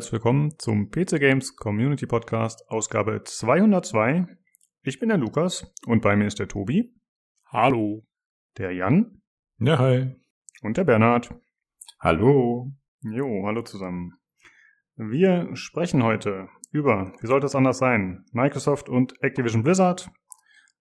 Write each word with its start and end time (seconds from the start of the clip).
Herzlich 0.00 0.14
willkommen 0.14 0.58
zum 0.58 0.90
PC 0.90 1.20
Games 1.20 1.56
Community 1.56 2.06
Podcast, 2.06 2.64
Ausgabe 2.70 3.22
202. 3.22 4.24
Ich 4.80 4.98
bin 4.98 5.10
der 5.10 5.18
Lukas 5.18 5.74
und 5.84 6.00
bei 6.00 6.16
mir 6.16 6.26
ist 6.26 6.38
der 6.38 6.48
Tobi. 6.48 6.94
Hallo. 7.44 8.06
Der 8.56 8.72
Jan. 8.72 9.20
Ja, 9.58 9.78
hi. 9.78 10.16
Und 10.62 10.78
der 10.78 10.84
Bernhard. 10.84 11.34
Hallo. 11.98 12.72
Jo, 13.02 13.42
hallo 13.44 13.60
zusammen. 13.60 14.14
Wir 14.96 15.54
sprechen 15.54 16.02
heute 16.02 16.48
über, 16.72 17.12
wie 17.20 17.26
sollte 17.26 17.44
es 17.44 17.54
anders 17.54 17.76
sein, 17.76 18.24
Microsoft 18.32 18.88
und 18.88 19.22
Activision 19.22 19.62
Blizzard. 19.62 20.10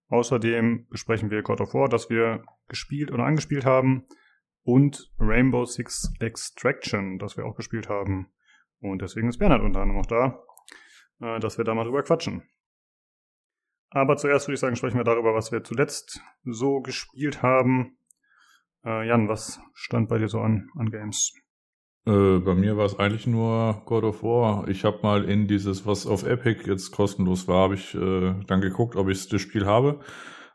Außerdem 0.08 0.88
besprechen 0.90 1.30
wir 1.30 1.42
God 1.42 1.60
of 1.60 1.74
War, 1.74 1.90
das 1.90 2.10
wir 2.10 2.46
gespielt 2.70 3.12
oder 3.12 3.26
angespielt 3.26 3.66
haben. 3.66 4.06
Und 4.62 5.12
Rainbow 5.20 5.66
Six 5.66 6.14
Extraction, 6.22 7.20
das 7.20 7.36
wir 7.36 7.46
auch 7.46 7.58
gespielt 7.58 7.90
haben. 7.90 8.32
Und 8.82 9.02
deswegen 9.02 9.30
ist 9.30 9.38
Bernhard 9.38 9.62
unter 9.62 9.82
anderem 9.82 10.02
auch 10.02 10.06
da, 10.06 10.44
äh, 11.22 11.40
dass 11.40 11.58
wir 11.58 11.66
da 11.66 11.74
mal 11.74 11.84
drüber 11.84 12.04
quatschen. 12.04 12.44
Aber 13.92 14.18
zuerst 14.18 14.48
würde 14.48 14.54
ich 14.56 14.60
sagen, 14.60 14.76
sprechen 14.76 14.98
wir 14.98 15.04
darüber, 15.04 15.34
was 15.34 15.52
wir 15.52 15.64
zuletzt 15.64 16.22
so 16.44 16.82
gespielt 16.82 17.42
haben. 17.42 17.98
Äh, 18.86 19.08
Jan, 19.08 19.28
was 19.28 19.60
stand 19.74 20.10
bei 20.10 20.20
dir 20.20 20.28
so 20.28 20.40
an, 20.40 20.70
an 20.78 20.92
Games? 20.92 21.34
Äh, 22.06 22.40
bei 22.40 22.54
mir 22.54 22.78
war 22.78 22.86
es 22.86 22.98
eigentlich 22.98 23.28
nur 23.28 23.82
God 23.86 24.04
of 24.04 24.24
War. 24.24 24.68
Ich 24.68 24.86
habe 24.86 25.00
mal 25.02 25.26
in 25.26 25.48
dieses, 25.48 25.86
was 25.86 26.08
auf 26.08 26.24
Epic 26.24 26.70
jetzt 26.70 26.92
kostenlos 26.92 27.48
war, 27.48 27.64
habe 27.64 27.76
ich 27.76 27.94
äh, 27.96 28.36
dann 28.48 28.62
geguckt, 28.62 28.96
ob 28.96 29.10
ich 29.10 29.28
das 29.28 29.42
Spiel 29.42 29.66
habe. 29.66 30.00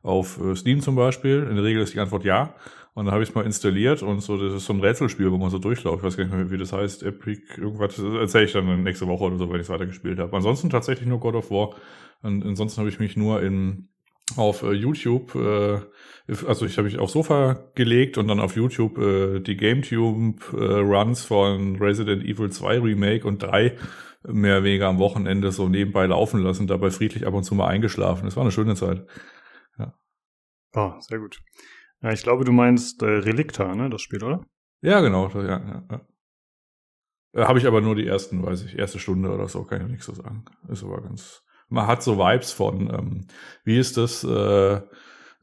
Auf 0.02 0.40
äh, 0.40 0.54
Steam 0.54 0.80
zum 0.80 0.94
Beispiel. 0.94 1.46
In 1.48 1.56
der 1.56 1.64
Regel 1.64 1.82
ist 1.82 1.94
die 1.94 2.00
Antwort 2.00 2.24
ja. 2.24 2.54
Und 2.94 3.06
dann 3.06 3.12
habe 3.12 3.24
ich 3.24 3.30
es 3.30 3.34
mal 3.34 3.44
installiert 3.44 4.02
und 4.02 4.20
so, 4.20 4.36
das 4.38 4.54
ist 4.54 4.66
so 4.66 4.72
ein 4.72 4.80
Rätselspiel, 4.80 5.30
wo 5.32 5.36
man 5.36 5.50
so 5.50 5.58
durchläuft. 5.58 5.98
Ich 5.98 6.04
weiß 6.04 6.16
gar 6.16 6.24
nicht 6.24 6.32
mehr, 6.32 6.50
wie 6.50 6.58
das 6.58 6.72
heißt. 6.72 7.02
Epic, 7.02 7.42
irgendwas, 7.56 7.98
erzähle 7.98 8.44
ich 8.44 8.52
dann 8.52 8.84
nächste 8.84 9.08
Woche 9.08 9.24
oder 9.24 9.36
so, 9.36 9.48
wenn 9.48 9.56
ich 9.56 9.62
es 9.62 9.68
weitergespielt 9.68 10.20
habe. 10.20 10.36
Ansonsten 10.36 10.70
tatsächlich 10.70 11.08
nur 11.08 11.18
God 11.18 11.34
of 11.34 11.50
War. 11.50 11.74
Und 12.22 12.44
ansonsten 12.44 12.78
habe 12.78 12.88
ich 12.88 13.00
mich 13.00 13.16
nur 13.16 13.42
in 13.42 13.88
auf 14.36 14.62
äh, 14.62 14.72
YouTube, 14.72 15.34
äh, 15.34 15.80
also 16.46 16.66
ich 16.66 16.78
habe 16.78 16.86
mich 16.86 16.98
aufs 16.98 17.12
Sofa 17.12 17.70
gelegt 17.74 18.16
und 18.16 18.28
dann 18.28 18.40
auf 18.40 18.56
YouTube 18.56 18.96
äh, 18.98 19.40
die 19.40 19.56
GameTube 19.56 20.40
äh, 20.54 21.14
von 21.14 21.76
Resident 21.76 22.24
Evil 22.24 22.50
2 22.50 22.80
Remake 22.80 23.26
und 23.26 23.42
3 23.42 23.76
mehr 24.26 24.56
oder 24.56 24.64
weniger 24.64 24.88
am 24.88 24.98
Wochenende 24.98 25.52
so 25.52 25.68
nebenbei 25.68 26.06
laufen 26.06 26.42
lassen, 26.42 26.66
dabei 26.66 26.90
friedlich 26.90 27.26
ab 27.26 27.34
und 27.34 27.44
zu 27.44 27.54
mal 27.54 27.66
eingeschlafen. 27.66 28.26
Es 28.26 28.36
war 28.36 28.42
eine 28.42 28.52
schöne 28.52 28.74
Zeit. 28.74 29.06
Ja. 29.78 29.94
Oh, 30.74 30.92
sehr 31.00 31.18
gut. 31.18 31.40
Ja, 32.04 32.12
ich 32.12 32.22
glaube, 32.22 32.44
du 32.44 32.52
meinst 32.52 33.02
äh, 33.02 33.06
Relicta, 33.06 33.74
ne, 33.74 33.88
das 33.88 34.02
Spiel, 34.02 34.22
oder? 34.22 34.44
Ja, 34.82 35.00
genau, 35.00 35.30
ja, 35.30 35.42
ja, 35.42 35.84
ja. 35.90 36.00
Äh, 37.32 37.44
habe 37.46 37.58
ich 37.58 37.66
aber 37.66 37.80
nur 37.80 37.94
die 37.94 38.06
ersten, 38.06 38.44
weiß 38.44 38.62
ich, 38.64 38.78
erste 38.78 38.98
Stunde 38.98 39.30
oder 39.30 39.48
so, 39.48 39.64
kann 39.64 39.80
ich 39.80 39.88
nichts 39.88 40.04
so 40.04 40.12
sagen. 40.12 40.44
Ist 40.68 40.84
aber 40.84 41.00
ganz, 41.00 41.42
man 41.70 41.86
hat 41.86 42.02
so 42.02 42.18
Vibes 42.18 42.52
von, 42.52 42.92
ähm, 42.92 43.26
wie 43.64 43.78
ist 43.78 43.96
das, 43.96 44.22
äh, 44.22 44.82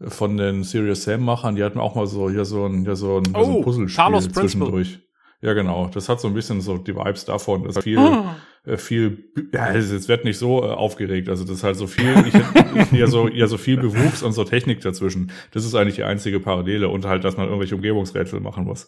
von 0.07 0.37
den 0.37 0.63
Serious 0.63 1.03
Sam-Machern, 1.03 1.55
die 1.55 1.63
hatten 1.63 1.79
auch 1.79 1.95
mal 1.95 2.05
so 2.05 2.29
hier 2.29 2.45
so 2.45 2.67
ein, 2.67 2.83
hier 2.83 2.95
so 2.95 3.17
ein, 3.17 3.35
oh, 3.35 3.43
so 3.43 3.81
ein 3.81 3.87
Puzzlespiel 3.87 4.31
zwischendurch. 4.31 4.99
Ja, 5.41 5.53
genau. 5.53 5.87
Das 5.87 6.09
hat 6.09 6.21
so 6.21 6.27
ein 6.27 6.35
bisschen 6.35 6.61
so 6.61 6.77
die 6.77 6.95
Vibes 6.95 7.25
davon. 7.25 7.63
Das 7.63 7.77
ist 7.77 7.83
viel, 7.83 7.97
oh. 7.97 8.25
Äh, 8.65 8.77
viel, 8.77 9.31
ja, 9.53 9.73
es 9.73 10.07
wird 10.07 10.23
nicht 10.23 10.37
so 10.37 10.63
äh, 10.63 10.67
aufgeregt. 10.67 11.29
Also 11.29 11.43
das 11.43 11.57
ist 11.57 11.63
halt 11.63 11.75
so 11.75 11.87
viel, 11.87 12.13
ich, 12.27 12.91
ja 12.91 13.07
so, 13.07 13.27
ja 13.27 13.47
so 13.47 13.57
viel 13.57 13.77
Bewuchs 13.77 14.23
und 14.23 14.33
so 14.33 14.43
Technik 14.43 14.81
dazwischen. 14.81 15.31
Das 15.51 15.65
ist 15.65 15.75
eigentlich 15.75 15.95
die 15.95 16.03
einzige 16.03 16.39
Parallele 16.39 16.89
und 16.89 17.05
halt, 17.05 17.23
dass 17.23 17.37
man 17.37 17.47
irgendwelche 17.47 17.75
Umgebungsrätsel 17.75 18.39
machen 18.39 18.65
muss. 18.65 18.87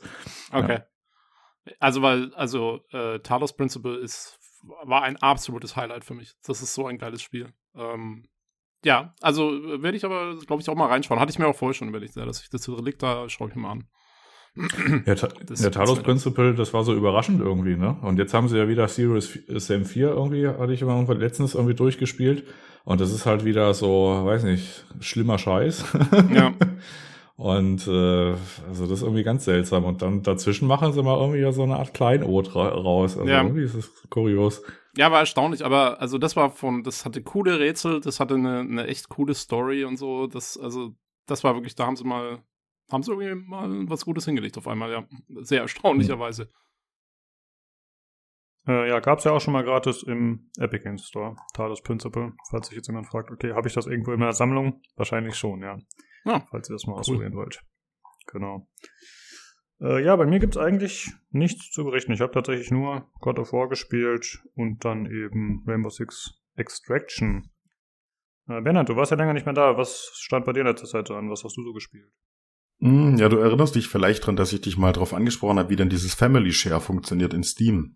Okay. 0.52 0.80
Ja. 1.66 1.74
Also 1.80 2.02
weil, 2.02 2.34
also 2.36 2.82
äh, 2.92 3.20
Talos 3.20 3.54
Principle 3.56 3.98
ist 3.98 4.38
war 4.84 5.04
ein 5.04 5.18
absolutes 5.18 5.76
Highlight 5.76 6.06
für 6.06 6.14
mich. 6.14 6.34
Das 6.46 6.62
ist 6.62 6.74
so 6.74 6.88
ein 6.88 6.98
geiles 6.98 7.22
Spiel. 7.22 7.54
Ähm, 7.76 8.28
ja, 8.84 9.14
also 9.22 9.54
äh, 9.54 9.82
werde 9.82 9.98
ich 9.98 10.06
aber, 10.06 10.38
glaube 10.46 10.62
ich, 10.62 10.70
auch 10.70 10.76
mal 10.76 10.88
reinschauen. 10.88 11.20
Hatte 11.20 11.32
ich 11.32 11.40
mir 11.40 11.48
auch 11.48 11.56
vorher 11.56 11.74
schon 11.74 11.90
überlegt, 11.90 12.16
dass 12.16 12.42
ich 12.42 12.50
das 12.50 12.68
Relikt 12.70 13.04
da 13.04 13.30
schaue 13.30 13.50
ich 13.50 13.56
mir 13.56 13.62
mal 13.62 13.72
an. 13.72 13.88
Ja, 14.56 15.16
das 15.16 15.62
der 15.62 15.72
Talos 15.72 16.02
Principle, 16.04 16.54
das 16.54 16.74
war 16.74 16.84
so 16.84 16.94
überraschend 16.94 17.42
irgendwie, 17.42 17.76
ne? 17.76 17.98
Und 18.02 18.20
jetzt 18.20 18.34
haben 18.34 18.48
sie 18.48 18.58
ja 18.58 18.68
wieder 18.68 18.88
Serious 18.88 19.40
Sam 19.48 19.86
4 19.86 20.10
irgendwie, 20.10 20.48
hatte 20.48 20.74
ich 20.74 20.82
immer 20.82 21.04
letztens 21.16 21.56
irgendwie 21.56 21.74
durchgespielt. 21.74 22.44
Und 22.86 23.02
das 23.02 23.12
ist 23.12 23.26
halt 23.26 23.46
wieder 23.46 23.74
so, 23.74 24.22
weiß 24.24 24.44
nicht, 24.44 24.86
schlimmer 25.00 25.38
Scheiß. 25.38 25.86
Ja. 26.34 26.54
Und 27.36 27.88
äh, 27.88 28.36
also 28.68 28.84
das 28.84 28.92
ist 28.92 29.02
irgendwie 29.02 29.24
ganz 29.24 29.46
seltsam. 29.46 29.86
Und 29.86 30.02
dann 30.02 30.22
dazwischen 30.22 30.68
machen 30.68 30.94
sie 30.94 31.02
mal 31.02 31.20
irgendwie 31.20 31.52
so 31.52 31.64
eine 31.64 31.78
Art 31.78 31.94
Kleinod 31.94 32.56
ra 32.56 32.70
raus. 32.70 33.18
Also 33.18 33.30
ja. 33.30 33.42
irgendwie 33.42 33.64
ist 33.64 33.74
es 33.74 33.92
kurios. 34.10 34.62
Ja, 34.96 35.12
war 35.12 35.22
erstaunlich, 35.22 35.66
aber 35.66 36.00
also 36.00 36.20
das 36.20 36.36
war 36.36 36.52
von, 36.52 36.84
das 36.84 37.04
hatte 37.04 37.24
coole 37.24 37.60
Rätsel, 37.60 38.00
das 38.00 38.20
hatte 38.20 38.36
eine, 38.36 38.60
eine 38.60 38.86
echt 38.86 39.10
coole 39.10 39.34
Story 39.34 39.84
und 39.86 39.98
so. 39.98 40.28
Das, 40.28 40.58
also, 40.58 40.92
das 41.26 41.44
war 41.44 41.56
wirklich, 41.56 41.74
da 41.74 41.88
haben 41.88 41.96
sie 41.96 42.04
mal, 42.04 42.44
haben 42.92 43.04
sie 43.04 43.12
irgendwie 43.12 43.50
mal 43.50 43.90
was 43.90 44.06
Gutes 44.06 44.26
hingelegt 44.26 44.58
auf 44.58 44.68
einmal, 44.68 44.92
ja. 44.92 45.08
Sehr 45.42 45.62
erstaunlicherweise. 45.62 46.52
Äh, 48.68 48.90
ja, 48.90 49.00
gab's 49.00 49.26
ja 49.26 49.32
auch 49.32 49.42
schon 49.42 49.54
mal 49.54 49.64
gratis 49.64 50.04
im 50.04 50.50
Epic 50.58 50.84
Games 50.84 51.06
Store, 51.08 51.36
Talos 51.54 51.82
Principle. 51.82 52.34
Falls 52.50 52.68
sich 52.68 52.78
jetzt 52.78 52.88
jemand 52.88 53.08
fragt, 53.08 53.30
okay, 53.30 53.54
habe 53.54 53.68
ich 53.68 53.74
das 53.74 53.88
irgendwo 53.88 54.14
in 54.14 54.20
meiner 54.20 54.34
Sammlung? 54.34 54.82
Wahrscheinlich 54.96 55.36
schon, 55.36 55.62
ja. 55.62 55.78
Ja. 56.26 56.46
Falls 56.50 56.70
ihr 56.70 56.74
das 56.74 56.86
mal 56.86 56.94
cool. 56.94 57.00
ausprobieren 57.00 57.36
wollt. 57.36 57.62
Genau. 58.28 58.68
Äh, 59.82 60.04
ja, 60.04 60.16
bei 60.16 60.26
mir 60.26 60.40
gibt's 60.40 60.58
eigentlich 60.58 61.12
nichts 61.30 61.72
zu 61.72 61.84
berichten. 61.84 62.14
Ich 62.14 62.22
habe 62.22 62.32
tatsächlich 62.32 62.72
nur 62.72 63.12
God 63.20 63.40
of 63.40 63.52
War 63.52 63.68
gespielt 63.68 64.42
und 64.56 64.86
dann 64.86 65.08
eben 65.08 65.64
Rainbow 65.68 65.90
Six 65.90 66.42
Extraction. 66.56 67.52
Äh, 68.48 68.62
Bernhard, 68.62 68.88
du 68.88 68.96
warst 68.96 69.12
ja 69.12 69.18
länger 69.18 69.34
nicht 69.34 69.46
mehr 69.46 69.54
da. 69.54 69.78
Was 69.78 70.12
stand 70.16 70.46
bei 70.46 70.54
dir 70.54 70.62
in 70.62 70.68
letzter 70.68 70.88
Zeit 70.88 71.12
an? 71.12 71.30
Was 71.30 71.44
hast 71.44 71.58
du 71.58 71.64
so 71.64 71.74
gespielt? 71.74 72.14
Hm, 72.84 73.18
ja, 73.18 73.30
du 73.30 73.38
erinnerst 73.38 73.76
dich 73.76 73.88
vielleicht 73.88 74.26
dran, 74.26 74.36
dass 74.36 74.52
ich 74.52 74.60
dich 74.60 74.78
mal 74.78 74.92
darauf 74.92 75.14
angesprochen 75.14 75.58
habe, 75.58 75.70
wie 75.70 75.78
denn 75.78 75.88
dieses 75.88 76.14
Family 76.14 76.52
Share 76.52 76.82
funktioniert 76.82 77.34
in 77.34 77.44
Steam. 77.44 77.96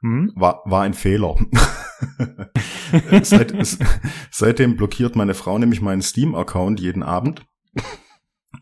Hm? 0.00 0.32
War, 0.36 0.62
war 0.64 0.82
ein 0.82 0.94
Fehler. 0.94 1.34
Seit, 3.22 3.52
seitdem 4.30 4.76
blockiert 4.76 5.16
meine 5.16 5.34
Frau 5.34 5.58
nämlich 5.58 5.80
meinen 5.80 6.02
Steam-Account 6.02 6.78
jeden 6.78 7.02
Abend. 7.02 7.44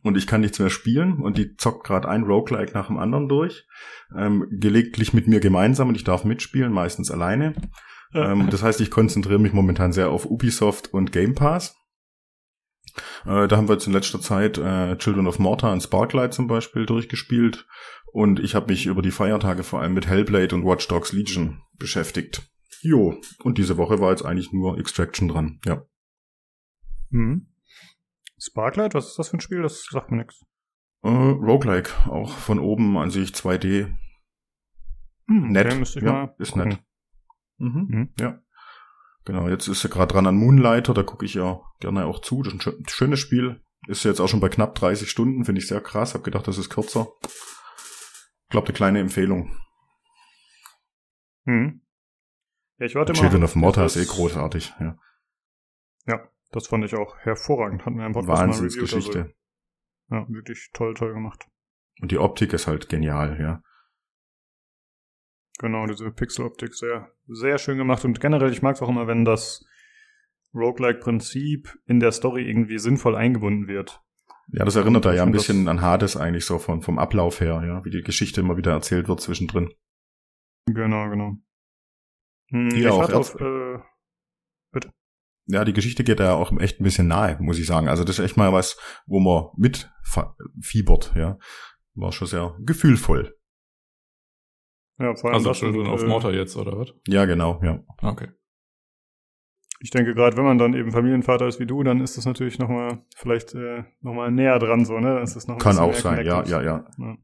Und 0.02 0.16
ich 0.16 0.26
kann 0.26 0.40
nichts 0.40 0.58
mehr 0.58 0.70
spielen 0.70 1.20
und 1.20 1.36
die 1.36 1.56
zockt 1.56 1.84
gerade 1.86 2.08
ein 2.08 2.22
Roguelike 2.22 2.72
nach 2.72 2.86
dem 2.86 2.96
anderen 2.96 3.28
durch. 3.28 3.66
Ähm, 4.16 4.46
gelegentlich 4.50 5.12
mit 5.12 5.28
mir 5.28 5.40
gemeinsam 5.40 5.88
und 5.88 5.96
ich 5.96 6.04
darf 6.04 6.24
mitspielen, 6.24 6.72
meistens 6.72 7.10
alleine. 7.10 7.54
Ähm, 8.14 8.48
das 8.50 8.62
heißt, 8.62 8.80
ich 8.80 8.90
konzentriere 8.90 9.38
mich 9.38 9.52
momentan 9.52 9.92
sehr 9.92 10.10
auf 10.10 10.24
Ubisoft 10.24 10.94
und 10.94 11.12
Game 11.12 11.34
Pass. 11.34 11.76
Äh, 13.24 13.48
da 13.48 13.56
haben 13.56 13.68
wir 13.68 13.74
jetzt 13.74 13.86
in 13.86 13.92
letzter 13.92 14.20
Zeit 14.20 14.58
äh, 14.58 14.96
Children 14.98 15.26
of 15.26 15.38
Morta 15.38 15.72
und 15.72 15.82
Sparklight 15.82 16.34
zum 16.34 16.46
Beispiel 16.46 16.86
durchgespielt. 16.86 17.66
Und 18.12 18.38
ich 18.38 18.54
habe 18.54 18.66
mich 18.68 18.86
über 18.86 19.02
die 19.02 19.10
Feiertage 19.10 19.64
vor 19.64 19.80
allem 19.80 19.94
mit 19.94 20.06
Hellblade 20.06 20.54
und 20.54 20.64
Watch 20.64 20.86
Dogs 20.88 21.12
Legion 21.12 21.62
beschäftigt. 21.78 22.48
Jo, 22.80 23.20
und 23.42 23.58
diese 23.58 23.76
Woche 23.76 23.98
war 24.00 24.10
jetzt 24.10 24.24
eigentlich 24.24 24.52
nur 24.52 24.78
Extraction 24.78 25.28
dran, 25.28 25.58
ja. 25.64 25.82
Hm. 27.10 27.48
Sparklight, 28.38 28.94
was 28.94 29.08
ist 29.08 29.18
das 29.18 29.28
für 29.30 29.38
ein 29.38 29.40
Spiel? 29.40 29.62
Das 29.62 29.84
sagt 29.90 30.10
mir 30.10 30.18
nichts. 30.18 30.44
Äh, 31.02 31.08
Roguelike, 31.08 31.90
auch 32.08 32.30
von 32.30 32.58
oben 32.58 32.96
an 32.98 33.10
sich 33.10 33.30
2D. 33.30 33.94
Hm, 35.26 35.48
nett. 35.48 35.72
Okay, 35.72 36.04
ja, 36.04 36.34
ist 36.38 36.56
nett. 36.56 36.78
Mhm. 37.58 37.86
Mhm. 37.88 38.14
Ja. 38.18 38.40
Genau, 39.24 39.48
jetzt 39.48 39.68
ist 39.68 39.84
er 39.84 39.90
gerade 39.90 40.12
dran 40.12 40.26
an 40.26 40.36
Moonlighter, 40.36 40.92
da 40.92 41.02
gucke 41.02 41.24
ich 41.24 41.34
ja 41.34 41.60
gerne 41.80 42.04
auch 42.04 42.20
zu. 42.20 42.42
Das 42.42 42.52
ist 42.52 42.66
ein 42.66 42.88
schönes 42.88 43.20
Spiel. 43.20 43.62
Ist 43.86 44.04
jetzt 44.04 44.20
auch 44.20 44.28
schon 44.28 44.40
bei 44.40 44.48
knapp 44.48 44.74
30 44.74 45.10
Stunden, 45.10 45.44
finde 45.44 45.60
ich 45.60 45.68
sehr 45.68 45.80
krass. 45.80 46.14
Hab 46.14 46.24
gedacht, 46.24 46.46
das 46.46 46.58
ist 46.58 46.70
kürzer. 46.70 47.08
Ich 47.22 48.50
glaube, 48.50 48.66
eine 48.68 48.74
kleine 48.74 49.00
Empfehlung. 49.00 49.58
Hm. 51.46 51.82
Ja, 52.78 52.86
ich 52.86 52.94
warte 52.94 53.12
mal. 53.12 53.18
Children 53.18 53.44
of 53.44 53.54
Morta 53.56 53.84
ist 53.84 53.96
eh 53.96 54.04
großartig, 54.04 54.74
ja. 54.80 54.98
Ja, 56.06 56.28
das 56.50 56.66
fand 56.66 56.84
ich 56.84 56.94
auch 56.94 57.16
hervorragend. 57.18 57.84
Hatten 57.84 57.96
wir 57.96 58.04
einfach 58.04 58.26
Wahnsinnsgeschichte. 58.26 59.34
So. 60.08 60.14
Ja, 60.14 60.26
wirklich 60.28 60.70
toll, 60.72 60.94
toll 60.94 61.14
gemacht. 61.14 61.46
Und 62.00 62.10
die 62.10 62.18
Optik 62.18 62.52
ist 62.52 62.66
halt 62.66 62.88
genial, 62.88 63.40
ja. 63.40 63.62
Genau, 65.58 65.86
diese 65.86 66.10
Pixel-Optik 66.10 66.74
sehr, 66.74 67.10
sehr 67.28 67.58
schön 67.58 67.78
gemacht. 67.78 68.04
Und 68.04 68.20
generell, 68.20 68.52
ich 68.52 68.62
mag 68.62 68.74
es 68.74 68.82
auch 68.82 68.88
immer, 68.88 69.06
wenn 69.06 69.24
das 69.24 69.64
Roguelike-Prinzip 70.54 71.76
in 71.86 72.00
der 72.00 72.12
Story 72.12 72.48
irgendwie 72.48 72.78
sinnvoll 72.78 73.16
eingebunden 73.16 73.68
wird. 73.68 74.00
Ja, 74.52 74.64
das 74.64 74.76
erinnert 74.76 75.04
da 75.04 75.14
ja 75.14 75.22
ein 75.22 75.32
bisschen 75.32 75.68
an 75.68 75.80
Hades 75.80 76.16
eigentlich 76.16 76.44
so 76.44 76.58
von, 76.58 76.82
vom 76.82 76.98
Ablauf 76.98 77.40
her, 77.40 77.62
ja, 77.66 77.84
wie 77.84 77.90
die 77.90 78.02
Geschichte 78.02 78.40
immer 78.40 78.56
wieder 78.56 78.72
erzählt 78.72 79.08
wird 79.08 79.20
zwischendrin. 79.20 79.72
Genau, 80.66 81.08
genau. 81.08 81.36
Hm, 82.50 82.70
ja, 82.70 82.90
auch 82.90 83.10
auf, 83.10 83.34
äh, 83.40 83.78
bitte. 84.70 84.92
Ja, 85.46 85.64
die 85.64 85.72
Geschichte 85.72 86.04
geht 86.04 86.20
da 86.20 86.34
auch 86.34 86.56
echt 86.58 86.80
ein 86.80 86.84
bisschen 86.84 87.08
nahe, 87.08 87.38
muss 87.40 87.58
ich 87.58 87.66
sagen. 87.66 87.88
Also 87.88 88.04
das 88.04 88.18
ist 88.18 88.24
echt 88.24 88.36
mal 88.36 88.52
was, 88.52 88.78
wo 89.06 89.20
man 89.20 89.48
mitfiebert, 89.56 91.14
ja. 91.16 91.38
War 91.94 92.12
schon 92.12 92.28
sehr 92.28 92.56
gefühlvoll. 92.60 93.36
Ja, 94.98 95.14
vor 95.16 95.30
allem 95.30 95.36
also 95.36 95.48
das 95.48 95.58
Children 95.58 95.88
of 95.88 96.02
äh, 96.02 96.06
Mortar 96.06 96.32
jetzt, 96.32 96.56
oder 96.56 96.78
was? 96.78 96.94
Ja, 97.08 97.24
genau, 97.24 97.60
ja. 97.62 97.80
Okay. 98.00 98.28
Ich 99.80 99.90
denke, 99.90 100.14
gerade 100.14 100.36
wenn 100.36 100.44
man 100.44 100.58
dann 100.58 100.74
eben 100.74 100.92
Familienvater 100.92 101.46
ist 101.46 101.60
wie 101.60 101.66
du, 101.66 101.82
dann 101.82 102.00
ist 102.00 102.16
das 102.16 102.24
natürlich 102.24 102.58
nochmal 102.58 103.04
vielleicht 103.16 103.54
äh, 103.54 103.84
nochmal 104.00 104.30
näher 104.30 104.58
dran 104.58 104.84
so, 104.84 104.98
ne? 104.98 105.16
Das 105.20 105.36
ist 105.36 105.48
noch 105.48 105.58
Kann 105.58 105.78
auch 105.78 105.94
sein, 105.94 106.24
ja, 106.24 106.44
ja, 106.44 106.62
ja, 106.62 106.86
ja. 106.96 107.16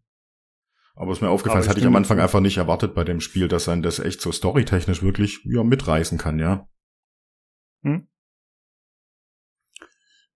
Aber 0.95 1.11
was 1.11 1.21
mir 1.21 1.31
aufgefallen 1.31 1.63
ist, 1.63 1.69
hatte 1.69 1.81
ich 1.81 1.87
am 1.87 1.97
Anfang 1.97 2.19
einfach 2.19 2.41
nicht 2.41 2.59
erwartet 2.59 2.95
bei 2.95 3.05
dem 3.05 3.21
Spiel, 3.21 3.49
dass 3.49 3.69
ein 3.69 3.83
das 3.83 4.01
echt 4.01 4.21
so 4.21 4.33
storytechnisch 4.33 5.03
wirklich 5.03 5.41
ja, 5.45 5.63
mitreißen 5.63 6.19
kann, 6.19 6.39
ja. 6.39 6.69
Hm? 7.83 8.07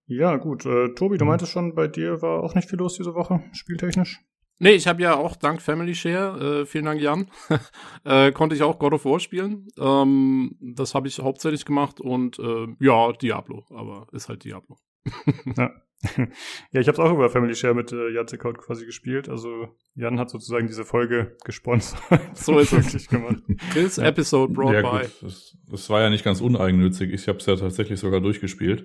Ja, 0.06 0.36
gut. 0.36 0.64
Äh, 0.64 0.94
Tobi, 0.94 1.18
du 1.18 1.22
hm. 1.22 1.28
meintest 1.28 1.52
schon, 1.52 1.74
bei 1.74 1.88
dir 1.88 2.22
war 2.22 2.42
auch 2.42 2.54
nicht 2.54 2.70
viel 2.70 2.78
los 2.78 2.94
diese 2.96 3.14
Woche, 3.14 3.42
spieltechnisch? 3.52 4.24
Nee, 4.58 4.72
ich 4.72 4.86
habe 4.86 5.02
ja 5.02 5.16
auch 5.16 5.36
dank 5.36 5.60
Family 5.60 5.94
Share, 5.94 6.60
äh, 6.62 6.66
vielen 6.66 6.84
Dank 6.84 7.00
Jan, 7.00 7.28
äh, 8.04 8.32
konnte 8.32 8.54
ich 8.54 8.62
auch 8.62 8.78
God 8.78 8.94
of 8.94 9.04
War 9.04 9.20
spielen. 9.20 9.66
Ähm, 9.78 10.56
das 10.60 10.94
habe 10.94 11.08
ich 11.08 11.18
hauptsächlich 11.18 11.64
gemacht 11.64 12.00
und 12.00 12.38
äh, 12.38 12.66
ja, 12.78 13.12
Diablo, 13.12 13.64
aber 13.70 14.06
ist 14.12 14.28
halt 14.28 14.44
Diablo. 14.44 14.76
ja. 15.56 15.70
ja, 16.72 16.80
ich 16.80 16.88
habe 16.88 16.92
es 16.92 16.98
auch 16.98 17.12
über 17.12 17.30
Family 17.30 17.54
Share 17.54 17.74
mit 17.74 17.92
äh, 17.92 18.10
Jacek 18.10 18.44
Haut 18.44 18.58
quasi 18.58 18.84
gespielt. 18.84 19.28
Also 19.28 19.68
Jan 19.94 20.18
hat 20.18 20.30
sozusagen 20.30 20.66
diese 20.66 20.84
Folge 20.84 21.36
gesponsert. 21.44 22.00
so 22.34 22.58
ist 22.58 22.72
es 22.72 23.08
gemacht. 23.08 23.42
This 23.72 23.96
ja. 23.96 24.04
episode 24.04 24.52
brought 24.52 24.74
ja, 24.74 24.82
by. 24.82 25.06
Das, 25.22 25.56
das, 25.70 25.90
war 25.90 26.02
ja 26.02 26.10
nicht 26.10 26.24
ganz 26.24 26.40
uneigennützig. 26.40 27.12
Ich 27.12 27.28
habe 27.28 27.38
es 27.38 27.46
ja 27.46 27.56
tatsächlich 27.56 28.00
sogar 28.00 28.20
durchgespielt. 28.20 28.84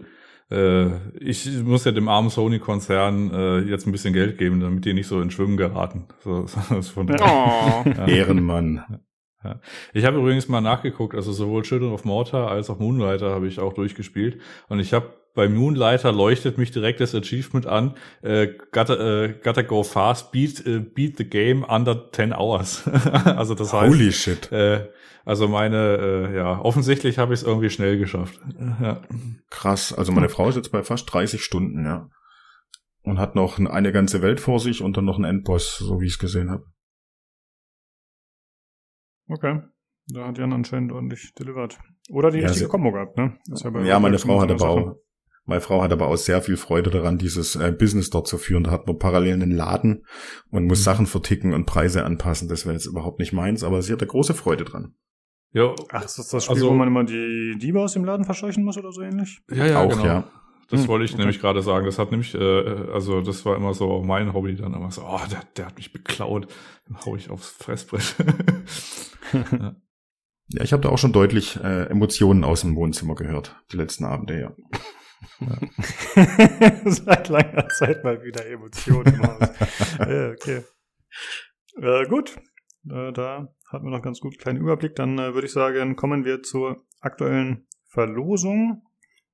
Äh, 0.52 0.88
ich 1.20 1.48
muss 1.64 1.86
ja 1.86 1.92
dem 1.92 2.08
armen 2.08 2.30
Sony-Konzern 2.30 3.32
äh, 3.34 3.60
jetzt 3.60 3.86
ein 3.86 3.92
bisschen 3.92 4.14
Geld 4.14 4.38
geben, 4.38 4.60
damit 4.60 4.86
die 4.86 4.94
nicht 4.94 5.08
so 5.08 5.22
in 5.22 5.32
Schwimmen 5.32 5.58
geraten. 5.58 6.06
So, 6.24 6.46
so 6.48 6.82
von 6.82 7.10
oh. 7.10 7.16
ja. 7.16 8.08
Ehrenmann. 8.08 9.02
Ja. 9.44 9.62
Ich 9.94 10.06
habe 10.06 10.18
übrigens 10.18 10.50
mal 10.50 10.62
nachgeguckt, 10.62 11.16
also 11.16 11.32
sowohl 11.32 11.64
Children 11.64 11.94
of 11.94 12.04
Mortar 12.04 12.50
als 12.50 12.70
auch 12.70 12.80
Moonlighter 12.80 13.30
habe 13.30 13.48
ich 13.48 13.60
auch 13.60 13.74
durchgespielt. 13.74 14.42
Und 14.68 14.80
ich 14.80 14.94
habe 14.94 15.14
bei 15.40 15.48
Moonlighter 15.48 16.12
leuchtet 16.12 16.58
mich 16.58 16.72
direkt 16.72 17.00
das 17.00 17.16
Achievement 17.16 17.66
an. 17.66 17.96
Äh, 18.22 18.50
gotta, 18.74 19.24
äh, 19.24 19.40
gotta 19.42 19.62
go 19.62 19.84
fast, 19.84 20.34
beat, 20.34 20.68
äh, 20.68 20.80
beat 20.80 21.16
the 21.16 21.24
game 21.24 21.64
under 21.64 22.12
10 22.12 22.34
hours. 22.34 22.86
also 23.24 23.56
das 23.56 23.72
heißt. 23.72 23.90
Holy 23.90 24.12
shit. 24.12 24.52
Äh, 24.52 24.90
also 25.24 25.48
meine, 25.48 25.78
äh, 25.78 26.36
ja, 26.36 26.60
offensichtlich 26.60 27.20
habe 27.20 27.34
ich 27.34 27.40
es 27.40 27.48
irgendwie 27.48 27.70
schnell 27.70 27.98
geschafft. 27.98 28.38
Ja. 28.82 29.02
Krass. 29.50 29.94
Also 29.94 30.12
meine 30.12 30.28
Frau 30.28 30.50
ist 30.50 30.58
jetzt 30.58 30.74
bei 30.74 30.84
fast 30.84 31.14
30 31.14 31.42
Stunden, 31.42 31.86
ja. 31.86 32.10
Und 33.04 33.18
hat 33.18 33.36
noch 33.36 33.60
eine 33.60 33.94
ganze 33.94 34.22
Welt 34.22 34.42
vor 34.42 34.60
sich 34.60 34.84
und 34.84 34.98
dann 34.98 35.06
noch 35.06 35.16
einen 35.16 35.38
Endboss, 35.38 35.78
so 35.78 36.02
wie 36.02 36.08
ich 36.08 36.14
es 36.16 36.20
gesehen 36.20 36.52
habe. 36.52 36.66
Okay. 39.30 39.62
Da 40.08 40.28
hat 40.28 40.38
Jan 40.38 40.52
anscheinend 40.52 40.92
ordentlich 40.92 41.34
delivered. 41.34 41.80
Oder 42.10 42.30
die 42.30 42.40
ja, 42.40 42.48
richtige 42.48 42.68
Kombo 42.68 42.92
gehabt, 42.92 43.16
ne? 43.16 43.38
Ja, 43.48 43.82
ja 43.84 44.00
meine 44.02 44.20
Frau 44.20 44.42
hat 44.42 44.52
aber 44.52 44.68
auch, 44.68 44.96
meine 45.50 45.62
Frau 45.62 45.82
hat 45.82 45.92
aber 45.92 46.08
auch 46.08 46.16
sehr 46.16 46.42
viel 46.42 46.58
Freude 46.58 46.90
daran, 46.90 47.18
dieses 47.18 47.56
äh, 47.56 47.72
Business 47.72 48.10
dort 48.10 48.28
zu 48.28 48.38
führen. 48.38 48.64
Da 48.64 48.72
hat 48.72 48.88
man 48.88 48.98
parallel 49.00 49.34
einen 49.34 49.52
Laden 49.52 50.06
und 50.52 50.66
muss 50.66 50.80
mhm. 50.80 50.84
Sachen 50.84 51.06
verticken 51.08 51.54
und 51.54 51.66
Preise 51.66 52.06
anpassen. 52.06 52.48
Das 52.48 52.66
wäre 52.66 52.76
jetzt 52.76 52.86
überhaupt 52.86 53.20
nicht 53.20 53.34
meins, 53.34 53.64
aber 53.64 53.82
sie 53.82 53.92
hat 53.92 54.02
da 54.02 54.06
große 54.06 54.34
Freude 54.34 54.64
dran. 54.64 54.94
Ja. 55.52 55.74
Ach, 55.92 56.06
ist 56.06 56.20
das 56.20 56.28
das 56.30 56.46
Spiel, 56.46 56.56
also, 56.56 56.70
wo 56.70 56.74
man 56.74 56.88
immer 56.88 57.04
die 57.04 57.58
Diebe 57.58 57.82
aus 57.82 57.94
dem 57.94 58.06
Laden 58.06 58.26
verscheuchen 58.26 58.64
muss 58.64 58.78
oder 58.78 58.92
so 58.92 59.02
ähnlich? 59.02 59.42
Ja, 59.50 59.66
ja, 59.66 59.82
auch, 59.82 59.90
genau. 59.90 60.06
ja. 60.06 60.32
Das 60.70 60.82
hm, 60.82 60.88
wollte 60.88 61.06
ich 61.06 61.12
okay. 61.12 61.22
nämlich 61.22 61.40
gerade 61.40 61.64
sagen. 61.64 61.86
Das 61.86 61.98
hat 61.98 62.12
nämlich, 62.12 62.36
äh, 62.36 62.92
also 62.94 63.22
das 63.22 63.44
war 63.46 63.56
immer 63.56 63.74
so 63.74 64.04
mein 64.04 64.34
Hobby 64.34 64.56
dann 64.56 64.74
immer 64.74 64.92
so, 64.92 65.02
oh, 65.04 65.20
der, 65.30 65.42
der 65.58 65.66
hat 65.66 65.78
mich 65.78 65.92
beklaut. 65.92 66.48
Dann 66.88 66.98
hau 67.06 67.16
ich 67.16 67.32
aufs 67.32 67.50
Fressbrett. 67.50 68.16
ja. 69.34 69.76
ja, 70.50 70.64
ich 70.64 70.72
habe 70.72 70.84
da 70.84 70.90
auch 70.90 71.00
schon 71.00 71.14
deutlich 71.14 71.58
äh, 71.58 71.86
Emotionen 71.86 72.44
aus 72.44 72.62
dem 72.62 72.76
Wohnzimmer 72.76 73.16
gehört, 73.16 73.56
die 73.72 73.78
letzten 73.78 74.06
Abende, 74.06 74.40
ja. 74.40 74.52
Seit 76.86 77.30
langer 77.30 77.68
Zeit 77.70 78.04
mal 78.04 78.24
wieder 78.24 78.46
Emotionen 78.48 79.14
im 79.14 79.24
Haus. 79.24 79.50
ja, 80.00 80.32
okay. 80.32 80.64
Äh, 81.82 82.06
gut, 82.08 82.38
äh, 82.90 83.12
da 83.12 83.54
hatten 83.72 83.86
wir 83.86 83.92
noch 83.92 84.02
ganz 84.02 84.20
gut 84.20 84.34
einen 84.34 84.40
kleinen 84.40 84.62
Überblick. 84.62 84.96
Dann 84.96 85.18
äh, 85.18 85.34
würde 85.34 85.48
ich 85.48 85.54
sagen, 85.54 85.96
kommen 85.96 86.26
wir 86.26 86.42
zur 86.42 86.86
aktuellen 87.02 87.68
Verlosung, 87.88 88.84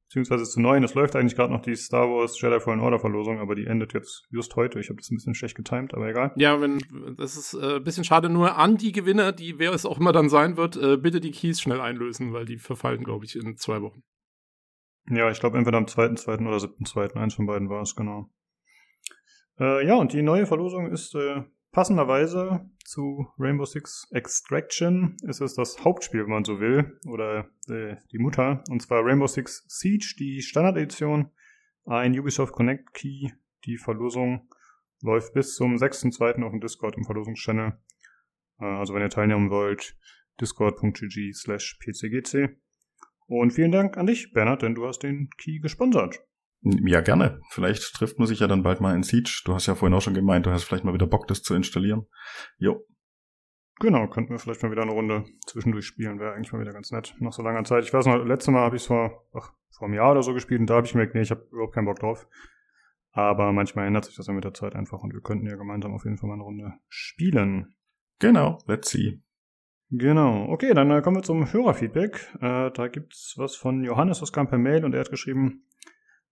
beziehungsweise 0.08 0.46
zu 0.46 0.60
neuen. 0.60 0.84
Es 0.84 0.94
läuft 0.94 1.16
eigentlich 1.16 1.36
gerade 1.36 1.54
noch 1.54 1.62
die 1.62 1.76
Star 1.76 2.10
Wars 2.10 2.40
Jedi 2.40 2.60
Fallen 2.60 2.80
Order 2.80 3.00
Verlosung, 3.00 3.40
aber 3.40 3.56
die 3.56 3.66
endet 3.66 3.94
jetzt 3.94 4.28
just 4.30 4.56
heute. 4.56 4.80
Ich 4.80 4.90
habe 4.90 4.98
das 4.98 5.10
ein 5.10 5.16
bisschen 5.16 5.36
schlecht 5.36 5.56
getimt, 5.56 5.94
aber 5.94 6.08
egal. 6.08 6.34
Ja, 6.36 6.60
wenn 6.62 6.80
das 7.18 7.38
ist 7.38 7.54
äh, 7.54 7.78
ein 7.78 7.84
bisschen 7.84 8.04
schade. 8.04 8.30
Nur 8.30 8.58
an 8.58 8.78
die 8.78 8.92
Gewinner, 8.92 9.32
die 9.32 9.60
wer 9.60 9.74
es 9.74 9.86
auch 9.86 10.00
immer 10.00 10.12
dann 10.12 10.30
sein 10.30 10.58
wird, 10.58 10.78
äh, 10.78 10.98
bitte 10.98 11.20
die 11.20 11.32
Keys 11.32 11.62
schnell 11.62 11.82
einlösen, 11.82 12.34
weil 12.34 12.46
die 12.46 12.58
verfallen, 12.58 13.04
glaube 13.04 13.26
ich, 13.26 13.36
in 13.36 13.58
zwei 13.58 13.82
Wochen. 13.82 14.04
Ja, 15.10 15.30
ich 15.30 15.40
glaube 15.40 15.58
entweder 15.58 15.78
am 15.78 15.86
2.2. 15.86 16.48
oder 16.48 16.58
7.2. 16.58 17.16
Eins 17.16 17.36
von 17.36 17.46
beiden 17.46 17.70
war 17.70 17.82
es, 17.82 17.96
genau. 17.96 18.30
Äh, 19.60 19.86
ja, 19.86 19.96
und 19.96 20.14
die 20.14 20.22
neue 20.22 20.46
Verlosung 20.48 20.92
ist 20.92 21.14
äh, 21.16 21.44
passenderweise 21.72 22.70
zu 22.84 23.28
Rainbow 23.38 23.66
Six 23.66 24.08
Extraction. 24.12 25.16
Ist 25.28 25.42
es 25.42 25.54
das 25.54 25.84
Hauptspiel, 25.84 26.24
wenn 26.24 26.32
man 26.32 26.44
so 26.44 26.60
will, 26.60 27.00
oder 27.08 27.50
äh, 27.68 27.98
die 28.12 28.18
Mutter. 28.18 28.64
Und 28.70 28.82
zwar 28.82 29.06
Rainbow 29.06 29.28
Six 29.28 29.66
Siege, 29.68 30.16
die 30.18 30.42
Standard-Edition, 30.42 31.32
ein 31.86 32.18
Ubisoft 32.20 32.54
Connect 32.54 32.94
Key. 32.94 33.30
Die 33.66 33.78
Verlosung 33.78 34.50
läuft 35.02 35.34
bis 35.34 35.56
zum 35.56 35.76
6.2. 35.76 36.44
auf 36.44 36.52
dem 36.52 36.62
Discord 36.62 36.98
im 36.98 37.04
Verlosungschannel. 37.04 37.78
Äh, 38.60 38.66
also 38.66 38.94
wenn 38.94 39.02
ihr 39.02 39.10
teilnehmen 39.10 39.50
wollt, 39.52 39.96
discord.gg 40.42 41.34
slash 41.34 41.78
pcgc. 41.80 42.58
Und 43.28 43.52
vielen 43.52 43.72
Dank 43.72 43.98
an 43.98 44.08
dich, 44.08 44.32
Bernhard, 44.34 44.62
denn 44.62 44.76
du 44.76 44.86
hast 44.88 45.00
den 45.00 45.30
Key 45.38 45.60
gesponsert. 45.60 46.24
Ja, 46.62 47.02
gerne. 47.02 47.42
Vielleicht 47.50 47.94
trifft 47.94 48.18
man 48.18 48.28
sich 48.28 48.40
ja 48.40 48.48
dann 48.48 48.64
bald 48.64 48.82
mal 48.82 48.96
in 48.96 49.04
Siege. 49.04 49.42
Du 49.46 49.54
hast 49.54 49.68
ja 49.68 49.76
vorhin 49.76 49.96
auch 49.96 50.02
schon 50.02 50.14
gemeint, 50.14 50.46
du 50.46 50.52
hast 50.52 50.64
vielleicht 50.64 50.84
mal 50.84 50.94
wieder 50.94 51.08
Bock, 51.08 51.28
das 51.28 51.44
zu 51.44 51.54
installieren. 51.54 52.08
Jo. 52.58 52.84
Genau, 53.80 54.08
könnten 54.08 54.32
wir 54.32 54.40
vielleicht 54.40 54.64
mal 54.64 54.72
wieder 54.72 54.84
eine 54.84 54.94
Runde 54.94 55.26
zwischendurch 55.46 55.86
spielen. 55.86 56.20
Wäre 56.20 56.34
eigentlich 56.34 56.52
mal 56.54 56.62
wieder 56.62 56.74
ganz 56.74 56.92
nett. 56.92 57.16
Nach 57.20 57.34
so 57.34 57.44
langer 57.44 57.64
Zeit. 57.66 57.84
Ich 57.84 57.94
weiß 57.94 58.06
noch, 58.06 58.24
letztes 58.24 58.52
Mal 58.52 58.62
habe 58.62 58.78
ich 58.78 58.84
es 58.84 58.88
vor, 58.88 59.28
ach, 59.34 59.52
vor 59.78 59.88
einem 59.88 59.96
Jahr 59.96 60.12
oder 60.12 60.24
so 60.24 60.34
gespielt 60.34 60.62
und 60.62 60.70
da 60.70 60.76
habe 60.76 60.88
ich 60.88 60.96
mir 60.96 61.02
gedacht, 61.02 61.16
nee, 61.16 61.22
ich 61.22 61.32
habe 61.32 61.46
überhaupt 61.52 61.74
keinen 61.74 61.86
Bock 61.86 62.00
drauf. 62.00 62.28
Aber 63.12 63.52
manchmal 63.52 63.88
ändert 63.88 64.06
sich 64.06 64.16
das 64.16 64.28
ja 64.28 64.34
mit 64.34 64.44
der 64.44 64.54
Zeit 64.54 64.76
einfach 64.76 65.04
und 65.04 65.14
wir 65.14 65.22
könnten 65.22 65.48
ja 65.48 65.56
gemeinsam 65.56 65.94
auf 65.94 66.04
jeden 66.04 66.18
Fall 66.18 66.28
mal 66.28 66.36
eine 66.36 66.44
Runde 66.44 66.74
spielen. 66.88 67.76
Genau, 68.20 68.58
let's 68.66 68.90
see. 68.90 69.22
Genau. 69.98 70.50
Okay, 70.50 70.74
dann 70.74 70.92
äh, 70.92 71.02
kommen 71.02 71.18
wir 71.18 71.24
zum 71.24 71.52
Hörerfeedback. 71.52 72.34
Äh, 72.42 72.72
da 72.72 72.88
gibt's 72.88 73.36
was 73.38 73.56
von 73.56 73.84
Johannes, 73.84 74.20
das 74.20 74.34
kam 74.34 74.48
per 74.48 74.58
Mail 74.58 74.84
und 74.84 74.94
er 74.94 75.02
hat 75.02 75.10
geschrieben, 75.10 75.64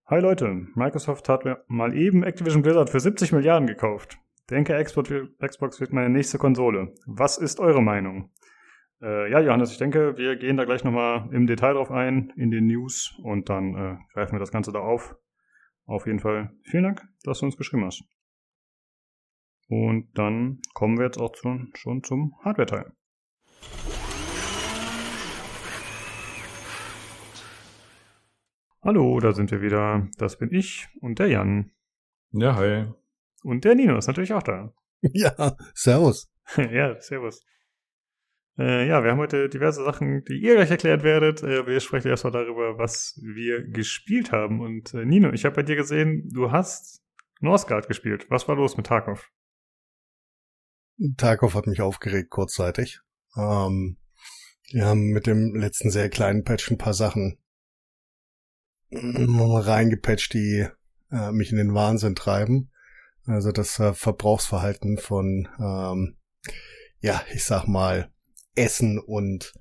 Hi 0.07 0.19
Leute, 0.19 0.67
Microsoft 0.75 1.29
hat 1.29 1.45
mal 1.67 1.95
eben 1.95 2.23
Activision 2.23 2.61
Blizzard 2.61 2.89
für 2.89 2.99
70 2.99 3.31
Milliarden 3.31 3.67
gekauft. 3.67 4.17
Denke, 4.49 4.73
Xbox 4.83 5.79
wird 5.79 5.93
meine 5.93 6.09
nächste 6.09 6.37
Konsole. 6.37 6.93
Was 7.05 7.37
ist 7.37 7.61
eure 7.61 7.81
Meinung? 7.81 8.29
Äh, 9.01 9.31
ja, 9.31 9.39
Johannes, 9.39 9.71
ich 9.71 9.77
denke, 9.77 10.17
wir 10.17 10.35
gehen 10.35 10.57
da 10.57 10.65
gleich 10.65 10.83
nochmal 10.83 11.29
im 11.31 11.47
Detail 11.47 11.75
drauf 11.75 11.89
ein, 11.89 12.33
in 12.35 12.51
den 12.51 12.67
News, 12.67 13.17
und 13.23 13.47
dann 13.47 13.75
äh, 13.75 13.97
greifen 14.13 14.33
wir 14.33 14.39
das 14.39 14.51
Ganze 14.51 14.73
da 14.73 14.79
auf. 14.79 15.15
Auf 15.85 16.05
jeden 16.05 16.19
Fall 16.19 16.51
vielen 16.63 16.83
Dank, 16.83 17.07
dass 17.23 17.39
du 17.39 17.45
uns 17.45 17.55
geschrieben 17.55 17.85
hast. 17.85 18.03
Und 19.69 20.09
dann 20.17 20.59
kommen 20.73 20.97
wir 20.97 21.05
jetzt 21.05 21.19
auch 21.19 21.31
zu, 21.31 21.59
schon 21.75 22.03
zum 22.03 22.35
Hardware-Teil. 22.43 22.91
Hallo, 28.83 29.17
da 29.21 29.31
sind 29.31 29.49
wir 29.49 29.61
wieder. 29.61 30.09
Das 30.17 30.37
bin 30.37 30.53
ich 30.53 30.89
und 30.99 31.17
der 31.19 31.27
Jan. 31.27 31.71
Ja, 32.31 32.55
hi. 32.55 32.87
Und 33.41 33.63
der 33.63 33.75
Nino 33.75 33.97
ist 33.97 34.07
natürlich 34.07 34.33
auch 34.33 34.43
da. 34.43 34.73
Ja, 35.13 35.57
servus. 35.73 36.29
ja, 36.57 36.99
servus. 36.99 37.45
Äh, 38.57 38.87
ja, 38.87 39.03
wir 39.03 39.11
haben 39.11 39.19
heute 39.19 39.49
diverse 39.49 39.83
Sachen, 39.83 40.23
die 40.25 40.39
ihr 40.39 40.55
gleich 40.55 40.69
erklärt 40.69 41.03
werdet. 41.03 41.43
Äh, 41.43 41.65
wir 41.65 41.79
sprechen 41.79 42.09
erstmal 42.09 42.33
darüber, 42.33 42.77
was 42.77 43.19
wir 43.21 43.63
gespielt 43.63 44.31
haben. 44.31 44.61
Und 44.61 44.93
äh, 44.93 45.05
Nino, 45.05 45.31
ich 45.31 45.45
habe 45.45 45.55
bei 45.55 45.63
dir 45.63 45.75
gesehen, 45.75 46.29
du 46.33 46.51
hast 46.51 47.01
Northgard 47.39 47.87
gespielt. 47.87 48.27
Was 48.29 48.47
war 48.47 48.55
los 48.55 48.77
mit 48.77 48.85
Tarkov? 48.85 49.29
Tarkov 51.17 51.55
hat 51.55 51.67
mich 51.67 51.81
aufgeregt 51.81 52.29
kurzzeitig. 52.29 52.99
Ähm, 53.35 53.97
wir 54.71 54.85
haben 54.85 55.09
mit 55.09 55.27
dem 55.27 55.55
letzten 55.55 55.91
sehr 55.91 56.09
kleinen 56.09 56.43
Patch 56.43 56.71
ein 56.71 56.77
paar 56.77 56.93
Sachen 56.93 57.37
reingepatcht, 58.91 60.33
die 60.33 60.67
äh, 61.11 61.31
mich 61.31 61.51
in 61.51 61.57
den 61.57 61.73
Wahnsinn 61.73 62.15
treiben. 62.15 62.71
Also 63.25 63.51
das 63.51 63.79
äh, 63.79 63.93
Verbrauchsverhalten 63.93 64.97
von, 64.97 65.47
ähm, 65.59 66.17
ja, 66.99 67.23
ich 67.33 67.45
sag 67.45 67.67
mal, 67.67 68.11
Essen 68.55 68.99
und 68.99 69.53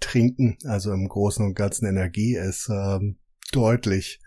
Trinken, 0.00 0.58
also 0.64 0.92
im 0.92 1.08
Großen 1.08 1.44
und 1.44 1.54
Ganzen 1.54 1.86
Energie, 1.86 2.36
ist 2.36 2.68
ähm, 2.70 3.18
deutlich, 3.52 4.20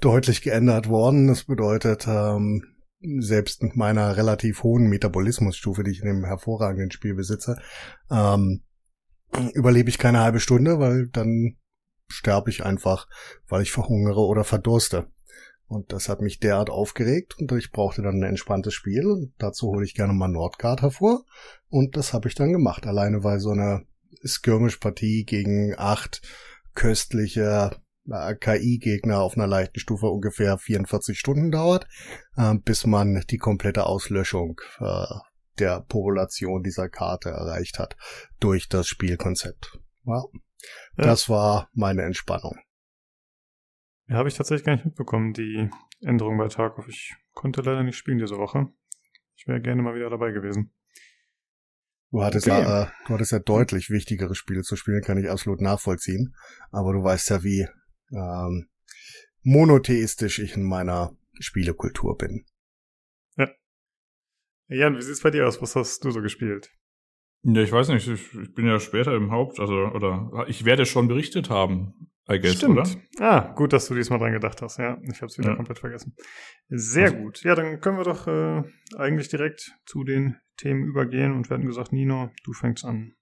deutlich 0.00 0.42
geändert 0.42 0.88
worden. 0.88 1.26
Das 1.26 1.44
bedeutet, 1.44 2.06
ähm, 2.06 2.73
selbst 3.18 3.62
mit 3.62 3.76
meiner 3.76 4.16
relativ 4.16 4.62
hohen 4.62 4.88
Metabolismusstufe, 4.88 5.84
die 5.84 5.90
ich 5.90 6.00
in 6.00 6.06
dem 6.06 6.24
hervorragenden 6.24 6.90
Spiel 6.90 7.14
besitze, 7.14 7.58
ähm, 8.10 8.62
überlebe 9.54 9.88
ich 9.88 9.98
keine 9.98 10.20
halbe 10.20 10.40
Stunde, 10.40 10.78
weil 10.78 11.08
dann 11.08 11.56
sterbe 12.08 12.50
ich 12.50 12.64
einfach, 12.64 13.08
weil 13.48 13.62
ich 13.62 13.72
verhungere 13.72 14.20
oder 14.20 14.44
verdurste. 14.44 15.08
Und 15.66 15.92
das 15.92 16.08
hat 16.08 16.20
mich 16.20 16.38
derart 16.38 16.70
aufgeregt 16.70 17.36
und 17.38 17.50
ich 17.52 17.72
brauchte 17.72 18.02
dann 18.02 18.16
ein 18.16 18.28
entspanntes 18.28 18.74
Spiel. 18.74 19.06
Und 19.06 19.32
dazu 19.38 19.68
hole 19.68 19.84
ich 19.84 19.94
gerne 19.94 20.12
mal 20.12 20.28
Nordgard 20.28 20.82
hervor. 20.82 21.24
Und 21.68 21.96
das 21.96 22.12
habe 22.12 22.28
ich 22.28 22.34
dann 22.34 22.52
gemacht. 22.52 22.86
Alleine 22.86 23.24
weil 23.24 23.40
so 23.40 23.50
eine 23.50 23.86
Skirmish-Partie 24.24 25.24
gegen 25.24 25.74
acht 25.76 26.20
köstliche 26.74 27.70
KI-Gegner 28.06 29.20
auf 29.20 29.36
einer 29.36 29.46
leichten 29.46 29.80
Stufe 29.80 30.06
ungefähr 30.06 30.58
44 30.58 31.18
Stunden 31.18 31.50
dauert, 31.50 31.86
äh, 32.36 32.54
bis 32.54 32.86
man 32.86 33.24
die 33.30 33.38
komplette 33.38 33.86
Auslöschung 33.86 34.60
äh, 34.80 35.06
der 35.58 35.80
Population 35.80 36.62
dieser 36.62 36.88
Karte 36.88 37.30
erreicht 37.30 37.78
hat 37.78 37.96
durch 38.40 38.68
das 38.68 38.88
Spielkonzept. 38.88 39.78
Ja. 40.04 40.22
Das 40.96 41.28
war 41.28 41.68
meine 41.72 42.02
Entspannung. 42.02 42.58
Ja, 44.06 44.16
habe 44.16 44.28
ich 44.28 44.34
tatsächlich 44.34 44.66
gar 44.66 44.74
nicht 44.74 44.84
mitbekommen, 44.84 45.32
die 45.32 45.70
Änderung 46.00 46.36
bei 46.36 46.48
Tarkov. 46.48 46.88
Ich 46.88 47.14
konnte 47.32 47.62
leider 47.62 47.82
nicht 47.82 47.96
spielen 47.96 48.18
diese 48.18 48.36
Woche. 48.36 48.68
Ich 49.36 49.46
wäre 49.46 49.60
gerne 49.60 49.82
mal 49.82 49.94
wieder 49.94 50.10
dabei 50.10 50.30
gewesen. 50.32 50.74
Du 52.10 52.22
hattest, 52.22 52.46
okay. 52.46 52.62
ja, 52.62 52.82
äh, 52.82 52.86
du 53.06 53.14
hattest 53.14 53.32
ja 53.32 53.40
deutlich 53.40 53.90
wichtigere 53.90 54.34
Spiele 54.34 54.62
zu 54.62 54.76
spielen, 54.76 55.02
kann 55.02 55.18
ich 55.18 55.28
absolut 55.28 55.60
nachvollziehen. 55.60 56.34
Aber 56.70 56.92
du 56.92 57.02
weißt 57.02 57.30
ja, 57.30 57.42
wie 57.42 57.66
ähm, 58.14 58.68
monotheistisch 59.42 60.38
ich 60.38 60.56
in 60.56 60.64
meiner 60.64 61.16
Spielekultur 61.38 62.16
bin. 62.16 62.46
Ja. 63.36 63.48
Jan, 64.68 64.96
wie 64.96 65.02
sieht's 65.02 65.20
bei 65.20 65.30
dir 65.30 65.46
aus? 65.46 65.60
Was 65.60 65.76
hast 65.76 66.04
du 66.04 66.10
so 66.10 66.22
gespielt? 66.22 66.70
Ja, 67.42 67.60
ich 67.60 67.72
weiß 67.72 67.88
nicht, 67.88 68.08
ich, 68.08 68.34
ich 68.34 68.54
bin 68.54 68.66
ja 68.66 68.80
später 68.80 69.14
im 69.14 69.30
Haupt, 69.30 69.60
also, 69.60 69.74
oder 69.74 70.46
ich 70.48 70.64
werde 70.64 70.86
schon 70.86 71.08
berichtet 71.08 71.50
haben, 71.50 72.10
I 72.30 72.38
guess, 72.38 72.54
Stimmt. 72.54 72.78
oder? 72.78 72.88
Ah, 73.20 73.52
gut, 73.54 73.74
dass 73.74 73.86
du 73.86 73.94
diesmal 73.94 74.18
dran 74.18 74.32
gedacht 74.32 74.62
hast, 74.62 74.78
ja. 74.78 74.98
Ich 75.02 75.20
habe 75.20 75.26
es 75.26 75.36
wieder 75.36 75.50
ja. 75.50 75.56
komplett 75.56 75.78
vergessen. 75.78 76.16
Sehr 76.68 77.10
also. 77.10 77.16
gut. 77.18 77.42
Ja, 77.44 77.54
dann 77.54 77.80
können 77.80 77.98
wir 77.98 78.04
doch 78.04 78.26
äh, 78.26 78.62
eigentlich 78.96 79.28
direkt 79.28 79.72
zu 79.84 80.04
den 80.04 80.36
Themen 80.56 80.84
übergehen 80.84 81.32
und 81.32 81.50
wir 81.50 81.56
hatten 81.56 81.66
gesagt, 81.66 81.92
Nino, 81.92 82.30
du 82.44 82.52
fängst 82.54 82.84
an. 82.84 83.14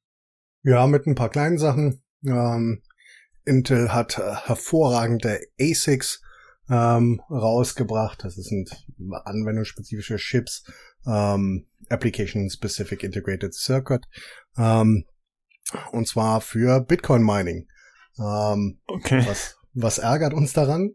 Ja, 0.63 0.87
mit 0.87 1.07
ein 1.07 1.17
paar 1.17 1.31
kleinen 1.31 1.59
Sachen. 1.59 2.01
Ähm, 2.25 2.83
Intel 3.45 3.93
hat 3.93 4.19
hervorragende 4.19 5.41
ASICs 5.61 6.23
ähm, 6.71 7.21
rausgebracht. 7.31 8.25
Das 8.25 8.35
sind 8.35 8.87
anwendungsspezifische 9.25 10.17
Chips, 10.17 10.65
ähm, 11.07 11.67
Application 11.89 12.49
Specific 12.51 13.03
Integrated 13.03 13.55
Circuit, 13.55 14.05
ähm, 14.57 15.05
und 15.91 16.09
zwar 16.09 16.41
für 16.41 16.81
Bitcoin 16.81 17.23
Mining. 17.23 17.69
Ähm, 18.19 18.81
okay. 18.87 19.25
Was, 19.27 19.57
was 19.75 19.99
ärgert 19.99 20.35
uns 20.35 20.53
daran? 20.53 20.95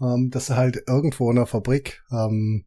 Ähm, 0.00 0.30
dass 0.30 0.50
halt 0.50 0.82
irgendwo 0.86 1.30
in 1.30 1.36
der 1.36 1.46
Fabrik 1.46 2.02
ähm, 2.10 2.66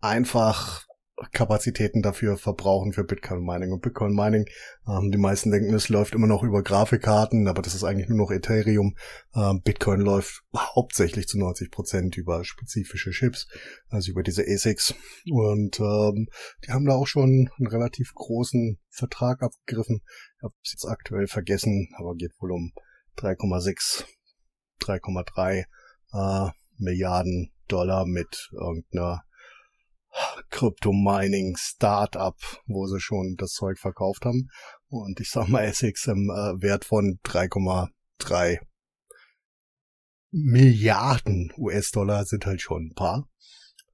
einfach 0.00 0.85
Kapazitäten 1.32 2.02
dafür 2.02 2.36
verbrauchen 2.36 2.92
für 2.92 3.04
Bitcoin 3.04 3.42
Mining. 3.42 3.72
Und 3.72 3.80
Bitcoin 3.80 4.14
Mining, 4.14 4.46
ähm, 4.86 5.10
die 5.10 5.18
meisten 5.18 5.50
denken, 5.50 5.72
es 5.74 5.88
läuft 5.88 6.14
immer 6.14 6.26
noch 6.26 6.42
über 6.42 6.62
Grafikkarten, 6.62 7.48
aber 7.48 7.62
das 7.62 7.74
ist 7.74 7.84
eigentlich 7.84 8.08
nur 8.08 8.18
noch 8.18 8.30
Ethereum. 8.30 8.94
Ähm, 9.34 9.62
Bitcoin 9.62 10.00
läuft 10.00 10.42
hauptsächlich 10.54 11.26
zu 11.26 11.38
90 11.38 11.70
Prozent 11.70 12.16
über 12.18 12.44
spezifische 12.44 13.12
Chips, 13.12 13.48
also 13.88 14.10
über 14.10 14.22
diese 14.22 14.42
ASICs. 14.42 14.94
Und 15.30 15.80
ähm, 15.80 16.28
die 16.66 16.72
haben 16.72 16.84
da 16.84 16.94
auch 16.94 17.06
schon 17.06 17.50
einen 17.58 17.66
relativ 17.66 18.12
großen 18.14 18.78
Vertrag 18.90 19.42
abgegriffen. 19.42 20.02
Ich 20.36 20.42
habe 20.42 20.54
es 20.62 20.72
jetzt 20.72 20.86
aktuell 20.86 21.28
vergessen, 21.28 21.88
aber 21.96 22.14
geht 22.14 22.32
wohl 22.40 22.52
um 22.52 22.72
3,6, 23.16 24.04
3,3 24.82 25.64
äh, 26.12 26.50
Milliarden 26.78 27.52
Dollar 27.68 28.04
mit 28.04 28.50
irgendeiner 28.52 29.22
Crypto-Mining 30.50 31.56
Startup, 31.58 32.36
wo 32.66 32.86
sie 32.86 33.00
schon 33.00 33.36
das 33.36 33.52
Zeug 33.52 33.78
verkauft 33.78 34.24
haben. 34.24 34.48
Und 34.88 35.20
ich 35.20 35.30
sag 35.30 35.48
mal, 35.48 35.64
Essex 35.64 36.06
im 36.06 36.30
äh, 36.30 36.60
Wert 36.62 36.84
von 36.84 37.18
3,3 37.24 38.60
Milliarden 40.30 41.52
US-Dollar 41.56 42.24
sind 42.24 42.46
halt 42.46 42.60
schon 42.60 42.88
ein 42.88 42.94
paar. 42.94 43.28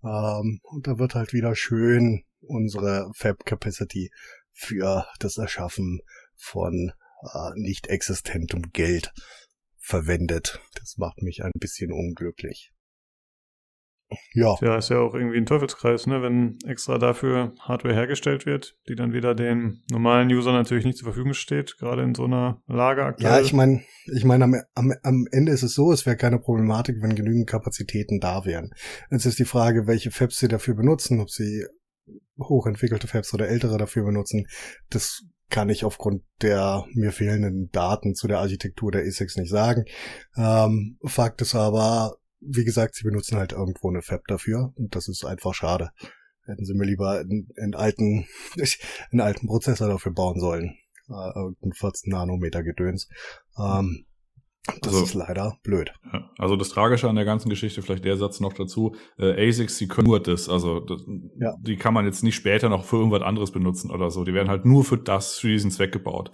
Ähm, 0.02 0.60
und 0.62 0.86
da 0.86 0.98
wird 0.98 1.14
halt 1.14 1.32
wieder 1.32 1.54
schön 1.54 2.24
unsere 2.40 3.10
Fab-Capacity 3.14 4.10
für 4.50 5.06
das 5.18 5.38
Erschaffen 5.38 6.00
von 6.34 6.92
äh, 7.32 7.50
nicht 7.54 7.86
existentem 7.86 8.70
Geld 8.72 9.12
verwendet. 9.76 10.60
Das 10.74 10.96
macht 10.98 11.22
mich 11.22 11.44
ein 11.44 11.52
bisschen 11.54 11.92
unglücklich. 11.92 12.72
Ja. 14.34 14.56
Ja, 14.60 14.76
ist 14.76 14.90
ja 14.90 14.98
auch 14.98 15.14
irgendwie 15.14 15.36
ein 15.36 15.46
Teufelskreis, 15.46 16.06
ne? 16.06 16.22
wenn 16.22 16.58
extra 16.66 16.98
dafür 16.98 17.54
Hardware 17.60 17.94
hergestellt 17.94 18.46
wird, 18.46 18.76
die 18.88 18.94
dann 18.94 19.12
wieder 19.12 19.34
den 19.34 19.82
normalen 19.90 20.28
User 20.28 20.52
natürlich 20.52 20.84
nicht 20.84 20.98
zur 20.98 21.06
Verfügung 21.06 21.34
steht, 21.34 21.76
gerade 21.78 22.02
in 22.02 22.14
so 22.14 22.24
einer 22.24 22.62
Lage 22.66 23.04
aktuell. 23.04 23.32
Ja, 23.32 23.40
ich 23.40 23.52
meine, 23.52 23.82
ich 24.06 24.24
meine, 24.24 24.44
am, 24.44 24.54
am, 24.74 24.92
am 25.02 25.26
Ende 25.30 25.52
ist 25.52 25.62
es 25.62 25.74
so, 25.74 25.92
es 25.92 26.06
wäre 26.06 26.16
keine 26.16 26.38
Problematik, 26.38 26.96
wenn 27.00 27.14
genügend 27.14 27.48
Kapazitäten 27.48 28.20
da 28.20 28.44
wären. 28.44 28.70
Jetzt 29.10 29.26
ist 29.26 29.38
die 29.38 29.44
Frage, 29.44 29.86
welche 29.86 30.10
Fabs 30.10 30.38
sie 30.38 30.48
dafür 30.48 30.74
benutzen, 30.74 31.20
ob 31.20 31.30
sie 31.30 31.64
hochentwickelte 32.38 33.06
Fabs 33.06 33.32
oder 33.34 33.48
ältere 33.48 33.78
dafür 33.78 34.04
benutzen. 34.04 34.46
Das 34.90 35.22
kann 35.52 35.68
ich 35.68 35.84
aufgrund 35.84 36.22
der 36.40 36.84
mir 36.94 37.12
fehlenden 37.12 37.70
Daten 37.72 38.14
zu 38.14 38.26
der 38.26 38.38
Architektur 38.38 38.90
der 38.90 39.02
ASICs 39.02 39.36
nicht 39.36 39.50
sagen. 39.50 39.84
Ähm, 40.36 40.98
Fakt 41.04 41.42
ist 41.42 41.54
aber, 41.54 42.16
wie 42.44 42.64
gesagt, 42.64 42.94
sie 42.94 43.04
benutzen 43.04 43.38
halt 43.38 43.52
irgendwo 43.52 43.88
eine 43.88 44.02
Fab 44.02 44.26
dafür 44.26 44.72
und 44.76 44.94
das 44.94 45.08
ist 45.08 45.24
einfach 45.24 45.54
schade. 45.54 45.90
Hätten 46.44 46.64
sie 46.64 46.74
mir 46.74 46.86
lieber 46.86 47.20
einen, 47.20 47.48
einen 47.60 47.74
alten, 47.74 48.26
einen 49.10 49.20
alten 49.20 49.46
Prozessor 49.46 49.88
dafür 49.88 50.12
bauen 50.12 50.40
sollen. 50.40 50.76
Äh, 51.08 51.38
irgendein 51.38 51.72
14 51.72 52.10
Nanometer 52.10 52.62
Gedöns. 52.62 53.08
Ähm, 53.58 54.06
das 54.80 54.92
also, 54.94 55.02
ist 55.04 55.14
leider 55.14 55.58
blöd. 55.64 55.92
Also 56.38 56.54
das 56.54 56.68
Tragische 56.68 57.08
an 57.08 57.16
der 57.16 57.24
ganzen 57.24 57.48
Geschichte, 57.48 57.82
vielleicht 57.82 58.04
der 58.04 58.16
Satz 58.16 58.38
noch 58.38 58.52
dazu, 58.52 58.94
äh, 59.18 59.48
ASICs, 59.48 59.78
die 59.78 59.88
können 59.88 60.06
nur 60.06 60.22
das, 60.22 60.48
also 60.48 60.78
das, 60.78 61.04
ja. 61.40 61.54
die 61.60 61.76
kann 61.76 61.92
man 61.92 62.06
jetzt 62.06 62.22
nicht 62.22 62.36
später 62.36 62.68
noch 62.68 62.84
für 62.84 62.96
irgendwas 62.96 63.22
anderes 63.22 63.50
benutzen 63.50 63.90
oder 63.90 64.10
so. 64.12 64.22
Die 64.22 64.34
werden 64.34 64.48
halt 64.48 64.64
nur 64.64 64.84
für 64.84 64.98
das, 64.98 65.38
für 65.38 65.48
diesen 65.48 65.72
Zweck 65.72 65.90
gebaut. 65.90 66.30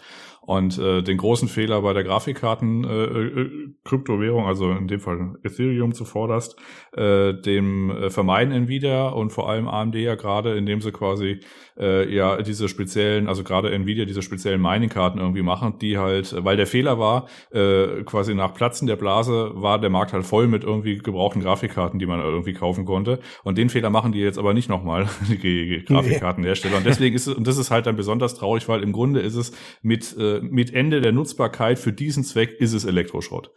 Und 0.48 0.78
äh, 0.78 1.02
den 1.02 1.18
großen 1.18 1.46
Fehler 1.46 1.82
bei 1.82 1.92
der 1.92 2.04
Grafikkarten 2.04 2.82
äh, 2.82 3.04
äh, 3.04 3.68
Kryptowährung, 3.84 4.46
also 4.46 4.72
in 4.72 4.88
dem 4.88 4.98
Fall 4.98 5.34
Ethereum 5.42 5.92
zuvorderst, 5.92 6.56
äh, 6.96 7.34
dem 7.34 7.90
äh, 7.90 8.08
vermeiden 8.08 8.54
Nvidia 8.54 9.10
und 9.10 9.28
vor 9.28 9.50
allem 9.50 9.68
AMD 9.68 9.96
ja 9.96 10.14
gerade, 10.14 10.56
indem 10.56 10.80
sie 10.80 10.90
quasi 10.90 11.40
äh, 11.78 12.10
ja 12.10 12.40
diese 12.40 12.70
speziellen, 12.70 13.28
also 13.28 13.44
gerade 13.44 13.70
Nvidia 13.70 14.06
diese 14.06 14.22
speziellen 14.22 14.62
Mining-Karten 14.62 15.18
irgendwie 15.18 15.42
machen, 15.42 15.74
die 15.82 15.98
halt, 15.98 16.34
weil 16.42 16.56
der 16.56 16.66
Fehler 16.66 16.98
war, 16.98 17.28
äh, 17.50 18.02
quasi 18.04 18.34
nach 18.34 18.54
Platzen 18.54 18.86
der 18.86 18.96
Blase 18.96 19.50
war 19.52 19.78
der 19.78 19.90
Markt 19.90 20.14
halt 20.14 20.24
voll 20.24 20.48
mit 20.48 20.64
irgendwie 20.64 20.96
gebrauchten 20.96 21.42
Grafikkarten, 21.42 21.98
die 21.98 22.06
man 22.06 22.20
irgendwie 22.20 22.54
kaufen 22.54 22.86
konnte. 22.86 23.20
Und 23.44 23.58
den 23.58 23.68
Fehler 23.68 23.90
machen 23.90 24.12
die 24.12 24.20
jetzt 24.20 24.38
aber 24.38 24.54
nicht 24.54 24.70
nochmal, 24.70 25.10
die 25.28 25.84
Grafikkartenhersteller. 25.86 26.78
Und 26.78 26.86
deswegen 26.86 27.14
ist 27.14 27.26
es, 27.26 27.34
und 27.34 27.46
das 27.46 27.58
ist 27.58 27.70
halt 27.70 27.84
dann 27.84 27.96
besonders 27.96 28.34
traurig, 28.34 28.66
weil 28.66 28.82
im 28.82 28.92
Grunde 28.92 29.20
ist 29.20 29.34
es 29.34 29.52
mit 29.82 30.16
äh, 30.16 30.37
mit 30.42 30.72
Ende 30.72 31.00
der 31.00 31.12
Nutzbarkeit 31.12 31.78
für 31.78 31.92
diesen 31.92 32.24
Zweck 32.24 32.52
ist 32.60 32.72
es 32.72 32.84
Elektroschrott. 32.84 33.50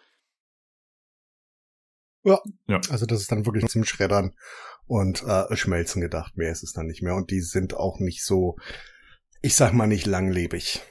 Ja. 2.23 2.39
ja. 2.67 2.79
Also 2.89 3.05
das 3.05 3.21
ist 3.21 3.31
dann 3.31 3.45
wirklich 3.45 3.67
zum 3.67 3.83
Schreddern 3.83 4.35
und 4.85 5.23
äh, 5.23 5.55
Schmelzen 5.55 6.01
gedacht. 6.01 6.37
Mehr 6.37 6.51
ist 6.51 6.63
es 6.63 6.73
dann 6.73 6.87
nicht 6.87 7.01
mehr. 7.01 7.15
Und 7.15 7.31
die 7.31 7.41
sind 7.41 7.73
auch 7.73 7.99
nicht 7.99 8.23
so, 8.23 8.57
ich 9.41 9.55
sag 9.55 9.73
mal 9.73 9.87
nicht 9.87 10.05
langlebig. 10.05 10.81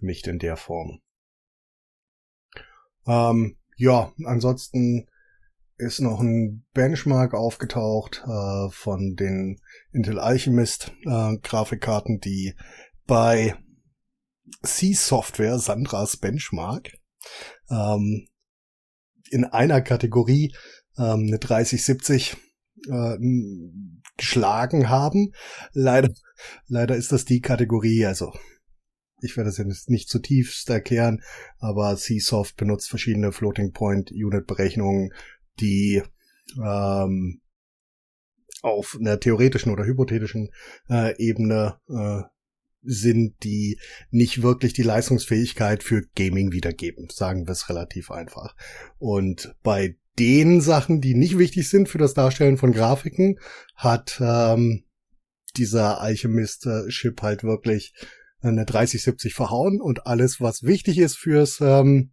Nicht 0.00 0.26
in 0.26 0.38
der 0.38 0.56
Form. 0.56 1.00
Ähm, 3.06 3.56
ja, 3.76 4.12
ansonsten 4.24 5.08
ist 5.78 6.00
noch 6.00 6.20
ein 6.20 6.64
Benchmark 6.72 7.34
aufgetaucht 7.34 8.24
äh, 8.26 8.70
von 8.70 9.14
den 9.14 9.60
Intel 9.92 10.18
Alchemist 10.18 10.92
äh, 11.04 11.36
Grafikkarten, 11.42 12.18
die 12.20 12.54
bei 13.06 13.56
C-Software, 14.62 15.58
Sandras 15.58 16.16
Benchmark, 16.16 16.92
ähm, 17.70 18.28
in 19.30 19.44
einer 19.44 19.80
Kategorie 19.80 20.54
ähm, 20.98 21.26
eine 21.26 21.38
3070 21.38 22.36
äh, 22.88 23.16
geschlagen 24.16 24.88
haben. 24.88 25.32
Leider, 25.72 26.12
leider 26.66 26.96
ist 26.96 27.12
das 27.12 27.24
die 27.24 27.40
Kategorie, 27.40 28.06
also 28.06 28.32
ich 29.22 29.36
werde 29.36 29.48
das 29.48 29.58
jetzt 29.58 29.90
nicht 29.90 30.08
zutiefst 30.08 30.68
erklären, 30.70 31.22
aber 31.58 31.96
C-Soft 31.96 32.56
benutzt 32.56 32.88
verschiedene 32.88 33.32
Floating 33.32 33.72
Point 33.72 34.10
Unit 34.10 34.46
Berechnungen, 34.46 35.12
die 35.58 36.02
ähm, 36.62 37.40
auf 38.62 38.96
einer 38.98 39.18
theoretischen 39.18 39.72
oder 39.72 39.84
hypothetischen 39.84 40.50
äh, 40.90 41.16
Ebene 41.18 41.80
äh, 41.88 42.22
sind, 42.86 43.42
die 43.42 43.78
nicht 44.10 44.42
wirklich 44.42 44.72
die 44.72 44.82
Leistungsfähigkeit 44.82 45.82
für 45.82 46.02
Gaming 46.14 46.52
wiedergeben, 46.52 47.08
sagen 47.10 47.46
wir 47.46 47.52
es 47.52 47.68
relativ 47.68 48.10
einfach. 48.10 48.54
Und 48.98 49.54
bei 49.62 49.96
den 50.18 50.60
Sachen, 50.60 51.00
die 51.00 51.14
nicht 51.14 51.38
wichtig 51.38 51.68
sind 51.68 51.88
für 51.88 51.98
das 51.98 52.14
Darstellen 52.14 52.56
von 52.56 52.72
Grafiken, 52.72 53.38
hat 53.74 54.18
ähm, 54.20 54.84
dieser 55.56 56.00
Alchemist-Chip 56.00 57.22
halt 57.22 57.44
wirklich 57.44 57.92
eine 58.40 58.64
3070 58.64 59.34
verhauen 59.34 59.80
und 59.80 60.06
alles, 60.06 60.40
was 60.40 60.62
wichtig 60.62 60.98
ist 60.98 61.16
fürs 61.16 61.60
ähm, 61.60 62.12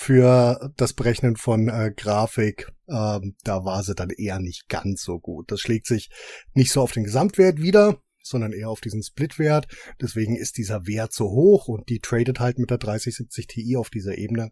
für 0.00 0.72
das 0.76 0.92
Berechnen 0.92 1.34
von 1.36 1.68
äh, 1.68 1.92
Grafik, 1.94 2.70
ähm, 2.88 3.34
da 3.42 3.64
war 3.64 3.82
sie 3.82 3.96
dann 3.96 4.10
eher 4.10 4.38
nicht 4.38 4.68
ganz 4.68 5.02
so 5.02 5.18
gut. 5.18 5.50
Das 5.50 5.60
schlägt 5.60 5.86
sich 5.86 6.08
nicht 6.54 6.70
so 6.70 6.82
auf 6.82 6.92
den 6.92 7.02
Gesamtwert 7.02 7.60
wieder, 7.60 8.00
sondern 8.28 8.52
eher 8.52 8.68
auf 8.68 8.80
diesen 8.80 9.02
Splitwert. 9.02 9.66
Deswegen 10.00 10.36
ist 10.36 10.58
dieser 10.58 10.86
Wert 10.86 11.12
so 11.12 11.30
hoch 11.30 11.68
und 11.68 11.88
die 11.88 12.00
tradet 12.00 12.40
halt 12.40 12.58
mit 12.58 12.70
der 12.70 12.78
3070 12.78 13.46
Ti 13.46 13.76
auf 13.76 13.90
dieser 13.90 14.18
Ebene. 14.18 14.50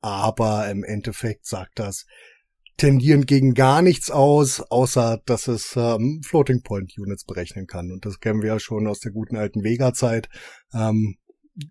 Aber 0.00 0.68
im 0.68 0.82
Endeffekt 0.84 1.46
sagt 1.46 1.78
das 1.78 2.06
tendieren 2.76 3.26
gegen 3.26 3.54
gar 3.54 3.82
nichts 3.82 4.10
aus, 4.10 4.60
außer 4.60 5.20
dass 5.26 5.46
es 5.46 5.76
ähm, 5.76 6.20
Floating 6.24 6.62
Point 6.62 6.92
Units 6.98 7.24
berechnen 7.24 7.66
kann. 7.66 7.92
Und 7.92 8.04
das 8.04 8.18
kennen 8.18 8.42
wir 8.42 8.48
ja 8.48 8.58
schon 8.58 8.86
aus 8.86 8.98
der 8.98 9.12
guten 9.12 9.36
alten 9.36 9.62
Vega-Zeit. 9.62 10.28
Ähm, 10.74 11.16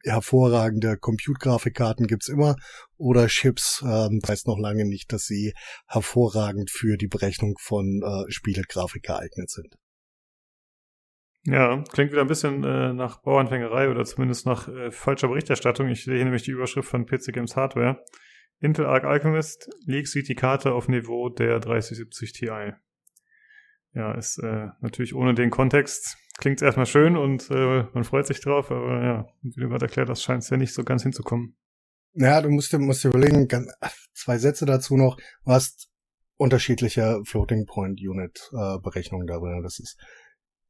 hervorragende 0.03 0.97
Compute-Grafikkarten 0.97 2.07
gibt's 2.07 2.29
immer 2.29 2.55
oder 2.97 3.27
Chips. 3.27 3.83
Ähm, 3.85 4.19
das 4.21 4.29
heißt 4.29 4.47
noch 4.47 4.59
lange 4.59 4.85
nicht, 4.85 5.11
dass 5.11 5.25
sie 5.25 5.53
hervorragend 5.87 6.69
für 6.69 6.97
die 6.97 7.07
Berechnung 7.07 7.55
von 7.59 8.01
äh, 8.03 8.31
Spielegrafik 8.31 9.03
geeignet 9.03 9.49
sind. 9.49 9.75
Ja, 11.45 11.83
klingt 11.91 12.11
wieder 12.11 12.21
ein 12.21 12.27
bisschen 12.27 12.63
äh, 12.63 12.93
nach 12.93 13.21
Bauernfängerei 13.21 13.89
oder 13.89 14.05
zumindest 14.05 14.45
nach 14.45 14.67
äh, 14.67 14.91
falscher 14.91 15.27
Berichterstattung. 15.27 15.87
Ich 15.89 16.03
sehe 16.03 16.15
hier 16.15 16.23
nämlich 16.23 16.43
die 16.43 16.51
Überschrift 16.51 16.87
von 16.87 17.05
PC 17.05 17.33
Games 17.33 17.55
Hardware. 17.55 18.03
Intel 18.59 18.85
Arc 18.85 19.05
Alchemist 19.05 19.69
Leaks 19.85 20.11
sieht 20.11 20.29
die 20.29 20.35
Karte 20.35 20.73
auf 20.73 20.87
Niveau 20.87 21.29
der 21.29 21.59
3070 21.59 22.33
Ti. 22.33 22.45
Ja, 23.93 24.13
ist 24.13 24.37
äh, 24.37 24.67
natürlich 24.81 25.15
ohne 25.15 25.33
den 25.33 25.49
Kontext 25.49 26.17
klingt 26.41 26.61
erstmal 26.61 26.85
schön 26.85 27.15
und 27.15 27.49
äh, 27.51 27.83
man 27.93 28.03
freut 28.03 28.27
sich 28.27 28.41
drauf, 28.41 28.71
aber 28.71 29.03
ja, 29.03 29.27
wie 29.41 29.61
du 29.61 29.69
gerade 29.69 29.85
erklärt 29.85 30.09
hast, 30.09 30.23
scheint 30.23 30.43
es 30.43 30.49
ja 30.49 30.57
nicht 30.57 30.73
so 30.73 30.83
ganz 30.83 31.03
hinzukommen. 31.03 31.55
Ja, 32.13 32.41
du 32.41 32.49
musst 32.49 32.73
dir, 32.73 32.79
musst 32.79 33.03
dir 33.03 33.09
überlegen, 33.09 33.47
ganz, 33.47 33.71
zwei 34.13 34.37
Sätze 34.37 34.65
dazu 34.65 34.97
noch. 34.97 35.17
Du 35.45 35.51
hast 35.51 35.89
unterschiedliche 36.37 37.21
Floating 37.23 37.65
Point 37.65 38.01
Unit 38.01 38.49
äh, 38.53 38.79
Berechnungen 38.79 39.27
darüber. 39.27 39.61
Das 39.61 39.79
ist 39.79 39.97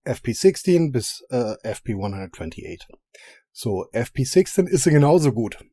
FP16 0.06 0.92
bis 0.92 1.24
äh, 1.30 1.56
FP128. 1.64 2.88
So, 3.52 3.86
FP16 3.92 4.68
ist 4.68 4.84
sie 4.84 4.92
genauso 4.92 5.34
gut. 5.34 5.64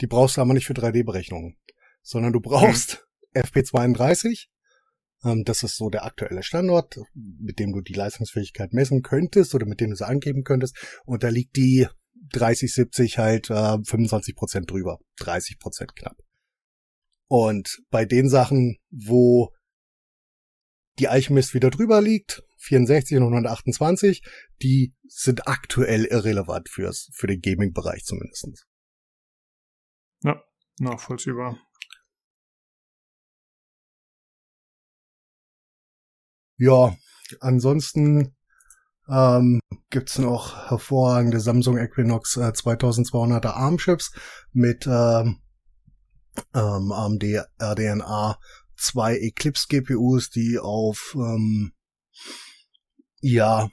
Die 0.00 0.06
brauchst 0.06 0.36
du 0.36 0.40
aber 0.40 0.54
nicht 0.54 0.66
für 0.66 0.74
3D-Berechnungen, 0.74 1.56
sondern 2.02 2.32
du 2.32 2.40
brauchst 2.40 3.04
hm. 3.34 3.42
FP32 3.42 4.48
ähm, 5.24 5.44
das 5.44 5.62
ist 5.62 5.76
so 5.76 5.90
der 5.90 6.04
aktuelle 6.04 6.42
Standort, 6.42 6.98
mit 7.14 7.58
dem 7.58 7.72
du 7.72 7.80
die 7.80 7.94
Leistungsfähigkeit 7.94 8.72
messen 8.72 9.02
könntest 9.02 9.54
oder 9.54 9.66
mit 9.66 9.80
dem 9.80 9.90
du 9.90 9.96
sie 9.96 10.06
angeben 10.06 10.44
könntest. 10.44 10.76
Und 11.04 11.22
da 11.22 11.28
liegt 11.28 11.56
die 11.56 11.88
3070 12.32 13.18
halt 13.18 13.50
äh, 13.50 13.78
25 13.82 14.36
Prozent 14.36 14.70
drüber, 14.70 14.98
30 15.18 15.58
Prozent 15.58 15.96
knapp. 15.96 16.16
Und 17.28 17.82
bei 17.90 18.04
den 18.04 18.28
Sachen, 18.28 18.78
wo 18.90 19.52
die 20.98 21.08
Alchemist 21.08 21.54
wieder 21.54 21.70
drüber 21.70 22.00
liegt, 22.00 22.42
64 22.58 23.16
und 23.18 23.24
128, 23.24 24.22
die 24.62 24.94
sind 25.06 25.46
aktuell 25.48 26.04
irrelevant 26.04 26.68
fürs, 26.68 27.10
für 27.12 27.26
den 27.26 27.40
Gaming-Bereich 27.40 28.04
zumindest. 28.04 28.66
Ja, 30.22 30.42
nachvollziehbar. 30.78 31.58
Ja, 36.56 36.96
ansonsten 37.40 38.36
ähm, 39.08 39.60
gibt's 39.90 40.18
noch 40.18 40.70
hervorragende 40.70 41.40
Samsung 41.40 41.78
Equinox 41.78 42.36
äh, 42.36 42.50
2200er 42.50 43.50
ARM-Chips 43.50 44.12
mit 44.52 44.86
ähm, 44.86 45.40
ähm, 46.54 46.92
AMD 46.92 47.24
RDNA 47.60 48.38
2 48.76 49.16
Eclipse 49.18 49.66
GPUs, 49.68 50.30
die 50.30 50.58
auf 50.58 51.14
ähm, 51.16 51.72
ja 53.20 53.68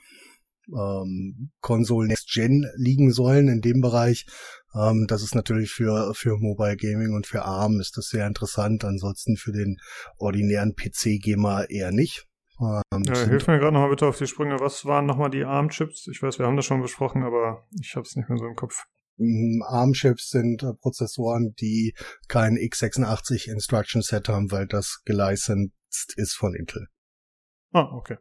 ähm, 0.68 1.50
Console 1.60 2.08
Next 2.08 2.32
Gen 2.32 2.66
liegen 2.76 3.12
sollen 3.12 3.48
in 3.48 3.60
dem 3.60 3.80
Bereich. 3.80 4.26
Ähm, 4.74 5.06
das 5.08 5.22
ist 5.22 5.34
natürlich 5.34 5.70
für, 5.70 6.14
für 6.14 6.36
Mobile 6.38 6.76
Gaming 6.76 7.14
und 7.14 7.26
für 7.26 7.44
ARM 7.44 7.80
ist 7.80 7.96
das 7.96 8.08
sehr 8.08 8.26
interessant. 8.26 8.84
Ansonsten 8.84 9.36
für 9.36 9.52
den 9.52 9.78
ordinären 10.18 10.74
PC-Gamer 10.74 11.70
eher 11.70 11.92
nicht. 11.92 12.26
Ähm, 12.60 13.02
ja, 13.04 13.14
hilf 13.14 13.46
mir 13.46 13.58
gerade 13.58 13.72
nochmal 13.72 13.90
bitte 13.90 14.06
auf 14.06 14.18
die 14.18 14.26
Sprünge. 14.26 14.58
Was 14.60 14.84
waren 14.86 15.06
nochmal 15.06 15.30
die 15.30 15.44
ARM-Chips? 15.44 16.08
Ich 16.08 16.22
weiß, 16.22 16.38
wir 16.38 16.46
haben 16.46 16.56
das 16.56 16.64
schon 16.64 16.82
besprochen, 16.82 17.22
aber 17.22 17.66
ich 17.80 17.94
habe 17.96 18.06
es 18.06 18.16
nicht 18.16 18.28
mehr 18.28 18.38
so 18.38 18.46
im 18.46 18.56
Kopf. 18.56 18.84
Mm, 19.18 19.62
ARM-Chips 19.62 20.30
sind 20.30 20.62
äh, 20.62 20.72
Prozessoren, 20.74 21.54
die 21.60 21.94
kein 22.28 22.56
x86 22.56 23.50
Instruction 23.50 24.02
Set 24.02 24.28
haben, 24.28 24.50
weil 24.50 24.66
das 24.66 25.02
gelicensed 25.04 26.14
ist 26.16 26.34
von 26.34 26.54
Intel. 26.54 26.88
Ah, 27.72 27.90
okay. 27.92 28.16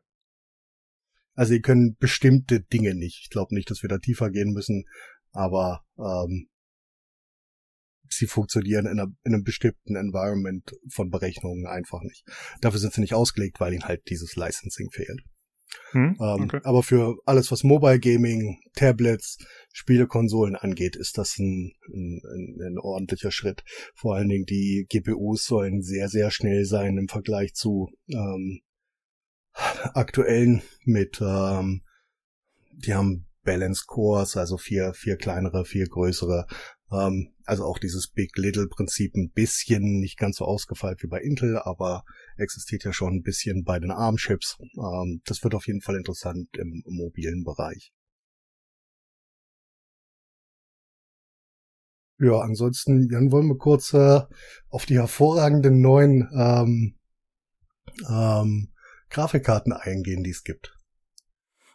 Also 1.36 1.54
die 1.54 1.62
können 1.62 1.96
bestimmte 2.00 2.62
Dinge 2.62 2.96
nicht. 2.96 3.20
Ich 3.24 3.30
glaube 3.30 3.54
nicht, 3.54 3.70
dass 3.70 3.82
wir 3.82 3.90
da 3.90 3.98
tiefer 3.98 4.32
gehen 4.32 4.52
müssen, 4.52 4.86
aber 5.32 5.84
ähm, 5.98 6.48
sie 8.10 8.28
funktionieren 8.28 8.86
in, 8.86 9.00
einer, 9.00 9.12
in 9.24 9.34
einem 9.34 9.44
bestimmten 9.44 9.96
Environment 9.96 10.72
von 10.90 11.10
Berechnungen 11.10 11.68
einfach 11.68 12.02
nicht. 12.02 12.24
Dafür 12.62 12.80
sind 12.80 12.94
sie 12.94 13.02
nicht 13.02 13.14
ausgelegt, 13.14 13.60
weil 13.60 13.74
ihnen 13.74 13.86
halt 13.86 14.10
dieses 14.10 14.36
Licensing 14.36 14.90
fehlt. 14.92 15.22
Hm, 15.92 16.16
ähm, 16.20 16.44
okay. 16.44 16.62
aber 16.64 16.84
für 16.84 17.18
alles, 17.26 17.52
was 17.52 17.64
Mobile 17.64 18.00
Gaming, 18.00 18.60
Tablets, 18.76 19.38
Spielekonsolen 19.74 20.56
angeht, 20.56 20.96
ist 20.96 21.18
das 21.18 21.38
ein, 21.38 21.74
ein, 21.94 22.22
ein, 22.62 22.78
ordentlicher 22.80 23.32
Schritt. 23.32 23.64
Vor 23.94 24.16
allen 24.16 24.30
Dingen 24.30 24.46
die 24.46 24.86
GPUs 24.90 25.46
sollen 25.46 25.82
sehr, 25.82 26.08
sehr 26.08 26.32
schnell 26.32 26.66
sein 26.66 26.98
im 26.98 27.08
Vergleich 27.08 27.54
zu 27.54 27.90
ähm, 28.08 28.62
aktuellen 29.94 30.62
mit, 30.84 31.22
ähm, 31.22 31.84
die 32.72 32.94
haben 32.94 33.28
Balance 33.44 33.84
Cores, 33.88 34.38
also 34.38 34.58
vier, 34.58 34.94
vier 34.94 35.18
kleinere, 35.18 35.66
vier 35.66 35.88
größere 35.88 36.48
ähm, 36.92 37.34
also 37.46 37.64
auch 37.66 37.80
dieses 37.80 38.08
Big-Little-Prinzip 38.08 39.16
ein 39.16 39.32
bisschen 39.32 40.00
nicht 40.00 40.18
ganz 40.18 40.38
so 40.38 40.46
ausgefeilt 40.46 41.02
wie 41.04 41.08
bei 41.08 41.22
Intel, 41.22 41.58
aber 41.58 42.04
existiert 42.38 42.84
ja 42.84 42.94
schon 42.94 43.16
ein 43.16 43.24
bisschen 43.24 43.64
bei 43.64 43.80
den 43.80 43.92
ARM-Chips. 43.92 44.58
Ähm, 44.78 45.22
das 45.26 45.44
wird 45.44 45.56
auf 45.56 45.68
jeden 45.68 45.82
Fall 45.82 45.96
interessant 45.96 46.50
im, 46.58 46.84
mobilen 46.86 47.44
Bereich. 47.44 47.92
Ja, 52.18 52.40
ansonsten, 52.40 53.10
Jan, 53.12 53.32
wollen 53.32 53.48
wir 53.48 53.58
kurz 53.58 53.94
äh, 53.94 54.22
auf 54.70 54.86
die 54.86 54.98
hervorragenden 54.98 55.82
neuen 55.82 56.30
ähm, 56.34 56.96
ähm, 58.10 58.70
Grafikkarten 59.16 59.72
eingehen, 59.72 60.24
die 60.24 60.32
es 60.32 60.44
gibt. 60.44 60.78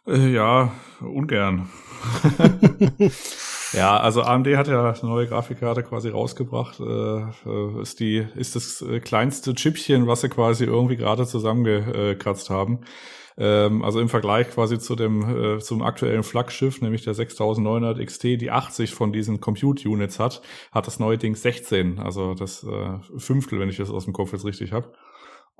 Äh, 0.05 0.31
ja, 0.31 0.71
ungern. 0.99 1.69
ja, 3.73 3.99
also 3.99 4.21
AMD 4.21 4.47
hat 4.55 4.67
ja 4.67 4.91
eine 4.91 5.09
neue 5.09 5.25
Grafikkarte 5.25 5.81
quasi 5.81 6.09
rausgebracht. 6.09 6.79
Äh, 6.79 6.83
äh, 6.83 7.81
ist 7.81 7.99
die 7.99 8.27
ist 8.35 8.55
das 8.55 8.83
äh, 8.83 8.99
kleinste 8.99 9.55
Chipchen, 9.55 10.05
was 10.05 10.21
sie 10.21 10.29
quasi 10.29 10.65
irgendwie 10.65 10.97
gerade 10.97 11.25
zusammengekratzt 11.25 12.51
haben. 12.51 12.81
Ähm, 13.37 13.83
also 13.83 13.99
im 13.99 14.09
Vergleich 14.09 14.51
quasi 14.51 14.77
zu 14.77 14.95
dem 14.95 15.55
äh, 15.55 15.59
zum 15.59 15.81
aktuellen 15.81 16.21
Flaggschiff, 16.21 16.79
nämlich 16.81 17.03
der 17.05 17.15
6900 17.15 18.05
XT, 18.05 18.23
die 18.39 18.51
80 18.51 18.93
von 18.93 19.11
diesen 19.11 19.41
Compute 19.41 19.89
Units 19.89 20.19
hat, 20.19 20.43
hat 20.71 20.85
das 20.85 20.99
neue 20.99 21.17
Ding 21.17 21.35
16, 21.35 21.97
also 21.97 22.35
das 22.35 22.63
äh, 22.63 22.99
Fünftel, 23.17 23.59
wenn 23.59 23.69
ich 23.69 23.77
das 23.77 23.89
aus 23.89 24.05
dem 24.05 24.13
Kopf 24.13 24.31
jetzt 24.31 24.45
richtig 24.45 24.73
habe 24.73 24.93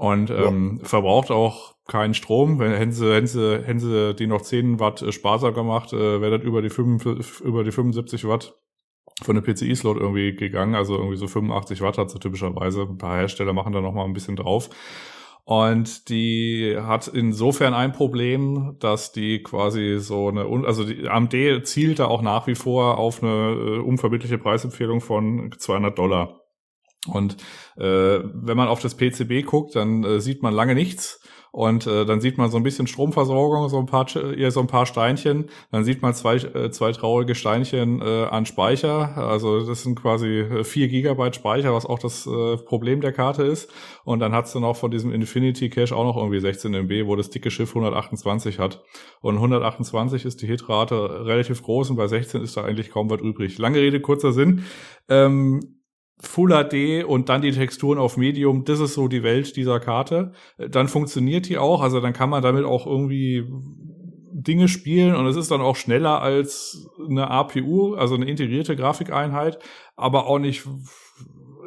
und 0.01 0.31
ähm, 0.31 0.79
ja. 0.81 0.87
verbraucht 0.87 1.29
auch 1.29 1.75
keinen 1.87 2.15
Strom. 2.15 2.57
Wenn 2.57 2.71
hätten 2.71 2.91
sie, 2.91 3.13
hätten 3.13 3.27
sie, 3.27 3.61
hätten 3.63 3.79
sie 3.79 4.15
die 4.15 4.25
noch 4.25 4.41
10 4.41 4.79
Watt 4.79 5.03
äh, 5.03 5.11
sparsamer 5.11 5.53
gemacht, 5.53 5.93
äh, 5.93 6.19
wäre 6.19 6.39
das 6.39 6.47
über 6.47 6.63
die, 6.63 6.71
5, 6.71 7.41
über 7.41 7.63
die 7.63 7.71
75 7.71 8.27
Watt 8.27 8.59
von 9.21 9.35
der 9.35 9.43
PCI-Slot 9.43 9.97
irgendwie 9.97 10.35
gegangen. 10.35 10.73
Also 10.73 10.95
irgendwie 10.95 11.17
so 11.17 11.27
85 11.27 11.81
Watt 11.81 11.99
hat 11.99 12.09
sie 12.09 12.17
typischerweise. 12.17 12.81
Ein 12.89 12.97
paar 12.97 13.17
Hersteller 13.17 13.53
machen 13.53 13.73
da 13.73 13.81
noch 13.81 13.93
mal 13.93 14.05
ein 14.05 14.13
bisschen 14.13 14.35
drauf. 14.35 14.71
Und 15.43 16.09
die 16.09 16.75
hat 16.79 17.07
insofern 17.07 17.75
ein 17.75 17.91
Problem, 17.91 18.77
dass 18.79 19.11
die 19.11 19.43
quasi 19.43 19.97
so 19.99 20.29
eine, 20.29 20.47
also 20.65 20.83
die 20.83 21.07
AMD 21.07 21.67
zielt 21.67 21.99
da 21.99 22.05
auch 22.05 22.23
nach 22.23 22.47
wie 22.47 22.55
vor 22.55 22.97
auf 22.97 23.21
eine 23.21 23.51
äh, 23.51 23.77
unverbindliche 23.77 24.39
Preisempfehlung 24.39 24.99
von 24.99 25.53
200 25.55 25.95
Dollar. 25.95 26.40
Und 27.07 27.37
äh, 27.77 28.19
wenn 28.23 28.57
man 28.57 28.67
auf 28.67 28.79
das 28.79 28.95
PCB 28.95 29.45
guckt, 29.45 29.75
dann 29.75 30.03
äh, 30.03 30.19
sieht 30.19 30.43
man 30.43 30.53
lange 30.53 30.75
nichts. 30.75 31.19
und 31.51 31.85
äh, 31.85 32.05
dann 32.05 32.21
sieht 32.21 32.37
man 32.37 32.49
so 32.49 32.57
ein 32.57 32.63
bisschen 32.63 32.87
Stromversorgung, 32.87 33.67
so 33.67 33.77
ein 33.77 33.85
paar 33.85 34.07
hier 34.07 34.51
so 34.51 34.61
ein 34.61 34.67
paar 34.67 34.85
Steinchen, 34.85 35.49
dann 35.71 35.83
sieht 35.83 36.01
man 36.01 36.13
zwei 36.13 36.35
äh, 36.35 36.71
zwei 36.71 36.93
traurige 36.93 37.35
Steinchen 37.35 38.01
äh, 38.01 38.25
an 38.25 38.45
Speicher, 38.45 39.17
also 39.17 39.65
das 39.65 39.83
sind 39.83 39.95
quasi 39.99 40.63
vier 40.63 40.87
Gigabyte 40.87 41.35
Speicher, 41.35 41.73
was 41.73 41.85
auch 41.85 41.99
das 41.99 42.25
äh, 42.25 42.57
Problem 42.57 43.01
der 43.01 43.11
Karte 43.11 43.43
ist 43.43 43.69
und 44.05 44.19
dann 44.19 44.31
hat's 44.31 44.53
dann 44.53 44.63
auch 44.63 44.77
von 44.77 44.91
diesem 44.91 45.11
Infinity 45.11 45.69
Cache 45.69 45.95
auch 45.95 46.05
noch 46.05 46.17
irgendwie 46.17 46.39
16 46.39 46.73
MB, 46.73 47.07
wo 47.07 47.15
das 47.17 47.29
dicke 47.29 47.51
Schiff 47.51 47.69
128 47.71 48.57
hat 48.57 48.81
und 49.21 49.35
128 49.35 50.23
ist 50.23 50.41
die 50.41 50.47
Hitrate 50.47 51.25
relativ 51.25 51.63
groß 51.63 51.89
und 51.89 51.97
bei 51.97 52.07
16 52.07 52.41
ist 52.43 52.55
da 52.55 52.63
eigentlich 52.63 52.91
kaum 52.91 53.09
was 53.09 53.19
übrig. 53.19 53.57
Lange 53.57 53.79
Rede 53.79 53.99
kurzer 53.99 54.31
Sinn. 54.31 54.63
Ähm, 55.09 55.80
Full 56.21 56.51
HD 56.51 57.03
und 57.03 57.29
dann 57.29 57.41
die 57.41 57.51
Texturen 57.51 57.97
auf 57.97 58.17
Medium, 58.17 58.63
das 58.63 58.79
ist 58.79 58.93
so 58.93 59.07
die 59.07 59.23
Welt 59.23 59.55
dieser 59.55 59.79
Karte. 59.79 60.33
Dann 60.57 60.87
funktioniert 60.87 61.49
die 61.49 61.57
auch, 61.57 61.81
also 61.81 61.99
dann 61.99 62.13
kann 62.13 62.29
man 62.29 62.43
damit 62.43 62.63
auch 62.63 62.85
irgendwie 62.85 63.45
Dinge 64.33 64.67
spielen 64.67 65.15
und 65.15 65.25
es 65.27 65.35
ist 65.35 65.51
dann 65.51 65.61
auch 65.61 65.75
schneller 65.75 66.21
als 66.21 66.87
eine 67.09 67.29
APU, 67.29 67.95
also 67.95 68.15
eine 68.15 68.25
integrierte 68.25 68.75
Grafikeinheit, 68.75 69.59
aber 69.95 70.27
auch 70.27 70.39
nicht, 70.39 70.65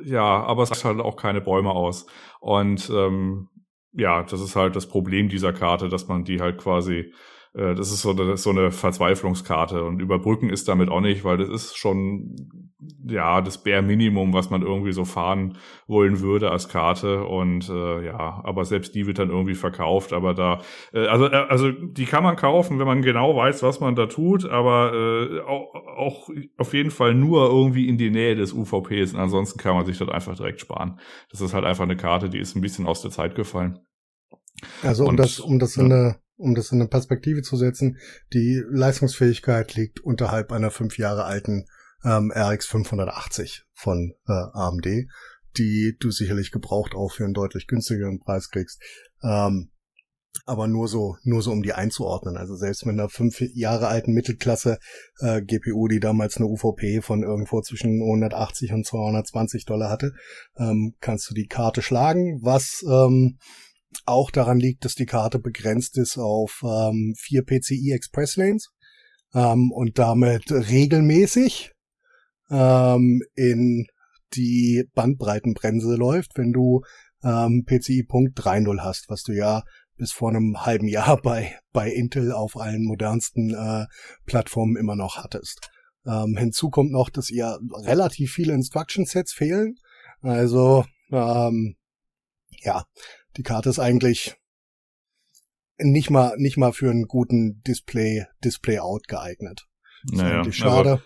ja, 0.04 0.22
aber 0.22 0.62
es 0.62 0.70
hat 0.70 0.84
halt 0.84 1.00
auch 1.00 1.16
keine 1.16 1.40
Bäume 1.40 1.70
aus. 1.70 2.06
Und 2.40 2.90
ähm, 2.90 3.48
ja, 3.92 4.22
das 4.22 4.40
ist 4.40 4.56
halt 4.56 4.76
das 4.76 4.88
Problem 4.88 5.28
dieser 5.28 5.52
Karte, 5.52 5.88
dass 5.88 6.08
man 6.08 6.24
die 6.24 6.40
halt 6.40 6.58
quasi 6.58 7.12
äh, 7.54 7.74
das 7.74 7.92
ist 7.92 8.02
so, 8.02 8.12
ist 8.12 8.42
so 8.42 8.50
eine 8.50 8.70
Verzweiflungskarte 8.70 9.84
und 9.84 10.00
überbrücken 10.00 10.50
ist 10.50 10.68
damit 10.68 10.88
auch 10.88 11.00
nicht, 11.00 11.24
weil 11.24 11.38
das 11.38 11.48
ist 11.48 11.76
schon 11.76 12.70
ja 13.06 13.40
das 13.40 13.62
Bare 13.62 13.82
Minimum, 13.82 14.32
was 14.32 14.50
man 14.50 14.62
irgendwie 14.62 14.92
so 14.92 15.04
fahren 15.04 15.56
wollen 15.86 16.20
würde 16.20 16.50
als 16.50 16.68
Karte 16.68 17.24
und 17.24 17.68
äh, 17.68 18.06
ja, 18.06 18.42
aber 18.44 18.64
selbst 18.64 18.94
die 18.94 19.06
wird 19.06 19.18
dann 19.18 19.30
irgendwie 19.30 19.54
verkauft, 19.54 20.12
aber 20.12 20.34
da 20.34 20.60
äh, 20.92 21.06
also 21.06 21.26
äh, 21.26 21.46
also 21.48 21.70
die 21.70 22.06
kann 22.06 22.24
man 22.24 22.36
kaufen, 22.36 22.78
wenn 22.78 22.86
man 22.86 23.02
genau 23.02 23.36
weiß, 23.36 23.62
was 23.62 23.80
man 23.80 23.94
da 23.94 24.06
tut, 24.06 24.44
aber 24.48 24.92
äh, 24.92 25.40
auch, 25.40 25.74
auch 25.96 26.30
auf 26.58 26.74
jeden 26.74 26.90
Fall 26.90 27.14
nur 27.14 27.48
irgendwie 27.48 27.88
in 27.88 27.98
die 27.98 28.10
Nähe 28.10 28.34
des 28.34 28.52
UVPs 28.52 29.14
und 29.14 29.20
ansonsten 29.20 29.58
kann 29.58 29.76
man 29.76 29.86
sich 29.86 29.98
das 29.98 30.08
einfach 30.08 30.36
direkt 30.36 30.60
sparen. 30.60 30.98
Das 31.30 31.40
ist 31.40 31.54
halt 31.54 31.64
einfach 31.64 31.84
eine 31.84 31.96
Karte, 31.96 32.28
die 32.28 32.38
ist 32.38 32.56
ein 32.56 32.60
bisschen 32.60 32.86
aus 32.86 33.00
der 33.00 33.10
Zeit 33.12 33.34
gefallen. 33.34 33.78
Also 34.82 35.04
um 35.04 35.10
und, 35.10 35.16
das 35.18 35.40
um 35.40 35.58
das 35.58 35.76
in 35.76 35.90
ja. 35.90 35.96
eine 35.96 36.23
um 36.37 36.55
das 36.55 36.73
in 36.73 36.81
eine 36.81 36.88
Perspektive 36.88 37.42
zu 37.42 37.57
setzen, 37.57 37.99
die 38.33 38.62
Leistungsfähigkeit 38.68 39.75
liegt 39.75 40.01
unterhalb 40.01 40.53
einer 40.53 40.70
fünf 40.70 40.99
Jahre 40.99 41.25
alten 41.25 41.66
ähm, 42.05 42.33
RX 42.35 42.66
580 42.66 43.64
von 43.73 44.14
äh, 44.27 44.33
AMD, 44.33 44.87
die 45.57 45.97
du 45.99 46.11
sicherlich 46.11 46.51
gebraucht 46.51 46.94
auch 46.94 47.12
für 47.12 47.25
einen 47.25 47.35
deutlich 47.35 47.66
günstigeren 47.66 48.18
Preis 48.20 48.51
kriegst. 48.51 48.83
Ähm, 49.23 49.70
aber 50.47 50.66
nur 50.66 50.88
so, 50.88 51.16
nur 51.23 51.42
so 51.42 51.53
um 51.53 51.62
die 51.62 51.73
einzuordnen. 51.73 52.37
Also 52.37 52.57
selbst 52.57 52.85
mit 52.85 52.94
einer 52.94 53.09
fünf 53.09 53.40
Jahre 53.55 53.87
alten 53.87 54.12
Mittelklasse 54.12 54.79
äh, 55.20 55.40
GPU, 55.40 55.88
die 55.88 56.01
damals 56.01 56.37
eine 56.37 56.47
UVP 56.47 57.01
von 57.03 57.23
irgendwo 57.23 57.61
zwischen 57.62 58.03
180 58.03 58.73
und 58.73 58.85
220 58.85 59.64
Dollar 59.64 59.90
hatte, 59.90 60.12
ähm, 60.59 60.94
kannst 61.01 61.31
du 61.31 61.35
die 61.35 61.47
Karte 61.47 61.83
schlagen, 61.83 62.40
was 62.42 62.85
ähm, 62.87 63.38
auch 64.07 64.30
daran 64.30 64.59
liegt, 64.59 64.85
dass 64.85 64.94
die 64.94 65.07
Karte 65.07 65.38
begrenzt 65.38 65.98
ist 65.98 66.18
auf 66.18 66.62
ähm, 66.64 67.14
vier 67.18 67.42
PCI 67.42 67.92
Express 67.92 68.37
Lanes 68.37 68.70
ähm, 69.35 69.70
und 69.72 69.98
damit 69.98 70.50
regelmäßig 70.50 71.72
ähm, 72.50 73.22
in 73.35 73.87
die 74.35 74.85
Bandbreitenbremse 74.94 75.94
läuft, 75.96 76.37
wenn 76.37 76.52
du 76.52 76.83
ähm, 77.22 77.64
PCI 77.64 78.04
Punkt 78.04 78.38
3.0 78.38 78.80
hast, 78.80 79.09
was 79.09 79.22
du 79.22 79.33
ja 79.33 79.62
bis 79.96 80.12
vor 80.12 80.30
einem 80.30 80.64
halben 80.64 80.88
Jahr 80.88 81.16
bei, 81.22 81.59
bei 81.72 81.90
Intel 81.90 82.33
auf 82.33 82.57
allen 82.57 82.85
modernsten 82.85 83.54
äh, 83.54 83.87
Plattformen 84.26 84.76
immer 84.76 84.96
noch 84.96 85.16
hattest. 85.16 85.70
Ähm, 86.07 86.37
hinzu 86.37 86.68
kommt 86.68 86.92
noch, 86.92 87.09
dass 87.09 87.30
ihr 87.30 87.59
relativ 87.85 88.33
viele 88.33 88.52
Instruction 88.52 89.07
Sets 89.07 89.33
fehlen. 89.33 89.76
Also 90.20 90.85
ähm, 91.11 91.76
ja, 92.62 92.85
die 93.37 93.42
Karte 93.42 93.68
ist 93.68 93.79
eigentlich 93.79 94.37
nicht 95.79 96.11
mal, 96.11 96.35
nicht 96.37 96.57
mal 96.57 96.73
für 96.73 96.90
einen 96.90 97.07
guten 97.07 97.62
Display, 97.66 98.27
Display-Out 98.44 99.09
geeignet. 99.09 99.66
Das 100.05 100.20
naja, 100.20 100.42
ist 100.42 100.57
schade. 100.57 100.90
Aber, 100.90 101.03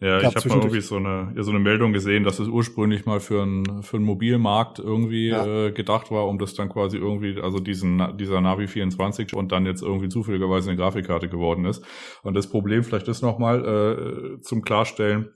ja, 0.00 0.18
ich 0.18 0.24
habe 0.24 0.48
mal 0.48 0.58
irgendwie 0.58 0.80
so 0.80 0.96
eine, 0.96 1.32
ja, 1.34 1.42
so 1.42 1.50
eine 1.50 1.60
Meldung 1.60 1.92
gesehen, 1.92 2.24
dass 2.24 2.38
es 2.38 2.48
ursprünglich 2.48 3.06
mal 3.06 3.20
für 3.20 3.42
einen 3.42 3.82
für 3.82 3.96
einen 3.96 4.04
Mobilmarkt 4.04 4.78
irgendwie 4.78 5.28
ja. 5.28 5.66
äh, 5.66 5.72
gedacht 5.72 6.10
war, 6.10 6.28
um 6.28 6.38
das 6.38 6.54
dann 6.54 6.68
quasi 6.68 6.98
irgendwie, 6.98 7.40
also 7.40 7.58
diesen 7.58 8.16
dieser 8.18 8.40
Navi 8.40 8.66
24 8.66 9.34
und 9.34 9.52
dann 9.52 9.64
jetzt 9.66 9.82
irgendwie 9.82 10.08
zufälligerweise 10.08 10.70
eine 10.70 10.78
Grafikkarte 10.78 11.28
geworden 11.28 11.64
ist. 11.64 11.84
Und 12.22 12.34
das 12.34 12.50
Problem 12.50 12.84
vielleicht 12.84 13.08
ist 13.08 13.22
nochmal 13.22 14.36
äh, 14.36 14.42
zum 14.42 14.62
Klarstellen, 14.62 15.30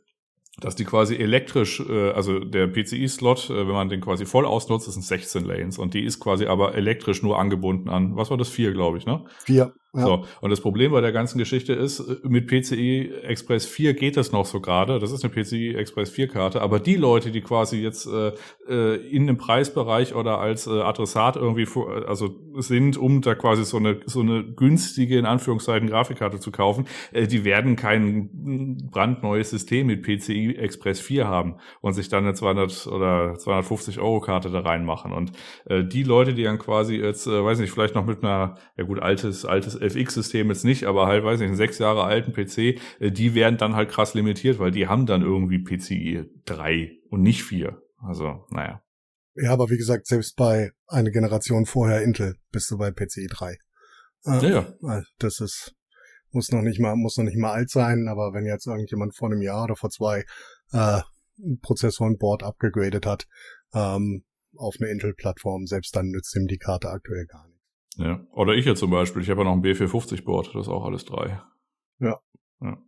dass 0.61 0.75
die 0.75 0.85
quasi 0.85 1.17
elektrisch, 1.17 1.81
äh, 1.81 2.11
also 2.11 2.41
der 2.41 2.67
PCI-Slot, 2.67 3.51
äh, 3.51 3.67
wenn 3.67 3.75
man 3.75 3.89
den 3.89 4.01
quasi 4.01 4.27
voll 4.27 4.45
ausnutzt, 4.45 4.87
das 4.87 4.95
sind 4.95 5.05
16 5.05 5.45
Lanes 5.45 5.79
und 5.79 5.95
die 5.95 6.03
ist 6.03 6.21
quasi 6.21 6.47
aber 6.47 6.75
elektrisch 6.75 7.23
nur 7.23 7.39
angebunden 7.39 7.89
an, 7.89 8.17
was 8.17 8.31
war 8.31 8.37
das, 8.37 8.49
vier, 8.49 8.73
glaube 8.73 8.99
ich, 8.99 9.07
ne? 9.07 9.25
Vier. 9.45 9.73
Ja. 9.99 10.05
So, 10.05 10.25
und 10.41 10.51
das 10.51 10.61
Problem 10.61 10.93
bei 10.93 11.01
der 11.01 11.13
ganzen 11.13 11.39
Geschichte 11.39 11.73
ist, 11.73 12.01
äh, 12.01 12.17
mit 12.23 12.47
PCI 12.47 13.13
Express 13.23 13.67
4 13.67 13.95
geht 13.95 14.17
das 14.17 14.33
noch 14.33 14.47
so 14.47 14.61
gerade. 14.61 14.99
Das 14.99 15.13
ist 15.13 15.25
eine 15.25 15.33
PCI 15.33 15.75
Express 15.75 16.11
4 16.11 16.29
Karte. 16.29 16.63
Aber 16.63 16.81
die 16.81 16.97
Leute, 16.97 17.31
die 17.31 17.41
quasi 17.41 17.79
jetzt 17.79 18.07
äh, 18.07 18.33
äh, 18.69 18.97
in 19.09 19.23
einem 19.23 19.37
Preisbereich 19.37 20.15
oder 20.15 20.39
als 20.39 20.67
äh, 20.67 20.81
Adressat 20.81 21.37
irgendwie 21.37 21.67
vor, 21.67 22.09
also 22.09 22.37
sind, 22.57 22.97
um 22.97 23.21
da 23.21 23.35
quasi 23.35 23.65
so 23.65 23.77
eine 23.77 24.01
so 24.07 24.21
eine 24.21 24.45
günstige 24.45 25.19
in 25.19 25.27
Anführungszeichen 25.27 25.89
Grafikkarte 25.89 26.39
zu 26.41 26.51
kaufen, 26.51 26.87
äh, 27.13 27.27
die 27.27 27.45
werden 27.45 27.77
kein 27.77 28.89
brandneues 28.91 29.51
System 29.51 29.89
mit 29.89 30.03
PCI 30.03 30.57
Express 30.57 31.01
4 31.01 31.27
haben 31.27 31.57
und 31.81 31.95
sich 31.95 32.09
dann 32.09 32.25
eine 32.25 32.35
200 32.35 32.87
oder 32.87 33.35
250 33.37 33.99
Euro 33.99 34.21
Karte 34.21 34.51
da 34.51 34.61
reinmachen. 34.61 35.13
Und 35.13 35.33
äh, 35.67 35.85
die 35.85 36.03
Leute, 36.03 36.35
die 36.35 36.45
dann 36.45 36.59
quasi 36.59 36.97
jetzt, 36.97 37.27
äh, 37.27 37.45
weiß 37.45 37.59
nicht, 37.59 37.73
vielleicht 37.73 37.95
noch 37.95 38.07
mit 38.07 38.23
einer, 38.23 38.57
ja 38.77 38.85
gut, 38.85 39.01
altes 39.01 39.45
altes 39.45 39.75
FX-System 39.97 40.49
jetzt 40.49 40.65
nicht, 40.65 40.85
aber 40.85 41.07
halt, 41.07 41.25
weiß 41.25 41.41
ich, 41.41 41.47
einen 41.47 41.57
sechs 41.57 41.79
Jahre 41.79 42.05
alten 42.05 42.33
PC, 42.33 42.81
äh, 43.01 43.11
die 43.11 43.35
werden 43.35 43.59
dann 43.59 43.75
halt 43.75 43.91
krass 43.91 44.15
limitiert, 44.15 44.59
weil 44.59 44.71
die 44.71 44.89
haben 44.89 45.07
dann 45.07 45.23
irgendwie 45.23 45.59
PCI 45.59 46.25
3 46.45 46.93
und 47.11 47.23
nicht 47.23 47.45
4. 47.45 47.81
Also, 47.99 48.47
naja. 48.51 48.83
Ja, 49.35 49.53
aber 49.53 49.71
wie 49.71 49.77
gesagt, 49.77 50.07
selbst 50.07 50.37
bei 50.37 50.71
einer 50.87 51.11
Generation 51.11 51.67
vorher 51.67 52.03
Intel 52.03 52.37
bist 52.51 52.71
du 52.71 52.79
bei 52.79 52.91
PCI 52.91 53.29
3. 53.31 53.57
Äh, 54.25 54.51
ja, 54.51 54.75
ja. 54.83 55.03
Das 55.19 55.41
ist, 55.41 55.75
muss 56.31 56.51
noch 56.51 56.63
nicht 56.63 56.81
mal, 56.81 56.97
muss 56.97 57.17
noch 57.17 57.25
nicht 57.25 57.39
mal 57.39 57.53
alt 57.53 57.71
sein, 57.71 58.09
aber 58.09 58.33
wenn 58.33 58.45
jetzt 58.45 58.67
irgendjemand 58.67 59.17
vor 59.17 59.31
einem 59.31 59.43
Jahr 59.43 59.65
oder 59.65 59.77
vor 59.77 59.91
zwei 59.91 60.25
äh, 60.73 61.01
Prozessor 61.63 62.07
und 62.07 62.19
Board 62.19 62.43
abgegradet 62.43 63.07
hat, 63.07 63.27
ähm, 63.73 64.25
auf 64.57 64.77
eine 64.81 64.91
Intel-Plattform, 64.91 65.67
selbst 65.67 65.95
dann 65.95 66.07
nützt 66.09 66.35
ihm 66.37 66.47
die 66.47 66.59
Karte 66.59 66.89
aktuell 66.89 67.27
gar 67.27 67.47
nicht. 67.47 67.48
Ja. 67.99 68.21
Oder 68.33 68.55
ich 68.55 68.65
ja 68.65 68.75
zum 68.75 68.91
Beispiel. 68.91 69.23
Ich 69.23 69.31
habe 69.31 69.41
ja 69.41 69.45
noch 69.45 69.53
ein 69.53 69.63
B450-Board, 69.63 70.55
das 70.55 70.67
ist 70.67 70.69
auch 70.69 70.85
alles 70.85 71.05
drei. 71.05 71.41
Ja. 71.99 72.19
Ja, 72.61 72.79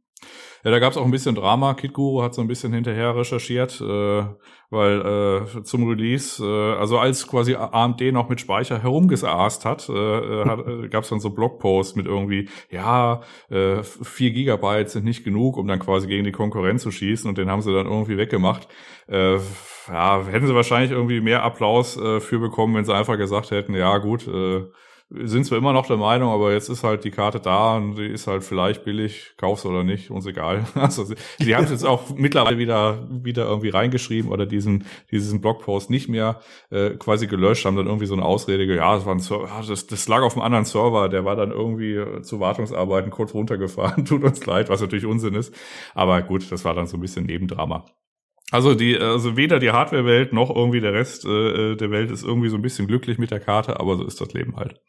ja 0.64 0.70
da 0.70 0.78
gab 0.78 0.92
es 0.92 0.96
auch 0.96 1.04
ein 1.04 1.10
bisschen 1.10 1.34
Drama. 1.34 1.74
Kit 1.74 1.92
Guru 1.92 2.22
hat 2.22 2.34
so 2.34 2.42
ein 2.42 2.48
bisschen 2.48 2.72
hinterher 2.72 3.16
recherchiert, 3.16 3.80
äh, 3.80 4.24
weil 4.70 5.00
äh, 5.00 5.62
zum 5.64 5.88
Release, 5.88 6.44
äh, 6.44 6.78
also 6.78 6.98
als 6.98 7.26
quasi 7.26 7.56
AMD 7.56 8.00
noch 8.12 8.28
mit 8.28 8.40
Speicher 8.40 8.80
herumgesaßt 8.80 9.64
hat, 9.64 9.88
äh, 9.88 9.92
äh 9.92 10.44
hat 10.44 10.66
äh, 10.66 10.88
gab 10.88 11.02
es 11.02 11.10
dann 11.10 11.18
so 11.18 11.30
Blogposts 11.30 11.96
mit 11.96 12.06
irgendwie, 12.06 12.48
ja, 12.70 13.22
äh, 13.48 13.82
4 13.82 14.30
Gigabyte 14.30 14.90
sind 14.90 15.04
nicht 15.04 15.24
genug, 15.24 15.56
um 15.56 15.66
dann 15.66 15.80
quasi 15.80 16.06
gegen 16.06 16.24
die 16.24 16.32
Konkurrenz 16.32 16.82
zu 16.82 16.92
schießen 16.92 17.28
und 17.28 17.36
den 17.36 17.50
haben 17.50 17.62
sie 17.62 17.72
dann 17.72 17.86
irgendwie 17.86 18.16
weggemacht. 18.16 18.68
Äh, 19.08 19.38
ja, 19.88 20.24
hätten 20.24 20.46
sie 20.46 20.54
wahrscheinlich 20.54 20.92
irgendwie 20.92 21.20
mehr 21.20 21.42
Applaus 21.42 21.96
äh, 21.96 22.20
für 22.20 22.38
bekommen, 22.38 22.76
wenn 22.76 22.84
sie 22.84 22.94
einfach 22.94 23.16
gesagt 23.16 23.50
hätten, 23.50 23.74
ja 23.74 23.98
gut, 23.98 24.28
äh, 24.28 24.66
sind 25.10 25.44
zwar 25.44 25.58
immer 25.58 25.72
noch 25.72 25.86
der 25.86 25.96
Meinung, 25.96 26.30
aber 26.30 26.52
jetzt 26.52 26.68
ist 26.68 26.84
halt 26.84 27.04
die 27.04 27.10
Karte 27.10 27.40
da 27.40 27.76
und 27.76 27.96
die 27.96 28.06
ist 28.06 28.26
halt 28.26 28.44
vielleicht 28.44 28.84
billig, 28.84 29.34
kaufst 29.36 29.66
oder 29.66 29.82
nicht, 29.82 30.10
uns 30.10 30.26
egal. 30.26 30.64
Also 30.74 31.04
sie, 31.04 31.14
sie 31.38 31.54
haben 31.54 31.64
es 31.64 31.70
jetzt 31.70 31.84
auch 31.84 32.10
mittlerweile 32.14 32.58
wieder 32.58 33.06
wieder 33.10 33.46
irgendwie 33.46 33.70
reingeschrieben 33.70 34.30
oder 34.30 34.46
diesen 34.46 34.86
diesen 35.10 35.40
Blogpost 35.40 35.90
nicht 35.90 36.08
mehr 36.08 36.40
äh, 36.70 36.90
quasi 36.90 37.26
gelöscht, 37.26 37.64
haben 37.64 37.76
dann 37.76 37.86
irgendwie 37.86 38.06
so 38.06 38.14
eine 38.14 38.24
Ausrede, 38.24 38.64
ja, 38.64 38.94
das 38.94 39.04
war 39.04 39.14
ein 39.14 39.20
Server, 39.20 39.48
das, 39.66 39.86
das 39.86 40.08
lag 40.08 40.22
auf 40.22 40.34
einem 40.34 40.44
anderen 40.44 40.64
Server, 40.64 41.08
der 41.08 41.24
war 41.24 41.36
dann 41.36 41.50
irgendwie 41.50 41.94
äh, 41.94 42.22
zu 42.22 42.40
Wartungsarbeiten 42.40 43.10
kurz 43.10 43.34
runtergefahren, 43.34 44.04
tut 44.04 44.24
uns 44.24 44.44
leid, 44.46 44.68
was 44.68 44.80
natürlich 44.80 45.06
Unsinn 45.06 45.34
ist, 45.34 45.54
aber 45.94 46.22
gut, 46.22 46.50
das 46.50 46.64
war 46.64 46.74
dann 46.74 46.86
so 46.86 46.96
ein 46.96 47.00
bisschen 47.00 47.26
Nebendrama. 47.26 47.84
Also 48.50 48.74
die, 48.74 48.98
also 48.98 49.36
weder 49.36 49.60
die 49.60 49.70
Hardware-Welt 49.70 50.32
noch 50.32 50.54
irgendwie 50.54 50.80
der 50.80 50.92
Rest 50.92 51.24
äh, 51.24 51.76
der 51.76 51.90
Welt 51.90 52.10
ist 52.10 52.24
irgendwie 52.24 52.48
so 52.48 52.56
ein 52.56 52.62
bisschen 52.62 52.88
glücklich 52.88 53.18
mit 53.18 53.30
der 53.30 53.40
Karte, 53.40 53.78
aber 53.78 53.96
so 53.96 54.04
ist 54.04 54.20
das 54.20 54.32
Leben 54.32 54.56
halt. 54.56 54.80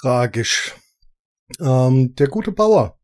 Tragisch. 0.00 0.74
Ähm, 1.60 2.14
der 2.14 2.28
gute 2.28 2.52
Bauer, 2.52 2.98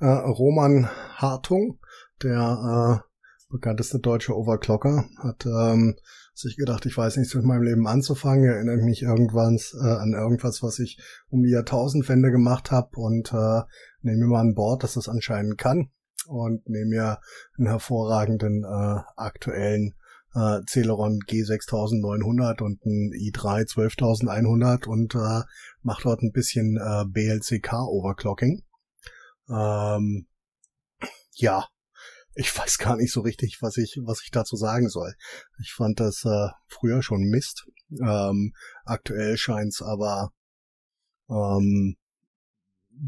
äh, 0.00 0.06
Roman 0.06 0.90
Hartung, 1.14 1.78
der 2.22 3.02
äh, 3.04 3.52
bekannteste 3.52 4.00
deutsche 4.00 4.36
Overclocker, 4.36 5.08
hat 5.22 5.46
ähm, 5.46 5.94
sich 6.34 6.56
gedacht, 6.56 6.84
ich 6.86 6.96
weiß 6.96 7.16
nichts 7.16 7.34
mit 7.36 7.44
meinem 7.44 7.62
Leben 7.62 7.86
anzufangen, 7.86 8.44
erinnert 8.44 8.82
mich 8.82 9.02
irgendwann 9.02 9.56
äh, 9.80 9.86
an 9.86 10.14
irgendwas, 10.14 10.64
was 10.64 10.80
ich 10.80 10.98
um 11.28 11.44
die 11.44 11.52
Jahrtausendwende 11.52 12.32
gemacht 12.32 12.72
habe 12.72 12.90
und 12.94 13.32
äh, 13.32 13.62
nehme 14.02 14.26
mal 14.26 14.40
an 14.40 14.54
Bord, 14.54 14.82
dass 14.82 14.94
das 14.94 15.08
anscheinend 15.08 15.58
kann 15.58 15.90
und 16.26 16.68
nehme 16.68 16.86
mir 16.86 17.18
einen 17.56 17.68
hervorragenden 17.68 18.64
äh, 18.64 19.00
aktuellen 19.16 19.94
äh, 20.34 20.60
Celeron 20.68 21.20
G6900 21.20 22.62
und 22.62 22.84
ein 22.84 23.12
i3 23.12 23.66
12100 23.66 24.86
und 24.86 25.14
äh, 25.14 25.42
mache 25.82 26.02
dort 26.02 26.22
ein 26.22 26.32
bisschen 26.32 26.76
äh, 26.76 27.04
BLCK 27.06 27.72
Overclocking. 27.72 28.62
Ähm, 29.48 30.26
ja, 31.32 31.66
ich 32.34 32.56
weiß 32.58 32.78
gar 32.78 32.96
nicht 32.96 33.12
so 33.12 33.20
richtig, 33.20 33.58
was 33.60 33.76
ich, 33.76 33.98
was 34.04 34.22
ich 34.22 34.30
dazu 34.30 34.56
sagen 34.56 34.88
soll. 34.88 35.14
Ich 35.60 35.72
fand 35.72 36.00
das 36.00 36.24
äh, 36.24 36.48
früher 36.66 37.02
schon 37.02 37.22
Mist. 37.22 37.66
Ähm, 37.90 38.52
aktuell 38.84 39.36
scheint's 39.36 39.82
aber 39.82 40.32
ähm, 41.30 41.96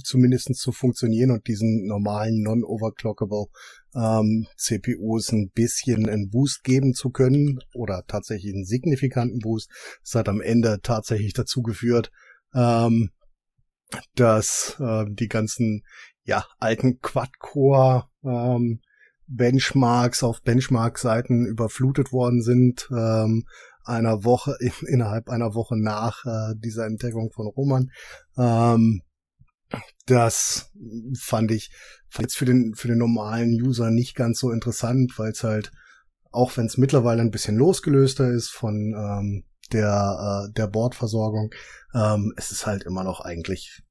zumindest 0.02 0.54
zu 0.56 0.72
funktionieren 0.72 1.30
und 1.30 1.46
diesen 1.46 1.86
normalen 1.86 2.42
non-overclockable 2.42 3.46
ähm, 3.94 4.46
CPUs 4.56 5.32
ein 5.32 5.50
bisschen 5.50 6.08
einen 6.08 6.30
Boost 6.30 6.64
geben 6.64 6.94
zu 6.94 7.10
können 7.10 7.60
oder 7.74 8.04
tatsächlich 8.06 8.54
einen 8.54 8.64
signifikanten 8.64 9.40
Boost. 9.40 9.70
Das 10.02 10.14
hat 10.14 10.28
am 10.28 10.40
Ende 10.40 10.80
tatsächlich 10.82 11.32
dazu 11.32 11.62
geführt, 11.62 12.10
ähm, 12.54 13.10
dass 14.14 14.76
äh, 14.80 15.04
die 15.08 15.28
ganzen 15.28 15.84
ja 16.24 16.44
alten 16.58 17.00
Quad-Core 17.00 18.08
ähm, 18.24 18.80
Benchmarks 19.28 20.22
auf 20.22 20.42
Benchmark-Seiten 20.42 21.46
überflutet 21.46 22.12
worden 22.12 22.42
sind, 22.42 22.88
ähm, 22.90 23.44
einer 23.84 24.24
Woche, 24.24 24.56
in, 24.60 24.72
innerhalb 24.88 25.28
einer 25.28 25.54
Woche 25.54 25.76
nach 25.76 26.24
äh, 26.24 26.54
dieser 26.56 26.86
Entdeckung 26.86 27.30
von 27.32 27.46
Roman. 27.46 27.90
Ähm, 28.36 29.02
das 30.06 30.72
fand 31.18 31.50
ich 31.50 31.70
jetzt 32.18 32.36
für 32.36 32.44
den, 32.44 32.74
für 32.74 32.88
den 32.88 32.98
normalen 32.98 33.50
User 33.60 33.90
nicht 33.90 34.14
ganz 34.14 34.38
so 34.38 34.50
interessant, 34.50 35.18
weil 35.18 35.32
es 35.32 35.42
halt, 35.42 35.72
auch 36.30 36.56
wenn 36.56 36.66
es 36.66 36.78
mittlerweile 36.78 37.20
ein 37.20 37.30
bisschen 37.30 37.56
losgelöster 37.56 38.30
ist 38.30 38.50
von 38.50 38.94
ähm, 38.96 39.44
der, 39.72 40.46
äh, 40.48 40.52
der 40.52 40.68
Bordversorgung, 40.68 41.52
ähm, 41.94 42.32
es 42.36 42.52
ist 42.52 42.66
halt 42.66 42.84
immer 42.84 43.04
noch 43.04 43.20
eigentlich 43.20 43.82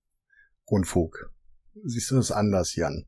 Unfug. 0.66 1.32
Siehst 1.84 2.12
du 2.12 2.16
das 2.16 2.32
anders, 2.32 2.76
Jan? 2.76 3.06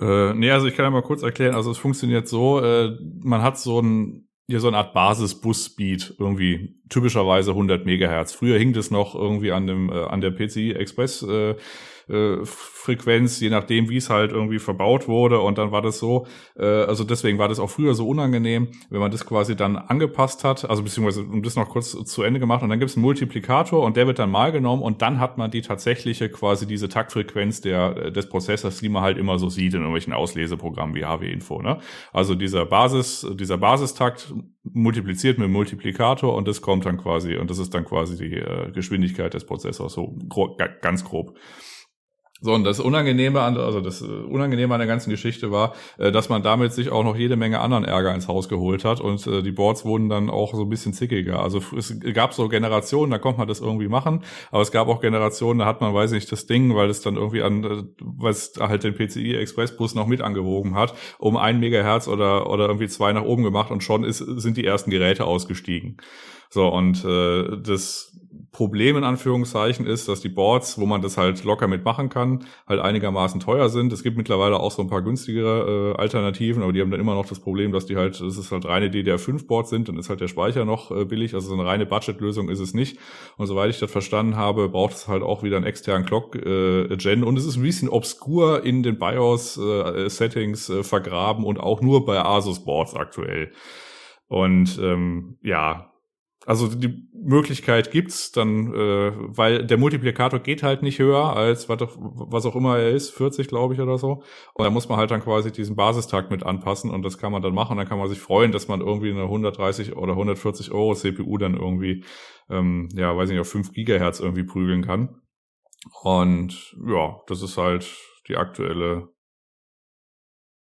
Äh, 0.00 0.34
nee, 0.34 0.50
also 0.50 0.66
ich 0.66 0.74
kann 0.74 0.84
ja 0.84 0.90
mal 0.90 1.02
kurz 1.02 1.22
erklären. 1.22 1.54
Also 1.54 1.70
es 1.70 1.78
funktioniert 1.78 2.28
so, 2.28 2.60
äh, 2.62 2.96
man 3.20 3.42
hat 3.42 3.58
so 3.58 3.80
ein 3.80 4.27
ja 4.48 4.60
so 4.60 4.68
eine 4.68 4.78
Art 4.78 4.94
Basis-Bus-Speed 4.94 6.14
irgendwie 6.18 6.74
typischerweise 6.88 7.50
100 7.50 7.84
Megahertz. 7.84 8.32
Früher 8.32 8.58
hing 8.58 8.72
das 8.72 8.90
noch 8.90 9.14
irgendwie 9.14 9.52
an 9.52 9.66
dem 9.66 9.90
äh, 9.90 10.04
an 10.04 10.20
der 10.20 10.30
PCI 10.30 10.72
Express 10.72 11.22
äh, 11.22 11.54
äh, 12.08 12.38
Frequenz, 12.44 13.38
je 13.40 13.50
nachdem, 13.50 13.90
wie 13.90 13.96
es 13.96 14.08
halt 14.08 14.32
irgendwie 14.32 14.58
verbaut 14.58 15.08
wurde. 15.08 15.40
Und 15.40 15.58
dann 15.58 15.72
war 15.72 15.82
das 15.82 15.98
so, 15.98 16.26
äh, 16.56 16.64
also 16.64 17.04
deswegen 17.04 17.38
war 17.38 17.48
das 17.48 17.60
auch 17.60 17.68
früher 17.68 17.94
so 17.94 18.08
unangenehm, 18.08 18.68
wenn 18.88 19.00
man 19.00 19.10
das 19.10 19.26
quasi 19.26 19.56
dann 19.56 19.76
angepasst 19.76 20.44
hat, 20.44 20.68
also 20.68 20.82
beziehungsweise 20.82 21.22
um 21.22 21.42
das 21.42 21.56
noch 21.56 21.68
kurz 21.68 21.90
zu 22.04 22.22
Ende 22.22 22.40
gemacht. 22.40 22.62
Und 22.62 22.70
dann 22.70 22.78
gibt 22.78 22.90
es 22.90 22.96
einen 22.96 23.02
Multiplikator 23.02 23.84
und 23.84 23.96
der 23.96 24.06
wird 24.06 24.18
dann 24.18 24.30
mal 24.30 24.52
genommen 24.52 24.82
und 24.82 25.02
dann 25.02 25.20
hat 25.20 25.38
man 25.38 25.50
die 25.50 25.60
tatsächliche 25.60 26.30
quasi 26.30 26.66
diese 26.66 26.88
Taktfrequenz 26.88 27.60
der, 27.60 27.96
äh, 27.96 28.12
des 28.12 28.28
Prozessors, 28.28 28.80
die 28.80 28.88
man 28.88 29.02
halt 29.02 29.18
immer 29.18 29.38
so 29.38 29.48
sieht 29.48 29.74
in 29.74 29.80
irgendwelchen 29.80 30.12
Ausleseprogrammen 30.12 30.94
wie 30.94 31.04
HW-Info. 31.04 31.60
Ne? 31.60 31.78
Also 32.12 32.34
dieser 32.34 32.64
Basis, 32.64 33.26
dieser 33.34 33.58
Basistakt 33.58 34.32
multipliziert 34.64 35.38
mit 35.38 35.46
dem 35.46 35.52
Multiplikator 35.52 36.34
und 36.34 36.48
das 36.48 36.62
kommt 36.62 36.86
dann 36.86 36.96
quasi, 36.96 37.36
und 37.36 37.50
das 37.50 37.58
ist 37.58 37.74
dann 37.74 37.84
quasi 37.84 38.16
die 38.16 38.36
äh, 38.36 38.70
Geschwindigkeit 38.72 39.34
des 39.34 39.44
Prozessors, 39.44 39.92
so 39.92 40.16
grob, 40.28 40.58
ganz 40.80 41.04
grob. 41.04 41.36
So, 42.40 42.54
und 42.54 42.62
das 42.62 42.78
Unangenehme 42.78 43.40
an, 43.40 43.56
also 43.56 43.80
das 43.80 44.00
äh, 44.00 44.04
Unangenehme 44.04 44.72
an 44.72 44.78
der 44.78 44.86
ganzen 44.86 45.10
Geschichte 45.10 45.50
war, 45.50 45.74
äh, 45.98 46.12
dass 46.12 46.28
man 46.28 46.44
damit 46.44 46.72
sich 46.72 46.90
auch 46.90 47.02
noch 47.02 47.16
jede 47.16 47.34
Menge 47.34 47.58
anderen 47.58 47.84
Ärger 47.84 48.14
ins 48.14 48.28
Haus 48.28 48.48
geholt 48.48 48.84
hat 48.84 49.00
und 49.00 49.26
äh, 49.26 49.42
die 49.42 49.50
Boards 49.50 49.84
wurden 49.84 50.08
dann 50.08 50.30
auch 50.30 50.54
so 50.54 50.62
ein 50.62 50.68
bisschen 50.68 50.92
zickiger. 50.92 51.42
Also 51.42 51.60
es 51.76 51.98
gab 52.14 52.34
so 52.34 52.48
Generationen, 52.48 53.10
da 53.10 53.18
konnte 53.18 53.38
man 53.38 53.48
das 53.48 53.60
irgendwie 53.60 53.88
machen, 53.88 54.22
aber 54.52 54.62
es 54.62 54.70
gab 54.70 54.86
auch 54.86 55.00
Generationen, 55.00 55.58
da 55.58 55.66
hat 55.66 55.80
man, 55.80 55.92
weiß 55.92 56.12
nicht, 56.12 56.30
das 56.30 56.46
Ding, 56.46 56.76
weil 56.76 56.88
es 56.90 57.00
dann 57.00 57.16
irgendwie 57.16 57.42
an, 57.42 57.88
weil 58.00 58.30
es 58.30 58.52
halt 58.60 58.84
den 58.84 58.94
PCI 58.94 59.34
Expressbus 59.34 59.96
noch 59.96 60.06
mit 60.06 60.20
angewogen 60.20 60.76
hat, 60.76 60.94
um 61.18 61.36
ein 61.36 61.58
Megahertz 61.58 62.06
oder, 62.06 62.48
oder 62.48 62.66
irgendwie 62.66 62.88
zwei 62.88 63.12
nach 63.12 63.24
oben 63.24 63.42
gemacht 63.42 63.72
und 63.72 63.82
schon 63.82 64.04
ist, 64.04 64.18
sind 64.18 64.56
die 64.56 64.64
ersten 64.64 64.92
Geräte 64.92 65.24
ausgestiegen. 65.24 65.96
So, 66.50 66.68
und 66.68 67.04
äh, 67.04 67.58
das 67.62 68.07
Problem 68.58 68.96
in 68.96 69.04
Anführungszeichen 69.04 69.86
ist, 69.86 70.08
dass 70.08 70.20
die 70.20 70.28
Boards, 70.28 70.80
wo 70.80 70.84
man 70.84 71.00
das 71.00 71.16
halt 71.16 71.44
locker 71.44 71.68
mitmachen 71.68 72.08
kann, 72.08 72.44
halt 72.66 72.80
einigermaßen 72.80 73.38
teuer 73.38 73.68
sind. 73.68 73.92
Es 73.92 74.02
gibt 74.02 74.16
mittlerweile 74.16 74.58
auch 74.58 74.72
so 74.72 74.82
ein 74.82 74.88
paar 74.88 75.00
günstigere 75.00 75.94
äh, 75.94 75.96
Alternativen, 75.96 76.64
aber 76.64 76.72
die 76.72 76.80
haben 76.80 76.90
dann 76.90 76.98
immer 76.98 77.14
noch 77.14 77.26
das 77.26 77.38
Problem, 77.38 77.70
dass 77.70 77.86
die 77.86 77.94
halt, 77.94 78.20
das 78.20 78.36
ist 78.36 78.50
halt 78.50 78.64
reine 78.64 78.88
DDR5-Boards 78.88 79.70
sind, 79.70 79.88
dann 79.88 79.96
ist 79.96 80.08
halt 80.08 80.20
der 80.20 80.26
Speicher 80.26 80.64
noch 80.64 80.90
äh, 80.90 81.04
billig, 81.04 81.34
also 81.34 81.50
so 81.50 81.54
eine 81.54 81.66
reine 81.66 81.86
Budget-Lösung 81.86 82.48
ist 82.48 82.58
es 82.58 82.74
nicht. 82.74 82.98
Und 83.36 83.46
soweit 83.46 83.70
ich 83.70 83.78
das 83.78 83.92
verstanden 83.92 84.34
habe, 84.34 84.68
braucht 84.68 84.94
es 84.94 85.06
halt 85.06 85.22
auch 85.22 85.44
wieder 85.44 85.56
einen 85.56 85.64
externen 85.64 86.04
Clock-Gen 86.04 87.22
äh, 87.22 87.24
und 87.24 87.38
es 87.38 87.46
ist 87.46 87.58
ein 87.58 87.62
bisschen 87.62 87.88
obskur 87.88 88.64
in 88.64 88.82
den 88.82 88.98
BIOS-Settings 88.98 90.68
äh, 90.68 90.78
äh, 90.80 90.82
vergraben 90.82 91.44
und 91.44 91.60
auch 91.60 91.80
nur 91.80 92.04
bei 92.04 92.18
Asus-Boards 92.18 92.96
aktuell. 92.96 93.52
Und 94.26 94.80
ähm, 94.82 95.38
ja, 95.42 95.87
also 96.48 96.66
die 96.66 97.06
Möglichkeit 97.12 97.90
gibt's 97.90 98.32
dann, 98.32 98.72
äh, 98.72 99.12
weil 99.14 99.66
der 99.66 99.76
Multiplikator 99.76 100.40
geht 100.40 100.62
halt 100.62 100.82
nicht 100.82 100.98
höher 100.98 101.36
als 101.36 101.68
was, 101.68 102.46
auch 102.46 102.56
immer 102.56 102.78
er 102.78 102.88
ist, 102.88 103.10
40 103.10 103.48
glaube 103.48 103.74
ich 103.74 103.80
oder 103.80 103.98
so. 103.98 104.22
Und 104.54 104.64
da 104.64 104.70
muss 104.70 104.88
man 104.88 104.96
halt 104.96 105.10
dann 105.10 105.20
quasi 105.20 105.52
diesen 105.52 105.76
Basistakt 105.76 106.30
mit 106.30 106.44
anpassen 106.44 106.90
und 106.90 107.02
das 107.02 107.18
kann 107.18 107.32
man 107.32 107.42
dann 107.42 107.52
machen. 107.52 107.76
Dann 107.76 107.86
kann 107.86 107.98
man 107.98 108.08
sich 108.08 108.18
freuen, 108.18 108.50
dass 108.50 108.66
man 108.66 108.80
irgendwie 108.80 109.10
eine 109.10 109.24
130 109.24 109.94
oder 109.94 110.12
140 110.12 110.72
Euro 110.72 110.94
CPU 110.94 111.36
dann 111.36 111.52
irgendwie, 111.52 112.02
ähm, 112.48 112.88
ja, 112.94 113.14
weiß 113.14 113.28
nicht, 113.28 113.40
auf 113.40 113.50
5 113.50 113.72
Gigahertz 113.72 114.18
irgendwie 114.18 114.44
prügeln 114.44 114.80
kann. 114.80 115.20
Und 116.02 116.74
ja, 116.82 117.20
das 117.26 117.42
ist 117.42 117.58
halt 117.58 117.94
die 118.26 118.36
aktuelle, 118.36 119.10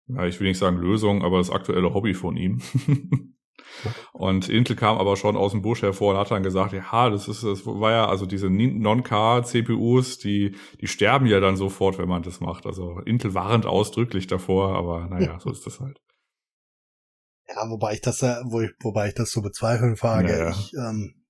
ja, 0.07 0.25
ich 0.25 0.39
will 0.39 0.47
nicht 0.47 0.57
sagen 0.57 0.77
Lösung, 0.77 1.23
aber 1.23 1.37
das 1.37 1.51
aktuelle 1.51 1.93
Hobby 1.93 2.15
von 2.15 2.37
ihm. 2.37 2.59
Und 4.13 4.49
Intel 4.49 4.75
kam 4.75 4.97
aber 4.97 5.17
schon 5.17 5.35
aus 5.35 5.51
dem 5.51 5.61
Busch 5.61 5.81
hervor 5.81 6.13
und 6.13 6.19
hat 6.19 6.31
dann 6.31 6.43
gesagt, 6.43 6.73
ja, 6.73 7.09
das 7.09 7.27
ist, 7.27 7.43
das 7.43 7.65
war 7.65 7.91
ja, 7.91 8.07
also 8.07 8.25
diese 8.25 8.49
Non-Car-CPUs, 8.49 10.19
die, 10.19 10.55
die 10.81 10.87
sterben 10.87 11.25
ja 11.25 11.39
dann 11.39 11.57
sofort, 11.57 11.97
wenn 11.97 12.09
man 12.09 12.23
das 12.23 12.39
macht. 12.39 12.65
Also 12.65 12.99
Intel 13.05 13.33
warnt 13.33 13.65
ausdrücklich 13.65 14.27
davor, 14.27 14.75
aber 14.75 15.07
naja, 15.07 15.39
so 15.39 15.51
ist 15.51 15.65
das 15.65 15.79
halt. 15.79 15.99
Ja, 17.47 17.69
wobei 17.69 17.93
ich 17.93 18.01
das, 18.01 18.21
äh, 18.21 18.37
wo 18.45 18.61
ich, 18.61 18.71
wobei 18.81 19.09
ich 19.09 19.13
das 19.13 19.31
so 19.31 19.41
bezweifeln 19.41 19.97
frage. 19.97 20.29
Naja. 20.29 20.49
Ich, 20.49 20.73
ähm, 20.73 21.25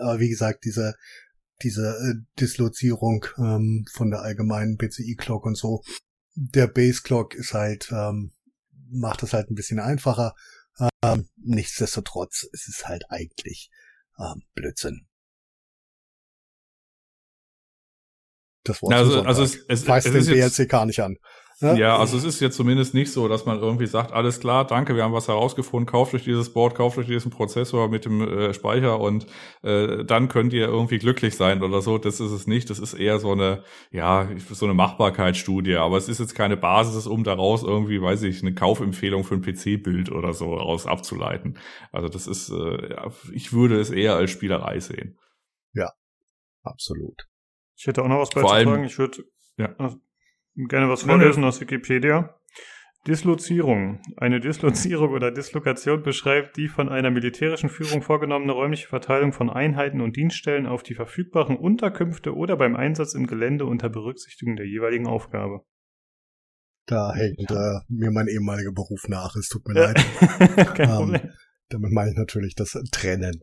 aber 0.00 0.18
wie 0.18 0.28
gesagt, 0.28 0.64
diese, 0.64 0.94
diese 1.62 1.88
äh, 1.88 2.14
Dislozierung 2.40 3.24
ähm, 3.38 3.84
von 3.92 4.10
der 4.10 4.20
allgemeinen 4.20 4.76
PCI-Clock 4.76 5.46
und 5.46 5.56
so, 5.56 5.82
der 6.34 6.66
Base-Clock 6.66 7.34
ist 7.34 7.54
halt, 7.54 7.90
ähm, 7.92 8.32
macht 8.90 9.22
es 9.22 9.32
halt 9.32 9.50
ein 9.50 9.54
bisschen 9.54 9.78
einfacher. 9.78 10.34
Ähm, 11.02 11.28
nichtsdestotrotz 11.46 12.48
es 12.52 12.68
ist 12.68 12.86
halt 12.86 13.10
eigentlich 13.10 13.70
ähm, 14.18 14.42
Blödsinn. 14.54 15.06
Das 18.64 18.82
Wort 18.82 18.94
also, 18.94 19.22
also 19.22 19.42
es, 19.44 19.56
es, 19.68 19.86
Weiß 19.86 20.06
es 20.06 20.26
den 20.26 20.34
BLCK 20.34 20.86
nicht 20.86 21.00
an. 21.00 21.16
Ja? 21.60 21.74
ja, 21.74 21.96
also 21.96 22.18
es 22.18 22.24
ist 22.24 22.40
jetzt 22.40 22.54
zumindest 22.54 22.92
nicht 22.92 23.10
so, 23.10 23.28
dass 23.28 23.46
man 23.46 23.58
irgendwie 23.58 23.86
sagt, 23.86 24.12
alles 24.12 24.40
klar, 24.40 24.66
danke, 24.66 24.94
wir 24.94 25.02
haben 25.02 25.14
was 25.14 25.28
herausgefunden, 25.28 25.86
kauft 25.86 26.12
euch 26.12 26.24
dieses 26.24 26.52
Board, 26.52 26.74
kauft 26.74 26.98
euch 26.98 27.06
diesen 27.06 27.30
Prozessor 27.30 27.88
mit 27.88 28.04
dem 28.04 28.20
äh, 28.20 28.52
Speicher 28.52 29.00
und 29.00 29.26
äh, 29.62 30.04
dann 30.04 30.28
könnt 30.28 30.52
ihr 30.52 30.66
irgendwie 30.66 30.98
glücklich 30.98 31.34
sein 31.34 31.62
oder 31.62 31.80
so. 31.80 31.96
Das 31.96 32.20
ist 32.20 32.30
es 32.30 32.46
nicht. 32.46 32.68
Das 32.68 32.78
ist 32.78 32.92
eher 32.92 33.18
so 33.18 33.32
eine, 33.32 33.62
ja, 33.90 34.28
so 34.50 34.66
eine 34.66 34.74
Machbarkeitsstudie. 34.74 35.76
Aber 35.76 35.96
es 35.96 36.10
ist 36.10 36.20
jetzt 36.20 36.34
keine 36.34 36.58
Basis, 36.58 37.06
um 37.06 37.24
daraus 37.24 37.62
irgendwie, 37.62 38.02
weiß 38.02 38.24
ich, 38.24 38.42
eine 38.42 38.54
Kaufempfehlung 38.54 39.24
für 39.24 39.36
ein 39.36 39.42
PC-Bild 39.42 40.12
oder 40.12 40.34
so 40.34 40.54
raus 40.54 40.86
abzuleiten. 40.86 41.58
Also 41.90 42.10
das 42.10 42.26
ist, 42.26 42.50
äh, 42.50 42.90
ja, 42.90 43.10
ich 43.32 43.54
würde 43.54 43.80
es 43.80 43.88
eher 43.88 44.14
als 44.16 44.30
Spielerei 44.30 44.78
sehen. 44.80 45.18
Ja, 45.72 45.90
absolut. 46.62 47.26
Ich 47.78 47.86
hätte 47.86 48.02
auch 48.02 48.08
noch 48.08 48.18
was 48.18 48.28
beizutragen. 48.28 48.84
Ich 48.84 48.98
würde 48.98 49.24
ja 49.56 49.74
gerne 50.56 50.88
was 50.88 51.02
vorlesen 51.02 51.44
aus 51.44 51.60
Wikipedia. 51.60 52.38
Dislozierung. 53.06 54.00
Eine 54.16 54.40
Dislozierung 54.40 55.12
oder 55.12 55.30
Dislokation 55.30 56.02
beschreibt 56.02 56.56
die 56.56 56.66
von 56.66 56.88
einer 56.88 57.10
militärischen 57.10 57.68
Führung 57.68 58.02
vorgenommene 58.02 58.52
räumliche 58.52 58.88
Verteilung 58.88 59.32
von 59.32 59.48
Einheiten 59.48 60.00
und 60.00 60.16
Dienststellen 60.16 60.66
auf 60.66 60.82
die 60.82 60.94
verfügbaren 60.94 61.56
Unterkünfte 61.56 62.34
oder 62.34 62.56
beim 62.56 62.74
Einsatz 62.74 63.14
im 63.14 63.28
Gelände 63.28 63.64
unter 63.64 63.88
Berücksichtigung 63.88 64.56
der 64.56 64.66
jeweiligen 64.66 65.06
Aufgabe. 65.06 65.60
Da 66.86 67.14
hängt 67.14 67.50
äh, 67.50 67.78
mir 67.88 68.10
mein 68.10 68.26
ehemaliger 68.26 68.72
Beruf 68.72 69.08
nach. 69.08 69.36
Es 69.36 69.48
tut 69.48 69.66
mir 69.68 69.74
leid. 69.74 69.96
Kein 70.74 70.88
Ähm, 70.88 70.96
Problem. 70.96 71.30
Damit 71.68 71.92
meine 71.92 72.10
ich 72.10 72.16
natürlich 72.16 72.54
das 72.54 72.72
Trennen. 72.92 73.42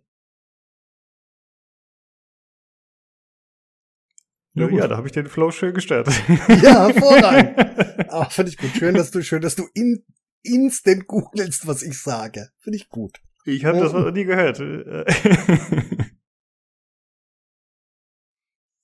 Ja, 4.56 4.68
gut. 4.68 4.80
da 4.82 4.98
habe 4.98 5.08
ich 5.08 5.14
den 5.14 5.26
Flow 5.28 5.50
schön 5.52 5.74
gestört. 5.74 6.08
Ja, 6.62 6.88
hervorragend. 6.88 8.06
Ach, 8.10 8.32
finde 8.32 8.52
ich 8.52 8.58
gut. 8.58 8.70
Schön, 8.78 8.94
dass 8.96 9.10
du, 9.12 9.22
schön, 9.24 9.42
dass 9.42 9.56
du 9.56 9.64
in, 9.74 10.04
instant 10.44 11.08
googelst, 11.08 11.66
was 11.68 11.82
ich 11.82 12.00
sage. 12.00 12.50
Finde 12.60 12.78
ich 12.78 12.90
gut. 12.90 13.18
Ich 13.46 13.66
habe 13.66 13.80
das 13.80 13.94
noch 13.94 14.12
nie 14.12 14.24
gehört. 14.26 14.60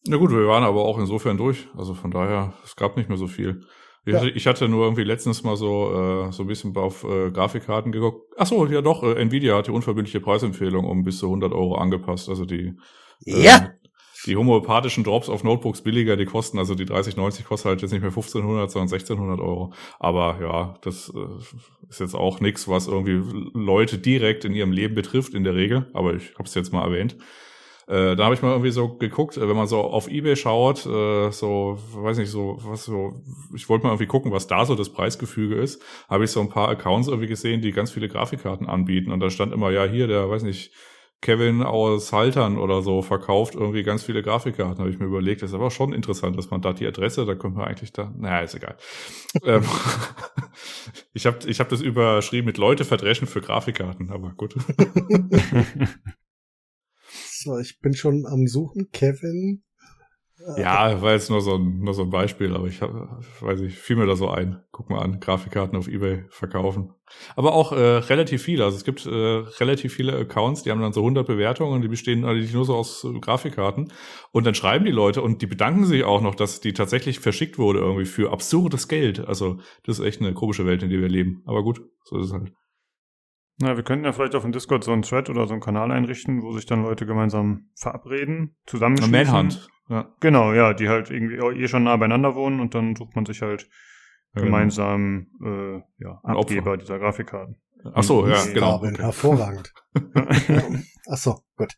Na 0.08 0.18
gut, 0.18 0.32
wir 0.32 0.48
waren 0.48 0.64
aber 0.64 0.84
auch 0.86 0.98
insofern 0.98 1.38
durch. 1.38 1.68
Also 1.78 1.94
von 1.94 2.10
daher, 2.12 2.54
es 2.64 2.76
gab 2.76 2.98
nicht 2.98 3.10
mehr 3.10 3.18
so 3.18 3.28
viel. 3.28 3.62
Ich, 4.06 4.14
Ja. 4.14 4.20
hatte, 4.22 4.30
ich 4.32 4.48
hatte 4.48 4.68
nur 4.70 4.86
irgendwie 4.86 5.04
letztens 5.04 5.44
mal 5.44 5.56
so 5.56 6.28
äh, 6.30 6.32
so 6.32 6.44
ein 6.44 6.48
bisschen 6.48 6.76
auf 6.78 7.04
äh, 7.04 7.30
Grafikkarten 7.32 7.92
geguckt. 7.92 8.34
Ach 8.38 8.48
so, 8.48 8.66
ja 8.66 8.82
doch, 8.82 9.04
äh, 9.04 9.14
Nvidia 9.22 9.58
hat 9.58 9.68
die 9.68 9.72
unverbindliche 9.72 10.22
Preisempfehlung 10.22 10.86
um 10.86 11.04
bis 11.04 11.20
zu 11.20 11.28
100 11.28 11.52
Euro 11.54 11.76
angepasst. 11.76 12.28
Also 12.30 12.46
die 12.46 12.74
Ja. 13.20 13.72
Die 14.26 14.36
homöopathischen 14.36 15.04
Drops 15.04 15.30
auf 15.30 15.44
Notebooks 15.44 15.82
billiger, 15.82 16.18
die 16.18 16.26
kosten, 16.26 16.60
also 16.60 16.76
die 16.76 16.86
3090 16.86 17.46
kosten 17.46 17.70
halt 17.70 17.82
jetzt 17.82 17.92
nicht 17.92 18.02
mehr 18.02 18.10
1500, 18.10 18.70
sondern 18.70 18.92
1600 18.92 19.40
Euro. 19.40 19.74
Aber 20.00 20.40
ja, 20.42 20.76
das 20.82 21.12
äh, 21.16 21.90
ist 21.90 22.00
jetzt 22.00 22.16
auch 22.16 22.40
nichts, 22.40 22.68
was 22.68 22.88
irgendwie 22.88 23.22
Leute 23.54 23.98
direkt 23.98 24.46
in 24.46 24.54
ihrem 24.54 24.72
Leben 24.72 24.96
betrifft 24.96 25.34
in 25.34 25.44
der 25.44 25.56
Regel. 25.56 25.88
Aber 25.94 26.14
ich 26.14 26.34
habe 26.36 26.44
es 26.44 26.56
jetzt 26.56 26.74
mal 26.74 26.84
erwähnt. 26.84 27.16
Äh, 27.90 28.16
da 28.16 28.26
habe 28.26 28.36
ich 28.36 28.44
mal 28.44 28.52
irgendwie 28.52 28.70
so 28.70 28.88
geguckt, 28.98 29.36
äh, 29.38 29.50
wenn 29.50 29.56
man 29.56 29.66
so 29.66 29.80
auf 29.80 30.08
eBay 30.08 30.36
schaut, 30.36 30.86
äh, 30.86 31.32
so, 31.32 31.80
weiß 31.94 32.20
nicht, 32.20 32.30
so, 32.30 32.60
was 32.62 32.86
so, 32.86 33.24
ich 33.56 33.68
wollte 33.68 33.84
mal 33.84 33.90
irgendwie 33.90 34.06
gucken, 34.06 34.32
was 34.32 34.46
da 34.46 34.64
so 34.66 34.76
das 34.76 34.90
Preisgefüge 34.90 35.56
ist, 35.56 35.82
habe 36.08 36.26
ich 36.26 36.30
so 36.30 36.40
ein 36.40 36.50
paar 36.50 36.70
Accounts 36.70 37.08
irgendwie 37.08 37.28
gesehen, 37.28 37.62
die 37.62 37.72
ganz 37.72 37.90
viele 37.90 38.08
Grafikkarten 38.08 38.68
anbieten 38.68 39.12
und 39.12 39.22
da 39.22 39.32
stand 39.32 39.54
immer, 39.54 39.72
ja, 39.72 39.86
hier, 39.86 40.06
der, 40.06 40.30
weiß 40.30 40.44
nicht, 40.44 40.72
Kevin 41.22 41.64
aus 41.64 42.14
Haltern 42.14 42.58
oder 42.58 42.82
so 42.82 43.02
verkauft 43.02 43.56
irgendwie 43.56 43.84
ganz 43.84 44.04
viele 44.04 44.24
Grafikkarten, 44.24 44.80
habe 44.80 44.90
ich 44.90 45.00
mir 45.00 45.06
überlegt. 45.06 45.42
Das 45.42 45.52
ist 45.52 45.56
aber 45.56 45.70
schon 45.70 45.92
interessant, 45.92 46.38
dass 46.38 46.50
man 46.50 46.62
da 46.62 46.74
die 46.74 46.88
Adresse, 46.88 47.26
da 47.26 47.36
könnte 47.36 47.58
man 47.58 47.68
eigentlich 47.68 47.92
da, 47.92 48.14
naja, 48.18 48.42
ist 48.42 48.56
egal. 48.56 48.78
ähm, 49.44 49.64
ich 51.14 51.26
habe 51.26 51.40
ich 51.46 51.60
hab 51.60 51.70
das 51.70 51.82
überschrieben 51.82 52.46
mit 52.46 52.58
Leute 52.58 52.86
verdreschen 52.86 53.28
für 53.28 53.42
Grafikkarten, 53.42 54.12
aber 54.12 54.34
gut. 54.36 54.56
So, 57.42 57.58
ich 57.58 57.80
bin 57.80 57.94
schon 57.94 58.26
am 58.26 58.48
Suchen. 58.48 58.90
Kevin. 58.92 59.64
Ja, 60.58 61.02
war 61.02 61.12
jetzt 61.12 61.30
nur 61.30 61.42
so 61.42 61.56
ein, 61.56 61.80
nur 61.80 61.94
so 61.94 62.04
ein 62.04 62.10
Beispiel, 62.10 62.56
aber 62.56 62.68
ich 62.68 62.82
hab, 62.82 62.92
weiß 63.42 63.60
ich, 63.62 63.78
fiel 63.78 63.98
mir 63.98 64.06
da 64.06 64.16
so 64.16 64.30
ein. 64.30 64.64
Guck 64.72 64.90
mal 64.90 65.00
an, 65.02 65.20
Grafikkarten 65.20 65.78
auf 65.78 65.90
Ebay 65.90 66.24
verkaufen. 66.30 66.94
Aber 67.36 67.54
auch 67.54 67.74
äh, 67.74 67.98
relativ 67.98 68.44
viele. 68.44 68.64
Also 68.64 68.78
es 68.78 68.86
gibt 68.86 69.06
äh, 69.06 69.10
relativ 69.10 69.94
viele 69.94 70.18
Accounts, 70.18 70.64
die 70.64 70.72
haben 70.72 70.82
dann 70.82 70.94
so 70.94 71.02
100 71.02 71.28
Bewertungen, 71.28 71.82
die 71.82 71.90
bestehen 71.90 72.24
eigentlich 72.24 72.54
nur 72.54 72.64
so 72.64 72.76
aus 72.76 73.04
äh, 73.04 73.20
Grafikkarten. 73.20 73.92
Und 74.32 74.48
dann 74.48 74.56
schreiben 74.56 74.86
die 74.86 74.92
Leute 74.92 75.22
und 75.22 75.42
die 75.42 75.48
bedanken 75.48 75.86
sich 75.86 76.06
auch 76.06 76.22
noch, 76.22 76.36
dass 76.36 76.62
die 76.62 76.74
tatsächlich 76.74 77.20
verschickt 77.20 77.58
wurde 77.58 77.80
irgendwie 77.80 78.06
für 78.06 78.32
absurdes 78.32 78.88
Geld. 78.88 79.20
Also 79.20 79.60
das 79.84 80.00
ist 80.00 80.06
echt 80.06 80.22
eine 80.22 80.34
komische 80.34 80.66
Welt, 80.66 80.84
in 80.84 80.90
der 80.90 81.02
wir 81.02 81.10
leben. 81.10 81.44
Aber 81.48 81.64
gut, 81.64 81.82
so 82.06 82.18
ist 82.18 82.28
es 82.28 82.34
halt. 82.34 82.54
Na, 83.62 83.76
wir 83.76 83.84
könnten 83.84 84.06
ja 84.06 84.14
vielleicht 84.14 84.36
auf 84.36 84.44
dem 84.44 84.54
Discord 84.54 84.86
so 84.86 84.94
einen 84.94 85.02
Thread 85.02 85.30
oder 85.30 85.46
so 85.46 85.52
einen 85.52 85.62
Kanal 85.62 85.92
einrichten, 85.92 86.44
wo 86.44 86.54
sich 86.54 86.66
dann 86.66 86.84
Leute 86.84 87.06
gemeinsam 87.06 87.70
verabreden, 87.76 88.56
zusammenschließen. 88.66 89.12
Manhunt. 89.12 89.70
Ja, 89.90 90.14
Genau, 90.20 90.54
ja, 90.54 90.74
die 90.74 90.88
halt 90.88 91.10
irgendwie 91.10 91.42
auch 91.42 91.52
eh 91.52 91.68
schon 91.68 91.84
nah 91.84 91.98
beieinander 91.98 92.36
wohnen 92.36 92.60
und 92.60 92.76
dann 92.76 92.96
sucht 92.96 93.16
man 93.16 93.26
sich 93.26 93.42
halt 93.42 93.68
ja, 94.36 94.44
gemeinsam 94.44 95.28
äh, 95.44 95.82
ja. 96.04 96.20
Abgeber 96.24 96.78
dieser 96.78 97.00
Grafikkarten. 97.00 97.56
Genau. 97.78 97.92
Ach 97.96 98.04
so, 98.04 98.28
ja, 98.28 98.44
genau. 98.54 98.76
Okay. 98.76 98.98
Hervorragend. 98.98 99.74
Ach 101.10 101.18
so, 101.18 101.40
gut. 101.56 101.74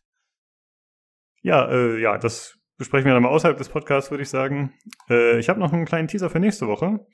Ja, 1.42 1.68
äh, 1.70 2.00
ja, 2.00 2.18
das 2.18 2.58
besprechen 2.76 3.06
wir 3.06 3.14
dann 3.14 3.22
mal 3.22 3.30
außerhalb 3.30 3.56
des 3.56 3.68
Podcasts, 3.68 4.10
würde 4.10 4.22
ich 4.22 4.28
sagen. 4.28 4.74
Äh, 5.08 5.38
ich 5.38 5.48
habe 5.48 5.60
noch 5.60 5.72
einen 5.72 5.84
kleinen 5.84 6.08
Teaser 6.08 6.28
für 6.28 6.40
nächste 6.40 6.66
Woche. 6.66 7.06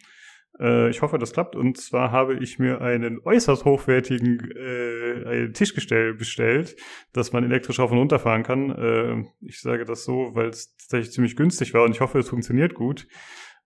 Äh, 0.60 0.90
ich 0.90 1.02
hoffe, 1.02 1.18
das 1.18 1.32
klappt. 1.32 1.56
Und 1.56 1.78
zwar 1.78 2.10
habe 2.10 2.34
ich 2.34 2.58
mir 2.58 2.80
einen 2.80 3.20
äußerst 3.24 3.64
hochwertigen 3.64 4.50
äh, 4.50 5.52
Tischgestell 5.52 6.14
bestellt, 6.14 6.76
das 7.12 7.32
man 7.32 7.44
elektrisch 7.44 7.78
rauf 7.78 7.90
und 7.90 7.98
runter 7.98 8.18
fahren 8.18 8.42
kann. 8.42 8.70
Äh, 8.70 9.24
ich 9.40 9.60
sage 9.60 9.84
das 9.84 10.04
so, 10.04 10.30
weil 10.34 10.48
es 10.48 10.76
tatsächlich 10.76 11.12
ziemlich 11.12 11.36
günstig 11.36 11.74
war 11.74 11.84
und 11.84 11.92
ich 11.92 12.00
hoffe, 12.00 12.18
es 12.18 12.28
funktioniert 12.28 12.74
gut. 12.74 13.06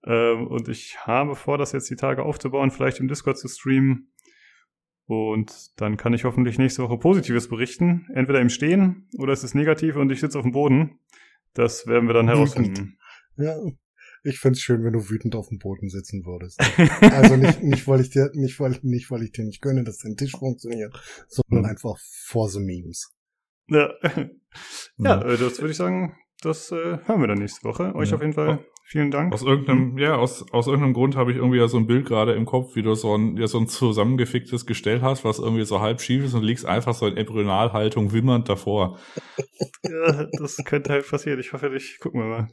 Ähm, 0.04 0.46
und 0.46 0.68
ich 0.68 0.98
habe 1.06 1.36
vor, 1.36 1.58
das 1.58 1.72
jetzt 1.72 1.90
die 1.90 1.96
Tage 1.96 2.24
aufzubauen, 2.24 2.70
vielleicht 2.70 3.00
im 3.00 3.08
Discord 3.08 3.38
zu 3.38 3.48
streamen. 3.48 4.08
Und 5.06 5.80
dann 5.80 5.96
kann 5.96 6.14
ich 6.14 6.24
hoffentlich 6.24 6.58
nächste 6.58 6.82
Woche 6.82 6.98
Positives 6.98 7.48
berichten. 7.48 8.06
Entweder 8.14 8.40
im 8.40 8.48
Stehen 8.48 9.08
oder 9.18 9.32
es 9.32 9.44
ist 9.44 9.54
negativ 9.54 9.96
und 9.96 10.10
ich 10.10 10.20
sitze 10.20 10.38
auf 10.38 10.44
dem 10.44 10.52
Boden. 10.52 11.00
Das 11.54 11.86
werden 11.86 12.08
wir 12.08 12.14
dann 12.14 12.28
herausfinden. 12.28 12.96
Ja, 13.36 13.56
ich 14.24 14.38
find's 14.38 14.60
schön, 14.60 14.84
wenn 14.84 14.92
du 14.92 15.10
wütend 15.10 15.34
auf 15.34 15.48
dem 15.48 15.58
Boden 15.58 15.88
sitzen 15.88 16.24
würdest. 16.24 16.60
Also 17.12 17.36
nicht, 17.36 17.62
nicht 17.62 17.86
weil 17.88 18.00
ich 18.00 18.10
dir, 18.10 18.30
nicht 18.34 18.58
weil, 18.60 18.78
nicht 18.82 19.10
weil 19.10 19.22
ich 19.22 19.32
dir 19.32 19.44
nicht 19.44 19.60
gönne, 19.60 19.84
dass 19.84 19.98
dein 19.98 20.16
Tisch 20.16 20.32
funktioniert, 20.32 20.94
sondern 21.28 21.66
einfach 21.70 21.96
for 22.26 22.48
the 22.48 22.60
memes. 22.60 23.12
Ja, 23.68 23.90
ja 24.98 25.22
äh, 25.22 25.36
das 25.36 25.58
würde 25.58 25.70
ich 25.70 25.76
sagen, 25.76 26.16
das 26.40 26.70
äh, 26.72 26.98
hören 27.04 27.20
wir 27.20 27.28
dann 27.28 27.38
nächste 27.38 27.64
Woche. 27.64 27.94
Euch 27.94 28.10
Ja. 28.10 28.16
auf 28.16 28.20
jeden 28.20 28.34
Fall 28.34 28.64
vielen 28.92 29.10
Dank. 29.10 29.32
Aus 29.32 29.42
irgendeinem, 29.42 29.96
ja, 29.98 30.16
aus, 30.16 30.44
aus 30.52 30.66
irgendeinem 30.66 30.92
Grund 30.92 31.16
habe 31.16 31.30
ich 31.30 31.38
irgendwie 31.38 31.58
ja 31.58 31.66
so 31.66 31.78
ein 31.78 31.86
Bild 31.86 32.06
gerade 32.06 32.34
im 32.34 32.44
Kopf, 32.44 32.76
wie 32.76 32.82
du 32.82 32.94
so 32.94 33.16
ein, 33.16 33.36
ja, 33.38 33.46
so 33.46 33.58
ein 33.58 33.66
zusammengeficktes 33.66 34.66
Gestell 34.66 35.00
hast, 35.00 35.24
was 35.24 35.38
irgendwie 35.38 35.64
so 35.64 35.80
halb 35.80 36.00
schief 36.00 36.24
ist 36.24 36.34
und 36.34 36.42
liegst 36.42 36.66
einfach 36.66 36.94
so 36.94 37.06
in 37.06 37.16
Embryonalhaltung 37.16 38.12
wimmernd 38.12 38.48
davor. 38.48 38.98
Ja, 39.82 40.26
das 40.38 40.58
könnte 40.64 40.92
halt 40.92 41.08
passieren. 41.08 41.40
Ich 41.40 41.52
hoffe 41.52 41.70
nicht. 41.70 42.00
Gucken 42.00 42.20
wir 42.20 42.26
mal. 42.26 42.48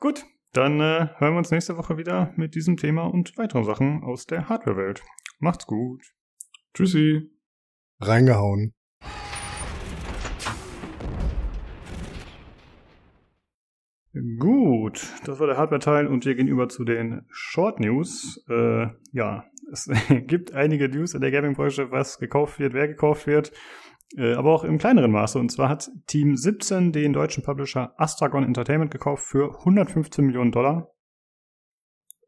Gut, 0.00 0.24
dann 0.52 0.80
äh, 0.80 1.08
hören 1.18 1.34
wir 1.34 1.38
uns 1.38 1.50
nächste 1.50 1.76
Woche 1.76 1.96
wieder 1.96 2.32
mit 2.36 2.54
diesem 2.54 2.76
Thema 2.76 3.04
und 3.04 3.36
weiteren 3.36 3.64
Sachen 3.64 4.02
aus 4.02 4.26
der 4.26 4.48
Hardware-Welt. 4.48 5.02
Macht's 5.38 5.66
gut. 5.66 6.02
Tschüssi. 6.74 7.30
Reingehauen. 8.00 8.72
Gut, 14.38 15.06
das 15.26 15.38
war 15.40 15.46
der 15.46 15.58
Hardware-Teil 15.58 16.06
und 16.06 16.24
wir 16.24 16.34
gehen 16.34 16.48
über 16.48 16.70
zu 16.70 16.84
den 16.84 17.26
Short 17.28 17.80
News. 17.80 18.42
Äh, 18.48 18.86
ja, 19.12 19.44
es 19.70 19.90
gibt 20.26 20.54
einige 20.54 20.88
News 20.88 21.12
in 21.12 21.20
der 21.20 21.30
Gaming-Branche, 21.30 21.90
was 21.90 22.18
gekauft 22.18 22.58
wird, 22.58 22.72
wer 22.72 22.88
gekauft 22.88 23.26
wird, 23.26 23.52
aber 24.14 24.52
auch 24.52 24.64
im 24.64 24.78
kleineren 24.78 25.10
Maße. 25.10 25.38
Und 25.38 25.50
zwar 25.50 25.68
hat 25.68 25.90
Team 26.06 26.36
17 26.36 26.92
den 26.92 27.12
deutschen 27.12 27.42
Publisher 27.42 27.94
Astragon 27.96 28.44
Entertainment 28.44 28.90
gekauft 28.90 29.24
für 29.24 29.58
115 29.58 30.24
Millionen 30.24 30.52
Dollar. 30.52 30.90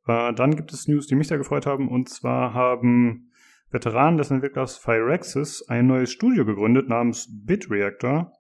Äh, 0.07 0.33
dann 0.35 0.57
gibt 0.57 0.73
es 0.73 0.89
News, 0.89 1.07
die 1.07 1.15
mich 1.15 1.29
da 1.29 1.37
gefreut 1.37 1.67
haben, 1.67 1.89
und 1.89 2.09
zwar 2.09 2.55
haben 2.55 3.31
Veteranen 3.71 4.17
des 4.17 4.31
Entwicklers 4.31 4.79
Phyrexis 4.79 5.69
ein 5.69 5.87
neues 5.87 6.11
Studio 6.11 6.45
gegründet 6.45 6.89
namens 6.89 7.29
Bitreactor. 7.45 8.33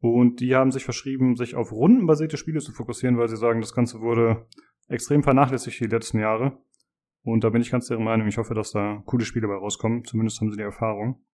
Und 0.00 0.40
die 0.40 0.54
haben 0.54 0.72
sich 0.72 0.84
verschrieben, 0.84 1.36
sich 1.36 1.54
auf 1.54 1.72
rundenbasierte 1.72 2.36
Spiele 2.36 2.60
zu 2.60 2.72
fokussieren, 2.72 3.16
weil 3.16 3.28
sie 3.28 3.36
sagen, 3.36 3.60
das 3.60 3.74
Ganze 3.74 4.00
wurde 4.00 4.46
extrem 4.88 5.22
vernachlässigt 5.22 5.80
die 5.80 5.86
letzten 5.86 6.18
Jahre. 6.18 6.58
Und 7.22 7.42
da 7.44 7.50
bin 7.50 7.62
ich 7.62 7.70
ganz 7.70 7.86
deren 7.86 8.04
Meinung. 8.04 8.28
Ich 8.28 8.38
hoffe, 8.38 8.54
dass 8.54 8.72
da 8.72 9.02
coole 9.06 9.24
Spiele 9.24 9.48
bei 9.48 9.54
rauskommen. 9.54 10.04
Zumindest 10.04 10.40
haben 10.40 10.50
sie 10.50 10.58
die 10.58 10.62
Erfahrung. 10.62 11.24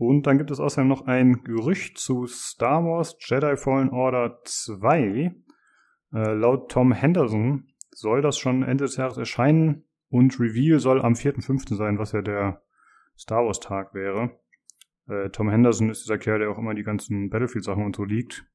Und 0.00 0.26
dann 0.26 0.38
gibt 0.38 0.50
es 0.50 0.60
außerdem 0.60 0.88
noch 0.88 1.06
ein 1.06 1.44
Gerücht 1.44 1.98
zu 1.98 2.26
Star 2.26 2.82
Wars 2.82 3.18
Jedi 3.20 3.54
Fallen 3.58 3.90
Order 3.90 4.40
2. 4.44 5.34
Äh, 6.14 6.32
laut 6.32 6.70
Tom 6.70 6.92
Henderson 6.92 7.68
soll 7.90 8.22
das 8.22 8.38
schon 8.38 8.62
Ende 8.62 8.84
des 8.84 8.96
Jahres 8.96 9.18
erscheinen 9.18 9.84
und 10.08 10.40
Reveal 10.40 10.80
soll 10.80 11.02
am 11.02 11.12
4.5. 11.12 11.76
sein, 11.76 11.98
was 11.98 12.12
ja 12.12 12.22
der 12.22 12.62
Star 13.18 13.44
Wars 13.44 13.60
Tag 13.60 13.92
wäre. 13.92 14.40
Äh, 15.06 15.28
Tom 15.28 15.50
Henderson 15.50 15.90
ist 15.90 16.04
dieser 16.04 16.16
Kerl, 16.16 16.38
der 16.38 16.50
auch 16.50 16.56
immer 16.56 16.72
die 16.72 16.82
ganzen 16.82 17.28
Battlefield-Sachen 17.28 17.84
und 17.84 17.94
so 17.94 18.04
liegt, 18.04 18.46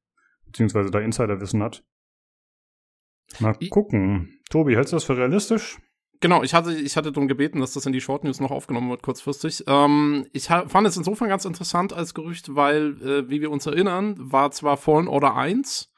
beziehungsweise 0.46 0.90
da 0.90 0.98
Insiderwissen 0.98 1.62
hat. 1.62 1.84
Mal 3.38 3.54
gucken. 3.70 4.40
Tobi, 4.50 4.74
hältst 4.74 4.92
du 4.92 4.96
das 4.96 5.04
für 5.04 5.16
realistisch? 5.16 5.78
Genau, 6.20 6.42
ich 6.42 6.54
hatte, 6.54 6.72
ich 6.72 6.96
hatte 6.96 7.12
darum 7.12 7.28
gebeten, 7.28 7.60
dass 7.60 7.74
das 7.74 7.86
in 7.86 7.92
die 7.92 8.00
Short 8.00 8.24
News 8.24 8.40
noch 8.40 8.50
aufgenommen 8.50 8.90
wird, 8.90 9.02
kurzfristig. 9.02 9.64
Ähm, 9.66 10.26
ich 10.32 10.46
fand 10.46 10.86
es 10.86 10.96
insofern 10.96 11.28
ganz 11.28 11.44
interessant 11.44 11.92
als 11.92 12.14
Gerücht, 12.14 12.54
weil, 12.54 13.00
äh, 13.02 13.28
wie 13.28 13.40
wir 13.40 13.50
uns 13.50 13.66
erinnern, 13.66 14.14
war 14.18 14.50
zwar 14.50 14.76
Fallen 14.76 15.08
Order 15.08 15.34
1 15.36 15.92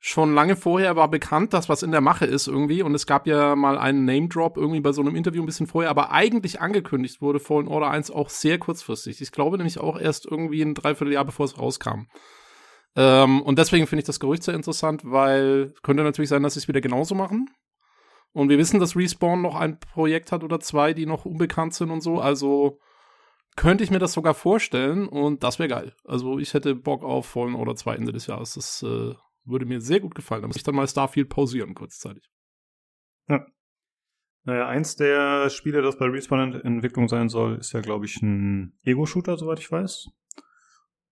schon 0.00 0.32
lange 0.32 0.54
vorher 0.54 0.94
war 0.96 1.08
bekannt, 1.10 1.52
dass 1.52 1.68
was 1.68 1.82
in 1.82 1.90
der 1.90 2.00
Mache 2.00 2.24
ist 2.24 2.46
irgendwie 2.46 2.82
und 2.82 2.94
es 2.94 3.06
gab 3.06 3.26
ja 3.26 3.56
mal 3.56 3.76
einen 3.78 4.04
Name 4.04 4.28
Drop 4.28 4.56
irgendwie 4.56 4.80
bei 4.80 4.92
so 4.92 5.00
einem 5.00 5.16
Interview 5.16 5.42
ein 5.42 5.46
bisschen 5.46 5.66
vorher, 5.66 5.90
aber 5.90 6.12
eigentlich 6.12 6.60
angekündigt 6.60 7.20
wurde 7.20 7.40
Fallen 7.40 7.68
Order 7.68 7.90
1 7.90 8.10
auch 8.12 8.30
sehr 8.30 8.58
kurzfristig. 8.58 9.20
Ich 9.20 9.32
glaube 9.32 9.56
nämlich 9.56 9.80
auch 9.80 9.98
erst 9.98 10.26
irgendwie 10.26 10.62
ein 10.62 10.74
Dreivierteljahr 10.74 11.24
bevor 11.24 11.46
es 11.46 11.58
rauskam. 11.58 12.06
Ähm, 12.96 13.42
und 13.42 13.58
deswegen 13.58 13.86
finde 13.86 14.00
ich 14.00 14.06
das 14.06 14.20
Gerücht 14.20 14.44
sehr 14.44 14.54
interessant, 14.54 15.02
weil 15.04 15.74
könnte 15.82 16.04
natürlich 16.04 16.30
sein, 16.30 16.42
dass 16.42 16.54
sie 16.54 16.60
es 16.60 16.68
wieder 16.68 16.80
genauso 16.80 17.14
machen. 17.14 17.48
Und 18.32 18.48
wir 18.48 18.58
wissen, 18.58 18.80
dass 18.80 18.96
Respawn 18.96 19.42
noch 19.42 19.56
ein 19.56 19.78
Projekt 19.80 20.32
hat 20.32 20.44
oder 20.44 20.60
zwei, 20.60 20.92
die 20.92 21.06
noch 21.06 21.24
unbekannt 21.24 21.74
sind 21.74 21.90
und 21.90 22.00
so. 22.00 22.20
Also 22.20 22.78
könnte 23.56 23.82
ich 23.82 23.90
mir 23.90 23.98
das 23.98 24.12
sogar 24.12 24.34
vorstellen 24.34 25.08
und 25.08 25.42
das 25.42 25.58
wäre 25.58 25.68
geil. 25.68 25.92
Also 26.04 26.38
ich 26.38 26.54
hätte 26.54 26.74
Bock 26.74 27.02
auf 27.02 27.26
Fallen 27.26 27.56
Order 27.56 27.74
2 27.74 27.96
Ende 27.96 28.12
des 28.12 28.26
Jahres. 28.26 28.54
Das 28.54 28.82
äh, 28.82 29.14
würde 29.44 29.66
mir 29.66 29.80
sehr 29.80 30.00
gut 30.00 30.14
gefallen. 30.14 30.42
Da 30.42 30.48
muss 30.48 30.56
ich 30.56 30.62
dann 30.62 30.76
mal 30.76 30.86
Starfield 30.86 31.28
pausieren 31.28 31.74
kurzzeitig. 31.74 32.30
Ja. 33.28 33.44
Naja, 34.44 34.68
eins 34.68 34.96
der 34.96 35.50
Spiele, 35.50 35.82
das 35.82 35.98
bei 35.98 36.06
Respawn 36.06 36.54
in 36.54 36.60
Entwicklung 36.60 37.08
sein 37.08 37.28
soll, 37.28 37.56
ist 37.56 37.72
ja, 37.72 37.80
glaube 37.80 38.06
ich, 38.06 38.22
ein 38.22 38.78
Ego-Shooter, 38.84 39.36
soweit 39.36 39.58
ich 39.58 39.70
weiß. 39.70 40.08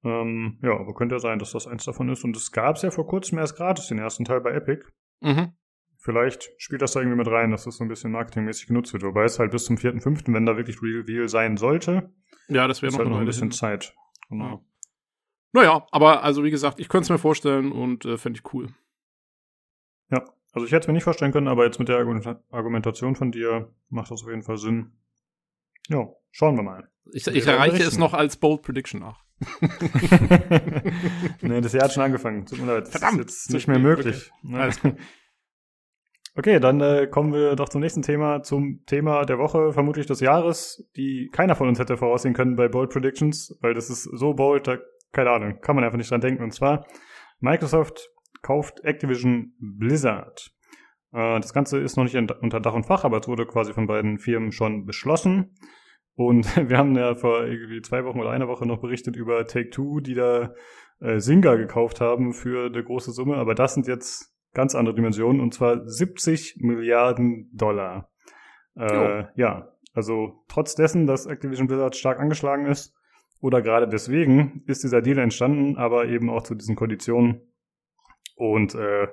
Ähm, 0.04 0.58
ja, 0.62 0.70
aber 0.78 0.94
könnte 0.94 1.16
ja 1.16 1.18
sein, 1.18 1.38
dass 1.38 1.50
das 1.50 1.66
eins 1.66 1.84
davon 1.84 2.08
ist. 2.08 2.24
Und 2.24 2.36
es 2.36 2.52
gab 2.52 2.76
es 2.76 2.82
ja 2.82 2.90
vor 2.90 3.06
kurzem 3.06 3.38
erst 3.38 3.56
gratis, 3.56 3.88
den 3.88 3.98
ersten 3.98 4.24
Teil 4.24 4.40
bei 4.40 4.52
Epic. 4.52 4.84
Mhm. 5.20 5.52
Vielleicht 6.06 6.50
spielt 6.56 6.82
das 6.82 6.92
da 6.92 7.00
irgendwie 7.00 7.18
mit 7.18 7.26
rein, 7.26 7.50
dass 7.50 7.64
das 7.64 7.76
so 7.78 7.84
ein 7.84 7.88
bisschen 7.88 8.12
marketingmäßig 8.12 8.68
genutzt 8.68 8.92
wird. 8.92 9.02
Wobei 9.02 9.24
es 9.24 9.40
halt 9.40 9.50
bis 9.50 9.64
zum 9.64 9.76
4.5., 9.76 10.32
wenn 10.32 10.46
da 10.46 10.56
wirklich 10.56 10.80
Reveal 10.80 11.28
sein 11.28 11.56
sollte, 11.56 12.10
Ja, 12.48 12.68
das 12.68 12.80
wäre 12.80 12.96
halt 12.96 13.08
noch 13.08 13.18
ein 13.18 13.26
bisschen 13.26 13.48
hin. 13.48 13.50
Zeit. 13.50 13.92
Genau. 14.30 14.64
Naja, 15.52 15.84
aber 15.90 16.22
also 16.22 16.44
wie 16.44 16.52
gesagt, 16.52 16.78
ich 16.78 16.88
könnte 16.88 17.06
es 17.06 17.10
mir 17.10 17.18
vorstellen 17.18 17.72
und 17.72 18.04
äh, 18.04 18.18
fände 18.18 18.38
ich 18.38 18.54
cool. 18.54 18.68
Ja, 20.10 20.22
also 20.52 20.64
ich 20.64 20.70
hätte 20.72 20.84
es 20.84 20.86
mir 20.86 20.92
nicht 20.94 21.02
vorstellen 21.04 21.32
können, 21.32 21.48
aber 21.48 21.64
jetzt 21.64 21.80
mit 21.80 21.88
der 21.88 21.98
Argumenta- 21.98 22.40
Argumentation 22.50 23.16
von 23.16 23.32
dir 23.32 23.74
macht 23.88 24.12
das 24.12 24.22
auf 24.22 24.28
jeden 24.28 24.42
Fall 24.44 24.58
Sinn. 24.58 24.92
Ja, 25.88 26.06
schauen 26.30 26.54
wir 26.56 26.62
mal. 26.62 26.88
Ich, 27.12 27.26
ich 27.26 27.46
erreiche 27.48 27.82
es 27.82 27.98
noch 27.98 28.14
als 28.14 28.36
Bold 28.36 28.62
Prediction 28.62 29.00
nach. 29.00 29.24
nee, 31.42 31.60
das 31.60 31.72
Jahr 31.72 31.84
hat 31.84 31.92
schon 31.92 32.02
angefangen. 32.04 32.46
Tut 32.46 32.60
mir 32.60 32.66
leid. 32.66 32.88
Verdammt. 32.88 33.24
Das 33.24 33.34
ist 33.34 33.44
jetzt 33.46 33.54
nicht 33.54 33.68
mehr 33.68 33.78
möglich. 33.78 34.30
Ne? 34.42 34.70
Okay, 36.38 36.60
dann 36.60 36.82
äh, 36.82 37.06
kommen 37.06 37.32
wir 37.32 37.56
doch 37.56 37.70
zum 37.70 37.80
nächsten 37.80 38.02
Thema, 38.02 38.42
zum 38.42 38.84
Thema 38.84 39.24
der 39.24 39.38
Woche, 39.38 39.72
vermutlich 39.72 40.04
des 40.04 40.20
Jahres, 40.20 40.86
die 40.94 41.30
keiner 41.32 41.54
von 41.54 41.66
uns 41.66 41.78
hätte 41.78 41.96
voraussehen 41.96 42.34
können 42.34 42.56
bei 42.56 42.68
Bold 42.68 42.90
Predictions, 42.90 43.58
weil 43.62 43.72
das 43.72 43.88
ist 43.88 44.02
so 44.02 44.34
bold, 44.34 44.66
da, 44.66 44.76
keine 45.12 45.30
Ahnung, 45.30 45.60
kann 45.62 45.76
man 45.76 45.84
einfach 45.84 45.96
nicht 45.96 46.10
dran 46.10 46.20
denken. 46.20 46.44
Und 46.44 46.50
zwar, 46.50 46.86
Microsoft 47.40 48.10
kauft 48.42 48.84
Activision 48.84 49.54
Blizzard. 49.58 50.50
Äh, 51.14 51.40
das 51.40 51.54
Ganze 51.54 51.78
ist 51.78 51.96
noch 51.96 52.04
nicht 52.04 52.14
in, 52.14 52.28
unter 52.28 52.60
Dach 52.60 52.74
und 52.74 52.84
Fach, 52.84 53.04
aber 53.04 53.18
es 53.18 53.28
wurde 53.28 53.46
quasi 53.46 53.72
von 53.72 53.86
beiden 53.86 54.18
Firmen 54.18 54.52
schon 54.52 54.84
beschlossen. 54.84 55.56
Und 56.16 56.54
wir 56.68 56.76
haben 56.76 56.94
ja 56.96 57.14
vor 57.14 57.46
irgendwie 57.46 57.80
zwei 57.80 58.04
Wochen 58.04 58.20
oder 58.20 58.28
einer 58.28 58.48
Woche 58.48 58.66
noch 58.66 58.82
berichtet 58.82 59.16
über 59.16 59.46
Take-Two, 59.46 60.00
die 60.00 60.14
da 60.14 60.52
äh, 61.00 61.16
Zynga 61.16 61.54
gekauft 61.54 62.02
haben 62.02 62.34
für 62.34 62.66
eine 62.66 62.84
große 62.84 63.12
Summe, 63.12 63.36
aber 63.36 63.54
das 63.54 63.72
sind 63.72 63.86
jetzt 63.86 64.35
ganz 64.56 64.74
andere 64.74 64.94
Dimensionen 64.94 65.42
und 65.42 65.52
zwar 65.52 65.86
70 65.86 66.56
Milliarden 66.60 67.50
Dollar. 67.52 68.10
Äh, 68.74 69.24
ja, 69.38 69.68
also 69.92 70.44
trotz 70.48 70.74
dessen, 70.74 71.06
dass 71.06 71.26
Activision 71.26 71.66
Blizzard 71.66 71.94
stark 71.94 72.18
angeschlagen 72.18 72.64
ist 72.64 72.94
oder 73.40 73.60
gerade 73.60 73.86
deswegen 73.86 74.62
ist 74.66 74.82
dieser 74.82 75.02
Deal 75.02 75.18
entstanden, 75.18 75.76
aber 75.76 76.06
eben 76.06 76.30
auch 76.30 76.42
zu 76.42 76.54
diesen 76.54 76.74
Konditionen 76.74 77.42
und 78.34 78.74
äh, 78.74 79.08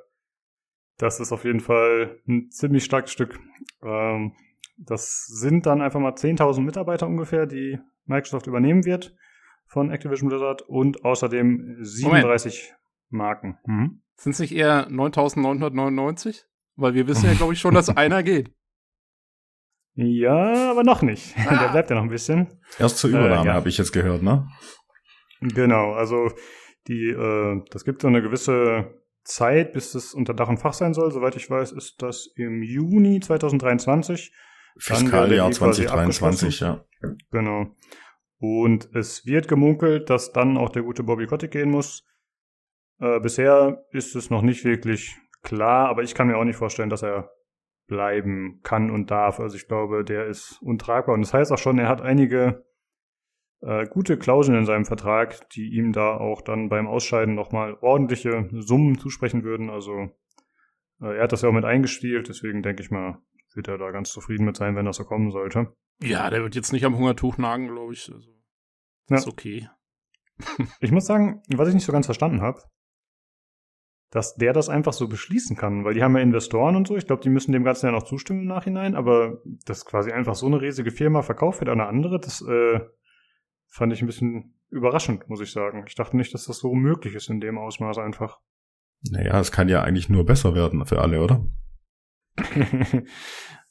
das 0.97 1.19
ist 1.19 1.33
auf 1.33 1.43
jeden 1.43 1.59
Fall 1.59 2.21
ein 2.25 2.49
ziemlich 2.49 2.85
starkes 2.85 3.11
Stück. 3.11 3.37
Ähm, 3.83 4.31
das 4.77 5.25
sind 5.27 5.65
dann 5.65 5.81
einfach 5.81 5.99
mal 5.99 6.13
10.000 6.13 6.61
Mitarbeiter 6.61 7.05
ungefähr, 7.05 7.47
die 7.47 7.79
Microsoft 8.05 8.47
übernehmen 8.47 8.85
wird 8.85 9.13
von 9.67 9.91
Activision 9.91 10.29
Blizzard 10.29 10.61
und 10.61 11.03
außerdem 11.03 11.79
37 11.81 12.73
Marken. 13.09 13.57
Mhm. 13.65 14.02
Sind 14.15 14.33
es 14.33 14.39
nicht 14.39 14.55
eher 14.55 14.87
9999? 14.89 16.45
Weil 16.75 16.93
wir 16.93 17.07
wissen 17.07 17.25
ja, 17.25 17.33
glaube 17.33 17.53
ich, 17.53 17.59
schon, 17.59 17.73
dass 17.73 17.89
einer 17.89 18.23
geht. 18.23 18.51
Ja, 19.95 20.71
aber 20.71 20.83
noch 20.83 21.01
nicht. 21.01 21.35
Der 21.49 21.69
bleibt 21.69 21.89
ja 21.89 21.95
noch 21.95 22.03
ein 22.03 22.09
bisschen. 22.09 22.59
Erst 22.79 22.97
zur 22.97 23.11
Übernahme 23.11 23.43
Äh, 23.43 23.45
ja. 23.45 23.53
habe 23.53 23.69
ich 23.69 23.77
jetzt 23.77 23.91
gehört, 23.91 24.23
ne? 24.23 24.47
Genau, 25.41 25.93
also 25.93 26.31
die, 26.87 27.09
äh, 27.09 27.61
das 27.69 27.83
gibt 27.83 28.01
so 28.01 28.07
eine 28.07 28.21
gewisse 28.21 28.91
Zeit, 29.23 29.73
bis 29.73 29.91
das 29.91 30.13
unter 30.13 30.33
Dach 30.33 30.49
und 30.49 30.57
Fach 30.57 30.73
sein 30.73 30.93
soll. 30.93 31.11
Soweit 31.11 31.35
ich 31.35 31.49
weiß, 31.49 31.71
ist 31.73 32.01
das 32.01 32.27
im 32.35 32.63
Juni 32.63 33.19
2023. 33.19 34.31
Dann 34.87 34.87
wäre 34.87 34.99
Fiskaljahr 35.01 35.49
die 35.49 35.57
quasi 35.57 35.85
2023, 35.85 36.59
ja. 36.61 36.85
Genau. 37.31 37.67
Und 38.39 38.89
es 38.95 39.25
wird 39.25 39.47
gemunkelt, 39.47 40.09
dass 40.09 40.33
dann 40.33 40.57
auch 40.57 40.69
der 40.69 40.83
gute 40.83 41.03
Bobby 41.03 41.27
Kotick 41.27 41.51
gehen 41.51 41.69
muss. 41.69 42.05
Äh, 42.99 43.19
bisher 43.19 43.85
ist 43.91 44.15
es 44.15 44.29
noch 44.29 44.41
nicht 44.41 44.63
wirklich 44.63 45.17
klar, 45.41 45.89
aber 45.89 46.03
ich 46.03 46.15
kann 46.15 46.27
mir 46.27 46.37
auch 46.37 46.43
nicht 46.43 46.55
vorstellen, 46.55 46.89
dass 46.89 47.03
er 47.03 47.29
bleiben 47.87 48.61
kann 48.63 48.91
und 48.91 49.11
darf. 49.11 49.39
Also 49.39 49.55
ich 49.55 49.67
glaube, 49.67 50.03
der 50.03 50.27
ist 50.27 50.61
untragbar. 50.61 51.15
Und 51.15 51.21
das 51.21 51.33
heißt 51.33 51.51
auch 51.51 51.57
schon, 51.57 51.79
er 51.79 51.89
hat 51.89 52.01
einige 52.01 52.65
äh, 53.61 53.85
gute 53.87 54.17
Klauseln 54.17 54.57
in 54.57 54.65
seinem 54.65 54.85
Vertrag, 54.85 55.49
die 55.51 55.75
ihm 55.75 55.91
da 55.91 56.17
auch 56.17 56.41
dann 56.41 56.69
beim 56.69 56.87
Ausscheiden 56.87 57.35
nochmal 57.35 57.77
ordentliche 57.81 58.49
Summen 58.51 58.97
zusprechen 58.97 59.43
würden. 59.43 59.69
Also 59.69 60.09
äh, 61.01 61.17
er 61.17 61.23
hat 61.23 61.31
das 61.31 61.41
ja 61.41 61.49
auch 61.49 61.53
mit 61.53 61.65
eingespielt, 61.65 62.29
deswegen 62.29 62.63
denke 62.63 62.83
ich 62.83 62.91
mal, 62.91 63.19
wird 63.53 63.67
er 63.67 63.77
da 63.77 63.91
ganz 63.91 64.11
zufrieden 64.11 64.45
mit 64.45 64.57
sein, 64.57 64.75
wenn 64.75 64.85
das 64.85 64.97
so 64.97 65.03
kommen 65.03 65.31
sollte. 65.31 65.75
Ja, 66.01 66.29
der 66.29 66.41
wird 66.41 66.55
jetzt 66.55 66.73
nicht 66.73 66.85
am 66.85 66.97
Hungertuch 66.97 67.37
nagen, 67.37 67.67
glaube 67.67 67.93
ich. 67.93 68.11
Also, 68.11 68.29
Ja. 69.09 69.17
Ist 69.17 69.27
okay. 69.27 69.69
Ich 70.79 70.91
muss 70.91 71.05
sagen, 71.05 71.43
was 71.49 71.67
ich 71.67 71.75
nicht 71.75 71.85
so 71.85 71.91
ganz 71.91 72.07
verstanden 72.07 72.41
habe, 72.41 72.59
dass 74.13 74.35
der 74.35 74.53
das 74.53 74.69
einfach 74.69 74.93
so 74.93 75.07
beschließen 75.07 75.57
kann, 75.57 75.85
weil 75.85 75.95
die 75.95 76.03
haben 76.03 76.15
ja 76.15 76.21
Investoren 76.21 76.75
und 76.75 76.87
so. 76.87 76.95
Ich 76.95 77.07
glaube, 77.07 77.23
die 77.23 77.29
müssen 77.29 77.51
dem 77.51 77.63
Ganzen 77.63 77.87
ja 77.87 77.91
noch 77.91 78.03
zustimmen 78.03 78.41
im 78.41 78.47
Nachhinein, 78.47 78.93
aber 78.93 79.41
dass 79.65 79.87
quasi 79.87 80.11
einfach 80.11 80.35
so 80.35 80.45
eine 80.45 80.61
riesige 80.61 80.91
Firma 80.91 81.23
verkauft 81.23 81.61
wird 81.61 81.69
an 81.69 81.81
eine 81.81 81.89
andere, 81.89 82.19
das 82.19 82.41
äh, 82.41 82.79
fand 83.69 83.91
ich 83.91 84.03
ein 84.03 84.05
bisschen 84.05 84.53
überraschend, 84.69 85.27
muss 85.29 85.41
ich 85.41 85.51
sagen. 85.51 85.85
Ich 85.87 85.95
dachte 85.95 86.15
nicht, 86.15 86.31
dass 86.31 86.45
das 86.45 86.59
so 86.59 86.75
möglich 86.75 87.15
ist 87.15 87.31
in 87.31 87.41
dem 87.41 87.57
Ausmaß 87.57 87.97
einfach. 87.97 88.39
Naja, 89.09 89.39
es 89.39 89.51
kann 89.51 89.67
ja 89.67 89.81
eigentlich 89.81 90.09
nur 90.09 90.27
besser 90.27 90.53
werden 90.53 90.85
für 90.85 91.01
alle, 91.01 91.19
oder? 91.19 91.47
äh, 92.37 93.03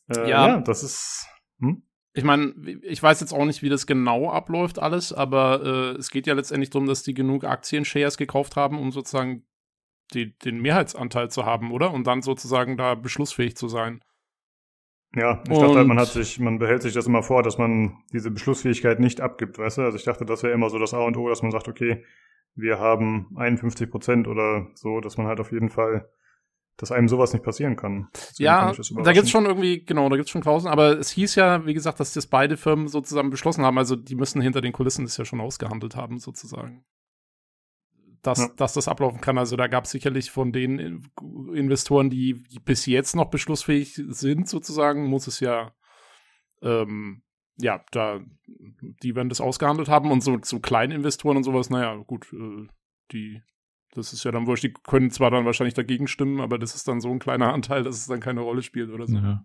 Ja. 0.08 0.26
ja. 0.26 0.60
das 0.60 0.82
ist. 0.82 1.28
Hm? 1.60 1.84
Ich 2.14 2.24
meine, 2.24 2.52
ich 2.82 3.00
weiß 3.00 3.20
jetzt 3.20 3.32
auch 3.32 3.44
nicht, 3.44 3.62
wie 3.62 3.68
das 3.68 3.86
genau 3.86 4.28
abläuft 4.28 4.80
alles, 4.80 5.12
aber 5.12 5.62
äh, 5.64 5.98
es 5.98 6.10
geht 6.10 6.26
ja 6.26 6.34
letztendlich 6.34 6.70
darum, 6.70 6.86
dass 6.86 7.04
die 7.04 7.14
genug 7.14 7.44
Aktien-Shares 7.44 8.16
gekauft 8.16 8.56
haben, 8.56 8.78
um 8.78 8.90
sozusagen 8.90 9.46
die, 10.14 10.36
den 10.38 10.60
Mehrheitsanteil 10.60 11.30
zu 11.30 11.44
haben, 11.46 11.72
oder? 11.72 11.92
Und 11.92 12.06
dann 12.06 12.22
sozusagen 12.22 12.76
da 12.76 12.94
beschlussfähig 12.94 13.56
zu 13.56 13.68
sein. 13.68 14.00
Ja, 15.14 15.42
ich 15.46 15.58
dachte 15.58 15.76
halt, 15.76 15.86
man 15.88 15.98
Und- 15.98 16.02
hat 16.02 16.08
sich, 16.08 16.38
man 16.40 16.58
behält 16.58 16.82
sich 16.82 16.94
das 16.94 17.06
immer 17.06 17.22
vor, 17.22 17.42
dass 17.42 17.58
man 17.58 17.98
diese 18.12 18.30
Beschlussfähigkeit 18.30 18.98
nicht 18.98 19.20
abgibt, 19.20 19.58
weißt 19.58 19.78
du? 19.78 19.82
Also 19.82 19.98
ich 19.98 20.04
dachte, 20.04 20.24
das 20.24 20.42
wäre 20.42 20.54
immer 20.54 20.70
so 20.70 20.78
das 20.78 20.94
A 20.94 21.00
und 21.00 21.16
O, 21.18 21.28
dass 21.28 21.42
man 21.42 21.50
sagt, 21.50 21.68
okay, 21.68 22.02
wir 22.54 22.78
haben 22.78 23.28
51 23.36 23.90
Prozent 23.90 24.26
oder 24.26 24.68
so, 24.74 25.00
dass 25.00 25.18
man 25.18 25.26
halt 25.26 25.40
auf 25.40 25.52
jeden 25.52 25.68
Fall, 25.68 26.08
dass 26.78 26.92
einem 26.92 27.08
sowas 27.08 27.32
nicht 27.34 27.44
passieren 27.44 27.76
kann. 27.76 28.08
Deswegen 28.14 28.44
ja, 28.46 28.66
das 28.68 28.68
da 28.68 28.72
gibt's 28.74 28.90
überraschend. 28.90 29.28
schon 29.28 29.44
irgendwie, 29.46 29.84
genau, 29.84 30.08
da 30.08 30.16
gibt's 30.16 30.30
schon 30.30 30.40
Klauseln, 30.42 30.72
aber 30.72 30.98
es 30.98 31.10
hieß 31.10 31.34
ja, 31.34 31.66
wie 31.66 31.74
gesagt, 31.74 32.00
dass 32.00 32.14
das 32.14 32.26
beide 32.26 32.56
Firmen 32.56 32.88
so 32.88 33.02
zusammen 33.02 33.28
beschlossen 33.30 33.64
haben, 33.64 33.76
also 33.76 33.96
die 33.96 34.14
müssen 34.14 34.40
hinter 34.40 34.62
den 34.62 34.72
Kulissen 34.72 35.04
das 35.04 35.16
ja 35.18 35.24
schon 35.26 35.40
ausgehandelt 35.42 35.94
haben, 35.96 36.18
sozusagen. 36.18 36.84
Dass, 38.22 38.38
Ja. 38.38 38.48
dass 38.56 38.72
das 38.74 38.86
ablaufen 38.86 39.20
kann. 39.20 39.36
Also 39.36 39.56
da 39.56 39.66
gab 39.66 39.84
es 39.84 39.90
sicherlich 39.90 40.30
von 40.30 40.52
den 40.52 40.78
In- 40.78 41.10
Investoren, 41.54 42.08
die 42.08 42.34
bis 42.64 42.86
jetzt 42.86 43.16
noch 43.16 43.30
beschlussfähig 43.30 44.00
sind, 44.08 44.48
sozusagen, 44.48 45.06
muss 45.06 45.26
es 45.26 45.40
ja, 45.40 45.74
ähm, 46.62 47.22
ja, 47.58 47.84
da, 47.90 48.20
die 49.02 49.16
werden 49.16 49.28
das 49.28 49.40
ausgehandelt 49.40 49.88
haben 49.88 50.10
und 50.12 50.22
so, 50.22 50.38
so 50.42 50.60
kleine 50.60 50.94
Investoren 50.94 51.36
und 51.36 51.42
sowas, 51.42 51.68
naja, 51.68 51.96
gut, 51.96 52.32
äh, 52.32 52.68
die, 53.10 53.42
das 53.94 54.12
ist 54.12 54.24
ja 54.24 54.30
dann 54.32 54.46
wurscht, 54.46 54.64
die 54.64 54.72
können 54.72 55.10
zwar 55.10 55.30
dann 55.30 55.44
wahrscheinlich 55.44 55.74
dagegen 55.74 56.08
stimmen, 56.08 56.40
aber 56.40 56.58
das 56.58 56.74
ist 56.74 56.88
dann 56.88 57.00
so 57.00 57.10
ein 57.10 57.18
kleiner 57.18 57.52
Anteil, 57.52 57.82
dass 57.82 57.96
es 57.96 58.06
dann 58.06 58.20
keine 58.20 58.40
Rolle 58.40 58.62
spielt 58.62 58.90
oder 58.90 59.06
so. 59.06 59.16
Ja. 59.16 59.44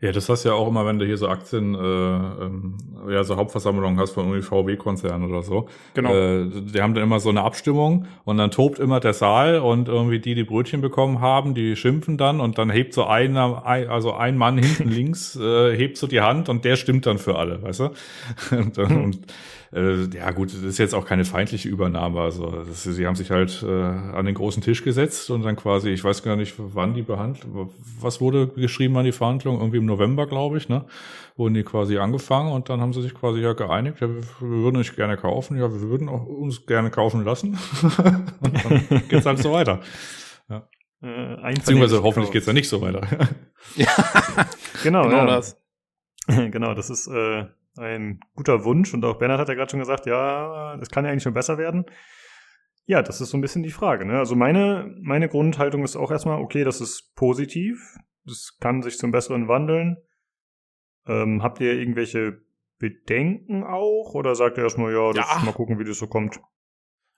ja, 0.00 0.12
das 0.12 0.28
hast 0.28 0.44
du 0.44 0.50
ja 0.50 0.54
auch 0.54 0.68
immer, 0.68 0.86
wenn 0.86 0.98
du 1.00 1.04
hier 1.06 1.16
so 1.16 1.28
Aktien, 1.28 1.74
äh, 1.74 1.78
ähm, 1.78 2.76
ja, 3.08 3.24
so 3.24 3.36
Hauptversammlungen 3.36 3.98
hast 3.98 4.12
von 4.12 4.40
VW-Konzernen 4.40 5.28
oder 5.28 5.42
so. 5.42 5.68
Genau. 5.94 6.14
Äh, 6.14 6.48
die 6.48 6.80
haben 6.80 6.94
dann 6.94 7.02
immer 7.02 7.18
so 7.18 7.28
eine 7.28 7.42
Abstimmung 7.42 8.06
und 8.24 8.36
dann 8.38 8.50
tobt 8.52 8.78
immer 8.78 9.00
der 9.00 9.14
Saal 9.14 9.58
und 9.58 9.88
irgendwie 9.88 10.20
die, 10.20 10.34
die 10.36 10.44
Brötchen 10.44 10.80
bekommen 10.80 11.20
haben, 11.20 11.54
die 11.54 11.74
schimpfen 11.74 12.16
dann 12.16 12.40
und 12.40 12.56
dann 12.58 12.70
hebt 12.70 12.94
so 12.94 13.04
einer, 13.04 13.66
ein- 13.66 13.88
also 13.88 14.14
ein 14.14 14.36
Mann 14.36 14.58
hinten 14.58 14.88
links, 14.90 15.34
äh, 15.34 15.76
hebt 15.76 15.96
so 15.96 16.06
die 16.06 16.20
Hand 16.20 16.48
und 16.48 16.64
der 16.64 16.76
stimmt 16.76 17.04
dann 17.06 17.18
für 17.18 17.36
alle, 17.36 17.62
weißt 17.62 17.80
du? 17.80 17.90
und, 18.56 18.78
und 18.78 19.18
äh, 19.72 20.04
ja 20.14 20.30
gut, 20.30 20.52
das 20.52 20.62
ist 20.62 20.78
jetzt 20.78 20.94
auch 20.94 21.04
keine 21.04 21.24
feindliche 21.24 21.68
Übernahme, 21.68 22.20
also 22.20 22.64
das, 22.64 22.84
sie 22.84 23.06
haben 23.06 23.16
sich 23.16 23.30
halt 23.30 23.62
äh, 23.62 23.68
an 23.68 24.24
den 24.24 24.34
großen 24.34 24.62
Tisch 24.62 24.82
gesetzt 24.82 25.30
und 25.30 25.42
dann 25.42 25.56
quasi, 25.56 25.90
ich 25.90 26.02
weiß 26.02 26.22
gar 26.22 26.36
nicht, 26.36 26.54
wann 26.58 26.94
die 26.94 27.02
Behandlung, 27.02 27.70
was 28.00 28.20
wurde 28.20 28.48
geschrieben 28.48 28.96
an 28.96 29.04
die 29.04 29.12
Verhandlung? 29.12 29.58
Irgendwie 29.58 29.78
im 29.78 29.86
November, 29.86 30.26
glaube 30.26 30.58
ich, 30.58 30.68
ne? 30.68 30.84
Wurden 31.36 31.54
die 31.54 31.62
quasi 31.62 31.98
angefangen 31.98 32.52
und 32.52 32.68
dann 32.68 32.80
haben 32.80 32.92
sie 32.92 33.02
sich 33.02 33.14
quasi 33.14 33.40
ja 33.40 33.52
geeinigt, 33.52 34.00
ja, 34.00 34.08
wir, 34.08 34.22
wir 34.22 34.62
würden 34.62 34.76
euch 34.76 34.96
gerne 34.96 35.16
kaufen, 35.16 35.58
ja, 35.58 35.70
wir 35.70 35.88
würden 35.88 36.08
auch 36.08 36.24
uns 36.24 36.66
gerne 36.66 36.90
kaufen 36.90 37.24
lassen. 37.24 37.58
und 38.40 38.64
dann 38.64 39.02
geht's 39.08 39.26
halt 39.26 39.38
so 39.38 39.52
weiter. 39.52 39.80
äh, 41.02 41.54
Beziehungsweise 41.54 42.02
hoffentlich 42.02 42.32
geht's 42.32 42.46
dann 42.46 42.54
nicht 42.54 42.68
so 42.68 42.80
weiter. 42.80 43.06
ja, 43.76 43.88
genau, 44.82 45.02
genau 45.02 45.16
ja. 45.18 45.26
das. 45.26 45.60
genau, 46.50 46.74
das 46.74 46.90
ist 46.90 47.06
äh, 47.08 47.46
ein 47.78 48.20
guter 48.34 48.64
Wunsch 48.64 48.92
und 48.94 49.04
auch 49.04 49.18
Bernhard 49.18 49.40
hat 49.40 49.48
ja 49.48 49.54
gerade 49.54 49.70
schon 49.70 49.80
gesagt, 49.80 50.06
ja, 50.06 50.76
das 50.76 50.90
kann 50.90 51.04
ja 51.04 51.10
eigentlich 51.10 51.22
schon 51.22 51.34
besser 51.34 51.58
werden. 51.58 51.84
Ja, 52.86 53.02
das 53.02 53.20
ist 53.20 53.30
so 53.30 53.36
ein 53.36 53.42
bisschen 53.42 53.62
die 53.62 53.70
Frage. 53.70 54.06
Ne? 54.06 54.18
Also 54.18 54.34
meine, 54.34 54.94
meine 55.02 55.28
Grundhaltung 55.28 55.84
ist 55.84 55.96
auch 55.96 56.10
erstmal, 56.10 56.40
okay, 56.40 56.64
das 56.64 56.80
ist 56.80 57.14
positiv, 57.16 57.96
das 58.24 58.56
kann 58.60 58.82
sich 58.82 58.96
zum 58.98 59.10
Besseren 59.10 59.46
wandeln. 59.48 59.98
Ähm, 61.06 61.42
habt 61.42 61.60
ihr 61.60 61.74
irgendwelche 61.74 62.40
Bedenken 62.78 63.64
auch 63.64 64.14
oder 64.14 64.34
sagt 64.34 64.56
ihr 64.56 64.64
erstmal, 64.64 64.92
ja, 64.92 65.12
das 65.12 65.26
Ja. 65.28 65.44
mal 65.44 65.52
gucken, 65.52 65.78
wie 65.78 65.84
das 65.84 65.98
so 65.98 66.06
kommt? 66.06 66.40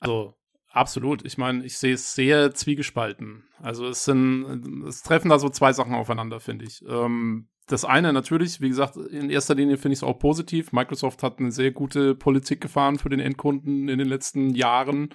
Also 0.00 0.34
absolut. 0.68 1.24
Ich 1.24 1.38
meine, 1.38 1.64
ich 1.64 1.78
sehe 1.78 1.94
es 1.94 2.14
sehr 2.14 2.52
zwiegespalten. 2.52 3.44
Also 3.58 3.86
es 3.86 4.04
sind, 4.04 4.84
es 4.86 5.02
treffen 5.02 5.28
da 5.28 5.38
so 5.38 5.48
zwei 5.50 5.72
Sachen 5.72 5.94
aufeinander, 5.94 6.40
finde 6.40 6.64
ich. 6.64 6.82
Ähm, 6.88 7.48
das 7.70 7.84
eine 7.84 8.12
natürlich, 8.12 8.60
wie 8.60 8.68
gesagt, 8.68 8.96
in 8.96 9.30
erster 9.30 9.54
Linie 9.54 9.76
finde 9.76 9.92
ich 9.92 10.00
es 10.00 10.02
auch 10.02 10.18
positiv. 10.18 10.72
Microsoft 10.72 11.22
hat 11.22 11.38
eine 11.38 11.52
sehr 11.52 11.70
gute 11.70 12.14
Politik 12.14 12.60
gefahren 12.60 12.98
für 12.98 13.08
den 13.08 13.20
Endkunden 13.20 13.88
in 13.88 13.98
den 13.98 14.08
letzten 14.08 14.54
Jahren 14.54 15.10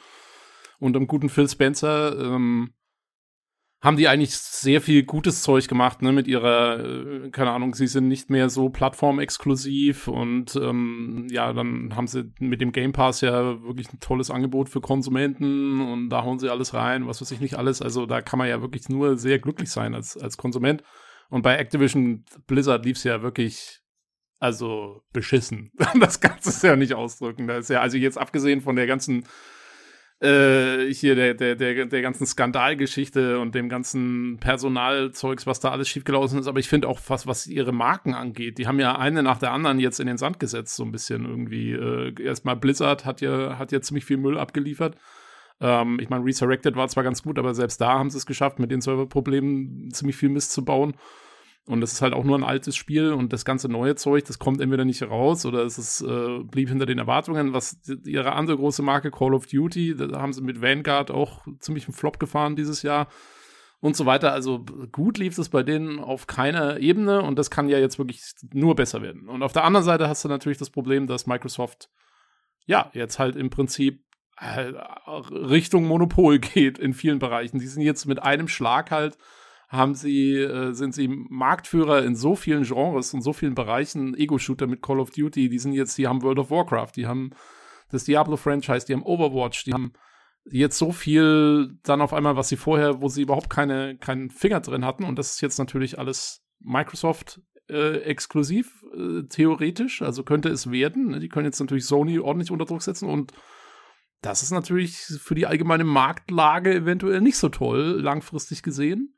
unter 0.80 1.00
dem 1.00 1.08
guten 1.08 1.30
Phil 1.30 1.50
Spencer. 1.50 2.18
Ähm, 2.20 2.74
haben 3.82 3.98
die 3.98 4.08
eigentlich 4.08 4.36
sehr 4.36 4.82
viel 4.82 5.04
gutes 5.04 5.44
Zeug 5.44 5.68
gemacht, 5.68 6.02
ne, 6.02 6.12
mit 6.12 6.28
ihrer, 6.28 6.80
äh, 6.80 7.30
keine 7.30 7.52
Ahnung, 7.52 7.76
sie 7.76 7.86
sind 7.86 8.08
nicht 8.08 8.32
mehr 8.32 8.50
so 8.50 8.70
plattformexklusiv 8.70 10.08
und 10.08 10.56
ähm, 10.56 11.28
ja, 11.30 11.54
dann 11.54 11.96
haben 11.96 12.08
sie 12.08 12.32
mit 12.40 12.62
dem 12.62 12.72
Game 12.72 12.94
Pass 12.94 13.22
ja 13.22 13.62
wirklich 13.64 13.94
ein 13.94 14.00
tolles 14.00 14.32
Angebot 14.32 14.70
für 14.70 14.82
Konsumenten 14.82 15.82
und 15.82 16.10
da 16.10 16.24
hauen 16.24 16.40
sie 16.40 16.50
alles 16.50 16.74
rein, 16.74 17.06
was 17.06 17.22
weiß 17.22 17.30
ich 17.32 17.42
nicht 17.42 17.60
alles. 17.60 17.82
Also 17.82 18.08
da 18.08 18.22
kann 18.22 18.40
man 18.40 18.48
ja 18.48 18.62
wirklich 18.62 18.90
nur 18.90 19.18
sehr 19.18 19.38
glücklich 19.38 19.70
sein 19.70 19.94
als, 19.94 20.18
als 20.18 20.38
Konsument. 20.38 20.82
Und 21.30 21.42
bei 21.42 21.58
Activision 21.58 22.26
Blizzard 22.48 22.86
lief 22.86 22.98
es 22.98 23.04
ja 23.04 23.22
wirklich, 23.22 23.82
also 24.40 25.04
beschissen. 25.14 25.72
Das 26.00 26.20
du 26.20 26.28
es 26.50 26.62
ja 26.62 26.76
nicht 26.76 26.94
ausdrücken. 26.94 27.48
Da 27.48 27.58
ist 27.58 27.70
ja, 27.70 27.82
also 27.82 27.98
jetzt 27.98 28.18
abgesehen 28.18 28.62
von 28.62 28.76
der 28.76 28.88
ganzen 28.88 29.26
äh, 30.22 30.94
hier 30.94 31.16
der, 31.16 31.34
der, 31.34 31.56
der, 31.56 31.86
der 31.86 32.02
ganzen 32.02 32.26
Skandalgeschichte 32.26 33.40
und 33.40 33.54
dem 33.54 33.68
ganzen 33.68 34.38
Personalzeugs, 34.40 35.46
was 35.46 35.60
da 35.60 35.72
alles 35.72 35.90
schiefgelaufen 35.90 36.40
ist. 36.40 36.48
Aber 36.48 36.60
ich 36.60 36.70
finde 36.70 36.88
auch, 36.88 37.00
was, 37.08 37.28
was 37.28 37.48
ihre 37.48 37.74
Marken 37.74 38.14
angeht, 38.14 38.58
die 38.58 38.68
haben 38.68 38.80
ja 38.80 38.98
eine 38.98 39.24
nach 39.24 39.40
der 39.40 39.52
anderen 39.52 39.80
jetzt 39.80 40.00
in 40.00 40.08
den 40.08 40.18
Sand 40.18 40.40
gesetzt, 40.40 40.76
so 40.76 40.84
ein 40.84 40.92
bisschen 40.92 41.26
irgendwie. 41.26 41.74
Äh, 41.74 42.14
erstmal 42.22 42.56
Blizzard 42.56 43.04
hat 43.06 43.22
ja, 43.22 43.58
hat 43.58 43.72
ja 43.72 43.82
ziemlich 43.82 44.06
viel 44.06 44.18
Müll 44.18 44.38
abgeliefert. 44.38 44.96
Ähm, 45.60 46.00
ich 46.00 46.10
meine, 46.10 46.26
Resurrected 46.26 46.76
war 46.76 46.88
zwar 46.88 47.04
ganz 47.04 47.24
gut, 47.24 47.40
aber 47.40 47.54
selbst 47.54 47.80
da 47.82 48.00
haben 48.00 48.10
sie 48.10 48.18
es 48.18 48.26
geschafft, 48.26 48.60
mit 48.60 48.72
den 48.72 48.82
Serverproblemen 48.82 49.92
ziemlich 49.92 50.16
viel 50.16 50.30
Mist 50.30 50.52
zu 50.52 50.66
bauen. 50.66 50.96
Und 51.68 51.82
das 51.82 51.94
ist 51.94 52.02
halt 52.04 52.14
auch 52.14 52.24
nur 52.24 52.38
ein 52.38 52.44
altes 52.44 52.76
Spiel 52.76 53.12
und 53.12 53.34
das 53.34 53.44
ganze 53.44 53.68
neue 53.70 53.96
Zeug, 53.96 54.24
das 54.26 54.38
kommt 54.38 54.62
entweder 54.62 54.86
nicht 54.86 55.02
raus 55.02 55.48
oder 55.48 55.64
es 55.64 55.80
ist, 55.80 56.02
äh, 56.02 56.44
blieb 56.44 56.70
hinter 56.70 56.86
den 56.86 57.00
Erwartungen. 57.00 57.54
Was 57.54 57.80
ihre 58.06 58.34
andere 58.34 58.58
große 58.58 58.84
Marke 58.84 59.10
Call 59.10 59.34
of 59.34 59.48
Duty, 59.48 59.96
da 59.96 60.22
haben 60.22 60.34
sie 60.34 60.44
mit 60.44 60.62
Vanguard 60.62 61.10
auch 61.10 61.44
ziemlich 61.60 61.88
einen 61.88 61.96
Flop 61.96 62.20
gefahren 62.20 62.56
dieses 62.56 62.84
Jahr 62.84 63.08
und 63.80 63.96
so 63.96 64.06
weiter. 64.06 64.32
Also 64.32 64.64
gut 64.92 65.18
lief 65.18 65.40
es 65.40 65.50
bei 65.50 65.64
denen 65.64 66.00
auf 66.00 66.28
keiner 66.28 66.80
Ebene 66.80 67.24
und 67.24 67.40
das 67.40 67.50
kann 67.50 67.68
ja 67.68 67.80
jetzt 67.80 67.98
wirklich 67.98 68.22
nur 68.54 68.76
besser 68.76 69.02
werden. 69.02 69.28
Und 69.28 69.42
auf 69.42 69.54
der 69.54 69.64
anderen 69.64 69.86
Seite 69.86 70.08
hast 70.08 70.24
du 70.24 70.30
natürlich 70.30 70.60
das 70.60 70.70
Problem, 70.70 71.08
dass 71.08 71.26
Microsoft 71.26 71.90
ja 72.68 72.92
jetzt 72.94 73.18
halt 73.18 73.36
im 73.36 73.50
Prinzip 73.50 74.05
Richtung 74.38 75.86
Monopol 75.88 76.40
geht 76.54 76.78
in 76.78 76.94
vielen 76.94 77.20
Bereichen. 77.20 77.60
Die 77.60 77.68
sind 77.68 77.82
jetzt 77.82 78.06
mit 78.06 78.22
einem 78.22 78.48
Schlag 78.48 78.92
halt 78.92 79.18
haben 79.68 79.96
sie, 79.96 80.36
äh, 80.38 80.74
sind 80.74 80.94
sie 80.94 81.08
Marktführer 81.08 82.04
in 82.04 82.16
so 82.16 82.36
vielen 82.36 82.64
Genres 82.64 83.14
und 83.14 83.22
so 83.22 83.34
vielen 83.34 83.56
Bereichen, 83.56 84.16
Ego-Shooter 84.16 84.68
mit 84.68 84.82
Call 84.82 85.00
of 85.00 85.12
Duty, 85.12 85.50
die 85.50 85.60
sind 85.60 85.74
jetzt, 85.74 85.98
die 85.98 86.08
haben 86.08 86.22
World 86.22 86.40
of 86.40 86.52
Warcraft, 86.52 86.92
die 86.96 87.08
haben 87.08 87.32
das 87.90 88.04
Diablo-Franchise, 88.04 88.86
die 88.86 88.94
haben 88.94 89.04
Overwatch, 89.04 89.64
die 89.66 89.74
haben 89.74 89.94
jetzt 90.50 90.78
so 90.78 90.92
viel 90.92 91.78
dann 91.84 92.02
auf 92.02 92.14
einmal, 92.14 92.36
was 92.36 92.50
sie 92.50 92.58
vorher, 92.58 93.02
wo 93.02 93.10
sie 93.10 93.24
überhaupt 93.24 93.50
keine, 93.50 93.98
keinen 93.98 94.30
Finger 94.30 94.60
drin 94.60 94.86
hatten 94.86 95.04
und 95.04 95.18
das 95.18 95.32
ist 95.32 95.42
jetzt 95.42 95.58
natürlich 95.58 95.98
alles 95.98 96.44
Microsoft 96.60 97.42
äh, 97.70 98.02
exklusiv, 98.02 98.84
äh, 98.96 99.24
theoretisch, 99.24 100.02
also 100.04 100.24
könnte 100.24 100.50
es 100.50 100.70
werden. 100.70 101.10
ne? 101.10 101.20
Die 101.20 101.30
können 101.30 101.46
jetzt 101.46 101.60
natürlich 101.60 101.86
Sony 101.86 102.20
ordentlich 102.20 102.52
unter 102.52 102.66
Druck 102.66 102.84
setzen 102.84 103.10
und 103.10 103.34
das 104.26 104.44
ist 104.44 104.52
natürlich 104.52 104.98
für 104.98 105.36
die 105.36 105.46
allgemeine 105.46 105.84
Marktlage 105.84 106.74
eventuell 106.74 107.22
nicht 107.22 107.38
so 107.38 107.50
toll, 107.50 108.00
langfristig 108.02 108.64
gesehen 108.64 109.16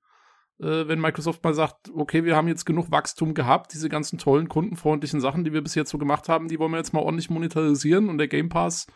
äh, 0.59 0.87
wenn 0.87 0.99
Microsoft 0.99 1.43
mal 1.43 1.53
sagt, 1.53 1.91
okay, 1.93 2.23
wir 2.23 2.35
haben 2.35 2.47
jetzt 2.47 2.65
genug 2.65 2.91
Wachstum 2.91 3.33
gehabt, 3.33 3.73
diese 3.73 3.89
ganzen 3.89 4.17
tollen, 4.17 4.49
kundenfreundlichen 4.49 5.21
Sachen, 5.21 5.43
die 5.43 5.53
wir 5.53 5.61
bis 5.61 5.75
jetzt 5.75 5.91
so 5.91 5.97
gemacht 5.97 6.29
haben, 6.29 6.47
die 6.47 6.59
wollen 6.59 6.71
wir 6.71 6.77
jetzt 6.77 6.93
mal 6.93 7.01
ordentlich 7.01 7.29
monetarisieren 7.29 8.09
und 8.09 8.17
der 8.17 8.27
Game 8.27 8.49
Pass, 8.49 8.87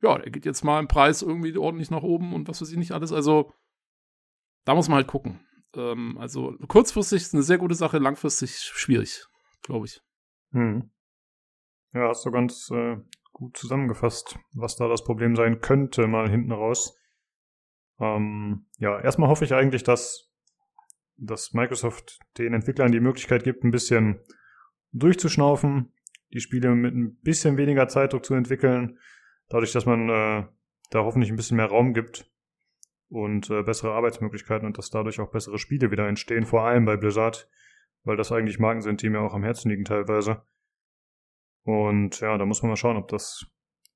ja, 0.00 0.16
der 0.18 0.30
geht 0.30 0.46
jetzt 0.46 0.64
mal 0.64 0.78
im 0.78 0.88
Preis 0.88 1.22
irgendwie 1.22 1.56
ordentlich 1.56 1.90
nach 1.90 2.02
oben 2.02 2.32
und 2.34 2.48
was 2.48 2.60
weiß 2.62 2.70
ich 2.70 2.78
nicht 2.78 2.92
alles. 2.92 3.12
Also, 3.12 3.52
da 4.64 4.74
muss 4.74 4.88
man 4.88 4.96
halt 4.96 5.08
gucken. 5.08 5.40
Ähm, 5.74 6.16
also, 6.18 6.54
kurzfristig 6.68 7.22
ist 7.22 7.34
eine 7.34 7.42
sehr 7.42 7.58
gute 7.58 7.74
Sache, 7.74 7.98
langfristig 7.98 8.58
schwierig, 8.58 9.26
glaube 9.62 9.86
ich. 9.86 10.00
Hm. 10.52 10.90
Ja, 11.94 12.08
hast 12.08 12.24
du 12.24 12.30
ganz 12.30 12.70
äh, 12.70 12.98
gut 13.38 13.56
zusammengefasst, 13.56 14.38
was 14.52 14.76
da 14.76 14.88
das 14.88 15.04
Problem 15.04 15.36
sein 15.36 15.60
könnte, 15.60 16.06
mal 16.08 16.28
hinten 16.28 16.52
raus. 16.52 16.98
Ähm, 18.00 18.66
ja, 18.78 19.00
erstmal 19.00 19.28
hoffe 19.28 19.44
ich 19.44 19.54
eigentlich, 19.54 19.84
dass, 19.84 20.30
dass 21.16 21.52
Microsoft 21.52 22.18
den 22.36 22.52
Entwicklern 22.52 22.90
die 22.90 23.00
Möglichkeit 23.00 23.44
gibt, 23.44 23.62
ein 23.62 23.70
bisschen 23.70 24.20
durchzuschnaufen, 24.92 25.92
die 26.32 26.40
Spiele 26.40 26.74
mit 26.74 26.94
ein 26.94 27.16
bisschen 27.20 27.56
weniger 27.56 27.86
Zeitdruck 27.86 28.24
zu 28.24 28.34
entwickeln, 28.34 28.98
dadurch, 29.48 29.72
dass 29.72 29.86
man 29.86 30.08
äh, 30.08 30.46
da 30.90 31.04
hoffentlich 31.04 31.30
ein 31.30 31.36
bisschen 31.36 31.58
mehr 31.58 31.66
Raum 31.66 31.94
gibt 31.94 32.28
und 33.08 33.50
äh, 33.50 33.62
bessere 33.62 33.92
Arbeitsmöglichkeiten 33.92 34.66
und 34.66 34.78
dass 34.78 34.90
dadurch 34.90 35.20
auch 35.20 35.30
bessere 35.30 35.58
Spiele 35.58 35.92
wieder 35.92 36.08
entstehen, 36.08 36.44
vor 36.44 36.62
allem 36.62 36.84
bei 36.84 36.96
Blizzard, 36.96 37.48
weil 38.02 38.16
das 38.16 38.32
eigentlich 38.32 38.58
Marken 38.58 38.82
sind, 38.82 39.02
die 39.02 39.10
mir 39.10 39.20
auch 39.20 39.34
am 39.34 39.44
Herzen 39.44 39.70
liegen 39.70 39.84
teilweise. 39.84 40.42
Und 41.68 42.20
ja, 42.20 42.38
da 42.38 42.46
muss 42.46 42.62
man 42.62 42.70
mal 42.70 42.76
schauen, 42.76 42.96
ob 42.96 43.08
das 43.08 43.44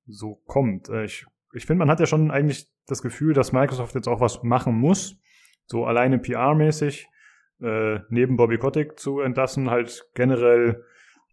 so 0.05 0.35
kommt. 0.45 0.89
Äh, 0.89 1.05
Ich, 1.05 1.25
ich 1.55 1.65
finde, 1.65 1.79
man 1.79 1.89
hat 1.89 1.99
ja 1.99 2.05
schon 2.05 2.29
eigentlich 2.29 2.67
das 2.85 3.01
Gefühl, 3.01 3.33
dass 3.33 3.51
Microsoft 3.51 3.95
jetzt 3.95 4.07
auch 4.07 4.19
was 4.19 4.43
machen 4.43 4.75
muss. 4.75 5.19
So 5.65 5.83
alleine 5.85 6.19
PR-mäßig, 6.19 7.07
äh, 7.61 7.99
neben 8.09 8.37
Bobby 8.37 8.59
Kotick 8.59 8.99
zu 8.99 9.21
entlassen, 9.21 9.71
halt 9.71 10.07
generell 10.13 10.83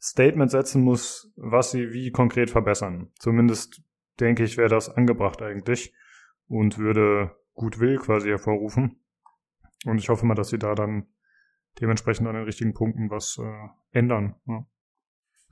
Statement 0.00 0.50
setzen 0.50 0.82
muss, 0.82 1.30
was 1.36 1.72
sie 1.72 1.92
wie 1.92 2.10
konkret 2.10 2.48
verbessern. 2.48 3.10
Zumindest 3.18 3.82
denke 4.18 4.42
ich, 4.42 4.56
wäre 4.56 4.70
das 4.70 4.88
angebracht 4.88 5.42
eigentlich 5.42 5.92
und 6.48 6.78
würde 6.78 7.36
Gutwill 7.52 7.98
quasi 7.98 8.30
hervorrufen. 8.30 8.98
Und 9.84 9.98
ich 9.98 10.08
hoffe 10.08 10.24
mal, 10.24 10.36
dass 10.36 10.48
sie 10.48 10.58
da 10.58 10.74
dann 10.74 11.06
dementsprechend 11.82 12.28
an 12.28 12.34
den 12.34 12.44
richtigen 12.44 12.72
Punkten 12.72 13.10
was 13.10 13.38
äh, 13.38 13.68
ändern. 13.98 14.36
Ja. 14.46 14.64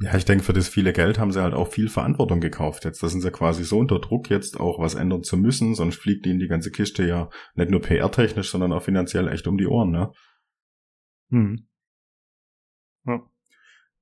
Ja, 0.01 0.17
ich 0.17 0.25
denke, 0.25 0.45
für 0.45 0.53
das 0.53 0.69
viele 0.69 0.93
Geld 0.93 1.19
haben 1.19 1.33
sie 1.33 1.43
halt 1.43 1.55
auch 1.55 1.69
viel 1.69 1.89
Verantwortung 1.89 2.41
gekauft 2.41 2.85
jetzt. 2.85 3.03
Da 3.03 3.09
sind 3.09 3.21
sie 3.21 3.33
quasi 3.33 3.65
so 3.65 3.79
unter 3.79 3.99
Druck, 3.99 4.31
jetzt 4.31 4.61
auch 4.61 4.79
was 4.79 4.95
ändern 4.95 5.25
zu 5.25 5.37
müssen, 5.37 5.75
sonst 5.75 5.97
fliegt 5.97 6.25
ihnen 6.27 6.39
die 6.39 6.47
ganze 6.47 6.71
Kiste 6.71 7.05
ja 7.05 7.31
nicht 7.55 7.71
nur 7.71 7.83
PR-technisch, 7.83 8.51
sondern 8.51 8.73
auch 8.73 8.83
finanziell 8.83 9.27
echt 9.27 9.49
um 9.49 9.59
die 9.59 9.67
Ohren, 9.67 9.91
ne? 9.91 10.13
Hm. 11.31 11.67
Ja. 13.07 13.23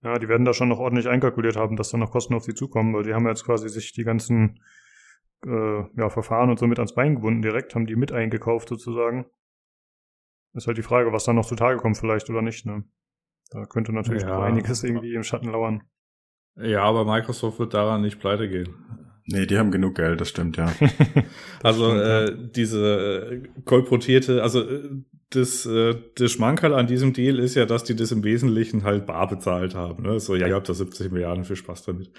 ja, 0.03 0.19
die 0.19 0.29
werden 0.29 0.45
da 0.45 0.53
schon 0.53 0.69
noch 0.69 0.81
ordentlich 0.81 1.09
einkalkuliert 1.09 1.57
haben, 1.57 1.77
dass 1.77 1.91
da 1.91 1.97
noch 1.97 2.11
Kosten 2.11 2.35
auf 2.35 2.45
sie 2.45 2.55
zukommen, 2.55 2.95
weil 2.95 3.05
die 3.05 3.15
haben 3.15 3.27
jetzt 3.27 3.45
quasi 3.45 3.69
sich 3.71 3.93
die 3.93 4.05
ganzen 4.05 4.61
äh, 5.47 5.83
ja, 5.97 6.11
Verfahren 6.11 6.51
und 6.51 6.59
so 6.59 6.67
mit 6.67 6.79
ans 6.79 6.95
Bein 6.95 7.15
gebunden 7.15 7.41
direkt, 7.41 7.75
haben 7.75 7.87
die 7.87 7.97
mit 7.97 8.13
eingekauft 8.13 8.69
sozusagen. 8.69 9.27
Ist 10.53 10.67
halt 10.67 10.77
die 10.77 10.83
Frage, 10.83 11.13
was 11.13 11.25
da 11.25 11.33
noch 11.33 11.47
zutage 11.47 11.79
kommt 11.79 11.97
vielleicht 11.97 12.29
oder 12.29 12.43
nicht, 12.43 12.67
ne? 12.67 12.85
Da 13.51 13.65
könnte 13.67 13.93
natürlich 13.93 14.23
Ja. 14.23 14.37
noch 14.37 14.43
einiges 14.43 14.83
irgendwie 14.83 15.15
im 15.15 15.23
Schatten 15.23 15.51
lauern. 15.51 15.83
Ja, 16.57 16.83
aber 16.83 17.05
Microsoft 17.05 17.59
wird 17.59 17.75
daran 17.75 18.01
nicht 18.03 18.19
pleite 18.19 18.49
gehen. 18.49 18.75
Nee, 19.29 19.47
die 19.47 19.59
haben 19.59 19.73
genug 19.73 19.97
Geld, 19.97 20.21
das 20.21 20.29
stimmt, 20.29 20.57
ja. 20.57 20.73
Also 21.63 21.87
stimmt, 21.87 22.01
ja. 22.01 22.25
äh, 22.25 22.37
diese 22.55 23.43
äh, 23.45 23.49
kolportierte, 23.65 24.43
also 24.43 24.61
äh, 24.63 24.89
das, 25.31 25.67
äh, 25.67 25.97
das 26.15 26.31
Schmankerl 26.31 26.73
an 26.73 26.87
diesem 26.87 27.13
Deal 27.13 27.41
ist 27.41 27.57
ja, 27.57 27.67
dass 27.67 27.83
die 27.83 27.97
das 27.97 28.13
im 28.13 28.23
Wesentlichen 28.23 28.85
halt 28.85 29.07
bar 29.07 29.27
bezahlt 29.27 29.75
haben. 29.75 30.05
Ne? 30.05 30.21
So, 30.21 30.37
ja, 30.37 30.47
ihr 30.47 30.55
habt 30.55 30.69
da 30.69 30.75
70 30.75 31.11
Milliarden, 31.11 31.45
viel 31.45 31.57
Spaß 31.57 31.83
damit. 31.83 32.11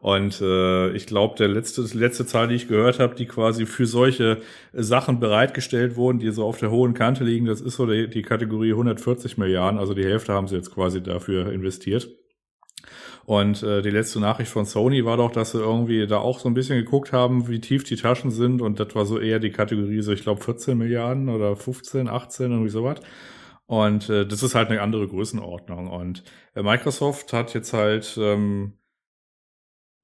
Und 0.00 0.40
äh, 0.40 0.90
ich 0.92 1.06
glaube, 1.06 1.36
der 1.36 1.48
letzte, 1.48 1.82
letzte 1.96 2.24
Zahl, 2.24 2.48
die 2.48 2.54
ich 2.54 2.68
gehört 2.68 2.98
habe, 2.98 3.14
die 3.14 3.26
quasi 3.26 3.66
für 3.66 3.86
solche 3.86 4.40
Sachen 4.72 5.20
bereitgestellt 5.20 5.96
wurden, 5.96 6.18
die 6.18 6.30
so 6.30 6.44
auf 6.44 6.58
der 6.58 6.70
hohen 6.70 6.94
Kante 6.94 7.24
liegen, 7.24 7.46
das 7.46 7.60
ist 7.60 7.76
so 7.76 7.86
die, 7.86 8.08
die 8.08 8.22
Kategorie 8.22 8.70
140 8.70 9.36
Milliarden. 9.36 9.78
Also 9.78 9.92
die 9.92 10.04
Hälfte 10.04 10.32
haben 10.32 10.48
sie 10.48 10.56
jetzt 10.56 10.74
quasi 10.74 11.02
dafür 11.02 11.52
investiert. 11.52 12.08
Und 13.26 13.62
äh, 13.62 13.80
die 13.80 13.90
letzte 13.90 14.20
Nachricht 14.20 14.50
von 14.50 14.66
Sony 14.66 15.04
war 15.04 15.16
doch, 15.16 15.30
dass 15.30 15.52
sie 15.52 15.58
irgendwie 15.58 16.06
da 16.06 16.18
auch 16.18 16.38
so 16.38 16.48
ein 16.48 16.54
bisschen 16.54 16.76
geguckt 16.76 17.12
haben, 17.12 17.48
wie 17.48 17.60
tief 17.60 17.84
die 17.84 17.96
Taschen 17.96 18.30
sind. 18.30 18.60
Und 18.60 18.80
das 18.80 18.94
war 18.94 19.06
so 19.06 19.18
eher 19.18 19.38
die 19.38 19.50
Kategorie, 19.50 20.02
so 20.02 20.12
ich 20.12 20.22
glaube 20.22 20.42
14 20.42 20.76
Milliarden 20.76 21.28
oder 21.28 21.56
15, 21.56 22.08
18, 22.08 22.50
irgendwie 22.50 22.70
sowas. 22.70 23.00
Und 23.66 24.10
äh, 24.10 24.26
das 24.26 24.42
ist 24.42 24.54
halt 24.54 24.70
eine 24.70 24.82
andere 24.82 25.08
Größenordnung. 25.08 25.88
Und 25.88 26.22
äh, 26.54 26.62
Microsoft 26.62 27.32
hat 27.32 27.54
jetzt 27.54 27.72
halt 27.72 28.18
ähm, 28.20 28.74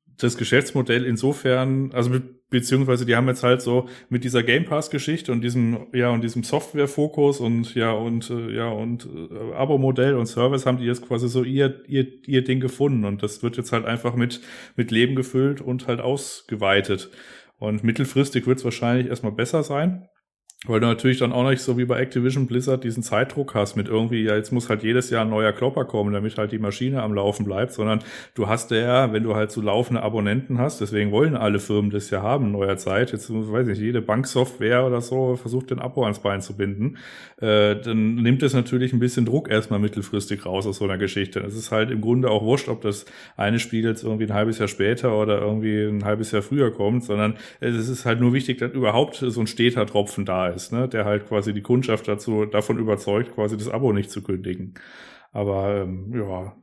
das 0.07 0.37
Geschäftsmodell 0.37 1.05
insofern, 1.05 1.93
also 1.93 2.11
beziehungsweise 2.51 3.07
die 3.07 3.17
haben 3.17 3.29
jetzt 3.29 3.43
halt 3.43 3.63
so 3.63 3.89
mit 4.09 4.25
dieser 4.25 4.43
Game 4.43 4.65
Pass 4.65 4.91
Geschichte 4.91 5.33
und 5.33 5.41
diesem 5.41 5.87
ja 5.93 6.11
und 6.11 6.23
diesem 6.23 6.43
Software 6.43 6.89
Fokus 6.89 7.41
und 7.41 7.75
ja 7.75 7.93
und 7.93 8.29
äh, 8.31 8.55
ja 8.55 8.69
und 8.69 9.07
äh, 9.07 9.55
Abo 9.55 9.79
Modell 9.79 10.17
und 10.17 10.27
Service 10.27 10.67
haben 10.67 10.79
die 10.79 10.85
jetzt 10.85 11.07
quasi 11.07 11.29
so 11.29 11.45
ihr 11.45 11.83
ihr 11.89 12.07
ihr 12.27 12.45
Ding 12.45 12.61
gefunden 12.61 13.05
und 13.05 13.23
das 13.23 13.43
wird 13.43 13.57
jetzt 13.57 13.73
halt 13.73 13.87
einfach 13.87 14.15
mit 14.15 14.41
mit 14.77 14.91
Leben 14.91 15.15
gefüllt 15.15 15.61
und 15.61 15.87
halt 15.87 16.01
ausgeweitet 16.01 17.11
und 17.59 17.85
mittelfristig 17.85 18.47
wird 18.47 18.59
es 18.59 18.65
wahrscheinlich 18.65 19.07
erstmal 19.07 19.33
besser 19.33 19.63
sein. 19.63 20.09
Weil 20.67 20.79
du 20.79 20.87
natürlich 20.89 21.19
dann 21.19 21.33
auch 21.33 21.49
nicht 21.49 21.63
so 21.63 21.79
wie 21.79 21.87
bei 21.87 21.99
Activision 21.99 22.47
Blizzard 22.47 22.85
diesen 22.85 23.03
Zeitdruck 23.03 23.55
hast 23.55 23.77
mit 23.77 23.89
irgendwie, 23.89 24.25
ja, 24.25 24.37
jetzt 24.37 24.53
muss 24.53 24.69
halt 24.69 24.83
jedes 24.83 25.09
Jahr 25.09 25.25
ein 25.25 25.31
neuer 25.31 25.53
Klopper 25.53 25.87
kommen, 25.87 26.13
damit 26.13 26.37
halt 26.37 26.53
die 26.53 26.59
Maschine 26.59 27.03
am 27.03 27.15
Laufen 27.15 27.47
bleibt, 27.47 27.73
sondern 27.73 28.01
du 28.35 28.47
hast 28.47 28.71
ja, 28.71 29.11
wenn 29.11 29.23
du 29.23 29.35
halt 29.35 29.53
so 29.53 29.63
laufende 29.63 30.03
Abonnenten 30.03 30.59
hast, 30.59 30.83
deswegen 30.83 31.13
wollen 31.13 31.35
alle 31.35 31.61
Firmen 31.61 31.91
das 31.91 32.11
ja 32.11 32.21
haben, 32.21 32.53
neuer 32.53 32.77
Zeit, 32.77 33.11
jetzt 33.11 33.31
weiß 33.31 33.69
ich 33.69 33.79
nicht, 33.79 33.87
jede 33.87 34.03
Banksoftware 34.03 34.85
oder 34.85 35.01
so 35.01 35.37
versucht 35.37 35.71
den 35.71 35.79
Abo 35.79 36.03
ans 36.03 36.19
Bein 36.19 36.43
zu 36.43 36.55
binden, 36.55 36.99
äh, 37.41 37.77
dann 37.77 38.17
nimmt 38.17 38.43
es 38.43 38.53
natürlich 38.53 38.93
ein 38.93 38.99
bisschen 38.99 39.25
Druck 39.25 39.51
erstmal 39.51 39.79
mittelfristig 39.79 40.45
raus 40.45 40.67
aus 40.67 40.77
so 40.77 40.85
einer 40.85 40.99
Geschichte. 40.99 41.41
Es 41.41 41.57
ist 41.57 41.73
halt 41.73 41.91
im 41.91 42.03
Grunde 42.03 42.31
auch 42.31 42.45
wurscht, 42.45 42.69
ob 42.69 42.83
das 42.83 43.07
eine 43.39 43.61
Spiel 43.61 43.87
jetzt 43.87 44.05
irgendwie 44.05 44.25
ein 44.25 44.35
halbes 44.35 44.59
Jahr 44.59 44.69
später 44.69 45.17
oder 45.17 45.41
irgendwie 45.41 45.85
ein 45.85 46.05
halbes 46.05 46.33
Jahr 46.33 46.43
früher 46.43 46.71
kommt, 46.71 47.05
sondern 47.05 47.39
es 47.61 47.89
ist 47.89 48.05
halt 48.05 48.21
nur 48.21 48.35
wichtig, 48.35 48.59
dass 48.59 48.73
überhaupt 48.73 49.15
so 49.17 49.41
ein 49.41 49.47
steter 49.47 49.87
Tropfen 49.87 50.27
da 50.27 50.49
ist, 50.49 50.50
ne, 50.73 50.89
der 50.89 51.05
halt 51.05 51.27
quasi 51.29 51.55
die 51.55 51.63
Kundschaft 51.63 52.09
dazu 52.09 52.47
davon 52.47 52.79
überzeugt, 52.79 53.35
quasi 53.35 53.57
das 53.57 53.69
Abo 53.69 53.93
nicht 53.93 54.11
zu 54.11 54.23
kündigen. 54.23 54.75
Aber 55.33 55.77
ähm, 55.83 56.13
ja, 56.15 56.57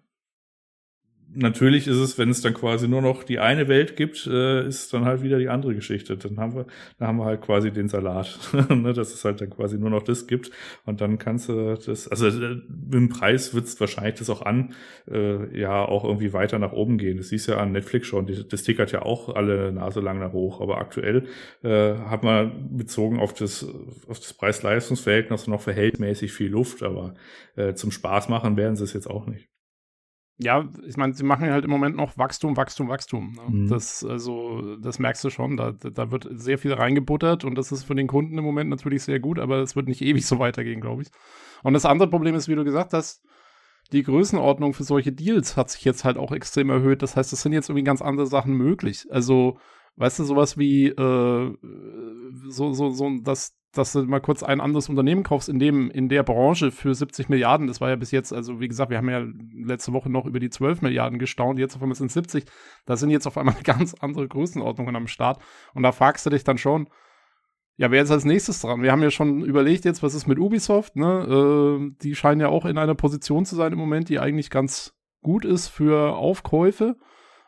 natürlich 1.33 1.87
ist 1.87 1.97
es, 1.97 2.17
wenn 2.17 2.29
es 2.29 2.41
dann 2.41 2.53
quasi 2.53 2.87
nur 2.87 3.01
noch 3.01 3.23
die 3.23 3.39
eine 3.39 3.67
Welt 3.67 3.95
gibt, 3.95 4.27
äh, 4.27 4.67
ist 4.67 4.93
dann 4.93 5.05
halt 5.05 5.21
wieder 5.21 5.37
die 5.39 5.49
andere 5.49 5.75
Geschichte. 5.75 6.17
Dann 6.17 6.37
haben 6.37 6.55
wir, 6.55 6.65
dann 6.97 7.07
haben 7.07 7.17
wir 7.17 7.25
halt 7.25 7.41
quasi 7.41 7.71
den 7.71 7.89
Salat, 7.89 8.39
ne, 8.69 8.93
dass 8.93 9.13
es 9.13 9.23
halt 9.25 9.41
dann 9.41 9.49
quasi 9.49 9.77
nur 9.77 9.89
noch 9.89 10.03
das 10.03 10.27
gibt. 10.27 10.51
Und 10.85 11.01
dann 11.01 11.17
kannst 11.17 11.49
du 11.49 11.75
das, 11.75 12.07
also 12.07 12.27
äh, 12.27 12.55
mit 12.55 12.93
dem 12.93 13.09
Preis 13.09 13.53
wird 13.53 13.65
es 13.65 13.79
wahrscheinlich 13.79 14.15
das 14.15 14.29
auch 14.29 14.41
an, 14.41 14.73
äh, 15.09 15.59
ja, 15.59 15.83
auch 15.83 16.03
irgendwie 16.03 16.33
weiter 16.33 16.59
nach 16.59 16.71
oben 16.71 16.97
gehen. 16.97 17.17
Das 17.17 17.29
siehst 17.29 17.47
ja 17.47 17.57
an 17.57 17.71
Netflix 17.71 18.07
schon. 18.07 18.27
Das 18.49 18.63
tickert 18.63 18.91
ja 18.91 19.01
auch 19.01 19.35
alle 19.35 19.71
Nase 19.71 19.99
lang 19.99 20.19
nach 20.19 20.33
hoch. 20.33 20.61
Aber 20.61 20.77
aktuell 20.79 21.25
äh, 21.63 21.95
hat 21.95 22.23
man 22.23 22.77
bezogen 22.77 23.19
auf 23.19 23.33
das, 23.33 23.65
auf 24.07 24.19
das 24.19 24.33
Preis-Leistungs-Verhältnis 24.33 25.47
noch 25.47 25.61
verhältnismäßig 25.61 26.31
viel 26.31 26.49
Luft. 26.49 26.83
Aber 26.83 27.15
äh, 27.55 27.73
zum 27.73 27.91
Spaß 27.91 28.29
machen 28.29 28.57
werden 28.57 28.75
sie 28.75 28.83
es 28.83 28.93
jetzt 28.93 29.09
auch 29.09 29.27
nicht 29.27 29.49
ja, 30.39 30.67
ich 30.85 30.97
meine, 30.97 31.13
sie 31.13 31.23
machen 31.23 31.49
halt 31.49 31.65
im 31.65 31.71
Moment 31.71 31.95
noch 31.95 32.17
Wachstum, 32.17 32.55
Wachstum, 32.57 32.89
Wachstum. 32.89 33.33
Ne? 33.33 33.41
Mhm. 33.47 33.69
Das, 33.69 34.03
also, 34.03 34.75
das 34.77 34.99
merkst 34.99 35.23
du 35.23 35.29
schon. 35.31 35.57
Da, 35.57 35.71
da 35.71 36.11
wird 36.11 36.27
sehr 36.31 36.59
viel 36.59 36.73
reingebuttert 36.73 37.43
und 37.43 37.55
das 37.55 37.71
ist 37.71 37.85
für 37.85 37.95
den 37.95 38.07
Kunden 38.07 38.37
im 38.37 38.43
Moment 38.43 38.69
natürlich 38.69 39.03
sehr 39.03 39.19
gut, 39.19 39.39
aber 39.39 39.61
es 39.61 39.75
wird 39.75 39.87
nicht 39.87 40.01
ewig 40.01 40.25
so 40.27 40.37
weitergehen, 40.37 40.79
glaube 40.79 41.01
ich. 41.01 41.09
Und 41.63 41.73
das 41.73 41.85
andere 41.85 42.09
Problem 42.09 42.35
ist, 42.35 42.47
wie 42.47 42.55
du 42.55 42.63
gesagt 42.63 42.93
hast, 42.93 43.23
die 43.91 44.03
Größenordnung 44.03 44.73
für 44.73 44.83
solche 44.83 45.11
Deals 45.11 45.57
hat 45.57 45.71
sich 45.71 45.83
jetzt 45.85 46.03
halt 46.03 46.17
auch 46.17 46.31
extrem 46.31 46.69
erhöht. 46.69 47.01
Das 47.01 47.15
heißt, 47.15 47.33
es 47.33 47.41
sind 47.41 47.53
jetzt 47.53 47.69
irgendwie 47.69 47.85
ganz 47.85 48.01
andere 48.03 48.27
Sachen 48.27 48.53
möglich. 48.53 49.07
Also, 49.09 49.57
weißt 49.95 50.19
du, 50.19 50.23
sowas 50.23 50.57
wie 50.57 50.89
äh, 50.89 51.53
so, 52.49 52.73
so, 52.73 52.91
so, 52.91 53.09
dass 53.23 53.56
dass 53.73 53.91
du 53.93 54.03
mal 54.03 54.19
kurz 54.19 54.43
ein 54.43 54.61
anderes 54.61 54.89
Unternehmen 54.89 55.23
kaufst 55.23 55.49
in 55.49 55.59
dem, 55.59 55.91
in 55.91 56.09
der 56.09 56.23
Branche 56.23 56.71
für 56.71 56.93
70 56.93 57.29
Milliarden. 57.29 57.67
Das 57.67 57.81
war 57.81 57.89
ja 57.89 57.95
bis 57.95 58.11
jetzt, 58.11 58.33
also 58.33 58.59
wie 58.59 58.67
gesagt, 58.67 58.89
wir 58.89 58.97
haben 58.97 59.09
ja 59.09 59.25
letzte 59.53 59.93
Woche 59.93 60.09
noch 60.09 60.25
über 60.25 60.39
die 60.39 60.49
12 60.49 60.81
Milliarden 60.81 61.19
gestaunt, 61.19 61.59
jetzt 61.59 61.75
auf 61.75 61.81
einmal 61.81 61.95
sind 61.95 62.07
es 62.07 62.13
70. 62.13 62.45
Da 62.85 62.95
sind 62.95 63.09
jetzt 63.09 63.27
auf 63.27 63.37
einmal 63.37 63.55
ganz 63.63 63.93
andere 63.95 64.27
Größenordnungen 64.27 64.95
am 64.95 65.07
Start. 65.07 65.41
Und 65.73 65.83
da 65.83 65.91
fragst 65.91 66.25
du 66.25 66.29
dich 66.29 66.43
dann 66.43 66.57
schon, 66.57 66.89
ja, 67.77 67.91
wer 67.91 68.01
ist 68.01 68.09
als 68.09 68.25
nächstes 68.25 68.61
dran? 68.61 68.81
Wir 68.81 68.91
haben 68.91 69.03
ja 69.03 69.11
schon 69.11 69.43
überlegt 69.43 69.85
jetzt, 69.85 70.01
was 70.01 70.15
ist 70.15 70.25
mit 70.25 70.39
Ubisoft, 70.39 70.95
ne? 70.95 71.79
Äh, 71.79 71.95
die 72.01 72.15
scheinen 72.15 72.41
ja 72.41 72.47
auch 72.49 72.65
in 72.65 72.77
einer 72.79 72.95
Position 72.95 73.45
zu 73.45 73.55
sein 73.55 73.71
im 73.71 73.77
Moment, 73.77 74.09
die 74.09 74.19
eigentlich 74.19 74.49
ganz 74.49 74.95
gut 75.21 75.45
ist 75.45 75.67
für 75.67 76.15
Aufkäufe. 76.15 76.97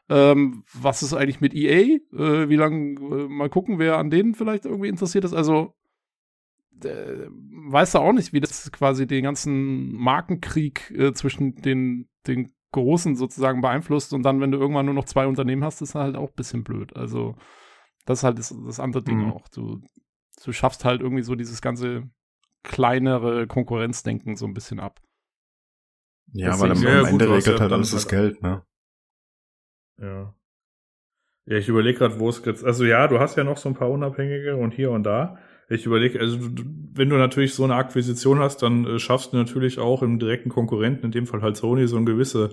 Ähm, 0.08 0.64
was 0.74 1.02
ist 1.02 1.14
eigentlich 1.14 1.42
mit 1.42 1.56
EA? 1.56 1.98
Äh, 2.14 2.50
wie 2.50 2.56
lange, 2.56 3.00
äh, 3.00 3.28
mal 3.28 3.50
gucken, 3.50 3.80
wer 3.80 3.98
an 3.98 4.12
denen 4.12 4.36
vielleicht 4.36 4.66
irgendwie 4.66 4.90
interessiert 4.90 5.24
ist. 5.24 5.34
Also 5.34 5.74
äh, 6.86 7.28
weißt 7.30 7.96
du 7.96 8.00
auch 8.00 8.14
nicht, 8.14 8.34
wie 8.34 8.40
das 8.40 8.72
quasi 8.72 9.08
den 9.08 9.24
ganzen 9.24 9.94
Markenkrieg 9.94 10.92
äh, 10.92 11.14
zwischen 11.14 11.56
den, 11.56 12.10
den 12.28 12.54
Großen 12.72 13.16
sozusagen 13.16 13.62
beeinflusst 13.62 14.14
und 14.14 14.24
dann, 14.24 14.42
wenn 14.42 14.52
du 14.52 14.60
irgendwann 14.60 14.86
nur 14.86 14.96
noch 14.96 15.06
zwei 15.06 15.28
Unternehmen 15.28 15.64
hast, 15.64 15.82
ist 15.82 15.96
halt 15.96 16.16
auch 16.16 16.30
ein 16.30 16.36
bisschen 16.36 16.64
blöd. 16.64 16.96
Also, 16.96 17.36
das 18.06 18.20
ist 18.20 18.24
halt 18.24 18.38
das, 18.38 18.56
das 18.66 18.80
andere 18.80 19.04
Ding 19.04 19.26
mhm. 19.26 19.32
auch. 19.32 19.48
Du, 19.50 19.82
du 20.44 20.52
schaffst 20.52 20.86
halt 20.86 21.02
irgendwie 21.02 21.24
so 21.24 21.36
dieses 21.36 21.62
ganze 21.62 22.10
kleinere 22.64 23.48
Konkurrenzdenken 23.48 24.36
so 24.36 24.46
ein 24.46 24.54
bisschen 24.54 24.80
ab. 24.80 25.00
Ja, 26.34 26.54
aber 26.54 26.72
am, 26.72 26.86
am 26.86 27.06
Ende 27.06 27.30
regelt 27.30 27.60
halt 27.60 27.72
alles 27.72 27.92
das 27.92 28.08
Geld, 28.08 28.42
ne? 28.44 28.64
Ja. 30.00 30.36
Ja, 31.46 31.58
ich 31.58 31.68
überlege 31.68 31.98
gerade, 31.98 32.20
wo 32.20 32.30
es 32.30 32.46
jetzt, 32.46 32.64
also 32.64 32.86
ja, 32.86 33.08
du 33.08 33.20
hast 33.20 33.36
ja 33.36 33.44
noch 33.44 33.58
so 33.58 33.70
ein 33.70 33.76
paar 33.76 33.90
Unabhängige 33.90 34.56
und 34.56 34.72
hier 34.72 34.92
und 34.92 35.04
da. 35.04 35.40
Ich 35.70 35.86
überlege, 35.86 36.20
also 36.20 36.40
wenn 36.94 37.10
du 37.10 37.18
natürlich 37.18 37.54
so 37.54 37.64
eine 37.64 37.76
Akquisition 37.76 38.40
hast, 38.40 38.64
dann 38.64 38.86
äh, 38.86 39.00
schaffst 39.00 39.34
du 39.34 39.38
natürlich 39.38 39.78
auch 39.78 40.02
im 40.02 40.18
direkten 40.18 40.50
Konkurrenten, 40.50 41.06
in 41.06 41.12
dem 41.12 41.28
Fall 41.28 41.42
halt 41.42 41.58
Sony, 41.58 41.88
so 41.88 41.98
ein 41.98 42.06
gewisse 42.06 42.50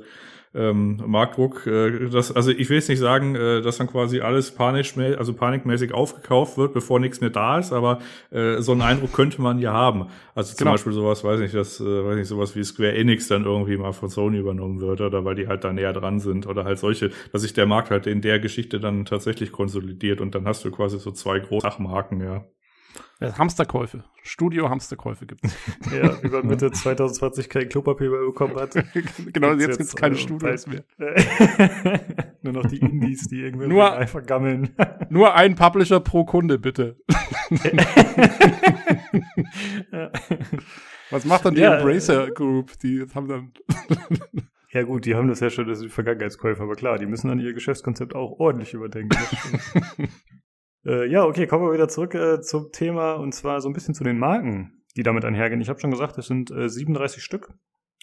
ähm, 0.54 1.02
Marktdruck. 1.06 1.66
Äh, 1.66 2.08
das, 2.08 2.34
also 2.34 2.50
ich 2.50 2.68
will 2.68 2.76
jetzt 2.76 2.88
nicht 2.88 2.98
sagen, 2.98 3.34
äh, 3.34 3.60
dass 3.62 3.78
dann 3.78 3.86
quasi 3.86 4.20
alles 4.20 4.50
panisch, 4.50 4.96
also 4.96 5.34
panikmäßig 5.34 5.92
aufgekauft 5.92 6.56
wird, 6.56 6.72
bevor 6.72 7.00
nichts 7.00 7.20
mehr 7.20 7.30
da 7.30 7.58
ist, 7.58 7.72
aber 7.72 8.00
äh, 8.30 8.60
so 8.60 8.72
einen 8.72 8.82
Eindruck 8.82 9.12
könnte 9.12 9.40
man 9.40 9.58
ja 9.58 9.72
haben. 9.72 10.08
Also 10.34 10.54
zum 10.54 10.64
genau. 10.64 10.72
Beispiel 10.72 10.92
sowas, 10.92 11.24
weiß 11.24 11.40
nicht, 11.40 11.54
dass, 11.54 11.80
äh, 11.80 11.84
weiß 11.84 12.16
nicht, 12.16 12.28
sowas 12.28 12.56
wie 12.56 12.64
Square 12.64 12.94
Enix 12.94 13.28
dann 13.28 13.44
irgendwie 13.44 13.76
mal 13.76 13.92
von 13.92 14.08
Sony 14.08 14.38
übernommen 14.38 14.80
wird 14.80 15.00
oder 15.00 15.24
weil 15.24 15.34
die 15.34 15.46
halt 15.48 15.64
da 15.64 15.72
näher 15.72 15.92
dran 15.92 16.20
sind 16.20 16.46
oder 16.46 16.64
halt 16.64 16.78
solche, 16.78 17.10
dass 17.32 17.42
sich 17.42 17.52
der 17.52 17.66
Markt 17.66 17.90
halt 17.90 18.06
in 18.06 18.20
der 18.20 18.38
Geschichte 18.40 18.80
dann 18.80 19.04
tatsächlich 19.04 19.52
konsolidiert 19.52 20.20
und 20.20 20.34
dann 20.34 20.46
hast 20.46 20.64
du 20.64 20.70
quasi 20.70 20.98
so 20.98 21.10
zwei 21.12 21.38
große 21.38 21.62
Sachmarken, 21.62 22.20
ja. 22.20 22.44
Hamsterkäufe. 23.20 24.04
Studio 24.22 24.68
Hamsterkäufe 24.68 25.26
gibt 25.26 25.44
es. 25.44 25.56
ja, 25.92 26.18
über 26.20 26.42
Mitte 26.42 26.70
2020 26.70 27.48
kein 27.48 27.68
Klopapier 27.68 28.10
mehr 28.10 28.26
bekommen 28.26 28.56
hat. 28.56 28.74
genau, 29.32 29.52
jetzt, 29.52 29.60
jetzt 29.60 29.78
gibt 29.78 29.88
es 29.88 29.96
keine 29.96 30.16
Studios 30.16 30.66
mehr. 30.66 30.84
nur 32.42 32.52
noch 32.52 32.66
die 32.66 32.78
Indies, 32.78 33.28
die 33.28 33.40
irgendwie 33.40 33.68
nur, 33.68 33.92
einfach 33.92 34.24
gammeln. 34.26 34.74
nur 35.08 35.34
ein 35.34 35.54
Publisher 35.54 36.00
pro 36.00 36.24
Kunde, 36.24 36.58
bitte. 36.58 36.98
Was 41.10 41.24
macht 41.24 41.44
dann 41.44 41.54
die 41.54 41.60
ja, 41.62 41.78
Embracer 41.78 42.30
Group? 42.32 42.78
Die 42.80 43.06
haben 43.14 43.28
dann. 43.28 43.52
ja, 44.72 44.82
gut, 44.82 45.06
die 45.06 45.14
haben 45.14 45.28
das 45.28 45.40
ja 45.40 45.50
schon, 45.50 45.66
das 45.68 45.78
sind 45.78 45.92
Vergangenheitskäufer, 45.92 46.64
aber 46.64 46.74
klar, 46.74 46.98
die 46.98 47.06
müssen 47.06 47.28
dann 47.28 47.38
ihr 47.38 47.54
Geschäftskonzept 47.54 48.14
auch 48.14 48.38
ordentlich 48.40 48.74
überdenken. 48.74 49.16
Äh, 50.86 51.10
ja, 51.10 51.24
okay, 51.24 51.48
kommen 51.48 51.64
wir 51.64 51.72
wieder 51.72 51.88
zurück 51.88 52.14
äh, 52.14 52.40
zum 52.40 52.70
Thema 52.70 53.14
und 53.14 53.32
zwar 53.34 53.60
so 53.60 53.68
ein 53.68 53.72
bisschen 53.72 53.94
zu 53.94 54.04
den 54.04 54.20
Marken, 54.20 54.84
die 54.96 55.02
damit 55.02 55.24
einhergehen. 55.24 55.60
Ich 55.60 55.68
habe 55.68 55.80
schon 55.80 55.90
gesagt, 55.90 56.16
es 56.16 56.26
sind 56.26 56.52
äh, 56.52 56.68
37 56.68 57.24
Stück 57.24 57.52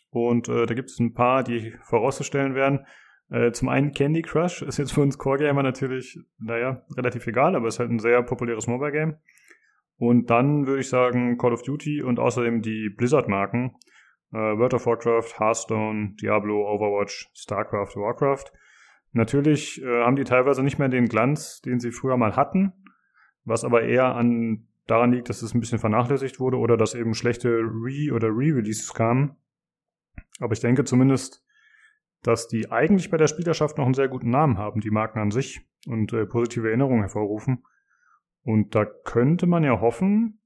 und 0.09 0.49
äh, 0.49 0.65
da 0.65 0.73
gibt 0.73 0.89
es 0.89 0.99
ein 0.99 1.13
paar, 1.13 1.43
die 1.43 1.73
vorauszustellen 1.83 2.55
werden. 2.55 2.85
Äh, 3.29 3.51
zum 3.51 3.69
einen 3.69 3.93
Candy 3.93 4.21
Crush 4.21 4.63
ist 4.63 4.79
jetzt 4.79 4.91
für 4.91 4.99
uns 4.99 5.17
Core-Gamer 5.17 5.63
natürlich, 5.63 6.19
naja, 6.39 6.83
relativ 6.97 7.25
egal, 7.25 7.55
aber 7.55 7.69
ist 7.69 7.79
halt 7.79 7.89
ein 7.89 7.99
sehr 7.99 8.21
populäres 8.21 8.67
Mobile-Game. 8.67 9.15
Und 9.95 10.29
dann 10.29 10.67
würde 10.67 10.81
ich 10.81 10.89
sagen 10.89 11.37
Call 11.37 11.53
of 11.53 11.61
Duty 11.61 12.01
und 12.03 12.19
außerdem 12.19 12.61
die 12.61 12.89
Blizzard-Marken. 12.89 13.75
Äh, 14.33 14.37
World 14.37 14.73
of 14.73 14.85
Warcraft, 14.85 15.39
Hearthstone, 15.39 16.15
Diablo, 16.21 16.69
Overwatch, 16.69 17.29
StarCraft, 17.33 17.95
Warcraft. 17.95 18.51
Natürlich 19.13 19.81
äh, 19.81 20.03
haben 20.03 20.15
die 20.15 20.23
teilweise 20.23 20.63
nicht 20.63 20.79
mehr 20.79 20.89
den 20.89 21.07
Glanz, 21.07 21.61
den 21.61 21.79
sie 21.79 21.91
früher 21.91 22.17
mal 22.17 22.35
hatten, 22.35 22.73
was 23.45 23.63
aber 23.63 23.83
eher 23.83 24.15
an 24.15 24.67
daran 24.87 25.13
liegt, 25.13 25.29
dass 25.29 25.41
es 25.41 25.53
ein 25.53 25.59
bisschen 25.59 25.79
vernachlässigt 25.79 26.39
wurde 26.39 26.57
oder 26.57 26.75
dass 26.75 26.95
eben 26.95 27.13
schlechte 27.13 27.49
Re- 27.49 28.13
oder 28.13 28.27
Re-Releases 28.27 28.93
kamen. 28.93 29.37
Aber 30.39 30.53
ich 30.53 30.59
denke 30.59 30.83
zumindest, 30.83 31.45
dass 32.21 32.47
die 32.47 32.71
eigentlich 32.71 33.09
bei 33.09 33.17
der 33.17 33.27
Spielerschaft 33.27 33.77
noch 33.77 33.85
einen 33.85 33.93
sehr 33.93 34.07
guten 34.07 34.29
Namen 34.29 34.57
haben, 34.57 34.81
die 34.81 34.91
Marken 34.91 35.19
an 35.19 35.31
sich 35.31 35.61
und 35.87 36.11
äh, 36.13 36.25
positive 36.25 36.67
Erinnerungen 36.67 37.01
hervorrufen. 37.01 37.63
Und 38.43 38.75
da 38.75 38.85
könnte 38.85 39.45
man 39.45 39.63
ja 39.63 39.79
hoffen, 39.79 40.41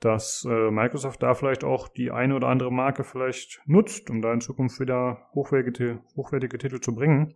dass 0.00 0.46
äh, 0.48 0.70
Microsoft 0.70 1.22
da 1.22 1.34
vielleicht 1.34 1.64
auch 1.64 1.88
die 1.88 2.10
eine 2.10 2.36
oder 2.36 2.48
andere 2.48 2.72
Marke 2.72 3.04
vielleicht 3.04 3.60
nutzt, 3.66 4.10
um 4.10 4.22
da 4.22 4.32
in 4.32 4.40
Zukunft 4.40 4.80
wieder 4.80 5.28
hochwertige, 5.34 6.00
hochwertige 6.16 6.58
Titel 6.58 6.80
zu 6.80 6.94
bringen. 6.94 7.34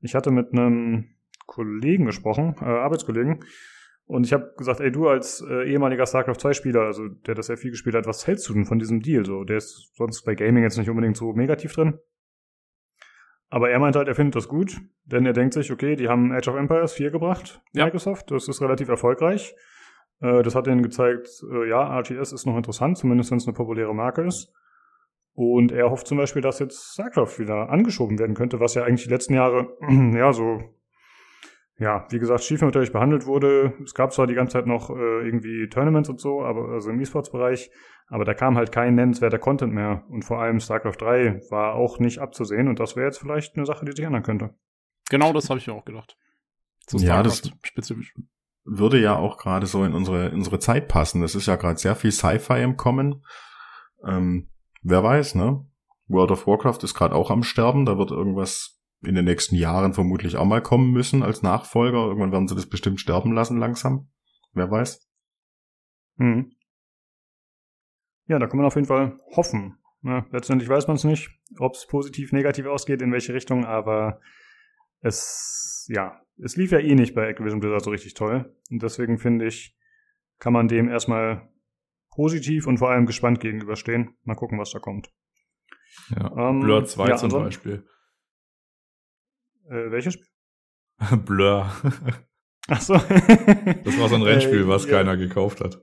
Ich 0.00 0.14
hatte 0.14 0.30
mit 0.30 0.52
einem 0.52 1.14
Kollegen 1.46 2.04
gesprochen, 2.04 2.56
äh, 2.60 2.64
Arbeitskollegen, 2.64 3.44
und 4.06 4.26
ich 4.26 4.32
habe 4.34 4.52
gesagt, 4.58 4.80
ey, 4.80 4.92
du 4.92 5.08
als 5.08 5.42
äh, 5.48 5.70
ehemaliger 5.70 6.06
StarCraft 6.06 6.36
2 6.38 6.52
Spieler, 6.52 6.82
also 6.82 7.08
der 7.08 7.34
das 7.34 7.46
sehr 7.46 7.56
viel 7.56 7.70
gespielt 7.70 7.94
hat, 7.94 8.06
was 8.06 8.26
hältst 8.26 8.48
du 8.48 8.52
denn 8.52 8.66
von 8.66 8.78
diesem 8.78 9.00
Deal? 9.00 9.24
So, 9.24 9.44
der 9.44 9.56
ist 9.56 9.92
sonst 9.96 10.24
bei 10.24 10.34
Gaming 10.34 10.62
jetzt 10.62 10.76
nicht 10.76 10.90
unbedingt 10.90 11.16
so 11.16 11.32
negativ 11.32 11.72
drin. 11.72 11.98
Aber 13.48 13.70
er 13.70 13.78
meint 13.78 13.96
halt, 13.96 14.08
er 14.08 14.14
findet 14.14 14.36
das 14.36 14.48
gut, 14.48 14.78
denn 15.04 15.24
er 15.24 15.32
denkt 15.32 15.54
sich, 15.54 15.72
okay, 15.72 15.96
die 15.96 16.08
haben 16.08 16.32
Age 16.32 16.48
of 16.48 16.56
Empires 16.56 16.92
4 16.92 17.10
gebracht, 17.12 17.62
Ja. 17.72 17.84
Microsoft, 17.84 18.30
das 18.30 18.48
ist 18.48 18.60
relativ 18.60 18.88
erfolgreich. 18.88 19.54
Äh, 20.20 20.42
das 20.42 20.54
hat 20.54 20.66
ihnen 20.66 20.82
gezeigt, 20.82 21.28
äh, 21.50 21.68
ja, 21.68 21.98
RTS 22.00 22.32
ist 22.32 22.46
noch 22.46 22.56
interessant, 22.56 22.98
zumindest 22.98 23.30
wenn 23.30 23.38
es 23.38 23.46
eine 23.46 23.54
populäre 23.54 23.94
Marke 23.94 24.22
ist. 24.22 24.52
Und 25.34 25.72
er 25.72 25.90
hofft 25.90 26.06
zum 26.06 26.18
Beispiel, 26.18 26.42
dass 26.42 26.60
jetzt 26.60 26.92
StarCraft 26.92 27.38
wieder 27.38 27.68
angeschoben 27.70 28.18
werden 28.18 28.36
könnte, 28.36 28.60
was 28.60 28.74
ja 28.74 28.84
eigentlich 28.84 29.04
die 29.04 29.10
letzten 29.10 29.34
Jahre, 29.34 29.76
ja, 30.14 30.32
so, 30.32 30.60
ja, 31.78 32.06
wie 32.10 32.20
gesagt, 32.20 32.44
stiefmütterlich 32.44 32.92
behandelt 32.92 33.26
wurde. 33.26 33.74
Es 33.82 33.94
gab 33.94 34.12
zwar 34.12 34.28
die 34.28 34.34
ganze 34.34 34.52
Zeit 34.52 34.66
noch 34.66 34.90
äh, 34.90 34.92
irgendwie 35.26 35.68
Tournaments 35.68 36.08
und 36.08 36.20
so, 36.20 36.42
aber 36.44 36.68
also 36.68 36.90
im 36.90 37.00
E-Sports-Bereich, 37.00 37.70
aber 38.06 38.24
da 38.24 38.32
kam 38.34 38.56
halt 38.56 38.70
kein 38.70 38.94
nennenswerter 38.94 39.40
Content 39.40 39.72
mehr. 39.72 40.04
Und 40.08 40.24
vor 40.24 40.40
allem 40.40 40.60
StarCraft 40.60 40.98
3 41.00 41.40
war 41.50 41.74
auch 41.74 41.98
nicht 41.98 42.20
abzusehen 42.20 42.68
und 42.68 42.78
das 42.78 42.94
wäre 42.94 43.06
jetzt 43.06 43.18
vielleicht 43.18 43.56
eine 43.56 43.66
Sache, 43.66 43.84
die 43.84 43.90
sich 43.92 44.04
ändern 44.04 44.22
könnte. 44.22 44.54
Genau 45.10 45.32
das 45.32 45.50
habe 45.50 45.58
ich 45.58 45.66
mir 45.66 45.74
auch 45.74 45.84
gedacht. 45.84 46.16
Zu 46.86 46.98
Ja, 46.98 47.24
das- 47.24 47.42
spezifisch. 47.64 48.14
Würde 48.64 49.00
ja 49.00 49.16
auch 49.16 49.36
gerade 49.36 49.66
so 49.66 49.84
in 49.84 49.94
unsere, 49.94 50.30
unsere 50.30 50.58
Zeit 50.58 50.88
passen. 50.88 51.20
Das 51.20 51.34
ist 51.34 51.46
ja 51.46 51.56
gerade 51.56 51.78
sehr 51.78 51.96
viel 51.96 52.12
Sci-Fi 52.12 52.62
im 52.62 52.76
Kommen. 52.76 53.24
Ähm, 54.06 54.50
wer 54.82 55.02
weiß, 55.02 55.34
ne? 55.34 55.66
World 56.08 56.30
of 56.30 56.46
Warcraft 56.46 56.82
ist 56.82 56.94
gerade 56.94 57.14
auch 57.14 57.30
am 57.30 57.42
Sterben. 57.42 57.86
Da 57.86 57.98
wird 57.98 58.10
irgendwas 58.10 58.80
in 59.02 59.14
den 59.14 59.24
nächsten 59.24 59.54
Jahren 59.54 59.92
vermutlich 59.92 60.36
auch 60.36 60.44
mal 60.44 60.62
kommen 60.62 60.90
müssen 60.92 61.22
als 61.22 61.42
Nachfolger. 61.42 62.06
Irgendwann 62.06 62.32
werden 62.32 62.48
sie 62.48 62.54
das 62.54 62.68
bestimmt 62.68 63.00
sterben 63.00 63.32
lassen 63.32 63.58
langsam. 63.58 64.08
Wer 64.52 64.70
weiß. 64.70 65.06
Mhm. 66.16 66.52
Ja, 68.26 68.38
da 68.38 68.46
kann 68.46 68.56
man 68.56 68.66
auf 68.66 68.76
jeden 68.76 68.86
Fall 68.86 69.18
hoffen. 69.36 69.78
Ne? 70.00 70.24
Letztendlich 70.30 70.68
weiß 70.68 70.86
man 70.86 70.96
es 70.96 71.04
nicht, 71.04 71.30
ob 71.58 71.74
es 71.74 71.86
positiv, 71.86 72.32
negativ 72.32 72.66
ausgeht, 72.66 73.02
in 73.02 73.12
welche 73.12 73.34
Richtung, 73.34 73.64
aber 73.64 74.20
es, 75.00 75.86
ja, 75.90 76.23
es 76.42 76.56
lief 76.56 76.72
ja 76.72 76.78
eh 76.78 76.94
nicht 76.94 77.14
bei 77.14 77.28
Activision 77.28 77.60
Blizzard 77.60 77.84
so 77.84 77.90
richtig 77.90 78.14
toll. 78.14 78.54
Und 78.70 78.82
deswegen 78.82 79.18
finde 79.18 79.46
ich, 79.46 79.76
kann 80.38 80.52
man 80.52 80.68
dem 80.68 80.88
erstmal 80.88 81.48
positiv 82.10 82.66
und 82.66 82.78
vor 82.78 82.90
allem 82.90 83.06
gespannt 83.06 83.40
gegenüberstehen. 83.40 84.16
Mal 84.24 84.34
gucken, 84.34 84.58
was 84.58 84.70
da 84.70 84.78
kommt. 84.78 85.10
Ja. 86.10 86.50
Ähm, 86.50 86.60
Blur 86.60 86.84
2 86.84 87.08
ja, 87.08 87.16
zum 87.16 87.30
Beispiel. 87.30 87.86
Äh, 89.68 89.90
welches 89.90 90.14
Spiel? 90.14 90.26
Blur. 91.24 91.70
Ach 92.68 92.80
so. 92.80 92.94
Das 92.94 93.98
war 93.98 94.08
so 94.08 94.14
ein 94.14 94.22
Rennspiel, 94.22 94.62
Äh, 94.62 94.68
was 94.68 94.86
ja. 94.86 94.92
keiner 94.92 95.16
gekauft 95.16 95.60
hat. 95.60 95.82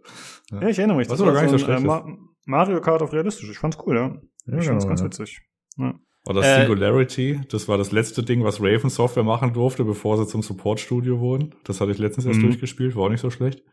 Ja, 0.49 0.67
ich 0.67 0.79
erinnere 0.79 0.97
mich. 0.97 1.09
Was 1.09 1.19
das 1.19 1.21
aber 1.21 1.33
war 1.35 1.41
gar 1.43 1.51
nicht 1.51 1.59
so 1.59 1.65
ein, 1.65 1.79
schlecht 1.79 1.83
äh, 1.83 1.87
Ma 1.87 2.17
Mario 2.45 2.81
Kart 2.81 3.01
auf 3.01 3.13
realistisch. 3.13 3.49
Ich 3.49 3.59
fand's 3.59 3.77
cool, 3.85 3.95
ja. 3.95 4.21
Ja, 4.45 4.57
ich 4.57 4.65
fand's 4.65 4.85
genau, 4.85 4.95
ganz 4.95 5.47
ja. 5.77 5.99
Das 6.25 6.45
Äh, 6.45 6.59
Singularity? 6.61 7.41
Das 7.49 7.67
war 7.67 7.77
das 7.77 7.91
letzte 7.91 8.23
Ding, 8.23 8.43
was 8.43 8.61
Raven 8.61 8.89
Software 8.89 9.23
machen 9.23 9.53
durfte, 9.53 9.83
bevor 9.83 10.17
sie 10.17 10.27
zum 10.27 10.41
Support-Studio 10.43 11.19
wurden. 11.19 11.55
Das 11.63 11.81
hatte 11.81 11.91
ich 11.91 11.97
letztens 11.97 12.25
erst 12.25 12.39
Mhm. 12.39 12.43
durchgespielt, 12.43 12.95
war 12.95 13.03
auch 13.05 13.09
nicht 13.09 13.21
so 13.21 13.29
schlecht. 13.31 13.63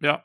Ja. 0.00 0.24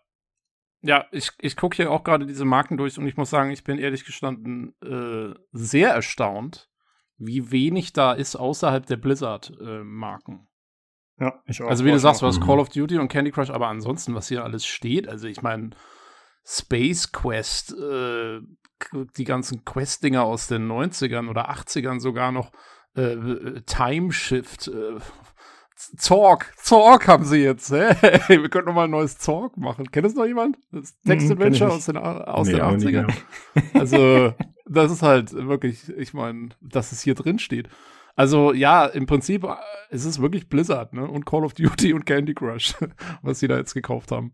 Ja, 0.81 1.05
ich, 1.11 1.31
ich 1.39 1.57
gucke 1.57 1.75
hier 1.75 1.91
auch 1.91 2.03
gerade 2.03 2.25
diese 2.25 2.45
Marken 2.45 2.77
durch 2.77 2.97
und 2.97 3.07
ich 3.07 3.17
muss 3.17 3.29
sagen, 3.29 3.49
ich 3.51 3.63
bin 3.63 3.77
ehrlich 3.79 4.05
gestanden 4.05 4.73
äh, 4.81 5.33
sehr 5.51 5.89
erstaunt, 5.89 6.69
wie 7.17 7.51
wenig 7.51 7.93
da 7.93 8.13
ist 8.13 8.35
außerhalb 8.35 8.85
der 8.85 8.97
Blizzard-Marken. 8.97 10.47
Ja, 11.19 11.41
ich 11.47 11.61
auch. 11.63 11.67
also 11.67 11.83
wie 11.83 11.91
du 11.91 11.97
sagst, 11.99 12.21
was 12.21 12.39
Mhm. 12.39 12.43
Call 12.43 12.59
of 12.59 12.69
Duty 12.69 12.99
und 12.99 13.07
Candy 13.07 13.31
Crush, 13.31 13.49
aber 13.49 13.67
ansonsten, 13.67 14.13
was 14.13 14.27
hier 14.27 14.43
alles 14.43 14.67
steht, 14.67 15.07
also 15.09 15.27
ich 15.27 15.41
meine, 15.41 15.71
Space 16.45 17.11
Quest, 17.11 17.73
äh, 17.73 18.39
die 19.17 19.23
ganzen 19.23 19.63
Quest-Dinger 19.65 20.23
aus 20.23 20.47
den 20.47 20.67
90ern 20.71 21.29
oder 21.29 21.49
80ern 21.51 21.99
sogar 21.99 22.31
noch, 22.31 22.51
äh, 22.95 23.01
äh, 23.13 23.61
Time 23.65 24.11
Shift, 24.11 24.67
äh, 24.67 24.97
Zorg, 25.97 26.51
Zorg 26.57 27.07
haben 27.07 27.23
sie 27.23 27.37
jetzt, 27.43 27.71
hä? 27.71 27.89
Wir 28.27 28.49
könnten 28.49 28.69
noch 28.69 28.75
mal 28.75 28.85
ein 28.85 28.89
neues 28.91 29.19
Zorg 29.19 29.57
machen. 29.57 29.91
Kennt 29.91 30.07
das 30.07 30.15
noch 30.15 30.25
jemand? 30.25 30.57
Das 30.71 30.95
kenn 31.05 31.19
ich 31.19 31.27
Text-Adventure 31.27 31.65
nicht. 31.69 31.77
aus 31.77 31.85
den, 31.85 31.97
aus 31.97 32.47
Nee, 32.47 32.53
den 32.53 32.61
auch 32.61 32.71
nie 32.71 32.85
80ern. 32.85 32.91
gehört. 32.91 33.13
Also, 33.75 34.33
das 34.65 34.91
ist 34.91 35.03
halt 35.03 35.33
wirklich, 35.33 35.87
ich 35.95 36.13
meine, 36.15 36.49
dass 36.61 36.91
es 36.91 37.01
hier 37.01 37.13
drin 37.13 37.37
steht. 37.37 37.69
Also, 38.15 38.53
ja, 38.53 38.87
im 38.87 39.05
Prinzip 39.05 39.43
äh, 39.43 39.53
es 39.91 40.03
ist 40.05 40.19
wirklich 40.19 40.49
Blizzard, 40.49 40.93
ne? 40.93 41.07
Und 41.07 41.25
Call 41.27 41.43
of 41.45 41.53
Duty 41.53 41.93
und 41.93 42.07
Candy 42.07 42.33
Crush, 42.33 42.73
was 43.21 43.39
sie 43.39 43.47
da 43.47 43.57
jetzt 43.57 43.75
gekauft 43.75 44.11
haben. 44.11 44.33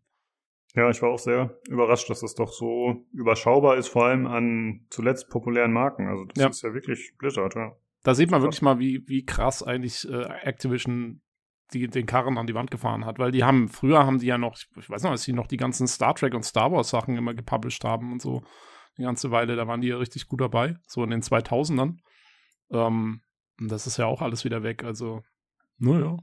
Ja, 0.76 0.90
ich 0.90 1.02
war 1.02 1.10
auch 1.12 1.20
sehr 1.20 1.56
überrascht, 1.70 2.10
dass 2.10 2.22
das 2.22 2.34
doch 2.34 2.52
so 2.52 3.06
überschaubar 3.12 3.78
ist, 3.78 3.90
vor 3.90 4.06
allem 4.06 4.26
an 4.26 4.86
zuletzt 4.90 5.30
populären 5.30 5.72
Marken. 5.72 6.08
Also 6.08 6.26
das 6.26 6.42
Ja. 6.42 6.50
ist 6.50 6.64
ja 6.64 6.74
wirklich 6.74 7.14
Blizzard, 7.20 7.56
ja. 7.56 7.74
Da 8.04 8.16
sieht 8.16 8.32
man 8.32 8.42
wirklich 8.42 8.62
mal, 8.62 8.80
wie, 8.80 9.08
wie 9.08 9.24
krass 9.24 9.64
eigentlich 9.64 10.08
äh, 10.10 10.24
Activision 10.42 11.22
die, 11.74 11.88
den 11.88 12.06
Karren 12.06 12.38
an 12.38 12.48
die 12.48 12.56
Wand 12.56 12.72
gefahren 12.72 13.06
hat. 13.06 13.20
Weil 13.20 13.32
die 13.32 13.44
haben, 13.44 13.70
früher 13.70 14.06
haben 14.06 14.20
die 14.20 14.26
ja 14.26 14.38
noch, 14.38 14.58
ich 14.78 14.90
weiß 14.90 15.04
noch, 15.04 15.12
als 15.12 15.24
die 15.24 15.34
noch 15.34 15.48
die 15.48 15.58
ganzen 15.58 15.88
Star 15.88 16.14
Trek 16.16 16.34
und 16.34 16.44
Star 16.44 16.72
Wars 16.72 16.90
Sachen 16.90 17.16
immer 17.18 17.34
gepublished 17.34 17.84
haben 17.84 18.12
und 18.12 18.22
so. 18.22 18.44
Die 18.98 19.04
ganze 19.04 19.32
Weile, 19.32 19.56
da 19.56 19.68
waren 19.68 19.82
die 19.82 19.88
ja 19.88 19.98
richtig 19.98 20.28
gut 20.28 20.42
dabei. 20.42 20.76
So 20.88 21.04
in 21.04 21.10
den 21.12 21.22
2000ern. 21.22 21.98
Ähm, 22.72 23.22
und 23.60 23.72
das 23.72 23.88
ist 23.88 23.98
ja 23.98 24.06
auch 24.06 24.22
alles 24.22 24.44
wieder 24.44 24.64
weg. 24.64 24.84
Also, 24.84 25.22
naja. 25.78 26.18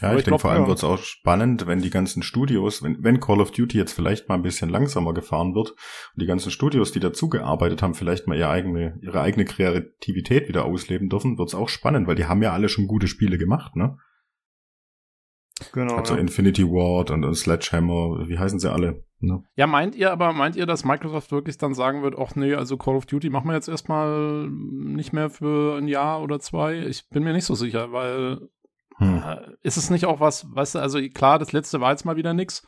Ja, 0.00 0.08
Aber 0.08 0.14
ich, 0.14 0.20
ich 0.20 0.24
denke, 0.24 0.40
vor 0.40 0.50
allem 0.50 0.62
ja. 0.62 0.68
wird's 0.68 0.84
auch 0.84 0.98
spannend, 0.98 1.66
wenn 1.66 1.82
die 1.82 1.90
ganzen 1.90 2.22
Studios, 2.22 2.82
wenn, 2.82 3.02
wenn 3.02 3.20
Call 3.20 3.40
of 3.40 3.50
Duty 3.50 3.76
jetzt 3.76 3.92
vielleicht 3.92 4.28
mal 4.28 4.36
ein 4.36 4.42
bisschen 4.42 4.70
langsamer 4.70 5.12
gefahren 5.12 5.54
wird 5.54 5.70
und 5.70 6.22
die 6.22 6.26
ganzen 6.26 6.50
Studios, 6.50 6.92
die 6.92 7.00
dazu 7.00 7.28
gearbeitet 7.28 7.82
haben, 7.82 7.94
vielleicht 7.94 8.26
mal 8.26 8.36
ihre 8.36 8.48
eigene, 8.48 8.98
ihre 9.02 9.20
eigene 9.20 9.44
Kreativität 9.44 10.48
wieder 10.48 10.64
ausleben 10.64 11.08
dürfen, 11.08 11.38
wird's 11.38 11.54
auch 11.54 11.68
spannend, 11.68 12.06
weil 12.06 12.16
die 12.16 12.26
haben 12.26 12.42
ja 12.42 12.52
alle 12.52 12.68
schon 12.68 12.86
gute 12.86 13.08
Spiele 13.08 13.38
gemacht, 13.38 13.76
ne? 13.76 13.96
Genau. 15.72 15.96
Also 15.96 16.14
ja. 16.14 16.20
Infinity 16.20 16.64
Ward 16.64 17.10
und, 17.10 17.24
und 17.24 17.34
Sledgehammer, 17.34 18.26
wie 18.28 18.38
heißen 18.38 18.58
sie 18.58 18.72
alle? 18.72 19.04
Ne? 19.20 19.42
Ja, 19.54 19.66
meint 19.66 19.94
ihr 19.94 20.10
aber, 20.10 20.32
meint 20.32 20.56
ihr, 20.56 20.64
dass 20.64 20.84
Microsoft 20.84 21.30
wirklich 21.30 21.58
dann 21.58 21.74
sagen 21.74 22.02
wird, 22.02 22.14
ach 22.18 22.34
nee, 22.34 22.54
also 22.54 22.78
Call 22.78 22.96
of 22.96 23.04
Duty 23.04 23.28
machen 23.28 23.48
wir 23.48 23.54
jetzt 23.54 23.68
erstmal 23.68 24.48
nicht 24.48 25.12
mehr 25.12 25.28
für 25.28 25.76
ein 25.76 25.88
Jahr 25.88 26.22
oder 26.22 26.40
zwei? 26.40 26.78
Ich 26.78 27.08
bin 27.10 27.22
mir 27.22 27.34
nicht 27.34 27.44
so 27.44 27.54
sicher, 27.54 27.92
weil 27.92 28.48
Hm. 29.00 29.22
äh, 29.26 29.36
ist 29.62 29.76
es 29.76 29.90
nicht 29.90 30.06
auch 30.06 30.20
was, 30.20 30.46
weißt 30.54 30.76
du, 30.76 30.78
also 30.78 31.00
klar, 31.12 31.38
das 31.38 31.52
letzte 31.52 31.80
war 31.80 31.90
jetzt 31.90 32.04
mal 32.04 32.16
wieder 32.16 32.34
nix. 32.34 32.66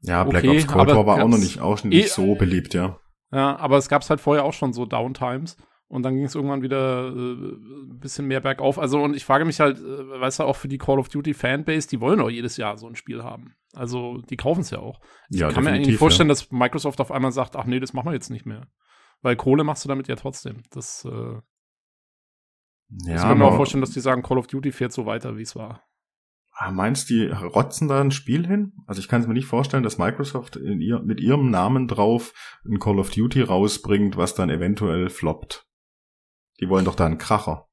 Ja, 0.00 0.24
Black 0.24 0.42
Okay, 0.44 0.56
Ops 0.56 0.66
Cold 0.66 0.88
War 0.88 1.06
war 1.06 1.22
auch 1.22 1.28
noch 1.28 1.38
nicht, 1.38 1.60
auch 1.60 1.84
nicht 1.84 2.06
Eh, 2.06 2.08
so 2.08 2.34
beliebt, 2.34 2.74
ja. 2.74 2.98
Ja, 3.30 3.56
aber 3.56 3.76
es 3.76 3.88
gab 3.88 4.02
es 4.02 4.10
halt 4.10 4.20
vorher 4.20 4.44
auch 4.44 4.52
schon 4.52 4.72
so 4.72 4.84
Downtimes 4.84 5.56
und 5.88 6.02
dann 6.02 6.14
ging 6.14 6.24
es 6.24 6.34
irgendwann 6.34 6.62
wieder 6.62 7.06
äh, 7.08 7.10
ein 7.12 7.98
bisschen 8.00 8.26
mehr 8.26 8.40
bergauf. 8.40 8.78
Also 8.78 9.00
und 9.02 9.14
ich 9.14 9.24
frage 9.24 9.44
mich 9.44 9.60
halt, 9.60 9.78
äh, 9.78 10.20
weißt 10.20 10.40
du, 10.40 10.44
auch 10.44 10.56
für 10.56 10.68
die 10.68 10.78
Call 10.78 10.98
of 10.98 11.08
Duty 11.08 11.34
Fanbase, 11.34 11.88
die 11.88 12.00
wollen 12.00 12.18
doch 12.18 12.30
jedes 12.30 12.56
Jahr 12.56 12.76
so 12.78 12.88
ein 12.88 12.96
Spiel 12.96 13.22
haben. 13.22 13.54
Also 13.74 14.18
die 14.28 14.36
kaufen 14.36 14.62
es 14.62 14.70
ja 14.70 14.80
auch. 14.80 15.00
Ja, 15.30 15.48
Ich 15.48 15.54
kann 15.54 15.64
mir 15.64 15.70
eigentlich 15.70 15.86
nicht 15.88 15.98
vorstellen, 15.98 16.28
dass 16.28 16.50
Microsoft 16.50 17.00
auf 17.00 17.12
einmal 17.12 17.32
sagt, 17.32 17.56
ach 17.56 17.64
nee, 17.66 17.78
das 17.78 17.92
machen 17.92 18.08
wir 18.08 18.14
jetzt 18.14 18.30
nicht 18.30 18.46
mehr. 18.46 18.66
Weil 19.22 19.36
Kohle 19.36 19.64
machst 19.64 19.84
du 19.84 19.88
damit 19.88 20.08
ja 20.08 20.16
trotzdem. 20.16 20.62
Das, 20.70 21.04
äh, 21.04 21.40
ja. 23.04 23.16
ich 23.16 23.22
kann 23.22 23.38
mir 23.38 23.44
auch 23.46 23.56
vorstellen, 23.56 23.80
dass 23.80 23.90
die 23.90 24.00
sagen, 24.00 24.22
Call 24.22 24.38
of 24.38 24.46
Duty 24.46 24.72
fährt 24.72 24.92
so 24.92 25.06
weiter, 25.06 25.36
wie 25.36 25.42
es 25.42 25.56
war. 25.56 25.82
Ah, 26.54 26.70
Meinst 26.70 27.08
du, 27.08 27.14
die 27.14 27.26
rotzen 27.28 27.88
da 27.88 28.00
ein 28.00 28.10
Spiel 28.10 28.46
hin? 28.46 28.72
Also 28.86 29.00
ich 29.00 29.08
kann 29.08 29.22
es 29.22 29.26
mir 29.26 29.32
nicht 29.32 29.46
vorstellen, 29.46 29.82
dass 29.82 29.98
Microsoft 29.98 30.56
ihr, 30.56 31.00
mit 31.00 31.20
ihrem 31.20 31.50
Namen 31.50 31.88
drauf 31.88 32.34
ein 32.66 32.78
Call 32.78 32.98
of 32.98 33.10
Duty 33.10 33.40
rausbringt, 33.42 34.16
was 34.16 34.34
dann 34.34 34.50
eventuell 34.50 35.08
floppt. 35.08 35.66
Die 36.60 36.68
wollen 36.68 36.84
doch 36.84 36.94
da 36.94 37.06
einen 37.06 37.18
Kracher. 37.18 37.68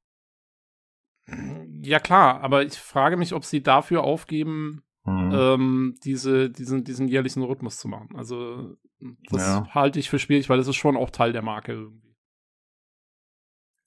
Ja 1.82 2.00
klar, 2.00 2.40
aber 2.40 2.64
ich 2.64 2.74
frage 2.78 3.16
mich, 3.16 3.34
ob 3.34 3.44
sie 3.44 3.62
dafür 3.62 4.02
aufgeben, 4.02 4.82
Hm. 5.04 5.30
ähm, 5.32 5.94
diese, 6.04 6.50
diesen, 6.50 6.84
diesen 6.84 7.08
jährlichen 7.08 7.42
Rhythmus 7.42 7.78
zu 7.78 7.88
machen. 7.88 8.10
Also 8.16 8.76
das 9.30 9.40
Ja. 9.46 9.66
halte 9.74 9.98
ich 9.98 10.10
für 10.10 10.18
schwierig, 10.18 10.50
weil 10.50 10.58
das 10.58 10.68
ist 10.68 10.76
schon 10.76 10.96
auch 10.96 11.08
Teil 11.10 11.32
der 11.32 11.40
Marke 11.42 11.72
irgendwie. 11.72 12.09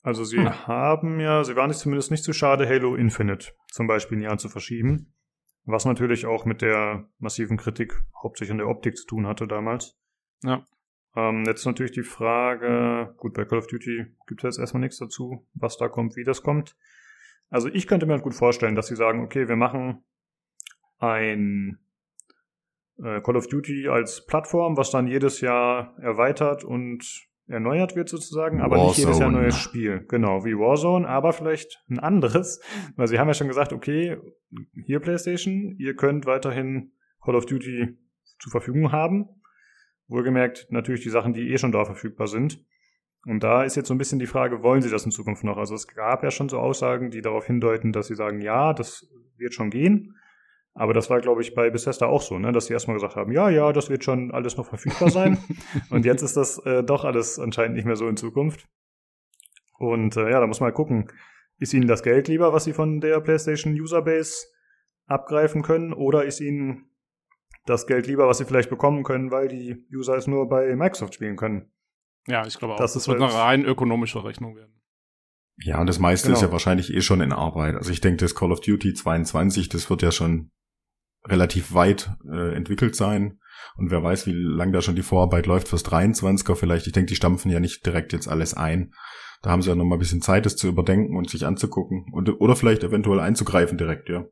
Also 0.04 0.26
sie 0.26 0.38
Hm. 0.38 0.68
haben 0.68 1.20
ja, 1.20 1.44
sie 1.44 1.56
waren 1.56 1.72
sich 1.72 1.82
zumindest 1.82 2.12
nicht 2.12 2.24
zu 2.24 2.34
schade, 2.34 2.68
Halo 2.68 2.96
Infinite 2.96 3.54
zum 3.72 3.88
Beispiel 3.88 4.18
ein 4.18 4.22
Jahr 4.22 4.38
zu 4.38 4.50
verschieben. 4.50 5.14
Was 5.66 5.86
natürlich 5.86 6.26
auch 6.26 6.44
mit 6.44 6.62
der 6.62 7.10
massiven 7.20 7.56
Kritik 7.56 8.04
hauptsächlich 8.22 8.52
an 8.52 8.58
der 8.58 8.68
Optik 8.68 8.98
zu 8.98 9.08
tun 9.08 9.26
hatte 9.26 9.48
damals. 9.48 9.98
Ja. 10.44 10.66
Ähm, 11.16 11.46
jetzt 11.48 11.66
natürlich 11.66 11.94
die 11.94 12.04
Frage, 12.04 13.14
gut, 13.18 13.34
bei 13.34 13.46
Call 13.46 13.60
of 13.60 13.68
Duty 13.68 14.06
gibt 14.28 14.44
es 14.44 14.56
jetzt 14.56 14.60
erstmal 14.60 14.82
nichts 14.82 14.98
dazu, 14.98 15.48
was 15.54 15.78
da 15.78 15.88
kommt, 15.88 16.18
wie 16.18 16.26
das 16.26 16.44
kommt. 16.44 16.76
Also 17.50 17.70
ich 17.70 17.88
könnte 17.88 18.06
mir 18.06 18.14
halt 18.14 18.24
gut 18.24 18.34
vorstellen, 18.34 18.76
dass 18.76 18.88
sie 18.88 18.96
sagen, 18.96 19.24
okay, 19.24 19.48
wir 19.48 19.56
machen 19.56 20.04
ein 20.98 21.80
äh, 22.98 23.22
Call 23.22 23.38
of 23.38 23.48
Duty 23.48 23.88
als 23.88 24.26
Plattform, 24.26 24.76
was 24.76 24.92
dann 24.92 25.08
jedes 25.08 25.40
Jahr 25.40 25.98
erweitert 26.00 26.66
und 26.66 27.30
erneuert 27.48 27.96
wird 27.96 28.10
sozusagen, 28.10 28.62
aber 28.62 28.78
Warzone. 28.78 28.88
nicht 28.88 28.98
jedes 29.00 29.20
Jahr 29.20 29.30
ein 29.30 29.34
neues 29.34 29.58
Spiel. 29.58 30.06
Genau, 30.08 30.46
wie 30.46 30.58
Warzone, 30.58 31.08
aber 31.08 31.34
vielleicht 31.34 31.84
ein 31.90 32.00
anderes. 32.00 32.62
Weil 32.96 33.08
sie 33.08 33.20
haben 33.20 33.28
ja 33.28 33.34
schon 33.34 33.48
gesagt, 33.48 33.74
okay, 33.74 34.18
hier 34.86 35.00
PlayStation, 35.00 35.76
ihr 35.78 35.96
könnt 35.96 36.26
weiterhin 36.26 36.94
Call 37.24 37.36
of 37.36 37.46
Duty 37.46 37.98
zur 38.40 38.52
Verfügung 38.52 38.92
haben. 38.92 39.28
Wohlgemerkt 40.08 40.68
natürlich 40.70 41.02
die 41.02 41.10
Sachen, 41.10 41.34
die 41.34 41.52
eh 41.52 41.58
schon 41.58 41.72
da 41.72 41.86
verfügbar 41.86 42.28
sind. 42.28 42.64
Und 43.26 43.42
da 43.42 43.64
ist 43.64 43.76
jetzt 43.76 43.88
so 43.88 43.94
ein 43.94 43.98
bisschen 43.98 44.20
die 44.20 44.28
Frage, 44.28 44.64
wollen 44.64 44.82
sie 44.82 44.90
das 44.90 45.06
in 45.06 45.12
Zukunft 45.12 45.46
noch? 45.46 45.58
Also 45.58 45.76
es 45.76 45.88
gab 45.88 46.24
ja 46.24 46.32
schon 46.32 46.50
so 46.50 46.60
Aussagen, 46.60 47.10
die 47.10 47.22
darauf 47.22 47.46
hindeuten, 47.46 47.94
dass 47.94 48.08
sie 48.08 48.16
sagen, 48.16 48.42
ja, 48.42 48.74
das 48.74 49.08
wird 49.38 49.54
schon 49.54 49.70
gehen. 49.70 50.16
Aber 50.76 50.94
das 50.94 51.10
war, 51.10 51.22
glaube 51.22 51.42
ich, 51.42 51.54
bei 51.54 51.70
Bethesda 51.70 52.08
auch 52.08 52.22
so, 52.22 52.40
ne? 52.40 52.52
dass 52.52 52.66
sie 52.66 52.74
erstmal 52.74 52.96
gesagt 52.96 53.16
haben, 53.16 53.32
ja, 53.32 53.50
ja, 53.50 53.72
das 53.74 53.90
wird 53.90 54.04
schon 54.04 54.32
alles 54.32 54.58
noch 54.58 54.66
verfügbar 54.66 55.12
sein. 55.12 55.38
und 55.92 56.06
jetzt 56.06 56.24
ist 56.24 56.36
das 56.36 56.58
äh, 56.66 56.84
doch 56.84 57.06
alles 57.06 57.40
anscheinend 57.40 57.76
nicht 57.76 57.86
mehr 57.86 57.96
so 57.96 58.08
in 58.08 58.18
Zukunft. 58.18 58.68
Und 59.78 60.18
äh, 60.18 60.32
ja, 60.32 60.40
da 60.40 60.48
muss 60.48 60.60
man 60.60 60.70
mal 60.70 60.76
gucken, 60.76 61.12
ist 61.60 61.74
ihnen 61.74 61.88
das 61.88 62.02
Geld 62.02 62.28
lieber, 62.28 62.54
was 62.54 62.64
sie 62.64 62.74
von 62.74 63.02
der 63.02 63.20
PlayStation 63.22 63.74
Userbase 63.74 64.48
abgreifen 65.06 65.62
können, 65.62 65.94
oder 65.94 66.26
ist 66.26 66.40
ihnen 66.40 66.90
das 67.66 67.86
Geld 67.86 68.08
lieber, 68.08 68.28
was 68.28 68.40
sie 68.40 68.46
vielleicht 68.46 68.70
bekommen 68.70 69.04
können, 69.04 69.32
weil 69.32 69.48
die 69.48 69.86
User 69.94 70.16
es 70.16 70.28
nur 70.28 70.50
bei 70.50 70.76
Microsoft 70.76 71.14
spielen 71.14 71.36
können? 71.36 71.72
Ja, 72.28 72.48
ich 72.48 72.58
glaube 72.58 72.74
auch. 72.74 72.78
Das, 72.78 72.94
das 72.94 73.08
wird 73.08 73.20
halt 73.20 73.32
eine 73.32 73.42
rein 73.42 73.66
ökonomische 73.66 74.24
Rechnung 74.24 74.56
werden. 74.56 74.74
Ja, 75.58 75.80
und 75.80 75.88
das 75.88 76.00
meiste 76.00 76.28
genau. 76.28 76.38
ist 76.38 76.42
ja 76.42 76.52
wahrscheinlich 76.52 76.94
eh 76.94 77.02
schon 77.02 77.22
in 77.22 77.32
Arbeit. 77.32 77.76
Also 77.76 77.92
ich 77.92 78.02
denke, 78.02 78.18
das 78.18 78.34
Call 78.34 78.52
of 78.52 78.62
Duty 78.62 78.94
22, 78.94 79.70
das 79.70 79.90
wird 79.90 80.02
ja 80.02 80.12
schon 80.12 80.50
relativ 81.26 81.74
weit 81.74 82.12
äh, 82.30 82.54
entwickelt 82.56 82.96
sein. 82.96 83.40
Und 83.76 83.92
wer 83.92 84.04
weiß, 84.04 84.28
wie 84.28 84.34
lange 84.34 84.74
da 84.74 84.82
schon 84.82 84.96
die 84.96 85.04
Vorarbeit 85.04 85.46
läuft 85.46 85.68
fürs 85.68 85.86
23er 85.86 86.56
vielleicht. 86.56 86.88
Ich 86.88 86.94
denke, 86.94 87.08
die 87.08 87.16
stampfen 87.16 87.52
ja 87.52 87.60
nicht 87.60 87.86
direkt 87.86 88.14
jetzt 88.14 88.28
alles 88.28 88.54
ein. 88.54 88.94
Da 89.42 89.52
haben 89.52 89.62
sie 89.62 89.70
ja 89.70 89.76
noch 89.76 89.86
mal 89.86 89.96
ein 89.96 90.00
bisschen 90.00 90.22
Zeit, 90.22 90.46
das 90.46 90.56
zu 90.56 90.68
überdenken 90.68 91.18
und 91.18 91.30
sich 91.30 91.46
anzugucken. 91.46 92.06
Und, 92.12 92.30
oder 92.42 92.56
vielleicht 92.56 92.84
eventuell 92.84 93.20
einzugreifen 93.20 93.78
direkt, 93.78 94.10
ja. 94.10 94.26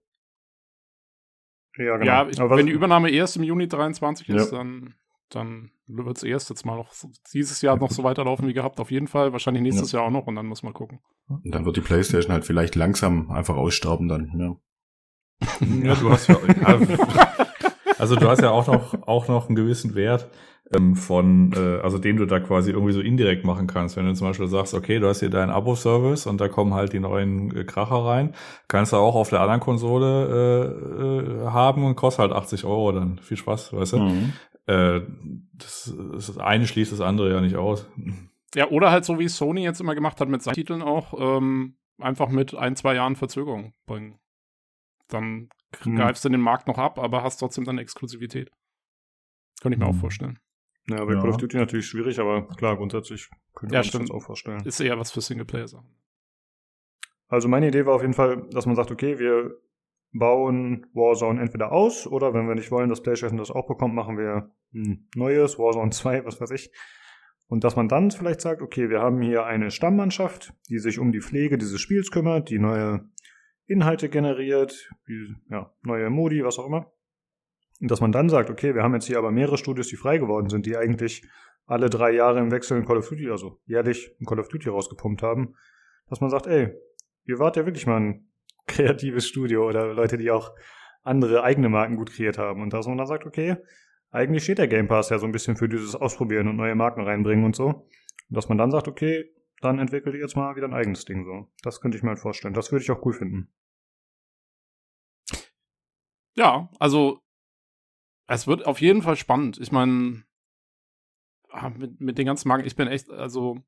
Ja, 1.77 1.97
genau. 1.97 2.05
Ja, 2.05 2.27
ich, 2.27 2.37
wenn 2.37 2.65
die 2.65 2.71
Übernahme 2.71 3.09
erst 3.09 3.37
im 3.37 3.43
Juni 3.43 3.67
23 3.67 4.29
ist, 4.29 4.51
ja. 4.51 4.57
dann, 4.57 4.93
dann 5.29 5.71
wird 5.87 6.17
es 6.17 6.23
erst 6.23 6.49
jetzt 6.49 6.65
mal 6.65 6.75
noch 6.75 6.93
dieses 7.33 7.61
Jahr 7.61 7.77
noch 7.77 7.91
so 7.91 8.03
weiterlaufen 8.03 8.47
wie 8.47 8.53
gehabt, 8.53 8.79
auf 8.79 8.91
jeden 8.91 9.07
Fall. 9.07 9.31
Wahrscheinlich 9.31 9.63
nächstes 9.63 9.91
ja. 9.91 9.99
Jahr 9.99 10.07
auch 10.07 10.11
noch 10.11 10.27
und 10.27 10.35
dann 10.35 10.45
muss 10.45 10.63
man 10.63 10.73
gucken. 10.73 10.99
Und 11.27 11.53
dann 11.53 11.65
wird 11.65 11.77
die 11.77 11.81
Playstation 11.81 12.33
halt 12.33 12.45
vielleicht 12.45 12.75
langsam 12.75 13.31
einfach 13.31 13.55
aussterben 13.55 14.07
dann, 14.07 14.31
ja. 14.37 14.55
Ja, 15.83 15.95
du 15.95 16.09
hast 16.11 16.27
ja, 16.27 16.37
also 17.97 18.15
du 18.15 18.27
hast 18.27 18.41
ja 18.41 18.51
auch 18.51 18.67
noch, 18.67 19.07
auch 19.07 19.27
noch 19.27 19.47
einen 19.47 19.55
gewissen 19.55 19.95
Wert 19.95 20.29
ähm, 20.73 20.95
von, 20.95 21.53
äh, 21.53 21.81
also 21.81 21.97
den 21.97 22.17
du 22.17 22.25
da 22.25 22.39
quasi 22.39 22.71
irgendwie 22.71 22.93
so 22.93 23.01
indirekt 23.01 23.45
machen 23.45 23.67
kannst. 23.67 23.97
Wenn 23.97 24.05
du 24.05 24.13
zum 24.13 24.27
Beispiel 24.27 24.47
sagst, 24.47 24.73
okay, 24.73 24.99
du 24.99 25.07
hast 25.07 25.19
hier 25.19 25.29
deinen 25.29 25.49
Abo-Service 25.49 26.27
und 26.27 26.39
da 26.39 26.47
kommen 26.47 26.73
halt 26.73 26.93
die 26.93 26.99
neuen 26.99 27.55
äh, 27.55 27.63
Kracher 27.63 28.05
rein, 28.05 28.33
kannst 28.67 28.93
du 28.93 28.97
auch 28.97 29.15
auf 29.15 29.29
der 29.29 29.41
anderen 29.41 29.59
Konsole 29.59 30.87
äh, 30.99 31.43
äh, 31.43 31.47
haben 31.49 31.83
und 31.83 31.95
kostet 31.95 32.21
halt 32.21 32.31
80 32.31 32.65
Euro 32.65 32.91
dann. 32.91 33.19
Viel 33.19 33.37
Spaß, 33.37 33.73
weißt 33.73 33.93
du? 33.93 33.97
Mhm. 33.97 34.33
Äh, 34.67 35.01
das, 35.53 35.93
das 36.13 36.37
eine 36.37 36.67
schließt 36.67 36.91
das 36.91 37.01
andere 37.01 37.31
ja 37.31 37.41
nicht 37.41 37.55
aus. 37.55 37.87
Ja, 38.55 38.69
oder 38.69 38.91
halt 38.91 39.05
so 39.05 39.19
wie 39.19 39.27
Sony 39.27 39.63
jetzt 39.63 39.81
immer 39.81 39.95
gemacht 39.95 40.19
hat 40.19 40.29
mit 40.29 40.41
seinen 40.41 40.55
Titeln 40.55 40.81
auch, 40.81 41.13
ähm, 41.17 41.75
einfach 41.99 42.29
mit 42.29 42.55
ein, 42.55 42.75
zwei 42.75 42.95
Jahren 42.95 43.15
Verzögerung 43.15 43.73
bringen. 43.85 44.15
Dann 45.11 45.49
hm. 45.81 45.95
greifst 45.95 46.25
du 46.25 46.29
den 46.29 46.41
Markt 46.41 46.67
noch 46.67 46.77
ab, 46.77 46.99
aber 46.99 47.23
hast 47.23 47.37
trotzdem 47.37 47.65
dann 47.65 47.77
Exklusivität. 47.77 48.51
Könnte 49.61 49.75
ich 49.75 49.79
mir 49.79 49.87
hm. 49.87 49.95
auch 49.95 49.99
vorstellen. 49.99 50.39
Ja, 50.89 51.05
bei 51.05 51.13
ja. 51.13 51.21
Call 51.21 51.29
of 51.29 51.37
Duty 51.37 51.57
natürlich 51.57 51.85
schwierig, 51.85 52.19
aber 52.19 52.47
klar, 52.47 52.75
grundsätzlich 52.75 53.29
könnte 53.53 53.75
ja, 53.75 53.81
man 53.81 54.01
das 54.01 54.11
auch 54.11 54.23
vorstellen. 54.23 54.65
Ist 54.65 54.79
eher 54.79 54.97
was 54.97 55.11
für 55.11 55.21
Singleplayer-Sachen. 55.21 55.87
Also 57.27 57.47
meine 57.47 57.67
Idee 57.67 57.85
war 57.85 57.95
auf 57.95 58.01
jeden 58.01 58.13
Fall, 58.13 58.47
dass 58.51 58.65
man 58.65 58.75
sagt, 58.75 58.91
okay, 58.91 59.19
wir 59.19 59.57
bauen 60.11 60.87
Warzone 60.93 61.39
entweder 61.39 61.71
aus 61.71 62.07
oder 62.07 62.33
wenn 62.33 62.47
wir 62.47 62.55
nicht 62.55 62.71
wollen, 62.71 62.89
dass 62.89 63.01
PlayStation 63.01 63.37
das 63.37 63.51
auch 63.51 63.67
bekommt, 63.67 63.93
machen 63.93 64.17
wir 64.17 64.51
ein 64.73 65.07
neues 65.15 65.57
Warzone 65.57 65.91
2, 65.91 66.25
was 66.25 66.41
weiß 66.41 66.51
ich. 66.51 66.71
Und 67.47 67.63
dass 67.63 67.75
man 67.75 67.87
dann 67.87 68.11
vielleicht 68.11 68.41
sagt, 68.41 68.61
okay, 68.61 68.89
wir 68.89 69.01
haben 69.01 69.21
hier 69.21 69.45
eine 69.45 69.71
Stammmannschaft, 69.71 70.53
die 70.69 70.79
sich 70.79 70.99
um 70.99 71.11
die 71.11 71.21
Pflege 71.21 71.57
dieses 71.57 71.79
Spiels 71.79 72.11
kümmert, 72.11 72.49
die 72.49 72.59
neue 72.59 73.09
Inhalte 73.71 74.09
generiert, 74.09 74.89
wie, 75.05 75.35
ja, 75.49 75.73
neue 75.81 76.09
Modi, 76.09 76.43
was 76.43 76.59
auch 76.59 76.67
immer. 76.67 76.91
Und 77.79 77.89
dass 77.89 78.01
man 78.01 78.11
dann 78.11 78.29
sagt, 78.29 78.49
okay, 78.49 78.75
wir 78.75 78.83
haben 78.83 78.93
jetzt 78.93 79.07
hier 79.07 79.17
aber 79.17 79.31
mehrere 79.31 79.57
Studios, 79.57 79.87
die 79.87 79.95
frei 79.95 80.17
geworden 80.17 80.49
sind, 80.49 80.65
die 80.65 80.77
eigentlich 80.77 81.27
alle 81.65 81.89
drei 81.89 82.11
Jahre 82.11 82.39
im 82.39 82.51
Wechsel 82.51 82.77
in 82.77 82.85
Call 82.85 82.97
of 82.97 83.09
Duty, 83.09 83.29
also 83.29 83.59
jährlich 83.65 84.15
in 84.19 84.25
Call 84.25 84.39
of 84.39 84.49
Duty 84.49 84.69
rausgepumpt 84.69 85.23
haben, 85.23 85.55
dass 86.09 86.21
man 86.21 86.29
sagt, 86.29 86.47
ey, 86.47 86.73
ihr 87.25 87.39
wart 87.39 87.55
ja 87.55 87.65
wirklich 87.65 87.87
mal 87.87 87.99
ein 87.99 88.31
kreatives 88.67 89.27
Studio 89.27 89.67
oder 89.67 89.93
Leute, 89.93 90.17
die 90.17 90.29
auch 90.31 90.51
andere 91.03 91.43
eigene 91.43 91.69
Marken 91.69 91.95
gut 91.95 92.11
kreiert 92.11 92.37
haben. 92.37 92.61
Und 92.61 92.73
dass 92.73 92.87
man 92.87 92.97
dann 92.97 93.07
sagt, 93.07 93.25
okay, 93.25 93.57
eigentlich 94.11 94.43
steht 94.43 94.57
der 94.57 94.67
Game 94.67 94.87
Pass 94.87 95.09
ja 95.09 95.17
so 95.17 95.25
ein 95.25 95.31
bisschen 95.31 95.55
für 95.55 95.69
dieses 95.69 95.95
Ausprobieren 95.95 96.47
und 96.47 96.57
neue 96.57 96.75
Marken 96.75 97.01
reinbringen 97.01 97.45
und 97.45 97.55
so. 97.55 97.65
Und 97.65 97.87
dass 98.29 98.49
man 98.49 98.57
dann 98.57 98.71
sagt, 98.71 98.87
okay, 98.87 99.31
dann 99.61 99.79
entwickelt 99.79 100.15
ihr 100.15 100.21
jetzt 100.21 100.35
mal 100.35 100.55
wieder 100.55 100.67
ein 100.67 100.73
eigenes 100.73 101.05
Ding 101.05 101.23
so. 101.23 101.47
Das 101.63 101.81
könnte 101.81 101.97
ich 101.97 102.03
mir 102.03 102.09
halt 102.09 102.19
vorstellen. 102.19 102.53
Das 102.53 102.71
würde 102.71 102.83
ich 102.83 102.91
auch 102.91 103.05
cool 103.05 103.13
finden. 103.13 103.49
Ja, 106.35 106.69
also 106.79 107.21
es 108.27 108.47
wird 108.47 108.65
auf 108.65 108.81
jeden 108.81 109.01
Fall 109.01 109.17
spannend. 109.17 109.57
Ich 109.59 109.71
meine, 109.71 110.23
ah, 111.49 111.69
mit, 111.69 111.99
mit 111.99 112.17
den 112.17 112.25
ganzen 112.25 112.47
Marken, 112.47 112.65
ich 112.65 112.75
bin 112.75 112.87
echt, 112.87 113.09
also 113.09 113.61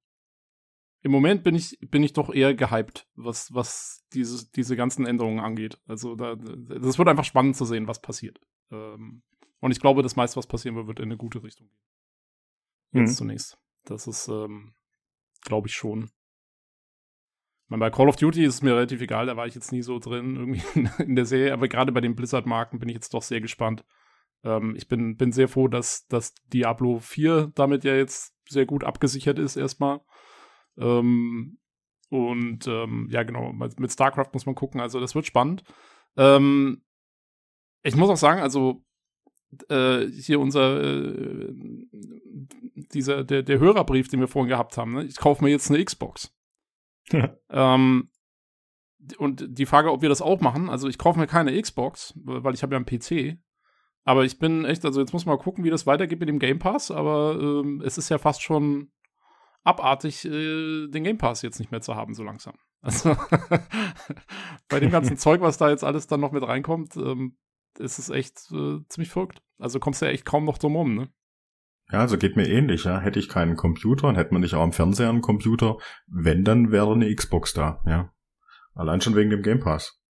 im 1.01 1.11
Moment 1.11 1.43
bin 1.43 1.53
ich, 1.53 1.78
bin 1.82 2.01
ich 2.01 2.14
doch 2.14 2.34
eher 2.34 2.55
gehypt, 2.55 3.09
was, 3.16 3.53
was 3.53 4.05
diese, 4.14 4.49
diese 4.51 4.78
ganzen 4.78 5.05
Änderungen 5.05 5.41
angeht. 5.41 5.78
Also 5.86 6.16
da, 6.16 6.36
das 6.36 6.97
wird 6.97 7.09
einfach 7.09 7.26
spannend 7.26 7.57
zu 7.57 7.66
sehen, 7.66 7.88
was 7.88 8.01
passiert. 8.01 8.39
Ähm, 8.72 9.22
und 9.59 9.72
ich 9.72 9.82
glaube, 9.82 10.01
das 10.01 10.16
meiste, 10.16 10.38
was 10.38 10.47
passieren 10.47 10.76
wird, 10.76 10.88
wird 10.88 10.99
in 10.99 11.05
eine 11.05 11.18
gute 11.18 11.43
Richtung 11.43 11.68
gehen. 11.68 13.01
Jetzt 13.01 13.11
mhm. 13.11 13.16
zunächst. 13.16 13.57
Das 13.84 14.07
ist, 14.07 14.30
ähm, 14.30 14.76
glaube 15.41 15.68
ich 15.68 15.76
schon. 15.76 16.09
Meine, 17.70 17.80
bei 17.80 17.89
Call 17.89 18.09
of 18.09 18.16
Duty 18.18 18.43
ist 18.43 18.55
es 18.55 18.61
mir 18.61 18.76
relativ 18.76 19.01
egal, 19.01 19.26
da 19.26 19.38
war 19.38 19.47
ich 19.47 19.55
jetzt 19.55 19.72
nie 19.72 19.82
so 19.82 19.99
drin 19.99 20.36
irgendwie 20.36 20.61
in 21.03 21.16
der 21.16 21.26
Serie, 21.26 21.53
aber 21.53 21.68
gerade 21.68 21.91
bei 21.91 22.01
den 22.01 22.16
Blizzard-Marken 22.16 22.80
bin 22.80 22.89
ich 22.89 22.95
jetzt 22.95 23.14
doch 23.14 23.24
sehr 23.24 23.41
gespannt, 23.41 23.84
ähm, 24.43 24.76
ich 24.76 24.88
bin, 24.88 25.18
bin 25.18 25.32
sehr 25.32 25.47
froh, 25.47 25.68
dass, 25.68 26.07
dass 26.07 26.34
Diablo 26.53 26.99
4 26.99 27.51
damit 27.55 27.84
ja 27.84 27.95
jetzt 27.95 28.36
sehr 28.49 28.66
gut 28.66 28.84
abgesichert 28.84 29.39
ist 29.39 29.55
erstmal. 29.55 30.01
Ähm, 30.78 31.57
und 32.09 32.68
ähm, 32.68 33.07
ja, 33.09 33.24
genau, 33.24 33.53
mit 33.53 33.91
StarCraft 33.91 34.30
muss 34.34 34.45
man 34.45 34.55
gucken, 34.55 34.82
also 34.82 34.99
das 34.99 35.16
wird 35.16 35.26
spannend. 35.26 35.64
Ähm, 36.18 36.84
ich 37.82 37.95
muss 37.95 38.09
auch 38.09 38.18
sagen, 38.18 38.41
also 38.41 38.84
äh, 39.70 40.05
hier 40.07 40.39
unser 40.39 40.82
äh, 40.84 41.53
dieser 42.93 43.24
der, 43.24 43.43
der 43.43 43.59
Hörerbrief, 43.59 44.09
den 44.09 44.20
wir 44.20 44.28
vorhin 44.28 44.49
gehabt 44.49 44.78
haben, 44.78 44.93
ne? 44.93 45.03
ich 45.05 45.18
kaufe 45.18 45.43
mir 45.43 45.49
jetzt 45.49 45.70
eine 45.72 45.84
Xbox. 45.84 46.33
ähm, 47.49 48.10
und 49.18 49.45
die 49.47 49.66
Frage, 49.66 49.91
ob 49.91 50.01
wir 50.01 50.10
das 50.10 50.22
auch 50.22 50.39
machen, 50.39 50.70
also 50.70 50.88
ich 50.88 50.97
kaufe 50.97 51.20
mir 51.20 51.28
keine 51.28 51.60
Xbox, 51.62 52.14
weil 52.16 52.54
ich 52.54 52.64
habe 52.64 52.74
ja 52.74 52.78
einen 52.78 52.86
PC, 52.86 53.38
aber 54.06 54.24
ich 54.24 54.39
bin 54.39 54.66
echt, 54.66 54.86
also 54.86 54.99
jetzt 54.99 55.14
muss 55.14 55.26
man 55.26 55.36
mal 55.36 55.43
gucken, 55.43 55.64
wie 55.64 55.70
das 55.70 55.88
weitergeht 55.88 56.20
mit 56.20 56.30
dem 56.30 56.39
Game 56.39 56.60
Pass, 56.60 56.91
aber 56.91 57.38
ähm, 57.39 57.82
es 57.86 57.97
ist 57.97 58.10
ja 58.10 58.18
fast 58.18 58.41
schon 58.41 58.91
abartig, 59.64 60.26
äh, 60.26 60.88
den 60.88 61.04
Game 61.04 61.18
Pass 61.18 61.41
jetzt 61.41 61.60
nicht 61.60 61.72
mehr 61.72 61.82
zu 61.82 61.95
haben, 61.95 62.14
so 62.14 62.24
langsam. 62.24 62.56
Also 62.86 63.16
bei 64.68 64.82
dem 64.82 64.91
ganzen 64.91 65.16
Zeug, 65.18 65.39
was 65.39 65.58
da 65.58 65.70
jetzt 65.70 65.86
alles 65.86 66.08
dann 66.08 66.20
noch 66.20 66.34
mit 66.34 66.45
reinkommt, 66.45 66.97
ähm, 66.97 67.38
ist 67.80 67.97
es 67.97 68.10
echt 68.10 68.51
äh, 68.51 68.80
ziemlich 68.89 69.10
verrückt. 69.10 69.41
Also 69.58 69.80
kommst 69.80 70.01
du 70.01 70.06
ja 70.06 70.12
echt 70.12 70.26
kaum 70.26 70.43
noch 70.43 70.58
drum 70.58 70.76
rum, 70.76 70.93
ne? 70.93 71.10
Ja, 71.94 72.00
also 72.00 72.18
geht 72.18 72.36
mir 72.36 72.50
ähnlich, 72.50 72.86
ja. 72.86 73.00
Hätte 73.00 73.20
ich 73.20 73.30
keinen 73.30 73.56
Computer 73.56 74.08
und 74.08 74.16
hätte 74.16 74.34
man 74.34 74.41
nicht 74.41 74.56
auch 74.56 74.64
am 74.64 74.74
Fernseher 74.74 75.10
einen 75.10 75.22
Computer, 75.22 75.78
wenn, 76.08 76.44
dann 76.44 76.72
wäre 76.72 76.91
eine 76.91 77.14
Xbox 77.14 77.54
da, 77.54 77.84
ja. 77.86 78.12
Allein 78.74 79.00
schon 79.00 79.16
wegen 79.16 79.30
dem 79.30 79.44
Game 79.44 79.60
Pass. 79.60 80.02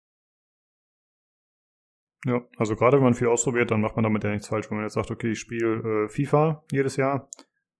Ja, 2.25 2.41
also 2.57 2.77
gerade 2.77 2.99
wenn 2.99 3.05
man 3.05 3.15
viel 3.15 3.27
ausprobiert, 3.27 3.73
dann 3.73 3.81
macht 3.81 3.97
man 3.97 4.05
damit 4.05 4.23
ja 4.23 4.31
nichts 4.31 4.47
falsch. 4.47 4.71
Wenn 4.71 4.77
man 4.77 4.87
jetzt 4.87 4.95
sagt, 4.95 5.11
okay, 5.11 5.33
ich 5.33 5.41
spiele 5.41 6.05
äh, 6.05 6.09
FIFA 6.09 6.63
jedes 6.71 6.95
Jahr, 6.95 7.29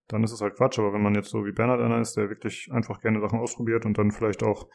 dann 0.09 0.21
ist 0.21 0.33
es 0.33 0.41
halt 0.41 0.55
Quatsch. 0.55 0.79
Aber 0.79 0.91
wenn 0.91 1.01
man 1.01 1.15
jetzt 1.15 1.29
so 1.29 1.45
wie 1.45 1.53
Bernhard 1.53 1.79
einer 1.79 2.01
ist, 2.01 2.17
der 2.17 2.27
wirklich 2.27 2.69
einfach 2.73 2.99
gerne 2.99 3.21
Sachen 3.21 3.39
ausprobiert 3.39 3.85
und 3.85 3.97
dann 3.97 4.11
vielleicht 4.11 4.43
auch 4.43 4.67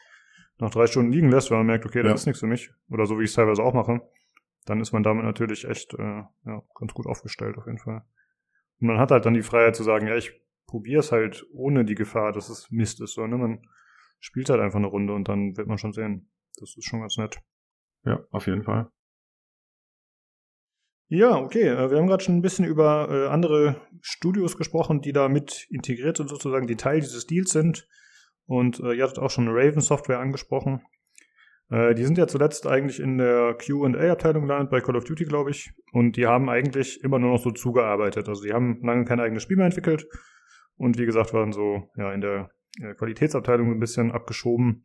nach 0.57 0.71
drei 0.71 0.87
Stunden 0.87 1.11
liegen 1.11 1.29
lässt, 1.29 1.51
weil 1.51 1.59
man 1.59 1.67
merkt, 1.67 1.85
okay, 1.85 2.01
das 2.01 2.09
ja. 2.09 2.15
ist 2.15 2.25
nichts 2.25 2.39
für 2.39 2.47
mich, 2.47 2.71
oder 2.89 3.05
so 3.05 3.19
wie 3.19 3.25
ich 3.25 3.29
es 3.29 3.35
teilweise 3.35 3.61
auch 3.61 3.75
mache, 3.75 4.01
dann 4.65 4.81
ist 4.81 4.91
man 4.91 5.03
damit 5.03 5.23
natürlich 5.23 5.65
echt 5.65 5.93
äh, 5.93 6.23
ja, 6.45 6.63
ganz 6.73 6.95
gut 6.95 7.05
aufgestellt 7.05 7.59
auf 7.59 7.67
jeden 7.67 7.77
Fall. 7.77 8.03
Und 8.79 8.87
man 8.87 8.99
hat 8.99 9.11
halt 9.11 9.25
dann 9.25 9.33
die 9.33 9.41
Freiheit 9.41 9.75
zu 9.75 9.83
sagen, 9.83 10.07
ja, 10.07 10.15
ich 10.15 10.31
probiere 10.67 10.99
es 10.99 11.11
halt 11.11 11.45
ohne 11.51 11.85
die 11.85 11.95
Gefahr, 11.95 12.31
dass 12.31 12.49
es 12.49 12.69
Mist 12.71 13.01
ist. 13.01 13.13
So, 13.13 13.25
ne? 13.25 13.37
Man 13.37 13.67
spielt 14.19 14.49
halt 14.49 14.61
einfach 14.61 14.77
eine 14.77 14.87
Runde 14.87 15.13
und 15.13 15.27
dann 15.27 15.57
wird 15.57 15.67
man 15.67 15.77
schon 15.77 15.93
sehen. 15.93 16.31
Das 16.59 16.75
ist 16.77 16.85
schon 16.85 17.01
ganz 17.01 17.17
nett. 17.17 17.41
Ja, 18.05 18.23
auf 18.31 18.47
jeden 18.47 18.63
Fall. 18.63 18.91
Ja, 21.07 21.37
okay. 21.37 21.67
Äh, 21.67 21.89
wir 21.89 21.97
haben 21.97 22.07
gerade 22.07 22.23
schon 22.23 22.37
ein 22.37 22.41
bisschen 22.41 22.65
über 22.65 23.09
äh, 23.09 23.27
andere 23.29 23.81
Studios 24.01 24.57
gesprochen, 24.57 25.01
die 25.01 25.11
da 25.11 25.27
mit 25.27 25.65
integriert 25.69 26.17
sind, 26.17 26.29
sozusagen, 26.29 26.67
die 26.67 26.75
Teil 26.75 26.99
dieses 26.99 27.25
Deals 27.25 27.51
sind. 27.51 27.87
Und 28.45 28.79
äh, 28.79 28.93
ihr 28.93 29.03
hattet 29.03 29.19
auch 29.19 29.31
schon 29.31 29.47
Raven 29.49 29.81
Software 29.81 30.19
angesprochen. 30.19 30.81
Äh, 31.69 31.95
die 31.95 32.03
sind 32.03 32.17
ja 32.17 32.27
zuletzt 32.27 32.67
eigentlich 32.67 32.99
in 32.99 33.17
der 33.17 33.55
QA-Abteilung 33.55 34.43
gelandet 34.43 34.69
bei 34.69 34.81
Call 34.81 34.95
of 34.95 35.03
Duty, 35.03 35.25
glaube 35.25 35.51
ich. 35.51 35.71
Und 35.91 36.17
die 36.17 36.25
haben 36.25 36.49
eigentlich 36.49 37.03
immer 37.03 37.19
nur 37.19 37.31
noch 37.31 37.43
so 37.43 37.51
zugearbeitet. 37.51 38.27
Also 38.27 38.43
die 38.43 38.53
haben 38.53 38.79
lange 38.81 39.05
kein 39.05 39.19
eigenes 39.19 39.43
Spiel 39.43 39.57
mehr 39.57 39.67
entwickelt. 39.67 40.07
Und 40.75 40.97
wie 40.97 41.05
gesagt, 41.05 41.33
waren 41.33 41.51
so 41.51 41.89
ja 41.97 42.13
in 42.13 42.21
der 42.21 42.49
Qualitätsabteilung 42.97 43.71
ein 43.71 43.79
bisschen 43.79 44.11
abgeschoben. 44.11 44.83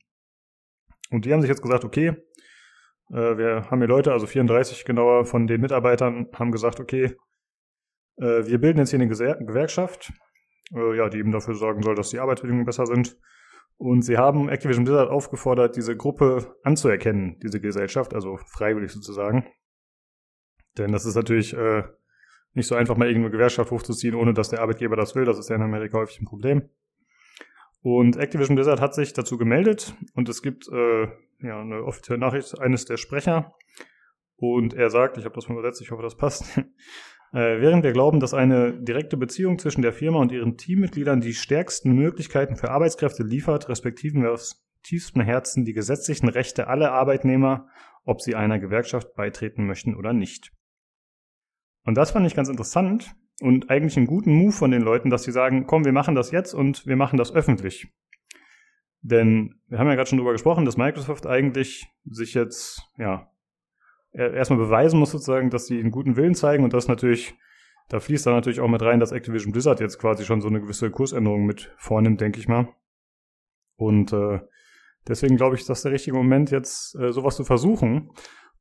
Und 1.10 1.24
die 1.24 1.32
haben 1.32 1.40
sich 1.40 1.50
jetzt 1.50 1.62
gesagt, 1.62 1.84
okay, 1.84 2.16
äh, 3.10 3.36
wir 3.36 3.70
haben 3.70 3.78
hier 3.78 3.88
Leute, 3.88 4.12
also 4.12 4.26
34 4.26 4.84
genauer 4.84 5.24
von 5.24 5.46
den 5.46 5.60
Mitarbeitern, 5.60 6.28
haben 6.34 6.50
gesagt, 6.50 6.80
okay, 6.80 7.16
äh, 8.16 8.46
wir 8.46 8.58
bilden 8.58 8.78
jetzt 8.78 8.90
hier 8.90 9.00
eine 9.00 9.08
Gewerkschaft, 9.08 10.12
äh, 10.74 10.96
ja, 10.96 11.08
die 11.08 11.18
eben 11.18 11.32
dafür 11.32 11.54
sorgen 11.54 11.82
soll, 11.82 11.94
dass 11.94 12.10
die 12.10 12.18
Arbeitsbedingungen 12.18 12.66
besser 12.66 12.86
sind. 12.86 13.16
Und 13.76 14.02
sie 14.02 14.16
haben 14.16 14.48
Activision 14.48 14.84
Blizzard 14.84 15.10
aufgefordert, 15.10 15.76
diese 15.76 15.96
Gruppe 15.96 16.56
anzuerkennen, 16.62 17.38
diese 17.42 17.60
Gesellschaft, 17.60 18.14
also 18.14 18.36
freiwillig 18.36 18.92
sozusagen. 18.92 19.46
Denn 20.78 20.92
das 20.92 21.04
ist 21.06 21.16
natürlich 21.16 21.54
äh, 21.56 21.84
nicht 22.52 22.68
so 22.68 22.76
einfach, 22.76 22.96
mal 22.96 23.08
irgendeine 23.08 23.32
Gewerkschaft 23.32 23.70
hochzuziehen, 23.70 24.14
ohne 24.14 24.32
dass 24.32 24.48
der 24.48 24.60
Arbeitgeber 24.60 24.96
das 24.96 25.14
will. 25.14 25.24
Das 25.24 25.38
ist 25.38 25.50
ja 25.50 25.56
in 25.56 25.62
Amerika 25.62 25.98
häufig 25.98 26.20
ein 26.20 26.26
Problem. 26.26 26.68
Und 27.82 28.16
Activision 28.16 28.54
Blizzard 28.54 28.80
hat 28.80 28.94
sich 28.94 29.12
dazu 29.12 29.36
gemeldet 29.36 29.94
und 30.14 30.28
es 30.28 30.40
gibt 30.40 30.68
äh, 30.68 31.02
ja 31.40 31.60
eine 31.60 31.84
offizielle 31.84 32.18
Nachricht 32.18 32.58
eines 32.58 32.86
der 32.86 32.96
Sprecher. 32.96 33.54
Und 34.36 34.74
er 34.74 34.90
sagt, 34.90 35.18
ich 35.18 35.24
habe 35.24 35.34
das 35.34 35.48
mal 35.48 35.58
übersetzt, 35.58 35.82
ich 35.82 35.90
hoffe, 35.90 36.02
das 36.02 36.16
passt. 36.16 36.60
Äh, 37.34 37.60
während 37.60 37.82
wir 37.82 37.92
glauben, 37.92 38.20
dass 38.20 38.32
eine 38.32 38.72
direkte 38.72 39.16
Beziehung 39.16 39.58
zwischen 39.58 39.82
der 39.82 39.92
Firma 39.92 40.20
und 40.20 40.30
ihren 40.30 40.56
Teammitgliedern 40.56 41.20
die 41.20 41.34
stärksten 41.34 41.92
Möglichkeiten 41.92 42.54
für 42.54 42.70
Arbeitskräfte 42.70 43.24
liefert, 43.24 43.68
respektiven 43.68 44.22
wir 44.22 44.30
aus 44.30 44.64
tiefstem 44.84 45.20
Herzen 45.22 45.64
die 45.64 45.72
gesetzlichen 45.72 46.28
Rechte 46.28 46.68
aller 46.68 46.92
Arbeitnehmer, 46.92 47.66
ob 48.04 48.20
sie 48.20 48.36
einer 48.36 48.60
Gewerkschaft 48.60 49.14
beitreten 49.16 49.66
möchten 49.66 49.96
oder 49.96 50.12
nicht. 50.12 50.52
Und 51.84 51.96
das 51.96 52.12
fand 52.12 52.24
ich 52.24 52.36
ganz 52.36 52.48
interessant 52.48 53.16
und 53.40 53.68
eigentlich 53.68 53.96
einen 53.96 54.06
guten 54.06 54.32
Move 54.32 54.52
von 54.52 54.70
den 54.70 54.82
Leuten, 54.82 55.10
dass 55.10 55.24
sie 55.24 55.32
sagen, 55.32 55.66
komm, 55.66 55.84
wir 55.84 55.92
machen 55.92 56.14
das 56.14 56.30
jetzt 56.30 56.54
und 56.54 56.86
wir 56.86 56.96
machen 56.96 57.16
das 57.16 57.34
öffentlich. 57.34 57.88
Denn 59.00 59.60
wir 59.66 59.78
haben 59.78 59.88
ja 59.88 59.96
gerade 59.96 60.08
schon 60.08 60.18
darüber 60.18 60.32
gesprochen, 60.32 60.64
dass 60.64 60.76
Microsoft 60.76 61.26
eigentlich 61.26 61.88
sich 62.04 62.32
jetzt, 62.34 62.80
ja, 62.96 63.28
erstmal 64.14 64.58
beweisen 64.58 64.98
muss 64.98 65.10
sozusagen, 65.10 65.50
dass 65.50 65.66
sie 65.66 65.78
einen 65.78 65.90
guten 65.90 66.16
Willen 66.16 66.34
zeigen 66.34 66.64
und 66.64 66.72
das 66.72 66.88
natürlich, 66.88 67.34
da 67.88 68.00
fließt 68.00 68.26
dann 68.26 68.34
natürlich 68.34 68.60
auch 68.60 68.68
mit 68.68 68.82
rein, 68.82 69.00
dass 69.00 69.12
Activision 69.12 69.52
Blizzard 69.52 69.80
jetzt 69.80 69.98
quasi 69.98 70.24
schon 70.24 70.40
so 70.40 70.48
eine 70.48 70.60
gewisse 70.60 70.90
Kursänderung 70.90 71.46
mit 71.46 71.72
vornimmt, 71.76 72.20
denke 72.20 72.38
ich 72.38 72.48
mal. 72.48 72.68
Und 73.76 74.12
äh, 74.12 74.40
deswegen 75.08 75.36
glaube 75.36 75.56
ich, 75.56 75.62
ist 75.62 75.70
das 75.70 75.82
der 75.82 75.92
richtige 75.92 76.16
Moment, 76.16 76.50
jetzt 76.50 76.94
äh, 76.96 77.12
sowas 77.12 77.36
zu 77.36 77.44
versuchen. 77.44 78.10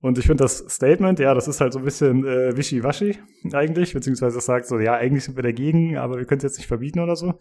Und 0.02 0.18
ich 0.18 0.26
finde 0.26 0.44
das 0.44 0.58
Statement, 0.58 1.20
ja, 1.20 1.34
das 1.34 1.48
ist 1.48 1.62
halt 1.62 1.72
so 1.72 1.80
ein 1.80 1.86
bisschen 1.86 2.26
äh, 2.26 2.58
wischiwaschi 2.58 3.20
eigentlich, 3.54 3.94
beziehungsweise 3.94 4.40
es 4.40 4.46
sagt 4.46 4.66
so, 4.66 4.80
ja, 4.80 4.96
eigentlich 4.96 5.24
sind 5.24 5.38
wir 5.38 5.44
dagegen, 5.44 5.98
aber 5.98 6.18
wir 6.18 6.26
können 6.26 6.40
es 6.40 6.44
jetzt 6.44 6.58
nicht 6.58 6.68
verbieten 6.68 7.00
oder 7.00 7.16
so. 7.16 7.40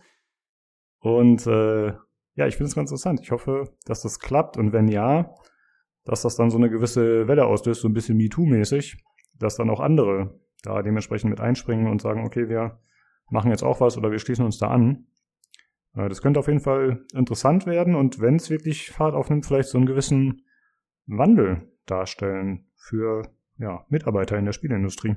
Und 1.00 1.44
äh, 1.46 1.88
ja, 2.34 2.46
ich 2.46 2.56
finde 2.56 2.68
es 2.68 2.74
ganz 2.74 2.90
interessant. 2.90 3.20
Ich 3.20 3.32
hoffe, 3.32 3.74
dass 3.84 4.02
das 4.02 4.20
klappt 4.20 4.56
und 4.58 4.72
wenn 4.72 4.86
ja, 4.86 5.34
dass 6.04 6.22
das 6.22 6.36
dann 6.36 6.50
so 6.50 6.58
eine 6.58 6.70
gewisse 6.70 7.28
Welle 7.28 7.46
auslöst, 7.46 7.82
so 7.82 7.88
ein 7.88 7.94
bisschen 7.94 8.18
MeToo-mäßig, 8.18 8.98
dass 9.38 9.56
dann 9.56 9.70
auch 9.70 9.80
andere 9.80 10.40
da 10.62 10.82
dementsprechend 10.82 11.30
mit 11.30 11.40
einspringen 11.40 11.88
und 11.88 12.00
sagen, 12.00 12.24
okay, 12.24 12.48
wir 12.48 12.78
machen 13.30 13.50
jetzt 13.50 13.62
auch 13.62 13.80
was 13.80 13.96
oder 13.96 14.10
wir 14.10 14.18
schließen 14.18 14.44
uns 14.44 14.58
da 14.58 14.68
an. 14.68 15.06
Äh, 15.94 16.08
das 16.08 16.22
könnte 16.22 16.40
auf 16.40 16.48
jeden 16.48 16.60
Fall 16.60 17.04
interessant 17.14 17.66
werden 17.66 17.94
und 17.94 18.20
wenn 18.20 18.36
es 18.36 18.50
wirklich 18.50 18.90
Fahrt 18.90 19.14
aufnimmt, 19.14 19.46
vielleicht 19.46 19.68
so 19.68 19.78
einen 19.78 19.86
gewissen 19.86 20.42
Wandel 21.06 21.68
darstellen 21.86 22.66
für 22.76 23.34
ja, 23.58 23.84
Mitarbeiter 23.88 24.38
in 24.38 24.44
der 24.44 24.52
Spielindustrie. 24.52 25.16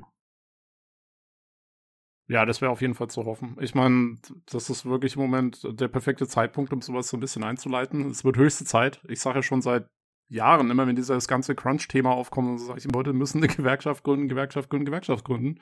Ja, 2.28 2.44
das 2.44 2.60
wäre 2.60 2.72
auf 2.72 2.80
jeden 2.80 2.94
Fall 2.94 3.08
zu 3.08 3.24
hoffen. 3.24 3.56
Ich 3.60 3.76
meine, 3.76 4.18
das 4.46 4.68
ist 4.68 4.84
wirklich 4.84 5.14
im 5.14 5.22
Moment 5.22 5.60
der 5.80 5.86
perfekte 5.86 6.26
Zeitpunkt, 6.26 6.72
um 6.72 6.82
sowas 6.82 7.08
so 7.08 7.16
ein 7.16 7.20
bisschen 7.20 7.44
einzuleiten. 7.44 8.10
Es 8.10 8.24
wird 8.24 8.36
höchste 8.36 8.64
Zeit. 8.64 9.00
Ich 9.06 9.20
sage 9.20 9.38
ja 9.38 9.42
schon 9.42 9.62
seit 9.62 9.88
Jahren, 10.28 10.70
immer 10.70 10.86
wenn 10.86 10.96
dieses 10.96 11.28
ganze 11.28 11.54
Crunch-Thema 11.54 12.10
aufkommt, 12.10 12.48
und 12.48 12.58
so 12.58 12.66
sage 12.66 12.80
ich, 12.80 12.92
Leute 12.92 13.12
müssen 13.12 13.38
eine 13.38 13.48
Gewerkschaft 13.48 14.04
gründen, 14.04 14.28
Gewerkschaft 14.28 14.70
gründen, 14.70 14.86
Gewerkschaft 14.86 15.24
gründen. 15.24 15.60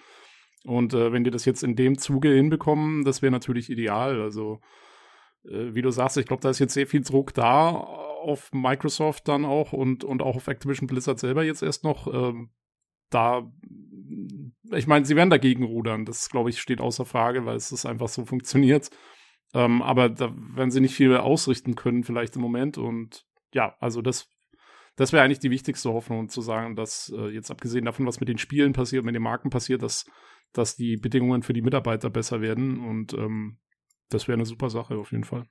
Und 0.64 0.94
äh, 0.94 1.12
wenn 1.12 1.24
die 1.24 1.30
das 1.30 1.44
jetzt 1.44 1.62
in 1.62 1.76
dem 1.76 1.98
Zuge 1.98 2.30
hinbekommen, 2.30 3.04
das 3.04 3.20
wäre 3.20 3.32
natürlich 3.32 3.68
ideal. 3.68 4.20
Also, 4.20 4.60
äh, 5.44 5.74
wie 5.74 5.82
du 5.82 5.90
sagst, 5.90 6.16
ich 6.16 6.26
glaube, 6.26 6.42
da 6.42 6.50
ist 6.50 6.58
jetzt 6.58 6.74
sehr 6.74 6.86
viel 6.86 7.02
Druck 7.02 7.34
da 7.34 7.70
auf 7.70 8.50
Microsoft 8.52 9.28
dann 9.28 9.44
auch 9.44 9.74
und, 9.74 10.02
und 10.04 10.22
auch 10.22 10.36
auf 10.36 10.48
Activision 10.48 10.86
Blizzard 10.86 11.18
selber 11.18 11.44
jetzt 11.44 11.62
erst 11.62 11.84
noch. 11.84 12.06
Ähm, 12.12 12.50
da, 13.10 13.50
ich 14.72 14.86
meine, 14.86 15.04
sie 15.04 15.16
werden 15.16 15.28
dagegen 15.28 15.64
rudern. 15.64 16.06
Das, 16.06 16.30
glaube 16.30 16.48
ich, 16.48 16.60
steht 16.60 16.80
außer 16.80 17.04
Frage, 17.04 17.44
weil 17.44 17.56
es 17.56 17.70
ist 17.70 17.84
einfach 17.84 18.08
so 18.08 18.24
funktioniert. 18.24 18.90
Ähm, 19.52 19.82
aber 19.82 20.08
da 20.08 20.34
werden 20.54 20.70
sie 20.70 20.80
nicht 20.80 20.94
viel 20.94 21.14
ausrichten 21.16 21.74
können, 21.74 22.02
vielleicht 22.02 22.36
im 22.36 22.42
Moment. 22.42 22.78
Und 22.78 23.26
ja, 23.52 23.76
also 23.78 24.00
das 24.00 24.33
das 24.96 25.12
wäre 25.12 25.24
eigentlich 25.24 25.40
die 25.40 25.50
wichtigste 25.50 25.92
Hoffnung, 25.92 26.28
zu 26.28 26.40
sagen, 26.40 26.76
dass 26.76 27.12
äh, 27.16 27.28
jetzt 27.28 27.50
abgesehen 27.50 27.84
davon, 27.84 28.06
was 28.06 28.20
mit 28.20 28.28
den 28.28 28.38
Spielen 28.38 28.72
passiert, 28.72 29.04
mit 29.04 29.14
den 29.14 29.22
Marken 29.22 29.50
passiert, 29.50 29.82
dass, 29.82 30.06
dass 30.52 30.76
die 30.76 30.96
Bedingungen 30.96 31.42
für 31.42 31.52
die 31.52 31.62
Mitarbeiter 31.62 32.10
besser 32.10 32.40
werden. 32.40 32.78
Und 32.78 33.12
ähm, 33.14 33.58
das 34.08 34.28
wäre 34.28 34.36
eine 34.36 34.46
super 34.46 34.70
Sache 34.70 34.96
auf 34.96 35.10
jeden 35.10 35.24
Fall. 35.24 35.46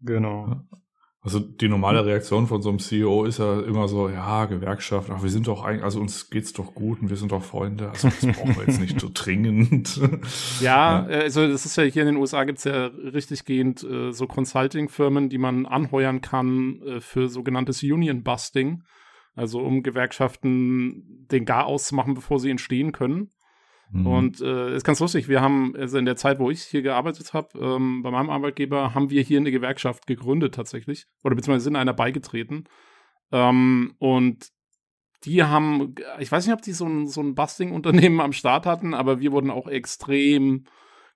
Genau. 0.00 0.62
Also 1.24 1.40
die 1.40 1.68
normale 1.68 2.04
Reaktion 2.04 2.46
von 2.46 2.60
so 2.60 2.68
einem 2.68 2.78
CEO 2.78 3.24
ist 3.24 3.38
ja 3.38 3.60
immer 3.60 3.88
so, 3.88 4.10
ja, 4.10 4.44
Gewerkschaft, 4.44 5.08
ach, 5.10 5.22
wir 5.22 5.30
sind 5.30 5.46
doch 5.46 5.64
eigentlich, 5.64 5.82
also 5.82 5.98
uns 5.98 6.28
geht's 6.28 6.52
doch 6.52 6.74
gut 6.74 7.00
und 7.00 7.08
wir 7.08 7.16
sind 7.16 7.32
doch 7.32 7.42
Freunde, 7.42 7.88
also 7.88 8.08
das 8.08 8.36
brauchen 8.36 8.54
wir 8.56 8.66
jetzt 8.66 8.78
nicht 8.78 9.00
so 9.00 9.08
dringend. 9.14 9.98
Ja, 10.60 11.08
ja, 11.08 11.20
also 11.20 11.48
das 11.48 11.64
ist 11.64 11.76
ja 11.76 11.84
hier 11.84 12.02
in 12.02 12.08
den 12.08 12.16
USA 12.16 12.44
gibt's 12.44 12.64
ja 12.64 12.88
richtig 12.88 13.46
gehend 13.46 13.82
äh, 13.82 14.12
so 14.12 14.26
Consulting-Firmen, 14.26 15.30
die 15.30 15.38
man 15.38 15.64
anheuern 15.64 16.20
kann 16.20 16.82
äh, 16.82 17.00
für 17.00 17.28
sogenanntes 17.28 17.82
Union-Busting, 17.82 18.82
also 19.34 19.60
um 19.60 19.82
Gewerkschaften 19.82 21.26
den 21.30 21.46
Gar 21.46 21.64
auszumachen, 21.64 22.12
bevor 22.12 22.38
sie 22.38 22.50
entstehen 22.50 22.92
können. 22.92 23.30
Mhm. 23.94 24.06
Und 24.06 24.40
äh, 24.40 24.74
ist 24.74 24.84
ganz 24.84 24.98
lustig, 24.98 25.28
wir 25.28 25.40
haben, 25.40 25.74
also 25.76 25.98
in 25.98 26.04
der 26.04 26.16
Zeit, 26.16 26.40
wo 26.40 26.50
ich 26.50 26.62
hier 26.62 26.82
gearbeitet 26.82 27.32
habe, 27.32 27.58
ähm, 27.58 28.02
bei 28.02 28.10
meinem 28.10 28.28
Arbeitgeber, 28.28 28.92
haben 28.92 29.08
wir 29.08 29.22
hier 29.22 29.38
eine 29.38 29.52
Gewerkschaft 29.52 30.06
gegründet 30.08 30.54
tatsächlich. 30.54 31.06
Oder 31.22 31.36
beziehungsweise 31.36 31.64
sind 31.64 31.76
einer 31.76 31.94
beigetreten. 31.94 32.64
Ähm, 33.30 33.94
und 33.98 34.48
die 35.22 35.44
haben, 35.44 35.94
ich 36.18 36.30
weiß 36.30 36.44
nicht, 36.44 36.54
ob 36.54 36.62
die 36.62 36.72
so 36.72 36.86
ein, 36.86 37.06
so 37.06 37.20
ein 37.20 37.36
Busting-Unternehmen 37.36 38.20
am 38.20 38.32
Start 38.32 38.66
hatten, 38.66 38.94
aber 38.94 39.20
wir 39.20 39.30
wurden 39.30 39.50
auch 39.50 39.68
extrem 39.68 40.64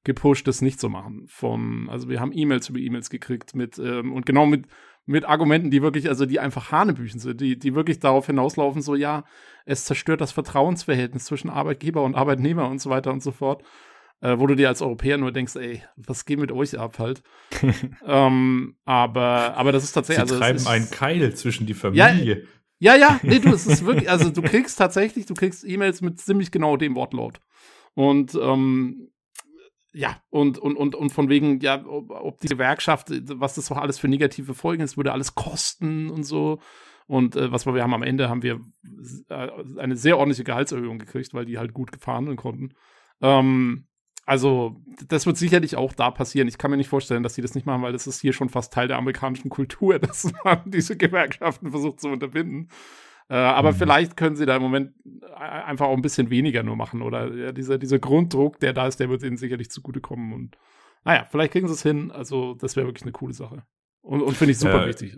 gepusht, 0.04 0.46
das 0.46 0.62
nicht 0.62 0.78
zu 0.78 0.88
machen. 0.88 1.26
Von, 1.26 1.88
also 1.90 2.08
wir 2.08 2.20
haben 2.20 2.32
E-Mails 2.32 2.68
über 2.68 2.78
E-Mails 2.78 3.10
gekriegt 3.10 3.56
mit, 3.56 3.78
ähm, 3.78 4.12
und 4.12 4.24
genau 4.24 4.46
mit, 4.46 4.66
mit 5.08 5.24
Argumenten, 5.24 5.70
die 5.70 5.82
wirklich, 5.82 6.08
also 6.08 6.26
die 6.26 6.38
einfach 6.38 6.70
Hanebüchen 6.70 7.18
sind, 7.18 7.40
die, 7.40 7.58
die 7.58 7.74
wirklich 7.74 7.98
darauf 7.98 8.26
hinauslaufen, 8.26 8.82
so 8.82 8.94
ja, 8.94 9.24
es 9.64 9.84
zerstört 9.84 10.20
das 10.20 10.32
Vertrauensverhältnis 10.32 11.24
zwischen 11.24 11.48
Arbeitgeber 11.48 12.02
und 12.02 12.14
Arbeitnehmer 12.14 12.68
und 12.68 12.80
so 12.80 12.90
weiter 12.90 13.10
und 13.10 13.22
so 13.22 13.32
fort. 13.32 13.62
Äh, 14.20 14.38
wo 14.40 14.48
du 14.48 14.56
dir 14.56 14.66
als 14.66 14.82
Europäer 14.82 15.16
nur 15.16 15.30
denkst, 15.30 15.54
ey, 15.54 15.80
was 15.96 16.24
geht 16.24 16.40
mit 16.40 16.50
euch 16.50 16.76
ab 16.76 16.98
halt? 16.98 17.22
ähm, 18.04 18.74
aber, 18.84 19.56
aber 19.56 19.70
das 19.70 19.84
ist 19.84 19.92
tatsächlich. 19.92 20.28
Sie 20.28 20.34
also, 20.34 20.44
treiben 20.44 20.66
einen 20.66 20.90
Keil 20.90 21.34
zwischen 21.36 21.66
die 21.66 21.74
Familie. 21.74 22.42
Ja, 22.80 22.94
ja, 22.94 22.96
ja, 22.96 23.20
nee, 23.22 23.38
du, 23.38 23.50
es 23.50 23.66
ist 23.66 23.86
wirklich, 23.86 24.10
also 24.10 24.30
du 24.30 24.42
kriegst 24.42 24.76
tatsächlich, 24.76 25.26
du 25.26 25.34
kriegst 25.34 25.64
E-Mails 25.64 26.00
mit 26.00 26.20
ziemlich 26.20 26.50
genau 26.50 26.76
dem 26.76 26.96
Wortlaut. 26.96 27.40
Und 27.94 28.34
ähm, 28.40 29.08
ja, 29.98 30.22
und, 30.30 30.58
und, 30.58 30.76
und, 30.76 30.94
und 30.94 31.10
von 31.10 31.28
wegen, 31.28 31.58
ja, 31.58 31.84
ob, 31.84 32.10
ob 32.12 32.40
die 32.40 32.46
Gewerkschaft, 32.46 33.08
was 33.10 33.56
das 33.56 33.66
doch 33.66 33.78
alles 33.78 33.98
für 33.98 34.06
negative 34.06 34.54
Folgen 34.54 34.80
ist, 34.80 34.96
würde 34.96 35.10
alles 35.10 35.34
kosten 35.34 36.08
und 36.08 36.22
so. 36.22 36.60
Und 37.08 37.34
äh, 37.34 37.50
was 37.50 37.66
wir 37.66 37.82
haben 37.82 37.94
am 37.94 38.04
Ende, 38.04 38.28
haben 38.28 38.44
wir 38.44 38.60
äh, 39.28 39.48
eine 39.76 39.96
sehr 39.96 40.16
ordentliche 40.16 40.44
Gehaltserhöhung 40.44 41.00
gekriegt, 41.00 41.34
weil 41.34 41.46
die 41.46 41.58
halt 41.58 41.74
gut 41.74 41.90
gefahren 41.90 42.36
konnten. 42.36 42.74
Ähm, 43.20 43.88
also, 44.24 44.76
das 45.08 45.26
wird 45.26 45.36
sicherlich 45.36 45.74
auch 45.74 45.92
da 45.94 46.12
passieren. 46.12 46.46
Ich 46.46 46.58
kann 46.58 46.70
mir 46.70 46.76
nicht 46.76 46.90
vorstellen, 46.90 47.24
dass 47.24 47.34
sie 47.34 47.42
das 47.42 47.56
nicht 47.56 47.66
machen, 47.66 47.82
weil 47.82 47.92
das 47.92 48.06
ist 48.06 48.20
hier 48.20 48.32
schon 48.32 48.50
fast 48.50 48.72
Teil 48.72 48.86
der 48.86 48.98
amerikanischen 48.98 49.48
Kultur, 49.48 49.98
dass 49.98 50.30
man 50.44 50.62
diese 50.64 50.96
Gewerkschaften 50.96 51.72
versucht 51.72 52.00
zu 52.00 52.08
unterbinden. 52.08 52.68
Äh, 53.28 53.34
aber 53.34 53.72
mhm. 53.72 53.76
vielleicht 53.76 54.16
können 54.16 54.36
sie 54.36 54.46
da 54.46 54.56
im 54.56 54.62
Moment 54.62 54.92
einfach 55.34 55.86
auch 55.86 55.96
ein 55.96 56.02
bisschen 56.02 56.30
weniger 56.30 56.62
nur 56.62 56.76
machen. 56.76 57.02
Oder 57.02 57.34
ja, 57.34 57.52
dieser, 57.52 57.78
dieser 57.78 57.98
Grunddruck, 57.98 58.58
der 58.60 58.72
da 58.72 58.86
ist, 58.86 59.00
der 59.00 59.08
wird 59.08 59.22
ihnen 59.22 59.36
sicherlich 59.36 59.70
zugutekommen. 59.70 60.32
Und 60.32 60.56
naja, 61.04 61.26
vielleicht 61.30 61.52
kriegen 61.52 61.68
sie 61.68 61.74
es 61.74 61.82
hin. 61.82 62.10
Also, 62.10 62.54
das 62.54 62.76
wäre 62.76 62.86
wirklich 62.86 63.02
eine 63.02 63.12
coole 63.12 63.34
Sache. 63.34 63.64
Und, 64.00 64.22
und 64.22 64.36
finde 64.36 64.52
ich 64.52 64.58
super 64.58 64.84
äh, 64.84 64.88
wichtig. 64.88 65.16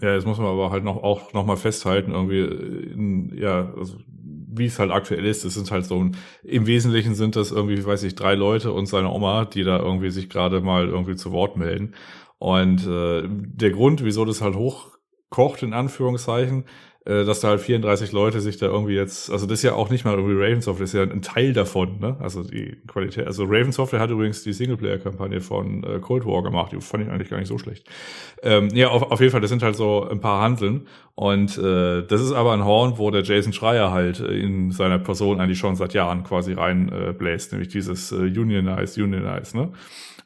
Ja, 0.00 0.14
jetzt 0.14 0.26
muss 0.26 0.38
man 0.38 0.46
aber 0.46 0.70
halt 0.70 0.84
noch 0.84 1.02
auch 1.02 1.32
noch 1.34 1.44
mal 1.44 1.56
festhalten, 1.56 2.12
irgendwie, 2.12 2.40
in, 2.40 3.36
ja, 3.36 3.72
also 3.74 3.98
wie 4.52 4.64
es 4.64 4.78
halt 4.78 4.90
aktuell 4.90 5.24
ist. 5.24 5.44
Es 5.44 5.54
sind 5.54 5.70
halt 5.70 5.84
so, 5.84 6.02
ein, 6.02 6.16
im 6.42 6.66
Wesentlichen 6.66 7.14
sind 7.14 7.36
das 7.36 7.52
irgendwie, 7.52 7.84
weiß 7.84 8.02
ich, 8.04 8.14
drei 8.14 8.34
Leute 8.34 8.72
und 8.72 8.86
seine 8.86 9.10
Oma, 9.10 9.44
die 9.44 9.62
da 9.62 9.78
irgendwie 9.78 10.10
sich 10.10 10.28
gerade 10.28 10.60
mal 10.60 10.88
irgendwie 10.88 11.16
zu 11.16 11.32
Wort 11.32 11.56
melden. 11.56 11.94
Und 12.38 12.86
äh, 12.86 13.28
der 13.28 13.70
Grund, 13.70 14.02
wieso 14.04 14.24
das 14.24 14.40
halt 14.40 14.56
hochkocht, 14.56 15.62
in 15.62 15.74
Anführungszeichen, 15.74 16.64
äh, 17.06 17.24
dass 17.24 17.40
da 17.40 17.48
halt 17.48 17.60
34 17.60 18.12
Leute 18.12 18.40
sich 18.42 18.58
da 18.58 18.66
irgendwie 18.66 18.94
jetzt, 18.94 19.30
also 19.30 19.46
das 19.46 19.60
ist 19.60 19.62
ja 19.62 19.72
auch 19.72 19.88
nicht 19.88 20.04
mal 20.04 20.14
irgendwie 20.14 20.34
Ravensoft, 20.34 20.80
das 20.80 20.90
ist 20.90 20.94
ja 20.94 21.02
ein 21.02 21.22
Teil 21.22 21.54
davon, 21.54 21.98
ne? 21.98 22.16
Also 22.20 22.42
die 22.42 22.76
Qualität, 22.86 23.26
also 23.26 23.44
Ravensoft 23.44 23.94
hat 23.94 24.10
übrigens 24.10 24.42
die 24.42 24.52
Singleplayer-Kampagne 24.52 25.40
von 25.40 25.82
äh, 25.82 25.98
Cold 26.00 26.26
War 26.26 26.42
gemacht, 26.42 26.72
die 26.72 26.80
fand 26.80 27.04
ich 27.04 27.10
eigentlich 27.10 27.30
gar 27.30 27.38
nicht 27.38 27.48
so 27.48 27.56
schlecht. 27.56 27.88
Ähm, 28.42 28.68
ja, 28.74 28.88
auf, 28.88 29.10
auf 29.10 29.20
jeden 29.20 29.32
Fall, 29.32 29.40
das 29.40 29.48
sind 29.48 29.62
halt 29.62 29.76
so 29.76 30.06
ein 30.08 30.20
paar 30.20 30.42
Handeln 30.42 30.88
und 31.14 31.56
äh, 31.56 32.02
das 32.02 32.20
ist 32.20 32.32
aber 32.32 32.52
ein 32.52 32.66
Horn, 32.66 32.98
wo 32.98 33.10
der 33.10 33.22
Jason 33.22 33.54
Schreier 33.54 33.92
halt 33.92 34.20
in 34.20 34.70
seiner 34.70 34.98
Person 34.98 35.40
eigentlich 35.40 35.58
schon 35.58 35.76
seit 35.76 35.94
Jahren 35.94 36.22
quasi 36.22 36.52
rein 36.52 36.92
äh, 36.92 37.12
bläst, 37.12 37.52
nämlich 37.52 37.68
dieses 37.68 38.12
äh, 38.12 38.16
Unionize, 38.16 39.02
Unionize, 39.02 39.56
ne? 39.56 39.72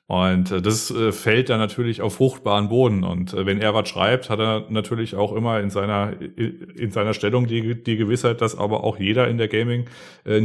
Und 0.07 0.51
äh, 0.51 0.61
das 0.61 0.91
äh, 0.91 1.13
fällt 1.13 1.49
dann 1.49 1.59
natürlich 1.59 2.03
auf 2.03 2.17
fruchtbaren 2.17 2.69
Boden. 2.69 3.05
Und 3.05 3.33
äh, 3.33 3.47
wenn 3.47 3.59
er 3.61 3.73
was 3.73 3.89
schreibt, 3.89 4.29
hat 4.29 4.39
er 4.39 4.67
natürlich 4.69 5.15
auch 5.15 5.33
immer 5.33 5.61
in 5.61 5.71
seiner 5.71 6.13
in 6.21 6.91
seiner 6.91 7.15
Stellung 7.15 7.47
die, 7.47 7.83
die 7.83 7.97
Gewissheit, 7.97 8.43
dass 8.43 8.57
aber 8.59 8.85
auch 8.85 8.99
jeder 8.99 9.29
in 9.29 9.39
der 9.39 9.49
Gaming 9.49 9.87
äh, 10.27 10.41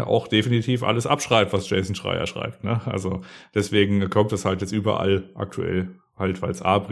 auch 0.00 0.28
definitiv 0.28 0.82
alles 0.82 1.06
abschreibt, 1.06 1.52
was 1.52 1.68
Jason 1.68 1.94
Schreier 1.94 2.26
schreibt. 2.26 2.64
Ne? 2.64 2.80
Also 2.86 3.20
deswegen 3.54 4.08
kommt 4.08 4.32
es 4.32 4.46
halt 4.46 4.62
jetzt 4.62 4.72
überall 4.72 5.30
aktuell 5.34 5.90
halt, 6.18 6.40
weil 6.40 6.50
es 6.50 6.62
A, 6.62 6.86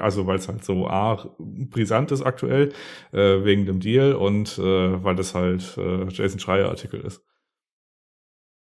also 0.00 0.26
weil 0.26 0.36
es 0.36 0.48
halt 0.48 0.64
so 0.64 0.86
A, 0.86 1.34
brisant 1.38 2.12
ist 2.12 2.22
aktuell, 2.22 2.72
äh, 3.12 3.44
wegen 3.44 3.66
dem 3.66 3.80
Deal 3.80 4.14
und 4.14 4.58
äh, 4.58 5.02
weil 5.04 5.16
das 5.16 5.34
halt 5.34 5.76
äh, 5.76 6.04
Jason 6.10 6.38
Schreier 6.38 6.68
Artikel 6.68 7.00
ist. 7.00 7.22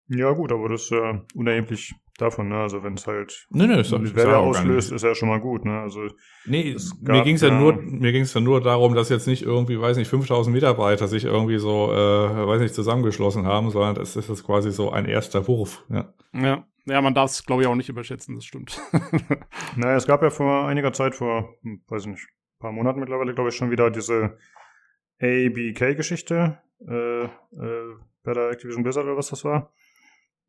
Ja, 0.09 0.31
gut, 0.31 0.51
aber 0.51 0.69
das 0.69 0.83
ist 0.83 0.89
ja 0.89 1.21
unerheblich 1.35 1.93
davon, 2.17 2.49
ne? 2.49 2.57
Also 2.57 2.83
wenn 2.83 2.95
es 2.95 3.05
halt 3.05 3.47
nee, 3.51 3.67
nee, 3.67 3.79
ist, 3.79 3.93
eine 3.93 4.15
Welle 4.15 4.37
auslöst, 4.37 4.91
ist 4.91 5.03
ja 5.03 5.13
schon 5.13 5.29
mal 5.29 5.39
gut, 5.39 5.65
ne? 5.65 5.79
Also 5.79 6.07
nee, 6.45 6.75
mir 7.01 7.23
ging 7.23 7.35
es 7.35 7.41
ja, 7.41 7.49
ja 7.49 7.59
nur, 7.59 7.73
mir 7.73 8.11
ging 8.11 8.23
es 8.23 8.33
ja 8.33 8.41
nur 8.41 8.59
darum, 8.59 8.95
dass 8.95 9.09
jetzt 9.09 9.27
nicht 9.27 9.43
irgendwie, 9.43 9.79
weiß 9.79 9.97
nicht, 9.97 10.09
5000 10.09 10.53
Mitarbeiter 10.53 11.07
sich 11.07 11.25
irgendwie 11.25 11.59
so, 11.59 11.91
äh, 11.91 12.47
weiß 12.47 12.59
nicht, 12.61 12.73
zusammengeschlossen 12.73 13.45
haben, 13.45 13.69
sondern 13.69 13.95
das 13.95 14.15
ist 14.15 14.29
jetzt 14.29 14.43
quasi 14.43 14.71
so 14.71 14.91
ein 14.91 15.05
erster 15.05 15.47
Wurf, 15.47 15.85
ja. 15.89 16.11
Ja, 16.33 16.65
ja, 16.85 17.01
man 17.01 17.13
darf 17.13 17.29
es, 17.29 17.45
glaube 17.45 17.61
ich, 17.61 17.67
auch 17.67 17.75
nicht 17.75 17.89
überschätzen, 17.89 18.35
das 18.35 18.45
stimmt. 18.45 18.81
naja, 19.75 19.95
es 19.95 20.07
gab 20.07 20.23
ja 20.23 20.31
vor 20.31 20.67
einiger 20.67 20.91
Zeit, 20.91 21.13
vor, 21.13 21.55
hm, 21.61 21.83
weiß 21.87 22.07
nicht, 22.07 22.23
ein 22.23 22.59
paar 22.59 22.71
Monaten 22.71 22.99
mittlerweile, 22.99 23.35
glaube 23.35 23.49
ich, 23.49 23.55
schon 23.55 23.69
wieder 23.69 23.91
diese 23.91 24.37
ABK-Geschichte, 25.21 26.57
äh, 26.87 27.25
äh, 27.25 27.29
bei 28.23 28.33
der 28.33 28.49
Activision 28.49 28.83
Blizzard 28.83 29.05
oder 29.05 29.17
was 29.17 29.29
das 29.29 29.45
war 29.45 29.71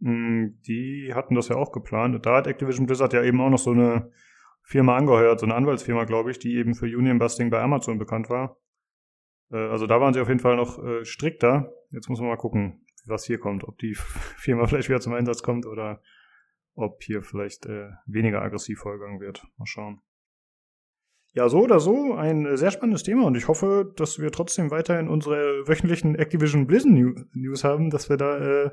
die 0.03 1.13
hatten 1.15 1.35
das 1.35 1.49
ja 1.49 1.57
auch 1.57 1.73
geplant. 1.73 2.25
Da 2.25 2.37
hat 2.37 2.47
Activision 2.47 2.87
Blizzard 2.87 3.13
ja 3.13 3.23
eben 3.23 3.41
auch 3.41 3.51
noch 3.51 3.59
so 3.59 3.73
eine 3.73 4.11
Firma 4.63 4.97
angeheuert, 4.97 5.41
so 5.41 5.47
eine 5.47 5.55
Anwaltsfirma, 5.55 6.05
glaube 6.05 6.31
ich, 6.31 6.39
die 6.39 6.57
eben 6.57 6.75
für 6.75 6.87
Union 6.87 7.19
Busting 7.19 7.51
bei 7.51 7.61
Amazon 7.61 7.99
bekannt 7.99 8.31
war. 8.31 8.57
Äh, 9.51 9.57
also 9.57 9.87
da 9.87 10.01
waren 10.01 10.15
sie 10.15 10.21
auf 10.21 10.29
jeden 10.29 10.41
Fall 10.41 10.57
noch 10.57 10.83
äh, 10.83 11.05
strikter. 11.05 11.73
Jetzt 11.91 12.09
muss 12.09 12.21
man 12.21 12.29
mal 12.29 12.37
gucken, 12.37 12.87
was 13.05 13.25
hier 13.25 13.39
kommt. 13.39 13.65
Ob 13.65 13.79
die 13.79 13.95
Firma 14.37 14.67
vielleicht 14.67 14.89
wieder 14.89 15.01
zum 15.01 15.13
Einsatz 15.13 15.43
kommt 15.43 15.67
oder 15.67 16.01
ob 16.75 17.03
hier 17.03 17.23
vielleicht 17.23 17.67
äh, 17.67 17.91
weniger 18.07 18.43
aggressiv 18.43 18.79
vorgegangen 18.79 19.21
wird. 19.21 19.45
Mal 19.59 19.67
schauen. 19.67 20.01
Ja, 21.33 21.49
so 21.49 21.61
oder 21.61 21.79
so, 21.79 22.15
ein 22.15 22.57
sehr 22.57 22.73
spannendes 22.73 23.05
Thema 23.05 23.25
und 23.25 23.37
ich 23.37 23.47
hoffe, 23.47 23.93
dass 23.97 24.19
wir 24.19 24.33
trotzdem 24.33 24.73
weiterhin 24.73 25.09
unsere 25.09 25.69
wöchentlichen 25.69 26.17
Activision 26.17 26.67
Blizzard 26.67 26.93
News 27.35 27.63
haben, 27.63 27.91
dass 27.91 28.09
wir 28.09 28.17
da 28.17 28.39
äh, 28.39 28.71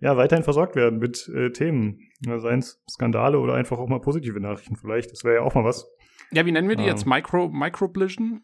ja 0.00 0.16
weiterhin 0.16 0.42
versorgt 0.42 0.74
werden 0.74 1.00
mit 1.00 1.28
äh, 1.28 1.50
Themen. 1.50 1.98
Ja, 2.20 2.38
seien 2.38 2.60
es 2.60 2.82
Skandale 2.88 3.38
oder 3.38 3.54
einfach 3.54 3.78
auch 3.78 3.88
mal 3.88 4.00
positive 4.00 4.40
Nachrichten 4.40 4.76
vielleicht. 4.76 5.12
Das 5.12 5.22
wäre 5.22 5.36
ja 5.36 5.40
auch 5.42 5.54
mal 5.54 5.64
was. 5.64 5.86
Ja, 6.30 6.46
wie 6.46 6.52
nennen 6.52 6.68
wir 6.68 6.76
die 6.76 6.84
ähm. 6.84 6.88
jetzt? 6.88 7.04
Micro, 7.06 7.50
Microblision? 7.50 8.42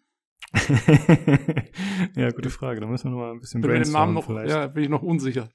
ja, 2.17 2.31
gute 2.31 2.51
Frage. 2.51 2.81
Da 2.81 2.87
müssen 2.87 3.07
wir 3.07 3.11
noch 3.13 3.19
mal 3.19 3.31
ein 3.33 3.41
bisschen 3.41 3.63
bin 3.63 3.71
den 3.71 3.93
Namen 3.93 4.13
noch, 4.13 4.27
vielleicht. 4.27 4.51
Ja, 4.51 4.67
bin 4.67 4.83
ich 4.83 4.89
noch 4.91 5.03
unsicher. 5.03 5.49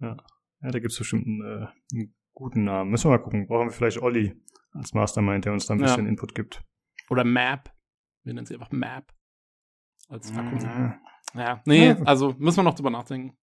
Ja, 0.00 0.16
ja 0.62 0.70
da 0.70 0.78
gibt 0.78 0.92
es 0.92 0.98
bestimmt 0.98 1.26
einen, 1.26 1.42
äh, 1.42 1.66
einen 1.92 2.14
guten 2.32 2.62
Namen. 2.62 2.92
Müssen 2.92 3.10
wir 3.10 3.16
mal 3.16 3.24
gucken. 3.24 3.48
Brauchen 3.48 3.66
wir 3.66 3.72
vielleicht 3.72 4.00
Olli 4.00 4.40
als 4.72 4.94
Mastermind, 4.94 5.44
der 5.44 5.52
uns 5.52 5.66
da 5.66 5.74
ein 5.74 5.80
bisschen 5.80 6.04
ja. 6.04 6.10
Input 6.10 6.36
gibt. 6.36 6.64
Oder 7.10 7.24
Map. 7.24 7.72
Wir 8.24 8.34
nennen 8.34 8.46
sie 8.46 8.54
einfach 8.54 8.72
Map. 8.72 9.12
Als 10.08 10.30
Akronym. 10.30 10.68
Mhm. 10.68 10.94
Ja, 11.34 11.60
nee, 11.66 11.88
ja. 11.88 12.02
also 12.04 12.34
müssen 12.38 12.58
wir 12.58 12.62
noch 12.62 12.74
drüber 12.74 12.90
nachdenken. 12.90 13.36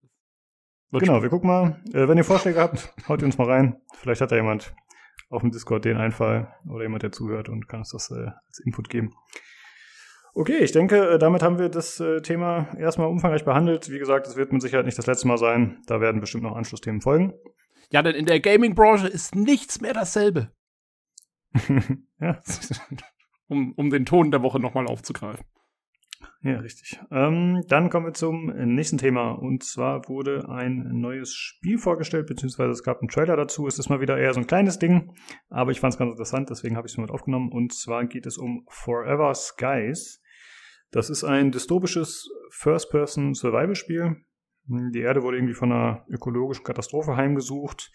Wird 0.90 1.04
genau, 1.04 1.22
wir 1.22 1.28
gucken 1.28 1.48
mal. 1.48 1.82
Äh, 1.92 2.08
wenn 2.08 2.18
ihr 2.18 2.24
Vorschläge 2.24 2.60
habt, 2.60 2.94
haut 3.08 3.20
ihr 3.20 3.26
uns 3.26 3.38
mal 3.38 3.50
rein. 3.50 3.80
Vielleicht 3.94 4.20
hat 4.20 4.32
da 4.32 4.36
jemand 4.36 4.74
auf 5.28 5.42
dem 5.42 5.50
Discord 5.50 5.84
den 5.84 5.96
Einfall 5.96 6.54
oder 6.68 6.82
jemand, 6.82 7.02
der 7.02 7.12
zuhört 7.12 7.48
und 7.48 7.68
kann 7.68 7.80
uns 7.80 7.90
das 7.90 8.10
äh, 8.10 8.30
als 8.46 8.60
Input 8.60 8.88
geben. 8.88 9.12
Okay, 10.34 10.58
ich 10.58 10.72
denke, 10.72 11.10
äh, 11.10 11.18
damit 11.18 11.42
haben 11.42 11.58
wir 11.58 11.68
das 11.68 12.00
äh, 12.00 12.20
Thema 12.20 12.68
erstmal 12.78 13.08
umfangreich 13.08 13.44
behandelt. 13.44 13.90
Wie 13.90 13.98
gesagt, 13.98 14.26
es 14.26 14.36
wird 14.36 14.52
mit 14.52 14.62
Sicherheit 14.62 14.86
nicht 14.86 14.98
das 14.98 15.06
letzte 15.06 15.28
Mal 15.28 15.38
sein. 15.38 15.82
Da 15.86 16.00
werden 16.00 16.20
bestimmt 16.20 16.42
noch 16.44 16.56
Anschlussthemen 16.56 17.00
folgen. 17.00 17.34
Ja, 17.90 18.02
denn 18.02 18.14
in 18.14 18.26
der 18.26 18.40
Gaming-Branche 18.40 19.06
ist 19.06 19.34
nichts 19.34 19.80
mehr 19.80 19.92
dasselbe. 19.92 20.50
ja. 22.20 22.40
um, 23.48 23.72
um 23.76 23.90
den 23.90 24.06
Ton 24.06 24.30
der 24.30 24.42
Woche 24.42 24.60
nochmal 24.60 24.86
aufzugreifen. 24.86 25.44
Ja, 26.42 26.58
richtig. 26.58 27.00
Ähm, 27.10 27.62
dann 27.68 27.88
kommen 27.88 28.06
wir 28.06 28.12
zum 28.12 28.46
nächsten 28.46 28.98
Thema. 28.98 29.30
Und 29.30 29.64
zwar 29.64 30.08
wurde 30.08 30.46
ein 30.48 31.00
neues 31.00 31.32
Spiel 31.32 31.78
vorgestellt, 31.78 32.26
beziehungsweise 32.26 32.70
es 32.70 32.82
gab 32.82 33.00
einen 33.00 33.08
Trailer 33.08 33.36
dazu. 33.36 33.66
Es 33.66 33.78
ist 33.78 33.88
mal 33.88 34.02
wieder 34.02 34.18
eher 34.18 34.34
so 34.34 34.40
ein 34.40 34.46
kleines 34.46 34.78
Ding, 34.78 35.14
aber 35.48 35.70
ich 35.70 35.80
fand 35.80 35.94
es 35.94 35.98
ganz 35.98 36.10
interessant, 36.10 36.50
deswegen 36.50 36.76
habe 36.76 36.86
ich 36.86 36.92
es 36.92 36.98
mit 36.98 37.10
aufgenommen. 37.10 37.50
Und 37.50 37.72
zwar 37.72 38.04
geht 38.04 38.26
es 38.26 38.36
um 38.36 38.66
Forever 38.68 39.34
Skies. 39.34 40.22
Das 40.90 41.08
ist 41.08 41.24
ein 41.24 41.50
dystopisches 41.50 42.30
First-Person-Survival-Spiel. 42.50 44.16
Die 44.66 45.00
Erde 45.00 45.22
wurde 45.22 45.38
irgendwie 45.38 45.54
von 45.54 45.72
einer 45.72 46.04
ökologischen 46.08 46.64
Katastrophe 46.64 47.16
heimgesucht. 47.16 47.90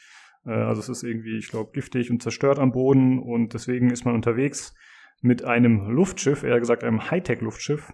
Äh, 0.46 0.52
also 0.52 0.82
es 0.82 0.90
ist 0.90 1.04
irgendwie, 1.04 1.38
ich 1.38 1.50
glaube, 1.50 1.70
giftig 1.72 2.10
und 2.10 2.24
zerstört 2.24 2.58
am 2.58 2.72
Boden 2.72 3.20
und 3.20 3.54
deswegen 3.54 3.92
ist 3.92 4.06
man 4.06 4.16
unterwegs 4.16 4.74
mit 5.22 5.44
einem 5.44 5.90
Luftschiff, 5.90 6.44
eher 6.44 6.60
gesagt 6.60 6.84
einem 6.84 7.10
Hightech-Luftschiff. 7.10 7.94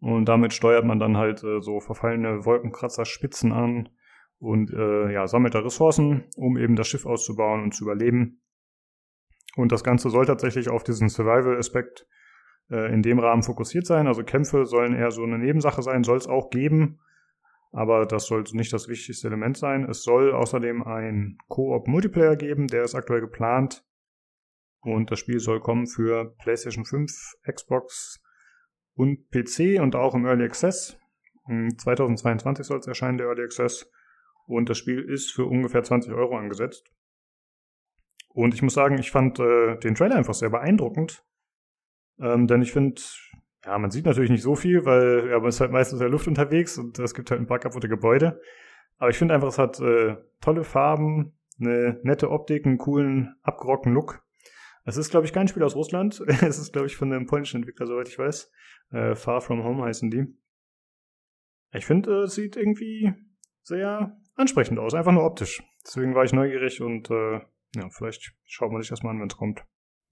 Und 0.00 0.26
damit 0.26 0.54
steuert 0.54 0.84
man 0.84 0.98
dann 0.98 1.16
halt 1.16 1.42
äh, 1.44 1.60
so 1.60 1.80
verfallene 1.80 2.44
Wolkenkratzer-Spitzen 2.44 3.52
an 3.52 3.90
und 4.38 4.72
äh, 4.72 5.12
ja, 5.12 5.26
sammelt 5.26 5.54
da 5.54 5.60
Ressourcen, 5.60 6.24
um 6.36 6.56
eben 6.56 6.76
das 6.76 6.88
Schiff 6.88 7.04
auszubauen 7.04 7.62
und 7.62 7.74
zu 7.74 7.84
überleben. 7.84 8.40
Und 9.56 9.72
das 9.72 9.84
Ganze 9.84 10.08
soll 10.08 10.24
tatsächlich 10.24 10.70
auf 10.70 10.84
diesen 10.84 11.10
Survival-Aspekt 11.10 12.06
äh, 12.70 12.92
in 12.92 13.02
dem 13.02 13.18
Rahmen 13.18 13.42
fokussiert 13.42 13.84
sein. 13.86 14.06
Also 14.06 14.22
Kämpfe 14.22 14.64
sollen 14.64 14.94
eher 14.94 15.10
so 15.10 15.22
eine 15.22 15.38
Nebensache 15.38 15.82
sein, 15.82 16.04
soll 16.04 16.16
es 16.16 16.28
auch 16.28 16.48
geben, 16.48 17.00
aber 17.72 18.06
das 18.06 18.26
soll 18.26 18.44
nicht 18.52 18.72
das 18.72 18.88
wichtigste 18.88 19.28
Element 19.28 19.58
sein. 19.58 19.84
Es 19.84 20.02
soll 20.02 20.32
außerdem 20.32 20.82
ein 20.82 21.36
Koop-Multiplayer 21.48 22.36
geben, 22.36 22.68
der 22.68 22.84
ist 22.84 22.94
aktuell 22.94 23.20
geplant 23.20 23.84
und 24.80 25.10
das 25.10 25.18
Spiel 25.18 25.40
soll 25.40 25.60
kommen 25.60 25.86
für 25.86 26.34
PlayStation 26.38 26.84
5, 26.84 27.36
Xbox 27.50 28.22
und 28.94 29.30
PC 29.30 29.80
und 29.80 29.96
auch 29.96 30.14
im 30.14 30.26
Early 30.26 30.44
Access. 30.44 30.98
2022 31.46 32.66
soll 32.66 32.78
es 32.78 32.86
erscheinen, 32.86 33.18
der 33.18 33.26
Early 33.26 33.42
Access. 33.42 33.90
Und 34.46 34.68
das 34.68 34.78
Spiel 34.78 35.00
ist 35.00 35.32
für 35.32 35.44
ungefähr 35.44 35.82
20 35.82 36.12
Euro 36.12 36.36
angesetzt. 36.36 36.90
Und 38.28 38.54
ich 38.54 38.62
muss 38.62 38.74
sagen, 38.74 38.98
ich 38.98 39.10
fand 39.10 39.38
äh, 39.38 39.76
den 39.78 39.94
Trailer 39.94 40.16
einfach 40.16 40.34
sehr 40.34 40.50
beeindruckend. 40.50 41.24
Ähm, 42.20 42.46
denn 42.46 42.62
ich 42.62 42.72
finde, 42.72 43.00
ja, 43.64 43.78
man 43.78 43.90
sieht 43.90 44.06
natürlich 44.06 44.30
nicht 44.30 44.42
so 44.42 44.54
viel, 44.54 44.84
weil 44.84 45.28
ja, 45.30 45.38
man 45.38 45.48
ist 45.48 45.60
halt 45.60 45.72
meistens 45.72 45.98
in 45.98 46.04
der 46.04 46.10
Luft 46.10 46.28
unterwegs 46.28 46.78
und 46.78 46.98
es 46.98 47.14
gibt 47.14 47.30
halt 47.30 47.40
ein 47.40 47.46
paar 47.46 47.58
kaputte 47.58 47.88
Gebäude. 47.88 48.40
Aber 48.98 49.10
ich 49.10 49.18
finde 49.18 49.34
einfach, 49.34 49.48
es 49.48 49.58
hat 49.58 49.80
äh, 49.80 50.16
tolle 50.40 50.64
Farben, 50.64 51.38
eine 51.58 51.98
nette 52.02 52.30
Optik, 52.30 52.66
einen 52.66 52.78
coolen, 52.78 53.34
abgerockten 53.42 53.92
Look. 53.92 54.22
Es 54.90 54.96
ist, 54.96 55.10
glaube 55.10 55.24
ich, 55.24 55.32
kein 55.32 55.46
Spiel 55.46 55.62
aus 55.62 55.76
Russland. 55.76 56.20
es 56.26 56.58
ist, 56.58 56.72
glaube 56.72 56.88
ich, 56.88 56.96
von 56.96 57.12
einem 57.12 57.26
polnischen 57.26 57.58
Entwickler, 57.58 57.86
soweit 57.86 58.08
ich 58.08 58.18
weiß. 58.18 58.50
Äh, 58.90 59.14
Far 59.14 59.40
From 59.40 59.62
Home 59.62 59.84
heißen 59.84 60.10
die. 60.10 60.26
Ich 61.72 61.86
finde, 61.86 62.24
es 62.24 62.34
sieht 62.34 62.56
irgendwie 62.56 63.14
sehr 63.62 64.20
ansprechend 64.34 64.80
aus, 64.80 64.94
einfach 64.94 65.12
nur 65.12 65.24
optisch. 65.24 65.62
Deswegen 65.86 66.16
war 66.16 66.24
ich 66.24 66.32
neugierig 66.32 66.80
und 66.80 67.08
äh, 67.08 67.34
ja, 67.76 67.88
vielleicht 67.90 68.32
schaut 68.44 68.72
man 68.72 68.82
sich 68.82 68.90
das 68.90 69.04
mal 69.04 69.10
an, 69.10 69.20
wenn 69.20 69.28
es 69.28 69.36
kommt. 69.36 69.64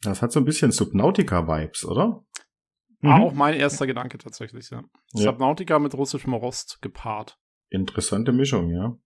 Das 0.02 0.22
hat 0.22 0.30
so 0.30 0.38
ein 0.38 0.44
bisschen 0.44 0.70
Subnautica-Vibes, 0.70 1.84
oder? 1.84 2.24
War 3.00 3.18
mhm. 3.18 3.24
auch 3.24 3.32
mein 3.32 3.54
erster 3.54 3.88
Gedanke 3.88 4.18
tatsächlich, 4.18 4.70
ja. 4.70 4.84
ja. 5.14 5.22
Subnautica 5.24 5.80
mit 5.80 5.94
russischem 5.94 6.34
Rost 6.34 6.80
gepaart. 6.82 7.36
Interessante 7.68 8.32
Mischung, 8.32 8.70
ja. 8.70 8.96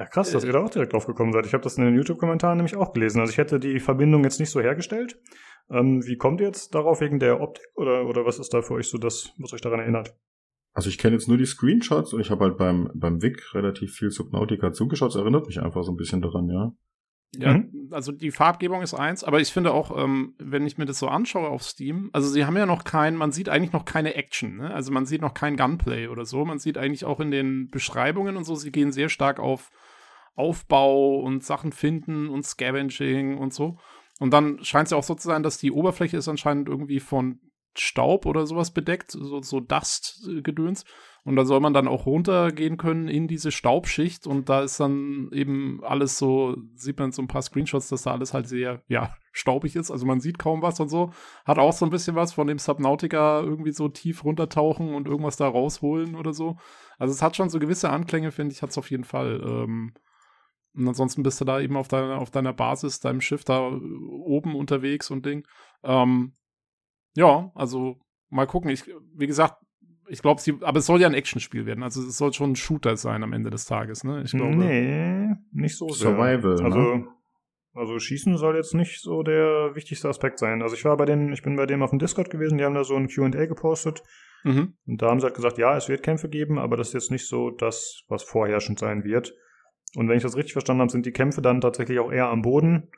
Ja, 0.00 0.06
krass, 0.06 0.30
dass 0.30 0.44
ihr 0.44 0.52
da 0.52 0.60
auch 0.60 0.70
direkt 0.70 0.94
drauf 0.94 1.04
gekommen 1.04 1.30
seid. 1.34 1.44
Ich 1.44 1.52
habe 1.52 1.62
das 1.62 1.76
in 1.76 1.84
den 1.84 1.94
YouTube-Kommentaren 1.94 2.56
nämlich 2.56 2.74
auch 2.74 2.94
gelesen. 2.94 3.20
Also 3.20 3.32
ich 3.32 3.36
hätte 3.36 3.60
die 3.60 3.80
Verbindung 3.80 4.24
jetzt 4.24 4.40
nicht 4.40 4.48
so 4.48 4.58
hergestellt. 4.58 5.20
Ähm, 5.68 6.02
wie 6.06 6.16
kommt 6.16 6.40
ihr 6.40 6.46
jetzt 6.46 6.74
darauf 6.74 7.02
wegen 7.02 7.18
der 7.18 7.42
Optik 7.42 7.66
oder, 7.74 8.06
oder 8.06 8.24
was 8.24 8.38
ist 8.38 8.54
da 8.54 8.62
für 8.62 8.72
euch 8.72 8.88
so 8.88 8.96
das, 8.96 9.34
was 9.36 9.52
euch 9.52 9.60
daran 9.60 9.80
erinnert? 9.80 10.16
Also 10.72 10.88
ich 10.88 10.96
kenne 10.96 11.16
jetzt 11.16 11.28
nur 11.28 11.36
die 11.36 11.44
Screenshots 11.44 12.14
und 12.14 12.20
ich 12.22 12.30
habe 12.30 12.46
halt 12.46 12.56
beim, 12.56 12.90
beim 12.94 13.20
Vic 13.20 13.54
relativ 13.54 13.92
viel 13.92 14.10
Subnautica 14.10 14.72
zugeschaut. 14.72 15.10
Das 15.10 15.20
erinnert 15.20 15.46
mich 15.46 15.60
einfach 15.60 15.82
so 15.82 15.92
ein 15.92 15.96
bisschen 15.96 16.22
daran, 16.22 16.48
ja. 16.48 16.72
Ja, 17.36 17.58
mhm. 17.58 17.90
also 17.90 18.10
die 18.10 18.30
Farbgebung 18.30 18.80
ist 18.80 18.94
eins, 18.94 19.22
aber 19.22 19.38
ich 19.38 19.52
finde 19.52 19.72
auch, 19.72 20.02
ähm, 20.02 20.34
wenn 20.38 20.66
ich 20.66 20.78
mir 20.78 20.86
das 20.86 20.98
so 20.98 21.08
anschaue 21.08 21.48
auf 21.48 21.62
Steam, 21.62 22.08
also 22.14 22.26
sie 22.26 22.46
haben 22.46 22.56
ja 22.56 22.64
noch 22.64 22.84
kein, 22.84 23.16
man 23.16 23.32
sieht 23.32 23.50
eigentlich 23.50 23.72
noch 23.72 23.84
keine 23.84 24.14
Action, 24.14 24.56
ne? 24.56 24.74
Also 24.74 24.92
man 24.92 25.04
sieht 25.04 25.20
noch 25.20 25.34
kein 25.34 25.56
Gunplay 25.58 26.08
oder 26.08 26.24
so. 26.24 26.46
Man 26.46 26.58
sieht 26.58 26.78
eigentlich 26.78 27.04
auch 27.04 27.20
in 27.20 27.30
den 27.30 27.68
Beschreibungen 27.68 28.38
und 28.38 28.44
so, 28.44 28.54
sie 28.54 28.72
gehen 28.72 28.92
sehr 28.92 29.10
stark 29.10 29.38
auf 29.38 29.70
Aufbau 30.40 31.20
und 31.20 31.44
Sachen 31.44 31.72
finden 31.72 32.28
und 32.28 32.44
Scavenging 32.44 33.38
und 33.38 33.54
so. 33.54 33.78
Und 34.18 34.32
dann 34.32 34.62
scheint 34.64 34.86
es 34.86 34.90
ja 34.90 34.98
auch 34.98 35.02
so 35.04 35.14
zu 35.14 35.28
sein, 35.28 35.42
dass 35.42 35.58
die 35.58 35.72
Oberfläche 35.72 36.16
ist 36.16 36.28
anscheinend 36.28 36.68
irgendwie 36.68 37.00
von 37.00 37.40
Staub 37.76 38.26
oder 38.26 38.46
sowas 38.46 38.72
bedeckt, 38.72 39.12
so, 39.12 39.40
so 39.42 39.60
Dust-Gedöns. 39.60 40.84
Und 41.24 41.36
da 41.36 41.44
soll 41.44 41.60
man 41.60 41.74
dann 41.74 41.86
auch 41.86 42.06
runtergehen 42.06 42.78
können 42.78 43.08
in 43.08 43.28
diese 43.28 43.52
Staubschicht 43.52 44.26
und 44.26 44.48
da 44.48 44.62
ist 44.62 44.80
dann 44.80 45.28
eben 45.32 45.80
alles 45.84 46.16
so, 46.18 46.56
sieht 46.74 46.98
man 46.98 47.12
so 47.12 47.20
ein 47.22 47.28
paar 47.28 47.42
Screenshots, 47.42 47.88
dass 47.88 48.02
da 48.02 48.12
alles 48.12 48.32
halt 48.32 48.48
sehr, 48.48 48.82
ja, 48.88 49.14
staubig 49.32 49.76
ist. 49.76 49.90
Also 49.90 50.06
man 50.06 50.20
sieht 50.20 50.38
kaum 50.38 50.62
was 50.62 50.80
und 50.80 50.88
so. 50.88 51.12
Hat 51.44 51.58
auch 51.58 51.72
so 51.72 51.84
ein 51.84 51.90
bisschen 51.90 52.16
was 52.16 52.32
von 52.32 52.46
dem 52.46 52.58
Subnautica 52.58 53.40
irgendwie 53.40 53.72
so 53.72 53.88
tief 53.88 54.24
runtertauchen 54.24 54.94
und 54.94 55.06
irgendwas 55.06 55.36
da 55.36 55.46
rausholen 55.46 56.14
oder 56.14 56.32
so. 56.32 56.56
Also 56.98 57.12
es 57.12 57.22
hat 57.22 57.36
schon 57.36 57.50
so 57.50 57.58
gewisse 57.58 57.90
Anklänge, 57.90 58.32
finde 58.32 58.54
ich, 58.54 58.62
hat 58.62 58.70
es 58.70 58.78
auf 58.78 58.90
jeden 58.90 59.04
Fall. 59.04 59.42
Ähm, 59.44 59.94
und 60.74 60.86
ansonsten 60.86 61.22
bist 61.22 61.40
du 61.40 61.44
da 61.44 61.60
eben 61.60 61.76
auf 61.76 61.88
deiner, 61.88 62.18
auf 62.18 62.30
deiner 62.30 62.52
Basis, 62.52 63.00
deinem 63.00 63.20
Schiff 63.20 63.44
da 63.44 63.60
oben 63.68 64.54
unterwegs 64.54 65.10
und 65.10 65.26
Ding. 65.26 65.46
Ähm, 65.82 66.34
ja, 67.14 67.50
also 67.54 67.96
mal 68.28 68.46
gucken. 68.46 68.70
Ich, 68.70 68.84
wie 69.14 69.26
gesagt, 69.26 69.56
ich 70.08 70.22
glaube, 70.22 70.40
sie, 70.40 70.58
aber 70.60 70.78
es 70.78 70.86
soll 70.86 71.00
ja 71.00 71.08
ein 71.08 71.14
Actionspiel 71.14 71.66
werden. 71.66 71.82
Also 71.82 72.02
es 72.02 72.16
soll 72.16 72.32
schon 72.32 72.52
ein 72.52 72.56
Shooter 72.56 72.96
sein 72.96 73.22
am 73.22 73.32
Ende 73.32 73.50
des 73.50 73.64
Tages, 73.64 74.04
ne? 74.04 74.22
Ich 74.24 74.32
glaube. 74.32 74.56
Nee, 74.56 75.28
nicht 75.52 75.76
so 75.76 75.88
sehr. 75.88 76.10
Survival. 76.10 76.62
Also, 76.62 76.78
ne? 76.78 77.08
also 77.74 77.98
Schießen 77.98 78.36
soll 78.36 78.56
jetzt 78.56 78.74
nicht 78.74 79.00
so 79.00 79.22
der 79.22 79.74
wichtigste 79.74 80.08
Aspekt 80.08 80.38
sein. 80.38 80.62
Also 80.62 80.74
ich 80.74 80.84
war 80.84 80.96
bei 80.96 81.04
denen, 81.04 81.32
ich 81.32 81.42
bin 81.42 81.56
bei 81.56 81.66
dem 81.66 81.82
auf 81.82 81.90
dem 81.90 81.98
Discord 81.98 82.30
gewesen, 82.30 82.58
die 82.58 82.64
haben 82.64 82.74
da 82.74 82.84
so 82.84 82.96
ein 82.96 83.08
QA 83.08 83.46
gepostet. 83.46 84.02
Mhm. 84.42 84.74
Und 84.86 85.02
da 85.02 85.10
haben 85.10 85.20
sie 85.20 85.26
halt 85.26 85.36
gesagt, 85.36 85.58
ja, 85.58 85.76
es 85.76 85.88
wird 85.88 86.02
Kämpfe 86.02 86.28
geben, 86.28 86.58
aber 86.58 86.76
das 86.76 86.88
ist 86.88 86.94
jetzt 86.94 87.10
nicht 87.10 87.28
so 87.28 87.50
das, 87.50 88.02
was 88.08 88.22
vorherrschend 88.22 88.78
sein 88.78 89.04
wird. 89.04 89.34
Und 89.96 90.08
wenn 90.08 90.16
ich 90.16 90.22
das 90.22 90.36
richtig 90.36 90.52
verstanden 90.52 90.82
habe, 90.82 90.92
sind 90.92 91.06
die 91.06 91.12
Kämpfe 91.12 91.42
dann 91.42 91.60
tatsächlich 91.60 91.98
auch 91.98 92.12
eher 92.12 92.28
am 92.28 92.42
Boden, 92.42 92.88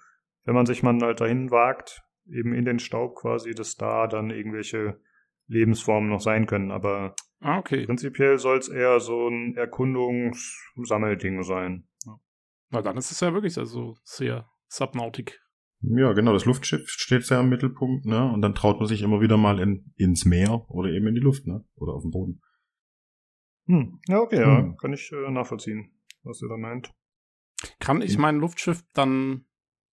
wenn 0.44 0.54
man 0.54 0.66
sich 0.66 0.82
mal 0.82 0.98
halt 1.00 1.20
dahin 1.20 1.50
wagt, 1.50 2.02
eben 2.26 2.52
in 2.52 2.64
den 2.64 2.78
Staub 2.78 3.16
quasi, 3.16 3.54
dass 3.54 3.76
da 3.76 4.06
dann 4.06 4.30
irgendwelche 4.30 5.00
Lebensformen 5.46 6.10
noch 6.10 6.20
sein 6.20 6.46
können. 6.46 6.70
Aber 6.70 7.14
ah, 7.40 7.58
okay. 7.58 7.86
prinzipiell 7.86 8.38
soll 8.38 8.58
es 8.58 8.68
eher 8.68 9.00
so 9.00 9.28
ein 9.28 9.56
Erkundungssammelding 9.56 11.42
sein. 11.42 11.88
Ja. 12.04 12.20
Na, 12.70 12.82
dann 12.82 12.96
ist 12.96 13.10
es 13.10 13.20
ja 13.20 13.32
wirklich 13.32 13.56
also 13.58 13.96
sehr 14.04 14.48
Subnautic. 14.68 15.40
Ja, 15.80 16.12
genau, 16.12 16.32
das 16.32 16.44
Luftschiff 16.44 16.88
steht 16.88 17.24
sehr 17.24 17.40
im 17.40 17.48
Mittelpunkt, 17.48 18.06
ne? 18.06 18.30
Und 18.32 18.40
dann 18.40 18.54
traut 18.54 18.78
man 18.78 18.86
sich 18.86 19.02
immer 19.02 19.20
wieder 19.20 19.36
mal 19.36 19.58
in, 19.58 19.92
ins 19.96 20.24
Meer 20.24 20.64
oder 20.70 20.90
eben 20.90 21.08
in 21.08 21.14
die 21.14 21.20
Luft, 21.20 21.44
ne? 21.46 21.64
Oder 21.74 21.94
auf 21.94 22.02
dem 22.02 22.12
Boden. 22.12 22.40
Hm. 23.66 24.00
Ja, 24.06 24.20
okay, 24.20 24.44
hm. 24.44 24.44
ja, 24.44 24.74
kann 24.80 24.92
ich 24.92 25.10
äh, 25.12 25.30
nachvollziehen 25.30 25.90
was 26.24 26.42
ihr 26.42 26.48
da 26.48 26.56
meint. 26.56 26.92
Kann 27.78 28.02
ich 28.02 28.14
hm. 28.14 28.20
mein 28.20 28.36
Luftschiff 28.38 28.82
dann, 28.94 29.46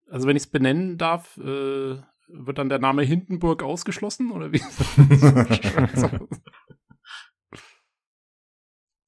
also 0.09 0.27
wenn 0.27 0.35
ich 0.35 0.43
es 0.43 0.51
benennen 0.51 0.97
darf, 0.97 1.37
äh, 1.37 2.01
wird 2.27 2.57
dann 2.57 2.69
der 2.69 2.79
Name 2.79 3.03
Hindenburg 3.03 3.63
ausgeschlossen 3.63 4.31
oder 4.31 4.51
wie? 4.51 4.61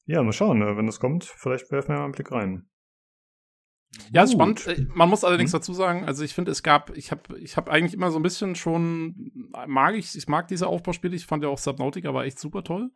ja, 0.06 0.24
mal 0.24 0.34
schauen, 0.34 0.60
ne? 0.60 0.78
wenn 0.78 0.86
das 0.88 1.00
kommt, 1.00 1.26
vielleicht 1.26 1.72
werfen 1.72 1.90
wir 1.90 1.98
mal 1.98 2.06
einen 2.06 2.14
Blick 2.14 2.32
rein. 2.32 2.68
Ja, 4.12 4.24
ist 4.24 4.32
spannend. 4.34 4.66
Äh, 4.68 4.86
man 4.94 5.10
muss 5.10 5.24
allerdings 5.24 5.54
hm? 5.54 5.60
dazu 5.60 5.74
sagen, 5.74 6.06
also 6.06 6.24
ich 6.24 6.34
finde, 6.34 6.52
es 6.52 6.64
gab, 6.64 6.96
ich 6.96 7.12
habe 7.12 7.38
ich 7.40 7.58
hab 7.58 7.70
eigentlich 7.70 7.94
immer 7.94 8.10
so 8.12 8.20
ein 8.20 8.24
bisschen 8.24 8.56
schon, 8.56 9.32
mag 9.68 9.96
ich, 9.96 10.16
ich 10.16 10.28
mag 10.28 10.48
diese 10.48 10.68
Aufbauspiele, 10.68 11.16
ich 11.16 11.26
fand 11.26 11.44
ja 11.44 11.50
auch 11.50 11.58
Subnautica 11.58 12.14
war 12.14 12.26
echt 12.26 12.40
super 12.40 12.64
toll. 12.64 12.92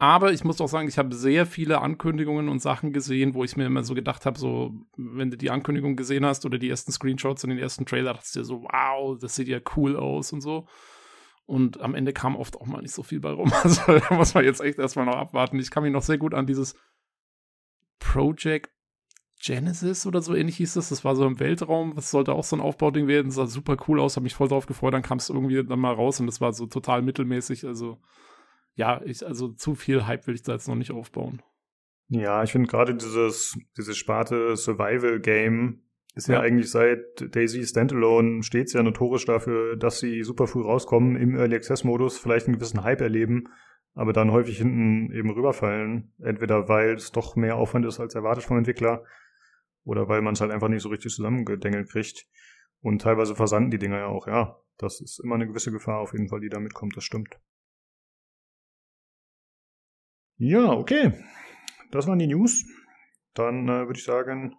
Aber 0.00 0.32
ich 0.32 0.44
muss 0.44 0.60
auch 0.60 0.68
sagen, 0.68 0.86
ich 0.86 0.96
habe 0.96 1.12
sehr 1.12 1.44
viele 1.44 1.80
Ankündigungen 1.80 2.48
und 2.48 2.62
Sachen 2.62 2.92
gesehen, 2.92 3.34
wo 3.34 3.42
ich 3.42 3.56
mir 3.56 3.66
immer 3.66 3.82
so 3.82 3.94
gedacht 3.94 4.26
habe, 4.26 4.38
so, 4.38 4.72
wenn 4.96 5.32
du 5.32 5.36
die 5.36 5.50
Ankündigung 5.50 5.96
gesehen 5.96 6.24
hast 6.24 6.46
oder 6.46 6.56
die 6.58 6.70
ersten 6.70 6.92
Screenshots 6.92 7.42
und 7.42 7.50
den 7.50 7.58
ersten 7.58 7.84
Trailer, 7.84 8.14
dachtest 8.14 8.36
du 8.36 8.40
dir 8.40 8.44
so, 8.44 8.62
wow, 8.62 9.18
das 9.18 9.34
sieht 9.34 9.48
ja 9.48 9.58
cool 9.76 9.96
aus 9.96 10.32
und 10.32 10.40
so. 10.40 10.68
Und 11.46 11.80
am 11.80 11.96
Ende 11.96 12.12
kam 12.12 12.36
oft 12.36 12.56
auch 12.56 12.66
mal 12.66 12.80
nicht 12.80 12.94
so 12.94 13.02
viel 13.02 13.18
bei 13.18 13.30
rum. 13.30 13.52
Also 13.64 13.98
da 13.98 14.14
muss 14.14 14.34
man 14.34 14.44
jetzt 14.44 14.60
echt 14.60 14.78
erstmal 14.78 15.06
noch 15.06 15.16
abwarten. 15.16 15.58
Ich 15.58 15.70
kann 15.70 15.82
mich 15.82 15.92
noch 15.92 16.02
sehr 16.02 16.18
gut 16.18 16.32
an 16.32 16.46
dieses 16.46 16.76
Project 17.98 18.70
Genesis 19.40 20.06
oder 20.06 20.20
so 20.20 20.34
ähnlich 20.34 20.58
hieß 20.58 20.74
das. 20.74 20.90
Das 20.90 21.04
war 21.04 21.16
so 21.16 21.26
im 21.26 21.40
Weltraum. 21.40 21.94
Das 21.94 22.10
sollte 22.10 22.34
auch 22.34 22.44
so 22.44 22.54
ein 22.54 22.60
Aufbauding 22.60 23.08
werden. 23.08 23.28
Das 23.28 23.36
sah 23.36 23.46
super 23.46 23.76
cool 23.88 23.98
aus, 23.98 24.16
habe 24.16 24.24
mich 24.24 24.34
voll 24.34 24.48
drauf 24.48 24.66
gefreut. 24.66 24.94
Dann 24.94 25.02
kam 25.02 25.18
es 25.18 25.30
irgendwie 25.30 25.64
dann 25.64 25.80
mal 25.80 25.94
raus 25.94 26.20
und 26.20 26.26
das 26.26 26.40
war 26.40 26.52
so 26.52 26.66
total 26.66 27.02
mittelmäßig. 27.02 27.64
Also 27.64 27.98
ja, 28.78 29.02
ich, 29.04 29.26
also 29.26 29.48
zu 29.48 29.74
viel 29.74 30.06
Hype 30.06 30.26
will 30.28 30.36
ich 30.36 30.42
da 30.42 30.52
jetzt 30.52 30.68
noch 30.68 30.76
nicht 30.76 30.92
aufbauen. 30.92 31.42
Ja, 32.08 32.44
ich 32.44 32.52
finde 32.52 32.68
gerade 32.68 32.94
dieses, 32.94 33.58
diese 33.76 33.92
Sparte 33.92 34.56
Survival 34.56 35.20
Game 35.20 35.82
ist 36.14 36.28
ja. 36.28 36.36
ja, 36.36 36.40
eigentlich 36.40 36.70
seit 36.70 37.34
Daisy 37.34 37.66
Standalone 37.66 38.42
stets 38.44 38.72
ja 38.72 38.82
notorisch 38.82 39.24
dafür, 39.24 39.76
dass 39.76 39.98
sie 39.98 40.22
super 40.22 40.46
früh 40.46 40.62
rauskommen, 40.62 41.16
im 41.16 41.34
Early 41.36 41.56
Access 41.56 41.82
Modus 41.82 42.18
vielleicht 42.18 42.46
einen 42.46 42.54
gewissen 42.54 42.84
Hype 42.84 43.00
erleben, 43.00 43.48
aber 43.94 44.12
dann 44.12 44.30
häufig 44.30 44.58
hinten 44.58 45.12
eben 45.12 45.30
rüberfallen. 45.30 46.14
Entweder 46.22 46.68
weil 46.68 46.94
es 46.94 47.10
doch 47.10 47.34
mehr 47.34 47.56
Aufwand 47.56 47.84
ist 47.84 47.98
als 47.98 48.14
erwartet 48.14 48.44
vom 48.44 48.58
Entwickler 48.58 49.04
oder 49.82 50.08
weil 50.08 50.22
man 50.22 50.34
es 50.34 50.40
halt 50.40 50.52
einfach 50.52 50.68
nicht 50.68 50.82
so 50.82 50.88
richtig 50.88 51.12
zusammengedengelt 51.12 51.90
kriegt. 51.90 52.26
Und 52.80 53.02
teilweise 53.02 53.34
versanden 53.34 53.72
die 53.72 53.78
Dinger 53.78 53.98
ja 53.98 54.06
auch, 54.06 54.28
ja. 54.28 54.56
Das 54.76 55.00
ist 55.00 55.18
immer 55.18 55.34
eine 55.34 55.48
gewisse 55.48 55.72
Gefahr 55.72 55.98
auf 55.98 56.12
jeden 56.12 56.28
Fall, 56.28 56.38
die 56.38 56.48
da 56.48 56.60
mitkommt, 56.60 56.96
das 56.96 57.02
stimmt. 57.02 57.40
Ja, 60.40 60.70
okay. 60.70 61.12
Das 61.90 62.06
waren 62.06 62.20
die 62.20 62.28
News. 62.28 62.64
Dann 63.34 63.68
äh, 63.68 63.86
würde 63.86 63.98
ich 63.98 64.04
sagen, 64.04 64.54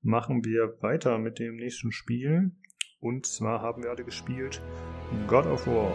machen 0.00 0.44
wir 0.44 0.80
weiter 0.80 1.18
mit 1.18 1.40
dem 1.40 1.56
nächsten 1.56 1.90
Spiel. 1.90 2.52
Und 3.00 3.26
zwar 3.26 3.60
haben 3.60 3.82
wir 3.82 3.90
alle 3.90 4.04
gespielt 4.04 4.62
God 5.26 5.46
of 5.46 5.66
War. 5.66 5.92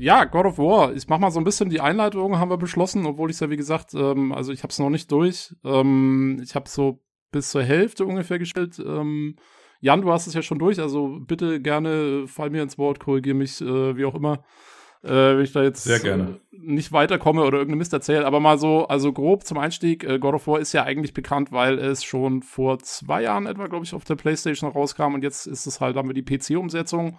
Ja, 0.00 0.24
God 0.24 0.46
of 0.46 0.58
War. 0.58 0.94
Ich 0.94 1.08
mach 1.08 1.18
mal 1.18 1.30
so 1.30 1.38
ein 1.38 1.44
bisschen 1.44 1.68
die 1.68 1.82
Einleitung, 1.82 2.38
haben 2.38 2.50
wir 2.50 2.56
beschlossen, 2.56 3.04
obwohl 3.04 3.28
ich 3.28 3.36
es 3.36 3.40
ja, 3.40 3.50
wie 3.50 3.58
gesagt, 3.58 3.92
ähm, 3.92 4.32
also 4.32 4.50
ich 4.50 4.62
habe 4.62 4.70
es 4.70 4.78
noch 4.78 4.88
nicht 4.88 5.12
durch. 5.12 5.54
Ähm, 5.62 6.40
ich 6.42 6.54
habe 6.54 6.70
so 6.70 7.00
bis 7.30 7.50
zur 7.50 7.62
Hälfte 7.62 8.06
ungefähr 8.06 8.38
gestellt. 8.38 8.78
Ähm, 8.78 9.36
Jan, 9.80 10.00
du 10.00 10.10
hast 10.10 10.26
es 10.26 10.32
ja 10.32 10.40
schon 10.40 10.58
durch, 10.58 10.80
also 10.80 11.20
bitte 11.20 11.60
gerne 11.60 12.26
fall 12.26 12.48
mir 12.48 12.62
ins 12.62 12.78
Wort, 12.78 12.98
korrigiere 12.98 13.36
mich, 13.36 13.60
äh, 13.60 13.94
wie 13.94 14.06
auch 14.06 14.14
immer. 14.14 14.42
Äh, 15.02 15.36
wenn 15.36 15.44
ich 15.44 15.52
da 15.52 15.62
jetzt. 15.62 15.84
Äh, 16.50 16.58
nicht 16.62 16.92
weiterkomme 16.92 17.42
oder 17.42 17.58
irgendeine 17.58 17.78
Mist 17.78 17.92
erzähle, 17.92 18.24
aber 18.24 18.40
mal 18.40 18.58
so, 18.58 18.86
also 18.88 19.12
grob 19.12 19.44
zum 19.44 19.58
Einstieg, 19.58 20.04
äh, 20.04 20.18
God 20.18 20.34
of 20.34 20.46
War 20.46 20.60
ist 20.60 20.72
ja 20.72 20.84
eigentlich 20.84 21.12
bekannt, 21.12 21.52
weil 21.52 21.78
es 21.78 22.04
schon 22.04 22.42
vor 22.42 22.78
zwei 22.78 23.22
Jahren 23.22 23.44
etwa, 23.44 23.66
glaube 23.66 23.84
ich, 23.84 23.92
auf 23.92 24.04
der 24.04 24.16
Playstation 24.16 24.70
rauskam 24.70 25.12
und 25.12 25.22
jetzt 25.22 25.46
ist 25.46 25.66
es 25.66 25.82
halt, 25.82 25.96
haben 25.96 26.08
wir 26.08 26.14
die 26.14 26.24
PC-Umsetzung. 26.24 27.18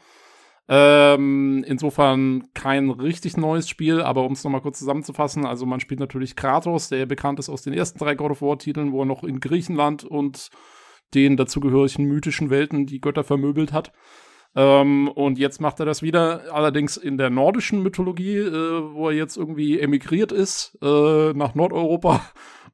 Ähm, 0.67 1.63
insofern 1.67 2.45
kein 2.53 2.89
richtig 2.89 3.35
neues 3.35 3.67
Spiel, 3.67 4.01
aber 4.01 4.23
um 4.23 4.33
es 4.33 4.43
nochmal 4.43 4.61
kurz 4.61 4.79
zusammenzufassen, 4.79 5.45
also 5.45 5.65
man 5.65 5.79
spielt 5.79 5.99
natürlich 5.99 6.35
Kratos, 6.35 6.89
der 6.89 7.05
bekannt 7.05 7.39
ist 7.39 7.49
aus 7.49 7.61
den 7.61 7.73
ersten 7.73 7.99
drei 7.99 8.15
God 8.15 8.31
of 8.31 8.41
War-Titeln, 8.41 8.91
wo 8.91 9.01
er 9.01 9.05
noch 9.05 9.23
in 9.23 9.39
Griechenland 9.39 10.03
und 10.03 10.49
den 11.13 11.35
dazugehörigen 11.35 12.05
mythischen 12.05 12.49
Welten 12.49 12.85
die 12.85 13.01
Götter 13.01 13.23
vermöbelt 13.23 13.73
hat. 13.73 13.91
Ähm, 14.55 15.07
und 15.07 15.39
jetzt 15.39 15.61
macht 15.61 15.79
er 15.79 15.85
das 15.85 16.01
wieder, 16.01 16.53
allerdings 16.53 16.97
in 16.97 17.17
der 17.17 17.29
nordischen 17.29 17.83
Mythologie, 17.83 18.37
äh, 18.37 18.93
wo 18.93 19.09
er 19.09 19.15
jetzt 19.15 19.37
irgendwie 19.37 19.79
emigriert 19.79 20.31
ist 20.31 20.77
äh, 20.81 21.33
nach 21.33 21.55
Nordeuropa 21.55 22.21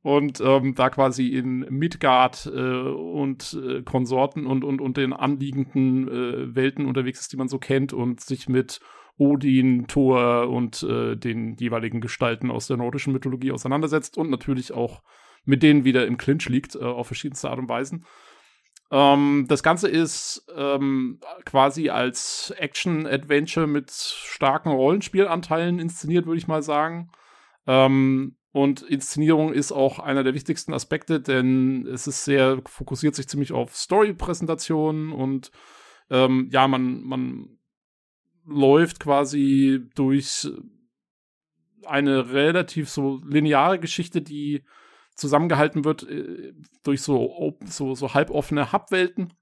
und 0.08 0.40
ähm, 0.40 0.74
da 0.74 0.90
quasi 0.90 1.28
in 1.28 1.66
Midgard 1.70 2.46
äh, 2.46 2.60
und 2.60 3.60
äh, 3.62 3.82
Konsorten 3.82 4.48
und, 4.48 4.64
und, 4.64 4.80
und 4.80 4.96
den 4.96 5.12
anliegenden 5.12 6.08
äh, 6.08 6.56
Welten 6.56 6.86
unterwegs 6.86 7.20
ist, 7.20 7.34
die 7.34 7.38
man 7.38 7.50
so 7.50 7.60
kennt 7.60 7.92
und 7.92 8.22
sich 8.22 8.48
mit 8.48 8.80
Odin, 9.18 9.88
Thor 9.88 10.48
und 10.48 10.82
äh, 10.84 11.18
den 11.18 11.58
jeweiligen 11.58 12.00
Gestalten 12.00 12.52
aus 12.52 12.68
der 12.68 12.78
nordischen 12.78 13.12
Mythologie 13.12 13.52
auseinandersetzt 13.52 14.18
und 14.18 14.30
natürlich 14.30 14.72
auch 14.72 15.04
mit 15.44 15.62
denen 15.62 15.84
wieder 15.84 16.08
im 16.08 16.18
Clinch 16.18 16.48
liegt, 16.48 16.78
äh, 16.78 16.86
auf 16.86 17.08
verschiedenste 17.08 17.50
Art 17.50 17.60
und 17.60 17.68
Weisen. 17.68 18.06
Ähm, 18.90 19.46
das 19.50 19.62
Ganze 19.62 19.90
ist 19.90 20.48
ähm, 20.56 21.20
quasi 21.44 21.90
als 21.90 22.54
Action-Adventure 22.58 23.68
mit 23.68 23.92
starken 23.92 24.70
Rollenspielanteilen 24.70 25.80
inszeniert, 25.80 26.28
würde 26.28 26.38
ich 26.38 26.48
mal 26.48 26.64
sagen. 26.64 27.10
Ähm, 27.68 28.37
und 28.58 28.82
Inszenierung 28.82 29.54
ist 29.54 29.72
auch 29.72 30.00
einer 30.00 30.24
der 30.24 30.34
wichtigsten 30.34 30.74
Aspekte, 30.74 31.22
denn 31.22 31.86
es 31.86 32.08
ist 32.08 32.26
sehr, 32.26 32.60
fokussiert 32.66 33.14
sich 33.14 33.28
ziemlich 33.28 33.52
auf 33.52 33.76
Story-Präsentationen 33.76 35.12
und 35.12 35.52
ähm, 36.10 36.50
ja, 36.52 36.68
man, 36.68 37.04
man 37.04 37.60
läuft 38.48 39.00
quasi 39.00 39.88
durch 39.94 40.48
eine 41.86 42.34
relativ 42.34 42.90
so 42.90 43.22
lineare 43.28 43.78
Geschichte, 43.78 44.24
die 44.24 44.64
zusammengehalten 45.14 45.86
wird 45.86 46.10
äh, 46.10 46.54
durch 46.82 47.04
so, 47.04 47.60
so, 47.64 47.94
so 47.94 48.16
halboffene 48.16 48.74
Hubwelten. 48.74 49.34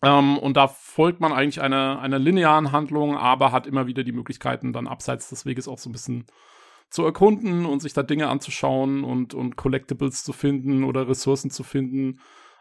Ähm, 0.00 0.38
und 0.38 0.56
da 0.56 0.68
folgt 0.68 1.20
man 1.20 1.34
eigentlich 1.34 1.60
einer, 1.60 2.00
einer 2.00 2.18
linearen 2.18 2.72
Handlung, 2.72 3.14
aber 3.14 3.52
hat 3.52 3.66
immer 3.66 3.86
wieder 3.86 4.04
die 4.04 4.12
Möglichkeiten, 4.12 4.72
dann 4.72 4.86
abseits 4.86 5.28
des 5.28 5.44
Weges 5.44 5.68
auch 5.68 5.78
so 5.78 5.90
ein 5.90 5.92
bisschen 5.92 6.24
zu 6.92 7.04
erkunden 7.04 7.64
und 7.64 7.80
sich 7.80 7.94
da 7.94 8.02
Dinge 8.02 8.28
anzuschauen 8.28 9.02
und, 9.02 9.32
und 9.32 9.56
Collectibles 9.56 10.24
zu 10.24 10.34
finden 10.34 10.84
oder 10.84 11.08
Ressourcen 11.08 11.50
zu 11.50 11.62
finden 11.64 12.20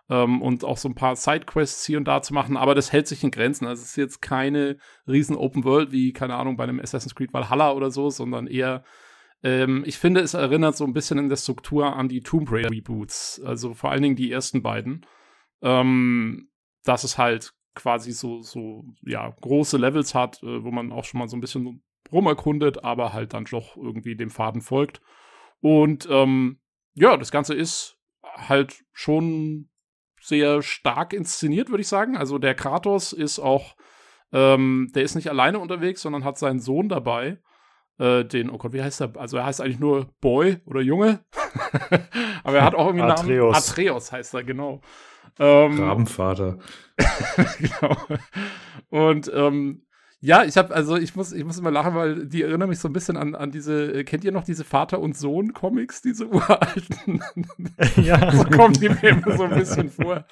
ähm, 0.09 0.41
und 0.41 0.63
auch 0.63 0.77
so 0.77 0.87
ein 0.87 0.95
paar 0.95 1.17
Sidequests 1.17 1.85
hier 1.85 1.97
und 1.97 2.07
da 2.07 2.21
zu 2.21 2.33
machen, 2.33 2.55
aber 2.55 2.73
das 2.73 2.93
hält 2.93 3.07
sich 3.07 3.25
in 3.25 3.31
Grenzen. 3.31 3.67
Also 3.67 3.81
es 3.81 3.89
ist 3.89 3.95
jetzt 3.97 4.21
keine 4.21 4.77
riesen 5.05 5.35
Open 5.35 5.65
World 5.65 5.91
wie, 5.91 6.13
keine 6.13 6.35
Ahnung, 6.35 6.55
bei 6.55 6.63
einem 6.63 6.79
Assassin's 6.79 7.13
Creed 7.13 7.33
Valhalla 7.33 7.73
oder 7.73 7.91
so, 7.91 8.09
sondern 8.09 8.47
eher, 8.47 8.85
ähm, 9.43 9.83
ich 9.85 9.97
finde, 9.97 10.21
es 10.21 10.33
erinnert 10.33 10.77
so 10.77 10.85
ein 10.85 10.93
bisschen 10.93 11.17
in 11.17 11.27
der 11.27 11.35
Struktur 11.35 11.93
an 11.93 12.07
die 12.07 12.21
Tomb 12.21 12.49
Raider 12.49 12.71
Reboots, 12.71 13.41
also 13.43 13.73
vor 13.73 13.91
allen 13.91 14.01
Dingen 14.01 14.15
die 14.15 14.31
ersten 14.31 14.61
beiden. 14.61 15.05
Ähm, 15.61 16.47
dass 16.83 17.03
es 17.03 17.17
halt 17.17 17.53
quasi 17.75 18.13
so, 18.13 18.41
so, 18.41 18.85
ja, 19.01 19.29
große 19.41 19.77
Levels 19.77 20.15
hat, 20.15 20.41
äh, 20.41 20.63
wo 20.63 20.71
man 20.71 20.91
auch 20.91 21.03
schon 21.03 21.19
mal 21.19 21.27
so 21.27 21.35
ein 21.37 21.41
bisschen 21.41 21.83
rumerkundet, 22.11 22.83
aber 22.83 23.13
halt 23.13 23.33
dann 23.33 23.45
doch 23.45 23.77
irgendwie 23.77 24.15
dem 24.15 24.29
Faden 24.29 24.61
folgt. 24.61 25.01
Und 25.61 26.07
ähm, 26.09 26.59
ja, 26.93 27.17
das 27.17 27.31
Ganze 27.31 27.53
ist 27.53 27.97
halt 28.23 28.83
schon 28.93 29.69
sehr 30.21 30.61
stark 30.61 31.13
inszeniert, 31.13 31.69
würde 31.69 31.81
ich 31.81 31.87
sagen. 31.87 32.15
Also 32.15 32.37
der 32.37 32.55
Kratos 32.55 33.13
ist 33.13 33.39
auch, 33.39 33.75
ähm, 34.31 34.91
der 34.93 35.03
ist 35.03 35.15
nicht 35.15 35.29
alleine 35.29 35.59
unterwegs, 35.59 36.01
sondern 36.01 36.23
hat 36.23 36.37
seinen 36.37 36.59
Sohn 36.59 36.89
dabei. 36.89 37.39
Äh, 37.97 38.25
den, 38.25 38.49
oh 38.49 38.57
Gott, 38.57 38.73
wie 38.73 38.81
heißt 38.81 39.01
er? 39.01 39.17
Also 39.17 39.37
er 39.37 39.45
heißt 39.45 39.61
eigentlich 39.61 39.79
nur 39.79 40.09
Boy 40.21 40.57
oder 40.65 40.81
Junge. 40.81 41.23
Aber 42.43 42.57
er 42.57 42.65
hat 42.65 42.75
auch 42.75 42.87
irgendwie 42.87 43.03
einen 43.03 43.15
Namen. 43.15 43.55
Atreus 43.55 44.11
heißt 44.11 44.33
er, 44.33 44.43
genau. 44.43 44.81
Ähm, 45.39 45.79
Rabenvater. 45.79 46.59
genau. 47.59 47.97
Und 48.89 49.31
ähm, 49.33 49.85
ja, 50.23 50.43
ich 50.43 50.55
habe 50.55 50.73
also 50.73 50.97
ich 50.97 51.15
muss 51.15 51.33
ich 51.33 51.43
muss 51.43 51.57
immer 51.57 51.71
lachen, 51.71 51.95
weil 51.95 52.27
die 52.27 52.43
erinnern 52.43 52.69
mich 52.69 52.77
so 52.77 52.87
ein 52.87 52.93
bisschen 52.93 53.17
an 53.17 53.33
an 53.33 53.49
diese 53.49 53.91
äh, 53.91 54.03
kennt 54.03 54.23
ihr 54.23 54.31
noch 54.31 54.43
diese 54.43 54.63
Vater 54.63 54.99
und 54.99 55.17
Sohn 55.17 55.53
Comics, 55.53 56.01
diese 56.03 56.27
uralten? 56.31 57.23
ja, 57.97 58.31
so 58.31 58.43
kommen 58.43 58.75
die 58.75 58.89
mir 58.89 59.09
immer 59.09 59.35
so 59.35 59.43
ein 59.43 59.55
bisschen 59.55 59.89
vor. 59.89 60.25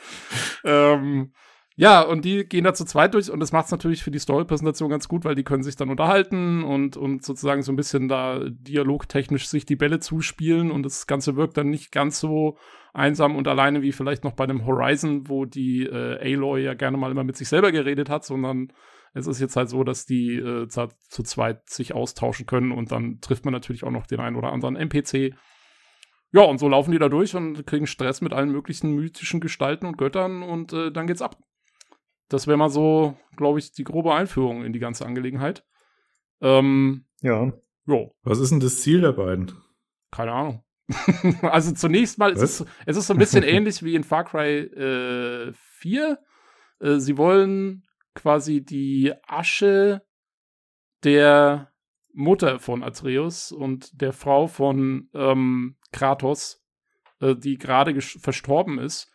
Ähm, 0.63 1.31
ja, 1.75 2.01
und 2.01 2.25
die 2.25 2.43
gehen 2.43 2.65
da 2.65 2.73
zu 2.73 2.85
zweit 2.85 3.13
durch 3.13 3.31
und 3.31 3.39
das 3.39 3.51
macht 3.51 3.65
es 3.65 3.71
natürlich 3.71 4.03
für 4.03 4.11
die 4.11 4.19
Story-Präsentation 4.19 4.89
ganz 4.89 5.07
gut, 5.07 5.23
weil 5.23 5.35
die 5.35 5.45
können 5.45 5.63
sich 5.63 5.77
dann 5.77 5.89
unterhalten 5.89 6.61
und, 6.61 6.97
und 6.97 7.23
sozusagen 7.23 7.63
so 7.63 7.71
ein 7.71 7.77
bisschen 7.77 8.09
da 8.09 8.41
dialogtechnisch 8.49 9.47
sich 9.47 9.65
die 9.65 9.77
Bälle 9.77 10.01
zuspielen 10.01 10.71
und 10.71 10.83
das 10.83 11.07
Ganze 11.07 11.37
wirkt 11.37 11.55
dann 11.55 11.69
nicht 11.69 11.93
ganz 11.93 12.19
so 12.19 12.57
einsam 12.93 13.35
und 13.37 13.47
alleine 13.47 13.81
wie 13.81 13.93
vielleicht 13.93 14.25
noch 14.25 14.33
bei 14.33 14.43
einem 14.43 14.65
Horizon, 14.65 15.29
wo 15.29 15.45
die 15.45 15.85
äh, 15.85 16.19
Aloy 16.33 16.63
ja 16.63 16.73
gerne 16.73 16.97
mal 16.97 17.11
immer 17.11 17.23
mit 17.23 17.37
sich 17.37 17.47
selber 17.47 17.71
geredet 17.71 18.09
hat, 18.09 18.25
sondern 18.25 18.73
es 19.13 19.27
ist 19.27 19.39
jetzt 19.39 19.55
halt 19.55 19.69
so, 19.69 19.83
dass 19.83 20.05
die 20.05 20.35
äh, 20.35 20.67
zu 20.67 21.23
zweit 21.23 21.69
sich 21.69 21.93
austauschen 21.93 22.45
können 22.45 22.71
und 22.71 22.91
dann 22.91 23.19
trifft 23.21 23.45
man 23.45 23.53
natürlich 23.53 23.83
auch 23.83 23.91
noch 23.91 24.07
den 24.07 24.19
einen 24.19 24.35
oder 24.35 24.51
anderen 24.51 24.75
NPC. 24.75 25.35
Ja, 26.31 26.43
und 26.43 26.59
so 26.59 26.69
laufen 26.69 26.91
die 26.91 26.99
da 26.99 27.09
durch 27.09 27.35
und 27.35 27.65
kriegen 27.65 27.87
Stress 27.87 28.21
mit 28.21 28.33
allen 28.33 28.51
möglichen 28.51 28.91
mythischen 28.91 29.39
Gestalten 29.39 29.85
und 29.85 29.97
Göttern 29.97 30.43
und 30.43 30.73
äh, 30.73 30.91
dann 30.91 31.07
geht's 31.07 31.21
ab. 31.21 31.37
Das 32.27 32.45
wäre 32.45 32.57
mal 32.57 32.69
so, 32.69 33.17
glaube 33.35 33.57
ich, 33.57 33.71
die 33.71 33.83
grobe 33.83 34.13
Einführung 34.13 34.63
in 34.63 34.71
die 34.71 34.79
ganze 34.79 35.05
Angelegenheit. 35.05 35.65
Ähm, 36.41 37.05
ja. 37.21 37.51
Jo. 37.87 38.13
Was 38.21 38.39
ist 38.39 38.51
denn 38.51 38.59
das 38.59 38.81
Ziel 38.81 39.01
der 39.01 39.13
beiden? 39.13 39.51
Keine 40.11 40.31
Ahnung. 40.31 40.63
also 41.41 41.73
zunächst 41.73 42.19
mal, 42.19 42.31
ist 42.31 42.41
es, 42.41 42.65
es 42.85 42.97
ist 42.97 43.07
so 43.07 43.13
ein 43.13 43.19
bisschen 43.19 43.43
ähnlich 43.45 43.83
wie 43.83 43.95
in 43.95 44.03
Far 44.03 44.25
Cry 44.25 44.59
äh, 44.59 45.51
4. 45.53 46.19
Äh, 46.79 46.99
sie 46.99 47.17
wollen 47.17 47.83
quasi 48.15 48.63
die 48.63 49.13
Asche 49.27 50.01
der 51.03 51.71
Mutter 52.13 52.59
von 52.59 52.83
Atreus 52.83 53.51
und 53.51 54.01
der 54.01 54.13
Frau 54.13 54.47
von 54.47 55.09
ähm, 55.13 55.77
Kratos, 55.91 56.63
äh, 57.21 57.35
die 57.35 57.57
gerade 57.57 57.99
verstorben 58.01 58.79
ist, 58.79 59.11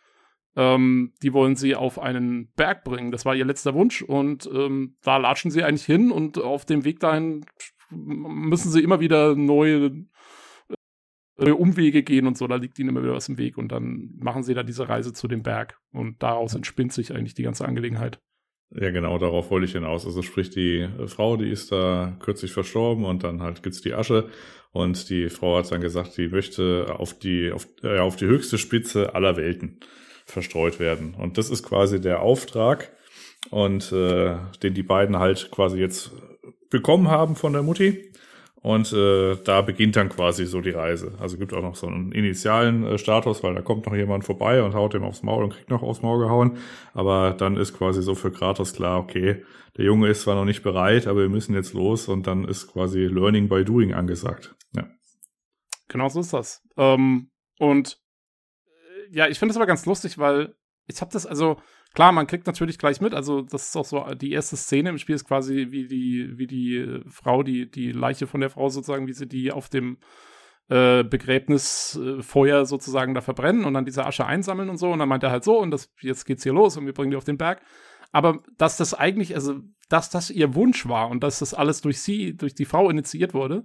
ähm, 0.55 1.13
die 1.21 1.33
wollen 1.33 1.55
sie 1.55 1.75
auf 1.75 1.99
einen 1.99 2.51
Berg 2.53 2.83
bringen. 2.83 3.11
Das 3.11 3.25
war 3.25 3.35
ihr 3.35 3.45
letzter 3.45 3.73
Wunsch 3.73 4.01
und 4.01 4.49
ähm, 4.51 4.97
da 5.01 5.17
latschen 5.17 5.51
sie 5.51 5.63
eigentlich 5.63 5.85
hin 5.85 6.11
und 6.11 6.37
auf 6.37 6.65
dem 6.65 6.85
Weg 6.85 6.99
dahin 6.99 7.45
müssen 7.89 8.71
sie 8.71 8.81
immer 8.81 8.99
wieder 8.99 9.35
neue, 9.35 10.05
neue 11.37 11.55
Umwege 11.55 12.03
gehen 12.03 12.25
und 12.25 12.37
so. 12.37 12.47
Da 12.47 12.55
liegt 12.55 12.79
ihnen 12.79 12.89
immer 12.89 13.03
wieder 13.03 13.13
was 13.13 13.29
im 13.29 13.37
Weg 13.37 13.57
und 13.57 13.71
dann 13.71 14.13
machen 14.17 14.43
sie 14.43 14.53
da 14.53 14.63
diese 14.63 14.87
Reise 14.87 15.13
zu 15.13 15.27
dem 15.27 15.43
Berg 15.43 15.79
und 15.91 16.23
daraus 16.23 16.55
entspinnt 16.55 16.93
sich 16.93 17.13
eigentlich 17.13 17.35
die 17.35 17.43
ganze 17.43 17.65
Angelegenheit. 17.65 18.21
Ja, 18.71 18.89
genau, 18.89 19.17
darauf 19.17 19.51
wollte 19.51 19.65
ich 19.65 19.73
hinaus. 19.73 20.05
Also 20.05 20.21
sprich, 20.21 20.49
die 20.49 20.79
äh, 20.79 21.07
Frau, 21.07 21.37
die 21.37 21.49
ist 21.49 21.71
da 21.71 22.15
kürzlich 22.19 22.51
verstorben 22.51 23.05
und 23.05 23.23
dann 23.23 23.41
halt 23.41 23.63
gibt's 23.63 23.81
die 23.81 23.93
Asche 23.93 24.29
und 24.71 25.09
die 25.09 25.29
Frau 25.29 25.57
hat 25.57 25.71
dann 25.71 25.81
gesagt, 25.81 26.17
die 26.17 26.27
möchte 26.27 26.95
auf 26.97 27.17
die, 27.17 27.51
auf, 27.51 27.67
äh, 27.83 27.99
auf 27.99 28.15
die 28.15 28.25
höchste 28.25 28.57
Spitze 28.57 29.15
aller 29.15 29.37
Welten 29.37 29.79
verstreut 30.25 30.79
werden. 30.79 31.13
Und 31.13 31.37
das 31.37 31.49
ist 31.49 31.63
quasi 31.63 32.01
der 32.01 32.21
Auftrag 32.21 32.91
und 33.51 33.91
äh, 33.91 34.35
den 34.63 34.73
die 34.73 34.83
beiden 34.83 35.17
halt 35.17 35.51
quasi 35.51 35.79
jetzt 35.79 36.11
bekommen 36.69 37.07
haben 37.09 37.35
von 37.35 37.53
der 37.53 37.61
Mutti. 37.61 38.11
Und 38.65 38.91
äh, 38.93 39.35
da 39.43 39.61
beginnt 39.61 39.95
dann 39.95 40.09
quasi 40.09 40.47
so 40.47 40.59
die 40.59 40.71
Reise. 40.71 41.13
Also 41.19 41.37
gibt 41.37 41.53
auch 41.53 41.61
noch 41.61 41.75
so 41.75 41.85
einen 41.85 42.11
initialen 42.11 42.83
äh, 42.83 42.97
Status, 42.97 43.43
weil 43.43 43.53
da 43.53 43.61
kommt 43.61 43.85
noch 43.85 43.93
jemand 43.93 44.23
vorbei 44.23 44.63
und 44.63 44.73
haut 44.73 44.95
ihm 44.95 45.03
aufs 45.03 45.21
Maul 45.21 45.43
und 45.43 45.51
kriegt 45.51 45.69
noch 45.69 45.83
aufs 45.83 46.01
Maul 46.01 46.17
gehauen. 46.17 46.57
Aber 46.95 47.35
dann 47.37 47.57
ist 47.57 47.77
quasi 47.77 48.01
so 48.01 48.15
für 48.15 48.31
Kratos 48.31 48.73
klar, 48.73 48.97
okay, 48.97 49.43
der 49.77 49.85
Junge 49.85 50.07
ist 50.07 50.23
zwar 50.23 50.33
noch 50.33 50.45
nicht 50.45 50.63
bereit, 50.63 51.05
aber 51.05 51.19
wir 51.19 51.29
müssen 51.29 51.53
jetzt 51.53 51.73
los 51.73 52.07
und 52.07 52.25
dann 52.25 52.43
ist 52.43 52.73
quasi 52.73 53.01
Learning 53.01 53.49
by 53.49 53.63
Doing 53.63 53.93
angesagt. 53.93 54.55
Ja. 54.75 54.87
Genau 55.87 56.09
so 56.09 56.21
ist 56.21 56.33
das. 56.33 56.63
Ähm, 56.75 57.29
und 57.59 58.01
äh, 58.65 59.15
ja, 59.15 59.27
ich 59.27 59.37
finde 59.37 59.51
das 59.51 59.57
aber 59.57 59.67
ganz 59.67 59.85
lustig, 59.85 60.17
weil 60.17 60.55
ich 60.87 61.01
habe 61.01 61.11
das, 61.13 61.27
also 61.27 61.57
klar, 61.95 62.11
man 62.11 62.27
kriegt 62.27 62.45
natürlich 62.45 62.77
gleich 62.77 63.01
mit, 63.01 63.13
also 63.13 63.41
das 63.41 63.67
ist 63.69 63.75
auch 63.75 63.85
so, 63.85 64.05
die 64.13 64.31
erste 64.31 64.57
Szene 64.57 64.89
im 64.89 64.97
Spiel 64.97 65.15
ist 65.15 65.25
quasi 65.25 65.67
wie 65.71 65.87
die, 65.87 66.37
wie 66.37 66.45
die 66.45 67.01
Frau, 67.09 67.41
die, 67.41 67.69
die 67.69 67.91
Leiche 67.91 68.27
von 68.27 68.41
der 68.41 68.51
Frau 68.51 68.69
sozusagen, 68.69 69.07
wie 69.07 69.13
sie 69.13 69.27
die 69.27 69.51
auf 69.51 69.69
dem 69.69 69.97
äh, 70.67 71.03
Begräbnisfeuer 71.03 72.61
äh, 72.61 72.65
sozusagen 72.65 73.13
da 73.13 73.21
verbrennen 73.21 73.65
und 73.65 73.73
dann 73.73 73.85
diese 73.85 74.05
Asche 74.05 74.25
einsammeln 74.25 74.69
und 74.69 74.77
so. 74.77 74.91
Und 74.91 74.99
dann 74.99 75.09
meint 75.09 75.23
er 75.23 75.31
halt 75.31 75.43
so, 75.43 75.59
und 75.59 75.71
das, 75.71 75.91
jetzt 76.01 76.25
geht's 76.25 76.43
hier 76.43 76.53
los 76.53 76.77
und 76.77 76.85
wir 76.85 76.93
bringen 76.93 77.11
die 77.11 77.17
auf 77.17 77.23
den 77.23 77.37
Berg. 77.37 77.61
Aber 78.11 78.39
dass 78.57 78.77
das 78.77 78.93
eigentlich, 78.93 79.35
also, 79.35 79.59
dass 79.89 80.09
das 80.09 80.29
ihr 80.29 80.55
Wunsch 80.55 80.87
war 80.87 81.09
und 81.09 81.23
dass 81.23 81.39
das 81.39 81.53
alles 81.53 81.81
durch 81.81 82.01
sie, 82.01 82.35
durch 82.35 82.55
die 82.55 82.65
Frau 82.65 82.89
initiiert 82.89 83.33
wurde, 83.33 83.63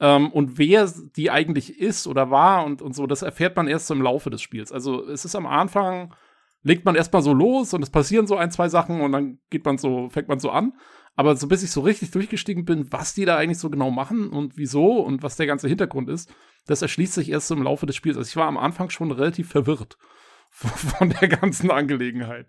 ähm, 0.00 0.32
und 0.32 0.58
wer 0.58 0.90
die 1.16 1.30
eigentlich 1.30 1.78
ist 1.78 2.06
oder 2.06 2.30
war 2.30 2.64
und, 2.64 2.82
und 2.82 2.94
so, 2.94 3.06
das 3.06 3.22
erfährt 3.22 3.56
man 3.56 3.68
erst 3.68 3.90
im 3.90 4.02
Laufe 4.02 4.30
des 4.30 4.42
Spiels. 4.42 4.72
Also 4.72 5.06
es 5.08 5.24
ist 5.24 5.36
am 5.36 5.46
Anfang, 5.46 6.14
legt 6.62 6.84
man 6.84 6.94
erstmal 6.94 7.22
so 7.22 7.32
los 7.32 7.74
und 7.74 7.82
es 7.82 7.90
passieren 7.90 8.26
so 8.26 8.36
ein, 8.36 8.50
zwei 8.50 8.68
Sachen 8.68 9.00
und 9.00 9.12
dann 9.12 9.38
geht 9.50 9.64
man 9.64 9.78
so, 9.78 10.08
fängt 10.08 10.28
man 10.28 10.38
so 10.38 10.50
an. 10.50 10.72
Aber 11.14 11.36
so 11.36 11.46
bis 11.46 11.62
ich 11.62 11.70
so 11.70 11.82
richtig 11.82 12.10
durchgestiegen 12.10 12.64
bin, 12.64 12.90
was 12.90 13.12
die 13.12 13.26
da 13.26 13.36
eigentlich 13.36 13.58
so 13.58 13.68
genau 13.68 13.90
machen 13.90 14.30
und 14.30 14.56
wieso 14.56 15.00
und 15.00 15.22
was 15.22 15.36
der 15.36 15.46
ganze 15.46 15.68
Hintergrund 15.68 16.08
ist, 16.08 16.34
das 16.66 16.80
erschließt 16.80 17.12
sich 17.12 17.30
erst 17.30 17.50
im 17.50 17.62
Laufe 17.62 17.84
des 17.84 17.96
Spiels. 17.96 18.16
Also 18.16 18.28
ich 18.28 18.36
war 18.36 18.46
am 18.46 18.56
Anfang 18.56 18.88
schon 18.88 19.10
relativ 19.10 19.50
verwirrt 19.50 19.98
von 20.50 21.10
der 21.10 21.28
ganzen 21.28 21.70
Angelegenheit. 21.70 22.46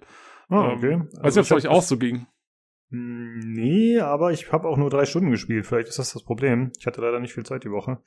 Oh, 0.50 0.56
okay. 0.56 0.94
Ähm, 0.94 1.10
weiß 1.22 1.36
nicht, 1.36 1.52
ob 1.52 1.58
es 1.58 1.66
euch 1.66 1.68
auch 1.68 1.82
so 1.82 1.98
ging. 1.98 2.28
Hm, 2.90 3.40
nee, 3.40 4.00
aber 4.00 4.32
ich 4.32 4.52
habe 4.52 4.68
auch 4.68 4.78
nur 4.78 4.90
drei 4.90 5.06
Stunden 5.06 5.32
gespielt. 5.32 5.66
Vielleicht 5.66 5.90
ist 5.90 6.00
das 6.00 6.14
das 6.14 6.24
Problem. 6.24 6.72
Ich 6.80 6.86
hatte 6.86 7.02
leider 7.02 7.20
nicht 7.20 7.34
viel 7.34 7.46
Zeit 7.46 7.64
die 7.64 7.72
Woche. 7.72 8.02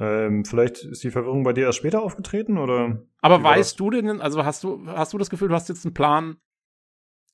Ähm, 0.00 0.44
vielleicht 0.44 0.84
ist 0.84 1.02
die 1.02 1.10
Verwirrung 1.10 1.42
bei 1.42 1.52
dir 1.52 1.64
erst 1.64 1.78
später 1.78 2.02
aufgetreten 2.02 2.58
oder? 2.58 3.02
Aber 3.20 3.42
weißt 3.42 3.78
du 3.80 3.90
denn, 3.90 4.20
also 4.20 4.44
hast 4.44 4.62
du, 4.62 4.86
hast 4.86 5.12
du 5.12 5.18
das 5.18 5.28
Gefühl, 5.28 5.48
du 5.48 5.54
hast 5.54 5.68
jetzt 5.68 5.84
einen 5.84 5.94
Plan, 5.94 6.36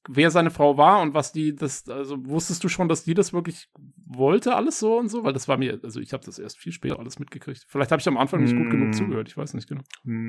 wer 0.08 0.30
seine 0.30 0.50
Frau 0.50 0.76
war 0.76 1.02
und 1.02 1.14
was 1.14 1.32
die 1.32 1.54
das, 1.54 1.88
also 1.88 2.16
wusstest 2.26 2.64
du 2.64 2.68
schon, 2.68 2.88
dass 2.88 3.04
die 3.04 3.14
das 3.14 3.32
wirklich 3.32 3.68
wollte, 4.06 4.54
alles 4.54 4.78
so 4.78 4.98
und 4.98 5.08
so? 5.08 5.24
Weil 5.24 5.32
das 5.32 5.48
war 5.48 5.58
mir, 5.58 5.78
also 5.82 6.00
ich 6.00 6.12
habe 6.12 6.24
das 6.24 6.38
erst 6.38 6.58
viel 6.58 6.72
später 6.72 6.98
alles 6.98 7.18
mitgekriegt. 7.18 7.64
Vielleicht 7.68 7.90
habe 7.90 8.00
ich 8.00 8.08
am 8.08 8.16
Anfang 8.16 8.42
nicht 8.42 8.56
gut 8.56 8.70
genug 8.70 8.88
hm. 8.88 8.92
zugehört, 8.94 9.28
ich 9.28 9.36
weiß 9.36 9.54
nicht 9.54 9.68
genau. 9.68 9.82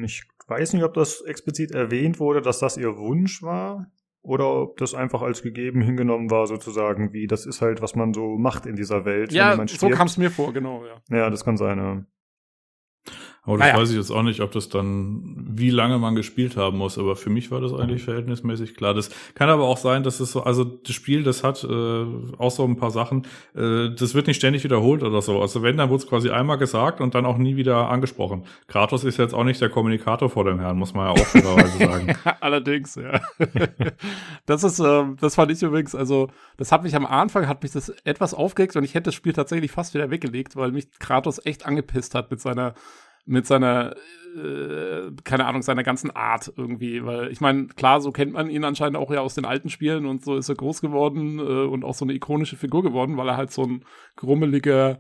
Ich 0.04 0.24
weiß 0.48 0.74
nicht, 0.74 0.84
ob 0.84 0.94
das 0.94 1.22
explizit 1.22 1.72
erwähnt 1.72 2.20
wurde, 2.20 2.42
dass 2.42 2.60
das 2.60 2.78
ihr 2.78 2.98
Wunsch 2.98 3.42
war 3.44 3.88
oder 4.22 4.62
ob 4.62 4.78
das 4.78 4.94
einfach 4.94 5.22
als 5.22 5.42
gegeben 5.42 5.82
hingenommen 5.82 6.32
war, 6.32 6.48
sozusagen, 6.48 7.14
wie 7.14 7.28
das 7.28 7.46
ist 7.46 7.62
halt, 7.62 7.82
was 7.82 7.96
man 7.96 8.14
so 8.14 8.38
macht 8.38 8.66
in 8.66 8.76
dieser 8.76 9.06
Welt. 9.06 9.32
Ja, 9.32 9.56
so 9.68 9.90
kam 9.90 10.08
es 10.08 10.18
mir 10.18 10.32
vor, 10.32 10.52
genau, 10.52 10.84
ja. 10.86 11.02
Ja, 11.16 11.30
das 11.30 11.46
kann 11.46 11.58
sein, 11.58 11.78
ja. 11.78 12.06
Aber 13.46 13.58
das 13.58 13.68
naja. 13.68 13.80
weiß 13.80 13.92
ich 13.92 13.98
jetzt 13.98 14.12
auch 14.12 14.24
nicht, 14.24 14.42
ob 14.42 14.52
das 14.52 14.70
dann, 14.70 15.36
wie 15.48 15.70
lange 15.70 16.00
man 16.00 16.16
gespielt 16.16 16.58
haben 16.58 16.78
muss. 16.78 16.98
Aber 16.98 17.16
für 17.16 17.30
mich 17.30 17.52
war 17.52 17.62
das 17.62 17.74
eigentlich 17.74 18.04
verhältnismäßig 18.04 18.76
klar. 18.76 18.94
Das 18.94 19.12
kann 19.36 19.50
aber 19.50 19.66
auch 19.66 19.78
sein, 19.78 20.04
dass 20.04 20.20
es 20.20 20.32
so, 20.32 20.44
also 20.44 20.64
das 20.64 20.96
Spiel, 20.96 21.24
das 21.24 21.44
hat 21.44 21.64
äh, 21.64 22.06
auch 22.38 22.52
so 22.52 22.64
ein 22.64 22.76
paar 22.76 22.92
Sachen, 22.92 23.28
äh, 23.56 23.90
das 23.96 24.16
wird 24.16 24.28
nicht 24.28 24.38
ständig 24.38 24.64
wiederholt 24.64 25.04
oder 25.04 25.22
so. 25.22 25.42
Also 25.42 25.62
wenn, 25.62 25.78
dann 25.78 25.90
wurde 25.90 26.04
es 26.04 26.10
quasi 26.10 26.32
einmal 26.32 26.58
gesagt 26.58 27.02
und 27.02 27.14
dann 27.14 27.26
auch 27.26 27.38
nie 27.38 27.56
wieder 27.56 27.90
angesprochen. 27.90 28.46
Kratos 28.68 29.04
ist 29.04 29.18
jetzt 29.18 29.34
auch 29.34 29.44
nicht 29.44 29.62
der 29.62 29.70
Kommunikator 29.70 30.30
vor 30.30 30.44
dem 30.44 30.60
Herrn, 30.60 30.78
muss 30.78 30.94
man 30.94 31.06
ja 31.06 31.12
auch 31.12 31.28
fairerweise 31.28 31.78
sagen. 31.78 32.16
Allerdings, 32.42 32.96
ja. 32.96 33.22
das 34.48 34.64
ist, 34.64 34.80
äh, 34.80 35.04
das 35.20 35.36
fand 35.36 35.52
ich 35.52 35.62
übrigens, 35.62 35.94
also 35.94 36.30
das 36.58 36.72
hat 36.72 36.84
mich 36.84 36.96
am 36.96 37.06
Anfang, 37.06 37.48
hat 37.48 37.62
mich 37.62 37.74
das 37.74 37.90
etwas 38.06 38.34
aufgeregt 38.34 38.76
und 38.76 38.84
ich 38.84 38.96
hätte 38.96 39.06
das 39.06 39.16
Spiel 39.16 39.34
tatsächlich 39.34 39.72
fast 39.72 39.94
wieder 39.94 40.10
weggelegt, 40.10 40.56
weil 40.56 40.72
mich 40.72 40.88
Kratos 41.00 41.46
echt 41.46 41.66
angepisst 41.66 42.16
hat 42.16 42.32
mit 42.32 42.42
seiner 42.42 42.74
mit 43.26 43.46
seiner, 43.48 43.96
äh, 44.36 45.12
keine 45.24 45.46
Ahnung, 45.46 45.62
seiner 45.62 45.84
ganzen 45.84 46.12
Art 46.12 46.54
irgendwie. 46.56 47.04
Weil 47.06 47.32
ich 47.32 47.42
meine, 47.42 47.68
klar, 47.68 48.02
so 48.02 48.12
kennt 48.12 48.34
man 48.34 48.50
ihn 48.50 48.64
anscheinend 48.64 48.98
auch 48.98 49.12
ja 49.12 49.22
aus 49.22 49.36
den 49.36 49.46
alten 49.46 49.70
Spielen 49.70 50.06
und 50.06 50.24
so 50.24 50.36
ist 50.38 50.50
er 50.50 50.56
groß 50.56 50.82
geworden 50.82 51.40
äh, 51.40 51.42
und 51.42 51.84
auch 51.84 51.96
so 51.96 52.06
eine 52.06 52.14
ikonische 52.14 52.58
Figur 52.58 52.84
geworden, 52.84 53.18
weil 53.18 53.30
er 53.30 53.38
halt 53.38 53.52
so 53.52 53.64
ein 53.64 53.86
grummeliger 54.16 55.00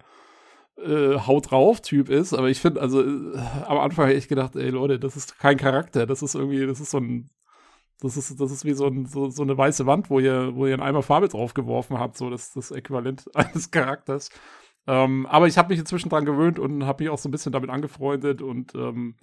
äh, 0.77 1.18
Haut 1.19 1.52
drauf 1.52 1.81
Typ 1.81 2.10
ist. 2.10 2.34
Aber 2.34 2.49
ich 2.49 2.60
finde, 2.60 2.81
also 2.81 3.02
äh, 3.02 3.38
am 3.68 3.77
Anfang 3.77 4.07
habe 4.07 4.15
ich 4.15 4.27
gedacht, 4.27 4.56
ey 4.56 4.69
Leute, 4.69 4.99
das 4.99 5.15
ist 5.15 5.39
kein 5.39 5.57
Charakter, 5.57 6.06
das 6.06 6.22
ist 6.22 6.35
irgendwie, 6.35 6.65
das 6.65 6.80
ist 6.80 6.91
so 6.91 6.99
ein 6.99 7.30
das 8.02 8.18
ist, 8.18 8.39
das 8.39 8.52
ist 8.52 8.65
wie 8.65 8.73
so, 8.73 8.88
ein, 8.88 9.06
so, 9.06 9.30
so 9.30 9.43
eine 9.43 9.57
weiße 9.57 9.85
Wand, 9.85 10.10
wo 10.10 10.19
ihr, 10.19 10.56
wo 10.56 10.65
ihr 10.65 10.73
einen 10.73 10.84
Eimer 10.84 11.02
Farbe 11.02 11.30
draufgeworfen 11.30 11.97
habt, 11.97 12.18
so 12.18 12.30
das, 12.30 12.52
das 12.52 12.72
Äquivalent 12.72 13.26
eines 13.35 13.72
Charakters. 13.72 14.30
Ähm, 14.87 15.25
aber 15.25 15.47
ich 15.47 15.57
habe 15.57 15.69
mich 15.69 15.79
inzwischen 15.79 16.09
dran 16.09 16.25
gewöhnt 16.25 16.59
und 16.59 16.85
habe 16.85 17.03
mich 17.03 17.11
auch 17.11 17.17
so 17.17 17.27
ein 17.27 17.31
bisschen 17.31 17.51
damit 17.51 17.69
angefreundet 17.69 18.41
und 18.41 18.75
ähm, 18.75 19.15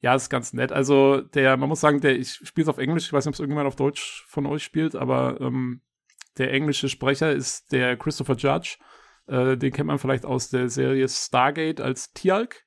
ja, 0.00 0.14
ist 0.14 0.30
ganz 0.30 0.52
nett. 0.52 0.72
Also 0.72 1.20
der, 1.20 1.56
man 1.56 1.68
muss 1.68 1.80
sagen, 1.80 2.00
der, 2.00 2.18
ich 2.18 2.32
spiele 2.32 2.64
es 2.64 2.68
auf 2.68 2.78
Englisch, 2.78 3.06
ich 3.06 3.12
weiß 3.12 3.24
nicht, 3.24 3.30
ob 3.30 3.34
es 3.34 3.40
irgendjemand 3.40 3.66
auf 3.66 3.76
Deutsch 3.76 4.24
von 4.28 4.46
euch 4.46 4.62
spielt, 4.62 4.96
aber 4.96 5.40
ähm, 5.40 5.82
der 6.38 6.52
englische 6.52 6.88
Sprecher 6.88 7.32
ist 7.32 7.72
der 7.72 7.96
Christopher 7.96 8.36
Judge. 8.36 8.78
Äh, 9.26 9.56
den 9.56 9.72
kennt 9.72 9.88
man 9.88 9.98
vielleicht 9.98 10.24
aus 10.24 10.48
der 10.48 10.68
Serie 10.68 11.08
Stargate 11.08 11.80
als 11.80 12.12
Tialk. 12.12 12.64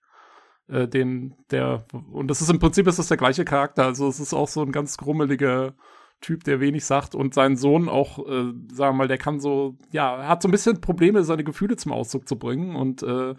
Äh, 0.68 0.88
den, 0.88 1.36
der, 1.50 1.86
und 1.92 2.28
das 2.28 2.42
ist 2.42 2.50
im 2.50 2.60
Prinzip 2.60 2.88
ist 2.88 3.00
das 3.00 3.08
der 3.08 3.18
gleiche 3.18 3.46
Charakter. 3.46 3.86
Also 3.86 4.08
es 4.08 4.20
ist 4.20 4.34
auch 4.34 4.48
so 4.48 4.62
ein 4.62 4.72
ganz 4.72 4.98
grummeliger 4.98 5.76
Typ, 6.24 6.44
der 6.44 6.60
wenig 6.60 6.86
sagt 6.86 7.16
und 7.16 7.34
sein 7.34 7.58
Sohn 7.58 7.90
auch, 7.90 8.20
äh, 8.20 8.54
sagen 8.72 8.76
wir 8.78 8.94
mal, 8.94 9.08
der 9.08 9.18
kann 9.18 9.40
so, 9.40 9.78
ja, 9.92 10.28
hat 10.28 10.42
so 10.42 10.48
ein 10.48 10.52
bisschen 10.52 10.82
Probleme, 10.82 11.24
seine 11.24 11.44
Gefühle 11.44 11.76
zum 11.76 11.92
Ausdruck 11.92 12.28
zu 12.28 12.40
bringen 12.40 12.76
und 12.76 13.04
äh, 13.04 13.36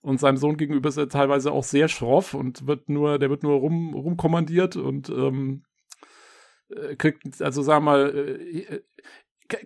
und 0.00 0.20
seinem 0.20 0.36
Sohn 0.36 0.58
gegenüber 0.58 0.90
ist 0.90 0.98
er 0.98 1.08
teilweise 1.08 1.50
auch 1.50 1.64
sehr 1.64 1.88
schroff 1.88 2.34
und 2.34 2.66
wird 2.66 2.90
nur, 2.90 3.18
der 3.18 3.30
wird 3.30 3.42
nur 3.42 3.54
rum, 3.56 3.94
rumkommandiert 3.94 4.76
und 4.76 5.08
ähm, 5.08 5.64
äh, 6.68 6.94
kriegt, 6.96 7.40
also 7.40 7.62
sagen 7.62 7.86
wir 7.86 7.90
mal, 7.90 8.14
äh, 8.14 8.58
äh, 8.60 8.82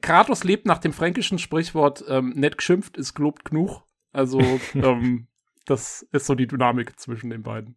Kratos 0.01 0.45
lebt 0.45 0.67
nach 0.67 0.79
dem 0.79 0.93
fränkischen 0.93 1.39
Sprichwort, 1.39 2.05
ähm, 2.09 2.31
nett 2.37 2.59
geschimpft 2.59 2.97
ist 2.97 3.15
gelobt 3.15 3.47
genug. 3.47 3.83
Also, 4.13 4.41
ähm, 4.75 5.27
das 5.67 6.07
ist 6.13 6.27
so 6.27 6.35
die 6.35 6.47
Dynamik 6.47 6.99
zwischen 6.99 7.31
den 7.31 7.43
beiden. 7.43 7.77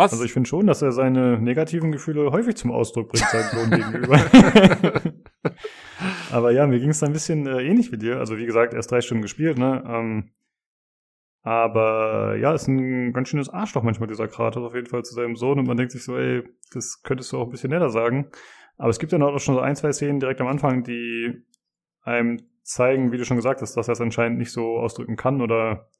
Was? 0.00 0.12
Also 0.12 0.24
ich 0.24 0.32
finde 0.32 0.48
schon, 0.48 0.66
dass 0.66 0.80
er 0.80 0.92
seine 0.92 1.38
negativen 1.38 1.92
Gefühle 1.92 2.32
häufig 2.32 2.56
zum 2.56 2.70
Ausdruck 2.70 3.10
bringt 3.10 3.26
seinem 3.26 3.50
Sohn 3.50 3.70
gegenüber. 3.92 4.18
Aber 6.32 6.52
ja, 6.52 6.66
mir 6.66 6.80
ging 6.80 6.88
es 6.88 7.00
da 7.00 7.06
ein 7.06 7.12
bisschen 7.12 7.46
äh, 7.46 7.62
ähnlich 7.62 7.92
wie 7.92 7.98
dir. 7.98 8.18
Also 8.18 8.38
wie 8.38 8.46
gesagt, 8.46 8.72
erst 8.72 8.90
drei 8.90 9.02
Stunden 9.02 9.20
gespielt, 9.20 9.58
ne? 9.58 9.84
Ähm, 9.86 10.30
aber 11.42 12.36
ja, 12.36 12.54
ist 12.54 12.66
ein 12.66 13.12
ganz 13.12 13.28
schönes 13.28 13.50
Arschloch 13.50 13.82
manchmal, 13.82 14.08
dieser 14.08 14.28
Kratos 14.28 14.62
auf 14.62 14.74
jeden 14.74 14.86
Fall 14.86 15.04
zu 15.04 15.14
seinem 15.14 15.36
Sohn. 15.36 15.58
Und 15.58 15.66
man 15.66 15.76
denkt 15.76 15.92
sich 15.92 16.02
so, 16.02 16.16
ey, 16.16 16.44
das 16.72 17.02
könntest 17.02 17.32
du 17.32 17.38
auch 17.38 17.44
ein 17.44 17.50
bisschen 17.50 17.70
netter 17.70 17.90
sagen. 17.90 18.30
Aber 18.78 18.88
es 18.88 18.98
gibt 18.98 19.12
ja 19.12 19.20
auch 19.20 19.38
schon 19.38 19.54
so 19.54 19.60
ein, 19.60 19.76
zwei 19.76 19.92
Szenen 19.92 20.20
direkt 20.20 20.40
am 20.40 20.46
Anfang, 20.46 20.82
die 20.82 21.44
einem 22.02 22.38
zeigen, 22.62 23.12
wie 23.12 23.18
du 23.18 23.26
schon 23.26 23.36
gesagt 23.36 23.60
hast, 23.60 23.76
dass 23.76 23.88
er 23.88 23.92
es 23.92 24.00
anscheinend 24.00 24.38
nicht 24.38 24.52
so 24.52 24.78
ausdrücken 24.78 25.16
kann 25.16 25.42
oder, 25.42 25.90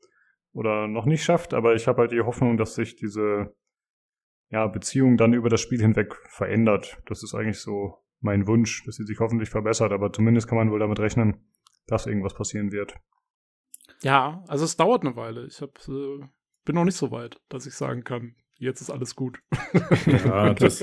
oder 0.55 0.89
noch 0.89 1.05
nicht 1.05 1.23
schafft. 1.23 1.53
Aber 1.53 1.75
ich 1.75 1.87
habe 1.87 2.01
halt 2.01 2.13
die 2.13 2.23
Hoffnung, 2.23 2.57
dass 2.57 2.75
sich 2.75 2.97
diese 2.97 3.55
ja, 4.51 4.67
Beziehung 4.67 5.17
dann 5.17 5.33
über 5.33 5.49
das 5.49 5.61
Spiel 5.61 5.81
hinweg 5.81 6.15
verändert. 6.29 6.99
Das 7.07 7.23
ist 7.23 7.35
eigentlich 7.35 7.61
so 7.61 7.99
mein 8.21 8.47
Wunsch, 8.47 8.85
dass 8.85 8.97
sie 8.97 9.05
sich 9.05 9.19
hoffentlich 9.21 9.49
verbessert, 9.49 9.93
aber 9.93 10.13
zumindest 10.13 10.49
kann 10.49 10.59
man 10.59 10.71
wohl 10.71 10.81
damit 10.81 10.99
rechnen, 10.99 11.47
dass 11.87 12.07
irgendwas 12.07 12.35
passieren 12.35 12.73
wird. 12.73 12.95
Ja, 14.03 14.45
also 14.49 14.65
es 14.65 14.77
dauert 14.77 15.05
eine 15.05 15.17
Weile. 15.17 15.47
Ich 15.47 15.61
hab, 15.61 15.79
äh, 15.89 16.27
bin 16.65 16.75
noch 16.75 16.85
nicht 16.85 16.97
so 16.97 17.11
weit, 17.11 17.41
dass 17.49 17.67
ich 17.67 17.75
sagen 17.75 18.05
kann, 18.05 18.35
jetzt 18.61 18.83
ist 18.83 18.91
alles 18.91 19.17
gut. 19.17 19.41
Ja, 20.07 20.53
das, 20.55 20.81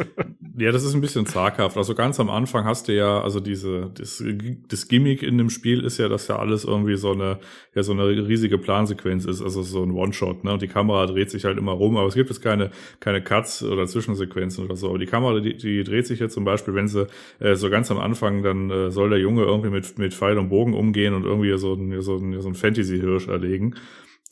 ja, 0.57 0.71
das 0.71 0.83
ist 0.83 0.95
ein 0.95 1.01
bisschen 1.01 1.27
zaghaft. 1.27 1.77
Also 1.77 1.93
ganz 1.93 2.19
am 2.19 2.29
Anfang 2.29 2.65
hast 2.65 2.87
du 2.87 2.95
ja, 2.95 3.21
also 3.21 3.39
diese, 3.39 3.91
das, 3.93 4.23
das 4.67 4.87
Gimmick 4.87 5.21
in 5.21 5.37
dem 5.37 5.51
Spiel 5.51 5.83
ist 5.83 5.99
ja, 5.99 6.09
dass 6.09 6.27
ja 6.27 6.37
alles 6.37 6.65
irgendwie 6.65 6.97
so 6.97 7.11
eine, 7.11 7.39
ja, 7.75 7.83
so 7.83 7.93
eine 7.93 8.07
riesige 8.27 8.57
Plansequenz 8.57 9.25
ist, 9.25 9.43
also 9.43 9.61
so 9.61 9.83
ein 9.83 9.91
One-Shot, 9.91 10.43
ne? 10.43 10.53
Und 10.53 10.61
die 10.63 10.67
Kamera 10.67 11.05
dreht 11.05 11.29
sich 11.29 11.45
halt 11.45 11.59
immer 11.59 11.73
rum, 11.73 11.97
aber 11.97 12.07
es 12.07 12.15
gibt 12.15 12.29
jetzt 12.29 12.41
keine, 12.41 12.71
keine 12.99 13.23
Cuts 13.23 13.61
oder 13.61 13.85
Zwischensequenzen 13.85 14.65
oder 14.65 14.75
so. 14.75 14.89
Aber 14.89 14.97
die 14.97 15.05
Kamera, 15.05 15.39
die, 15.39 15.55
die 15.55 15.83
dreht 15.83 16.07
sich 16.07 16.19
jetzt 16.19 16.33
zum 16.33 16.45
Beispiel, 16.45 16.73
wenn 16.73 16.87
sie 16.87 17.05
äh, 17.39 17.55
so 17.55 17.69
ganz 17.69 17.91
am 17.91 17.99
Anfang, 17.99 18.41
dann 18.41 18.71
äh, 18.71 18.89
soll 18.89 19.11
der 19.11 19.19
Junge 19.19 19.43
irgendwie 19.43 19.69
mit, 19.69 19.99
mit 19.99 20.15
Pfeil 20.15 20.39
und 20.39 20.49
Bogen 20.49 20.73
umgehen 20.73 21.13
und 21.13 21.25
irgendwie 21.25 21.55
so 21.59 21.73
ein, 21.73 22.01
so 22.01 22.17
ein, 22.17 22.41
so 22.41 22.49
ein 22.49 22.55
Fantasy-Hirsch 22.55 23.27
erlegen. 23.27 23.75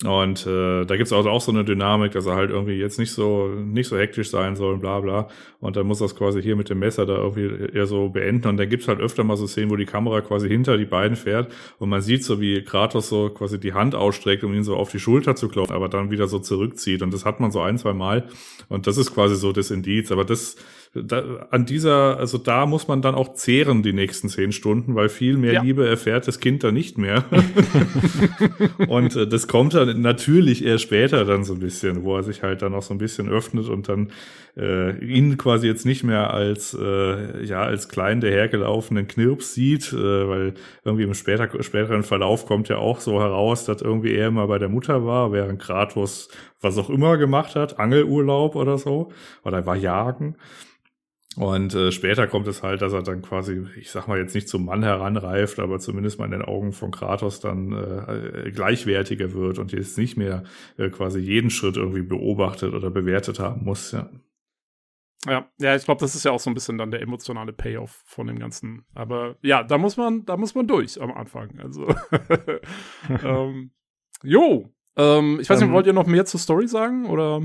Und 0.04 0.46
äh, 0.46 0.84
da 0.84 0.98
gibt's 0.98 1.14
also 1.14 1.30
auch 1.30 1.40
so 1.40 1.54
eine 1.54 1.64
Dynamik, 1.64 2.12
dass 2.12 2.26
er 2.26 2.36
halt 2.36 2.50
irgendwie 2.50 2.74
jetzt 2.74 3.00
nicht 3.00 3.14
so 3.14 3.48
nicht 3.48 3.88
so 3.88 3.98
hektisch 3.98 4.30
sein 4.30 4.58
soll, 4.58 4.78
bla 4.78 5.00
bla. 5.00 5.30
Und 5.62 5.78
dann 5.78 5.88
muss 5.88 6.00
das 6.00 6.18
quasi 6.18 6.42
hier 6.42 6.58
mit 6.58 6.70
dem 6.70 6.80
Messer 6.80 7.06
da 7.06 7.16
irgendwie 7.16 7.72
eher 7.74 7.86
so 7.86 8.10
beenden. 8.10 8.50
Und 8.50 8.58
dann 8.58 8.68
gibt's 8.68 8.90
halt 8.90 9.00
öfter 9.00 9.24
mal 9.24 9.38
so 9.38 9.48
Szenen, 9.48 9.72
wo 9.72 9.78
die 9.78 9.86
Kamera 9.86 10.20
quasi 10.20 10.50
hinter 10.50 10.78
die 10.78 10.86
beiden 10.86 11.16
fährt 11.16 11.54
und 11.80 11.88
man 11.88 12.02
sieht 12.02 12.26
so, 12.26 12.42
wie 12.42 12.62
Kratos 12.62 13.08
so 13.08 13.30
quasi 13.30 13.58
die 13.58 13.72
Hand 13.72 13.96
ausstreckt, 13.96 14.44
um 14.44 14.54
ihn 14.54 14.64
so 14.64 14.76
auf 14.76 14.92
die 14.92 15.00
Schulter 15.00 15.38
zu 15.38 15.48
klopfen, 15.48 15.76
aber 15.76 15.88
dann 15.88 16.12
wieder 16.12 16.28
so 16.28 16.40
zurückzieht. 16.40 17.02
Und 17.02 17.14
das 17.14 17.24
hat 17.24 17.40
man 17.40 17.52
so 17.52 17.62
ein, 17.62 17.78
zwei 17.78 17.94
Mal. 17.94 18.28
Und 18.68 18.88
das 18.88 18.98
ist 18.98 19.14
quasi 19.14 19.36
so 19.38 19.54
das 19.54 19.72
Indiz. 19.72 20.12
Aber 20.12 20.26
das 20.26 20.58
da, 20.96 21.48
an 21.52 21.66
dieser, 21.66 22.18
also 22.18 22.38
da 22.38 22.66
muss 22.66 22.88
man 22.88 23.02
dann 23.02 23.16
auch 23.16 23.34
zehren 23.34 23.84
die 23.84 23.92
nächsten 23.92 24.30
zehn 24.30 24.54
Stunden, 24.54 24.96
weil 24.96 25.10
viel 25.10 25.38
mehr 25.38 25.54
ja. 25.54 25.62
Liebe 25.62 25.88
erfährt 25.88 26.28
das 26.28 26.40
Kind 26.40 26.64
da 26.64 26.72
nicht 26.72 26.98
mehr. 26.98 27.26
und 28.88 29.16
äh, 29.16 29.28
das 29.28 29.48
kommt 29.48 29.74
dann 29.74 30.02
natürlich 30.02 30.66
eher 30.66 30.78
später 30.78 31.26
dann 31.26 31.44
so 31.44 31.54
ein 31.54 31.60
bisschen, 31.60 32.04
wo 32.04 32.16
er 32.16 32.24
sich 32.24 32.44
halt 32.44 32.62
dann 32.62 32.74
auch 32.74 32.82
so 32.82 32.94
ein 32.94 32.98
bisschen 32.98 33.28
öffnet 33.28 33.68
und 33.68 33.90
dann 33.90 34.12
äh, 34.56 34.98
ihn 35.06 35.38
quasi 35.38 35.68
jetzt 35.68 35.86
nicht 35.86 36.06
mehr 36.06 36.34
als 36.34 36.74
äh, 36.80 37.44
ja 37.44 37.64
als 37.64 37.90
kleinen 37.90 38.22
dahergelaufenen 38.22 39.08
Knirps 39.08 39.54
sieht, 39.54 39.92
äh, 39.92 40.28
weil 40.30 40.54
irgendwie 40.86 41.04
im 41.04 41.14
später, 41.14 41.62
späteren 41.62 42.04
Verlauf 42.04 42.46
kommt 42.46 42.70
ja 42.70 42.78
auch 42.78 43.02
so 43.02 43.20
heraus, 43.20 43.66
dass 43.66 43.82
irgendwie 43.82 44.16
er 44.16 44.28
immer 44.28 44.48
bei 44.48 44.60
der 44.60 44.70
Mutter 44.70 45.06
war, 45.06 45.34
während 45.34 45.62
Kratos 45.62 46.30
was 46.62 46.78
auch 46.78 46.90
immer 46.90 47.18
gemacht 47.18 47.56
hat, 47.56 47.80
Angelurlaub 47.80 48.56
oder 48.56 48.78
so, 48.78 49.12
oder 49.44 49.66
war 49.66 49.76
Jagen. 49.76 50.36
Und 51.38 51.76
äh, 51.76 51.92
später 51.92 52.28
kommt 52.28 52.48
es 52.48 52.64
halt, 52.64 52.82
dass 52.82 52.94
er 52.94 53.04
dann 53.04 53.22
quasi, 53.22 53.66
ich 53.78 53.92
sag 53.92 54.08
mal 54.08 54.18
jetzt 54.18 54.36
nicht 54.36 54.48
zum 54.48 54.66
Mann 54.66 54.84
heranreift, 54.84 55.60
aber 55.60 55.80
zumindest 55.80 56.18
mal 56.18 56.26
in 56.26 56.32
den 56.32 56.42
Augen 56.42 56.72
von 56.72 56.92
Kratos 56.92 57.42
dann 57.42 57.74
äh, 57.74 58.52
gleichwertiger 58.52 59.34
wird 59.34 59.60
und 59.60 59.74
jetzt 59.74 59.98
nicht 59.98 60.16
mehr 60.16 60.44
äh, 60.78 60.90
quasi 60.90 61.20
jeden 61.20 61.50
Schritt 61.50 61.76
irgendwie 61.76 62.04
beobachtet 62.04 62.74
oder 62.74 62.90
bewertet 62.90 63.40
haben 63.40 63.66
muss. 63.66 63.92
Ja, 63.92 64.10
ja, 65.26 65.50
ja 65.60 65.76
ich 65.76 65.84
glaube, 65.84 66.00
das 66.00 66.16
ist 66.16 66.24
ja 66.24 66.32
auch 66.32 66.40
so 66.40 66.50
ein 66.50 66.54
bisschen 66.54 66.78
dann 66.78 66.92
der 66.92 67.02
emotionale 67.02 67.54
Payoff 67.54 68.04
von 68.06 68.28
dem 68.28 68.40
Ganzen. 68.40 68.86
Aber 68.94 69.36
ja, 69.42 69.64
da 69.64 69.78
muss 69.78 69.98
man, 69.98 70.26
da 70.26 70.38
muss 70.38 70.56
man 70.56 70.68
durch 70.68 71.02
am 71.02 71.12
Anfang. 71.12 71.60
Also, 71.60 71.88
ähm, 73.24 73.72
jo, 74.24 74.74
ähm, 74.96 75.40
ich 75.42 75.50
weiß 75.50 75.60
nicht, 75.60 75.68
ähm, 75.68 75.74
wollt 75.74 75.88
ihr 75.88 75.94
noch 75.94 76.08
mehr 76.08 76.26
zur 76.26 76.40
Story 76.40 76.68
sagen 76.68 77.06
oder? 77.08 77.42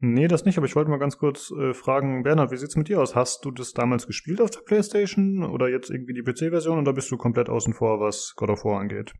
Nee, 0.00 0.28
das 0.28 0.44
nicht, 0.44 0.58
aber 0.58 0.66
ich 0.66 0.76
wollte 0.76 0.90
mal 0.90 0.98
ganz 0.98 1.18
kurz 1.18 1.50
äh, 1.52 1.72
fragen, 1.72 2.22
Bernhard, 2.24 2.50
wie 2.50 2.56
sieht's 2.56 2.76
mit 2.76 2.88
dir 2.88 3.00
aus? 3.00 3.14
Hast 3.14 3.44
du 3.44 3.50
das 3.50 3.72
damals 3.72 4.06
gespielt 4.06 4.40
auf 4.40 4.50
der 4.50 4.60
Playstation 4.60 5.44
oder 5.44 5.68
jetzt 5.68 5.90
irgendwie 5.90 6.14
die 6.14 6.22
PC-Version 6.22 6.78
oder 6.78 6.92
bist 6.92 7.10
du 7.10 7.16
komplett 7.16 7.48
außen 7.48 7.72
vor, 7.72 8.00
was 8.00 8.34
God 8.36 8.50
of 8.50 8.64
War 8.64 8.80
angeht? 8.80 9.14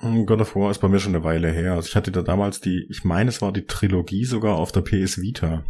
Hm, 0.00 0.26
God 0.26 0.40
of 0.40 0.54
War 0.54 0.70
ist 0.70 0.78
bei 0.78 0.88
mir 0.88 1.00
schon 1.00 1.14
eine 1.14 1.24
Weile 1.24 1.50
her. 1.50 1.74
Also 1.74 1.88
ich 1.88 1.96
hatte 1.96 2.12
da 2.12 2.22
damals 2.22 2.60
die, 2.60 2.86
ich 2.88 3.04
meine, 3.04 3.30
es 3.30 3.42
war 3.42 3.52
die 3.52 3.66
Trilogie 3.66 4.24
sogar 4.24 4.56
auf 4.56 4.70
der 4.70 4.82
PS 4.82 5.20
Vita. 5.20 5.64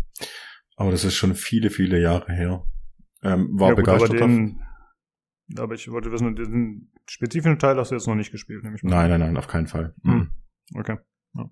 Aber 0.77 0.91
das 0.91 1.05
ist 1.05 1.17
schon 1.17 1.35
viele, 1.35 1.71
viele 1.71 2.01
Jahre 2.01 2.33
her. 2.33 2.65
Ähm, 3.23 3.59
war 3.59 3.71
ja, 3.71 3.75
gut, 3.75 3.85
begeistert. 3.85 4.11
Aber, 4.11 4.19
den, 4.19 4.61
aber 5.57 5.75
ich 5.75 5.91
wollte 5.91 6.13
wissen, 6.13 6.37
den 6.37 6.93
spezifischen 7.07 7.59
Teil 7.59 7.77
hast 7.77 7.91
du 7.91 7.95
jetzt 7.95 8.07
noch 8.07 8.15
nicht 8.15 8.31
gespielt, 8.31 8.63
nämlich. 8.65 8.83
Nein, 8.83 9.11
nein, 9.11 9.21
nein, 9.21 9.37
auf 9.37 9.49
keinen 9.49 9.67
Fall. 9.67 9.95
Hm. 10.05 10.31
Okay. 10.75 10.99
Ja. 11.35 11.51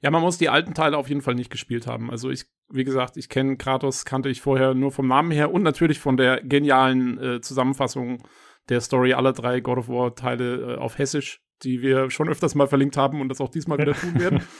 Ja, 0.00 0.10
man 0.10 0.22
muss 0.22 0.38
die 0.38 0.48
alten 0.48 0.74
Teile 0.74 0.96
auf 0.96 1.08
jeden 1.08 1.22
Fall 1.22 1.34
nicht 1.34 1.50
gespielt 1.50 1.86
haben. 1.86 2.10
Also 2.10 2.30
ich, 2.30 2.46
wie 2.70 2.84
gesagt, 2.84 3.16
ich 3.16 3.28
kenne 3.28 3.56
Kratos, 3.56 4.04
kannte 4.04 4.28
ich 4.28 4.40
vorher 4.40 4.74
nur 4.74 4.92
vom 4.92 5.08
Namen 5.08 5.30
her 5.30 5.52
und 5.52 5.62
natürlich 5.62 5.98
von 5.98 6.16
der 6.16 6.42
genialen 6.42 7.18
äh, 7.18 7.40
Zusammenfassung 7.40 8.22
der 8.68 8.80
Story 8.80 9.12
aller 9.14 9.32
drei 9.32 9.60
God 9.60 9.78
of 9.78 9.88
War 9.88 10.14
Teile 10.14 10.74
äh, 10.74 10.76
auf 10.76 10.98
Hessisch, 10.98 11.42
die 11.62 11.82
wir 11.82 12.10
schon 12.10 12.28
öfters 12.28 12.54
mal 12.54 12.66
verlinkt 12.68 12.96
haben 12.96 13.20
und 13.20 13.28
das 13.28 13.40
auch 13.40 13.50
diesmal 13.50 13.78
wieder 13.78 13.94
tun 13.94 14.18
werden. 14.18 14.42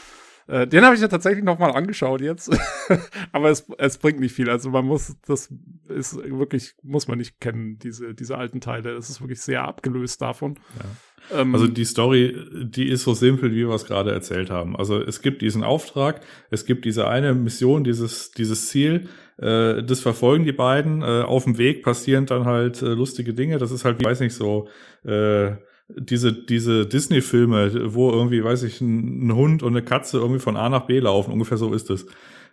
Äh, 0.46 0.66
den 0.66 0.84
habe 0.84 0.94
ich 0.94 1.00
ja 1.00 1.08
tatsächlich 1.08 1.44
noch 1.44 1.58
mal 1.58 1.70
angeschaut 1.70 2.20
jetzt, 2.20 2.50
aber 3.32 3.50
es, 3.50 3.66
es 3.78 3.98
bringt 3.98 4.20
nicht 4.20 4.34
viel. 4.34 4.50
Also 4.50 4.70
man 4.70 4.84
muss, 4.84 5.16
das 5.26 5.52
ist 5.88 6.16
wirklich, 6.16 6.74
muss 6.82 7.08
man 7.08 7.18
nicht 7.18 7.40
kennen, 7.40 7.78
diese, 7.78 8.14
diese 8.14 8.36
alten 8.36 8.60
Teile. 8.60 8.94
Das 8.94 9.08
ist 9.08 9.20
wirklich 9.20 9.40
sehr 9.40 9.64
abgelöst 9.64 10.20
davon. 10.20 10.58
Ja. 10.78 11.40
Ähm, 11.40 11.54
also 11.54 11.66
die 11.66 11.84
Story, 11.84 12.36
die 12.64 12.88
ist 12.88 13.04
so 13.04 13.14
simpel, 13.14 13.52
wie 13.52 13.66
wir 13.66 13.74
es 13.74 13.86
gerade 13.86 14.12
erzählt 14.12 14.50
haben. 14.50 14.76
Also 14.76 15.00
es 15.00 15.22
gibt 15.22 15.42
diesen 15.42 15.64
Auftrag, 15.64 16.20
es 16.50 16.66
gibt 16.66 16.84
diese 16.84 17.08
eine 17.08 17.34
Mission, 17.34 17.84
dieses, 17.84 18.30
dieses 18.32 18.68
Ziel, 18.68 19.08
äh, 19.38 19.82
das 19.82 20.00
verfolgen 20.00 20.44
die 20.44 20.52
beiden. 20.52 21.02
Äh, 21.02 21.22
auf 21.22 21.44
dem 21.44 21.58
Weg 21.58 21.82
passieren 21.82 22.26
dann 22.26 22.44
halt 22.44 22.82
äh, 22.82 22.86
lustige 22.86 23.34
Dinge. 23.34 23.58
Das 23.58 23.70
ist 23.70 23.84
halt, 23.84 24.00
ich 24.00 24.06
weiß 24.06 24.20
nicht, 24.20 24.34
so 24.34 24.68
äh, 25.04 25.52
diese, 25.88 26.32
diese 26.32 26.86
Disney-Filme, 26.86 27.94
wo 27.94 28.10
irgendwie, 28.10 28.42
weiß 28.42 28.62
ich, 28.62 28.80
ein, 28.80 29.32
Hund 29.34 29.62
und 29.62 29.72
eine 29.72 29.84
Katze 29.84 30.18
irgendwie 30.18 30.40
von 30.40 30.56
A 30.56 30.68
nach 30.68 30.86
B 30.86 30.98
laufen. 30.98 31.32
Ungefähr 31.32 31.58
so 31.58 31.72
ist 31.74 31.90
es 31.90 32.06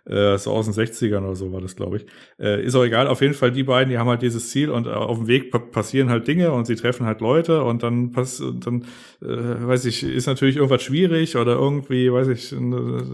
äh, 0.04 0.36
so 0.38 0.50
aus 0.50 0.66
den 0.66 0.74
60ern 0.74 1.24
oder 1.24 1.36
so 1.36 1.52
war 1.52 1.60
das, 1.60 1.76
glaube 1.76 1.98
ich. 1.98 2.06
Äh, 2.38 2.64
ist 2.64 2.74
auch 2.74 2.84
egal, 2.84 3.06
auf 3.06 3.20
jeden 3.20 3.34
Fall 3.34 3.52
die 3.52 3.62
beiden, 3.62 3.90
die 3.90 3.98
haben 3.98 4.08
halt 4.08 4.22
dieses 4.22 4.50
Ziel 4.50 4.70
und 4.70 4.86
äh, 4.86 4.90
auf 4.90 5.18
dem 5.18 5.28
Weg 5.28 5.50
passieren 5.70 6.10
halt 6.10 6.26
Dinge 6.26 6.52
und 6.52 6.66
sie 6.66 6.76
treffen 6.76 7.06
halt 7.06 7.20
Leute 7.20 7.62
und 7.62 7.82
dann 7.82 8.12
pass 8.12 8.42
dann 8.60 8.84
äh, 9.22 9.26
weiß 9.66 9.84
ich, 9.84 10.02
ist 10.02 10.26
natürlich 10.26 10.56
irgendwas 10.56 10.82
schwierig 10.82 11.36
oder 11.36 11.52
irgendwie, 11.52 12.12
weiß 12.12 12.28
ich, 12.28 12.52
eine, 12.52 13.04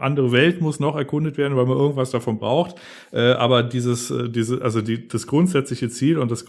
andere 0.00 0.32
Welt 0.32 0.60
muss 0.60 0.80
noch 0.80 0.96
erkundet 0.96 1.38
werden, 1.38 1.56
weil 1.56 1.66
man 1.66 1.78
irgendwas 1.78 2.10
davon 2.10 2.38
braucht. 2.38 2.76
Äh, 3.12 3.32
aber 3.32 3.62
dieses, 3.62 4.10
äh, 4.10 4.28
diese, 4.28 4.62
also 4.62 4.82
die, 4.82 5.08
das 5.08 5.26
grundsätzliche 5.26 5.88
Ziel 5.88 6.18
und 6.18 6.30
das, 6.30 6.44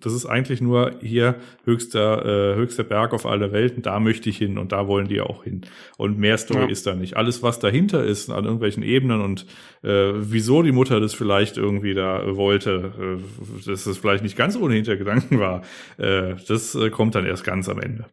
das 0.00 0.12
ist 0.12 0.26
eigentlich 0.26 0.60
nur 0.60 0.92
hier 1.00 1.36
höchster, 1.64 2.54
äh, 2.54 2.56
höchster 2.56 2.84
Berg 2.84 3.14
auf 3.14 3.24
alle 3.24 3.52
Welten, 3.52 3.82
da 3.82 4.00
möchte 4.00 4.28
ich 4.28 4.38
hin 4.38 4.58
und 4.58 4.72
da 4.72 4.86
wollen 4.86 5.08
die 5.08 5.20
auch 5.20 5.44
hin. 5.44 5.62
Und 5.96 6.18
mehr 6.18 6.36
Story 6.36 6.64
ja. 6.64 6.68
ist 6.68 6.86
da 6.86 6.94
nicht. 6.94 7.16
Alles, 7.16 7.42
was 7.42 7.58
dahinter 7.58 8.04
ist, 8.04 8.30
an 8.30 8.44
irgendwelchen 8.44 8.82
Ebenen, 8.82 8.97
Ebenen 8.98 9.20
und 9.20 9.46
äh, 9.82 10.12
wieso 10.14 10.62
die 10.62 10.72
Mutter 10.72 11.00
das 11.00 11.14
vielleicht 11.14 11.56
irgendwie 11.56 11.94
da 11.94 12.36
wollte, 12.36 12.92
äh, 13.20 13.66
dass 13.66 13.86
es 13.86 13.98
vielleicht 13.98 14.22
nicht 14.22 14.36
ganz 14.36 14.56
ohne 14.56 14.74
Hintergedanken 14.74 15.38
war, 15.38 15.62
äh, 15.96 16.34
das 16.48 16.74
äh, 16.74 16.90
kommt 16.90 17.14
dann 17.14 17.26
erst 17.26 17.44
ganz 17.44 17.68
am 17.68 17.80
Ende. 17.80 18.06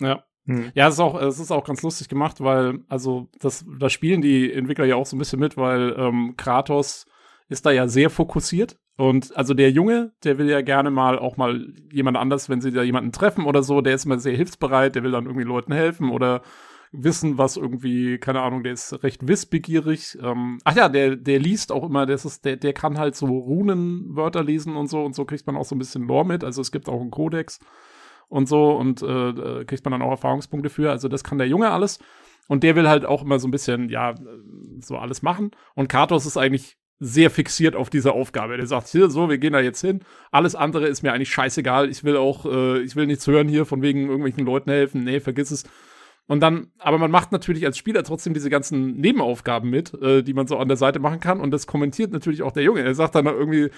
Ja. 0.00 0.24
Hm. 0.46 0.70
Ja, 0.74 0.86
es 0.86 0.94
ist 0.94 1.00
auch, 1.00 1.20
es 1.20 1.40
ist 1.40 1.50
auch 1.50 1.64
ganz 1.64 1.82
lustig 1.82 2.08
gemacht, 2.08 2.40
weil, 2.40 2.78
also, 2.88 3.28
das, 3.40 3.64
da 3.80 3.90
spielen 3.90 4.22
die 4.22 4.52
Entwickler 4.52 4.84
ja 4.84 4.94
auch 4.94 5.06
so 5.06 5.16
ein 5.16 5.18
bisschen 5.18 5.40
mit, 5.40 5.56
weil 5.56 5.94
ähm, 5.98 6.34
Kratos 6.36 7.06
ist 7.48 7.66
da 7.66 7.72
ja 7.72 7.88
sehr 7.88 8.10
fokussiert. 8.10 8.76
Und 8.96 9.36
also 9.36 9.52
der 9.52 9.70
Junge, 9.70 10.12
der 10.24 10.38
will 10.38 10.48
ja 10.48 10.62
gerne 10.62 10.90
mal 10.90 11.18
auch 11.18 11.36
mal 11.36 11.66
jemand 11.92 12.16
anders, 12.16 12.48
wenn 12.48 12.62
sie 12.62 12.70
da 12.70 12.82
jemanden 12.82 13.12
treffen 13.12 13.44
oder 13.44 13.62
so, 13.62 13.82
der 13.82 13.94
ist 13.94 14.06
immer 14.06 14.18
sehr 14.18 14.34
hilfsbereit, 14.34 14.94
der 14.94 15.02
will 15.02 15.10
dann 15.10 15.26
irgendwie 15.26 15.44
Leuten 15.46 15.72
helfen 15.72 16.10
oder 16.10 16.40
Wissen, 16.92 17.38
was 17.38 17.56
irgendwie, 17.56 18.18
keine 18.18 18.42
Ahnung, 18.42 18.62
der 18.62 18.72
ist 18.72 19.02
recht 19.02 19.26
wissbegierig. 19.26 20.18
Ähm, 20.22 20.58
ach 20.64 20.76
ja, 20.76 20.88
der, 20.88 21.16
der 21.16 21.38
liest 21.38 21.72
auch 21.72 21.84
immer, 21.84 22.06
das 22.06 22.24
ist, 22.24 22.44
der, 22.44 22.56
der 22.56 22.72
kann 22.72 22.98
halt 22.98 23.16
so 23.16 23.26
Runenwörter 23.26 24.44
lesen 24.44 24.76
und 24.76 24.88
so 24.88 25.04
und 25.04 25.14
so 25.14 25.24
kriegt 25.24 25.46
man 25.46 25.56
auch 25.56 25.64
so 25.64 25.74
ein 25.74 25.78
bisschen 25.78 26.06
Lore 26.06 26.26
mit. 26.26 26.44
Also 26.44 26.60
es 26.60 26.72
gibt 26.72 26.88
auch 26.88 27.00
einen 27.00 27.10
Kodex 27.10 27.58
und 28.28 28.48
so 28.48 28.72
und 28.72 29.02
äh, 29.02 29.64
kriegt 29.64 29.84
man 29.84 29.92
dann 29.92 30.02
auch 30.02 30.10
Erfahrungspunkte 30.10 30.70
für. 30.70 30.90
Also 30.90 31.08
das 31.08 31.24
kann 31.24 31.38
der 31.38 31.48
Junge 31.48 31.70
alles. 31.70 31.98
Und 32.48 32.62
der 32.62 32.76
will 32.76 32.88
halt 32.88 33.04
auch 33.04 33.22
immer 33.22 33.38
so 33.38 33.48
ein 33.48 33.50
bisschen, 33.50 33.88
ja, 33.88 34.14
so 34.80 34.96
alles 34.96 35.22
machen. 35.22 35.50
Und 35.74 35.88
Katos 35.88 36.26
ist 36.26 36.36
eigentlich 36.36 36.76
sehr 36.98 37.30
fixiert 37.30 37.76
auf 37.76 37.90
diese 37.90 38.12
Aufgabe. 38.12 38.56
Der 38.56 38.66
sagt, 38.66 38.88
hier, 38.88 39.10
so, 39.10 39.28
wir 39.28 39.38
gehen 39.38 39.52
da 39.52 39.60
jetzt 39.60 39.80
hin. 39.80 40.00
Alles 40.30 40.54
andere 40.54 40.86
ist 40.86 41.02
mir 41.02 41.12
eigentlich 41.12 41.30
scheißegal. 41.30 41.90
Ich 41.90 42.04
will 42.04 42.16
auch, 42.16 42.46
äh, 42.46 42.80
ich 42.80 42.96
will 42.96 43.06
nichts 43.06 43.26
hören 43.26 43.48
hier 43.48 43.66
von 43.66 43.82
wegen 43.82 44.06
irgendwelchen 44.06 44.46
Leuten 44.46 44.70
helfen. 44.70 45.04
Nee, 45.04 45.20
vergiss 45.20 45.50
es. 45.50 45.64
Und 46.28 46.40
dann, 46.40 46.72
aber 46.78 46.98
man 46.98 47.10
macht 47.10 47.30
natürlich 47.30 47.64
als 47.64 47.78
Spieler 47.78 48.02
trotzdem 48.02 48.34
diese 48.34 48.50
ganzen 48.50 48.96
Nebenaufgaben 48.96 49.70
mit, 49.70 49.94
äh, 50.02 50.22
die 50.22 50.34
man 50.34 50.46
so 50.48 50.56
an 50.58 50.68
der 50.68 50.76
Seite 50.76 50.98
machen 50.98 51.20
kann. 51.20 51.40
Und 51.40 51.52
das 51.52 51.66
kommentiert 51.66 52.12
natürlich 52.12 52.42
auch 52.42 52.52
der 52.52 52.64
Junge. 52.64 52.82
Er 52.82 52.94
sagt 52.94 53.14
dann 53.14 53.26
irgendwie 53.26 53.70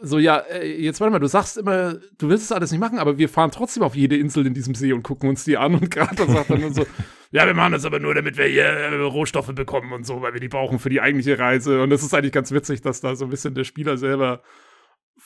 so, 0.00 0.18
ja, 0.18 0.38
äh, 0.38 0.80
jetzt 0.80 1.00
warte 1.00 1.12
mal, 1.12 1.18
du 1.18 1.26
sagst 1.26 1.56
immer, 1.56 1.94
du 2.18 2.28
willst 2.28 2.44
es 2.44 2.52
alles 2.52 2.70
nicht 2.70 2.80
machen, 2.80 2.98
aber 2.98 3.18
wir 3.18 3.28
fahren 3.28 3.50
trotzdem 3.50 3.82
auf 3.82 3.94
jede 3.94 4.16
Insel 4.16 4.46
in 4.46 4.54
diesem 4.54 4.74
See 4.74 4.92
und 4.92 5.02
gucken 5.02 5.28
uns 5.28 5.44
die 5.44 5.56
an. 5.56 5.74
Und 5.74 5.90
gerade 5.90 6.26
sagt 6.26 6.50
dann 6.50 6.74
so, 6.74 6.86
ja, 7.30 7.46
wir 7.46 7.54
machen 7.54 7.72
das 7.72 7.84
aber 7.84 7.98
nur, 7.98 8.14
damit 8.14 8.36
wir 8.36 8.46
hier 8.46 8.64
äh, 8.64 8.94
Rohstoffe 9.02 9.54
bekommen 9.54 9.92
und 9.92 10.06
so, 10.06 10.22
weil 10.22 10.32
wir 10.32 10.40
die 10.40 10.48
brauchen 10.48 10.78
für 10.78 10.90
die 10.90 11.00
eigentliche 11.00 11.38
Reise. 11.38 11.82
Und 11.82 11.90
das 11.90 12.02
ist 12.02 12.14
eigentlich 12.14 12.32
ganz 12.32 12.52
witzig, 12.52 12.82
dass 12.82 13.00
da 13.00 13.16
so 13.16 13.24
ein 13.24 13.30
bisschen 13.30 13.54
der 13.54 13.64
Spieler 13.64 13.96
selber 13.96 14.42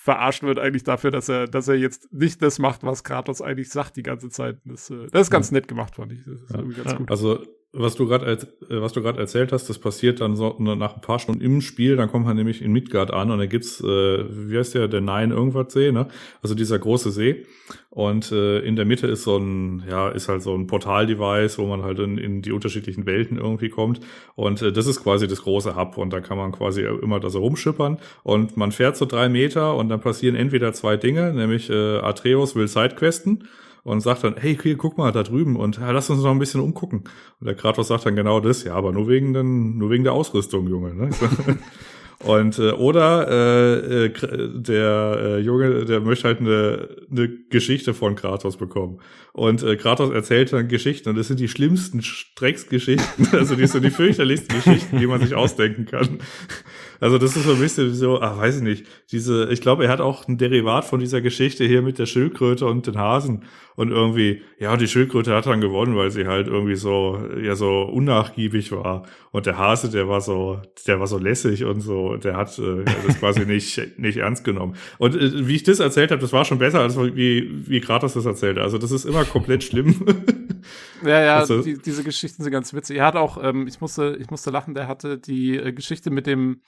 verarscht 0.08 0.42
wird 0.42 0.58
eigentlich 0.58 0.84
dafür, 0.84 1.10
dass 1.10 1.28
er, 1.28 1.46
dass 1.46 1.68
er 1.68 1.74
jetzt 1.74 2.10
nicht 2.14 2.40
das 2.40 2.58
macht, 2.58 2.82
was 2.82 3.04
Kratos 3.04 3.42
eigentlich 3.42 3.68
sagt 3.68 3.98
die 3.98 4.02
ganze 4.02 4.30
Zeit. 4.30 4.56
Das, 4.64 4.88
äh, 4.88 5.06
das 5.10 5.22
ist 5.22 5.30
ganz 5.30 5.50
nett 5.50 5.68
gemacht, 5.68 5.96
fand 5.96 6.12
ich. 6.12 6.24
Das 6.24 6.40
ist 6.40 6.50
ja. 6.50 6.82
ganz 6.82 6.96
gut. 6.96 7.10
Also 7.10 7.44
was 7.72 7.96
du 7.96 8.06
gerade 8.06 8.26
äh, 8.26 8.38
was 8.68 8.92
du 8.94 9.02
gerade 9.02 9.18
erzählt 9.18 9.52
hast, 9.52 9.68
das 9.68 9.78
passiert 9.78 10.20
dann 10.20 10.36
so 10.36 10.56
nach 10.58 10.94
ein 10.94 11.00
paar 11.02 11.18
Stunden 11.18 11.42
im 11.42 11.60
Spiel, 11.60 11.96
dann 11.96 12.10
kommt 12.10 12.24
man 12.24 12.36
nämlich 12.36 12.62
in 12.62 12.72
Midgard 12.72 13.12
an 13.12 13.30
und 13.30 13.38
da 13.38 13.46
gibt's 13.46 13.80
äh, 13.80 13.84
wie 13.86 14.56
heißt 14.56 14.74
der 14.74 14.88
der 14.88 15.02
Nein 15.02 15.30
irgendwas 15.30 15.72
See, 15.72 15.92
ne? 15.92 16.08
Also 16.42 16.54
dieser 16.54 16.78
große 16.78 17.10
See. 17.10 17.46
Und 17.90 18.32
äh, 18.32 18.60
in 18.60 18.76
der 18.76 18.84
Mitte 18.86 19.06
ist 19.06 19.24
so 19.24 19.36
ein 19.36 19.84
ja, 19.88 20.08
ist 20.08 20.28
halt 20.28 20.42
so 20.42 20.54
ein 20.54 20.66
Portal-Device, 20.66 21.58
wo 21.58 21.66
man 21.66 21.82
halt 21.82 21.98
in, 21.98 22.16
in 22.16 22.42
die 22.42 22.52
unterschiedlichen 22.52 23.04
Welten 23.04 23.36
irgendwie 23.36 23.68
kommt. 23.68 24.00
Und 24.34 24.62
äh, 24.62 24.72
das 24.72 24.86
ist 24.86 25.02
quasi 25.02 25.28
das 25.28 25.42
große 25.42 25.76
Hub 25.76 25.98
und 25.98 26.10
da 26.10 26.20
kann 26.20 26.38
man 26.38 26.52
quasi 26.52 26.82
immer 26.82 27.20
da 27.20 27.28
so 27.28 27.40
rumschippern. 27.40 27.98
Und 28.22 28.56
man 28.56 28.72
fährt 28.72 28.96
so 28.96 29.04
drei 29.04 29.28
Meter 29.28 29.76
und 29.76 29.90
dann 29.90 30.00
passieren 30.00 30.36
entweder 30.36 30.72
zwei 30.72 30.96
Dinge, 30.96 31.34
nämlich 31.34 31.68
äh, 31.68 31.98
Atreus 31.98 32.56
will 32.56 32.68
Sidequesten 32.68 33.44
und 33.88 34.00
sagt 34.00 34.24
dann, 34.24 34.36
hey, 34.36 34.56
hier, 34.62 34.76
guck 34.76 34.98
mal, 34.98 35.12
da 35.12 35.22
drüben 35.22 35.56
und 35.56 35.78
ja, 35.78 35.90
lass 35.90 36.10
uns 36.10 36.22
noch 36.22 36.30
ein 36.30 36.38
bisschen 36.38 36.60
umgucken. 36.60 37.04
Und 37.40 37.46
der 37.46 37.54
Kratos 37.54 37.88
sagt 37.88 38.04
dann 38.04 38.16
genau 38.16 38.38
das, 38.38 38.64
ja, 38.64 38.74
aber 38.74 38.92
nur 38.92 39.08
wegen, 39.08 39.32
den, 39.32 39.78
nur 39.78 39.90
wegen 39.90 40.04
der 40.04 40.12
Ausrüstung, 40.12 40.68
Junge. 40.68 40.94
Ne? 40.94 41.10
Und 42.24 42.58
äh, 42.58 42.72
oder 42.72 43.28
äh, 43.30 44.06
äh, 44.06 44.12
der 44.52 45.18
äh, 45.20 45.38
Junge, 45.38 45.84
der 45.84 46.00
möchte 46.00 46.26
halt 46.26 46.40
eine, 46.40 46.88
eine 47.10 47.28
Geschichte 47.48 47.94
von 47.94 48.16
Kratos 48.16 48.56
bekommen. 48.56 48.98
Und 49.32 49.62
äh, 49.62 49.76
Kratos 49.76 50.10
erzählt 50.10 50.52
dann 50.52 50.66
Geschichten 50.66 51.10
und 51.10 51.16
das 51.16 51.28
sind 51.28 51.38
die 51.38 51.46
schlimmsten 51.46 52.02
Strecksgeschichten, 52.02 53.28
also 53.32 53.54
die 53.54 53.68
sind 53.68 53.84
die 53.84 53.90
fürchterlichsten 53.90 54.56
Geschichten, 54.56 54.98
die 54.98 55.06
man 55.06 55.20
sich 55.20 55.36
ausdenken 55.36 55.86
kann. 55.86 56.18
Also 57.00 57.18
das 57.18 57.36
ist 57.36 57.44
so 57.44 57.52
ein 57.52 57.60
bisschen 57.60 57.94
so, 57.94 58.20
ach, 58.20 58.38
weiß 58.38 58.56
ich 58.56 58.62
nicht, 58.62 58.86
diese, 59.12 59.48
ich 59.50 59.60
glaube, 59.60 59.84
er 59.84 59.90
hat 59.90 60.00
auch 60.00 60.26
ein 60.26 60.38
Derivat 60.38 60.84
von 60.84 61.00
dieser 61.00 61.20
Geschichte 61.20 61.64
hier 61.64 61.82
mit 61.82 61.98
der 61.98 62.06
Schildkröte 62.06 62.66
und 62.66 62.86
den 62.86 62.98
Hasen 62.98 63.44
und 63.76 63.90
irgendwie, 63.90 64.42
ja, 64.58 64.76
die 64.76 64.88
Schildkröte 64.88 65.34
hat 65.34 65.46
dann 65.46 65.60
gewonnen, 65.60 65.96
weil 65.96 66.10
sie 66.10 66.26
halt 66.26 66.48
irgendwie 66.48 66.74
so, 66.74 67.20
ja, 67.40 67.54
so 67.54 67.82
unnachgiebig 67.82 68.72
war 68.72 69.06
und 69.30 69.46
der 69.46 69.58
Hase, 69.58 69.90
der 69.90 70.08
war 70.08 70.20
so, 70.20 70.60
der 70.86 70.98
war 70.98 71.06
so 71.06 71.18
lässig 71.18 71.64
und 71.64 71.80
so, 71.80 72.16
der 72.16 72.36
hat 72.36 72.58
äh, 72.58 72.84
das 73.06 73.20
quasi 73.20 73.40
nicht, 73.46 73.98
nicht 73.98 74.16
ernst 74.16 74.44
genommen. 74.44 74.74
Und 74.98 75.14
äh, 75.14 75.46
wie 75.46 75.54
ich 75.54 75.62
das 75.62 75.80
erzählt 75.80 76.10
habe, 76.10 76.20
das 76.20 76.32
war 76.32 76.44
schon 76.44 76.58
besser, 76.58 76.80
als 76.80 76.98
wie, 76.98 77.48
wie 77.68 77.80
Kratos 77.80 78.14
das 78.14 78.24
erzählt. 78.24 78.58
Also 78.58 78.78
das 78.78 78.90
ist 78.90 79.04
immer 79.04 79.24
komplett 79.24 79.64
schlimm. 79.64 80.04
Ja, 81.04 81.22
ja, 81.22 81.36
also, 81.36 81.62
die, 81.62 81.78
diese 81.78 82.02
Geschichten 82.02 82.42
sind 82.42 82.52
ganz 82.52 82.74
witzig. 82.74 82.98
Er 82.98 83.06
hat 83.06 83.16
auch, 83.16 83.42
ähm, 83.42 83.66
ich 83.66 83.80
musste, 83.80 84.16
ich 84.20 84.30
musste 84.30 84.50
lachen, 84.50 84.74
der 84.74 84.88
hatte 84.88 85.18
die 85.18 85.56
äh, 85.56 85.72
Geschichte 85.72 86.10
mit 86.10 86.26
dem, 86.26 86.60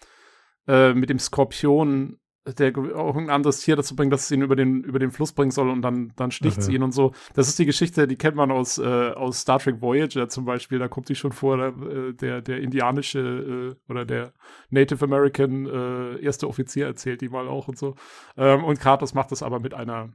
äh, 0.71 0.95
mit 0.95 1.11
dem 1.11 1.19
Skorpion, 1.19 2.19
der 2.47 2.73
auch 2.97 3.17
ein 3.17 3.29
anderes 3.29 3.61
Tier 3.61 3.77
dazu 3.77 3.95
bringt, 3.97 4.13
dass 4.13 4.25
es 4.25 4.31
ihn 4.31 4.43
über 4.43 4.57
den, 4.57 4.83
über 4.83 4.99
den 4.99 5.11
Fluss 5.11 5.33
bringen 5.33 5.51
soll 5.51 5.69
und 5.69 5.83
dann, 5.83 6.13
dann 6.17 6.31
sticht 6.31 6.59
es 6.59 6.69
ihn 6.69 6.83
und 6.83 6.93
so. 6.93 7.13
Das 7.35 7.49
ist 7.49 7.59
die 7.59 7.67
Geschichte, 7.67 8.07
die 8.07 8.17
kennt 8.17 8.37
man 8.37 8.51
aus, 8.51 8.79
äh, 8.79 9.11
aus 9.11 9.41
Star 9.41 9.59
Trek 9.59 9.81
Voyager 9.83 10.29
zum 10.29 10.45
Beispiel. 10.45 10.79
Da 10.79 10.89
kommt 10.89 11.09
die 11.09 11.15
schon 11.17 11.33
vor, 11.33 11.57
der, 11.57 11.69
äh, 11.69 12.15
der, 12.15 12.41
der 12.41 12.61
indianische 12.61 13.77
äh, 13.89 13.91
oder 13.91 14.05
der 14.05 14.33
Native 14.71 15.05
American 15.05 15.67
äh, 15.67 16.25
erste 16.25 16.49
Offizier 16.49 16.87
erzählt 16.87 17.21
die 17.21 17.29
mal 17.29 17.49
auch 17.49 17.69
und 17.69 17.77
so. 17.77 17.95
Ähm, 18.37 18.65
und 18.65 18.81
Kratos 18.81 19.13
macht 19.13 19.33
das 19.33 19.43
aber 19.43 19.61
mit 19.61 19.75
einer 19.75 20.11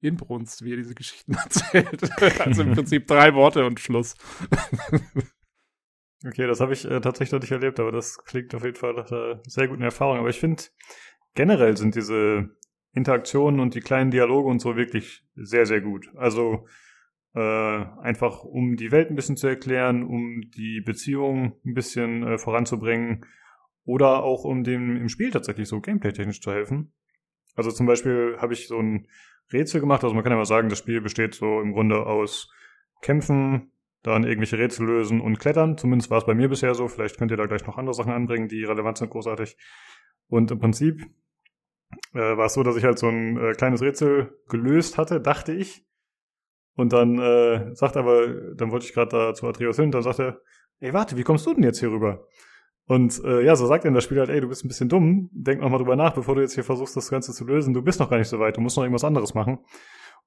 Inbrunst, 0.00 0.62
wie 0.62 0.72
er 0.72 0.76
diese 0.76 0.94
Geschichten 0.94 1.34
erzählt. 1.44 2.40
also 2.40 2.62
im 2.62 2.72
Prinzip 2.74 3.06
drei 3.06 3.34
Worte 3.34 3.64
und 3.66 3.80
Schluss. 3.80 4.14
Okay, 6.24 6.46
das 6.46 6.60
habe 6.60 6.72
ich 6.72 6.84
äh, 6.84 7.00
tatsächlich 7.00 7.32
noch 7.32 7.40
nicht 7.40 7.52
erlebt, 7.52 7.80
aber 7.80 7.92
das 7.92 8.18
klingt 8.24 8.54
auf 8.54 8.64
jeden 8.64 8.76
Fall 8.76 8.94
nach 8.94 9.10
einer 9.10 9.40
sehr 9.46 9.68
guten 9.68 9.82
Erfahrung. 9.82 10.18
Aber 10.18 10.28
ich 10.28 10.40
finde, 10.40 10.62
generell 11.34 11.76
sind 11.76 11.94
diese 11.94 12.50
Interaktionen 12.92 13.60
und 13.60 13.74
die 13.74 13.80
kleinen 13.80 14.10
Dialoge 14.10 14.48
und 14.48 14.60
so 14.60 14.76
wirklich 14.76 15.24
sehr, 15.34 15.66
sehr 15.66 15.80
gut. 15.80 16.08
Also 16.16 16.66
äh, 17.34 17.40
einfach 17.40 18.44
um 18.44 18.76
die 18.76 18.90
Welt 18.90 19.10
ein 19.10 19.16
bisschen 19.16 19.36
zu 19.36 19.46
erklären, 19.46 20.02
um 20.02 20.40
die 20.56 20.80
Beziehung 20.80 21.60
ein 21.64 21.74
bisschen 21.74 22.26
äh, 22.26 22.38
voranzubringen 22.38 23.26
oder 23.84 24.22
auch 24.22 24.44
um 24.44 24.64
dem 24.64 24.96
im 24.96 25.08
Spiel 25.10 25.30
tatsächlich 25.30 25.68
so 25.68 25.80
gameplay-technisch 25.80 26.40
zu 26.40 26.50
helfen. 26.50 26.92
Also 27.54 27.70
zum 27.70 27.86
Beispiel 27.86 28.36
habe 28.38 28.54
ich 28.54 28.68
so 28.68 28.78
ein 28.78 29.06
Rätsel 29.52 29.80
gemacht. 29.80 30.02
Also 30.02 30.14
man 30.14 30.24
kann 30.24 30.32
ja 30.32 30.38
mal 30.38 30.46
sagen, 30.46 30.68
das 30.70 30.78
Spiel 30.78 31.00
besteht 31.00 31.34
so 31.34 31.60
im 31.60 31.72
Grunde 31.72 32.06
aus 32.06 32.50
Kämpfen, 33.02 33.70
dann 34.12 34.24
irgendwelche 34.24 34.58
Rätsel 34.58 34.86
lösen 34.86 35.20
und 35.20 35.38
klettern. 35.38 35.76
Zumindest 35.76 36.10
war 36.10 36.18
es 36.18 36.26
bei 36.26 36.34
mir 36.34 36.48
bisher 36.48 36.74
so. 36.74 36.88
Vielleicht 36.88 37.18
könnt 37.18 37.30
ihr 37.30 37.36
da 37.36 37.46
gleich 37.46 37.66
noch 37.66 37.76
andere 37.76 37.94
Sachen 37.94 38.12
anbringen, 38.12 38.48
die 38.48 38.64
relevant 38.64 38.98
sind, 38.98 39.10
großartig. 39.10 39.56
Und 40.28 40.50
im 40.50 40.58
Prinzip 40.58 41.02
äh, 42.14 42.36
war 42.36 42.46
es 42.46 42.54
so, 42.54 42.62
dass 42.62 42.76
ich 42.76 42.84
halt 42.84 42.98
so 42.98 43.08
ein 43.08 43.36
äh, 43.36 43.52
kleines 43.52 43.82
Rätsel 43.82 44.38
gelöst 44.48 44.96
hatte, 44.96 45.20
dachte 45.20 45.52
ich. 45.52 45.84
Und 46.76 46.92
dann 46.92 47.18
äh, 47.18 47.74
sagt 47.74 47.96
aber, 47.96 48.28
dann 48.54 48.70
wollte 48.70 48.86
ich 48.86 48.92
gerade 48.92 49.10
da 49.10 49.34
zu 49.34 49.46
Atreus 49.46 49.76
hin, 49.76 49.90
dann 49.90 50.02
sagt 50.02 50.20
er, 50.20 50.40
ey, 50.80 50.92
warte, 50.92 51.16
wie 51.16 51.22
kommst 51.22 51.46
du 51.46 51.54
denn 51.54 51.64
jetzt 51.64 51.80
hier 51.80 51.90
rüber? 51.90 52.26
Und 52.86 53.20
äh, 53.24 53.42
ja, 53.44 53.56
so 53.56 53.66
sagt 53.66 53.84
dann 53.84 53.94
das 53.94 54.04
Spiel 54.04 54.18
halt, 54.18 54.28
ey, 54.28 54.40
du 54.40 54.48
bist 54.48 54.64
ein 54.64 54.68
bisschen 54.68 54.88
dumm, 54.88 55.30
denk 55.32 55.60
noch 55.60 55.70
mal 55.70 55.78
drüber 55.78 55.96
nach, 55.96 56.14
bevor 56.14 56.34
du 56.36 56.42
jetzt 56.42 56.54
hier 56.54 56.64
versuchst, 56.64 56.96
das 56.96 57.10
Ganze 57.10 57.32
zu 57.32 57.44
lösen. 57.44 57.74
Du 57.74 57.82
bist 57.82 57.98
noch 57.98 58.10
gar 58.10 58.18
nicht 58.18 58.28
so 58.28 58.38
weit, 58.38 58.56
du 58.56 58.60
musst 58.60 58.76
noch 58.76 58.84
irgendwas 58.84 59.04
anderes 59.04 59.34
machen. 59.34 59.58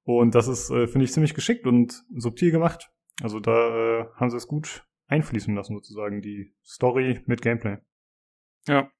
Und 0.03 0.35
das 0.35 0.47
ist, 0.47 0.69
äh, 0.71 0.87
finde 0.87 1.05
ich, 1.05 1.13
ziemlich 1.13 1.33
geschickt 1.33 1.67
und 1.67 2.03
subtil 2.15 2.51
gemacht. 2.51 2.91
Also 3.21 3.39
da 3.39 3.51
äh, 4.01 4.05
haben 4.15 4.29
sie 4.29 4.37
es 4.37 4.47
gut 4.47 4.85
einfließen 5.07 5.55
lassen, 5.55 5.75
sozusagen, 5.75 6.21
die 6.21 6.53
Story 6.63 7.21
mit 7.25 7.41
Gameplay. 7.41 7.77
Ja. 8.67 8.91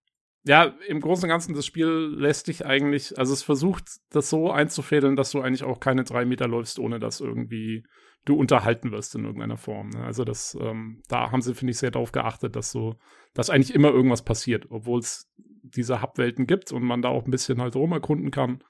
Ja, 0.44 0.74
im 0.88 1.02
Großen 1.02 1.26
und 1.26 1.30
Ganzen, 1.30 1.54
das 1.54 1.66
Spiel 1.66 1.88
lässt 1.88 2.48
dich 2.48 2.66
eigentlich, 2.66 3.18
also 3.20 3.34
es 3.34 3.44
versucht, 3.44 3.84
das 4.10 4.30
so 4.30 4.52
einzufädeln, 4.52 5.18
dass 5.18 5.32
du 5.32 5.42
eigentlich 5.42 5.64
auch 5.64 5.82
keine 5.82 6.06
drei 6.06 6.24
Meter 6.24 6.48
läufst, 6.48 6.80
ohne 6.80 7.00
dass 7.00 7.20
irgendwie 7.20 7.86
du 8.26 8.36
unterhalten 8.36 8.92
wirst 8.92 9.16
in 9.16 9.26
irgendeiner 9.26 9.58
Form. 9.58 9.90
Ne? 9.90 10.04
Also 10.04 10.24
das, 10.24 10.58
ähm, 10.60 11.04
da 11.08 11.32
haben 11.32 11.42
sie, 11.42 11.54
finde 11.54 11.72
ich, 11.72 11.78
sehr 11.78 11.92
darauf 11.92 12.12
geachtet, 12.12 12.56
dass 12.56 12.72
so, 12.72 12.96
dass 13.34 13.50
eigentlich 13.50 13.76
immer 13.76 13.90
irgendwas 13.90 14.24
passiert, 14.24 14.68
obwohl 14.70 15.00
es 15.00 15.30
diese 15.62 16.02
Hubwelten 16.02 16.48
gibt 16.48 16.72
und 16.72 16.84
man 16.84 17.02
da 17.02 17.10
auch 17.10 17.26
ein 17.26 17.32
bisschen 17.32 17.62
halt 17.62 17.76
rumerkunden 17.76 18.32
kann. 18.32 18.64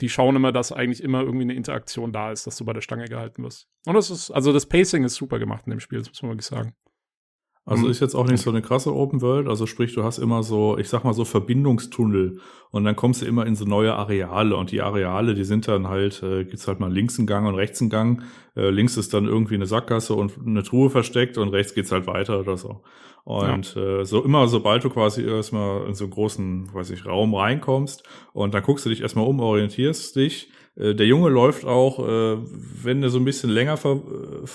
Die 0.00 0.08
schauen 0.08 0.36
immer, 0.36 0.52
dass 0.52 0.72
eigentlich 0.72 1.02
immer 1.02 1.20
irgendwie 1.20 1.44
eine 1.44 1.54
Interaktion 1.54 2.12
da 2.12 2.32
ist, 2.32 2.46
dass 2.46 2.56
du 2.56 2.64
bei 2.64 2.72
der 2.72 2.80
Stange 2.80 3.06
gehalten 3.06 3.42
wirst. 3.42 3.68
Und 3.86 3.94
das 3.94 4.10
ist, 4.10 4.30
also 4.30 4.52
das 4.52 4.66
Pacing 4.66 5.04
ist 5.04 5.14
super 5.14 5.38
gemacht 5.38 5.64
in 5.66 5.70
dem 5.70 5.80
Spiel, 5.80 5.98
das 5.98 6.08
muss 6.08 6.22
man 6.22 6.32
wirklich 6.32 6.46
sagen. 6.46 6.74
Also 7.64 7.84
mhm. 7.84 7.90
ist 7.92 8.00
jetzt 8.00 8.16
auch 8.16 8.26
nicht 8.26 8.42
so 8.42 8.50
eine 8.50 8.60
krasse 8.60 8.92
Open 8.92 9.22
World, 9.22 9.46
also 9.46 9.66
sprich, 9.66 9.94
du 9.94 10.02
hast 10.02 10.18
immer 10.18 10.42
so, 10.42 10.76
ich 10.78 10.88
sag 10.88 11.04
mal 11.04 11.12
so 11.12 11.24
Verbindungstunnel 11.24 12.40
und 12.70 12.84
dann 12.84 12.96
kommst 12.96 13.22
du 13.22 13.26
immer 13.26 13.46
in 13.46 13.54
so 13.54 13.64
neue 13.64 13.94
Areale 13.94 14.56
und 14.56 14.72
die 14.72 14.82
Areale, 14.82 15.34
die 15.34 15.44
sind 15.44 15.68
dann 15.68 15.86
halt, 15.86 16.24
äh, 16.24 16.44
gibt's 16.44 16.66
halt 16.66 16.80
mal 16.80 16.92
links 16.92 17.18
einen 17.18 17.28
Gang 17.28 17.46
und 17.46 17.54
rechts 17.54 17.80
einen 17.80 17.90
Gang. 17.90 18.22
Äh, 18.56 18.70
links 18.70 18.96
ist 18.96 19.14
dann 19.14 19.26
irgendwie 19.26 19.54
eine 19.54 19.66
Sackgasse 19.66 20.14
und 20.14 20.32
eine 20.44 20.64
Truhe 20.64 20.90
versteckt 20.90 21.38
und 21.38 21.50
rechts 21.50 21.74
geht's 21.74 21.92
halt 21.92 22.08
weiter 22.08 22.40
oder 22.40 22.56
so. 22.56 22.82
Und 23.24 23.76
ja. 23.76 24.00
äh, 24.00 24.04
so 24.04 24.24
immer, 24.24 24.48
sobald 24.48 24.82
du 24.82 24.90
quasi 24.90 25.24
erstmal 25.24 25.86
in 25.86 25.94
so 25.94 26.04
einen 26.04 26.12
großen, 26.12 26.74
weiß 26.74 26.90
ich, 26.90 27.06
Raum 27.06 27.32
reinkommst 27.32 28.02
und 28.32 28.54
dann 28.54 28.64
guckst 28.64 28.84
du 28.84 28.90
dich 28.90 29.02
erstmal 29.02 29.26
um, 29.26 29.38
orientierst 29.38 30.16
dich, 30.16 30.50
äh, 30.76 30.94
der 30.94 31.06
Junge 31.06 31.28
läuft 31.28 31.64
auch, 31.64 31.98
äh, 31.98 32.38
wenn 32.82 33.02
er 33.02 33.10
so 33.10 33.18
ein 33.18 33.24
bisschen 33.24 33.50
länger, 33.50 33.76
ver 33.76 33.96
äh, 33.96 34.46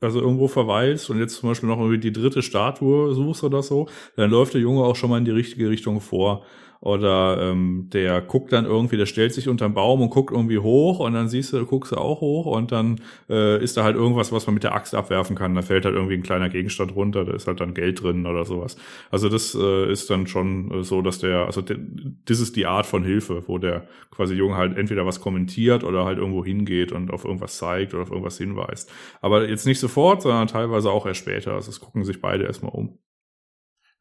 also 0.00 0.20
irgendwo 0.20 0.48
verweilst 0.48 1.10
und 1.10 1.18
jetzt 1.18 1.36
zum 1.36 1.48
Beispiel 1.48 1.68
noch 1.68 1.78
irgendwie 1.78 1.98
die 1.98 2.12
dritte 2.12 2.42
Statue 2.42 3.14
suchst 3.14 3.44
oder 3.44 3.62
so, 3.62 3.88
dann 4.16 4.30
läuft 4.30 4.54
der 4.54 4.60
Junge 4.60 4.82
auch 4.82 4.96
schon 4.96 5.10
mal 5.10 5.18
in 5.18 5.24
die 5.24 5.30
richtige 5.30 5.68
Richtung 5.68 6.00
vor. 6.00 6.44
Oder 6.82 7.38
ähm, 7.40 7.90
der 7.92 8.20
guckt 8.20 8.52
dann 8.52 8.64
irgendwie, 8.64 8.96
der 8.96 9.06
stellt 9.06 9.32
sich 9.32 9.48
unterm 9.48 9.72
Baum 9.72 10.00
und 10.00 10.10
guckt 10.10 10.34
irgendwie 10.34 10.58
hoch 10.58 10.98
und 10.98 11.12
dann 11.12 11.28
siehst 11.28 11.52
du, 11.52 11.64
guckst 11.64 11.92
du 11.92 11.96
auch 11.96 12.20
hoch 12.20 12.46
und 12.46 12.72
dann 12.72 13.00
äh, 13.30 13.62
ist 13.62 13.76
da 13.76 13.84
halt 13.84 13.94
irgendwas, 13.94 14.32
was 14.32 14.46
man 14.48 14.54
mit 14.54 14.64
der 14.64 14.74
Axt 14.74 14.92
abwerfen 14.92 15.36
kann. 15.36 15.54
Da 15.54 15.62
fällt 15.62 15.84
halt 15.84 15.94
irgendwie 15.94 16.14
ein 16.14 16.24
kleiner 16.24 16.48
Gegenstand 16.48 16.96
runter, 16.96 17.24
da 17.24 17.34
ist 17.34 17.46
halt 17.46 17.60
dann 17.60 17.74
Geld 17.74 18.02
drin 18.02 18.26
oder 18.26 18.44
sowas. 18.44 18.76
Also 19.12 19.28
das 19.28 19.54
äh, 19.54 19.92
ist 19.92 20.10
dann 20.10 20.26
schon 20.26 20.72
äh, 20.72 20.82
so, 20.82 21.02
dass 21.02 21.20
der, 21.20 21.46
also 21.46 21.62
das 21.62 22.40
ist 22.40 22.56
die 22.56 22.66
Art 22.66 22.86
von 22.86 23.04
Hilfe, 23.04 23.44
wo 23.46 23.58
der 23.58 23.86
quasi 24.10 24.34
Junge 24.34 24.56
halt 24.56 24.76
entweder 24.76 25.06
was 25.06 25.20
kommentiert 25.20 25.84
oder 25.84 26.04
halt 26.04 26.18
irgendwo 26.18 26.44
hingeht 26.44 26.90
und 26.90 27.12
auf 27.12 27.24
irgendwas 27.24 27.58
zeigt 27.58 27.94
oder 27.94 28.02
auf 28.02 28.10
irgendwas 28.10 28.38
hinweist. 28.38 28.90
Aber 29.20 29.48
jetzt 29.48 29.66
nicht 29.66 29.78
sofort, 29.78 30.22
sondern 30.22 30.48
teilweise 30.48 30.90
auch 30.90 31.06
erst 31.06 31.20
später. 31.20 31.52
Also 31.52 31.70
es 31.70 31.78
gucken 31.78 32.02
sich 32.02 32.20
beide 32.20 32.42
erstmal 32.42 32.72
um. 32.72 32.98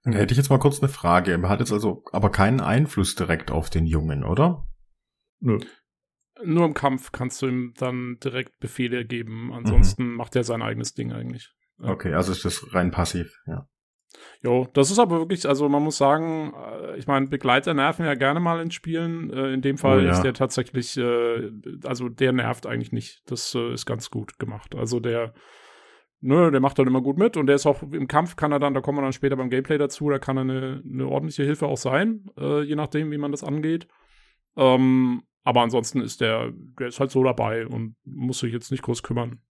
Dann 0.03 0.13
hätte 0.13 0.33
ich 0.33 0.37
jetzt 0.37 0.49
mal 0.49 0.59
kurz 0.59 0.81
eine 0.81 0.89
Frage. 0.89 1.31
Er 1.31 1.49
hat 1.49 1.59
jetzt 1.59 1.71
also 1.71 2.03
aber 2.11 2.31
keinen 2.31 2.59
Einfluss 2.59 3.15
direkt 3.15 3.51
auf 3.51 3.69
den 3.69 3.85
Jungen, 3.85 4.23
oder? 4.23 4.65
Nö. 5.39 5.59
Nur 6.43 6.65
im 6.65 6.73
Kampf 6.73 7.11
kannst 7.11 7.41
du 7.41 7.47
ihm 7.47 7.73
dann 7.77 8.17
direkt 8.23 8.59
Befehle 8.59 9.05
geben. 9.05 9.53
Ansonsten 9.53 10.09
mhm. 10.09 10.15
macht 10.15 10.35
er 10.35 10.43
sein 10.43 10.61
eigenes 10.61 10.93
Ding 10.93 11.11
eigentlich. 11.11 11.53
Okay, 11.79 12.13
also 12.13 12.31
ist 12.31 12.45
das 12.45 12.73
rein 12.73 12.91
passiv, 12.91 13.41
ja. 13.45 13.67
Jo, 14.43 14.67
das 14.73 14.91
ist 14.91 14.99
aber 14.99 15.19
wirklich, 15.19 15.47
also 15.47 15.69
man 15.69 15.83
muss 15.83 15.97
sagen, 15.97 16.53
äh, 16.53 16.97
ich 16.97 17.07
meine, 17.07 17.27
Begleiter 17.27 17.73
nerven 17.73 18.05
ja 18.05 18.15
gerne 18.15 18.39
mal 18.39 18.59
in 18.59 18.71
Spielen. 18.71 19.31
Äh, 19.31 19.53
in 19.53 19.61
dem 19.61 19.77
Fall 19.77 19.99
oh, 19.99 20.01
ja. 20.01 20.11
ist 20.11 20.21
der 20.21 20.33
tatsächlich, 20.33 20.97
äh, 20.97 21.51
also 21.85 22.09
der 22.09 22.33
nervt 22.33 22.65
eigentlich 22.65 22.91
nicht. 22.91 23.21
Das 23.27 23.55
ist 23.55 23.85
ganz 23.85 24.09
gut 24.09 24.37
gemacht. 24.37 24.75
Also 24.75 24.99
der 24.99 25.33
ne, 26.21 26.51
der 26.51 26.59
macht 26.59 26.79
dann 26.79 26.87
immer 26.87 27.01
gut 27.01 27.17
mit 27.17 27.37
und 27.37 27.47
der 27.47 27.55
ist 27.55 27.65
auch 27.65 27.81
im 27.83 28.07
Kampf 28.07 28.35
kann 28.35 28.51
er 28.51 28.59
dann, 28.59 28.73
da 28.73 28.81
kommen 28.81 28.97
wir 28.97 29.03
dann 29.03 29.13
später 29.13 29.35
beim 29.35 29.49
Gameplay 29.49 29.77
dazu, 29.77 30.09
da 30.09 30.19
kann 30.19 30.37
er 30.37 30.41
eine, 30.41 30.83
eine 30.89 31.07
ordentliche 31.07 31.43
Hilfe 31.43 31.67
auch 31.67 31.77
sein, 31.77 32.25
äh, 32.37 32.61
je 32.61 32.75
nachdem, 32.75 33.11
wie 33.11 33.17
man 33.17 33.31
das 33.31 33.43
angeht. 33.43 33.87
Ähm, 34.55 35.23
aber 35.43 35.61
ansonsten 35.61 36.01
ist 36.01 36.21
der, 36.21 36.51
der 36.79 36.87
ist 36.87 36.99
halt 36.99 37.11
so 37.11 37.23
dabei 37.23 37.67
und 37.67 37.95
muss 38.05 38.39
sich 38.39 38.53
jetzt 38.53 38.71
nicht 38.71 38.83
groß 38.83 39.03
kümmern. 39.03 39.41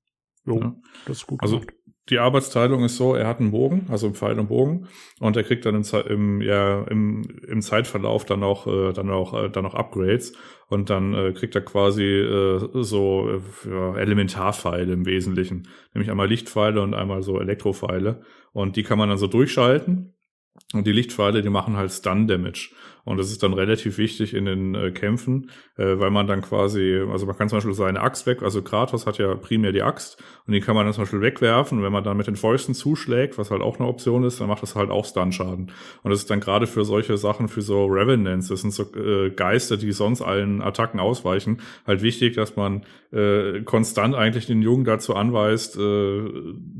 Jo, 0.46 0.60
ja. 0.60 0.76
das 1.06 1.18
ist 1.18 1.28
gut. 1.28 1.42
Also 1.44 1.60
gemacht 1.60 1.76
die 2.10 2.20
Arbeitsteilung 2.20 2.84
ist 2.84 2.98
so, 2.98 3.16
er 3.16 3.28
hat 3.28 3.40
einen 3.40 3.52
Bogen, 3.52 3.86
also 3.90 4.08
einen 4.08 4.16
Pfeil 4.16 4.40
und 4.40 4.48
Bogen, 4.48 4.88
und 5.20 5.38
er 5.38 5.44
kriegt 5.44 5.66
dann 5.66 5.76
im, 5.76 5.84
im, 6.08 6.42
ja, 6.42 6.84
im, 6.84 7.22
im 7.48 7.62
Zeitverlauf 7.62 8.26
dann 8.26 8.44
auch, 8.44 8.68
äh, 8.68 8.92
dann 8.94 9.10
auch, 9.10 9.34
äh, 9.34 9.50
dann 9.50 9.66
auch 9.66 9.76
Upgrades 9.76 10.34
und 10.72 10.90
dann 10.90 11.14
äh, 11.14 11.34
kriegt 11.34 11.54
er 11.54 11.62
quasi 11.62 12.06
äh, 12.06 12.70
so 12.82 13.30
äh, 13.66 14.00
Elementarpfeile 14.00 14.94
im 14.94 15.06
Wesentlichen, 15.06 15.68
nämlich 15.94 16.10
einmal 16.10 16.30
Lichtpfeile 16.30 16.82
und 16.82 16.94
einmal 16.94 17.24
so 17.24 17.42
Elektropfeile. 17.42 18.22
Und 18.54 18.78
die 18.78 18.84
kann 18.84 18.98
man 18.98 19.10
dann 19.10 19.18
so 19.18 19.28
durchschalten. 19.28 20.14
Und 20.74 20.88
die 20.88 20.94
Lichtpfeile, 20.94 21.42
die 21.42 21.50
machen 21.50 21.76
halt 21.76 21.92
Stun 21.92 22.26
Damage. 22.26 22.70
Und 23.04 23.18
das 23.18 23.32
ist 23.32 23.44
dann 23.44 23.54
relativ 23.54 23.98
wichtig 23.98 24.34
in 24.34 24.46
den 24.46 24.76
äh, 24.76 24.92
Kämpfen, 24.92 25.50
äh, 25.78 26.00
weil 26.00 26.12
man 26.12 26.28
dann 26.28 26.42
quasi, 26.42 27.02
also 27.10 27.26
man 27.26 27.38
kann 27.38 27.50
zum 27.50 27.58
Beispiel 27.58 27.74
seine 27.74 28.02
Axt 28.02 28.26
weg, 28.28 28.44
also 28.44 28.62
Kratos 28.62 29.06
hat 29.06 29.18
ja 29.18 29.34
primär 29.36 29.72
die 29.72 29.82
Axt 29.82 30.22
und 30.46 30.54
die 30.54 30.60
kann 30.60 30.76
man 30.76 30.86
dann 30.86 30.94
zum 30.94 31.04
Beispiel 31.04 31.22
wegwerfen. 31.22 31.80
Und 31.80 31.84
wenn 31.84 31.92
man 31.92 32.04
dann 32.04 32.18
mit 32.18 32.28
den 32.28 32.36
Fäusten 32.36 32.74
zuschlägt, 32.74 33.38
was 33.38 33.52
halt 33.52 33.62
auch 33.62 33.80
eine 33.80 33.88
Option 33.88 34.24
ist, 34.24 34.40
dann 34.40 34.48
macht 34.48 34.62
das 34.62 34.76
halt 34.76 34.90
auch 34.90 35.06
Stun-Schaden. 35.06 35.72
Und 36.04 36.12
das 36.12 36.20
ist 36.20 36.30
dann 36.30 36.40
gerade 36.40 36.68
für 36.68 36.86
solche 36.86 37.18
Sachen, 37.18 37.48
für 37.48 37.62
so 37.62 37.86
Revenants, 37.86 38.48
das 38.48 38.62
sind 38.62 38.72
so 38.72 38.84
äh, 38.96 39.32
Geister, 39.32 39.78
die 39.78 39.92
sonst 39.92 40.22
allen 40.22 40.62
Attacken 40.62 41.00
ausweichen, 41.00 41.62
halt 41.88 42.02
wichtig, 42.02 42.36
dass 42.36 42.56
man 42.56 42.84
äh, 43.12 43.62
konstant 43.62 44.16
eigentlich 44.16 44.46
den 44.46 44.62
Jungen 44.62 44.86
dazu 44.86 45.16
anweist, 45.16 45.78
äh, 45.78 46.22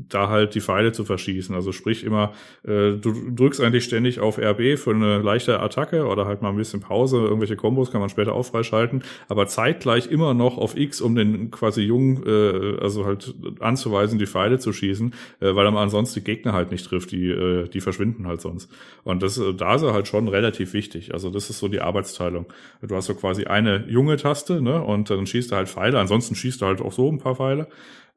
da 0.08 0.28
halt 0.28 0.54
die 0.54 0.60
Pfeile 0.60 0.92
zu 0.92 1.04
verschießen. 1.04 1.54
Also 1.54 1.72
sprich 1.72 2.04
immer, 2.04 2.32
äh, 2.64 2.92
du 2.92 3.12
drückst 3.34 3.60
eigentlich 3.60 3.84
ständig 3.84 4.20
auf 4.20 4.38
RB 4.38 4.78
für 4.78 4.90
eine 4.90 5.18
leichte 5.18 5.60
Attacke 5.60 6.06
oder 6.12 6.26
halt 6.26 6.42
mal 6.42 6.50
ein 6.50 6.56
bisschen 6.56 6.80
Pause, 6.80 7.18
irgendwelche 7.18 7.56
Kombos 7.56 7.90
kann 7.90 8.00
man 8.00 8.10
später 8.10 8.34
auch 8.34 8.44
freischalten, 8.44 9.02
aber 9.28 9.46
zeitgleich 9.46 10.10
immer 10.10 10.34
noch 10.34 10.58
auf 10.58 10.76
X, 10.76 11.00
um 11.00 11.14
den 11.14 11.50
quasi 11.50 11.82
Jungen, 11.82 12.22
äh, 12.26 12.78
also 12.80 13.04
halt 13.04 13.34
anzuweisen, 13.60 14.18
die 14.18 14.26
Pfeile 14.26 14.58
zu 14.58 14.72
schießen, 14.72 15.14
äh, 15.40 15.54
weil 15.54 15.66
er 15.66 15.74
ansonsten 15.74 16.20
die 16.20 16.24
Gegner 16.24 16.52
halt 16.52 16.70
nicht 16.70 16.86
trifft, 16.86 17.12
die, 17.12 17.30
äh, 17.30 17.68
die 17.68 17.80
verschwinden 17.80 18.26
halt 18.26 18.40
sonst. 18.40 18.70
Und 19.04 19.22
das, 19.22 19.38
äh, 19.38 19.54
da 19.54 19.74
ist 19.74 19.82
er 19.82 19.92
halt 19.92 20.08
schon 20.08 20.28
relativ 20.28 20.72
wichtig. 20.72 21.14
Also 21.14 21.30
das 21.30 21.50
ist 21.50 21.58
so 21.58 21.68
die 21.68 21.80
Arbeitsteilung. 21.80 22.46
Du 22.82 22.94
hast 22.94 23.06
so 23.06 23.14
quasi 23.14 23.44
eine 23.44 23.84
junge 23.88 24.16
Taste, 24.16 24.60
ne, 24.60 24.82
und 24.82 25.10
dann 25.10 25.26
schießt 25.26 25.52
er 25.52 25.58
halt 25.58 25.68
Pfeile, 25.68 25.98
ansonsten 25.98 26.34
schießt 26.34 26.62
er 26.62 26.68
halt 26.68 26.80
auch 26.80 26.92
so 26.92 27.10
ein 27.10 27.18
paar 27.18 27.36
Pfeile. 27.36 27.68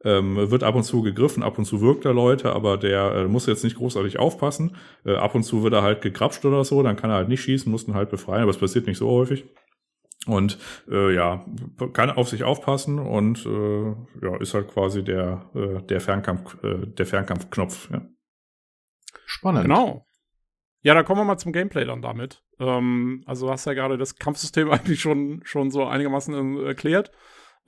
Ähm, 0.06 0.52
wird 0.52 0.64
ab 0.64 0.76
und 0.76 0.84
zu 0.84 1.02
gegriffen, 1.02 1.44
ab 1.44 1.58
und 1.58 1.66
zu 1.66 1.82
wirkt 1.82 2.06
er 2.06 2.14
Leute, 2.14 2.54
aber 2.54 2.78
der 2.78 3.12
äh, 3.16 3.26
muss 3.26 3.48
jetzt 3.48 3.64
nicht 3.64 3.76
großartig 3.78 4.20
aufpassen. 4.20 4.78
Äh, 5.04 5.16
ab 5.16 5.36
und 5.36 5.44
zu 5.44 5.64
wird 5.64 5.74
er 5.74 5.82
halt 5.82 6.02
gekrapscht 6.02 6.46
oder 6.46 6.64
so, 6.64 6.82
dann 6.84 6.96
kann 6.96 7.10
er 7.10 7.18
halt 7.18 7.30
nicht 7.30 7.42
schießen, 7.42 7.72
muss 7.72 7.88
ihn 7.88 7.96
halt 7.96 8.10
befreien, 8.10 8.44
aber 8.44 8.52
es 8.52 8.58
passiert 8.60 8.88
nicht 8.88 8.98
so 8.98 9.10
häufig. 9.10 9.46
Und 10.28 10.58
äh, 10.90 11.14
ja, 11.14 11.46
kann 11.94 12.10
auf 12.10 12.30
sich 12.30 12.44
aufpassen 12.44 13.00
und 13.00 13.46
äh, 13.46 13.96
ja, 14.26 14.38
ist 14.40 14.54
halt 14.54 14.70
quasi 14.70 15.04
der, 15.04 15.50
äh, 15.54 15.82
der 15.84 16.02
Fernkampf, 16.02 16.64
äh, 16.64 16.88
der 16.88 17.06
Fernkampfknopf. 17.06 17.90
Ja. 17.92 18.02
Spannend. 19.26 19.64
Genau. 19.64 20.06
Ja, 20.82 20.94
da 20.94 21.04
kommen 21.04 21.22
wir 21.22 21.26
mal 21.26 21.38
zum 21.38 21.52
Gameplay 21.52 21.86
dann 21.86 22.02
damit. 22.02 22.44
Ähm, 22.60 23.24
also 23.26 23.52
hast 23.52 23.66
ja 23.66 23.74
gerade 23.74 23.98
das 23.98 24.16
Kampfsystem 24.16 24.70
eigentlich 24.72 25.02
schon, 25.02 25.42
schon 25.44 25.72
so 25.72 25.86
einigermaßen 25.86 26.58
äh, 26.58 26.66
erklärt. 26.66 27.12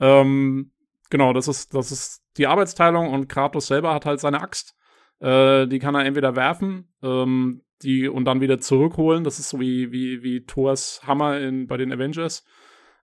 Ähm, 0.00 0.72
genau, 1.10 1.32
das 1.32 1.48
ist, 1.48 1.74
das 1.74 1.92
ist 1.92 2.22
die 2.38 2.46
Arbeitsteilung 2.46 3.12
und 3.12 3.28
Kratos 3.28 3.66
selber 3.66 3.92
hat 3.92 4.06
halt 4.06 4.20
seine 4.20 4.40
Axt. 4.40 4.74
Äh, 5.20 5.66
die 5.66 5.78
kann 5.78 5.94
er 5.94 6.04
entweder 6.04 6.36
werfen, 6.36 6.88
ähm, 7.02 7.62
die 7.82 8.08
und 8.08 8.24
dann 8.24 8.40
wieder 8.40 8.58
zurückholen. 8.58 9.24
Das 9.24 9.38
ist 9.38 9.50
so 9.50 9.60
wie, 9.60 9.92
wie, 9.92 10.22
wie 10.22 10.44
Thors 10.44 11.02
Hammer 11.06 11.38
in, 11.38 11.66
bei 11.66 11.76
den 11.76 11.92
Avengers. 11.92 12.44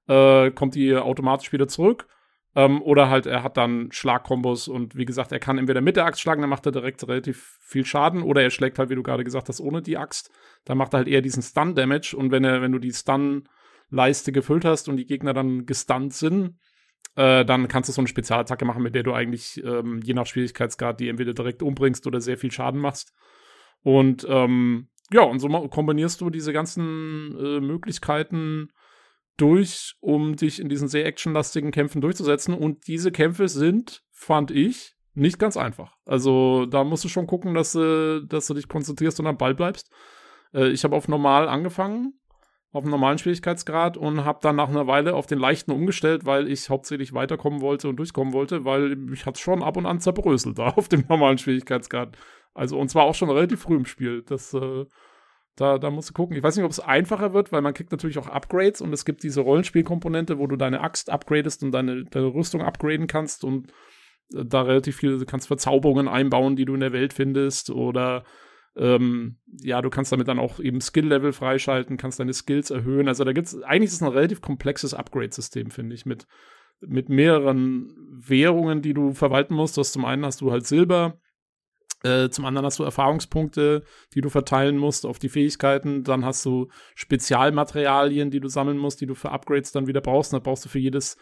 Äh, 0.08 0.52
kommt 0.52 0.76
die 0.76 0.96
automatisch 0.96 1.52
wieder 1.52 1.68
zurück. 1.68 2.08
Ähm, 2.56 2.82
oder 2.82 3.10
halt, 3.10 3.26
er 3.26 3.44
hat 3.44 3.58
dann 3.58 3.92
Schlagkombos 3.92 4.70
und 4.70 4.96
wie 4.96 5.06
gesagt, 5.06 5.34
er 5.34 5.40
kann 5.40 5.58
entweder 5.58 5.82
mit 5.82 5.98
der 5.98 6.06
Axt 6.06 6.22
schlagen, 6.22 6.40
dann 6.40 6.50
macht 6.50 6.66
er 6.66 6.72
direkt 6.72 7.06
relativ 7.06 7.58
viel 7.60 7.86
Schaden, 7.86 8.24
oder 8.24 8.42
er 8.44 8.50
schlägt 8.50 8.80
halt, 8.80 8.90
wie 8.90 8.96
du 8.96 9.04
gerade 9.04 9.26
gesagt 9.26 9.50
hast, 9.50 9.60
ohne 9.60 9.82
die 9.82 9.98
Axt. 9.98 10.32
Dann 10.64 10.78
macht 10.78 10.94
er 10.94 11.00
halt 11.00 11.10
eher 11.10 11.22
diesen 11.22 11.44
Stun-Damage 11.44 12.16
und 12.16 12.32
wenn 12.32 12.46
er, 12.46 12.62
wenn 12.62 12.72
du 12.72 12.80
die 12.80 12.94
Stun-Leiste 12.94 14.32
gefüllt 14.32 14.64
hast 14.64 14.88
und 14.88 14.96
die 14.96 15.06
Gegner 15.06 15.34
dann 15.34 15.66
gestunt 15.66 16.14
sind, 16.14 16.56
äh, 17.16 17.46
dann 17.46 17.68
kannst 17.68 17.90
du 17.90 17.94
so 17.94 18.02
eine 18.02 18.08
Spezialattacke 18.08 18.66
machen, 18.66 18.84
mit 18.84 18.96
der 18.96 19.04
du 19.04 19.14
eigentlich 19.14 19.64
ähm, 19.64 20.02
je 20.04 20.14
nach 20.14 20.26
Schwierigkeitsgrad 20.26 21.00
die 21.00 21.10
entweder 21.10 21.34
direkt 21.34 21.64
umbringst 21.64 22.08
oder 22.08 22.22
sehr 22.22 22.38
viel 22.38 22.52
Schaden 22.52 22.80
machst. 22.80 23.14
Und 23.84 24.26
ähm, 24.30 24.90
ja, 25.12 25.22
und 25.22 25.40
so 25.40 25.48
kombinierst 25.68 26.22
du 26.22 26.30
diese 26.30 26.52
ganzen 26.52 27.38
äh, 27.38 27.60
Möglichkeiten 27.60 28.70
durch, 29.38 29.96
um 30.00 30.36
dich 30.36 30.60
in 30.60 30.70
diesen 30.70 30.88
sehr 30.88 31.06
actionlastigen 31.06 31.72
Kämpfen 31.72 32.02
durchzusetzen. 32.02 32.54
Und 32.54 32.88
diese 32.88 33.12
Kämpfe 33.12 33.48
sind, 33.48 34.02
fand 34.12 34.52
ich, 34.52 34.96
nicht 35.14 35.40
ganz 35.40 35.56
einfach. 35.56 35.96
Also 36.06 36.66
da 36.66 36.84
musst 36.84 37.04
du 37.04 37.10
schon 37.10 37.28
gucken, 37.28 37.54
dass, 37.54 37.76
äh, 37.76 38.22
dass 38.26 38.48
du 38.48 38.54
dich 38.54 38.68
konzentrierst 38.68 39.20
und 39.20 39.28
am 39.28 39.38
Ball 39.38 39.56
bleibst. 39.56 39.90
Äh, 40.54 40.70
ich 40.70 40.84
habe 40.84 40.96
auf 40.96 41.08
normal 41.08 41.48
angefangen 41.48 42.20
auf 42.76 42.84
dem 42.84 42.92
normalen 42.92 43.18
Schwierigkeitsgrad 43.18 43.98
und 43.98 44.26
habe 44.26 44.40
dann 44.42 44.56
nach 44.56 44.70
einer 44.70 44.88
Weile 44.88 45.16
auf 45.16 45.28
den 45.28 45.40
leichten 45.40 45.72
umgestellt, 45.72 46.26
weil 46.26 46.50
ich 46.50 46.70
hauptsächlich 46.70 47.14
weiterkommen 47.14 47.62
wollte 47.62 47.88
und 47.88 47.96
durchkommen 47.98 48.34
wollte, 48.34 48.66
weil 48.66 48.96
mich 48.96 49.26
hat 49.26 49.40
schon 49.40 49.64
ab 49.64 49.78
und 49.78 49.86
an 49.86 50.00
zerbröselt 50.00 50.60
da 50.60 50.70
auf 50.70 50.90
dem 50.90 51.06
normalen 51.08 51.38
Schwierigkeitsgrad. 51.38 52.18
Also 52.54 52.80
und 52.80 52.90
zwar 52.90 53.04
auch 53.04 53.16
schon 53.16 53.30
relativ 53.30 53.62
früh 53.62 53.76
im 53.76 53.86
Spiel. 53.86 54.24
Das 54.24 54.54
äh, 54.54 54.86
da, 55.56 55.78
da 55.78 55.90
musst 55.90 56.10
du 56.10 56.14
gucken. 56.14 56.36
Ich 56.36 56.44
weiß 56.44 56.58
nicht, 56.58 56.66
ob 56.66 56.72
es 56.72 56.82
einfacher 56.82 57.34
wird, 57.34 57.52
weil 57.52 57.62
man 57.62 57.74
kriegt 57.74 57.92
natürlich 57.92 58.18
auch 58.18 58.28
Upgrades 58.28 58.82
und 58.82 58.92
es 58.92 59.06
gibt 59.06 59.24
diese 59.24 59.42
Rollenspielkomponente, 59.42 60.38
wo 60.38 60.48
du 60.48 60.58
deine 60.58 60.82
Axt 60.82 61.10
upgradest 61.10 61.64
und 61.64 61.72
deine, 61.72 62.04
deine 62.04 62.34
Rüstung 62.34 62.62
upgraden 62.62 63.08
kannst 63.08 63.44
und 63.46 63.72
äh, 64.34 64.44
da 64.46 64.64
relativ 64.64 64.98
viele, 64.98 65.18
du 65.18 65.26
kannst 65.26 65.48
Verzauberungen 65.48 66.08
einbauen, 66.08 66.56
die 66.56 66.66
du 66.66 66.74
in 66.74 66.82
der 66.82 66.94
Welt 66.94 67.14
findest 67.14 67.70
oder 67.70 68.26
ähm, 68.78 69.38
ja, 69.62 69.82
du 69.82 69.90
kannst 69.90 70.12
damit 70.12 70.28
dann 70.28 70.40
auch 70.40 70.60
eben 70.60 70.82
Skill-Level 70.82 71.32
freischalten, 71.32 71.98
kannst 71.98 72.20
deine 72.20 72.34
Skills 72.34 72.72
erhöhen. 72.72 73.08
Also 73.08 73.24
da 73.24 73.34
gibt's, 73.34 73.62
eigentlich 73.62 73.90
ist 73.90 73.96
es 73.96 74.04
ein 74.04 74.12
relativ 74.12 74.42
komplexes 74.42 74.94
Upgrade-System, 74.94 75.72
finde 75.72 75.96
ich, 75.96 76.06
mit, 76.06 76.28
mit 76.82 77.10
mehreren 77.10 77.96
Währungen, 78.12 78.82
die 78.82 78.94
du 78.94 79.14
verwalten 79.14 79.56
musst. 79.56 79.78
Das 79.78 79.94
zum 79.94 80.06
einen 80.06 80.26
hast 80.26 80.42
du 80.42 80.52
halt 80.52 80.68
Silber, 80.68 81.20
äh, 82.06 82.30
zum 82.30 82.46
anderen 82.46 82.68
hast 82.68 82.78
du 82.78 82.84
Erfahrungspunkte, 82.84 83.84
die 84.14 84.22
du 84.22 84.30
verteilen 84.30 84.78
musst 84.78 85.08
auf 85.08 85.18
die 85.18 85.30
Fähigkeiten. 85.30 86.04
Dann 86.04 86.24
hast 86.24 86.46
du 86.46 86.68
Spezialmaterialien, 86.94 88.30
die 88.30 88.40
du 88.40 88.48
sammeln 88.48 88.78
musst, 88.78 89.02
die 89.02 89.08
du 89.08 89.16
für 89.16 89.32
Upgrades 89.32 89.72
dann 89.72 89.88
wieder 89.88 90.02
brauchst. 90.02 90.32
Und 90.32 90.38
dann 90.38 90.44
brauchst 90.44 90.66
du 90.66 90.70
für 90.70 90.78
jedes, 90.78 91.18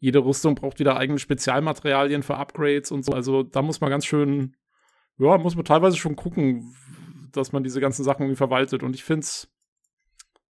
jede 0.00 0.24
Rüstung 0.24 0.56
braucht 0.56 0.80
wieder 0.80 0.96
eigene 0.96 1.20
Spezialmaterialien 1.20 2.24
für 2.24 2.36
Upgrades 2.36 2.90
und 2.90 3.04
so. 3.04 3.12
Also 3.12 3.44
da 3.44 3.62
muss 3.62 3.80
man 3.80 3.90
ganz 3.90 4.06
schön, 4.06 4.56
ja, 5.18 5.38
muss 5.38 5.54
man 5.54 5.64
teilweise 5.64 5.96
schon 5.96 6.16
gucken, 6.16 6.74
dass 7.36 7.52
man 7.52 7.62
diese 7.62 7.80
ganzen 7.80 8.04
Sachen 8.04 8.22
irgendwie 8.22 8.36
verwaltet. 8.36 8.82
Und 8.82 8.94
ich 8.94 9.04
finde 9.04 9.20
es, 9.20 9.52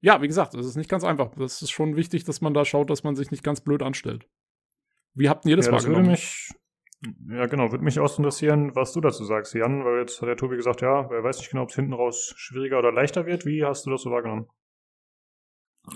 ja, 0.01 0.21
wie 0.21 0.29
gesagt, 0.29 0.55
es 0.55 0.67
ist 0.67 0.77
nicht 0.77 0.91
ganz 0.91 1.05
einfach. 1.05 1.31
Das 1.37 1.63
ist 1.63 1.71
schon 1.71 1.97
wichtig, 1.97 2.25
dass 2.25 2.41
man 2.41 2.55
da 2.55 2.65
schaut, 2.65 2.91
dass 2.91 3.05
man 3.05 3.17
sich 3.17 3.31
nicht 3.31 3.45
ganz 3.45 3.61
blöd 3.61 3.83
anstellt. 3.83 4.27
Wie 5.15 5.29
habt 5.29 5.47
ihr 5.47 5.57
das 5.57 5.67
ja, 5.67 5.73
wahrgenommen? 5.73 6.11
Das 6.11 6.53
würde 7.03 7.13
mich, 7.29 7.39
ja, 7.39 7.47
genau, 7.47 7.71
würde 7.71 7.85
mich 7.85 7.99
auch 8.01 8.19
interessieren, 8.19 8.75
was 8.75 8.93
du 8.93 9.01
dazu 9.01 9.25
sagst, 9.25 9.55
Jan, 9.55 9.85
weil 9.85 10.01
jetzt 10.01 10.21
hat 10.21 10.29
der 10.29 10.37
Tobi 10.37 10.57
gesagt, 10.57 10.81
ja, 10.81 11.09
wer 11.11 11.23
weiß 11.23 11.39
nicht 11.39 11.51
genau, 11.51 11.63
ob 11.63 11.71
es 11.71 11.77
hinten 11.77 11.93
raus 11.93 12.35
schwieriger 12.37 12.79
oder 12.79 12.93
leichter 12.93 13.27
wird. 13.27 13.45
Wie 13.47 13.65
hast 13.65 13.87
du 13.87 13.91
das 13.91 14.03
so 14.03 14.11
wahrgenommen? 14.11 14.47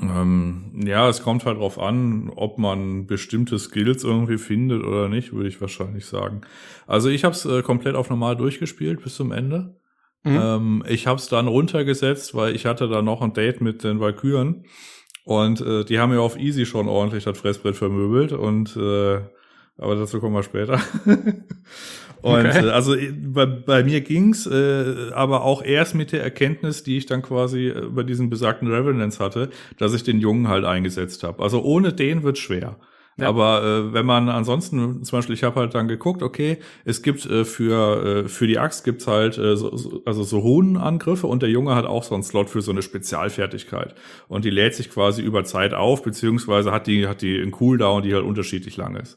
Ähm, 0.02 0.82
ja, 0.84 1.08
es 1.08 1.22
kommt 1.22 1.44
halt 1.44 1.58
drauf 1.58 1.78
an, 1.78 2.30
ob 2.34 2.58
man 2.58 3.06
bestimmte 3.06 3.58
Skills 3.58 4.02
irgendwie 4.02 4.38
findet 4.38 4.82
oder 4.82 5.08
nicht, 5.08 5.32
würde 5.32 5.48
ich 5.48 5.60
wahrscheinlich 5.60 6.06
sagen. 6.06 6.40
Also 6.88 7.08
ich 7.08 7.24
habe 7.24 7.34
es 7.34 7.44
äh, 7.44 7.62
komplett 7.62 7.94
auf 7.94 8.10
normal 8.10 8.36
durchgespielt 8.36 9.02
bis 9.02 9.14
zum 9.14 9.30
Ende. 9.30 9.80
Mhm. 10.26 10.40
Ähm, 10.42 10.84
ich 10.88 11.06
habe 11.06 11.18
es 11.18 11.28
dann 11.28 11.46
runtergesetzt, 11.46 12.34
weil 12.34 12.54
ich 12.54 12.66
hatte 12.66 12.88
da 12.88 13.00
noch 13.00 13.22
ein 13.22 13.32
Date 13.32 13.60
mit 13.60 13.84
den 13.84 14.00
Valkyren 14.00 14.64
und 15.24 15.60
äh, 15.60 15.84
die 15.84 15.98
haben 16.00 16.12
ja 16.12 16.18
auf 16.18 16.36
Easy 16.36 16.66
schon 16.66 16.88
ordentlich 16.88 17.24
das 17.24 17.38
Fressbrett 17.38 17.76
vermöbelt 17.76 18.32
und 18.32 18.76
äh, 18.76 19.20
aber 19.78 19.94
dazu 19.94 20.20
kommen 20.20 20.34
wir 20.34 20.42
später. 20.42 20.80
und 22.22 22.46
okay. 22.46 22.66
äh, 22.66 22.70
also 22.70 22.96
bei, 23.22 23.46
bei 23.46 23.84
mir 23.84 24.00
ging's, 24.00 24.46
äh, 24.46 25.10
aber 25.12 25.42
auch 25.42 25.62
erst 25.62 25.94
mit 25.94 26.12
der 26.12 26.22
Erkenntnis, 26.22 26.82
die 26.82 26.96
ich 26.96 27.06
dann 27.06 27.22
quasi 27.22 27.68
über 27.68 28.02
diesen 28.02 28.30
besagten 28.30 28.68
Revenants 28.72 29.20
hatte, 29.20 29.50
dass 29.78 29.92
ich 29.92 30.02
den 30.02 30.18
Jungen 30.18 30.48
halt 30.48 30.64
eingesetzt 30.64 31.22
habe. 31.22 31.42
Also 31.42 31.62
ohne 31.62 31.92
den 31.92 32.22
wird 32.22 32.38
schwer. 32.38 32.78
Ja. 33.18 33.28
Aber 33.28 33.62
äh, 33.62 33.92
wenn 33.94 34.04
man 34.04 34.28
ansonsten, 34.28 35.02
zum 35.02 35.18
Beispiel, 35.18 35.34
ich 35.34 35.42
habe 35.42 35.60
halt 35.60 35.74
dann 35.74 35.88
geguckt, 35.88 36.22
okay, 36.22 36.58
es 36.84 37.00
gibt 37.00 37.24
äh, 37.24 37.46
für 37.46 38.24
äh, 38.24 38.28
für 38.28 38.46
die 38.46 38.58
Axt 38.58 38.84
gibt's 38.84 39.06
halt 39.06 39.38
äh, 39.38 39.56
so, 39.56 39.74
so, 39.74 40.02
also 40.04 40.22
so 40.22 40.42
hohen 40.42 40.76
Angriffe 40.76 41.26
und 41.26 41.40
der 41.40 41.48
Junge 41.48 41.74
hat 41.74 41.86
auch 41.86 42.02
so 42.02 42.14
einen 42.14 42.22
Slot 42.22 42.50
für 42.50 42.60
so 42.60 42.72
eine 42.72 42.82
Spezialfertigkeit 42.82 43.94
und 44.28 44.44
die 44.44 44.50
lädt 44.50 44.74
sich 44.74 44.90
quasi 44.90 45.22
über 45.22 45.44
Zeit 45.44 45.72
auf 45.72 46.02
beziehungsweise 46.02 46.72
hat 46.72 46.86
die 46.86 47.08
hat 47.08 47.22
die 47.22 47.40
einen 47.40 47.52
Cooldown, 47.52 48.02
die 48.02 48.12
halt 48.12 48.24
unterschiedlich 48.24 48.76
lang 48.76 48.96
ist. 48.96 49.16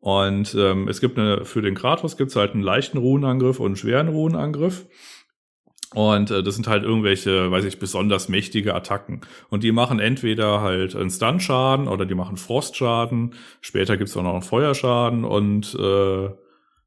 Und 0.00 0.54
ähm, 0.54 0.86
es 0.86 1.00
gibt 1.00 1.18
eine 1.18 1.46
für 1.46 1.62
den 1.62 1.74
Kratos 1.74 2.18
gibt's 2.18 2.36
halt 2.36 2.52
einen 2.52 2.62
leichten 2.62 2.98
Runenangriff 2.98 3.60
und 3.60 3.66
einen 3.66 3.76
schweren 3.76 4.08
Runenangriff. 4.08 4.84
Und 5.94 6.30
äh, 6.30 6.42
das 6.42 6.54
sind 6.54 6.68
halt 6.68 6.84
irgendwelche, 6.84 7.50
weiß 7.50 7.64
ich, 7.64 7.78
besonders 7.78 8.28
mächtige 8.28 8.74
Attacken. 8.74 9.22
Und 9.48 9.62
die 9.62 9.72
machen 9.72 10.00
entweder 10.00 10.60
halt 10.60 10.94
einen 10.94 11.10
Stun-Schaden 11.10 11.88
oder 11.88 12.04
die 12.04 12.14
machen 12.14 12.36
Frostschaden. 12.36 13.34
Später 13.60 13.96
gibt's 13.96 14.16
auch 14.16 14.22
noch 14.22 14.34
einen 14.34 14.42
Feuerschaden 14.42 15.24
und 15.24 15.74
äh, 15.74 16.28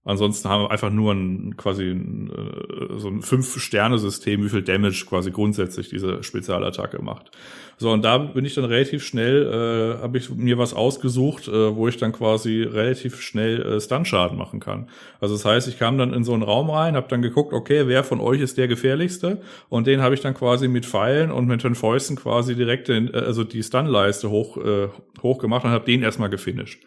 Ansonsten 0.03 0.49
haben 0.49 0.63
wir 0.63 0.71
einfach 0.71 0.89
nur 0.89 1.13
ein 1.13 1.57
quasi 1.57 1.91
ein, 1.91 2.31
äh, 2.31 2.97
so 2.97 3.07
ein 3.07 3.21
Fünf-Sterne-System, 3.21 4.43
wie 4.43 4.49
viel 4.49 4.63
Damage 4.63 5.05
quasi 5.07 5.29
grundsätzlich 5.29 5.89
diese 5.89 6.23
Spezialattacke 6.23 7.03
macht. 7.03 7.29
So, 7.77 7.91
und 7.91 8.03
da 8.03 8.17
bin 8.17 8.45
ich 8.45 8.55
dann 8.55 8.65
relativ 8.65 9.03
schnell, 9.03 9.97
äh, 9.97 10.01
habe 10.01 10.17
ich 10.17 10.29
mir 10.29 10.57
was 10.57 10.73
ausgesucht, 10.73 11.47
äh, 11.47 11.75
wo 11.75 11.87
ich 11.87 11.97
dann 11.97 12.13
quasi 12.13 12.63
relativ 12.63 13.21
schnell 13.21 13.61
äh, 13.61 13.81
Stun-Schaden 13.81 14.37
machen 14.37 14.59
kann. 14.59 14.87
Also 15.19 15.35
das 15.35 15.45
heißt, 15.45 15.67
ich 15.67 15.77
kam 15.77 15.97
dann 15.99 16.13
in 16.13 16.23
so 16.23 16.33
einen 16.33 16.43
Raum 16.43 16.71
rein, 16.71 16.95
habe 16.95 17.07
dann 17.07 17.21
geguckt, 17.21 17.53
okay, 17.53 17.87
wer 17.87 18.03
von 18.03 18.19
euch 18.19 18.41
ist 18.41 18.57
der 18.57 18.67
gefährlichste? 18.67 19.41
Und 19.69 19.85
den 19.85 20.01
habe 20.01 20.15
ich 20.15 20.21
dann 20.21 20.33
quasi 20.33 20.67
mit 20.67 20.85
Pfeilen 20.85 21.31
und 21.31 21.47
mit 21.47 21.63
den 21.63 21.75
Fäusten 21.75 22.15
quasi 22.15 22.55
direkt, 22.55 22.89
in, 22.89 23.13
äh, 23.13 23.17
also 23.17 23.43
die 23.43 23.61
Stun-Leiste 23.61 24.31
hoch, 24.31 24.57
äh, 24.57 24.87
hoch 25.21 25.37
gemacht 25.37 25.63
und 25.63 25.71
habe 25.71 25.85
den 25.85 26.01
erstmal 26.01 26.29
gefinisht. 26.29 26.83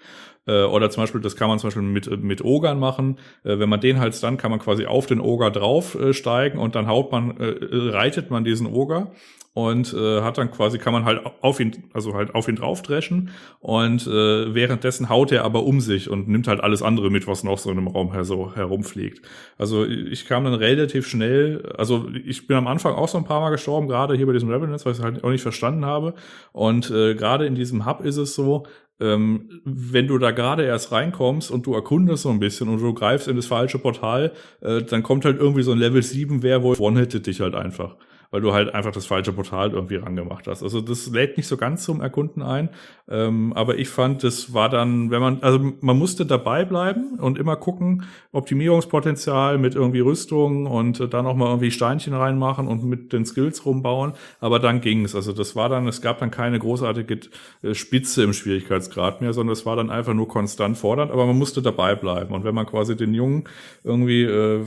Äh, 0.47 0.65
oder 0.65 0.91
zum 0.91 1.03
Beispiel, 1.03 1.21
das 1.21 1.37
kann 1.37 1.49
man 1.49 1.59
zum 1.59 1.69
Beispiel 1.69 1.83
mit, 1.83 2.23
mit 2.23 2.45
Ogern 2.45 2.79
machen. 2.79 3.19
Äh, 3.45 3.59
wenn 3.59 3.69
man 3.69 3.81
den 3.81 4.01
halt 4.01 4.15
dann 4.23 4.37
kann 4.37 4.51
man 4.51 4.61
quasi 4.61 4.87
auf 4.87 5.07
den 5.07 5.21
Oger 5.21 5.51
drauf 5.51 5.97
äh, 5.97 6.51
und 6.57 6.75
dann 6.75 6.87
haut 6.87 7.13
man, 7.13 7.37
äh, 7.39 7.57
reitet 7.91 8.31
man 8.31 8.45
diesen 8.45 8.67
Oger 8.67 9.11
und 9.55 9.95
äh, 9.95 10.21
hat 10.21 10.37
dann 10.37 10.51
quasi 10.51 10.79
kann 10.79 10.93
man 10.93 11.05
halt 11.05 11.23
auf 11.41 11.61
ihn 11.61 11.85
also 11.93 12.15
halt 12.15 12.35
auf 12.35 12.49
ihn 12.49 12.57
draufdreschen 12.57 13.31
und 13.61 14.05
äh, 14.07 14.53
währenddessen 14.53 15.09
haut 15.09 15.31
er 15.31 15.45
aber 15.45 15.63
um 15.63 15.81
sich 15.81 16.11
und 16.11 16.29
nimmt 16.29 16.49
halt 16.49 16.61
alles 16.61 16.83
andere 16.83 17.09
mit 17.09 17.29
was 17.29 17.45
noch 17.45 17.59
so 17.59 17.71
in 17.71 17.79
einem 17.79 17.87
Raum 17.87 18.13
her 18.13 18.25
so 18.25 18.55
herumfliegt 18.55 19.25
also 19.57 19.85
ich 19.87 20.27
kam 20.27 20.45
dann 20.45 20.55
relativ 20.55 21.07
schnell 21.07 21.73
also 21.79 22.09
ich 22.25 22.49
bin 22.49 22.57
am 22.57 22.67
Anfang 22.67 22.95
auch 22.95 23.09
so 23.09 23.17
ein 23.17 23.25
paar 23.25 23.41
mal 23.41 23.51
gestorben 23.51 23.87
gerade 23.87 24.17
hier 24.17 24.27
bei 24.27 24.33
diesem 24.33 24.51
Rebel-Netz 24.51 24.85
weil 24.85 24.93
ich 24.93 24.99
es 24.99 25.05
halt 25.05 25.23
auch 25.23 25.31
nicht 25.31 25.43
verstanden 25.43 25.85
habe 25.85 26.15
und 26.53 26.91
äh, 26.91 27.15
gerade 27.15 27.47
in 27.47 27.55
diesem 27.55 27.87
Hub 27.87 28.05
ist 28.05 28.17
es 28.17 28.35
so 28.35 28.65
ähm, 29.01 29.61
wenn 29.65 30.07
du 30.07 30.19
da 30.19 30.31
gerade 30.31 30.65
erst 30.65 30.93
reinkommst 30.93 31.51
und 31.51 31.67
du 31.67 31.75
erkundest 31.75 32.23
so 32.23 32.31
ein 32.31 32.39
bisschen 32.39 32.69
und 32.69 32.81
du 32.81 32.95
greifst 32.95 33.29
in 33.29 33.37
das 33.37 33.47
falsche 33.47 33.79
Portal, 33.79 34.33
äh, 34.61 34.83
dann 34.83 35.03
kommt 35.03 35.25
halt 35.25 35.39
irgendwie 35.39 35.63
so 35.63 35.73
ein 35.73 35.79
Level 35.79 36.03
7 36.03 36.43
Werwolf, 36.43 36.81
one-hittet 36.81 37.27
dich 37.27 37.41
halt 37.41 37.55
einfach 37.55 37.97
weil 38.35 38.41
du 38.41 38.53
halt 38.53 38.75
einfach 38.75 38.91
das 38.91 39.07
falsche 39.07 39.33
Portal 39.33 39.71
irgendwie 39.71 39.95
rangemacht 39.95 40.49
hast. 40.49 40.65
Also 40.65 40.81
das 40.81 41.07
lädt 41.07 41.37
nicht 41.37 41.47
so 41.47 41.57
ganz 41.57 41.85
zum 41.85 42.01
Erkunden 42.01 42.43
ein, 42.43 42.69
ähm, 43.09 43.53
aber 43.53 43.79
ich 43.79 43.89
fand, 43.89 44.25
das 44.25 44.53
war 44.53 44.69
dann, 44.69 45.13
wenn 45.13 45.21
man, 45.21 45.39
also 45.41 45.61
man 45.81 45.97
musste 45.97 46.27
dabei 46.27 46.65
bleiben 46.65 47.21
und 47.21 47.39
immer 47.39 47.55
gucken, 47.55 48.03
Optimierungspotenzial 48.33 49.59
mit 49.59 49.77
irgendwie 49.77 50.01
Rüstung 50.01 50.67
und 50.67 51.15
dann 51.15 51.27
auch 51.27 51.37
mal 51.37 51.47
irgendwie 51.47 51.71
Steinchen 51.71 52.13
reinmachen 52.13 52.67
und 52.67 52.83
mit 52.83 53.13
den 53.13 53.25
Skills 53.25 53.65
rumbauen, 53.67 54.15
aber 54.41 54.59
dann 54.59 54.81
ging 54.81 55.05
es. 55.05 55.15
Also 55.15 55.33
das 55.33 55.55
war 55.55 55.69
dann, 55.69 55.87
es 55.87 56.03
gab 56.03 56.19
dann 56.19 56.33
keine 56.33 56.59
großartige 56.59 57.21
äh, 57.63 57.75
Spitze 57.75 58.25
im 58.25 58.33
Schwierigkeitsgrad 58.33 59.21
mehr, 59.21 59.33
sondern 59.33 59.53
es 59.53 59.65
war 59.65 59.77
dann 59.77 59.91
einfach 59.91 60.13
nur 60.13 60.27
konstant 60.27 60.77
fordernd, 60.77 61.13
aber 61.13 61.25
man 61.27 61.39
musste 61.39 61.63
dabei 61.63 61.95
bleiben. 61.95 62.35
Und 62.35 62.43
wenn 62.43 62.57
man 62.57 62.67
quasi 62.67 62.97
den 62.97 63.15
Jungen 63.15 63.45
irgendwie 63.85 64.25
äh, 64.25 64.65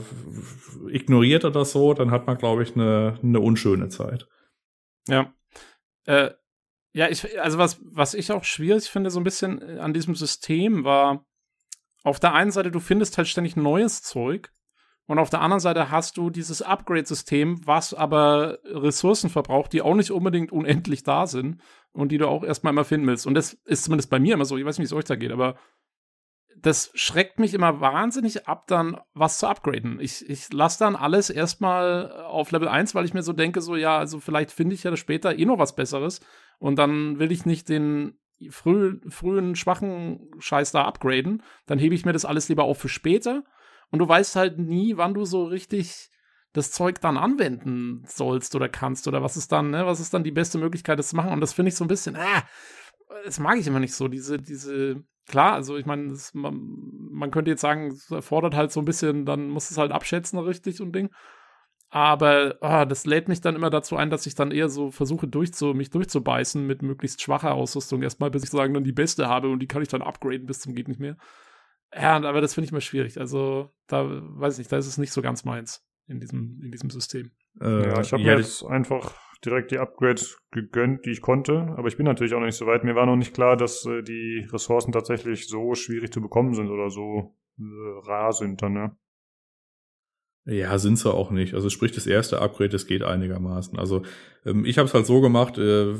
ignoriert 0.88 1.44
oder 1.44 1.66
so, 1.66 1.92
dann 1.92 2.10
hat 2.10 2.26
man, 2.26 2.38
glaube 2.38 2.62
ich, 2.62 2.74
eine, 2.74 3.18
eine 3.22 3.40
unschöne 3.66 3.88
Zeit. 3.88 4.26
Ja. 5.08 5.32
Äh, 6.04 6.30
ja, 6.92 7.08
ich, 7.08 7.40
also 7.40 7.58
was, 7.58 7.78
was 7.82 8.14
ich 8.14 8.32
auch 8.32 8.44
schwierig 8.44 8.88
finde, 8.88 9.10
so 9.10 9.20
ein 9.20 9.24
bisschen 9.24 9.60
äh, 9.60 9.78
an 9.78 9.92
diesem 9.92 10.14
System 10.14 10.84
war, 10.84 11.26
auf 12.04 12.20
der 12.20 12.32
einen 12.34 12.50
Seite, 12.50 12.70
du 12.70 12.80
findest 12.80 13.18
halt 13.18 13.28
ständig 13.28 13.56
neues 13.56 14.02
Zeug 14.02 14.50
und 15.06 15.18
auf 15.18 15.30
der 15.30 15.40
anderen 15.40 15.60
Seite 15.60 15.90
hast 15.90 16.16
du 16.18 16.28
dieses 16.28 16.60
Upgrade-System, 16.60 17.66
was 17.66 17.94
aber 17.94 18.58
Ressourcen 18.64 19.30
verbraucht, 19.30 19.72
die 19.72 19.80
auch 19.80 19.94
nicht 19.94 20.10
unbedingt 20.10 20.52
unendlich 20.52 21.02
da 21.02 21.26
sind 21.26 21.62
und 21.92 22.12
die 22.12 22.18
du 22.18 22.28
auch 22.28 22.44
erstmal 22.44 22.72
immer 22.72 22.84
finden 22.84 23.06
willst. 23.06 23.26
Und 23.26 23.34
das 23.34 23.54
ist 23.64 23.84
zumindest 23.84 24.10
bei 24.10 24.20
mir 24.20 24.34
immer 24.34 24.44
so, 24.44 24.58
ich 24.58 24.64
weiß 24.66 24.78
nicht, 24.78 24.90
wie 24.90 24.94
es 24.94 24.98
euch 24.98 25.06
da 25.06 25.16
geht, 25.16 25.32
aber 25.32 25.58
das 26.62 26.90
schreckt 26.94 27.38
mich 27.38 27.54
immer 27.54 27.80
wahnsinnig 27.80 28.48
ab, 28.48 28.66
dann 28.66 28.98
was 29.14 29.38
zu 29.38 29.46
upgraden. 29.46 30.00
Ich, 30.00 30.28
ich 30.28 30.52
lasse 30.52 30.78
dann 30.80 30.96
alles 30.96 31.30
erstmal 31.30 32.12
auf 32.22 32.50
Level 32.50 32.68
1, 32.68 32.94
weil 32.94 33.04
ich 33.04 33.14
mir 33.14 33.22
so 33.22 33.32
denke, 33.32 33.60
so, 33.60 33.76
ja, 33.76 33.98
also 33.98 34.20
vielleicht 34.20 34.50
finde 34.50 34.74
ich 34.74 34.82
ja 34.82 34.96
später 34.96 35.38
eh 35.38 35.44
noch 35.44 35.58
was 35.58 35.76
Besseres. 35.76 36.20
Und 36.58 36.76
dann 36.76 37.18
will 37.18 37.30
ich 37.30 37.46
nicht 37.46 37.68
den 37.68 38.18
früh, 38.50 39.00
frühen, 39.08 39.54
schwachen 39.56 40.30
Scheiß 40.38 40.72
da 40.72 40.84
upgraden. 40.84 41.42
Dann 41.66 41.78
hebe 41.78 41.94
ich 41.94 42.04
mir 42.04 42.12
das 42.12 42.24
alles 42.24 42.48
lieber 42.48 42.64
auf 42.64 42.78
für 42.78 42.88
später. 42.88 43.44
Und 43.90 44.00
du 44.00 44.08
weißt 44.08 44.36
halt 44.36 44.58
nie, 44.58 44.96
wann 44.96 45.14
du 45.14 45.24
so 45.24 45.44
richtig 45.44 46.10
das 46.52 46.72
Zeug 46.72 47.00
dann 47.00 47.18
anwenden 47.18 48.02
sollst 48.06 48.54
oder 48.54 48.68
kannst 48.68 49.06
oder 49.06 49.22
was 49.22 49.36
ist 49.36 49.52
dann, 49.52 49.70
ne, 49.70 49.86
was 49.86 50.00
ist 50.00 50.14
dann 50.14 50.24
die 50.24 50.32
beste 50.32 50.58
Möglichkeit, 50.58 50.98
das 50.98 51.08
zu 51.08 51.16
machen. 51.16 51.32
Und 51.32 51.40
das 51.40 51.52
finde 51.52 51.68
ich 51.68 51.76
so 51.76 51.84
ein 51.84 51.88
bisschen, 51.88 52.16
ah, 52.16 52.42
das 53.24 53.38
mag 53.38 53.58
ich 53.58 53.66
immer 53.66 53.80
nicht 53.80 53.94
so, 53.94 54.08
diese, 54.08 54.38
diese 54.38 55.04
klar, 55.28 55.52
also 55.52 55.76
ich 55.76 55.86
meine, 55.86 56.16
man, 56.32 56.60
man, 57.10 57.30
könnte 57.30 57.50
jetzt 57.50 57.60
sagen, 57.60 57.88
es 57.88 58.10
erfordert 58.10 58.54
halt 58.54 58.72
so 58.72 58.80
ein 58.80 58.84
bisschen, 58.84 59.24
dann 59.24 59.48
muss 59.48 59.70
es 59.70 59.78
halt 59.78 59.92
abschätzen, 59.92 60.38
richtig 60.38 60.80
und 60.80 60.92
Ding. 60.92 61.10
Aber 61.90 62.56
oh, 62.60 62.84
das 62.84 63.06
lädt 63.06 63.28
mich 63.28 63.40
dann 63.40 63.56
immer 63.56 63.70
dazu 63.70 63.96
ein, 63.96 64.10
dass 64.10 64.26
ich 64.26 64.34
dann 64.34 64.50
eher 64.50 64.68
so 64.68 64.90
versuche, 64.90 65.26
durchzu, 65.26 65.72
mich 65.72 65.88
durchzubeißen 65.90 66.66
mit 66.66 66.82
möglichst 66.82 67.22
schwacher 67.22 67.54
Ausrüstung 67.54 68.02
erstmal, 68.02 68.30
bis 68.30 68.44
ich 68.44 68.50
sagen 68.50 68.74
dann 68.74 68.84
die 68.84 68.92
beste 68.92 69.28
habe 69.28 69.48
und 69.48 69.60
die 69.60 69.68
kann 69.68 69.80
ich 69.80 69.88
dann 69.88 70.02
upgraden 70.02 70.46
bis 70.46 70.60
zum 70.60 70.74
geht 70.74 70.88
nicht 70.88 71.00
mehr. 71.00 71.16
Ja, 71.94 72.16
aber 72.16 72.42
das 72.42 72.52
finde 72.52 72.66
ich 72.66 72.72
mal 72.72 72.82
schwierig. 72.82 73.18
Also, 73.18 73.70
da 73.86 74.06
weiß 74.06 74.54
ich 74.54 74.58
nicht, 74.58 74.72
da 74.72 74.76
ist 74.76 74.86
es 74.86 74.98
nicht 74.98 75.12
so 75.12 75.22
ganz 75.22 75.44
meins 75.44 75.82
in 76.06 76.20
diesem, 76.20 76.60
in 76.62 76.70
diesem 76.70 76.90
System. 76.90 77.30
Äh, 77.60 77.86
ja, 77.86 78.00
ich 78.00 78.12
habe 78.12 78.22
ja, 78.22 78.34
mir 78.34 78.40
jetzt 78.40 78.62
einfach 78.64 79.14
direkt 79.44 79.70
die 79.70 79.78
Upgrades 79.78 80.38
gegönnt, 80.50 81.06
die 81.06 81.10
ich 81.10 81.20
konnte. 81.20 81.74
Aber 81.76 81.88
ich 81.88 81.96
bin 81.96 82.06
natürlich 82.06 82.34
auch 82.34 82.40
noch 82.40 82.46
nicht 82.46 82.56
so 82.56 82.66
weit. 82.66 82.84
Mir 82.84 82.94
war 82.94 83.06
noch 83.06 83.16
nicht 83.16 83.34
klar, 83.34 83.56
dass 83.56 83.84
äh, 83.86 84.02
die 84.02 84.46
Ressourcen 84.52 84.92
tatsächlich 84.92 85.48
so 85.48 85.74
schwierig 85.74 86.12
zu 86.12 86.20
bekommen 86.20 86.54
sind 86.54 86.68
oder 86.68 86.90
so 86.90 87.34
äh, 87.58 87.62
rar 88.08 88.32
sind 88.32 88.62
dann, 88.62 88.72
ne? 88.72 88.96
Ja, 90.44 90.78
sind 90.78 90.96
sie 90.98 91.12
auch 91.12 91.30
nicht. 91.30 91.52
Also 91.52 91.68
sprich, 91.68 91.92
das 91.92 92.06
erste 92.06 92.40
Upgrade, 92.40 92.70
das 92.70 92.86
geht 92.86 93.02
einigermaßen. 93.02 93.78
Also 93.78 94.02
ähm, 94.46 94.64
ich 94.64 94.78
habe 94.78 94.88
es 94.88 94.94
halt 94.94 95.04
so 95.04 95.20
gemacht, 95.20 95.58
äh, 95.58 95.94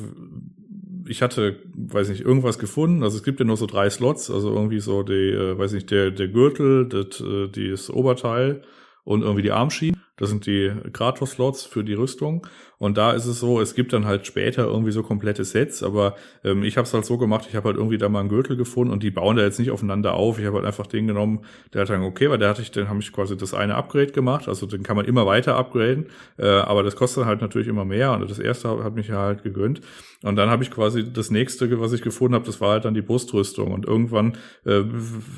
ich 1.07 1.21
hatte, 1.21 1.63
weiß 1.75 2.09
nicht, 2.09 2.23
irgendwas 2.23 2.59
gefunden. 2.59 3.03
Also 3.03 3.19
es 3.19 3.25
gibt 3.25 3.41
ja 3.41 3.47
nur 3.47 3.59
so 3.59 3.67
drei 3.67 3.91
Slots, 3.91 4.31
also 4.31 4.55
irgendwie 4.55 4.81
so 4.81 5.03
die, 5.03 5.13
äh, 5.13 5.59
weiß 5.59 5.73
nicht, 5.73 5.91
der, 5.91 6.11
der 6.11 6.29
Gürtel, 6.29 6.89
das, 6.89 7.21
äh, 7.21 7.49
das 7.49 7.91
Oberteil 7.91 8.63
und 9.05 9.23
irgendwie 9.23 9.43
die 9.43 9.53
Armschienen. 9.53 10.01
Das 10.17 10.31
sind 10.31 10.47
die 10.47 10.73
Kratos-Slots 10.93 11.65
für 11.65 11.85
die 11.85 11.95
Rüstung. 11.95 12.47
Und 12.79 12.97
da 12.97 13.13
ist 13.13 13.27
es 13.27 13.41
so, 13.41 13.61
es 13.61 13.75
gibt 13.75 13.93
dann 13.93 14.07
halt 14.07 14.27
später 14.27 14.65
irgendwie 14.65 14.93
so 14.93 15.03
komplette 15.03 15.45
Sets, 15.45 15.83
aber 15.83 16.15
ähm, 16.45 16.63
ich 16.63 16.77
habe 16.77 16.87
es 16.87 16.95
halt 16.95 17.05
so 17.05 17.19
gemacht, 17.19 17.47
ich 17.49 17.57
habe 17.57 17.69
halt 17.69 17.77
irgendwie 17.77 17.99
da 17.99 18.09
mal 18.09 18.21
einen 18.21 18.29
Gürtel 18.29 18.57
gefunden 18.57 18.93
und 18.93 19.03
die 19.03 19.11
bauen 19.11 19.37
da 19.37 19.43
jetzt 19.43 19.59
nicht 19.59 19.71
aufeinander 19.71 20.15
auf. 20.15 20.39
Ich 20.39 20.47
habe 20.47 20.57
halt 20.57 20.67
einfach 20.67 20.87
den 20.87 21.07
genommen, 21.09 21.41
der 21.75 21.83
hat 21.83 21.91
dann 21.91 22.03
okay, 22.03 22.31
weil 22.31 22.39
der 22.39 22.49
hatte 22.49 22.63
ich, 22.63 22.71
dann 22.71 22.89
habe 22.89 23.01
ich 23.01 23.13
quasi 23.13 23.37
das 23.37 23.53
eine 23.53 23.75
Upgrade 23.75 24.13
gemacht, 24.13 24.49
also 24.49 24.67
den 24.67 24.83
kann 24.83 24.97
man 24.97 25.07
immer 25.07 25.27
weiter 25.27 25.57
upgraden, 25.57 26.07
äh, 26.39 26.47
aber 26.47 26.83
das 26.83 26.95
kostet 26.95 27.25
halt 27.25 27.41
natürlich 27.41 27.69
immer 27.69 27.85
mehr 27.85 28.13
und 28.13 28.29
das 28.31 28.39
erste 28.39 28.83
hat 28.85 28.95
mich 28.95 29.09
ja 29.09 29.19
halt 29.19 29.43
gegönnt. 29.43 29.81
Und 30.25 30.35
dann 30.35 30.51
habe 30.51 30.65
ich 30.65 30.73
quasi 30.73 31.13
das 31.13 31.31
nächste, 31.31 31.81
was 31.81 31.93
ich 31.93 32.03
gefunden 32.03 32.35
habe, 32.35 32.45
das 32.45 32.61
war 32.61 32.73
halt 32.73 32.85
dann 32.85 32.95
die 32.95 33.03
Brustrüstung. 33.03 33.71
Und 33.71 33.87
irgendwann 33.87 34.37
äh, 34.67 34.83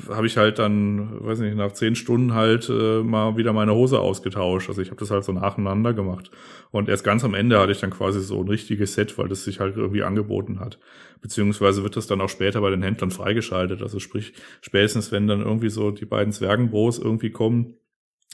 habe 0.09 0.25
ich 0.25 0.37
halt 0.37 0.57
dann, 0.57 1.23
weiß 1.23 1.39
nicht, 1.39 1.55
nach 1.55 1.73
zehn 1.73 1.93
Stunden 1.93 2.33
halt 2.33 2.67
äh, 2.67 3.03
mal 3.03 3.37
wieder 3.37 3.53
meine 3.53 3.75
Hose 3.75 3.99
ausgetauscht. 3.99 4.69
Also 4.69 4.81
ich 4.81 4.89
habe 4.89 4.99
das 4.99 5.11
halt 5.11 5.23
so 5.23 5.33
nacheinander 5.33 5.93
gemacht. 5.93 6.31
Und 6.71 6.89
erst 6.89 7.03
ganz 7.03 7.23
am 7.23 7.30
Ende 7.33 7.59
hatte 7.59 7.71
ich 7.71 7.79
dann 7.79 7.91
quasi 7.91 8.21
so 8.21 8.41
ein 8.41 8.47
richtiges 8.47 8.93
Set, 8.93 9.17
weil 9.17 9.27
das 9.27 9.43
sich 9.43 9.59
halt 9.59 9.77
irgendwie 9.77 10.03
angeboten 10.03 10.59
hat. 10.59 10.79
Beziehungsweise 11.21 11.83
wird 11.83 11.95
das 11.95 12.07
dann 12.07 12.21
auch 12.21 12.29
später 12.29 12.61
bei 12.61 12.69
den 12.69 12.81
Händlern 12.81 13.11
freigeschaltet. 13.11 13.81
Also 13.81 13.99
sprich, 13.99 14.33
spätestens 14.61 15.11
wenn 15.11 15.27
dann 15.27 15.41
irgendwie 15.41 15.69
so 15.69 15.91
die 15.91 16.05
beiden 16.05 16.33
Zwergenbros 16.33 16.99
irgendwie 16.99 17.31
kommen, 17.31 17.75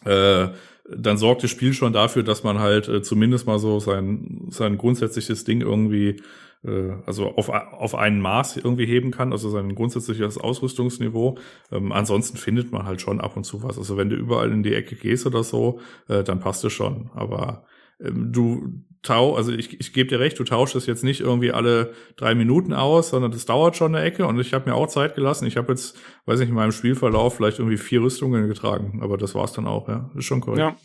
äh, 0.05 0.49
dann 0.89 1.17
sorgt 1.17 1.43
das 1.43 1.51
Spiel 1.51 1.73
schon 1.73 1.93
dafür, 1.93 2.23
dass 2.23 2.43
man 2.43 2.59
halt 2.59 2.87
äh, 2.87 3.01
zumindest 3.01 3.45
mal 3.45 3.59
so 3.59 3.79
sein, 3.79 4.47
sein 4.49 4.77
grundsätzliches 4.77 5.43
Ding 5.43 5.61
irgendwie, 5.61 6.21
äh, 6.63 6.91
also 7.05 7.35
auf, 7.35 7.49
auf 7.49 7.95
einen 7.95 8.21
Maß 8.21 8.57
irgendwie 8.57 8.85
heben 8.85 9.11
kann, 9.11 9.33
also 9.33 9.49
sein 9.49 9.75
grundsätzliches 9.75 10.37
Ausrüstungsniveau. 10.37 11.37
Ähm, 11.71 11.91
ansonsten 11.91 12.37
findet 12.37 12.71
man 12.71 12.85
halt 12.85 13.01
schon 13.01 13.19
ab 13.19 13.35
und 13.35 13.43
zu 13.43 13.63
was. 13.63 13.77
Also 13.77 13.97
wenn 13.97 14.09
du 14.09 14.15
überall 14.15 14.51
in 14.51 14.63
die 14.63 14.73
Ecke 14.73 14.95
gehst 14.95 15.25
oder 15.25 15.43
so, 15.43 15.81
äh, 16.07 16.23
dann 16.23 16.39
passt 16.39 16.63
es 16.63 16.71
schon. 16.71 17.09
Aber 17.13 17.65
du 17.99 18.83
tau, 19.01 19.35
also 19.35 19.51
ich, 19.51 19.79
ich 19.79 19.93
gebe 19.93 20.09
dir 20.09 20.19
recht, 20.19 20.37
du 20.39 20.43
tauschst 20.43 20.75
es 20.75 20.85
jetzt 20.85 21.03
nicht 21.03 21.21
irgendwie 21.21 21.51
alle 21.51 21.93
drei 22.15 22.35
Minuten 22.35 22.73
aus, 22.73 23.09
sondern 23.09 23.31
das 23.31 23.45
dauert 23.45 23.75
schon 23.75 23.95
eine 23.95 24.03
Ecke 24.03 24.25
und 24.25 24.39
ich 24.39 24.53
habe 24.53 24.69
mir 24.69 24.75
auch 24.75 24.87
Zeit 24.87 25.15
gelassen. 25.15 25.45
Ich 25.45 25.57
habe 25.57 25.71
jetzt, 25.71 25.97
weiß 26.25 26.39
ich, 26.41 26.49
in 26.49 26.55
meinem 26.55 26.71
Spielverlauf 26.71 27.35
vielleicht 27.35 27.59
irgendwie 27.59 27.77
vier 27.77 28.01
Rüstungen 28.01 28.47
getragen, 28.47 28.99
aber 29.01 29.17
das 29.17 29.35
war's 29.35 29.53
dann 29.53 29.67
auch, 29.67 29.87
ja. 29.87 30.11
Ist 30.15 30.25
schon 30.25 30.43
cool. 30.47 30.59
Ja. 30.59 30.75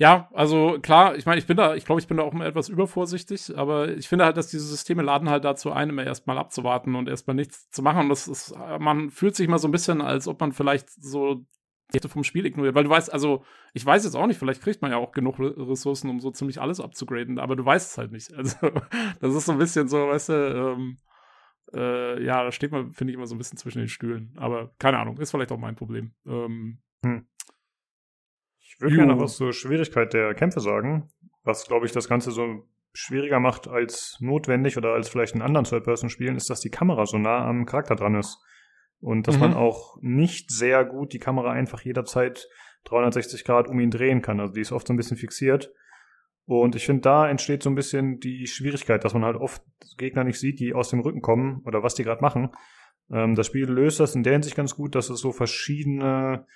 Ja, 0.00 0.30
also 0.32 0.78
klar, 0.80 1.14
ich 1.16 1.26
meine, 1.26 1.38
ich 1.38 1.46
bin 1.46 1.58
da, 1.58 1.74
ich 1.74 1.84
glaube, 1.84 2.00
ich 2.00 2.08
bin 2.08 2.16
da 2.16 2.22
auch 2.22 2.32
immer 2.32 2.46
etwas 2.46 2.70
übervorsichtig, 2.70 3.58
aber 3.58 3.90
ich 3.90 4.08
finde 4.08 4.24
halt, 4.24 4.38
dass 4.38 4.46
diese 4.46 4.64
Systeme 4.64 5.02
laden 5.02 5.28
halt 5.28 5.44
dazu 5.44 5.72
ein, 5.72 5.90
immer 5.90 6.04
erstmal 6.04 6.38
abzuwarten 6.38 6.94
und 6.94 7.06
erstmal 7.06 7.36
nichts 7.36 7.68
zu 7.68 7.82
machen. 7.82 8.04
Und 8.04 8.08
das 8.08 8.26
ist, 8.26 8.54
man 8.78 9.10
fühlt 9.10 9.36
sich 9.36 9.46
mal 9.46 9.58
so 9.58 9.68
ein 9.68 9.72
bisschen, 9.72 10.00
als 10.00 10.26
ob 10.26 10.40
man 10.40 10.52
vielleicht 10.52 10.88
so 10.88 11.44
Hälfte 11.92 12.08
vom 12.08 12.24
Spiel 12.24 12.46
ignoriert. 12.46 12.74
Weil 12.74 12.84
du 12.84 12.90
weißt, 12.90 13.12
also, 13.12 13.44
ich 13.74 13.84
weiß 13.84 14.04
jetzt 14.04 14.14
auch 14.14 14.26
nicht, 14.26 14.38
vielleicht 14.38 14.62
kriegt 14.62 14.82
man 14.82 14.90
ja 14.90 14.96
auch 14.96 15.12
genug 15.12 15.38
Ressourcen, 15.38 16.10
um 16.10 16.20
so 16.20 16.30
ziemlich 16.30 16.60
alles 16.60 16.80
abzugraden, 16.80 17.38
aber 17.38 17.56
du 17.56 17.64
weißt 17.64 17.92
es 17.92 17.98
halt 17.98 18.12
nicht. 18.12 18.32
Also, 18.36 18.56
das 19.20 19.34
ist 19.34 19.46
so 19.46 19.52
ein 19.52 19.58
bisschen 19.58 19.88
so, 19.88 20.08
weißt 20.08 20.28
du, 20.30 20.32
ähm, 20.32 20.96
äh, 21.74 22.22
ja, 22.24 22.42
da 22.42 22.52
steht 22.52 22.72
man, 22.72 22.92
finde 22.92 23.12
ich, 23.12 23.16
immer 23.16 23.26
so 23.26 23.34
ein 23.34 23.38
bisschen 23.38 23.58
zwischen 23.58 23.78
den 23.78 23.88
Stühlen. 23.88 24.32
Aber 24.36 24.72
keine 24.78 24.98
Ahnung, 24.98 25.18
ist 25.18 25.30
vielleicht 25.30 25.52
auch 25.52 25.58
mein 25.58 25.76
Problem. 25.76 26.12
Ähm, 26.26 26.78
hm. 27.04 27.26
Ich 28.60 28.80
würde 28.80 28.96
gerne 28.96 29.14
noch 29.14 29.20
was 29.20 29.36
zur 29.36 29.52
Schwierigkeit 29.52 30.12
der 30.14 30.34
Kämpfe 30.34 30.60
sagen, 30.60 31.10
was, 31.44 31.66
glaube 31.66 31.86
ich, 31.86 31.92
das 31.92 32.08
Ganze 32.08 32.30
so 32.30 32.66
schwieriger 32.92 33.40
macht 33.40 33.68
als 33.68 34.16
notwendig 34.20 34.76
oder 34.76 34.92
als 34.92 35.08
vielleicht 35.08 35.34
in 35.34 35.42
anderen 35.42 35.64
Third-Person-Spielen, 35.64 36.36
ist, 36.36 36.50
dass 36.50 36.60
die 36.60 36.70
Kamera 36.70 37.06
so 37.06 37.18
nah 37.18 37.46
am 37.46 37.66
Charakter 37.66 37.94
dran 37.94 38.14
ist. 38.14 38.38
Und 39.00 39.28
dass 39.28 39.36
mhm. 39.36 39.40
man 39.40 39.54
auch 39.54 39.96
nicht 40.00 40.50
sehr 40.50 40.84
gut 40.84 41.12
die 41.12 41.18
Kamera 41.18 41.52
einfach 41.52 41.80
jederzeit 41.82 42.48
360 42.84 43.44
Grad 43.44 43.68
um 43.68 43.80
ihn 43.80 43.90
drehen 43.90 44.22
kann. 44.22 44.40
Also 44.40 44.52
die 44.52 44.60
ist 44.60 44.72
oft 44.72 44.86
so 44.86 44.92
ein 44.92 44.96
bisschen 44.96 45.16
fixiert. 45.16 45.72
Und 46.46 46.74
ich 46.74 46.84
finde, 46.84 47.02
da 47.02 47.28
entsteht 47.28 47.62
so 47.62 47.70
ein 47.70 47.76
bisschen 47.76 48.18
die 48.18 48.46
Schwierigkeit, 48.46 49.04
dass 49.04 49.14
man 49.14 49.24
halt 49.24 49.36
oft 49.36 49.62
Gegner 49.98 50.24
nicht 50.24 50.40
sieht, 50.40 50.58
die 50.58 50.74
aus 50.74 50.90
dem 50.90 51.00
Rücken 51.00 51.22
kommen 51.22 51.62
oder 51.64 51.82
was 51.82 51.94
die 51.94 52.02
gerade 52.02 52.22
machen. 52.22 52.50
Ähm, 53.10 53.34
das 53.34 53.46
Spiel 53.46 53.66
löst 53.66 54.00
das 54.00 54.14
in 54.14 54.22
der 54.22 54.32
Hinsicht 54.34 54.56
ganz 54.56 54.74
gut, 54.74 54.94
dass 54.94 55.10
es 55.10 55.20
so 55.20 55.32
verschiedene 55.32 56.46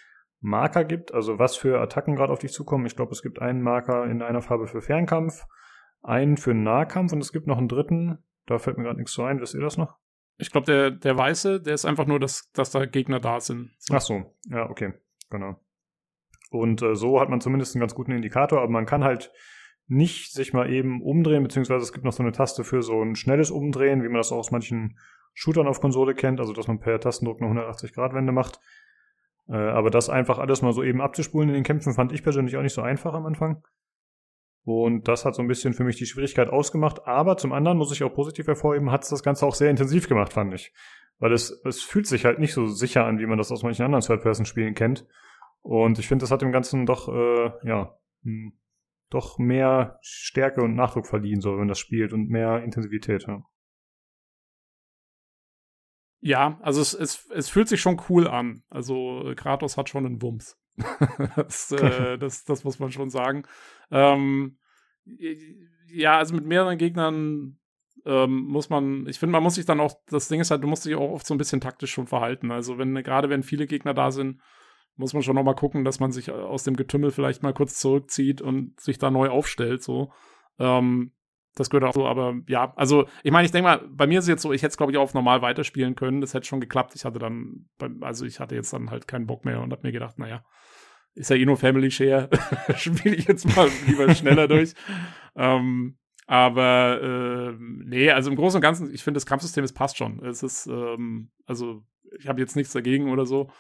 Marker 0.41 0.85
gibt, 0.85 1.15
also 1.15 1.39
was 1.39 1.57
für 1.57 1.81
Attacken 1.81 2.17
gerade 2.17 2.33
auf 2.33 2.39
dich 2.39 2.53
zukommen. 2.53 2.87
Ich 2.87 2.97
glaube, 2.97 3.13
es 3.13 3.23
gibt 3.23 3.41
einen 3.41 3.63
Marker 3.63 4.05
in 4.05 4.21
einer 4.21 4.43
Farbe 4.43 4.67
für 4.67 4.83
Fernkampf, 4.83 5.45
einen 6.03 6.37
für 6.37 6.55
Nahkampf 6.55 7.13
und 7.13 7.21
es 7.21 7.33
gibt 7.33 7.47
noch 7.47 7.59
einen 7.59 7.69
dritten. 7.69 8.19
Da 8.47 8.59
fällt 8.59 8.77
mir 8.77 8.85
gerade 8.85 8.99
nichts 8.99 9.15
so 9.15 9.23
ein. 9.23 9.41
Wisst 9.41 9.55
ihr 9.55 9.61
das 9.61 9.79
noch? 9.79 9.97
Ich 10.37 10.51
glaube, 10.51 10.67
der, 10.67 10.91
der 10.91 11.17
Weiße, 11.17 11.61
der 11.61 11.75
ist 11.75 11.85
einfach 11.85 12.07
nur, 12.07 12.19
dass, 12.19 12.51
dass 12.53 12.71
da 12.71 12.87
Gegner 12.87 13.21
da 13.21 13.41
sind. 13.41 13.71
Ach 13.91 14.01
so, 14.01 14.35
ja, 14.49 14.69
okay, 14.69 14.95
genau. 15.31 15.61
Und 16.51 16.83
äh, 16.83 16.95
so 16.95 17.21
hat 17.21 17.29
man 17.29 17.41
zumindest 17.41 17.75
einen 17.75 17.81
ganz 17.81 17.95
guten 17.95 18.13
Indikator, 18.13 18.61
aber 18.61 18.71
man 18.71 18.87
kann 18.87 19.05
halt 19.05 19.33
nicht 19.87 20.33
sich 20.33 20.53
mal 20.53 20.71
eben 20.71 21.03
umdrehen, 21.03 21.43
beziehungsweise 21.43 21.83
es 21.83 21.93
gibt 21.93 22.05
noch 22.05 22.13
so 22.13 22.23
eine 22.23 22.33
Taste 22.33 22.65
für 22.65 22.83
so 22.83 23.03
ein 23.03 23.17
schnelles 23.17 23.51
Umdrehen, 23.51 24.03
wie 24.03 24.09
man 24.09 24.17
das 24.17 24.33
auch 24.33 24.39
aus 24.39 24.51
manchen 24.51 24.99
Shootern 25.35 25.67
auf 25.67 25.81
Konsole 25.81 26.15
kennt, 26.15 26.41
also 26.41 26.53
dass 26.53 26.69
man 26.69 26.79
per 26.79 27.01
Tastendruck 27.01 27.43
eine 27.43 27.61
180-Grad-Wende 27.61 28.33
macht. 28.33 28.61
Äh, 29.49 29.57
aber 29.57 29.91
das 29.91 30.09
einfach 30.09 30.39
alles 30.39 30.63
mal 30.63 30.73
so 30.73 30.83
eben 30.83 31.01
abzuspulen 31.01 31.49
in 31.49 31.55
den 31.55 31.65
Kämpfen 31.65 31.93
fand 31.93 32.13
ich 32.13 32.23
persönlich 32.23 32.57
auch 32.57 32.63
nicht 32.63 32.73
so 32.73 32.83
einfach 32.83 33.15
am 33.15 33.27
Anfang. 33.27 33.63
Und 34.65 35.09
das 35.09 35.27
hat 35.27 35.35
so 35.35 35.43
ein 35.43 35.49
bisschen 35.49 35.75
für 35.75 35.85
mich 35.85 35.97
die 35.97 36.07
Schwierigkeit 36.07 36.49
ausgemacht. 36.49 37.07
Aber 37.07 37.37
zum 37.37 37.53
anderen 37.53 37.77
muss 37.77 37.93
ich 37.93 38.03
auch 38.03 38.15
positiv 38.15 38.47
hervorheben, 38.47 38.91
hat 38.91 39.03
es 39.03 39.11
das 39.11 39.23
Ganze 39.23 39.47
auch 39.47 39.55
sehr 39.55 39.71
intensiv 39.71 40.09
gemacht, 40.09 40.33
fand 40.33 40.55
ich. 40.55 40.73
Weil 41.19 41.33
es, 41.33 41.51
es 41.65 41.83
fühlt 41.83 42.07
sich 42.07 42.25
halt 42.25 42.39
nicht 42.39 42.55
so 42.55 42.67
sicher 42.67 43.05
an, 43.05 43.19
wie 43.19 43.27
man 43.27 43.39
das 43.39 43.53
aus 43.53 43.63
manchen 43.63 43.85
anderen 43.85 44.03
Third-Person-Spielen 44.03 44.75
kennt. 44.75 45.07
Und 45.61 45.99
ich 45.99 46.09
finde, 46.09 46.23
das 46.23 46.31
hat 46.31 46.43
dem 46.43 46.53
Ganzen 46.53 46.87
doch, 46.87 47.09
äh, 47.09 47.51
ja, 47.69 47.97
hm, 48.23 48.59
doch 49.11 49.39
mehr 49.39 49.99
Stärke 50.03 50.63
und 50.63 50.75
Nachdruck 50.75 51.07
verliehen, 51.07 51.41
so 51.41 51.59
wenn 51.59 51.69
das 51.69 51.79
spielt 51.79 52.13
und 52.13 52.31
mehr 52.31 52.63
Intensivität. 52.65 53.27
Ja. 53.27 53.45
Ja, 56.21 56.59
also 56.63 56.81
es, 56.81 56.95
es, 56.95 57.31
es 57.31 57.51
fühlt 57.51 57.69
sich 57.69 57.83
schon 57.83 58.01
cool 58.09 58.27
an. 58.27 58.65
Also 58.71 59.35
Kratos 59.37 59.77
hat 59.77 59.91
schon 59.91 60.07
einen 60.07 60.23
Wumms. 60.23 60.59
das, 61.37 61.73
äh, 61.73 62.19
das, 62.19 62.45
das 62.45 62.65
muss 62.65 62.79
man 62.79 62.91
schon 62.91 63.11
sagen. 63.11 63.45
Ähm, 63.91 64.59
ja, 65.89 66.19
also 66.19 66.35
mit 66.35 66.47
mehreren 66.47 66.79
Gegnern 66.79 67.59
ähm, 68.07 68.45
muss 68.47 68.71
man, 68.71 69.07
ich 69.07 69.19
finde, 69.19 69.33
man 69.33 69.43
muss 69.43 69.55
sich 69.55 69.67
dann 69.67 69.81
auch, 69.81 69.95
das 70.09 70.29
Ding 70.29 70.41
ist 70.41 70.51
halt, 70.51 70.63
du 70.63 70.69
musst 70.69 70.85
dich 70.85 70.95
auch 70.95 71.11
oft 71.11 71.27
so 71.27 71.35
ein 71.35 71.39
bisschen 71.39 71.61
taktisch 71.61 71.93
schon 71.93 72.07
verhalten. 72.07 72.51
Also 72.51 72.79
wenn, 72.79 72.95
gerade 73.03 73.31
wenn 73.31 73.43
viele 73.43 73.67
Gegner 73.67 73.95
da 73.95 74.11
sind, 74.11 74.41
muss 74.97 75.13
man 75.13 75.23
schon 75.23 75.35
noch 75.35 75.43
mal 75.43 75.55
gucken, 75.55 75.85
dass 75.85 76.01
man 76.01 76.13
sich 76.13 76.31
aus 76.31 76.65
dem 76.65 76.77
Getümmel 76.77 77.11
vielleicht 77.11 77.43
mal 77.43 77.55
kurz 77.55 77.79
zurückzieht 77.79 78.41
und 78.41 78.79
sich 78.81 78.99
da 78.99 79.11
neu 79.11 79.29
aufstellt, 79.29 79.83
so. 79.83 80.13
Ähm, 80.59 81.13
das 81.55 81.71
gehört 81.71 81.85
auch 81.85 81.95
so, 81.95 82.07
aber 82.07 82.35
ja, 82.49 82.73
also 82.77 83.07
ich 83.23 83.31
meine, 83.31 83.47
ich 83.47 83.53
denke 83.53 83.69
mal, 83.69 83.89
bei 83.89 84.07
mir 84.07 84.19
ist 84.19 84.25
es 84.25 84.29
jetzt 84.29 84.43
so, 84.43 84.53
ich 84.53 84.63
hätte 84.63 84.71
es 84.71 84.77
glaube 84.77 84.93
ich 84.93 84.99
auch 84.99 85.05
auf 85.05 85.15
normal 85.15 85.41
weiterspielen 85.41 85.95
können, 85.95 86.21
das 86.21 86.35
hätte 86.35 86.47
schon 86.47 86.61
geklappt. 86.61 86.95
Ich 86.97 87.05
hatte 87.05 87.19
dann, 87.19 87.69
also 88.01 88.25
ich 88.25 88.41
hatte 88.41 88.55
jetzt 88.55 88.73
dann 88.73 88.91
halt 88.91 89.07
keinen 89.07 89.27
Bock 89.27 89.45
mehr 89.45 89.61
und 89.61 89.73
habe 89.73 89.83
mir 89.87 89.93
gedacht, 89.93 90.19
naja, 90.19 90.45
ist 91.15 91.31
ja 91.31 91.37
eh 91.37 91.47
nur 91.47 91.57
Family 91.57 91.91
Share, 91.91 92.29
spiele 92.77 93.15
ich 93.15 93.27
jetzt 93.27 93.57
mal 93.57 93.69
lieber 93.87 94.13
schneller 94.15 94.49
durch. 94.49 94.75
Ähm, 95.37 95.99
aber 96.29 97.01
äh, 97.03 97.57
nee, 97.59 98.09
also 98.09 98.31
im 98.31 98.37
Großen 98.37 98.59
und 98.59 98.63
Ganzen, 98.63 98.95
ich 98.95 99.03
finde 99.03 99.19
das 99.19 99.27
Kampfsystem, 99.27 99.65
es 99.65 99.73
passt 99.73 99.97
schon. 99.97 100.25
Es 100.25 100.45
ist, 100.45 100.69
ähm, 100.69 101.33
also 101.45 101.83
ich 102.17 102.29
habe 102.29 102.41
jetzt 102.41 102.55
nichts 102.55 102.73
dagegen 102.73 103.11
oder 103.11 103.27
so. 103.27 103.51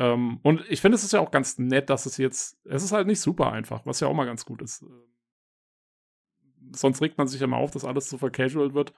Ähm, 0.00 0.40
und 0.42 0.64
ich 0.68 0.80
finde, 0.80 0.96
es 0.96 1.04
ist 1.04 1.12
ja 1.12 1.20
auch 1.20 1.30
ganz 1.30 1.56
nett, 1.56 1.90
dass 1.90 2.06
es 2.06 2.16
jetzt, 2.16 2.58
es 2.64 2.82
ist 2.82 2.90
halt 2.90 3.06
nicht 3.06 3.20
super 3.20 3.52
einfach, 3.52 3.86
was 3.86 4.00
ja 4.00 4.08
auch 4.08 4.14
mal 4.14 4.24
ganz 4.24 4.44
gut 4.44 4.60
ist 4.60 4.84
sonst 6.72 7.02
regt 7.02 7.18
man 7.18 7.26
sich 7.26 7.40
ja 7.40 7.46
mal 7.46 7.58
auf, 7.58 7.70
dass 7.70 7.84
alles 7.84 8.08
so 8.08 8.18
vercasual 8.18 8.74
wird. 8.74 8.92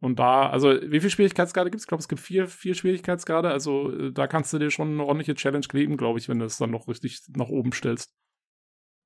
Und 0.00 0.18
da, 0.18 0.48
also 0.50 0.70
wie 0.70 1.00
viele 1.00 1.10
Schwierigkeitsgrade 1.10 1.70
gibt 1.70 1.78
es? 1.78 1.84
Ich 1.84 1.88
glaube, 1.88 2.00
es 2.00 2.08
gibt 2.08 2.20
vier, 2.20 2.46
vier 2.46 2.74
Schwierigkeitsgrade. 2.74 3.48
Also 3.48 3.90
äh, 3.90 4.12
da 4.12 4.26
kannst 4.26 4.52
du 4.52 4.58
dir 4.58 4.70
schon 4.70 4.92
eine 4.92 5.04
ordentliche 5.04 5.34
Challenge 5.34 5.66
kleben, 5.66 5.96
glaube 5.96 6.18
ich, 6.18 6.28
wenn 6.28 6.38
du 6.38 6.44
es 6.44 6.58
dann 6.58 6.70
noch 6.70 6.88
richtig 6.88 7.22
nach 7.36 7.48
oben 7.48 7.72
stellst. 7.72 8.14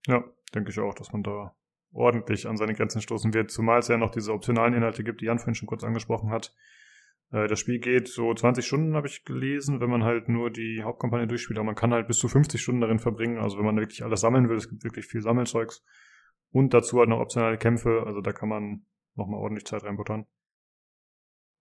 Ja, 0.07 0.25
denke 0.55 0.71
ich 0.71 0.79
auch, 0.79 0.95
dass 0.95 1.13
man 1.13 1.23
da 1.23 1.55
ordentlich 1.93 2.47
an 2.47 2.57
seine 2.57 2.75
Grenzen 2.75 3.01
stoßen 3.01 3.33
wird, 3.35 3.51
zumal 3.51 3.79
es 3.79 3.89
ja 3.89 3.97
noch 3.97 4.11
diese 4.11 4.33
optionalen 4.33 4.75
Inhalte 4.75 5.05
gibt, 5.05 5.21
die 5.21 5.27
Jan 5.27 5.39
vorhin 5.39 5.55
schon 5.55 5.69
kurz 5.69 5.85
angesprochen 5.85 6.31
hat. 6.31 6.55
Äh, 7.31 7.47
das 7.47 7.59
Spiel 7.59 7.79
geht 7.79 8.09
so 8.09 8.33
20 8.33 8.67
Stunden, 8.67 8.95
habe 8.95 9.07
ich 9.07 9.25
gelesen, 9.25 9.81
wenn 9.81 9.91
man 9.91 10.05
halt 10.05 10.29
nur 10.29 10.51
die 10.51 10.83
Hauptkampagne 10.83 11.27
durchspielt, 11.27 11.59
aber 11.59 11.67
man 11.67 11.75
kann 11.75 11.93
halt 11.93 12.07
bis 12.09 12.19
zu 12.19 12.29
50 12.29 12.61
Stunden 12.61 12.81
darin 12.81 12.99
verbringen, 12.99 13.39
also 13.39 13.59
wenn 13.59 13.65
man 13.65 13.77
wirklich 13.77 14.05
alles 14.05 14.21
sammeln 14.21 14.49
will, 14.49 14.57
es 14.57 14.69
gibt 14.69 14.85
wirklich 14.85 15.07
viel 15.07 15.23
Sammelzeugs. 15.23 15.85
Und 16.51 16.75
dazu 16.75 16.99
halt 16.99 17.09
noch 17.09 17.21
optionale 17.21 17.59
Kämpfe, 17.59 18.05
also 18.07 18.21
da 18.21 18.33
kann 18.33 18.49
man 18.49 18.87
nochmal 19.15 19.41
ordentlich 19.41 19.67
Zeit 19.67 19.85
reinbuttern. 19.85 20.27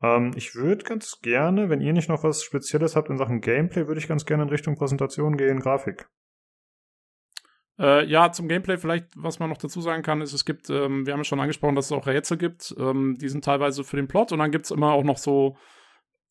Ähm, 0.01 0.31
ich 0.35 0.55
würde 0.55 0.84
ganz 0.84 1.19
gerne, 1.22 1.69
wenn 1.69 1.81
ihr 1.81 1.93
nicht 1.93 2.09
noch 2.09 2.23
was 2.23 2.43
Spezielles 2.43 2.95
habt 2.95 3.09
in 3.09 3.18
Sachen 3.18 3.41
Gameplay, 3.41 3.88
würde 3.88 3.99
ich 3.99 4.07
ganz 4.07 4.26
gerne 4.26 4.43
in 4.43 4.49
Richtung 4.49 4.76
Präsentation 4.76 5.38
gehen, 5.38 5.59
Grafik. 5.59 6.07
Äh, 7.80 8.05
ja, 8.05 8.31
zum 8.31 8.47
Gameplay 8.47 8.77
vielleicht, 8.77 9.07
was 9.15 9.39
man 9.39 9.49
noch 9.49 9.57
dazu 9.57 9.81
sagen 9.81 10.01
kann, 10.01 10.22
ist, 10.22 10.34
es 10.34 10.45
gibt, 10.45 10.69
ähm, 10.69 11.05
wir 11.05 11.14
haben 11.14 11.19
ja 11.19 11.26
schon 11.26 11.39
angesprochen, 11.39 11.76
dass 11.76 11.88
es 11.88 11.91
auch 11.91 12.07
Rätsel 12.07 12.38
gibt. 12.38 12.76
Ähm, 12.77 13.18
die 13.19 13.30
sind 13.30 13.45
teilweise 13.45 13.84
für 13.84 13.97
den 13.97 14.07
Plot 14.07 14.31
und 14.31 14.39
dann 14.39 14.51
gibt 14.51 14.65
es 14.65 14.72
immer 14.72 14.93
auch 14.93 15.03
noch 15.03 15.18
so 15.18 15.57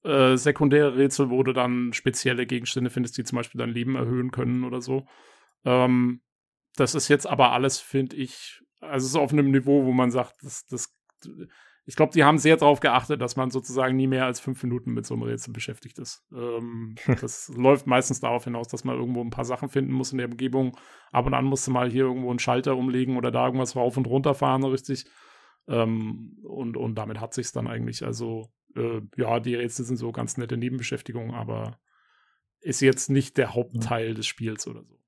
äh, 0.02 0.36
sekundäre 0.36 0.96
Rätsel, 0.96 1.30
wo 1.30 1.42
du 1.42 1.52
dann 1.52 1.92
spezielle 1.92 2.46
Gegenstände 2.46 2.90
findest, 2.90 3.16
die 3.18 3.24
zum 3.24 3.36
Beispiel 3.36 3.60
dein 3.60 3.70
Leben 3.70 3.94
erhöhen 3.94 4.32
können 4.32 4.64
oder 4.64 4.80
so. 4.80 5.06
Ähm, 5.64 6.20
das 6.76 6.94
ist 6.94 7.08
jetzt 7.08 7.26
aber 7.26 7.52
alles, 7.52 7.78
finde 7.78 8.16
ich, 8.16 8.62
also 8.80 9.04
es 9.04 9.10
ist 9.10 9.16
auf 9.16 9.32
einem 9.32 9.50
Niveau, 9.50 9.84
wo 9.84 9.92
man 9.92 10.10
sagt, 10.10 10.34
das, 10.42 10.66
das, 10.66 10.94
ich 11.88 11.94
glaube, 11.94 12.12
die 12.12 12.24
haben 12.24 12.38
sehr 12.38 12.56
darauf 12.56 12.80
geachtet, 12.80 13.20
dass 13.20 13.36
man 13.36 13.50
sozusagen 13.50 13.96
nie 13.96 14.08
mehr 14.08 14.26
als 14.26 14.40
fünf 14.40 14.62
Minuten 14.62 14.92
mit 14.92 15.06
so 15.06 15.14
einem 15.14 15.22
Rätsel 15.22 15.52
beschäftigt 15.52 15.98
ist. 15.98 16.26
Ähm, 16.32 16.96
das 17.20 17.48
läuft 17.56 17.86
meistens 17.86 18.20
darauf 18.20 18.44
hinaus, 18.44 18.68
dass 18.68 18.84
man 18.84 18.96
irgendwo 18.96 19.22
ein 19.22 19.30
paar 19.30 19.44
Sachen 19.44 19.68
finden 19.68 19.92
muss 19.92 20.12
in 20.12 20.18
der 20.18 20.28
Umgebung. 20.28 20.76
Ab 21.12 21.26
und 21.26 21.34
an 21.34 21.44
musst 21.44 21.66
du 21.66 21.70
mal 21.70 21.90
hier 21.90 22.04
irgendwo 22.04 22.30
einen 22.30 22.40
Schalter 22.40 22.76
umlegen 22.76 23.16
oder 23.16 23.30
da 23.30 23.46
irgendwas 23.46 23.76
rauf 23.76 23.96
und 23.96 24.06
runter 24.06 24.34
fahren, 24.34 24.64
richtig. 24.64 25.06
Ähm, 25.68 26.38
und, 26.42 26.76
und 26.76 26.96
damit 26.96 27.20
hat 27.20 27.34
sich's 27.34 27.52
dann 27.52 27.68
eigentlich. 27.68 28.04
Also, 28.04 28.52
äh, 28.74 29.00
ja, 29.16 29.38
die 29.38 29.54
Rätsel 29.54 29.84
sind 29.84 29.96
so 29.96 30.10
ganz 30.10 30.36
nette 30.36 30.56
Nebenbeschäftigungen, 30.56 31.34
aber 31.34 31.78
ist 32.60 32.80
jetzt 32.80 33.10
nicht 33.10 33.38
der 33.38 33.54
Hauptteil 33.54 34.14
des 34.14 34.26
Spiels 34.26 34.66
oder 34.66 34.82
so. 34.82 34.98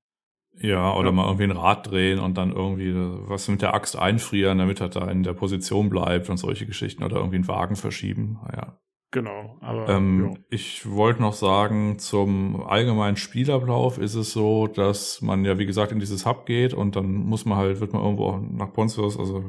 Ja, 0.61 0.93
oder 0.95 1.09
ja. 1.09 1.11
mal 1.13 1.25
irgendwie 1.25 1.45
ein 1.45 1.51
Rad 1.51 1.89
drehen 1.89 2.19
und 2.19 2.37
dann 2.37 2.51
irgendwie 2.51 2.93
was 2.95 3.47
mit 3.47 3.61
der 3.61 3.73
Axt 3.73 3.97
einfrieren, 3.97 4.57
damit 4.57 4.81
er 4.81 4.89
da 4.89 5.09
in 5.09 5.23
der 5.23 5.33
Position 5.33 5.89
bleibt 5.89 6.29
und 6.29 6.37
solche 6.37 6.65
Geschichten 6.65 7.03
oder 7.03 7.17
irgendwie 7.17 7.37
einen 7.37 7.47
Wagen 7.47 7.75
verschieben. 7.75 8.39
Ja. 8.53 8.77
Genau, 9.11 9.57
aber 9.61 9.89
ähm, 9.89 10.33
ja. 10.33 10.39
ich 10.51 10.87
wollte 10.87 11.23
noch 11.23 11.33
sagen, 11.33 11.97
zum 11.97 12.61
allgemeinen 12.61 13.17
Spielablauf 13.17 13.97
ist 13.97 14.13
es 14.13 14.31
so, 14.31 14.67
dass 14.67 15.21
man 15.21 15.43
ja 15.45 15.57
wie 15.57 15.65
gesagt 15.65 15.91
in 15.91 15.99
dieses 15.99 16.27
Hub 16.27 16.45
geht 16.45 16.75
und 16.75 16.95
dann 16.95 17.13
muss 17.13 17.43
man 17.43 17.57
halt, 17.57 17.79
wird 17.79 17.91
man 17.93 18.03
irgendwo 18.03 18.37
nach 18.37 18.71
Pontius, 18.71 19.17
also 19.17 19.45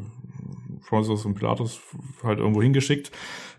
Pontius 0.88 1.24
und 1.24 1.34
Pilatus 1.34 1.80
halt 2.22 2.38
irgendwo 2.38 2.62
hingeschickt. 2.62 3.10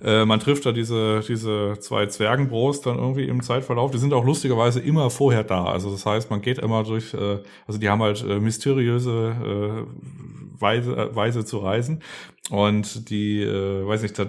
Äh, 0.04 0.26
man 0.26 0.40
trifft 0.40 0.66
da 0.66 0.72
diese, 0.72 1.22
diese 1.28 1.78
zwei 1.80 2.08
Zwergenbros 2.08 2.82
dann 2.82 2.98
irgendwie 2.98 3.26
im 3.26 3.42
Zeitverlauf. 3.42 3.92
Die 3.92 3.98
sind 3.98 4.14
auch 4.14 4.26
lustigerweise 4.26 4.80
immer 4.80 5.10
vorher 5.10 5.44
da. 5.44 5.66
Also 5.66 5.92
das 5.92 6.06
heißt, 6.06 6.30
man 6.30 6.42
geht 6.42 6.58
immer 6.60 6.84
durch, 6.84 7.14
äh, 7.14 7.40
also 7.68 7.80
die 7.80 7.90
haben 7.90 8.02
halt 8.02 8.24
äh, 8.24 8.40
mysteriöse 8.40 9.86
äh, 9.88 10.62
Weise, 10.62 10.96
äh, 10.96 11.16
Weise 11.16 11.46
zu 11.46 11.60
reisen. 11.60 12.02
Und 12.50 13.10
die, 13.10 13.42
äh, 13.42 13.88
weiß 13.88 14.02
nicht, 14.02 14.18
da 14.18 14.26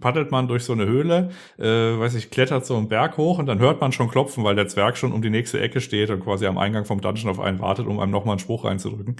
paddelt 0.00 0.30
man 0.30 0.48
durch 0.48 0.64
so 0.64 0.72
eine 0.72 0.86
Höhle, 0.86 1.30
äh, 1.58 1.64
weiß 1.64 2.14
ich, 2.14 2.30
klettert 2.30 2.66
so 2.66 2.76
einen 2.76 2.88
Berg 2.88 3.16
hoch 3.16 3.38
und 3.38 3.46
dann 3.46 3.58
hört 3.58 3.80
man 3.80 3.92
schon 3.92 4.10
klopfen, 4.10 4.44
weil 4.44 4.54
der 4.54 4.68
Zwerg 4.68 4.98
schon 4.98 5.12
um 5.12 5.22
die 5.22 5.30
nächste 5.30 5.60
Ecke 5.60 5.80
steht 5.80 6.10
und 6.10 6.20
quasi 6.20 6.46
am 6.46 6.58
Eingang 6.58 6.84
vom 6.84 7.00
Dungeon 7.00 7.30
auf 7.30 7.40
einen 7.40 7.60
wartet, 7.60 7.86
um 7.86 8.00
einem 8.00 8.12
nochmal 8.12 8.34
einen 8.34 8.40
Spruch 8.40 8.64
reinzudrücken. 8.64 9.16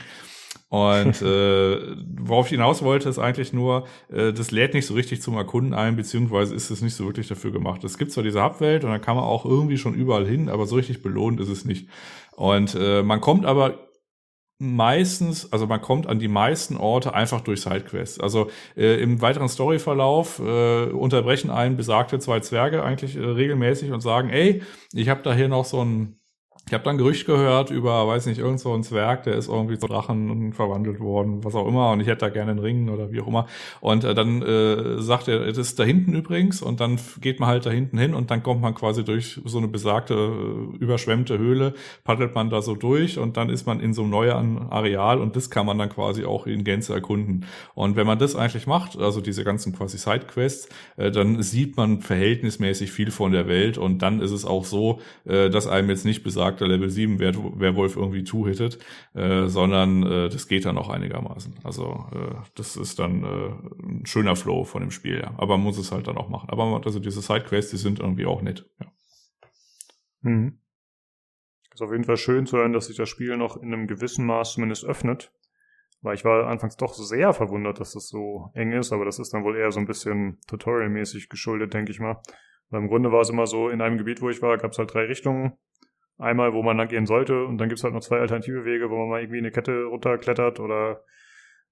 Und 0.75 1.23
äh, 1.23 1.95
worauf 2.17 2.47
ich 2.47 2.51
hinaus 2.51 2.83
wollte, 2.83 3.09
ist 3.09 3.21
eigentlich 3.21 3.53
nur, 3.53 3.87
äh, 4.13 4.33
das 4.33 4.51
lädt 4.51 4.75
nicht 4.75 4.87
so 4.87 4.95
richtig 4.95 5.23
zum 5.23 5.37
Erkunden 5.37 5.73
ein, 5.73 5.95
beziehungsweise 5.95 6.53
ist 6.53 6.69
es 6.71 6.83
nicht 6.83 6.97
so 6.97 7.07
wirklich 7.07 7.29
dafür 7.29 7.53
gemacht. 7.53 7.85
Es 7.85 7.97
gibt 7.97 8.11
zwar 8.11 8.25
diese 8.25 8.43
Hubwelt 8.43 8.83
und 8.83 8.91
dann 8.91 9.01
kann 9.01 9.15
man 9.15 9.25
auch 9.25 9.45
irgendwie 9.45 9.79
schon 9.79 9.95
überall 9.95 10.27
hin, 10.27 10.49
aber 10.49 10.67
so 10.67 10.75
richtig 10.75 11.01
belohnt 11.01 11.39
ist 11.39 11.49
es 11.49 11.65
nicht. 11.65 11.89
Und 12.35 12.75
äh, 12.75 13.05
man 13.05 13.21
kommt 13.21 13.47
aber 13.47 13.87
meistens, 14.59 15.53
also 15.53 15.69
man 15.69 15.81
kommt 15.81 16.09
an 16.09 16.19
die 16.19 16.27
meisten 16.27 16.77
Orte 16.77 17.15
einfach 17.15 17.43
durch 17.43 17.61
Sidequests. 17.61 18.19
Also 18.19 18.51
äh, 18.77 19.01
im 19.01 19.21
weiteren 19.23 19.49
Storyverlauf 19.49 20.41
äh, 20.41 20.87
unterbrechen 20.87 21.51
einen 21.51 21.77
besagte 21.77 22.19
zwei 22.19 22.41
Zwerge 22.41 22.83
eigentlich 22.83 23.15
äh, 23.15 23.21
regelmäßig 23.21 23.93
und 23.93 24.01
sagen, 24.01 24.29
ey, 24.31 24.63
ich 24.93 25.09
habe 25.09 25.23
da 25.23 25.35
hier 25.35 25.47
noch 25.47 25.67
so 25.67 25.85
ein 25.85 26.19
ich 26.67 26.73
habe 26.73 26.83
dann 26.85 26.97
Gerücht 26.97 27.27
gehört 27.27 27.71
über, 27.71 28.07
weiß 28.07 28.25
nicht, 28.25 28.39
irgend 28.39 28.59
so 28.59 28.73
ein 28.73 28.83
Zwerg, 28.83 29.25
der 29.25 29.35
ist 29.35 29.49
irgendwie 29.49 29.79
zu 29.79 29.87
Drachen 29.87 30.55
verwandelt 30.55 30.99
worden, 30.99 31.45
was 31.45 31.55
auch 31.55 31.69
immer, 31.69 31.91
und 31.91 32.01
ich 32.01 32.07
hätte 32.07 32.21
da 32.21 32.29
gerne 32.31 32.53
einen 32.53 32.61
Ring 32.61 32.89
oder 32.89 33.13
wie 33.13 33.21
auch 33.21 33.27
immer. 33.27 33.47
Und 33.83 34.05
äh, 34.05 34.15
dann 34.15 34.41
äh, 34.41 35.03
sagt 35.03 35.29
er, 35.29 35.47
es 35.47 35.59
ist 35.59 35.79
da 35.79 35.85
hinten 35.85 36.15
übrigens, 36.15 36.63
und 36.63 36.81
dann 36.81 36.99
geht 37.21 37.39
man 37.39 37.51
halt 37.51 37.67
da 37.67 37.71
hinten 37.71 37.99
hin 37.99 38.15
und 38.15 38.31
dann 38.31 38.43
kommt 38.43 38.63
man 38.63 38.75
quasi 38.75 39.05
durch 39.05 39.43
so 39.45 39.59
eine 39.59 39.69
besagte, 39.69 40.15
äh, 40.15 40.77
überschwemmte 40.79 41.37
Höhle, 41.37 41.75
paddelt 42.03 42.35
man 42.35 42.49
da 42.49 42.63
so 42.63 42.75
durch 42.75 43.19
und 43.19 43.37
dann 43.37 43.51
ist 43.51 43.67
man 43.67 43.81
in 43.81 43.93
so 43.93 44.01
einem 44.01 44.11
neuen 44.11 44.59
Areal 44.71 45.21
und 45.21 45.37
das 45.37 45.51
kann 45.51 45.67
man 45.67 45.77
dann 45.77 45.91
quasi 45.91 46.25
auch 46.25 46.47
in 46.47 46.65
Gänze 46.65 46.95
erkunden. 46.95 47.45
Und 47.75 47.97
wenn 47.97 48.07
man 48.07 48.19
das 48.19 48.37
eigentlich 48.37 48.67
macht, 48.67 48.99
also 48.99 49.21
diese 49.21 49.45
ganzen 49.45 49.75
quasi 49.77 49.99
Sidequests, 49.99 50.71
äh, 50.97 51.11
dann 51.11 51.43
sieht 51.43 51.77
man 51.77 52.01
verhältnismäßig 52.01 52.91
viel 52.91 53.11
von 53.11 53.33
der 53.33 53.49
Welt 53.49 53.77
und 53.77 53.99
dann 53.99 54.23
ist 54.23 54.31
es 54.31 54.47
auch 54.47 54.65
so, 54.65 55.01
äh, 55.27 55.51
dass 55.51 55.67
einem 55.67 55.91
jetzt 55.91 56.07
nicht 56.07 56.23
besagt, 56.23 56.54
Charakter 56.55 56.69
Level 56.69 56.89
7 56.89 57.19
Werwolf 57.19 57.97
irgendwie 57.97 58.25
two-hittet, 58.25 58.79
äh, 59.15 59.47
sondern 59.47 60.03
äh, 60.05 60.29
das 60.29 60.49
geht 60.49 60.65
dann 60.65 60.79
auch 60.79 60.89
einigermaßen. 60.89 61.61
Also 61.65 62.07
äh, 62.13 62.35
das 62.55 62.77
ist 62.77 62.99
dann 62.99 63.25
äh, 63.25 63.87
ein 63.87 64.07
schöner 64.07 64.37
Flow 64.37 64.65
von 64.65 64.81
dem 64.81 64.91
Spiel, 64.91 65.21
ja. 65.21 65.35
Aber 65.37 65.57
man 65.57 65.65
muss 65.65 65.79
es 65.79 65.93
halt 65.93 66.07
dann 66.07 66.17
auch 66.17 66.29
machen. 66.29 66.51
Aber 66.51 66.81
also 66.85 67.01
diese 67.01 67.21
Sidequests, 67.21 67.71
die 67.71 67.77
sind 67.77 68.01
irgendwie 68.01 68.27
auch 68.27 68.43
nett, 68.43 68.69
ja. 68.81 68.87
Mhm. 70.23 70.59
Ist 71.73 71.83
auf 71.83 71.91
jeden 71.91 72.05
Fall 72.05 72.17
schön 72.17 72.47
zu 72.47 72.57
hören, 72.57 72.73
dass 72.73 72.87
sich 72.87 72.97
das 72.97 73.09
Spiel 73.09 73.37
noch 73.37 73.57
in 73.57 73.75
einem 73.75 73.89
gewissen 73.89 74.25
Maß 74.27 74.53
zumindest 74.55 74.85
öffnet. 74.85 75.33
Weil 76.03 76.15
ich 76.15 76.25
war 76.25 76.47
anfangs 76.47 76.77
doch 76.77 76.95
sehr 76.95 77.33
verwundert, 77.33 77.81
dass 77.81 77.95
das 77.95 78.09
so 78.09 78.51
eng 78.55 78.73
ist, 78.73 78.93
aber 78.93 79.05
das 79.05 79.19
ist 79.19 79.33
dann 79.33 79.43
wohl 79.43 79.57
eher 79.57 79.73
so 79.73 79.81
ein 79.81 79.87
bisschen 79.87 80.39
tutorialmäßig 80.47 81.29
geschuldet, 81.29 81.75
denke 81.75 81.91
ich 81.91 81.99
mal. 81.99 82.21
Weil 82.71 82.83
im 82.83 82.89
Grunde 82.89 83.11
war 83.11 83.23
es 83.23 83.31
immer 83.31 83.47
so, 83.47 83.69
in 83.71 83.81
einem 83.81 83.99
Gebiet, 83.99 84.21
wo 84.23 84.31
ich 84.31 84.43
war, 84.43 84.57
gab 84.59 84.73
es 84.73 84.79
halt 84.79 84.93
drei 84.93 85.05
Richtungen 85.07 85.55
Einmal, 86.19 86.53
wo 86.53 86.63
man 86.63 86.77
lang 86.77 86.89
gehen 86.89 87.07
sollte 87.07 87.45
und 87.45 87.59
dann 87.59 87.69
gibt's 87.69 87.83
halt 87.83 87.95
noch 87.95 88.01
zwei 88.01 88.21
alternative 88.21 88.65
Wege, 88.65 88.89
wo 88.91 88.99
man 88.99 89.09
mal 89.09 89.21
irgendwie 89.21 89.39
eine 89.39 89.51
Kette 89.51 89.85
runterklettert 89.85 90.61
oder 90.61 91.03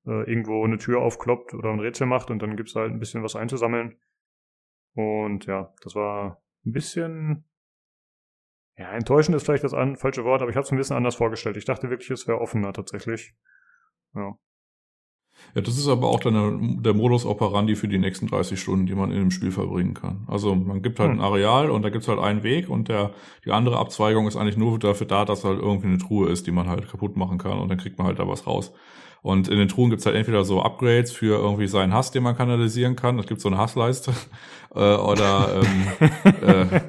äh, 0.05 0.29
irgendwo 0.29 0.65
eine 0.65 0.79
Tür 0.79 1.01
aufkloppt 1.01 1.55
oder 1.55 1.71
ein 1.71 1.81
Rätsel 1.81 2.07
macht 2.07 2.31
und 2.31 2.43
dann 2.43 2.57
gibt's 2.57 2.75
halt 2.75 2.91
ein 2.91 2.99
bisschen 2.99 3.23
was 3.23 3.37
einzusammeln. 3.37 3.99
Und 4.95 5.47
ja, 5.47 5.73
das 5.83 5.95
war 5.95 6.43
ein 6.67 6.73
bisschen 6.73 7.45
ja, 8.77 8.91
enttäuschend 8.93 9.37
ist 9.37 9.45
vielleicht 9.45 9.65
das 9.65 9.75
an, 9.75 9.97
falsche 9.97 10.25
Wort, 10.25 10.41
aber 10.41 10.51
ich 10.51 10.57
habe 10.57 10.65
es 10.65 10.73
ein 10.73 10.79
bisschen 10.79 10.97
anders 10.97 11.17
vorgestellt. 11.17 11.57
Ich 11.57 11.65
dachte 11.65 11.91
wirklich, 11.91 12.11
es 12.11 12.27
wäre 12.27 12.41
offener 12.41 12.73
tatsächlich. 12.73 13.35
Ja. 14.15 14.37
Ja, 15.55 15.61
das 15.61 15.77
ist 15.77 15.89
aber 15.89 16.09
auch 16.09 16.21
dann 16.21 16.83
der 16.83 16.95
Modus 16.95 17.27
operandi 17.27 17.77
für 17.77 17.89
die 17.89 17.99
nächsten 17.99 18.27
30 18.27 18.59
Stunden, 18.59 18.87
die 18.87 18.95
man 18.95 19.11
in 19.11 19.19
dem 19.19 19.31
Spiel 19.31 19.51
verbringen 19.51 19.95
kann. 19.95 20.27
Also 20.27 20.55
man 20.55 20.81
gibt 20.81 20.99
halt 20.99 21.11
hm. 21.11 21.19
ein 21.19 21.25
Areal 21.25 21.71
und 21.71 21.83
da 21.83 21.91
gibt's 21.91 22.09
halt 22.09 22.19
einen 22.19 22.43
Weg 22.43 22.71
und 22.71 22.89
der 22.89 23.11
die 23.45 23.51
andere 23.51 23.79
Abzweigung 23.79 24.27
ist 24.27 24.37
eigentlich 24.37 24.57
nur 24.57 24.79
dafür 24.79 25.07
da, 25.07 25.25
dass 25.25 25.45
halt 25.45 25.61
irgendwie 25.61 25.89
eine 25.89 25.99
Truhe 25.99 26.31
ist, 26.31 26.47
die 26.47 26.53
man 26.53 26.69
halt 26.69 26.89
kaputt 26.91 27.17
machen 27.17 27.39
kann 27.39 27.59
und 27.59 27.69
dann 27.69 27.79
kriegt 27.79 27.99
man 27.99 28.07
halt 28.07 28.19
da 28.19 28.27
was 28.27 28.47
raus. 28.47 28.73
Und 29.23 29.47
in 29.47 29.57
den 29.57 29.69
Truhen 29.69 29.91
gibt's 29.91 30.05
halt 30.05 30.17
entweder 30.17 30.45
so 30.45 30.63
Upgrades 30.63 31.13
für 31.13 31.39
irgendwie 31.39 31.69
seinen 31.69 31.95
Hass, 31.95 32.11
den 32.11 32.25
man 32.25 32.37
kanalisieren 32.37 32.97
kann. 32.97 33.19
Es 33.21 33.27
gibt 33.27 33.41
so 33.41 33.49
eine 33.49 33.59
Hassleiste. 33.59 34.13
äh, 34.75 34.97
oder 34.97 35.63
ähm, 35.63 36.11
äh, 36.43 36.81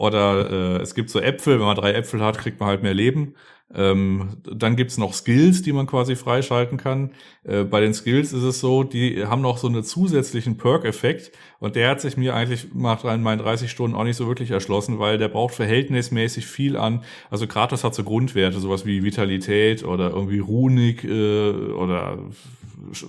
oder 0.00 0.50
äh, 0.50 0.82
es 0.82 0.94
gibt 0.94 1.10
so 1.10 1.20
Äpfel, 1.20 1.58
wenn 1.58 1.66
man 1.66 1.76
drei 1.76 1.92
Äpfel 1.92 2.22
hat, 2.22 2.38
kriegt 2.38 2.58
man 2.58 2.70
halt 2.70 2.82
mehr 2.82 2.94
Leben. 2.94 3.34
Ähm, 3.74 4.38
dann 4.42 4.74
gibt's 4.74 4.96
noch 4.96 5.12
Skills, 5.12 5.60
die 5.60 5.74
man 5.74 5.86
quasi 5.86 6.16
freischalten 6.16 6.78
kann. 6.78 7.10
Äh, 7.44 7.64
bei 7.64 7.82
den 7.82 7.92
Skills 7.92 8.32
ist 8.32 8.42
es 8.42 8.60
so, 8.60 8.82
die 8.82 9.26
haben 9.26 9.42
noch 9.42 9.58
so 9.58 9.68
einen 9.68 9.84
zusätzlichen 9.84 10.56
Perk-Effekt 10.56 11.32
und 11.58 11.76
der 11.76 11.90
hat 11.90 12.00
sich 12.00 12.16
mir 12.16 12.34
eigentlich 12.34 12.68
nach 12.74 13.04
meinen 13.04 13.38
30 13.40 13.70
Stunden 13.70 13.94
auch 13.94 14.04
nicht 14.04 14.16
so 14.16 14.26
wirklich 14.26 14.50
erschlossen, 14.52 14.98
weil 14.98 15.18
der 15.18 15.28
braucht 15.28 15.54
verhältnismäßig 15.54 16.46
viel 16.46 16.78
an. 16.78 17.04
Also 17.28 17.46
Kratos 17.46 17.84
hat 17.84 17.94
so 17.94 18.02
Grundwerte, 18.02 18.58
sowas 18.58 18.86
wie 18.86 19.04
Vitalität 19.04 19.84
oder 19.84 20.10
irgendwie 20.10 20.38
Runik 20.38 21.04
äh, 21.04 21.50
oder 21.50 22.18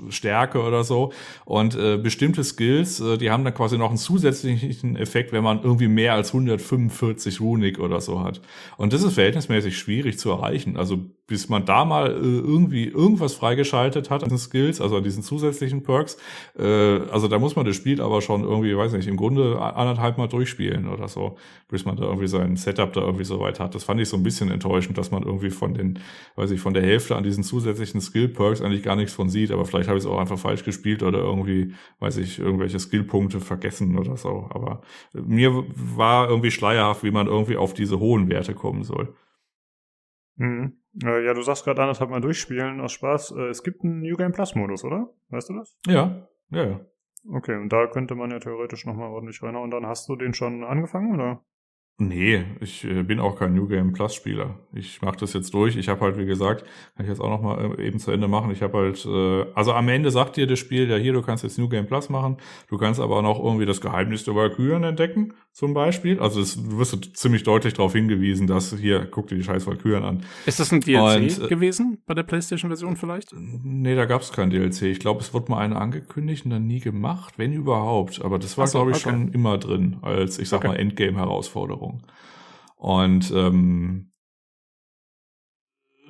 Stärke 0.09 0.61
oder 0.61 0.83
so. 0.83 1.11
Und 1.45 1.75
äh, 1.75 1.97
bestimmte 1.97 2.43
Skills, 2.43 2.99
äh, 2.99 3.17
die 3.17 3.31
haben 3.31 3.43
dann 3.43 3.53
quasi 3.53 3.77
noch 3.77 3.89
einen 3.89 3.97
zusätzlichen 3.97 4.95
Effekt, 4.95 5.31
wenn 5.31 5.43
man 5.43 5.63
irgendwie 5.63 5.87
mehr 5.87 6.13
als 6.13 6.29
145 6.29 7.39
Runik 7.41 7.79
oder 7.79 8.01
so 8.01 8.23
hat. 8.23 8.41
Und 8.77 8.93
das 8.93 9.03
ist 9.03 9.13
verhältnismäßig 9.13 9.77
schwierig 9.77 10.19
zu 10.19 10.29
erreichen. 10.31 10.77
Also 10.77 11.05
bis 11.27 11.47
man 11.47 11.65
da 11.65 11.85
mal 11.85 12.11
äh, 12.11 12.15
irgendwie 12.19 12.85
irgendwas 12.85 13.35
freigeschaltet 13.35 14.09
hat 14.09 14.23
an 14.23 14.29
den 14.29 14.37
Skills, 14.37 14.81
also 14.81 14.97
an 14.97 15.03
diesen 15.03 15.23
zusätzlichen 15.23 15.81
Perks, 15.81 16.17
äh, 16.57 16.63
also 17.09 17.27
da 17.27 17.39
muss 17.39 17.55
man 17.55 17.65
das 17.65 17.75
Spiel 17.75 18.01
aber 18.01 18.21
schon 18.21 18.43
irgendwie, 18.43 18.75
weiß 18.75 18.91
nicht, 18.93 19.07
im 19.07 19.15
Grunde 19.15 19.61
anderthalb 19.61 20.17
Mal 20.17 20.27
durchspielen 20.27 20.89
oder 20.89 21.07
so, 21.07 21.37
bis 21.69 21.85
man 21.85 21.95
da 21.95 22.03
irgendwie 22.03 22.27
sein 22.27 22.57
Setup 22.57 22.91
da 22.91 23.01
irgendwie 23.01 23.23
so 23.23 23.39
weit 23.39 23.59
hat. 23.59 23.75
Das 23.75 23.83
fand 23.83 24.01
ich 24.01 24.09
so 24.09 24.17
ein 24.17 24.23
bisschen 24.23 24.51
enttäuschend, 24.51 24.97
dass 24.97 25.11
man 25.11 25.23
irgendwie 25.23 25.51
von 25.51 25.73
den, 25.73 25.99
weiß 26.35 26.51
ich, 26.51 26.59
von 26.59 26.73
der 26.73 26.83
Hälfte 26.83 27.15
an 27.15 27.23
diesen 27.23 27.43
zusätzlichen 27.43 28.01
Skill-Perks 28.01 28.61
eigentlich 28.61 28.83
gar 28.83 28.95
nichts 28.95 29.13
von 29.13 29.29
sieht, 29.29 29.51
aber 29.51 29.63
vielleicht 29.65 29.87
habe 29.87 29.97
ich 29.97 30.03
es 30.03 30.09
auch 30.09 30.19
einfach 30.19 30.39
falsch 30.39 30.65
gespielt 30.65 31.01
oder 31.01 31.19
irgendwie, 31.19 31.73
weiß 31.99 32.17
ich, 32.17 32.39
irgendwelche 32.39 32.79
Skillpunkte 32.79 33.39
vergessen 33.39 33.97
oder 33.97 34.17
so. 34.17 34.47
Aber 34.49 34.81
mir 35.13 35.63
war 35.75 36.29
irgendwie 36.29 36.51
schleierhaft, 36.51 37.03
wie 37.03 37.11
man 37.11 37.27
irgendwie 37.27 37.57
auf 37.57 37.73
diese 37.73 37.99
hohen 37.99 38.29
Werte 38.29 38.53
kommen 38.53 38.83
soll. 38.83 39.15
Mhm. 40.37 40.80
Äh, 41.03 41.25
ja, 41.25 41.33
du 41.33 41.41
sagst 41.41 41.63
gerade 41.63 41.81
anderthalb 41.81 42.09
Mal 42.09 42.21
durchspielen 42.21 42.81
aus 42.81 42.91
Spaß. 42.91 43.31
Äh, 43.31 43.49
es 43.49 43.63
gibt 43.63 43.83
einen 43.83 44.01
New 44.01 44.15
Game 44.15 44.31
Plus 44.31 44.55
Modus, 44.55 44.83
oder? 44.83 45.09
Weißt 45.29 45.49
du 45.49 45.53
das? 45.55 45.77
Ja, 45.87 46.27
ja, 46.49 46.65
ja. 46.65 46.79
Okay, 47.29 47.55
und 47.55 47.69
da 47.69 47.87
könnte 47.87 48.15
man 48.15 48.31
ja 48.31 48.39
theoretisch 48.39 48.85
nochmal 48.85 49.09
ordentlich 49.09 49.41
rein. 49.43 49.55
Und 49.55 49.71
dann 49.71 49.85
hast 49.85 50.09
du 50.09 50.15
den 50.15 50.33
schon 50.33 50.63
angefangen, 50.63 51.13
oder? 51.13 51.43
Nee, 52.03 52.45
ich 52.61 52.83
äh, 52.83 53.03
bin 53.03 53.19
auch 53.19 53.37
kein 53.37 53.53
New 53.53 53.67
Game 53.67 53.93
Plus 53.93 54.15
Spieler. 54.15 54.55
Ich 54.73 55.03
mache 55.03 55.17
das 55.17 55.33
jetzt 55.33 55.53
durch. 55.53 55.75
Ich 55.75 55.87
habe 55.87 56.01
halt, 56.01 56.17
wie 56.17 56.25
gesagt, 56.25 56.65
kann 56.95 57.05
ich 57.05 57.09
jetzt 57.09 57.21
auch 57.21 57.29
noch 57.29 57.43
mal 57.43 57.75
äh, 57.77 57.85
eben 57.85 57.99
zu 57.99 58.09
Ende 58.09 58.27
machen. 58.27 58.49
Ich 58.49 58.63
habe 58.63 58.75
halt, 58.79 59.05
äh, 59.05 59.45
also 59.53 59.73
am 59.73 59.87
Ende 59.87 60.09
sagt 60.09 60.35
dir 60.35 60.47
das 60.47 60.57
Spiel, 60.57 60.89
ja 60.89 60.95
hier, 60.95 61.13
du 61.13 61.21
kannst 61.21 61.43
jetzt 61.43 61.59
New 61.59 61.69
Game 61.69 61.85
Plus 61.85 62.09
machen. 62.09 62.37
Du 62.69 62.79
kannst 62.79 62.99
aber 62.99 63.17
auch 63.17 63.21
noch 63.21 63.37
irgendwie 63.37 63.67
das 63.67 63.81
Geheimnis 63.81 64.23
der 64.23 64.33
Valkyren 64.33 64.83
entdecken, 64.83 65.35
zum 65.51 65.75
Beispiel. 65.75 66.19
Also 66.19 66.39
das, 66.39 66.55
du 66.55 66.79
wirst 66.79 67.15
ziemlich 67.15 67.43
deutlich 67.43 67.75
darauf 67.75 67.93
hingewiesen, 67.93 68.47
dass 68.47 68.75
hier, 68.75 69.05
guck 69.05 69.27
dir 69.27 69.35
die 69.35 69.43
scheiß 69.43 69.67
Valkyren 69.67 70.03
an. 70.03 70.23
Ist 70.47 70.59
das 70.59 70.73
ein 70.73 70.81
DLC 70.81 71.39
und, 71.39 71.45
äh, 71.45 71.47
gewesen 71.49 71.99
bei 72.07 72.15
der 72.15 72.23
PlayStation-Version 72.23 72.95
vielleicht? 72.95 73.29
Nee, 73.35 73.95
da 73.95 74.05
gab 74.05 74.23
es 74.23 74.31
kein 74.31 74.49
DLC. 74.49 74.83
Ich 74.83 74.99
glaube, 74.99 75.21
es 75.21 75.35
wurde 75.35 75.51
mal 75.51 75.59
eine 75.59 75.75
angekündigt 75.75 76.45
und 76.45 76.51
dann 76.51 76.65
nie 76.65 76.79
gemacht, 76.79 77.35
wenn 77.37 77.53
überhaupt. 77.53 78.25
Aber 78.25 78.39
das 78.39 78.57
war, 78.57 78.65
so, 78.65 78.79
glaube 78.79 78.89
ich, 78.89 79.05
okay. 79.05 79.11
schon 79.11 79.33
immer 79.33 79.59
drin 79.59 79.97
als, 80.01 80.39
ich 80.39 80.49
sag 80.49 80.61
okay. 80.61 80.69
mal, 80.69 80.77
Endgame-Herausforderung. 80.77 81.90
Erfahrung. 81.91 82.01
Und 82.75 83.31
ähm, 83.31 84.11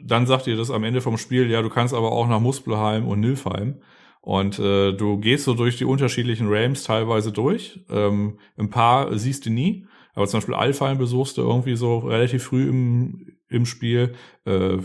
dann 0.04 0.26
sagt 0.26 0.48
ihr 0.48 0.58
das 0.58 0.72
am 0.72 0.84
Ende 0.84 1.02
vom 1.02 1.18
Spiel, 1.18 1.50
ja, 1.50 1.62
du 1.62 1.70
kannst 1.70 1.94
aber 1.94 2.12
auch 2.12 2.28
nach 2.28 2.40
Muspelheim 2.40 3.08
und 3.08 3.20
Nilfheim. 3.20 3.82
Und 4.22 4.60
äh, 4.60 4.94
du 4.94 5.18
gehst 5.18 5.46
so 5.46 5.54
durch 5.54 5.78
die 5.78 5.86
unterschiedlichen 5.86 6.48
Realms 6.48 6.84
teilweise 6.84 7.32
durch. 7.32 7.84
Ähm, 7.90 8.38
ein 8.56 8.70
paar 8.70 9.18
siehst 9.18 9.46
du 9.46 9.50
nie. 9.50 9.88
Aber 10.14 10.28
zum 10.28 10.40
Beispiel 10.40 10.56
Alfheim 10.56 10.98
besuchst 10.98 11.38
du 11.38 11.42
irgendwie 11.42 11.76
so 11.76 12.00
relativ 12.00 12.44
früh 12.44 12.70
im, 12.70 13.38
im 13.48 13.66
Spiel. 13.66 14.14
Äh, 14.46 14.78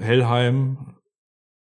Hellheim. 0.00 0.96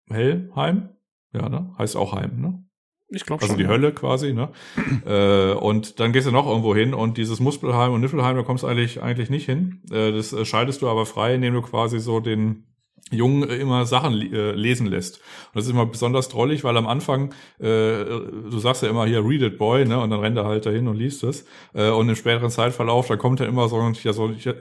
Hellheim? 0.09 0.89
Ja, 1.33 1.49
ne? 1.49 1.73
Heißt 1.77 1.95
auch 1.95 2.13
Heim, 2.13 2.41
ne? 2.41 2.68
Ich 3.11 3.25
glaube 3.25 3.41
also 3.41 3.53
schon. 3.53 3.55
Also 3.55 3.57
die 3.57 3.63
ja. 3.63 3.69
Hölle 3.69 3.91
quasi, 3.93 4.33
ne? 4.33 4.49
äh, 5.05 5.53
und 5.53 5.99
dann 5.99 6.13
gehst 6.13 6.27
du 6.27 6.31
noch 6.31 6.47
irgendwo 6.47 6.75
hin 6.75 6.93
und 6.93 7.17
dieses 7.17 7.39
Muspelheim 7.39 7.93
und 7.93 8.01
Niffelheim, 8.01 8.35
da 8.35 8.43
kommst 8.43 8.63
du 8.63 8.67
eigentlich, 8.67 9.01
eigentlich 9.01 9.29
nicht 9.29 9.45
hin. 9.45 9.81
Äh, 9.91 10.11
das 10.11 10.33
äh, 10.33 10.45
schaltest 10.45 10.81
du 10.81 10.89
aber 10.89 11.05
frei, 11.05 11.35
indem 11.35 11.53
du 11.55 11.61
quasi 11.61 11.99
so 11.99 12.19
den 12.19 12.65
Jungen 13.11 13.49
immer 13.49 13.85
Sachen 13.85 14.13
äh, 14.13 14.51
lesen 14.51 14.87
lässt. 14.87 15.17
Und 15.17 15.55
das 15.55 15.65
ist 15.65 15.71
immer 15.71 15.85
besonders 15.85 16.29
drollig, 16.29 16.63
weil 16.63 16.77
am 16.77 16.87
Anfang, 16.87 17.33
äh, 17.59 17.63
du 17.63 18.59
sagst 18.59 18.83
ja 18.83 18.89
immer 18.89 19.05
hier, 19.05 19.25
read 19.25 19.41
it 19.41 19.57
boy, 19.57 19.85
ne? 19.85 19.99
Und 19.99 20.11
dann 20.11 20.19
rennt 20.19 20.37
er 20.37 20.45
halt 20.45 20.65
dahin 20.65 20.87
und 20.87 20.95
liest 20.95 21.23
es. 21.23 21.45
Äh, 21.73 21.89
und 21.89 22.07
im 22.07 22.15
späteren 22.15 22.51
Zeitverlauf, 22.51 23.07
da 23.07 23.15
kommt 23.15 23.39
dann 23.39 23.49
immer 23.49 23.67
so 23.67 23.79
ein, 23.79 23.95
ja, 24.03 24.13
so, 24.13 24.29
ja, 24.29 24.53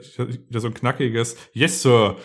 so 0.49 0.67
ein 0.67 0.73
knackiges 0.73 1.37
Yes, 1.53 1.83
Sir 1.83 2.15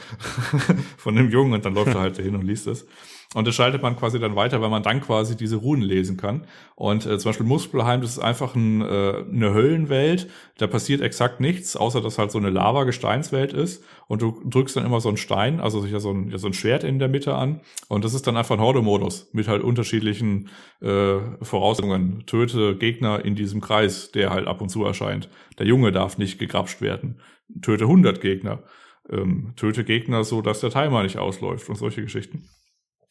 von 0.97 1.15
dem 1.15 1.31
Jungen 1.31 1.53
und 1.53 1.65
dann 1.65 1.75
läuft 1.75 1.95
er 1.95 2.01
halt 2.01 2.19
dahin 2.19 2.35
und 2.35 2.43
liest 2.43 2.67
es. 2.67 2.87
Und 3.35 3.47
das 3.47 3.55
schaltet 3.55 3.83
man 3.83 3.97
quasi 3.97 4.19
dann 4.19 4.37
weiter, 4.37 4.63
weil 4.63 4.71
man 4.71 4.83
dann 4.83 5.01
quasi 5.01 5.37
diese 5.37 5.57
Runen 5.57 5.83
lesen 5.83 6.17
kann. 6.17 6.47
Und 6.77 7.05
äh, 7.05 7.19
zum 7.19 7.29
Beispiel 7.29 7.47
Muspelheim, 7.47 8.01
das 8.01 8.13
ist 8.13 8.19
einfach 8.21 8.55
ein, 8.55 8.81
äh, 8.81 9.25
eine 9.31 9.53
Höllenwelt. 9.53 10.29
Da 10.59 10.67
passiert 10.67 11.03
exakt 11.03 11.41
nichts, 11.41 11.77
außer 11.77 12.01
dass 12.01 12.19
halt 12.19 12.31
so 12.31 12.39
eine 12.39 12.51
Lava-Gesteinswelt 12.51 13.53
ist. 13.53 13.85
Und 14.07 14.23
du 14.23 14.41
drückst 14.45 14.77
dann 14.77 14.87
immer 14.87 15.01
so 15.01 15.09
einen 15.09 15.19
Stein, 15.19 15.61
also 15.61 15.85
so 15.99 16.11
ein, 16.11 16.33
so 16.39 16.47
ein 16.47 16.55
Schwert 16.55 16.85
in 16.85 16.99
der 16.99 17.09
Mitte 17.09 17.35
an. 17.35 17.61
Und 17.89 18.05
das 18.05 18.15
ist 18.15 18.27
dann 18.27 18.37
einfach 18.37 18.57
ein 18.57 18.63
Horde-Modus 18.63 19.31
mit 19.33 19.49
halt 19.49 19.63
unterschiedlichen 19.63 20.49
äh, 20.81 21.17
Voraussetzungen. 21.43 22.25
Töte 22.27 22.77
Gegner 22.77 23.25
in 23.25 23.35
diesem 23.35 23.61
Kreis, 23.61 24.13
der 24.13 24.31
halt 24.31 24.47
ab 24.47 24.61
und 24.61 24.69
zu 24.69 24.85
erscheint. 24.85 25.29
Der 25.59 25.67
Junge 25.67 25.93
darf 25.93 26.19
nicht 26.19 26.39
gegrapscht 26.39 26.81
werden. 26.81 27.21
Töte 27.61 27.85
100 27.85 28.21
Gegner 28.21 28.63
ähm, 29.11 29.53
töte 29.57 29.85
Gegner 29.85 30.25
so, 30.25 30.43
dass 30.43 30.61
der 30.61 30.71
Timer 30.71 31.03
nicht 31.03 31.19
ausläuft 31.19 31.69
und 31.69 31.77
solche 31.77 32.03
Geschichten. 32.03 32.49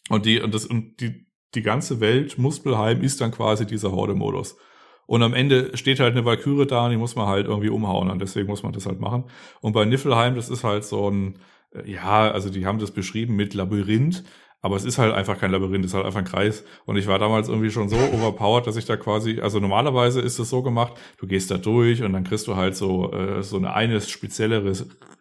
Und 0.09 0.25
die, 0.25 0.39
und 0.41 0.53
das, 0.53 0.65
und 0.65 0.99
die, 0.99 1.27
die 1.55 1.61
ganze 1.61 1.99
Welt, 1.99 2.37
Muspelheim, 2.37 3.01
ist 3.01 3.21
dann 3.21 3.31
quasi 3.31 3.65
dieser 3.65 3.91
Horde-Modus. 3.91 4.57
Und 5.05 5.21
am 5.21 5.33
Ende 5.33 5.75
steht 5.77 5.99
halt 5.99 6.13
eine 6.13 6.25
Valkyrie 6.25 6.65
da 6.65 6.85
und 6.85 6.91
die 6.91 6.97
muss 6.97 7.15
man 7.15 7.27
halt 7.27 7.47
irgendwie 7.47 7.69
umhauen. 7.69 8.09
Und 8.09 8.19
deswegen 8.19 8.47
muss 8.47 8.63
man 8.63 8.73
das 8.73 8.85
halt 8.85 8.99
machen. 8.99 9.25
Und 9.61 9.73
bei 9.73 9.85
Niffelheim, 9.85 10.35
das 10.35 10.49
ist 10.49 10.63
halt 10.63 10.85
so 10.85 11.09
ein, 11.09 11.39
äh, 11.73 11.89
ja, 11.91 12.31
also 12.31 12.49
die 12.49 12.65
haben 12.65 12.79
das 12.79 12.91
beschrieben 12.91 13.35
mit 13.35 13.53
Labyrinth. 13.53 14.23
Aber 14.63 14.77
es 14.77 14.85
ist 14.85 14.97
halt 14.97 15.13
einfach 15.13 15.37
kein 15.37 15.51
Labyrinth, 15.51 15.83
es 15.83 15.91
ist 15.91 15.95
halt 15.95 16.05
einfach 16.05 16.21
ein 16.21 16.25
Kreis. 16.25 16.63
Und 16.85 16.95
ich 16.95 17.05
war 17.05 17.19
damals 17.19 17.49
irgendwie 17.49 17.69
schon 17.69 17.89
so 17.89 17.97
overpowered, 17.97 18.65
dass 18.65 18.77
ich 18.77 18.85
da 18.85 18.95
quasi, 18.95 19.41
also 19.41 19.59
normalerweise 19.59 20.21
ist 20.21 20.39
es 20.39 20.49
so 20.49 20.63
gemacht, 20.63 20.93
du 21.17 21.27
gehst 21.27 21.51
da 21.51 21.57
durch 21.57 22.01
und 22.01 22.13
dann 22.13 22.23
kriegst 22.23 22.47
du 22.47 22.55
halt 22.55 22.77
so, 22.77 23.11
äh, 23.11 23.43
so 23.43 23.57
eine, 23.57 23.73
eine 23.73 23.99
spezielle 23.99 24.65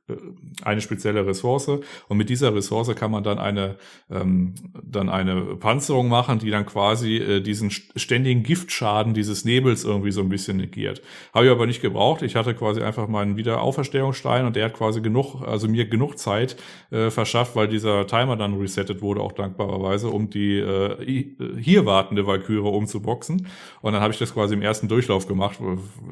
äh, 0.08 0.16
eine 0.62 0.80
spezielle 0.80 1.26
Ressource 1.26 1.68
und 1.68 2.16
mit 2.16 2.28
dieser 2.28 2.54
Ressource 2.54 2.94
kann 2.94 3.10
man 3.10 3.24
dann 3.24 3.38
eine 3.38 3.76
ähm, 4.10 4.54
dann 4.82 5.08
eine 5.08 5.56
Panzerung 5.56 6.08
machen, 6.08 6.38
die 6.38 6.50
dann 6.50 6.66
quasi 6.66 7.16
äh, 7.16 7.40
diesen 7.40 7.70
ständigen 7.70 8.42
Giftschaden 8.42 9.14
dieses 9.14 9.44
Nebels 9.44 9.84
irgendwie 9.84 10.10
so 10.12 10.20
ein 10.20 10.28
bisschen 10.28 10.58
negiert. 10.58 11.02
Habe 11.32 11.46
ich 11.46 11.50
aber 11.50 11.66
nicht 11.66 11.82
gebraucht. 11.82 12.22
Ich 12.22 12.36
hatte 12.36 12.54
quasi 12.54 12.82
einfach 12.82 13.08
meinen 13.08 13.36
Wiederauferstehungsstein 13.36 14.44
und 14.44 14.56
der 14.56 14.66
hat 14.66 14.74
quasi 14.74 15.00
genug, 15.00 15.42
also 15.42 15.68
mir 15.68 15.88
genug 15.88 16.18
Zeit 16.18 16.56
äh, 16.90 17.10
verschafft, 17.10 17.56
weil 17.56 17.68
dieser 17.68 18.06
Timer 18.06 18.36
dann 18.36 18.54
resettet 18.54 19.02
wurde, 19.02 19.20
auch 19.20 19.31
dankbarerweise, 19.34 20.08
um 20.08 20.30
die 20.30 20.58
äh, 20.58 21.30
hier 21.60 21.86
wartende 21.86 22.26
Valkyrie 22.26 22.58
umzuboxen. 22.58 23.48
Und 23.80 23.92
dann 23.92 24.02
habe 24.02 24.12
ich 24.12 24.18
das 24.18 24.34
quasi 24.34 24.54
im 24.54 24.62
ersten 24.62 24.88
Durchlauf 24.88 25.26
gemacht. 25.26 25.58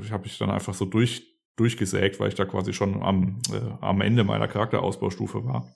Ich 0.02 0.12
habe 0.12 0.26
ich 0.26 0.38
dann 0.38 0.51
einfach 0.51 0.74
so 0.74 0.84
durch 0.84 1.30
durchgesägt, 1.56 2.18
weil 2.18 2.28
ich 2.28 2.34
da 2.34 2.47
quasi 2.47 2.72
schon 2.72 3.02
am, 3.02 3.36
äh, 3.52 3.60
am 3.80 4.01
Ende 4.01 4.24
meiner 4.24 4.48
Charakterausbaustufe 4.48 5.44
war. 5.44 5.68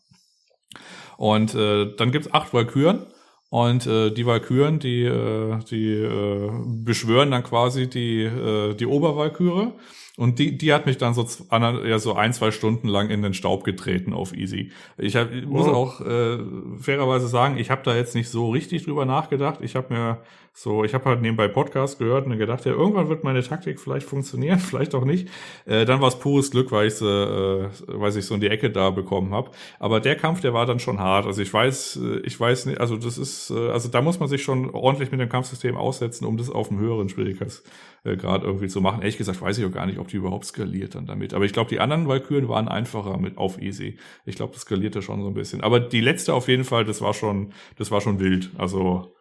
Und 1.16 1.54
äh, 1.54 1.94
dann 1.96 2.10
gibt's 2.10 2.32
acht 2.32 2.52
Valkyren. 2.52 3.06
Und 3.50 3.86
äh, 3.86 4.10
die 4.10 4.26
Valkyren, 4.26 4.80
die, 4.80 5.04
äh, 5.04 5.58
die 5.70 5.92
äh, 5.92 6.50
beschwören 6.64 7.30
dann 7.30 7.44
quasi 7.44 7.88
die, 7.88 8.22
äh, 8.22 8.74
die 8.74 8.86
Obervalkyre. 8.86 9.74
Und 10.16 10.38
die, 10.38 10.56
die 10.56 10.72
hat 10.72 10.86
mich 10.86 10.96
dann 10.96 11.12
so, 11.12 11.26
ja, 11.50 11.98
so 11.98 12.14
ein, 12.14 12.32
zwei 12.32 12.52
Stunden 12.52 12.86
lang 12.86 13.10
in 13.10 13.22
den 13.22 13.34
Staub 13.34 13.64
getreten 13.64 14.12
auf 14.12 14.32
Easy. 14.32 14.70
Ich, 14.96 15.16
hab, 15.16 15.32
ich 15.32 15.44
muss 15.44 15.66
auch 15.66 16.00
äh, 16.00 16.38
fairerweise 16.78 17.26
sagen, 17.26 17.58
ich 17.58 17.70
habe 17.70 17.82
da 17.82 17.96
jetzt 17.96 18.14
nicht 18.14 18.28
so 18.28 18.50
richtig 18.50 18.84
drüber 18.84 19.06
nachgedacht. 19.06 19.58
Ich 19.60 19.74
habe 19.74 19.92
mir 19.92 20.20
so, 20.56 20.84
ich 20.84 20.94
habe 20.94 21.06
halt 21.06 21.20
nebenbei 21.20 21.48
Podcast 21.48 21.98
gehört 21.98 22.26
und 22.26 22.38
gedacht, 22.38 22.64
ja, 22.64 22.70
irgendwann 22.70 23.08
wird 23.08 23.24
meine 23.24 23.42
Taktik 23.42 23.80
vielleicht 23.80 24.06
funktionieren, 24.06 24.58
vielleicht 24.60 24.94
auch 24.94 25.04
nicht. 25.04 25.28
Äh, 25.66 25.84
dann 25.84 26.00
war 26.00 26.06
es 26.06 26.16
pures 26.20 26.52
Glück, 26.52 26.70
weil 26.70 26.86
ich 26.86 27.02
äh, 27.02 27.68
weil 27.88 28.16
ich 28.16 28.24
so 28.24 28.34
in 28.34 28.40
die 28.40 28.46
Ecke 28.46 28.70
da 28.70 28.90
bekommen 28.90 29.34
habe. 29.34 29.50
Aber 29.80 29.98
der 29.98 30.14
Kampf, 30.14 30.42
der 30.42 30.54
war 30.54 30.64
dann 30.64 30.78
schon 30.78 31.00
hart. 31.00 31.26
Also 31.26 31.42
ich 31.42 31.52
weiß, 31.52 31.96
äh, 31.96 32.20
ich 32.20 32.38
weiß 32.38 32.66
nicht, 32.66 32.80
also 32.80 32.96
das 32.96 33.18
ist, 33.18 33.50
äh, 33.50 33.70
also 33.70 33.88
da 33.88 34.00
muss 34.00 34.20
man 34.20 34.28
sich 34.28 34.44
schon 34.44 34.70
ordentlich 34.70 35.10
mit 35.10 35.18
dem 35.18 35.28
Kampfsystem 35.28 35.76
aussetzen, 35.76 36.24
um 36.24 36.36
das 36.36 36.50
auf 36.50 36.70
einem 36.70 36.78
höheren 36.78 37.08
Schwierigkeitsgrad 37.08 38.44
irgendwie 38.44 38.68
zu 38.68 38.80
machen. 38.80 39.00
Ehrlich 39.00 39.18
gesagt 39.18 39.42
weiß 39.42 39.58
ich 39.58 39.64
auch 39.64 39.72
gar 39.72 39.86
nicht, 39.86 39.98
ob 39.98 40.06
die 40.06 40.18
überhaupt 40.18 40.44
skaliert 40.44 40.94
dann 40.94 41.06
damit. 41.06 41.34
Aber 41.34 41.44
ich 41.44 41.52
glaube, 41.52 41.70
die 41.70 41.80
anderen 41.80 42.06
Valkyren 42.06 42.48
waren 42.48 42.68
einfacher 42.68 43.18
mit 43.18 43.38
auf 43.38 43.60
easy. 43.60 43.98
Ich 44.24 44.36
glaube, 44.36 44.52
das 44.52 44.62
skalierte 44.62 45.02
schon 45.02 45.20
so 45.20 45.26
ein 45.26 45.34
bisschen. 45.34 45.62
Aber 45.62 45.80
die 45.80 46.00
letzte 46.00 46.32
auf 46.32 46.46
jeden 46.46 46.64
Fall, 46.64 46.84
das 46.84 47.00
war 47.00 47.12
schon, 47.12 47.52
das 47.76 47.90
war 47.90 48.00
schon 48.00 48.20
wild. 48.20 48.50
Also 48.56 49.13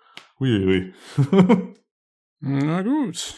Huiui. 0.43 0.93
Na 2.41 2.81
gut. 2.81 3.35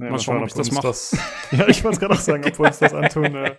Naja, 0.00 0.12
mal, 0.12 0.18
schauen, 0.18 0.38
ob 0.38 0.48
ich 0.48 0.54
das 0.54 0.72
mache. 0.72 0.86
ja, 1.56 1.68
ich 1.68 1.84
wollte 1.84 1.96
es 1.96 2.00
gerade 2.00 2.14
auch 2.14 2.18
sagen, 2.18 2.42
ob 2.46 2.58
wir 2.58 2.66
uns 2.66 2.78
das 2.78 2.94
antun. 2.94 3.34
Äh, 3.34 3.56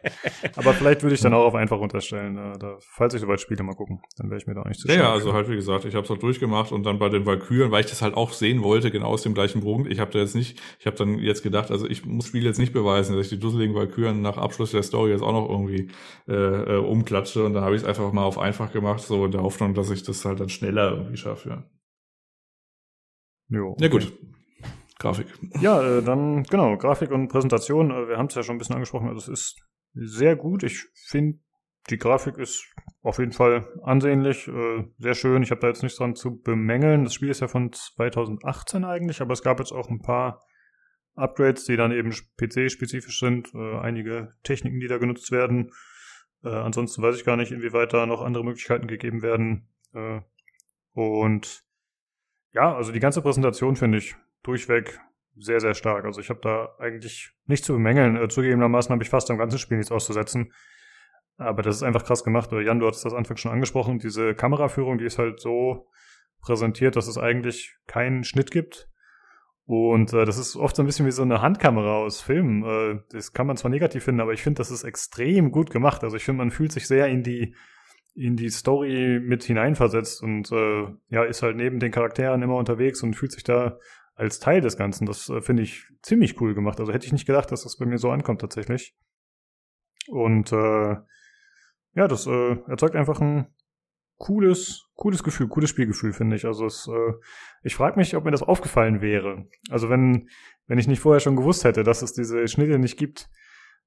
aber 0.56 0.74
vielleicht 0.74 1.04
würde 1.04 1.14
ich 1.14 1.22
dann 1.22 1.36
auch 1.36 1.46
auf 1.46 1.54
einfach 1.54 1.80
unterstellen. 1.80 2.36
Äh, 2.36 2.58
da, 2.58 2.78
falls 2.80 3.14
ich 3.14 3.22
soweit 3.22 3.40
spiele, 3.40 3.62
mal 3.62 3.76
gucken. 3.76 4.02
Dann 4.18 4.32
wäre 4.32 4.40
ich 4.40 4.48
mir 4.48 4.56
da 4.56 4.62
auch 4.62 4.66
nicht 4.66 4.80
zu 4.80 4.88
Ja, 4.88 4.96
ja 4.96 5.12
also 5.12 5.34
halt 5.34 5.50
wie 5.50 5.56
gesagt, 5.56 5.86
ich 5.86 5.94
habe 5.94 6.04
es 6.04 6.10
halt 6.10 6.24
durchgemacht 6.24 6.72
und 6.72 6.84
dann 6.84 6.98
bei 6.98 7.10
den 7.10 7.28
Valkyren, 7.28 7.70
weil 7.70 7.82
ich 7.82 7.92
das 7.92 8.02
halt 8.02 8.16
auch 8.16 8.34
sehen 8.34 8.64
wollte, 8.64 8.90
genau 8.90 9.10
aus 9.10 9.22
dem 9.22 9.36
gleichen 9.36 9.62
Punkt. 9.62 9.92
Ich 9.92 10.00
habe 10.00 10.10
da 10.10 10.18
jetzt 10.18 10.34
nicht, 10.34 10.60
ich 10.80 10.88
habe 10.88 10.98
dann 10.98 11.20
jetzt 11.20 11.44
gedacht, 11.44 11.70
also 11.70 11.88
ich 11.88 12.06
muss 12.06 12.26
Spiel 12.26 12.44
jetzt 12.44 12.58
nicht 12.58 12.74
beweisen, 12.74 13.16
dass 13.16 13.26
ich 13.26 13.30
die 13.30 13.40
dusseligen 13.40 13.76
Valkyren 13.76 14.24
nach 14.24 14.38
Abschluss 14.38 14.72
der 14.72 14.82
Story 14.82 15.12
jetzt 15.12 15.22
auch 15.22 15.34
noch 15.34 15.48
irgendwie 15.48 15.92
äh, 16.28 16.34
äh, 16.34 16.78
umklatsche. 16.78 17.46
Und 17.46 17.54
dann 17.54 17.64
habe 17.64 17.76
ich 17.76 17.84
es 17.84 17.88
einfach 17.88 18.12
mal 18.14 18.24
auf 18.24 18.40
einfach 18.40 18.72
gemacht, 18.72 19.02
so 19.02 19.26
in 19.26 19.32
der 19.32 19.44
Hoffnung, 19.44 19.76
dass 19.76 19.92
ich 19.92 20.02
das 20.02 20.26
halt 20.26 20.40
dann 20.40 20.50
schneller 20.50 20.94
irgendwie 20.94 21.18
schaffe. 21.18 21.50
Ja. 21.50 21.64
Jo, 23.52 23.72
okay. 23.72 23.84
Ja 23.84 23.90
gut. 23.90 24.14
Grafik. 24.98 25.28
Ja, 25.60 25.82
äh, 25.82 26.04
dann 26.04 26.44
genau, 26.44 26.78
Grafik 26.78 27.12
und 27.12 27.28
Präsentation. 27.28 27.92
Äh, 27.92 28.08
wir 28.08 28.18
haben 28.18 28.28
es 28.28 28.36
ja 28.36 28.44
schon 28.44 28.56
ein 28.56 28.60
bisschen 28.60 28.76
angesprochen. 28.76 29.10
Also 29.10 29.32
es 29.32 29.40
ist 29.40 29.62
sehr 29.94 30.36
gut. 30.36 30.64
Ich 30.64 30.86
finde, 30.94 31.40
die 31.90 31.98
Grafik 31.98 32.38
ist 32.38 32.66
auf 33.02 33.18
jeden 33.18 33.34
Fall 33.34 33.68
ansehnlich, 33.84 34.48
äh, 34.48 34.86
sehr 35.00 35.16
schön. 35.16 35.44
Ich 35.44 35.52
habe 35.52 35.60
da 35.60 35.68
jetzt 35.68 35.84
nichts 35.84 35.98
dran 35.98 36.16
zu 36.16 36.40
bemängeln. 36.40 37.04
Das 37.04 37.14
Spiel 37.14 37.30
ist 37.30 37.42
ja 37.42 37.48
von 37.48 37.74
2018 37.74 38.86
eigentlich, 38.86 39.22
aber 39.22 39.34
es 39.34 39.44
gab 39.44 39.60
jetzt 39.60 39.74
auch 39.74 39.90
ein 39.90 40.02
paar 40.02 40.44
Upgrades, 41.16 41.66
die 41.66 41.76
dann 41.76 41.92
eben 41.92 42.12
PC-spezifisch 42.38 43.20
sind. 43.20 43.54
Einige 43.54 44.34
Techniken, 44.44 44.80
die 44.80 44.88
da 44.88 44.98
genutzt 44.98 45.30
werden. 45.32 45.74
Ansonsten 46.42 47.02
weiß 47.02 47.18
ich 47.18 47.26
gar 47.26 47.36
nicht, 47.36 47.52
inwieweit 47.52 47.92
da 47.92 48.06
noch 48.06 48.22
andere 48.22 48.46
Möglichkeiten 48.46 48.88
gegeben 48.88 49.22
werden. 49.22 49.68
Und 50.94 51.66
ja, 52.54 52.76
also 52.76 52.92
die 52.92 53.00
ganze 53.00 53.22
Präsentation 53.22 53.76
finde 53.76 54.00
ich 54.00 54.16
durchweg 54.44 55.00
sehr, 55.38 55.60
sehr 55.60 55.74
stark. 55.74 56.06
Also 56.06 56.20
ich 56.20 56.30
habe 56.30 56.42
da 56.42 56.70
eigentlich 56.80 57.32
nichts 57.46 57.66
zu 57.66 57.74
bemängeln. 57.74 58.18
Äh, 58.18 58.28
zugegebenermaßen 58.28 58.92
habe 58.92 59.04
ich 59.04 59.10
fast 59.10 59.32
am 59.32 59.38
ganzen 59.38 59.60
Spiel 59.60 59.78
nichts 59.78 59.92
auszusetzen. 59.92 60.54
Aber 61.38 61.64
das 61.64 61.78
ist 61.78 61.84
einfach 61.84 62.06
krass 62.06 62.24
gemacht. 62.24 62.52
Jan, 62.52 62.80
du 62.80 62.88
hattest 62.88 63.06
das 63.06 63.14
Anfang 63.14 63.38
schon 63.38 63.52
angesprochen. 63.52 64.00
Diese 64.00 64.36
Kameraführung, 64.36 64.98
die 64.98 65.06
ist 65.06 65.18
halt 65.18 65.40
so 65.40 65.88
präsentiert, 66.42 66.96
dass 66.96 67.08
es 67.08 67.18
eigentlich 67.18 67.78
keinen 67.88 68.24
Schnitt 68.24 68.52
gibt. 68.52 68.90
Und 69.66 70.12
äh, 70.14 70.26
das 70.26 70.38
ist 70.38 70.56
oft 70.56 70.76
so 70.76 70.84
ein 70.84 70.86
bisschen 70.86 71.06
wie 71.06 71.12
so 71.12 71.22
eine 71.22 71.42
Handkamera 71.42 72.00
aus 72.00 72.22
Filmen. 72.22 72.64
Äh, 72.64 73.00
das 73.12 73.32
kann 73.32 73.48
man 73.48 73.58
zwar 73.58 73.72
negativ 73.72 74.04
finden, 74.04 74.22
aber 74.22 74.34
ich 74.34 74.44
finde, 74.44 74.58
das 74.58 74.72
ist 74.72 74.84
extrem 74.84 75.52
gut 75.52 75.72
gemacht. 75.72 76.04
Also 76.04 76.18
ich 76.18 76.26
finde, 76.26 76.40
man 76.40 76.52
fühlt 76.52 76.72
sich 76.72 76.88
sehr 76.88 77.08
in 77.08 77.24
die 77.24 77.56
in 78.14 78.36
die 78.36 78.50
Story 78.50 79.20
mit 79.22 79.44
hineinversetzt 79.44 80.22
und 80.22 80.52
äh, 80.52 80.88
ja, 81.10 81.24
ist 81.24 81.44
halt 81.44 81.56
neben 81.56 81.80
den 81.80 81.92
Charakteren 81.92 82.42
immer 82.42 82.58
unterwegs 82.58 83.04
und 83.04 83.16
fühlt 83.16 83.32
sich 83.32 83.44
da 83.44 83.80
als 84.16 84.40
Teil 84.40 84.62
des 84.62 84.78
Ganzen. 84.78 85.06
Das 85.06 85.30
äh, 85.30 85.42
finde 85.42 85.64
ich 85.64 85.86
ziemlich 86.02 86.40
cool 86.42 86.54
gemacht. 86.54 86.80
Also 86.80 86.92
hätte 86.94 87.06
ich 87.06 87.14
nicht 87.14 87.26
gedacht, 87.26 87.52
dass 87.52 87.64
das 87.64 87.78
bei 87.78 87.86
mir 87.86 87.98
so 87.98 88.12
ankommt 88.12 88.42
tatsächlich. 88.42 88.96
Und 90.08 90.52
äh, 90.52 90.96
ja, 91.94 92.08
das 92.08 92.28
äh, 92.28 92.58
erzeugt 92.68 92.96
einfach 92.96 93.22
ein 93.22 93.48
cooles, 94.18 94.88
cooles 94.96 95.24
Gefühl, 95.24 95.48
cooles 95.48 95.70
Spielgefühl, 95.70 96.14
finde 96.14 96.36
ich. 96.36 96.46
Also 96.46 96.66
es, 96.66 96.88
äh, 96.88 97.14
ich 97.64 97.76
frage 97.76 97.98
mich, 97.98 98.16
ob 98.16 98.26
mir 98.26 98.32
das 98.32 98.44
aufgefallen 98.44 99.02
wäre. 99.02 99.48
Also 99.70 99.90
wenn, 99.90 100.30
wenn 100.68 100.78
ich 100.78 100.88
nicht 100.88 101.00
vorher 101.00 101.20
schon 101.20 101.36
gewusst 101.36 101.64
hätte, 101.64 101.84
dass 101.84 102.02
es 102.02 102.14
diese 102.14 102.48
Schnitte 102.48 102.78
nicht 102.78 102.98
gibt, 102.98 103.30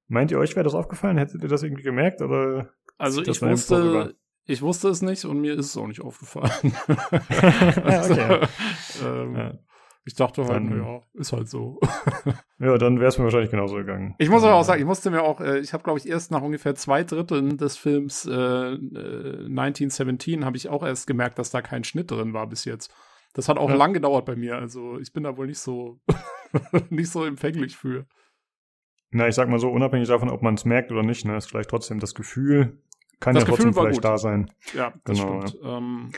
meint 0.07 0.31
ihr 0.31 0.39
euch 0.39 0.55
wäre 0.55 0.63
das 0.63 0.75
aufgefallen? 0.75 1.17
Hättet 1.17 1.41
ihr 1.41 1.49
das 1.49 1.63
irgendwie 1.63 1.83
gemerkt 1.83 2.21
oder 2.21 2.69
also 2.97 3.21
ich 3.21 3.41
wusste, 3.41 4.15
ich 4.45 4.61
wusste 4.61 4.89
es 4.89 5.01
nicht 5.01 5.25
und 5.25 5.41
mir 5.41 5.53
ist 5.55 5.67
es 5.67 5.77
auch 5.77 5.87
nicht 5.87 6.01
aufgefallen. 6.01 6.73
also, 7.83 8.13
okay. 8.13 8.47
ähm, 9.03 9.35
ja. 9.35 9.53
Ich 10.07 10.13
dachte 10.13 10.43
halt, 10.43 10.51
dann, 10.51 10.77
ja, 10.77 11.01
ist 11.15 11.33
halt 11.33 11.49
so. 11.49 11.79
ja, 12.59 12.77
dann 12.77 12.99
wäre 12.99 13.07
es 13.07 13.17
mir 13.17 13.23
wahrscheinlich 13.23 13.49
genauso 13.49 13.75
gegangen. 13.77 14.13
Ich 14.19 14.29
muss 14.29 14.43
aber 14.43 14.53
auch 14.53 14.63
sagen, 14.63 14.79
ich 14.79 14.85
musste 14.85 15.09
mir 15.09 15.23
auch, 15.23 15.41
äh, 15.41 15.57
ich 15.57 15.73
habe 15.73 15.83
glaube 15.83 15.97
ich 15.97 16.07
erst 16.07 16.29
nach 16.29 16.43
ungefähr 16.43 16.75
zwei 16.75 17.03
Dritteln 17.03 17.57
des 17.57 17.75
Films 17.75 18.27
äh, 18.27 18.75
1917 18.75 20.41
äh, 20.41 20.45
habe 20.45 20.57
ich 20.57 20.69
auch 20.69 20.85
erst 20.85 21.07
gemerkt, 21.07 21.39
dass 21.39 21.49
da 21.49 21.63
kein 21.63 21.83
Schnitt 21.83 22.11
drin 22.11 22.33
war 22.33 22.45
bis 22.45 22.65
jetzt. 22.65 22.93
Das 23.33 23.49
hat 23.49 23.57
auch 23.57 23.69
ja. 23.69 23.75
lang 23.75 23.93
gedauert 23.93 24.25
bei 24.25 24.35
mir. 24.35 24.57
Also 24.57 24.99
ich 24.99 25.11
bin 25.11 25.23
da 25.23 25.37
wohl 25.37 25.47
nicht 25.47 25.59
so 25.59 25.99
nicht 26.89 27.09
so 27.09 27.25
empfänglich 27.25 27.75
für. 27.75 28.05
Na, 29.11 29.27
ich 29.27 29.35
sag 29.35 29.49
mal 29.49 29.59
so, 29.59 29.69
unabhängig 29.69 30.07
davon, 30.07 30.29
ob 30.29 30.41
man 30.41 30.55
es 30.55 30.65
merkt 30.65 30.91
oder 30.91 31.03
nicht, 31.03 31.25
ne, 31.25 31.37
ist 31.37 31.47
vielleicht 31.47 31.69
trotzdem 31.69 31.99
das 31.99 32.15
Gefühl, 32.15 32.81
kann 33.19 33.33
das 33.33 33.43
ja 33.43 33.49
Gefühl 33.49 33.65
trotzdem 33.65 33.73
vielleicht 33.73 34.01
gut. 34.01 34.05
da 34.05 34.17
sein. 34.17 34.51
Ja, 34.73 34.93
das 35.03 35.17
genau, 35.17 35.47
stimmt. 35.47 35.63
Ja. 35.63 35.77
Ähm, 35.77 36.11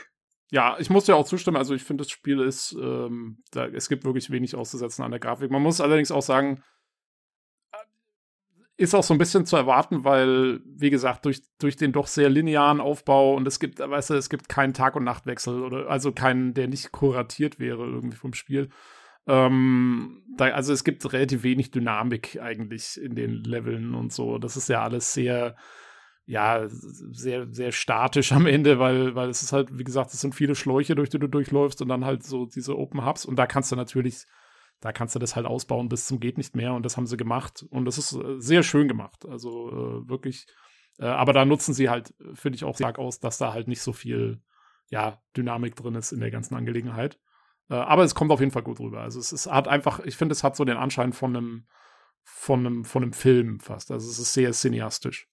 ja, 0.50 0.76
ich 0.78 0.88
muss 0.90 1.04
dir 1.04 1.16
auch 1.16 1.26
zustimmen. 1.26 1.56
Also 1.56 1.74
ich 1.74 1.84
finde, 1.84 2.04
das 2.04 2.10
Spiel 2.10 2.40
ist, 2.40 2.76
ähm, 2.80 3.42
da, 3.50 3.66
es 3.66 3.88
gibt 3.88 4.04
wirklich 4.04 4.30
wenig 4.30 4.54
auszusetzen 4.54 5.04
an 5.04 5.10
der 5.10 5.20
Grafik. 5.20 5.50
Man 5.50 5.62
muss 5.62 5.80
allerdings 5.80 6.10
auch 6.10 6.22
sagen, 6.22 6.62
äh, 7.72 7.76
ist 8.78 8.94
auch 8.94 9.02
so 9.02 9.12
ein 9.12 9.18
bisschen 9.18 9.44
zu 9.44 9.56
erwarten, 9.56 10.04
weil, 10.04 10.60
wie 10.64 10.90
gesagt, 10.90 11.26
durch, 11.26 11.42
durch 11.58 11.76
den 11.76 11.92
doch 11.92 12.06
sehr 12.06 12.30
linearen 12.30 12.80
Aufbau 12.80 13.34
und 13.34 13.46
es 13.46 13.60
gibt, 13.60 13.78
weißt 13.78 14.10
du, 14.10 14.14
es 14.14 14.30
gibt 14.30 14.48
keinen 14.48 14.72
Tag- 14.72 14.96
und 14.96 15.04
Nachtwechsel 15.04 15.62
oder 15.62 15.90
also 15.90 16.12
keinen, 16.12 16.54
der 16.54 16.68
nicht 16.68 16.92
kuratiert 16.92 17.58
wäre 17.58 17.84
irgendwie 17.84 18.16
vom 18.16 18.32
Spiel. 18.32 18.70
Ähm, 19.28 20.22
da, 20.36 20.46
also 20.46 20.72
es 20.72 20.84
gibt 20.84 21.12
relativ 21.12 21.42
wenig 21.44 21.70
Dynamik 21.70 22.40
eigentlich 22.40 23.00
in 23.00 23.14
den 23.14 23.44
Leveln 23.44 23.94
und 23.94 24.12
so. 24.12 24.38
Das 24.38 24.56
ist 24.56 24.68
ja 24.68 24.82
alles 24.82 25.14
sehr, 25.14 25.56
ja, 26.26 26.66
sehr, 26.68 27.46
sehr 27.52 27.72
statisch 27.72 28.32
am 28.32 28.46
Ende, 28.46 28.78
weil, 28.78 29.14
weil 29.14 29.28
es 29.30 29.42
ist 29.42 29.52
halt, 29.52 29.78
wie 29.78 29.84
gesagt, 29.84 30.12
es 30.14 30.20
sind 30.20 30.34
viele 30.34 30.54
Schläuche, 30.54 30.94
durch 30.94 31.10
die 31.10 31.18
du 31.18 31.28
durchläufst 31.28 31.82
und 31.82 31.88
dann 31.88 32.04
halt 32.04 32.24
so 32.24 32.46
diese 32.46 32.76
Open 32.78 33.04
Hubs 33.06 33.24
und 33.24 33.36
da 33.36 33.46
kannst 33.46 33.72
du 33.72 33.76
natürlich, 33.76 34.24
da 34.80 34.92
kannst 34.92 35.14
du 35.14 35.18
das 35.18 35.36
halt 35.36 35.46
ausbauen 35.46 35.88
bis 35.88 36.06
zum 36.06 36.20
geht 36.20 36.38
nicht 36.38 36.56
mehr 36.56 36.74
und 36.74 36.84
das 36.84 36.96
haben 36.96 37.06
sie 37.06 37.16
gemacht 37.16 37.64
und 37.70 37.84
das 37.84 37.98
ist 37.98 38.12
äh, 38.14 38.40
sehr 38.40 38.62
schön 38.62 38.88
gemacht. 38.88 39.26
Also 39.26 39.70
äh, 39.70 40.08
wirklich, 40.08 40.46
Äh, 40.98 41.06
aber 41.06 41.32
da 41.32 41.44
nutzen 41.44 41.74
sie 41.74 41.88
halt, 41.88 42.14
finde 42.34 42.56
ich 42.56 42.64
auch 42.64 42.76
stark 42.76 42.98
aus, 42.98 43.20
dass 43.20 43.38
da 43.38 43.52
halt 43.52 43.68
nicht 43.68 43.82
so 43.82 43.92
viel, 43.92 44.40
ja, 44.90 45.22
Dynamik 45.36 45.76
drin 45.76 45.94
ist 45.94 46.12
in 46.12 46.20
der 46.20 46.30
ganzen 46.30 46.56
Angelegenheit. 46.56 47.18
Äh, 47.70 47.74
aber 47.74 48.04
es 48.04 48.14
kommt 48.14 48.30
auf 48.30 48.40
jeden 48.40 48.52
Fall 48.52 48.62
gut 48.62 48.80
rüber. 48.80 49.00
Also 49.00 49.18
es, 49.18 49.32
es 49.32 49.46
hat 49.46 49.68
einfach, 49.68 50.00
ich 50.00 50.16
finde, 50.16 50.32
es 50.32 50.44
hat 50.44 50.56
so 50.56 50.64
den 50.64 50.76
Anschein 50.76 51.12
von 51.12 51.36
einem, 51.36 51.66
von 52.22 52.66
einem, 52.66 52.84
von 52.84 53.02
einem 53.02 53.12
Film 53.12 53.60
fast. 53.60 53.90
Also 53.90 54.08
es 54.08 54.18
ist 54.18 54.32
sehr 54.32 54.52
cineastisch. 54.52 55.28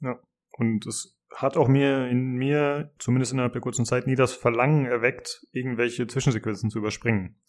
Ja. 0.00 0.18
Und 0.52 0.86
es 0.86 1.16
hat 1.34 1.56
auch 1.56 1.68
mir 1.68 2.08
in 2.08 2.34
mir, 2.34 2.92
zumindest 2.98 3.32
innerhalb 3.32 3.52
der 3.52 3.62
kurzen 3.62 3.84
Zeit, 3.84 4.06
nie 4.06 4.16
das 4.16 4.34
Verlangen 4.34 4.86
erweckt, 4.86 5.46
irgendwelche 5.52 6.06
Zwischensequenzen 6.06 6.70
zu 6.70 6.78
überspringen. 6.78 7.40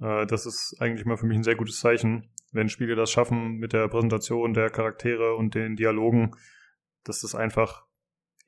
Äh, 0.00 0.26
das 0.26 0.46
ist 0.46 0.76
eigentlich 0.80 1.06
mal 1.06 1.16
für 1.16 1.26
mich 1.26 1.38
ein 1.38 1.44
sehr 1.44 1.56
gutes 1.56 1.80
Zeichen, 1.80 2.30
wenn 2.52 2.68
Spiele 2.68 2.94
das 2.94 3.10
schaffen 3.10 3.56
mit 3.56 3.72
der 3.72 3.88
Präsentation 3.88 4.52
der 4.54 4.70
Charaktere 4.70 5.34
und 5.36 5.54
den 5.54 5.76
Dialogen, 5.76 6.32
dass 7.04 7.20
das 7.20 7.34
einfach 7.34 7.86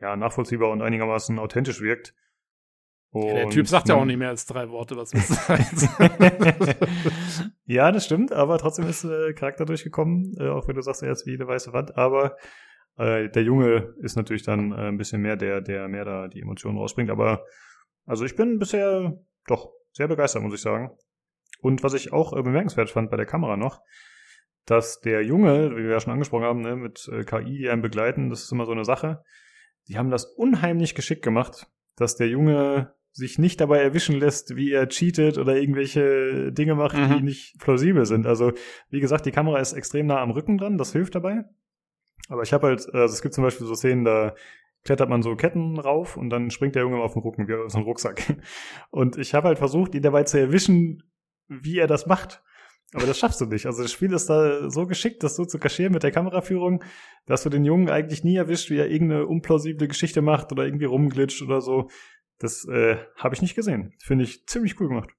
ja 0.00 0.16
nachvollziehbar 0.16 0.70
und 0.70 0.82
einigermaßen 0.82 1.38
authentisch 1.38 1.80
wirkt. 1.80 2.14
Ja, 3.14 3.34
der 3.34 3.50
Typ 3.50 3.68
sagt 3.68 3.88
ja 3.88 3.94
auch 3.94 4.04
nicht 4.04 4.18
mehr 4.18 4.30
als 4.30 4.44
drei 4.44 4.68
Worte, 4.70 4.96
was 4.96 5.12
Ja, 7.64 7.92
das 7.92 8.04
stimmt, 8.04 8.32
aber 8.32 8.58
trotzdem 8.58 8.88
ist 8.88 9.04
äh, 9.04 9.32
Charakter 9.34 9.64
durchgekommen, 9.64 10.34
äh, 10.38 10.48
auch 10.48 10.66
wenn 10.66 10.74
du 10.74 10.82
sagst, 10.82 11.02
er 11.02 11.12
ist 11.12 11.26
wie 11.26 11.34
eine 11.34 11.46
weiße 11.46 11.72
Wand, 11.72 11.96
aber 11.96 12.36
äh, 12.96 13.28
der 13.28 13.42
Junge 13.42 13.94
ist 14.00 14.16
natürlich 14.16 14.42
dann 14.42 14.72
äh, 14.72 14.88
ein 14.88 14.98
bisschen 14.98 15.22
mehr 15.22 15.36
der, 15.36 15.60
der 15.60 15.88
mehr 15.88 16.04
da 16.04 16.28
die 16.28 16.40
Emotionen 16.40 16.78
rausbringt. 16.78 17.10
Aber 17.10 17.44
also 18.06 18.24
ich 18.24 18.36
bin 18.36 18.58
bisher 18.58 19.18
doch 19.46 19.72
sehr 19.92 20.08
begeistert, 20.08 20.42
muss 20.42 20.54
ich 20.54 20.60
sagen. 20.60 20.90
Und 21.60 21.82
was 21.82 21.94
ich 21.94 22.12
auch 22.12 22.36
äh, 22.36 22.42
bemerkenswert 22.42 22.90
fand 22.90 23.10
bei 23.10 23.16
der 23.16 23.26
Kamera 23.26 23.56
noch, 23.56 23.80
dass 24.66 25.00
der 25.00 25.24
Junge, 25.24 25.72
wie 25.72 25.84
wir 25.84 25.90
ja 25.90 26.00
schon 26.00 26.12
angesprochen 26.12 26.44
haben, 26.44 26.60
ne, 26.60 26.76
mit 26.76 27.08
äh, 27.12 27.24
KI, 27.24 27.58
die 27.58 27.68
einen 27.68 27.82
begleiten, 27.82 28.30
das 28.30 28.44
ist 28.44 28.52
immer 28.52 28.66
so 28.66 28.72
eine 28.72 28.84
Sache. 28.84 29.22
Die 29.88 29.98
haben 29.98 30.10
das 30.10 30.24
unheimlich 30.24 30.94
geschickt 30.94 31.22
gemacht, 31.22 31.66
dass 31.96 32.16
der 32.16 32.28
Junge 32.28 32.94
sich 33.14 33.38
nicht 33.38 33.60
dabei 33.60 33.78
erwischen 33.78 34.18
lässt, 34.18 34.56
wie 34.56 34.72
er 34.72 34.88
cheatet 34.88 35.38
oder 35.38 35.56
irgendwelche 35.56 36.50
Dinge 36.52 36.74
macht, 36.74 36.96
mhm. 36.96 37.16
die 37.16 37.22
nicht 37.22 37.58
plausibel 37.60 38.04
sind. 38.06 38.26
Also, 38.26 38.52
wie 38.90 38.98
gesagt, 38.98 39.24
die 39.24 39.30
Kamera 39.30 39.60
ist 39.60 39.72
extrem 39.72 40.06
nah 40.06 40.20
am 40.20 40.32
Rücken 40.32 40.58
dran, 40.58 40.78
das 40.78 40.92
hilft 40.92 41.14
dabei. 41.14 41.44
Aber 42.28 42.42
ich 42.42 42.52
habe 42.52 42.66
halt, 42.66 42.92
also 42.92 43.14
es 43.14 43.22
gibt 43.22 43.34
zum 43.34 43.44
Beispiel 43.44 43.66
so 43.66 43.74
Szenen, 43.74 44.04
da 44.04 44.34
klettert 44.82 45.08
man 45.08 45.22
so 45.22 45.36
Ketten 45.36 45.78
rauf 45.78 46.16
und 46.16 46.28
dann 46.30 46.50
springt 46.50 46.74
der 46.74 46.82
Junge 46.82 46.96
auf 46.98 47.12
den 47.12 47.22
Rücken, 47.22 47.46
wie 47.46 47.54
aus 47.54 47.76
einem 47.76 47.84
Rucksack. 47.84 48.36
Und 48.90 49.16
ich 49.16 49.32
habe 49.32 49.48
halt 49.48 49.58
versucht, 49.58 49.94
ihn 49.94 50.02
dabei 50.02 50.24
zu 50.24 50.38
erwischen, 50.38 51.02
wie 51.48 51.78
er 51.78 51.86
das 51.86 52.06
macht. 52.06 52.42
Aber 52.92 53.06
das 53.06 53.18
schaffst 53.18 53.40
du 53.40 53.46
nicht. 53.46 53.66
Also 53.66 53.82
das 53.82 53.92
Spiel 53.92 54.12
ist 54.12 54.28
da 54.30 54.70
so 54.70 54.86
geschickt, 54.86 55.22
das 55.22 55.36
so 55.36 55.44
zu 55.44 55.58
kaschieren 55.58 55.92
mit 55.92 56.02
der 56.02 56.12
Kameraführung, 56.12 56.84
dass 57.26 57.42
du 57.42 57.48
den 57.48 57.64
Jungen 57.64 57.88
eigentlich 57.88 58.22
nie 58.22 58.36
erwischt, 58.36 58.70
wie 58.70 58.76
er 58.76 58.88
irgendeine 58.88 59.26
unplausible 59.26 59.88
Geschichte 59.88 60.22
macht 60.22 60.52
oder 60.52 60.64
irgendwie 60.64 60.84
rumglitscht 60.84 61.42
oder 61.42 61.60
so. 61.60 61.88
Das 62.38 62.64
äh, 62.66 62.98
habe 63.16 63.34
ich 63.34 63.42
nicht 63.42 63.54
gesehen. 63.54 63.94
Finde 64.02 64.24
ich 64.24 64.46
ziemlich 64.46 64.78
cool 64.80 64.88
gemacht. 64.88 65.10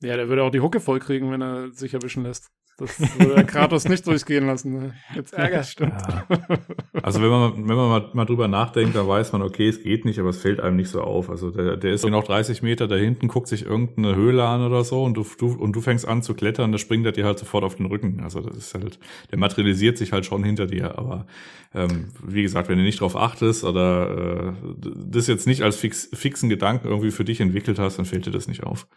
Ja, 0.00 0.16
der 0.16 0.28
würde 0.28 0.42
auch 0.42 0.50
die 0.50 0.60
Hucke 0.60 0.80
vollkriegen, 0.80 1.30
wenn 1.30 1.42
er 1.42 1.72
sich 1.72 1.94
erwischen 1.94 2.22
lässt. 2.22 2.50
Das 2.78 3.00
würde 3.18 3.36
der 3.36 3.44
Kratos 3.44 3.88
nicht 3.88 4.06
durchgehen 4.06 4.46
lassen. 4.46 4.74
Ne? 4.74 4.94
Jetzt 5.14 5.32
ärgerst 5.32 5.72
stimmt. 5.72 5.94
Ja. 6.08 6.26
Also 7.02 7.22
wenn 7.22 7.28
man, 7.28 7.68
wenn 7.68 7.76
man 7.76 7.88
mal, 7.88 8.10
mal 8.14 8.24
drüber 8.24 8.48
nachdenkt, 8.48 8.96
dann 8.96 9.06
weiß 9.06 9.30
man, 9.32 9.42
okay, 9.42 9.68
es 9.68 9.80
geht 9.80 10.04
nicht, 10.04 10.18
aber 10.18 10.30
es 10.30 10.38
fällt 10.38 10.58
einem 10.58 10.74
nicht 10.74 10.88
so 10.88 11.02
auf. 11.02 11.30
Also 11.30 11.50
der, 11.50 11.76
der 11.76 11.92
ist 11.92 12.04
noch 12.04 12.24
30 12.24 12.62
Meter 12.62 12.88
da 12.88 12.96
hinten, 12.96 13.28
guckt 13.28 13.46
sich 13.46 13.64
irgendeine 13.64 14.16
Höhle 14.16 14.44
an 14.44 14.66
oder 14.66 14.82
so 14.82 15.04
und 15.04 15.14
du, 15.14 15.24
du, 15.38 15.52
und 15.52 15.76
du 15.76 15.80
fängst 15.80 16.08
an 16.08 16.22
zu 16.22 16.34
klettern, 16.34 16.72
da 16.72 16.78
springt 16.78 17.06
er 17.06 17.12
dir 17.12 17.24
halt 17.24 17.38
sofort 17.38 17.62
auf 17.62 17.76
den 17.76 17.86
Rücken. 17.86 18.20
Also 18.24 18.40
das 18.40 18.56
ist 18.56 18.74
halt, 18.74 18.98
der 19.30 19.38
materialisiert 19.38 19.98
sich 19.98 20.10
halt 20.10 20.26
schon 20.26 20.42
hinter 20.42 20.66
dir. 20.66 20.98
Aber 20.98 21.26
ähm, 21.74 22.08
wie 22.26 22.42
gesagt, 22.42 22.68
wenn 22.68 22.78
du 22.78 22.84
nicht 22.84 23.00
drauf 23.00 23.14
achtest 23.14 23.62
oder 23.62 24.54
äh, 24.56 24.70
das 25.06 25.28
jetzt 25.28 25.46
nicht 25.46 25.62
als 25.62 25.76
fix, 25.76 26.08
fixen 26.12 26.48
Gedanken 26.48 26.88
irgendwie 26.88 27.12
für 27.12 27.24
dich 27.24 27.40
entwickelt 27.40 27.78
hast, 27.78 27.98
dann 27.98 28.06
fällt 28.06 28.26
dir 28.26 28.32
das 28.32 28.48
nicht 28.48 28.64
auf. 28.64 28.88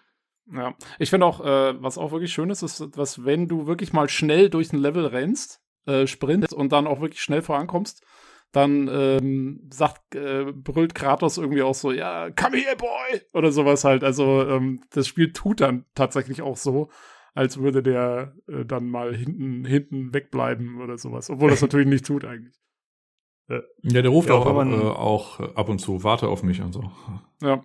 Ja, 0.52 0.74
ich 0.98 1.10
finde 1.10 1.26
auch, 1.26 1.42
äh, 1.42 1.82
was 1.82 1.98
auch 1.98 2.12
wirklich 2.12 2.34
schön 2.34 2.50
ist, 2.50 2.64
ist, 2.64 2.98
was, 2.98 3.24
wenn 3.24 3.48
du 3.48 3.68
wirklich 3.68 3.94
mal 3.94 4.10
schnell 4.10 4.50
durch 4.50 4.74
ein 4.74 4.80
Level 4.80 5.06
rennst, 5.06 5.62
äh, 5.86 6.08
sprintest 6.08 6.54
und 6.54 6.72
dann 6.72 6.88
auch 6.88 7.02
wirklich 7.02 7.22
schnell 7.22 7.42
vorankommst, 7.42 8.04
dann 8.52 8.88
ähm, 8.92 9.70
sagt, 9.72 10.16
äh, 10.16 10.52
brüllt 10.52 10.96
Kratos 10.96 11.38
irgendwie 11.38 11.62
auch 11.62 11.76
so, 11.76 11.92
ja, 11.92 12.32
come 12.32 12.58
here, 12.58 12.76
boy! 12.76 13.22
Oder 13.34 13.52
sowas 13.52 13.84
halt. 13.84 14.04
Also 14.04 14.48
ähm, 14.48 14.82
das 14.90 15.08
Spiel 15.08 15.34
tut 15.34 15.62
dann 15.62 15.86
tatsächlich 15.94 16.42
auch 16.42 16.58
so, 16.58 16.90
als 17.36 17.60
würde 17.60 17.84
der 17.84 18.36
äh, 18.48 18.66
dann 18.66 18.90
mal 18.90 19.16
hinten, 19.16 19.66
hinten 19.66 20.14
wegbleiben 20.14 20.82
oder 20.82 20.98
sowas. 20.98 21.30
Obwohl 21.30 21.52
das 21.52 21.62
natürlich 21.62 21.88
nicht 21.88 22.06
tut 22.06 22.26
eigentlich. 22.26 22.56
Ja, 23.48 24.02
der 24.02 24.10
ruft 24.10 24.30
ja, 24.30 24.36
auch, 24.36 24.46
auch, 24.46 24.66
äh, 24.66 24.86
auch 24.86 25.40
ab 25.56 25.70
und 25.70 25.80
zu, 25.80 26.04
warte 26.04 26.28
auf 26.28 26.44
mich 26.44 26.62
und 26.62 26.74
so. 26.74 26.92
Ja. 27.42 27.64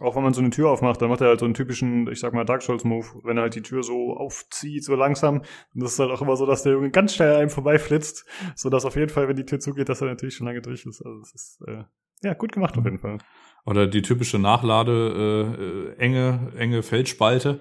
Auch 0.00 0.16
wenn 0.16 0.22
man 0.22 0.32
so 0.32 0.40
eine 0.40 0.50
Tür 0.50 0.70
aufmacht, 0.70 1.02
dann 1.02 1.10
macht 1.10 1.20
er 1.20 1.28
halt 1.28 1.40
so 1.40 1.44
einen 1.44 1.54
typischen, 1.54 2.10
ich 2.10 2.20
sag 2.20 2.32
mal, 2.32 2.44
Dark 2.44 2.62
Souls-Move, 2.62 3.06
wenn 3.24 3.36
er 3.36 3.42
halt 3.44 3.54
die 3.54 3.62
Tür 3.62 3.82
so 3.82 4.16
aufzieht, 4.16 4.82
so 4.82 4.94
langsam. 4.94 5.38
Und 5.74 5.82
das 5.82 5.92
ist 5.92 5.98
halt 5.98 6.10
auch 6.10 6.22
immer 6.22 6.36
so, 6.36 6.46
dass 6.46 6.62
der 6.62 6.72
Junge 6.72 6.90
ganz 6.90 7.14
schnell 7.14 7.36
einem 7.36 7.50
vorbeiflitzt, 7.50 8.26
sodass 8.54 8.86
auf 8.86 8.96
jeden 8.96 9.10
Fall, 9.10 9.28
wenn 9.28 9.36
die 9.36 9.44
Tür 9.44 9.60
zugeht, 9.60 9.88
dass 9.88 10.00
er 10.00 10.08
natürlich 10.08 10.36
schon 10.36 10.46
lange 10.46 10.62
durch 10.62 10.86
ist. 10.86 11.02
Also 11.02 11.18
das 11.20 11.34
ist 11.34 11.62
äh, 11.66 11.84
ja 12.22 12.34
gut 12.34 12.52
gemacht 12.52 12.78
auf 12.78 12.84
jeden 12.84 12.98
Fall. 12.98 13.18
Oder 13.66 13.86
die 13.86 14.02
typische 14.02 14.38
Nachlade, 14.38 15.94
äh, 15.98 16.00
enge, 16.00 16.52
enge 16.56 16.82
Feldspalte. 16.82 17.60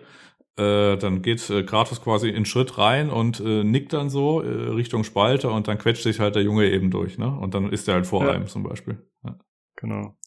Äh, 0.56 0.98
dann 0.98 1.22
geht 1.22 1.49
äh, 1.49 1.64
Kratos 1.64 2.02
quasi 2.02 2.30
in 2.30 2.45
Schritt 2.45 2.78
rein 2.78 3.10
und 3.10 3.40
äh, 3.40 3.64
nickt 3.64 3.94
dann 3.94 4.10
so 4.10 4.41
äh, 4.41 4.48
Richtung 4.48 5.03
Spalte 5.03 5.49
und 5.49 5.68
dann 5.68 5.78
quetscht 5.78 6.03
sich 6.03 6.20
halt 6.20 6.36
der 6.36 6.44
Junge 6.44 6.70
eben 6.70 6.91
durch, 6.91 7.18
ne? 7.18 7.34
Und 7.34 7.53
dann 7.53 7.72
ist 7.72 7.88
er 7.88 7.95
halt 7.95 8.07
vor 8.07 8.26
ja. 8.26 8.32
einem 8.32 8.48
zum 8.48 8.64
Beispiel. 8.64 9.07
Ja. 9.24 9.38
Genau. 9.78 10.18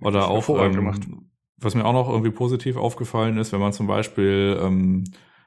Oder 0.00 0.28
auch, 0.28 0.48
ähm, 0.48 1.29
was 1.60 1.74
mir 1.74 1.84
auch 1.84 1.92
noch 1.92 2.08
irgendwie 2.08 2.30
positiv 2.30 2.76
aufgefallen 2.76 3.38
ist, 3.38 3.52
wenn 3.52 3.60
man 3.60 3.72
zum 3.72 3.86
Beispiel, 3.86 4.58
ähm, 4.62 5.04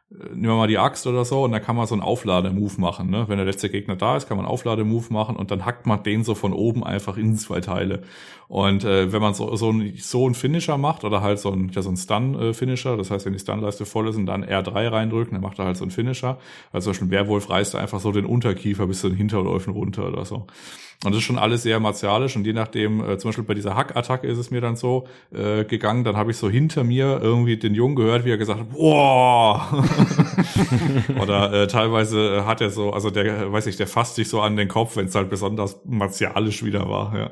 nehmen 0.09 0.43
wir 0.43 0.55
mal 0.55 0.67
die 0.67 0.77
Axt 0.77 1.07
oder 1.07 1.25
so, 1.25 1.43
und 1.43 1.51
da 1.51 1.59
kann 1.59 1.75
man 1.75 1.87
so 1.87 1.95
einen 1.95 2.03
Auflademove 2.03 2.79
machen. 2.79 3.09
Ne? 3.09 3.25
Wenn 3.27 3.37
der 3.37 3.45
letzte 3.45 3.69
Gegner 3.69 3.95
da 3.95 4.15
ist, 4.15 4.27
kann 4.27 4.37
man 4.37 4.45
einen 4.45 4.53
Auflademove 4.53 5.11
machen 5.11 5.35
und 5.35 5.49
dann 5.49 5.65
hackt 5.65 5.87
man 5.87 6.03
den 6.03 6.23
so 6.23 6.35
von 6.35 6.53
oben 6.53 6.83
einfach 6.83 7.17
in 7.17 7.35
zwei 7.35 7.61
Teile. 7.61 8.03
Und 8.47 8.83
äh, 8.83 9.11
wenn 9.11 9.21
man 9.21 9.33
so, 9.33 9.55
so, 9.55 9.71
ein, 9.71 9.93
so 9.97 10.29
ein 10.29 10.35
Finisher 10.35 10.77
macht 10.77 11.03
oder 11.03 11.21
halt 11.21 11.39
so 11.39 11.51
ein, 11.51 11.71
ja, 11.73 11.81
so 11.81 11.89
ein 11.89 11.97
Stun-Finisher, 11.97 12.97
das 12.97 13.09
heißt, 13.09 13.25
wenn 13.25 13.33
die 13.33 13.39
Stun-Leiste 13.39 13.85
voll 13.85 14.07
ist 14.07 14.15
und 14.15 14.27
dann 14.27 14.45
R3 14.45 14.91
reindrücken, 14.91 15.33
dann 15.33 15.41
macht 15.41 15.57
er 15.57 15.65
halt 15.65 15.77
so 15.77 15.85
ein 15.85 15.91
Finisher. 15.91 16.37
Also 16.71 16.91
zum 16.91 16.91
Beispiel 16.91 17.09
Werwolf 17.09 17.49
reißt 17.49 17.75
einfach 17.75 17.99
so 17.99 18.11
den 18.11 18.25
Unterkiefer 18.25 18.85
bis 18.85 19.01
zu 19.01 19.09
den 19.09 19.17
Hinterläufen 19.17 19.73
runter 19.73 20.07
oder 20.07 20.25
so. 20.25 20.45
Und 21.03 21.11
das 21.11 21.19
ist 21.19 21.23
schon 21.23 21.37
alles 21.37 21.63
sehr 21.63 21.79
martialisch 21.79 22.35
und 22.35 22.45
je 22.45 22.53
nachdem, 22.53 23.03
äh, 23.03 23.17
zum 23.17 23.29
Beispiel 23.29 23.43
bei 23.43 23.53
dieser 23.53 23.75
Hack-Attacke 23.75 24.25
ist 24.27 24.37
es 24.37 24.51
mir 24.51 24.61
dann 24.61 24.75
so 24.75 25.07
äh, 25.31 25.65
gegangen, 25.65 26.03
dann 26.03 26.15
habe 26.15 26.31
ich 26.31 26.37
so 26.37 26.49
hinter 26.49 26.83
mir 26.83 27.19
irgendwie 27.21 27.57
den 27.57 27.75
Jungen 27.75 27.95
gehört, 27.95 28.23
wie 28.23 28.31
er 28.31 28.37
gesagt 28.37 28.61
hat, 28.61 28.69
boah! 28.69 29.83
Oder 31.21 31.53
äh, 31.53 31.67
teilweise 31.67 32.45
hat 32.45 32.61
er 32.61 32.69
so, 32.69 32.91
also 32.91 33.09
der, 33.09 33.51
weiß 33.51 33.67
ich, 33.67 33.75
der 33.75 33.87
fasst 33.87 34.15
sich 34.15 34.29
so 34.29 34.41
an 34.41 34.55
den 34.55 34.69
Kopf, 34.69 34.95
wenn 34.95 35.07
es 35.07 35.15
halt 35.15 35.29
besonders 35.29 35.81
martialisch 35.85 36.63
wieder 36.63 36.87
war, 36.89 37.17
ja. 37.17 37.31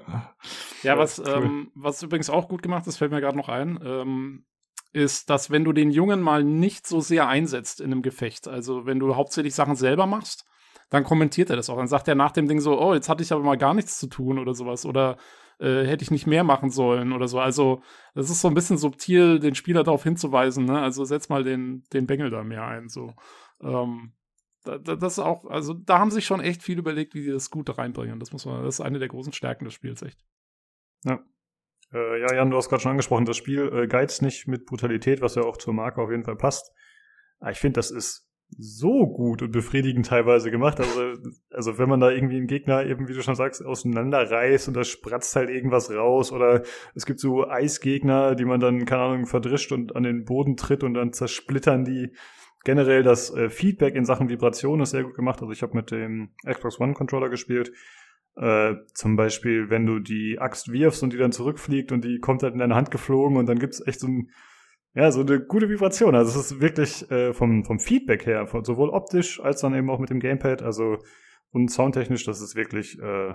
Ja, 0.83 0.97
was, 0.97 1.19
cool. 1.19 1.43
ähm, 1.43 1.71
was 1.75 2.03
übrigens 2.03 2.29
auch 2.29 2.49
gut 2.49 2.61
gemacht 2.61 2.87
ist, 2.87 2.97
fällt 2.97 3.11
mir 3.11 3.21
gerade 3.21 3.37
noch 3.37 3.49
ein, 3.49 3.79
ähm, 3.85 4.43
ist, 4.93 5.29
dass 5.29 5.49
wenn 5.49 5.63
du 5.63 5.71
den 5.71 5.91
Jungen 5.91 6.21
mal 6.21 6.43
nicht 6.43 6.85
so 6.85 6.99
sehr 6.99 7.27
einsetzt 7.27 7.79
in 7.79 7.91
einem 7.91 8.01
Gefecht, 8.01 8.47
also 8.47 8.85
wenn 8.85 8.99
du 8.99 9.15
hauptsächlich 9.15 9.55
Sachen 9.55 9.75
selber 9.75 10.05
machst, 10.05 10.45
dann 10.91 11.05
kommentiert 11.05 11.49
er 11.49 11.55
das 11.55 11.69
auch. 11.69 11.77
Dann 11.77 11.87
sagt 11.87 12.07
er 12.07 12.15
nach 12.15 12.31
dem 12.31 12.47
Ding 12.47 12.59
so, 12.59 12.79
oh, 12.79 12.93
jetzt 12.93 13.09
hatte 13.09 13.23
ich 13.23 13.31
aber 13.31 13.43
mal 13.43 13.57
gar 13.57 13.73
nichts 13.73 13.97
zu 13.97 14.07
tun 14.07 14.37
oder 14.37 14.53
sowas. 14.53 14.85
Oder 14.85 15.17
äh, 15.59 15.85
hätte 15.85 16.03
ich 16.03 16.11
nicht 16.11 16.27
mehr 16.27 16.43
machen 16.43 16.69
sollen 16.69 17.13
oder 17.13 17.29
so. 17.29 17.39
Also, 17.39 17.81
das 18.13 18.29
ist 18.29 18.41
so 18.41 18.49
ein 18.49 18.53
bisschen 18.53 18.77
subtil, 18.77 19.39
den 19.39 19.55
Spieler 19.55 19.83
darauf 19.83 20.03
hinzuweisen, 20.03 20.65
ne? 20.65 20.81
Also 20.81 21.05
setz 21.05 21.29
mal 21.29 21.45
den, 21.45 21.83
den 21.93 22.07
Bengel 22.07 22.29
da 22.29 22.43
mehr 22.43 22.65
ein. 22.65 22.89
So. 22.89 23.13
Ähm, 23.61 24.11
da, 24.65 24.77
da, 24.77 24.97
das 24.97 25.13
ist 25.13 25.19
auch, 25.19 25.45
also 25.45 25.73
da 25.73 25.97
haben 25.97 26.11
sich 26.11 26.25
schon 26.25 26.41
echt 26.41 26.61
viel 26.61 26.77
überlegt, 26.77 27.15
wie 27.15 27.23
die 27.23 27.31
das 27.31 27.49
gut 27.49 27.75
reinbringen. 27.77 28.19
Das 28.19 28.33
muss 28.33 28.45
man, 28.45 28.63
das 28.65 28.75
ist 28.75 28.81
eine 28.81 28.99
der 28.99 29.07
großen 29.07 29.31
Stärken 29.33 29.63
des 29.63 29.73
Spiels, 29.73 30.01
echt. 30.01 30.19
Ja. 31.05 31.23
Äh, 31.93 32.19
ja, 32.19 32.35
Jan, 32.35 32.51
du 32.51 32.57
hast 32.57 32.67
gerade 32.67 32.81
schon 32.81 32.91
angesprochen, 32.91 33.25
das 33.25 33.37
Spiel 33.37 33.71
äh, 33.73 33.87
geizt 33.87 34.21
nicht 34.21 34.47
mit 34.47 34.65
Brutalität, 34.65 35.21
was 35.21 35.35
ja 35.35 35.43
auch 35.43 35.55
zur 35.55 35.73
Marke 35.73 36.01
auf 36.01 36.11
jeden 36.11 36.25
Fall 36.25 36.35
passt. 36.35 36.73
Aber 37.39 37.51
ich 37.51 37.59
finde, 37.59 37.77
das 37.77 37.91
ist 37.91 38.30
so 38.57 39.07
gut 39.07 39.41
und 39.41 39.51
befriedigend 39.51 40.05
teilweise 40.05 40.51
gemacht. 40.51 40.79
Also, 40.79 41.13
also 41.51 41.77
wenn 41.77 41.89
man 41.89 41.99
da 41.99 42.11
irgendwie 42.11 42.37
einen 42.37 42.47
Gegner 42.47 42.85
eben, 42.85 43.07
wie 43.07 43.13
du 43.13 43.21
schon 43.21 43.35
sagst, 43.35 43.65
auseinanderreißt 43.65 44.67
und 44.67 44.75
da 44.75 44.83
spratzt 44.83 45.35
halt 45.35 45.49
irgendwas 45.49 45.89
raus 45.91 46.31
oder 46.31 46.63
es 46.93 47.05
gibt 47.05 47.19
so 47.19 47.47
Eisgegner, 47.47 48.35
die 48.35 48.45
man 48.45 48.59
dann, 48.59 48.85
keine 48.85 49.03
Ahnung, 49.03 49.25
verdrischt 49.25 49.71
und 49.71 49.95
an 49.95 50.03
den 50.03 50.25
Boden 50.25 50.57
tritt 50.57 50.83
und 50.83 50.93
dann 50.93 51.13
zersplittern 51.13 51.85
die. 51.85 52.13
Generell 52.63 53.01
das 53.01 53.33
äh, 53.33 53.49
Feedback 53.49 53.95
in 53.95 54.05
Sachen 54.05 54.29
Vibration 54.29 54.81
ist 54.81 54.91
sehr 54.91 55.03
gut 55.03 55.15
gemacht. 55.15 55.41
Also 55.41 55.51
ich 55.51 55.63
habe 55.63 55.75
mit 55.75 55.89
dem 55.89 56.29
Xbox 56.45 56.79
One 56.79 56.93
Controller 56.93 57.29
gespielt. 57.29 57.71
Äh, 58.35 58.75
zum 58.93 59.15
Beispiel, 59.15 59.69
wenn 59.69 59.87
du 59.87 59.99
die 59.99 60.37
Axt 60.39 60.71
wirfst 60.71 61.01
und 61.01 61.11
die 61.11 61.17
dann 61.17 61.31
zurückfliegt 61.31 61.91
und 61.91 62.05
die 62.05 62.19
kommt 62.19 62.43
halt 62.43 62.53
in 62.53 62.59
deine 62.59 62.75
Hand 62.75 62.91
geflogen 62.91 63.37
und 63.37 63.47
dann 63.47 63.57
gibt's 63.57 63.85
echt 63.85 63.99
so 63.99 64.07
ein 64.07 64.29
ja, 64.93 65.11
so 65.11 65.21
eine 65.21 65.39
gute 65.39 65.69
Vibration. 65.69 66.15
Also 66.15 66.39
es 66.39 66.51
ist 66.51 66.61
wirklich 66.61 67.09
äh, 67.11 67.33
vom, 67.33 67.63
vom 67.63 67.79
Feedback 67.79 68.25
her, 68.25 68.47
von, 68.47 68.63
sowohl 68.63 68.89
optisch 68.89 69.39
als 69.39 69.61
dann 69.61 69.75
eben 69.75 69.89
auch 69.89 69.99
mit 69.99 70.09
dem 70.09 70.19
Gamepad. 70.19 70.61
Also 70.61 70.97
Und 71.51 71.71
soundtechnisch, 71.71 72.25
das 72.25 72.41
ist 72.41 72.55
wirklich 72.55 72.99
äh, 72.99 73.33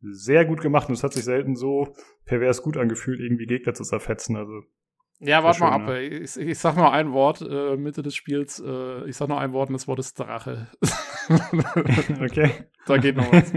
sehr 0.00 0.44
gut 0.44 0.60
gemacht 0.60 0.88
und 0.88 0.94
es 0.94 1.02
hat 1.02 1.12
sich 1.12 1.24
selten 1.24 1.56
so 1.56 1.94
pervers 2.24 2.62
gut 2.62 2.76
angefühlt, 2.76 3.20
irgendwie 3.20 3.46
Gegner 3.46 3.74
zu 3.74 3.84
zerfetzen. 3.84 4.36
Also 4.36 4.62
ja, 5.20 5.42
warte 5.42 5.60
mal 5.60 5.72
ab. 5.72 5.86
Ne? 5.86 6.00
Ich, 6.02 6.36
ich 6.36 6.58
sag 6.58 6.76
nur 6.76 6.92
ein 6.92 7.12
Wort 7.12 7.40
äh, 7.40 7.76
Mitte 7.76 8.02
des 8.02 8.14
Spiels. 8.14 8.62
Äh, 8.64 9.08
ich 9.08 9.16
sag 9.16 9.28
nur 9.28 9.40
ein 9.40 9.52
Wort 9.52 9.68
und 9.68 9.72
das 9.72 9.88
Wort 9.88 9.98
ist 9.98 10.18
Drache. 10.18 10.68
okay. 12.20 12.50
Da 12.86 12.96
geht 12.98 13.16
noch 13.16 13.30
was. 13.32 13.52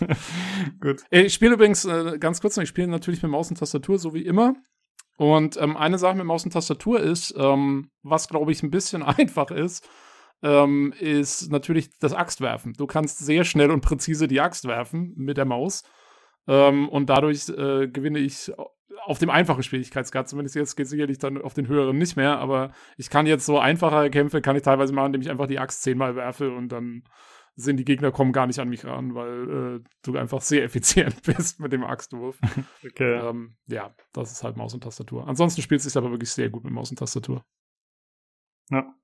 Gut. 0.80 1.02
Ich 1.10 1.34
spiele 1.34 1.54
übrigens 1.54 1.84
äh, 1.84 2.18
ganz 2.18 2.40
kurz 2.40 2.56
noch, 2.56 2.62
ich 2.62 2.68
spiele 2.68 2.88
natürlich 2.88 3.22
mit 3.22 3.30
Maus 3.30 3.50
und 3.50 3.58
Tastatur, 3.58 3.98
so 3.98 4.14
wie 4.14 4.24
immer. 4.24 4.54
Und 5.16 5.56
ähm, 5.60 5.76
eine 5.76 5.98
Sache 5.98 6.16
mit 6.16 6.26
Maus 6.26 6.44
und 6.44 6.52
Tastatur 6.52 7.00
ist, 7.00 7.34
ähm, 7.36 7.90
was 8.02 8.28
glaube 8.28 8.52
ich 8.52 8.62
ein 8.62 8.70
bisschen 8.70 9.02
einfach 9.02 9.50
ist, 9.50 9.88
ähm, 10.42 10.92
ist 10.98 11.50
natürlich 11.50 11.90
das 11.98 12.12
Axtwerfen. 12.12 12.72
Du 12.74 12.86
kannst 12.86 13.18
sehr 13.18 13.44
schnell 13.44 13.70
und 13.70 13.80
präzise 13.82 14.26
die 14.26 14.40
Axt 14.40 14.66
werfen 14.66 15.12
mit 15.16 15.36
der 15.36 15.44
Maus. 15.44 15.82
Ähm, 16.48 16.88
und 16.88 17.08
dadurch 17.08 17.48
äh, 17.48 17.88
gewinne 17.88 18.18
ich 18.18 18.52
auf 19.04 19.18
dem 19.18 19.30
einfachen 19.30 19.62
Schwierigkeitsgrad, 19.62 20.28
zumindest 20.28 20.54
jetzt 20.54 20.76
geht 20.76 20.88
sicherlich 20.88 21.18
dann 21.18 21.40
auf 21.40 21.54
den 21.54 21.66
höheren 21.66 21.98
nicht 21.98 22.16
mehr, 22.16 22.38
aber 22.38 22.72
ich 22.96 23.10
kann 23.10 23.26
jetzt 23.26 23.46
so 23.46 23.58
einfache 23.58 24.10
Kämpfe, 24.10 24.40
kann 24.40 24.56
ich 24.56 24.62
teilweise 24.62 24.92
machen, 24.92 25.06
indem 25.06 25.22
ich 25.22 25.30
einfach 25.30 25.46
die 25.46 25.58
Axt 25.58 25.82
zehnmal 25.82 26.14
werfe 26.14 26.50
und 26.52 26.68
dann 26.68 27.04
sind 27.54 27.76
die 27.76 27.84
Gegner 27.84 28.12
kommen 28.12 28.32
gar 28.32 28.46
nicht 28.46 28.58
an 28.58 28.68
mich 28.68 28.84
ran, 28.84 29.14
weil 29.14 29.76
äh, 29.76 29.80
du 30.02 30.16
einfach 30.16 30.40
sehr 30.40 30.64
effizient 30.64 31.22
bist 31.22 31.60
mit 31.60 31.72
dem 31.72 31.84
Axtwurf. 31.84 32.38
Okay. 32.84 33.14
Ähm, 33.14 33.56
ja, 33.66 33.94
das 34.12 34.32
ist 34.32 34.42
halt 34.42 34.56
Maus 34.56 34.74
und 34.74 34.82
Tastatur. 34.82 35.28
Ansonsten 35.28 35.62
spielt 35.62 35.80
es 35.80 35.84
sich 35.84 35.96
aber 35.96 36.10
wirklich 36.10 36.30
sehr 36.30 36.50
gut 36.50 36.64
mit 36.64 36.72
Maus 36.72 36.90
und 36.90 36.98
Tastatur. 36.98 37.44
Ja. 38.70 38.94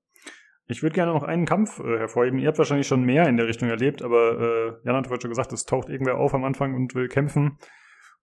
Ich 0.67 0.83
würde 0.83 0.93
gerne 0.93 1.13
noch 1.13 1.23
einen 1.23 1.45
Kampf 1.45 1.79
äh, 1.79 1.97
hervorheben. 1.97 2.39
Ihr 2.39 2.47
habt 2.47 2.57
wahrscheinlich 2.57 2.87
schon 2.87 3.03
mehr 3.03 3.27
in 3.27 3.37
der 3.37 3.47
Richtung 3.47 3.69
erlebt, 3.69 4.01
aber 4.01 4.39
äh, 4.39 4.85
Jan 4.85 4.95
hat 4.95 5.09
heute 5.09 5.23
schon 5.23 5.31
gesagt, 5.31 5.51
es 5.53 5.65
taucht 5.65 5.89
irgendwer 5.89 6.17
auf 6.17 6.33
am 6.33 6.43
Anfang 6.43 6.75
und 6.75 6.93
will 6.93 7.07
kämpfen. 7.07 7.57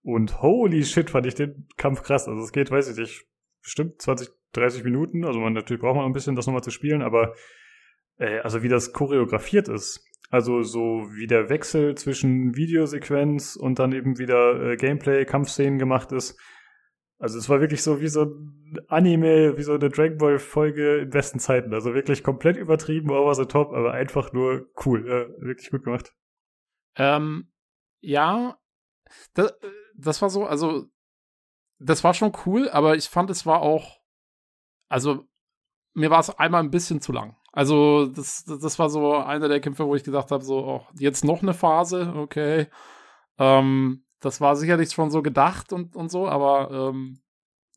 Und 0.03 0.41
holy 0.43 0.85
shit, 0.85 1.11
fand 1.11 1.27
ich 1.27 1.35
den 1.35 1.67
Kampf 1.77 2.03
krass. 2.03 2.29
Also 2.29 2.41
es 2.43 2.53
geht, 2.53 2.71
weiß 2.71 2.89
ich 2.91 2.97
nicht, 2.97 3.27
bestimmt 3.63 4.01
20, 4.01 4.29
30 4.53 4.85
Minuten. 4.85 5.25
Also 5.25 5.41
man 5.41 5.55
natürlich 5.55 5.81
braucht 5.81 5.97
man 5.97 6.05
ein 6.05 6.13
bisschen, 6.13 6.37
das 6.37 6.47
nochmal 6.47 6.63
zu 6.63 6.71
spielen, 6.71 7.03
aber 7.03 7.35
äh, 8.19 8.39
also 8.39 8.63
wie 8.63 8.69
das 8.69 8.93
choreografiert 8.93 9.69
ist. 9.69 10.06
Also 10.31 10.63
so 10.63 11.07
wie 11.13 11.27
der 11.27 11.49
Wechsel 11.49 11.95
zwischen 11.95 12.57
Videosequenz 12.57 13.57
und 13.57 13.79
dann 13.79 13.93
eben 13.93 14.19
wieder 14.19 14.73
äh, 14.73 14.77
Gameplay, 14.77 15.25
Kampfszenen 15.25 15.79
gemacht 15.79 16.13
ist. 16.13 16.39
Also 17.19 17.39
es 17.39 17.49
war 17.49 17.61
wirklich 17.61 17.83
so 17.83 18.01
wie 18.01 18.09
so 18.09 18.25
ein 18.25 18.81
Anime, 18.89 19.57
wie 19.57 19.63
so 19.63 19.75
eine 19.75 19.89
Dragon 19.89 20.19
Ball 20.19 20.39
Folge 20.39 20.99
in 20.99 21.11
besten 21.11 21.39
Zeiten. 21.39 21.73
Also 21.73 21.95
wirklich 21.95 22.23
komplett 22.23 22.57
übertrieben, 22.57 23.11
over 23.11 23.35
the 23.35 23.47
top, 23.47 23.73
aber 23.73 23.93
einfach 23.93 24.33
nur 24.33 24.69
cool. 24.85 25.09
Äh, 25.09 25.43
wirklich 25.43 25.71
gut 25.71 25.85
gemacht. 25.85 26.15
Ähm, 26.97 27.53
ja, 28.01 28.59
das, 29.35 29.55
das 29.97 30.21
war 30.21 30.29
so, 30.29 30.45
also 30.45 30.87
das 31.79 32.05
war 32.05 32.15
schon 32.15 32.33
cool, 32.47 32.69
aber 32.69 32.97
ich 32.97 33.09
fand, 33.09 33.31
es 33.31 33.47
war 33.47 33.61
auch, 33.61 34.01
also 34.89 35.27
mir 35.95 36.11
war 36.11 36.21
es 36.21 36.31
einmal 36.31 36.63
ein 36.63 36.71
bisschen 36.71 37.01
zu 37.01 37.13
lang. 37.13 37.37
Also 37.57 38.05
das, 38.05 38.45
das 38.45 38.79
war 38.79 38.91
so 38.91 39.15
einer 39.15 39.49
der 39.49 39.61
Kämpfe, 39.61 39.87
wo 39.87 39.95
ich 39.95 40.05
gesagt 40.05 40.31
habe, 40.31 40.45
so 40.45 40.59
oh, 40.59 40.87
jetzt 40.99 41.25
noch 41.25 41.41
eine 41.41 41.55
Phase, 41.55 42.13
okay. 42.15 42.67
Ähm, 43.39 44.05
das 44.21 44.43
war 44.43 44.57
sicherlich 44.57 44.93
schon 44.93 45.11
so 45.11 45.23
gedacht 45.23 45.73
und, 45.73 45.97
und 45.97 46.11
so, 46.11 46.29
aber 46.29 46.91
ähm, 46.91 47.23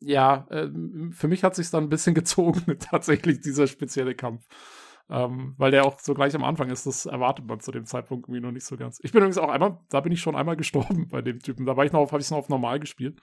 ja, 0.00 0.46
äh, 0.50 0.68
für 1.12 1.28
mich 1.28 1.44
hat 1.44 1.54
sich 1.54 1.70
dann 1.70 1.84
ein 1.84 1.88
bisschen 1.88 2.14
gezogen, 2.20 2.78
tatsächlich 2.78 3.40
dieser 3.40 3.66
spezielle 3.66 4.14
Kampf. 4.14 4.46
Ähm, 5.08 5.54
weil 5.56 5.70
der 5.70 5.86
auch 5.86 5.98
so 5.98 6.12
gleich 6.12 6.34
am 6.34 6.44
Anfang 6.44 6.68
ist, 6.68 6.84
das 6.84 7.06
erwartet 7.06 7.46
man 7.46 7.60
zu 7.60 7.72
dem 7.72 7.86
Zeitpunkt 7.86 8.28
irgendwie 8.28 8.42
noch 8.42 8.52
nicht 8.52 8.66
so 8.66 8.76
ganz. 8.76 9.00
Ich 9.02 9.12
bin 9.12 9.22
übrigens 9.22 9.38
auch 9.38 9.48
einmal, 9.48 9.80
da 9.88 10.00
bin 10.02 10.12
ich 10.12 10.20
schon 10.20 10.36
einmal 10.36 10.56
gestorben 10.58 11.08
bei 11.08 11.22
dem 11.22 11.38
Typen. 11.38 11.64
Da 11.64 11.78
war 11.78 11.86
ich 11.86 11.92
noch 11.92 12.06
habe 12.12 12.20
ich 12.20 12.26
es 12.26 12.30
noch 12.30 12.38
auf 12.38 12.50
normal 12.50 12.80
gespielt. 12.80 13.18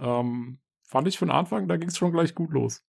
Ähm, 0.00 0.58
fand 0.82 1.06
ich 1.06 1.18
für 1.18 1.26
den 1.26 1.30
Anfang, 1.30 1.68
da 1.68 1.76
ging 1.76 1.88
es 1.88 1.98
schon 1.98 2.10
gleich 2.10 2.34
gut 2.34 2.50
los. 2.50 2.82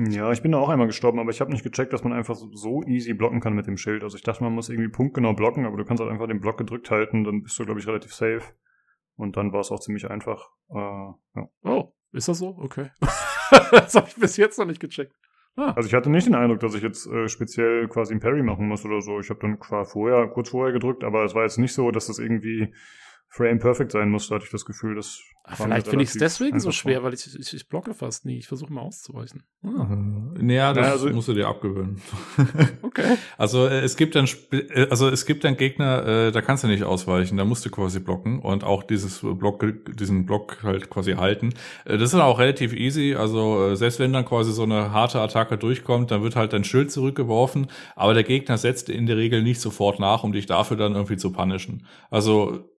Ja, 0.00 0.30
ich 0.30 0.42
bin 0.42 0.52
da 0.52 0.58
auch 0.58 0.68
einmal 0.68 0.86
gestorben, 0.86 1.18
aber 1.18 1.30
ich 1.30 1.40
habe 1.40 1.50
nicht 1.50 1.64
gecheckt, 1.64 1.92
dass 1.92 2.04
man 2.04 2.12
einfach 2.12 2.36
so 2.36 2.82
easy 2.84 3.14
blocken 3.14 3.40
kann 3.40 3.54
mit 3.54 3.66
dem 3.66 3.76
Schild. 3.76 4.04
Also 4.04 4.16
ich 4.16 4.22
dachte, 4.22 4.44
man 4.44 4.52
muss 4.52 4.68
irgendwie 4.68 4.90
punktgenau 4.90 5.32
blocken, 5.32 5.66
aber 5.66 5.76
du 5.76 5.84
kannst 5.84 6.00
halt 6.00 6.12
einfach 6.12 6.28
den 6.28 6.40
Block 6.40 6.56
gedrückt 6.56 6.90
halten, 6.90 7.24
dann 7.24 7.42
bist 7.42 7.58
du, 7.58 7.64
glaube 7.64 7.80
ich, 7.80 7.86
relativ 7.86 8.14
safe. 8.14 8.42
Und 9.16 9.36
dann 9.36 9.52
war 9.52 9.60
es 9.60 9.72
auch 9.72 9.80
ziemlich 9.80 10.08
einfach. 10.08 10.50
Äh, 10.70 10.76
ja. 10.76 11.48
Oh, 11.64 11.92
ist 12.12 12.28
das 12.28 12.38
so? 12.38 12.56
Okay. 12.58 12.90
das 13.72 13.96
habe 13.96 14.06
ich 14.08 14.14
bis 14.14 14.36
jetzt 14.36 14.58
noch 14.58 14.66
nicht 14.66 14.80
gecheckt. 14.80 15.16
Ah. 15.56 15.72
Also 15.72 15.88
ich 15.88 15.94
hatte 15.94 16.10
nicht 16.10 16.28
den 16.28 16.36
Eindruck, 16.36 16.60
dass 16.60 16.74
ich 16.74 16.82
jetzt 16.82 17.08
äh, 17.08 17.28
speziell 17.28 17.88
quasi 17.88 18.14
ein 18.14 18.20
Parry 18.20 18.44
machen 18.44 18.68
muss 18.68 18.84
oder 18.84 19.00
so. 19.00 19.18
Ich 19.18 19.28
habe 19.30 19.40
dann 19.40 19.58
quasi 19.58 19.90
vorher, 19.90 20.28
kurz 20.28 20.50
vorher 20.50 20.72
gedrückt, 20.72 21.02
aber 21.02 21.24
es 21.24 21.34
war 21.34 21.42
jetzt 21.42 21.58
nicht 21.58 21.74
so, 21.74 21.90
dass 21.90 22.06
das 22.06 22.20
irgendwie 22.20 22.72
Frame 23.30 23.58
perfect 23.58 23.92
sein 23.92 24.08
musste, 24.10 24.34
hatte 24.34 24.46
ich 24.46 24.50
das 24.50 24.64
Gefühl. 24.64 24.94
Das 24.94 25.20
Ach, 25.44 25.56
vielleicht 25.56 25.88
finde 25.88 26.02
ich 26.02 26.10
es 26.10 26.16
deswegen 26.16 26.60
so 26.60 26.72
schwer, 26.72 27.02
weil 27.02 27.14
ich, 27.14 27.38
ich, 27.38 27.54
ich 27.54 27.68
blocke 27.68 27.94
fast 27.94 28.26
nie. 28.26 28.38
Ich 28.38 28.48
versuche 28.48 28.72
mal 28.72 28.82
auszuweichen. 28.82 29.44
Ah. 29.62 29.96
Naja, 30.40 30.72
das 30.72 30.86
ja, 30.86 30.92
also, 30.92 31.10
musst 31.10 31.28
du 31.28 31.34
dir 31.34 31.46
abgewöhnen. 31.46 32.00
okay. 32.82 33.16
Also 33.36 33.66
äh, 33.66 33.80
es 33.80 33.96
gibt 33.96 34.14
dann 34.14 34.26
äh, 34.52 34.88
also 34.90 35.08
es 35.08 35.26
gibt 35.26 35.44
dann 35.44 35.56
Gegner, 35.56 36.06
äh, 36.06 36.32
da 36.32 36.42
kannst 36.42 36.64
du 36.64 36.68
nicht 36.68 36.84
ausweichen, 36.84 37.36
da 37.36 37.44
musst 37.44 37.64
du 37.64 37.70
quasi 37.70 38.00
blocken 38.00 38.40
und 38.40 38.64
auch 38.64 38.82
dieses 38.82 39.20
Block, 39.20 39.64
diesen 39.94 40.26
Block 40.26 40.62
halt 40.62 40.90
quasi 40.90 41.12
halten. 41.12 41.54
Äh, 41.84 41.98
das 41.98 42.04
ist 42.04 42.14
dann 42.14 42.22
auch 42.22 42.38
relativ 42.38 42.72
easy. 42.72 43.14
Also 43.14 43.70
äh, 43.70 43.76
selbst 43.76 44.00
wenn 44.00 44.12
dann 44.12 44.24
quasi 44.24 44.52
so 44.52 44.62
eine 44.64 44.92
harte 44.92 45.20
Attacke 45.20 45.56
durchkommt, 45.56 46.10
dann 46.10 46.22
wird 46.22 46.36
halt 46.36 46.52
dein 46.52 46.64
Schild 46.64 46.90
zurückgeworfen, 46.90 47.68
aber 47.94 48.14
der 48.14 48.24
Gegner 48.24 48.58
setzt 48.58 48.88
in 48.88 49.06
der 49.06 49.16
Regel 49.16 49.42
nicht 49.42 49.60
sofort 49.60 49.98
nach, 49.98 50.24
um 50.24 50.32
dich 50.32 50.46
dafür 50.46 50.76
dann 50.76 50.94
irgendwie 50.94 51.16
zu 51.16 51.32
punishen. 51.32 51.86
Also 52.10 52.68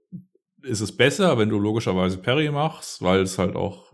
ist 0.63 0.81
es 0.81 0.97
besser, 0.97 1.39
wenn 1.39 1.49
du 1.49 1.59
logischerweise 1.59 2.19
Parry 2.19 2.51
machst, 2.51 3.03
weil 3.03 3.21
es 3.21 3.39
halt 3.39 3.57
auch 3.57 3.93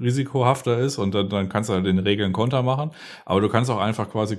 risikohafter 0.00 0.78
ist 0.78 0.98
und 0.98 1.14
dann, 1.14 1.28
dann 1.28 1.48
kannst 1.48 1.70
du 1.70 1.74
halt 1.74 1.86
den 1.86 1.98
Regeln 1.98 2.32
Konter 2.32 2.62
machen. 2.62 2.90
Aber 3.24 3.40
du 3.40 3.48
kannst 3.48 3.70
auch 3.70 3.78
einfach 3.78 4.10
quasi, 4.10 4.38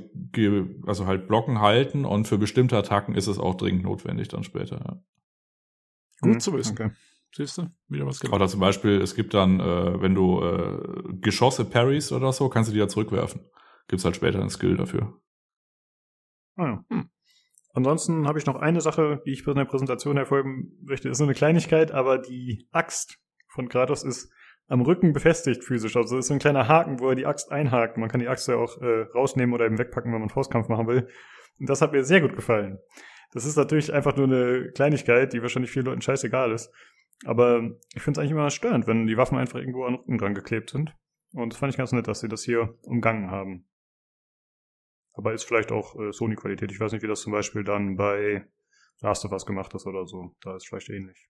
also 0.85 1.05
halt 1.05 1.27
Blocken 1.27 1.61
halten 1.61 2.05
und 2.05 2.27
für 2.27 2.37
bestimmte 2.37 2.77
Attacken 2.77 3.15
ist 3.15 3.27
es 3.27 3.39
auch 3.39 3.55
dringend 3.55 3.83
notwendig 3.83 4.27
dann 4.27 4.43
später. 4.43 4.77
Ja. 4.77 5.03
Gut 6.21 6.33
hm, 6.33 6.39
zu 6.39 6.53
wissen. 6.53 6.73
Okay. 6.73 6.91
Siehst 7.35 7.57
du? 7.57 7.67
Wieder 7.87 8.05
was 8.05 8.19
gelernt. 8.19 8.35
Oder 8.35 8.47
zum 8.49 8.59
Beispiel, 8.59 9.01
es 9.01 9.15
gibt 9.15 9.33
dann, 9.33 9.59
äh, 9.59 10.01
wenn 10.01 10.15
du 10.15 10.41
äh, 10.41 11.13
Geschosse 11.21 11.65
parries 11.65 12.11
oder 12.11 12.31
so, 12.33 12.49
kannst 12.49 12.69
du 12.69 12.73
die 12.73 12.79
ja 12.79 12.87
zurückwerfen. 12.87 13.41
Gibt's 13.87 14.05
halt 14.05 14.15
später 14.15 14.39
einen 14.39 14.49
Skill 14.49 14.77
dafür. 14.77 15.13
Ah 16.55 16.65
ja. 16.65 16.85
Hm. 16.89 17.09
Ansonsten 17.77 18.27
habe 18.27 18.39
ich 18.39 18.47
noch 18.47 18.55
eine 18.55 18.81
Sache, 18.81 19.21
die 19.27 19.33
ich 19.33 19.45
bei 19.45 19.53
der 19.53 19.65
Präsentation 19.65 20.17
hervorheben 20.17 20.79
möchte. 20.81 21.09
Das 21.09 21.17
ist 21.17 21.19
nur 21.19 21.27
eine 21.27 21.35
Kleinigkeit, 21.35 21.91
aber 21.91 22.17
die 22.17 22.67
Axt 22.71 23.19
von 23.49 23.69
Kratos 23.69 24.03
ist 24.03 24.33
am 24.67 24.81
Rücken 24.81 25.13
befestigt 25.13 25.63
physisch. 25.63 25.95
Also 25.95 26.17
ist 26.17 26.25
so 26.25 26.33
ein 26.33 26.39
kleiner 26.39 26.67
Haken, 26.67 26.99
wo 26.99 27.09
er 27.09 27.15
die 27.15 27.27
Axt 27.27 27.51
einhakt. 27.51 27.97
Man 27.97 28.09
kann 28.09 28.19
die 28.19 28.29
Axt 28.29 28.47
ja 28.47 28.55
auch 28.55 28.81
äh, 28.81 29.03
rausnehmen 29.13 29.53
oder 29.53 29.67
eben 29.67 29.77
wegpacken, 29.77 30.11
wenn 30.11 30.21
man 30.21 30.29
Faustkampf 30.29 30.69
machen 30.69 30.87
will. 30.87 31.07
Und 31.59 31.69
das 31.69 31.83
hat 31.83 31.91
mir 31.91 32.03
sehr 32.03 32.19
gut 32.19 32.35
gefallen. 32.35 32.79
Das 33.31 33.45
ist 33.45 33.57
natürlich 33.57 33.93
einfach 33.93 34.15
nur 34.15 34.25
eine 34.25 34.71
Kleinigkeit, 34.71 35.31
die 35.33 35.43
wahrscheinlich 35.43 35.69
vielen 35.69 35.85
Leuten 35.85 36.01
scheißegal 36.01 36.51
ist. 36.53 36.73
Aber 37.25 37.61
ich 37.93 38.01
finde 38.01 38.19
es 38.19 38.21
eigentlich 38.23 38.31
immer 38.31 38.49
störend, 38.49 38.87
wenn 38.87 39.05
die 39.05 39.17
Waffen 39.17 39.37
einfach 39.37 39.59
irgendwo 39.59 39.83
an 39.83 39.93
den 39.93 39.99
Rücken 39.99 40.17
dran 40.17 40.33
geklebt 40.33 40.71
sind. 40.71 40.95
Und 41.31 41.53
das 41.53 41.59
fand 41.59 41.71
ich 41.71 41.77
ganz 41.77 41.91
nett, 41.91 42.07
dass 42.07 42.21
sie 42.21 42.27
das 42.27 42.41
hier 42.41 42.73
umgangen 42.81 43.29
haben. 43.29 43.66
Aber 45.17 45.33
ist 45.33 45.43
vielleicht 45.43 45.71
auch 45.71 45.99
äh, 45.99 46.11
Sony-Qualität. 46.13 46.71
Ich 46.71 46.79
weiß 46.79 46.91
nicht, 46.91 47.01
wie 47.01 47.07
das 47.07 47.21
zum 47.21 47.33
Beispiel 47.33 47.63
dann 47.63 47.97
bei 47.97 48.47
Last 49.01 49.25
of 49.25 49.31
Us 49.31 49.45
gemacht 49.45 49.73
ist 49.73 49.85
oder 49.85 50.05
so. 50.05 50.35
Da 50.41 50.55
ist 50.55 50.67
vielleicht 50.67 50.89
ähnlich. 50.89 51.27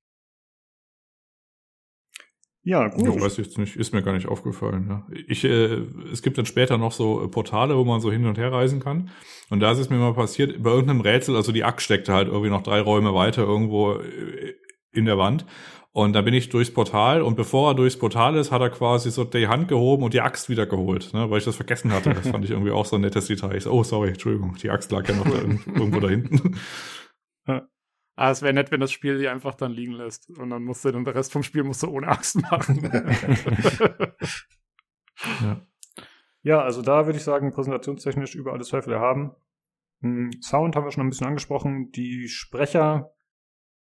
Ja, 2.63 2.89
gut. 2.89 3.05
Ja, 3.05 3.21
weiß 3.21 3.39
ich 3.39 3.45
jetzt 3.45 3.57
nicht, 3.57 3.77
ist 3.77 3.93
mir 3.93 4.03
gar 4.03 4.11
nicht 4.11 4.27
aufgefallen. 4.27 4.87
Ja. 4.89 5.07
Ich, 5.27 5.45
äh, 5.45 5.85
es 6.11 6.21
gibt 6.21 6.37
dann 6.37 6.45
später 6.45 6.77
noch 6.77 6.91
so 6.91 7.23
äh, 7.23 7.29
Portale, 7.29 7.77
wo 7.77 7.85
man 7.85 8.01
so 8.01 8.11
hin 8.11 8.25
und 8.25 8.37
her 8.37 8.51
reisen 8.51 8.81
kann. 8.81 9.09
Und 9.49 9.61
da 9.61 9.71
ist 9.71 9.79
es 9.79 9.89
mir 9.89 9.95
mal 9.95 10.13
passiert, 10.13 10.61
bei 10.61 10.71
irgendeinem 10.71 10.99
Rätsel, 10.99 11.37
also 11.37 11.53
die 11.53 11.63
Axt 11.63 11.85
steckte 11.85 12.13
halt 12.13 12.27
irgendwie 12.27 12.49
noch 12.49 12.63
drei 12.63 12.81
Räume 12.81 13.13
weiter 13.13 13.43
irgendwo 13.43 13.93
äh, 13.93 14.53
in 14.91 15.05
der 15.05 15.17
Wand. 15.17 15.45
Und 15.97 16.13
da 16.13 16.21
bin 16.21 16.35
ich 16.35 16.49
durchs 16.49 16.71
Portal 16.71 17.23
und 17.23 17.35
bevor 17.35 17.71
er 17.71 17.73
durchs 17.73 17.97
Portal 17.97 18.35
ist, 18.35 18.51
hat 18.51 18.61
er 18.61 18.69
quasi 18.69 19.09
so 19.09 19.23
die 19.23 19.47
Hand 19.47 19.67
gehoben 19.67 20.03
und 20.03 20.13
die 20.13 20.21
Axt 20.21 20.47
wieder 20.47 20.67
geholt, 20.67 21.11
ne, 21.15 21.27
weil 21.31 21.39
ich 21.39 21.45
das 21.45 21.55
vergessen 21.55 21.91
hatte. 21.91 22.13
Das 22.13 22.27
fand 22.29 22.45
ich 22.45 22.51
irgendwie 22.51 22.69
auch 22.69 22.85
so 22.85 22.97
ein 22.97 23.01
nettes 23.01 23.25
Detail. 23.25 23.59
So, 23.59 23.71
oh, 23.71 23.83
sorry, 23.83 24.09
Entschuldigung, 24.09 24.55
die 24.61 24.69
Axt 24.69 24.91
lag 24.91 25.09
ja 25.09 25.15
noch 25.15 25.23
da 25.23 25.37
irgendwo 25.41 25.99
da 25.99 26.09
hinten. 26.09 26.55
Ja. 27.47 27.67
Ah, 28.15 28.29
es 28.29 28.43
wäre 28.43 28.53
nett, 28.53 28.69
wenn 28.69 28.79
das 28.79 28.91
Spiel 28.91 29.17
die 29.17 29.27
einfach 29.27 29.55
dann 29.55 29.71
liegen 29.71 29.93
lässt. 29.93 30.29
Und 30.37 30.51
dann 30.51 30.65
musst 30.65 30.85
du 30.85 30.91
dann 30.91 31.03
der 31.03 31.15
Rest 31.15 31.31
vom 31.31 31.41
Spiel 31.41 31.63
musst 31.63 31.81
du 31.81 31.87
ohne 31.87 32.09
Axt 32.09 32.39
machen. 32.43 32.83
ja. 35.41 35.65
ja, 36.43 36.61
also 36.61 36.83
da 36.83 37.07
würde 37.07 37.17
ich 37.17 37.23
sagen, 37.23 37.51
präsentationstechnisch 37.53 38.35
über 38.35 38.53
alle 38.53 38.65
Zweifel 38.65 38.93
erhaben. 38.93 39.31
Hm, 40.01 40.29
Sound 40.43 40.75
haben 40.75 40.85
wir 40.85 40.91
schon 40.91 41.07
ein 41.07 41.09
bisschen 41.09 41.25
angesprochen. 41.25 41.89
Die 41.89 42.27
Sprecher 42.27 43.15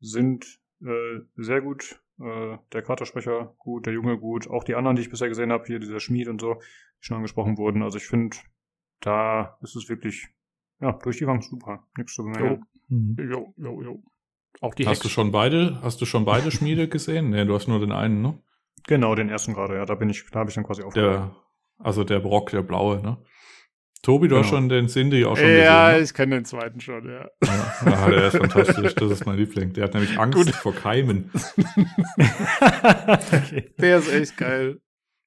sind 0.01 0.60
äh, 0.85 1.21
sehr 1.37 1.61
gut. 1.61 2.01
Äh, 2.21 2.59
der 2.73 2.83
Katersprecher 2.83 3.55
gut, 3.59 3.87
der 3.87 3.95
Junge 3.95 4.19
gut, 4.19 4.49
auch 4.49 4.65
die 4.65 4.75
anderen, 4.75 4.97
die 4.97 5.03
ich 5.03 5.11
bisher 5.11 5.29
gesehen 5.29 5.53
habe, 5.53 5.65
hier 5.67 5.79
dieser 5.79 6.01
Schmied 6.01 6.29
und 6.29 6.41
so, 6.41 6.55
die 6.55 7.05
schon 7.07 7.17
angesprochen 7.17 7.57
wurden. 7.59 7.83
Also 7.83 7.97
ich 7.99 8.07
finde, 8.07 8.37
da 9.01 9.59
ist 9.63 9.77
es 9.77 9.89
wirklich 9.89 10.29
Ja, 10.81 10.93
durch 10.93 11.19
die 11.19 11.27
Bank 11.27 11.43
super. 11.45 11.87
Nichts 11.97 12.15
zu 12.15 12.25
bemerken. 12.25 12.65
Mhm. 12.89 13.17
Jo, 13.19 13.55
jo, 13.57 13.83
jo. 13.83 14.03
Auch 14.61 14.75
die 14.75 14.85
Hast 14.85 14.97
Hex. 14.97 15.03
du 15.03 15.09
schon 15.09 15.31
beide, 15.31 15.81
hast 15.83 16.01
du 16.01 16.07
schon 16.07 16.25
beide 16.25 16.51
Schmiede 16.51 16.89
gesehen? 16.89 17.31
Nee, 17.31 17.45
du 17.45 17.55
hast 17.55 17.69
nur 17.69 17.81
den 17.81 17.93
einen, 17.93 18.21
ne? 18.23 18.39
Genau, 18.87 19.15
den 19.15 19.29
ersten 19.29 19.55
gerade, 19.55 19.77
ja. 19.77 19.85
Da 19.85 19.95
bin 19.95 20.11
ich, 20.11 20.25
da 20.31 20.41
habe 20.41 20.51
ich 20.51 20.55
dann 20.55 20.65
quasi 20.65 20.83
aufgehört. 20.83 21.15
Der, 21.15 21.37
also 21.79 22.05
der 22.05 22.21
Brock, 22.21 22.51
der 22.51 22.63
blaue, 22.63 23.01
ne? 23.03 23.19
Tobi, 24.03 24.29
du 24.29 24.37
hast 24.37 24.47
Genau. 24.47 24.57
schon 24.61 24.69
den 24.71 24.89
Cindy 24.89 25.25
auch 25.27 25.37
schon 25.37 25.47
ja, 25.47 25.91
gesehen. 25.91 26.05
ich 26.05 26.15
kenne 26.15 26.37
den 26.37 26.45
zweiten 26.47 26.81
schon, 26.81 27.05
ja. 27.07 27.21
Ne? 27.21 27.31
Ja, 27.43 27.93
ah, 27.93 28.11
der 28.11 28.29
ist 28.29 28.37
fantastisch. 28.39 28.95
Das 28.95 29.11
ist 29.11 29.27
mein 29.27 29.37
Liebling. 29.37 29.75
Der 29.75 29.85
hat 29.85 29.95
nämlich 29.95 30.19
Angst 30.19 30.39
Gut. 30.39 30.49
vor 30.55 30.75
Keimen. 30.75 31.31
okay. 32.17 33.71
Der 33.79 33.99
ist 33.99 34.11
echt 34.11 34.37
geil. 34.39 34.81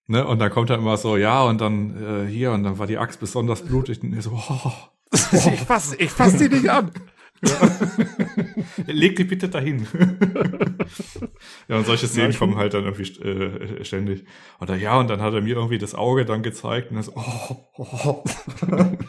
Ne? 0.08 0.26
Und 0.26 0.40
dann 0.40 0.50
kommt 0.50 0.70
er 0.72 0.78
immer 0.78 0.98
so, 0.98 1.18
ja, 1.18 1.44
und 1.44 1.62
dann 1.62 2.26
äh, 2.26 2.30
hier, 2.30 2.52
und 2.52 2.64
dann 2.64 2.80
war 2.80 2.88
die 2.88 2.98
Axt 2.98 3.20
besonders 3.20 3.62
blutig. 3.62 4.02
Und 4.02 4.14
er 4.14 4.22
so, 4.24 4.32
oh, 4.32 4.72
ich 5.12 5.62
fass, 5.62 5.95
ich 5.98 6.10
fass 6.10 6.38
die 6.38 6.50
nicht 6.50 6.70
an. 6.70 6.91
leg 8.88 9.15
die 9.15 9.24
bitte 9.24 9.49
dahin. 9.49 9.88
ja, 11.68 11.78
und 11.78 11.86
solche 11.86 12.07
Szenen 12.07 12.34
kommen 12.34 12.56
halt 12.56 12.74
dann 12.74 12.86
irgendwie 12.86 13.22
äh, 13.22 13.84
ständig. 13.84 14.26
Dann, 14.60 14.80
ja, 14.80 14.99
und 14.99 15.10
dann 15.10 15.22
hat 15.22 15.34
er 15.34 15.41
mir 15.41 15.56
irgendwie 15.56 15.78
das 15.78 15.95
Auge 15.95 16.26
dann 16.26 16.44
gezeigt 16.44 16.91
und 16.91 16.98
er 16.98 17.03
so, 17.03 17.14
oh, 17.15 17.57
oh. 17.78 18.24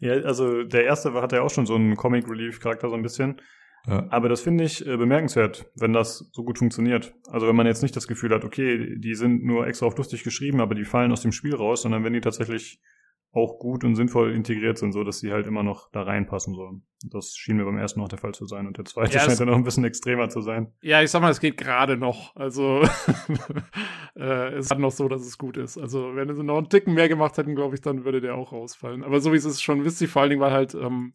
Ja, 0.00 0.12
also 0.12 0.62
der 0.64 0.84
erste 0.84 1.12
hat 1.14 1.32
ja 1.32 1.40
auch 1.40 1.50
schon 1.50 1.64
so 1.64 1.74
einen 1.74 1.96
Comic 1.96 2.28
Relief 2.28 2.60
Charakter 2.60 2.90
so 2.90 2.94
ein 2.94 3.02
bisschen. 3.02 3.40
Ja. 3.86 4.06
Aber 4.10 4.28
das 4.28 4.42
finde 4.42 4.64
ich 4.64 4.86
äh, 4.86 4.96
bemerkenswert, 4.98 5.70
wenn 5.74 5.94
das 5.94 6.30
so 6.32 6.44
gut 6.44 6.58
funktioniert. 6.58 7.14
Also 7.30 7.48
wenn 7.48 7.56
man 7.56 7.66
jetzt 7.66 7.82
nicht 7.82 7.96
das 7.96 8.06
Gefühl 8.06 8.34
hat, 8.34 8.44
okay, 8.44 8.96
die 8.98 9.14
sind 9.14 9.42
nur 9.42 9.66
extra 9.66 9.86
auf 9.86 9.96
lustig 9.96 10.22
geschrieben, 10.22 10.60
aber 10.60 10.74
die 10.74 10.84
fallen 10.84 11.12
aus 11.12 11.22
dem 11.22 11.32
Spiel 11.32 11.54
raus, 11.54 11.82
sondern 11.82 12.04
wenn 12.04 12.12
die 12.12 12.20
tatsächlich 12.20 12.82
auch 13.32 13.58
gut 13.58 13.84
und 13.84 13.94
sinnvoll 13.94 14.32
integriert 14.32 14.78
sind, 14.78 14.92
so 14.92 15.04
dass 15.04 15.20
sie 15.20 15.32
halt 15.32 15.46
immer 15.46 15.62
noch 15.62 15.88
da 15.92 16.02
reinpassen 16.02 16.54
sollen. 16.54 16.82
Das 17.04 17.36
schien 17.36 17.56
mir 17.56 17.64
beim 17.64 17.78
ersten 17.78 18.00
noch 18.00 18.08
der 18.08 18.18
Fall 18.18 18.34
zu 18.34 18.44
sein 18.44 18.66
und 18.66 18.76
der 18.76 18.84
zweite 18.84 19.14
Ja, 19.14 19.20
scheint 19.20 19.38
dann 19.38 19.48
noch 19.48 19.56
ein 19.56 19.62
bisschen 19.62 19.84
extremer 19.84 20.28
zu 20.28 20.40
sein. 20.40 20.72
Ja, 20.82 21.00
ich 21.00 21.10
sag 21.12 21.22
mal, 21.22 21.30
es 21.30 21.38
geht 21.38 21.56
gerade 21.56 21.96
noch. 21.96 22.34
Also 22.34 22.82
äh, 24.16 24.54
es 24.54 24.70
hat 24.70 24.80
noch 24.80 24.90
so, 24.90 25.08
dass 25.08 25.22
es 25.22 25.38
gut 25.38 25.56
ist. 25.56 25.78
Also 25.78 26.16
wenn 26.16 26.34
sie 26.34 26.42
noch 26.42 26.58
einen 26.58 26.68
Ticken 26.68 26.94
mehr 26.94 27.08
gemacht 27.08 27.38
hätten, 27.38 27.54
glaube 27.54 27.76
ich, 27.76 27.80
dann 27.80 28.04
würde 28.04 28.20
der 28.20 28.34
auch 28.34 28.52
rausfallen. 28.52 29.04
Aber 29.04 29.20
so 29.20 29.32
wie 29.32 29.36
es 29.36 29.44
ist 29.44 29.62
schon 29.62 29.84
wisst 29.84 30.00
ihr, 30.00 30.08
vor 30.08 30.22
allen 30.22 30.30
Dingen, 30.30 30.42
weil 30.42 30.52
halt 30.52 30.74
ähm, 30.74 31.12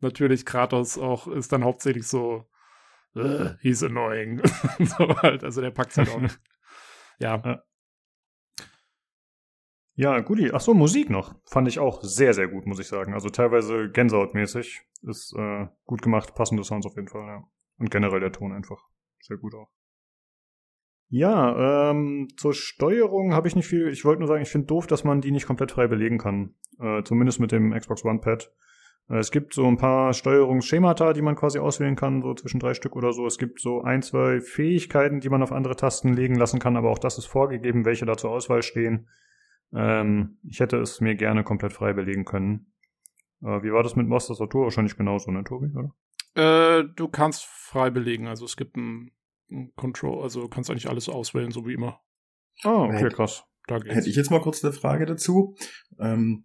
natürlich 0.00 0.46
Kratos 0.46 0.98
auch 0.98 1.26
ist 1.26 1.52
dann 1.52 1.64
hauptsächlich 1.64 2.06
so 2.06 2.44
äh, 3.16 3.54
he's 3.60 3.82
annoying. 3.82 4.40
so 4.78 5.20
halt, 5.20 5.42
also 5.42 5.60
der 5.60 5.70
packt's 5.70 5.96
halt 5.96 6.10
auch 6.10 6.20
nicht. 6.20 6.38
Ja, 7.18 7.40
Ja, 7.42 7.62
guti. 10.20 10.50
Ach 10.52 10.60
so, 10.60 10.74
Musik 10.74 11.10
noch. 11.10 11.34
Fand 11.46 11.68
ich 11.68 11.78
auch 11.78 12.02
sehr, 12.02 12.34
sehr 12.34 12.48
gut, 12.48 12.66
muss 12.66 12.78
ich 12.78 12.86
sagen. 12.86 13.14
Also 13.14 13.30
teilweise 13.30 13.90
Gänsehautmäßig. 13.90 14.82
Ist 15.02 15.34
äh, 15.36 15.66
gut 15.84 16.02
gemacht, 16.02 16.34
passende 16.34 16.64
Sounds 16.64 16.86
auf 16.86 16.96
jeden 16.96 17.08
Fall, 17.08 17.26
ja. 17.26 17.44
Und 17.78 17.90
generell 17.90 18.20
der 18.20 18.32
Ton 18.32 18.52
einfach 18.52 18.88
sehr 19.20 19.36
gut 19.36 19.54
auch. 19.54 19.68
Ja, 21.08 21.90
ähm, 21.90 22.28
zur 22.36 22.52
Steuerung 22.52 23.32
habe 23.32 23.46
ich 23.46 23.54
nicht 23.54 23.68
viel. 23.68 23.88
Ich 23.88 24.04
wollte 24.04 24.20
nur 24.20 24.28
sagen, 24.28 24.42
ich 24.42 24.50
finde 24.50 24.66
doof, 24.66 24.86
dass 24.86 25.04
man 25.04 25.20
die 25.20 25.30
nicht 25.30 25.46
komplett 25.46 25.72
frei 25.72 25.86
belegen 25.86 26.18
kann. 26.18 26.54
Äh, 26.80 27.02
zumindest 27.04 27.38
mit 27.38 27.52
dem 27.52 27.72
Xbox 27.72 28.04
One 28.04 28.18
Pad. 28.18 28.52
Äh, 29.08 29.18
es 29.18 29.30
gibt 29.30 29.54
so 29.54 29.66
ein 29.66 29.76
paar 29.76 30.12
Steuerungsschemata, 30.12 31.12
die 31.12 31.22
man 31.22 31.36
quasi 31.36 31.58
auswählen 31.58 31.94
kann, 31.94 32.22
so 32.22 32.34
zwischen 32.34 32.58
drei 32.58 32.74
Stück 32.74 32.96
oder 32.96 33.12
so. 33.12 33.24
Es 33.26 33.38
gibt 33.38 33.60
so 33.60 33.82
ein, 33.82 34.02
zwei 34.02 34.40
Fähigkeiten, 34.40 35.20
die 35.20 35.28
man 35.28 35.42
auf 35.42 35.52
andere 35.52 35.76
Tasten 35.76 36.12
legen 36.12 36.34
lassen 36.34 36.58
kann, 36.58 36.76
aber 36.76 36.90
auch 36.90 36.98
das 36.98 37.18
ist 37.18 37.26
vorgegeben, 37.26 37.84
welche 37.84 38.04
da 38.04 38.16
zur 38.16 38.30
Auswahl 38.30 38.62
stehen. 38.62 39.08
Ähm, 39.74 40.38
ich 40.48 40.60
hätte 40.60 40.78
es 40.78 41.00
mir 41.00 41.14
gerne 41.16 41.44
komplett 41.44 41.72
frei 41.72 41.92
belegen 41.92 42.24
können. 42.24 42.72
Äh, 43.42 43.62
wie 43.62 43.72
war 43.72 43.82
das 43.82 43.96
mit 43.96 44.06
Maus 44.08 44.26
Tastatur? 44.28 44.64
Wahrscheinlich 44.64 44.96
genauso, 44.96 45.30
ne, 45.30 45.44
Tobi, 45.44 45.70
oder? 45.76 45.94
äh, 46.34 46.84
du 46.94 47.08
kannst 47.08 47.44
frei 47.44 47.90
belegen. 47.90 48.26
Also 48.28 48.44
es 48.44 48.56
gibt 48.56 48.76
ein, 48.76 49.10
ein 49.50 49.72
Control, 49.76 50.22
also 50.22 50.42
du 50.42 50.48
kannst 50.48 50.70
eigentlich 50.70 50.88
alles 50.88 51.08
auswählen, 51.08 51.50
so 51.50 51.66
wie 51.66 51.74
immer. 51.74 52.00
Ah, 52.62 52.84
okay, 52.84 52.96
Hätte- 52.98 53.16
krass. 53.16 53.44
Da 53.68 53.78
geht's. 53.80 53.96
Hätte 53.96 54.08
ich 54.08 54.14
jetzt 54.16 54.30
mal 54.30 54.40
kurz 54.40 54.62
eine 54.64 54.72
Frage 54.72 55.06
dazu. 55.06 55.56
Ähm, 55.98 56.44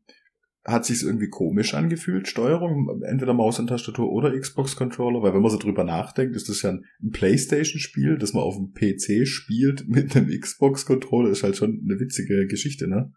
hat 0.63 0.85
sich's 0.85 1.01
irgendwie 1.01 1.29
komisch 1.29 1.73
angefühlt, 1.73 2.27
Steuerung, 2.27 3.01
entweder 3.03 3.33
Maus 3.33 3.59
und 3.59 3.67
Tastatur 3.67 4.11
oder 4.11 4.37
Xbox 4.37 4.75
Controller, 4.75 5.23
weil 5.23 5.33
wenn 5.33 5.41
man 5.41 5.49
so 5.49 5.57
drüber 5.57 5.83
nachdenkt, 5.83 6.35
ist 6.35 6.49
das 6.49 6.61
ja 6.61 6.69
ein, 6.71 6.85
ein 7.01 7.09
Playstation-Spiel, 7.11 8.17
das 8.17 8.33
man 8.33 8.43
auf 8.43 8.55
dem 8.55 8.73
PC 8.73 9.27
spielt 9.27 9.87
mit 9.87 10.15
einem 10.15 10.27
Xbox 10.27 10.85
Controller, 10.85 11.29
ist 11.29 11.43
halt 11.43 11.57
schon 11.57 11.81
eine 11.83 11.99
witzige 11.99 12.45
Geschichte, 12.47 12.87
ne? 12.87 13.11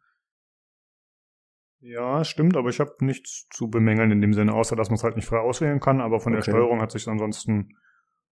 Ja, 1.80 2.24
stimmt, 2.24 2.56
aber 2.56 2.70
ich 2.70 2.80
habe 2.80 2.92
nichts 3.00 3.46
zu 3.50 3.68
bemängeln 3.68 4.10
in 4.10 4.22
dem 4.22 4.32
Sinne, 4.32 4.54
außer 4.54 4.74
dass 4.74 4.88
man 4.88 4.94
es 4.94 5.04
halt 5.04 5.16
nicht 5.16 5.28
frei 5.28 5.40
auswählen 5.40 5.80
kann, 5.80 6.00
aber 6.00 6.18
von 6.18 6.32
der 6.32 6.40
Okay. 6.40 6.50
Steuerung 6.50 6.80
hat 6.80 6.92
sich 6.92 7.06
ansonsten 7.08 7.76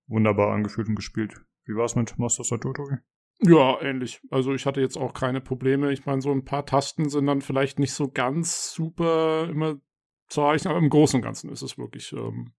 wunderbar 0.07 0.55
angefühlt 0.55 0.89
und 0.89 0.95
gespielt. 0.95 1.35
Wie 1.67 1.75
war 1.75 1.85
es 1.85 1.95
mit 1.95 2.19
Maus 2.19 2.37
Tastatur, 2.37 2.73
Tobi? 2.73 2.97
Ja, 3.43 3.81
ähnlich. 3.81 4.21
Also 4.31 4.55
ich 4.55 4.67
hatte 4.67 4.81
jetzt 4.81 4.97
auch 4.97 5.15
keine 5.15 5.41
Probleme. 5.41 5.93
Ich 5.93 6.07
meine, 6.07 6.23
so 6.23 6.31
ein 6.31 6.45
paar 6.45 6.65
Tasten 6.65 7.09
sind 7.09 7.27
dann 7.27 7.43
vielleicht 7.43 7.79
nicht 7.79 7.93
so 7.93 8.09
ganz 8.09 8.73
super 8.73 9.49
immer 9.51 9.81
zu 10.29 10.41
erreichen, 10.43 10.69
aber 10.69 10.79
im 10.79 10.91
Großen 10.91 11.19
und 11.19 11.25
Ganzen 11.25 11.51
ist 11.51 11.63
es 11.63 11.77
wirklich, 11.77 12.13
ähm, 12.13 12.53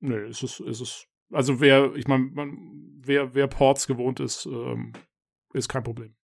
nee, 0.00 0.28
ist 0.28 0.42
es, 0.42 0.60
ist 0.60 0.80
es, 0.80 1.06
also 1.32 1.60
wer, 1.60 1.94
ich 1.94 2.08
meine, 2.08 2.24
man, 2.24 2.58
wer, 3.00 3.34
wer 3.34 3.46
Ports 3.46 3.86
gewohnt 3.86 4.18
ist, 4.20 4.46
ähm, 4.46 4.92
ist 5.54 5.68
kein 5.68 5.84
Problem. 5.84 6.14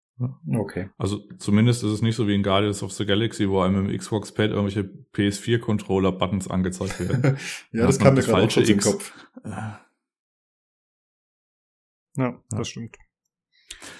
Okay. 0.48 0.88
Also 0.96 1.18
zumindest 1.36 1.84
ist 1.84 1.90
es 1.90 2.02
nicht 2.02 2.16
so 2.16 2.26
wie 2.26 2.34
in 2.34 2.42
Guardians 2.42 2.82
of 2.82 2.92
the 2.92 3.04
Galaxy, 3.04 3.48
wo 3.50 3.60
einem 3.60 3.86
im 3.86 3.96
Xbox-Pad 3.96 4.50
irgendwelche 4.50 4.84
PS4-Controller-Buttons 5.12 6.48
angezeigt 6.48 6.98
werden. 7.00 7.38
ja, 7.72 7.86
das 7.86 7.98
kam 7.98 8.14
mir 8.14 8.22
gerade 8.22 8.44
auch 8.44 8.52
kurz 8.52 8.68
im. 8.68 8.80
Kopf. 8.80 9.12
Ja, 12.16 12.42
das 12.48 12.68
stimmt. 12.68 12.96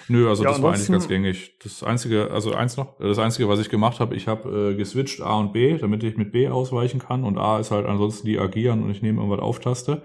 Nö, 0.07 0.29
also 0.29 0.43
Ja, 0.43 0.51
das 0.51 0.61
war 0.61 0.73
eigentlich 0.73 0.87
ganz 0.87 1.07
gängig. 1.07 1.55
Das 1.63 1.83
einzige, 1.83 2.31
also 2.31 2.53
eins 2.53 2.77
noch, 2.77 2.97
das 2.99 3.19
einzige, 3.19 3.47
was 3.49 3.59
ich 3.59 3.69
gemacht 3.69 3.99
habe, 3.99 4.15
ich 4.15 4.27
habe 4.27 4.71
äh, 4.71 4.75
geswitcht 4.75 5.21
A 5.21 5.39
und 5.39 5.53
B, 5.53 5.77
damit 5.77 6.03
ich 6.03 6.17
mit 6.17 6.31
B 6.31 6.47
ausweichen 6.47 6.99
kann 6.99 7.23
und 7.23 7.37
A 7.37 7.59
ist 7.59 7.71
halt 7.71 7.85
ansonsten 7.85 8.27
die 8.27 8.39
agieren 8.39 8.83
und 8.83 8.91
ich 8.91 9.01
nehme 9.01 9.19
irgendwas 9.19 9.41
auf 9.41 9.59
Taste. 9.59 10.01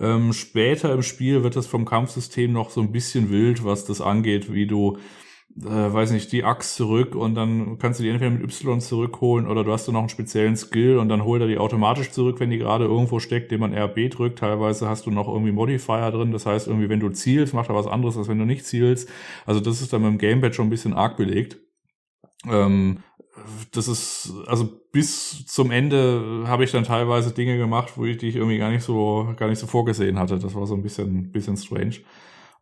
Ähm, 0.00 0.32
später 0.32 0.92
im 0.92 1.02
Spiel 1.02 1.42
wird 1.42 1.56
das 1.56 1.66
vom 1.66 1.84
Kampfsystem 1.84 2.52
noch 2.52 2.70
so 2.70 2.80
ein 2.80 2.90
bisschen 2.90 3.30
wild, 3.30 3.64
was 3.64 3.84
das 3.84 4.00
angeht, 4.00 4.52
wie 4.52 4.66
du 4.66 4.98
äh, 5.60 5.92
weiß 5.92 6.10
nicht, 6.10 6.32
die 6.32 6.44
Axt 6.44 6.74
zurück 6.74 7.14
und 7.14 7.34
dann 7.34 7.78
kannst 7.78 8.00
du 8.00 8.04
die 8.04 8.10
entweder 8.10 8.30
mit 8.30 8.42
Y 8.42 8.80
zurückholen 8.80 9.46
oder 9.46 9.62
du 9.62 9.72
hast 9.72 9.86
dann 9.86 9.92
noch 9.92 10.00
einen 10.00 10.08
speziellen 10.08 10.56
Skill 10.56 10.98
und 10.98 11.08
dann 11.08 11.24
holt 11.24 11.42
er 11.42 11.46
die 11.46 11.58
automatisch 11.58 12.10
zurück, 12.10 12.40
wenn 12.40 12.50
die 12.50 12.58
gerade 12.58 12.84
irgendwo 12.84 13.20
steckt, 13.20 13.52
den 13.52 13.60
man 13.60 13.72
RB 13.72 14.10
drückt. 14.10 14.40
Teilweise 14.40 14.88
hast 14.88 15.06
du 15.06 15.10
noch 15.10 15.28
irgendwie 15.28 15.52
Modifier 15.52 16.10
drin, 16.10 16.32
das 16.32 16.46
heißt 16.46 16.66
irgendwie, 16.66 16.88
wenn 16.88 17.00
du 17.00 17.10
zielst, 17.10 17.54
macht 17.54 17.68
er 17.68 17.76
was 17.76 17.86
anderes, 17.86 18.16
als 18.16 18.28
wenn 18.28 18.38
du 18.38 18.44
nicht 18.44 18.66
zielst. 18.66 19.08
Also 19.46 19.60
das 19.60 19.80
ist 19.80 19.92
dann 19.92 20.02
mit 20.02 20.10
dem 20.10 20.18
Gamepad 20.18 20.54
schon 20.54 20.66
ein 20.66 20.70
bisschen 20.70 20.92
arg 20.92 21.16
belegt. 21.16 21.58
Ähm, 22.50 22.98
das 23.72 23.88
ist, 23.88 24.32
also 24.46 24.68
bis 24.92 25.46
zum 25.46 25.70
Ende 25.70 26.44
habe 26.46 26.64
ich 26.64 26.70
dann 26.70 26.84
teilweise 26.84 27.32
Dinge 27.32 27.56
gemacht, 27.58 27.92
wo 27.96 28.04
ich 28.04 28.16
die 28.16 28.28
ich 28.28 28.36
irgendwie 28.36 28.58
gar 28.58 28.70
nicht 28.70 28.84
so, 28.84 29.34
gar 29.36 29.48
nicht 29.48 29.58
so 29.58 29.66
vorgesehen 29.66 30.18
hatte. 30.18 30.38
Das 30.38 30.54
war 30.54 30.66
so 30.66 30.74
ein 30.74 30.82
bisschen, 30.82 31.32
bisschen 31.32 31.56
strange. 31.56 31.96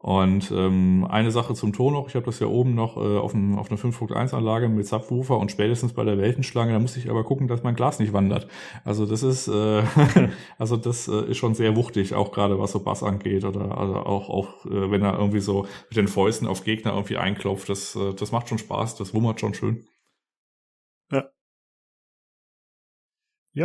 Und 0.02 0.50
ähm, 0.50 1.06
eine 1.08 1.30
Sache 1.30 1.54
zum 1.54 1.72
Ton 1.72 1.92
noch, 1.92 2.08
ich 2.08 2.16
habe 2.16 2.26
das 2.26 2.40
ja 2.40 2.48
oben 2.48 2.74
noch 2.74 2.96
äh, 2.96 3.18
auf, 3.18 3.32
dem, 3.32 3.56
auf 3.56 3.70
einer 3.70 3.78
5.1-Anlage 3.78 4.68
mit 4.68 4.84
Subwoofer 4.84 5.38
und 5.38 5.52
spätestens 5.52 5.92
bei 5.92 6.02
der 6.02 6.18
Weltenschlange, 6.18 6.72
da 6.72 6.80
muss 6.80 6.96
ich 6.96 7.08
aber 7.08 7.22
gucken, 7.22 7.46
dass 7.46 7.62
mein 7.62 7.76
Glas 7.76 8.00
nicht 8.00 8.12
wandert. 8.12 8.48
Also 8.84 9.06
das 9.06 9.22
ist, 9.22 9.46
äh, 9.46 9.82
also 10.58 10.76
das 10.76 11.06
äh, 11.06 11.30
ist 11.30 11.36
schon 11.36 11.54
sehr 11.54 11.76
wuchtig, 11.76 12.14
auch 12.14 12.32
gerade 12.32 12.58
was 12.58 12.72
so 12.72 12.80
Bass 12.80 13.04
angeht 13.04 13.44
oder 13.44 13.78
also 13.78 13.94
auch, 13.94 14.28
auch 14.28 14.66
äh, 14.66 14.90
wenn 14.90 15.02
er 15.02 15.18
irgendwie 15.18 15.40
so 15.40 15.66
mit 15.88 15.96
den 15.96 16.08
Fäusten 16.08 16.48
auf 16.48 16.64
Gegner 16.64 16.92
irgendwie 16.94 17.18
einklopft, 17.18 17.68
das, 17.68 17.94
äh, 17.94 18.12
das 18.12 18.32
macht 18.32 18.48
schon 18.48 18.58
Spaß, 18.58 18.96
das 18.96 19.14
wummert 19.14 19.38
schon 19.38 19.54
schön. 19.54 19.86
Ja, 21.10 21.30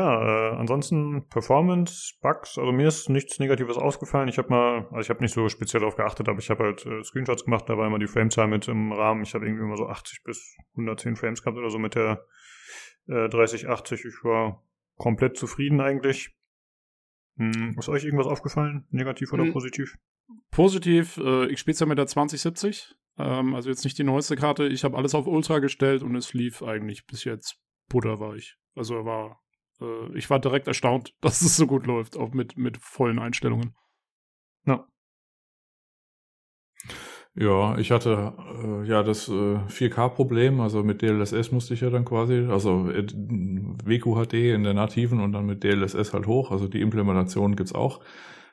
äh, 0.03 0.55
ansonsten 0.55 1.27
Performance, 1.29 2.13
Bugs, 2.21 2.57
also 2.57 2.71
mir 2.73 2.89
ist 2.89 3.09
nichts 3.09 3.39
Negatives 3.39 3.77
ausgefallen. 3.77 4.27
Ich 4.27 4.37
habe 4.37 4.49
mal, 4.49 4.87
also 4.87 4.99
ich 4.99 5.09
habe 5.09 5.21
nicht 5.21 5.33
so 5.33 5.47
speziell 5.47 5.79
darauf 5.79 5.95
geachtet, 5.95 6.27
aber 6.27 6.39
ich 6.39 6.49
habe 6.49 6.65
halt 6.65 6.85
äh, 6.85 7.03
Screenshots 7.03 7.45
gemacht, 7.45 7.65
da 7.69 7.77
war 7.77 7.87
immer 7.87 7.99
die 7.99 8.07
Framezahl 8.07 8.47
mit 8.47 8.67
im 8.67 8.91
Rahmen. 8.91 9.23
Ich 9.23 9.33
habe 9.33 9.45
irgendwie 9.45 9.63
immer 9.63 9.77
so 9.77 9.87
80 9.87 10.23
bis 10.23 10.57
110 10.73 11.15
Frames 11.15 11.41
gehabt 11.41 11.57
oder 11.57 11.69
so 11.69 11.79
mit 11.79 11.95
der 11.95 12.25
äh, 13.07 13.29
3080. 13.29 14.03
Ich 14.03 14.23
war 14.23 14.61
komplett 14.97 15.37
zufrieden 15.37 15.79
eigentlich. 15.79 16.35
Hm, 17.37 17.75
ist 17.77 17.87
euch 17.87 18.03
irgendwas 18.03 18.27
aufgefallen? 18.27 18.85
Negativ 18.89 19.31
oder 19.31 19.43
Hm. 19.43 19.53
positiv? 19.53 19.97
Positiv, 20.51 21.17
äh, 21.17 21.45
ich 21.47 21.59
spiele 21.59 21.77
ja 21.79 21.85
mit 21.85 21.97
der 21.97 22.07
2070, 22.07 22.95
ähm, 23.19 23.55
also 23.55 23.69
jetzt 23.69 23.83
nicht 23.83 23.97
die 23.97 24.03
neueste 24.03 24.35
Karte. 24.35 24.67
Ich 24.67 24.83
habe 24.83 24.97
alles 24.97 25.15
auf 25.15 25.27
Ultra 25.27 25.59
gestellt 25.59 26.03
und 26.03 26.15
es 26.15 26.33
lief 26.33 26.63
eigentlich 26.63 27.05
bis 27.05 27.23
jetzt 27.23 27.61
butterweich. 27.89 28.57
Also 28.75 28.95
er 28.95 29.05
war, 29.05 29.39
äh, 29.81 30.17
ich 30.17 30.29
war 30.29 30.39
direkt 30.39 30.67
erstaunt, 30.67 31.13
dass 31.21 31.41
es 31.41 31.57
so 31.57 31.67
gut 31.67 31.85
läuft, 31.85 32.17
auch 32.17 32.33
mit, 32.33 32.57
mit 32.57 32.77
vollen 32.77 33.19
Einstellungen. 33.19 33.75
Ja. 34.65 34.85
Ja, 37.39 37.77
ich 37.77 37.91
hatte 37.91 38.33
äh, 38.63 38.87
ja 38.87 39.03
das 39.03 39.27
äh, 39.27 39.31
4K-Problem, 39.31 40.59
also 40.59 40.83
mit 40.83 41.03
DLSS 41.03 41.51
musste 41.51 41.75
ich 41.75 41.81
ja 41.81 41.91
dann 41.91 42.03
quasi, 42.03 42.47
also 42.49 42.89
äh, 42.89 43.05
WQHD 43.05 44.33
in 44.55 44.63
der 44.63 44.73
nativen 44.73 45.21
und 45.21 45.33
dann 45.33 45.45
mit 45.45 45.63
DLSS 45.63 46.13
halt 46.13 46.25
hoch, 46.25 46.49
also 46.49 46.67
die 46.67 46.81
Implementation 46.81 47.55
gibt's 47.55 47.75
auch. 47.75 48.01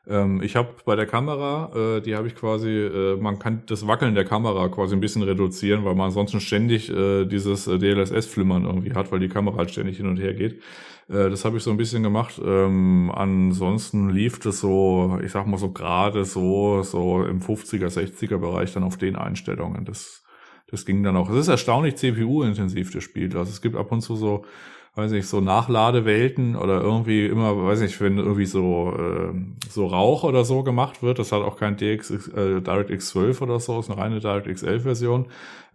Ähm, 0.06 0.42
ich 0.42 0.54
habe 0.56 0.74
bei 0.84 0.96
der 0.96 1.06
Kamera, 1.06 1.96
äh, 1.96 2.00
die 2.02 2.14
habe 2.14 2.26
ich 2.26 2.34
quasi, 2.34 2.68
äh, 2.68 3.16
man 3.16 3.38
kann 3.38 3.62
das 3.66 3.86
Wackeln 3.86 4.14
der 4.14 4.26
Kamera 4.26 4.68
quasi 4.68 4.94
ein 4.94 5.00
bisschen 5.00 5.22
reduzieren, 5.22 5.84
weil 5.84 5.94
man 5.94 6.06
ansonsten 6.06 6.40
ständig 6.40 6.90
äh, 6.90 7.24
dieses 7.24 7.66
äh, 7.66 7.78
DLSS-Flimmern 7.78 8.66
irgendwie 8.66 8.92
hat, 8.92 9.10
weil 9.12 9.20
die 9.20 9.28
Kamera 9.28 9.56
halt 9.56 9.70
ständig 9.70 9.96
hin 9.96 10.06
und 10.06 10.18
her 10.18 10.34
geht. 10.34 10.60
Äh, 11.08 11.30
das 11.30 11.44
habe 11.44 11.56
ich 11.56 11.62
so 11.62 11.70
ein 11.70 11.76
bisschen 11.76 12.02
gemacht. 12.02 12.40
Ähm, 12.44 13.10
ansonsten 13.14 14.10
lief 14.10 14.38
das 14.38 14.60
so, 14.60 15.18
ich 15.22 15.32
sag 15.32 15.46
mal 15.46 15.58
so 15.58 15.72
gerade 15.72 16.24
so, 16.24 16.82
so 16.82 17.24
im 17.24 17.40
50er, 17.40 17.88
60er 17.88 18.38
Bereich 18.38 18.72
dann 18.72 18.84
auf 18.84 18.96
den 18.96 19.16
Einstellungen. 19.16 19.84
Das, 19.84 20.22
das 20.70 20.84
ging 20.84 21.02
dann 21.02 21.16
auch. 21.16 21.30
Es 21.30 21.36
ist 21.36 21.48
erstaunlich 21.48 21.96
CPU-intensiv, 21.96 22.92
das 22.92 23.04
Spiel. 23.04 23.36
Also 23.36 23.50
es 23.50 23.62
gibt 23.62 23.76
ab 23.76 23.92
und 23.92 24.00
zu 24.00 24.16
so 24.16 24.44
weiß 24.96 25.10
nicht, 25.10 25.26
so 25.26 25.40
Nachladewelten 25.40 26.54
oder 26.54 26.80
irgendwie 26.80 27.26
immer, 27.26 27.64
weiß 27.64 27.80
nicht, 27.80 28.00
wenn 28.00 28.18
irgendwie 28.18 28.46
so, 28.46 28.94
äh, 28.96 29.34
so 29.68 29.86
Rauch 29.86 30.22
oder 30.22 30.44
so 30.44 30.62
gemacht 30.62 31.02
wird, 31.02 31.18
das 31.18 31.32
hat 31.32 31.42
auch 31.42 31.58
kein 31.58 31.76
DX, 31.76 32.10
äh, 32.28 32.60
DirectX 32.60 33.08
12 33.08 33.42
oder 33.42 33.58
so, 33.58 33.80
ist 33.80 33.90
eine 33.90 34.00
reine 34.00 34.20
DirectX 34.20 34.62
11 34.62 34.82
Version. 34.84 35.26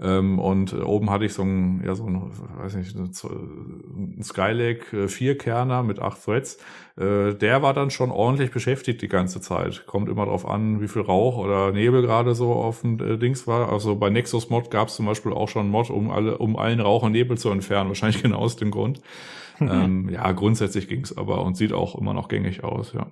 Ähm, 0.01 0.39
und 0.39 0.73
oben 0.73 1.09
hatte 1.09 1.25
ich 1.25 1.33
so 1.33 1.43
ein, 1.43 1.83
ja, 1.83 1.93
so 1.93 2.05
ein, 2.05 2.31
weiß 2.57 2.75
nicht, 2.75 2.95
ein 2.95 4.23
Skylake 4.23 5.09
4 5.09 5.37
Kerner 5.37 5.83
mit 5.83 5.99
8 5.99 6.23
Threads. 6.23 6.57
Äh, 6.95 7.33
der 7.33 7.61
war 7.61 7.73
dann 7.73 7.91
schon 7.91 8.09
ordentlich 8.09 8.51
beschäftigt 8.51 9.01
die 9.01 9.09
ganze 9.09 9.41
Zeit. 9.41 9.85
Kommt 9.87 10.07
immer 10.07 10.25
drauf 10.25 10.47
an, 10.47 10.79
wie 10.79 10.87
viel 10.87 11.01
Rauch 11.01 11.37
oder 11.37 11.71
Nebel 11.73 12.01
gerade 12.01 12.33
so 12.33 12.53
auf 12.53 12.81
dem 12.81 12.99
äh, 12.99 13.17
Dings 13.17 13.45
war. 13.45 13.71
Also 13.71 13.97
bei 13.97 14.09
Nexus 14.09 14.49
Mod 14.49 14.71
gab 14.71 14.87
es 14.87 14.95
zum 14.95 15.05
Beispiel 15.05 15.33
auch 15.33 15.49
schon 15.49 15.69
Mod, 15.69 15.89
um 15.89 16.11
alle, 16.11 16.37
um 16.37 16.55
allen 16.55 16.79
Rauch 16.79 17.03
und 17.03 17.11
Nebel 17.11 17.37
zu 17.37 17.49
entfernen. 17.49 17.89
Wahrscheinlich 17.89 18.21
genau 18.23 18.37
aus 18.39 18.55
dem 18.55 18.71
Grund. 18.71 19.01
ähm, 19.59 20.07
ja, 20.07 20.31
grundsätzlich 20.31 20.87
ging's 20.87 21.15
aber 21.17 21.43
und 21.43 21.57
sieht 21.57 21.73
auch 21.73 21.95
immer 21.95 22.13
noch 22.13 22.29
gängig 22.29 22.63
aus, 22.63 22.93
ja. 22.93 23.11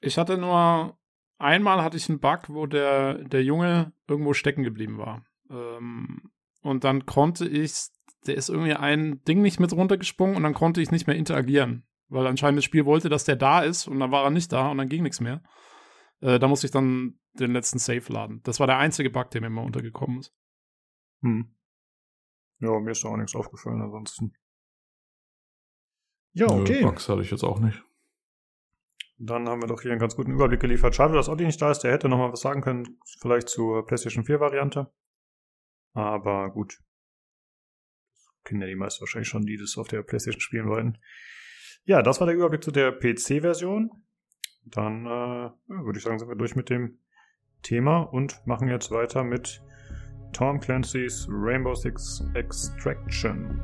Ich 0.00 0.18
hatte 0.18 0.38
nur 0.38 0.96
einmal 1.38 1.82
hatte 1.82 1.96
ich 1.96 2.08
einen 2.08 2.20
Bug, 2.20 2.42
wo 2.48 2.66
der, 2.66 3.14
der 3.14 3.42
Junge 3.42 3.92
irgendwo 4.06 4.34
stecken 4.34 4.62
geblieben 4.62 4.98
war. 4.98 5.25
Ähm, 5.50 6.30
und 6.62 6.84
dann 6.84 7.06
konnte 7.06 7.46
ich, 7.46 7.88
der 8.26 8.36
ist 8.36 8.48
irgendwie 8.48 8.74
ein 8.74 9.22
Ding 9.24 9.42
nicht 9.42 9.60
mit 9.60 9.72
runtergesprungen 9.72 10.36
und 10.36 10.42
dann 10.42 10.54
konnte 10.54 10.80
ich 10.80 10.90
nicht 10.90 11.06
mehr 11.06 11.16
interagieren. 11.16 11.86
Weil 12.08 12.26
anscheinend 12.26 12.58
das 12.58 12.64
Spiel 12.64 12.84
wollte, 12.84 13.08
dass 13.08 13.24
der 13.24 13.36
da 13.36 13.60
ist 13.60 13.88
und 13.88 13.98
dann 14.00 14.12
war 14.12 14.24
er 14.24 14.30
nicht 14.30 14.52
da 14.52 14.70
und 14.70 14.78
dann 14.78 14.88
ging 14.88 15.02
nichts 15.02 15.20
mehr. 15.20 15.42
Äh, 16.20 16.38
da 16.38 16.48
musste 16.48 16.66
ich 16.66 16.72
dann 16.72 17.18
den 17.34 17.52
letzten 17.52 17.78
Save 17.78 18.12
laden. 18.12 18.40
Das 18.44 18.60
war 18.60 18.66
der 18.66 18.78
einzige 18.78 19.10
Bug, 19.10 19.30
der 19.30 19.40
mir 19.40 19.50
mal 19.50 19.64
untergekommen 19.64 20.20
ist. 20.20 20.34
Hm. 21.22 21.54
Ja, 22.60 22.78
mir 22.80 22.92
ist 22.92 23.04
da 23.04 23.08
auch 23.08 23.16
nichts 23.16 23.34
aufgefallen 23.34 23.82
ansonsten. 23.82 24.34
Ja, 26.32 26.46
okay. 26.48 26.80
Nö, 26.80 26.88
Bugs 26.88 27.08
hatte 27.08 27.22
ich 27.22 27.30
jetzt 27.30 27.44
auch 27.44 27.60
nicht. 27.60 27.82
Dann 29.18 29.48
haben 29.48 29.62
wir 29.62 29.68
doch 29.68 29.80
hier 29.80 29.92
einen 29.92 30.00
ganz 30.00 30.14
guten 30.16 30.32
Überblick 30.32 30.60
geliefert. 30.60 30.94
Schade, 30.94 31.14
dass 31.14 31.28
Olli 31.28 31.46
nicht 31.46 31.60
da 31.60 31.70
ist. 31.70 31.80
Der 31.80 31.92
hätte 31.92 32.08
noch 32.08 32.18
mal 32.18 32.32
was 32.32 32.42
sagen 32.42 32.60
können, 32.60 32.98
vielleicht 33.20 33.48
zur 33.48 33.86
PlayStation 33.86 34.24
4 34.24 34.40
Variante. 34.40 34.92
Aber 35.96 36.50
gut. 36.50 36.78
Kennen 38.44 38.60
ja 38.60 38.66
die 38.66 38.76
meisten 38.76 39.00
wahrscheinlich 39.00 39.28
schon, 39.28 39.46
die 39.46 39.56
das 39.56 39.78
auf 39.78 39.88
der 39.88 40.02
PlayStation 40.02 40.40
spielen 40.40 40.68
wollten. 40.68 40.98
Ja, 41.84 42.02
das 42.02 42.20
war 42.20 42.26
der 42.26 42.36
Überblick 42.36 42.62
zu 42.62 42.70
der 42.70 42.92
PC-Version. 42.92 43.90
Dann 44.66 45.06
äh, 45.06 45.50
würde 45.68 45.98
ich 45.98 46.04
sagen, 46.04 46.18
sind 46.18 46.28
wir 46.28 46.36
durch 46.36 46.54
mit 46.54 46.68
dem 46.68 46.98
Thema 47.62 48.00
und 48.00 48.46
machen 48.46 48.68
jetzt 48.68 48.90
weiter 48.90 49.24
mit 49.24 49.62
Tom 50.34 50.60
Clancy's 50.60 51.26
Rainbow 51.30 51.74
Six 51.74 52.22
Extraction. 52.34 53.62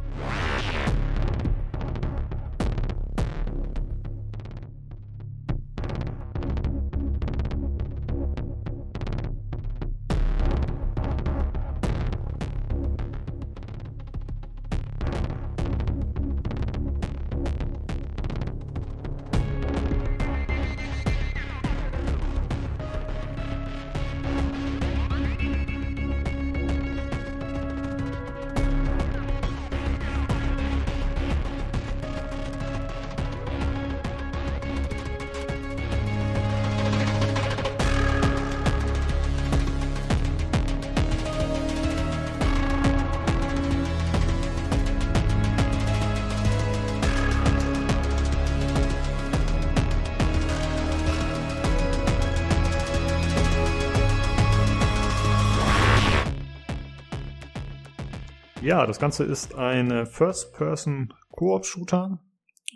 Ja, 58.73 58.87
das 58.87 58.99
Ganze 58.99 59.25
ist 59.25 59.55
ein 59.55 60.07
First-Person-Koop-Shooter, 60.07 62.19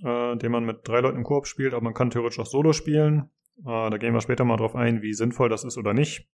äh, 0.04 0.36
den 0.36 0.52
man 0.52 0.66
mit 0.66 0.86
drei 0.86 1.00
Leuten 1.00 1.16
im 1.16 1.24
Koop 1.24 1.46
spielt, 1.46 1.72
aber 1.72 1.84
man 1.84 1.94
kann 1.94 2.10
theoretisch 2.10 2.38
auch 2.38 2.44
Solo 2.44 2.74
spielen. 2.74 3.30
Äh, 3.60 3.88
da 3.88 3.96
gehen 3.96 4.12
wir 4.12 4.20
später 4.20 4.44
mal 4.44 4.58
drauf 4.58 4.76
ein, 4.76 5.00
wie 5.00 5.14
sinnvoll 5.14 5.48
das 5.48 5.64
ist 5.64 5.78
oder 5.78 5.94
nicht. 5.94 6.28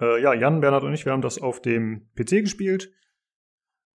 Äh, 0.00 0.22
ja, 0.22 0.32
Jan, 0.32 0.62
Bernhard 0.62 0.84
und 0.84 0.94
ich, 0.94 1.04
wir 1.04 1.12
haben 1.12 1.20
das 1.20 1.38
auf 1.38 1.60
dem 1.60 2.08
PC 2.14 2.44
gespielt. 2.44 2.90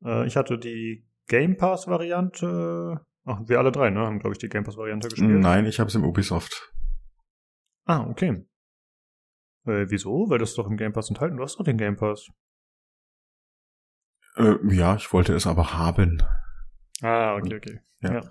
Äh, 0.06 0.28
ich 0.28 0.38
hatte 0.38 0.60
die 0.60 1.08
Game 1.28 1.58
Pass-Variante. 1.58 3.02
Ach, 3.26 3.40
wir 3.44 3.58
alle 3.58 3.72
drei, 3.72 3.90
ne, 3.90 4.02
haben, 4.02 4.20
glaube 4.20 4.36
ich, 4.36 4.40
die 4.40 4.50
Game 4.50 4.64
Pass-Variante 4.64 5.08
gespielt. 5.08 5.40
Nein, 5.40 5.66
ich 5.66 5.80
habe 5.80 5.88
es 5.88 5.96
im 5.96 6.06
Ubisoft. 6.06 6.72
Ah, 7.86 8.06
okay. 8.08 8.46
Äh, 9.66 9.88
wieso? 9.90 10.30
Weil 10.30 10.38
das 10.38 10.50
ist 10.50 10.58
doch 10.60 10.70
im 10.70 10.78
Game 10.78 10.94
Pass 10.94 11.10
enthalten. 11.10 11.38
Du 11.38 11.42
hast 11.42 11.58
doch 11.58 11.66
den 11.66 11.78
Game 11.78 11.96
Pass. 11.96 12.28
Äh, 14.36 14.56
ja, 14.70 14.96
ich 14.96 15.12
wollte 15.14 15.34
es 15.34 15.48
aber 15.48 15.74
haben. 15.74 16.24
Ah, 17.02 17.36
okay, 17.36 17.56
okay. 17.56 17.80
Ja. 18.02 18.14
Ja. 18.14 18.22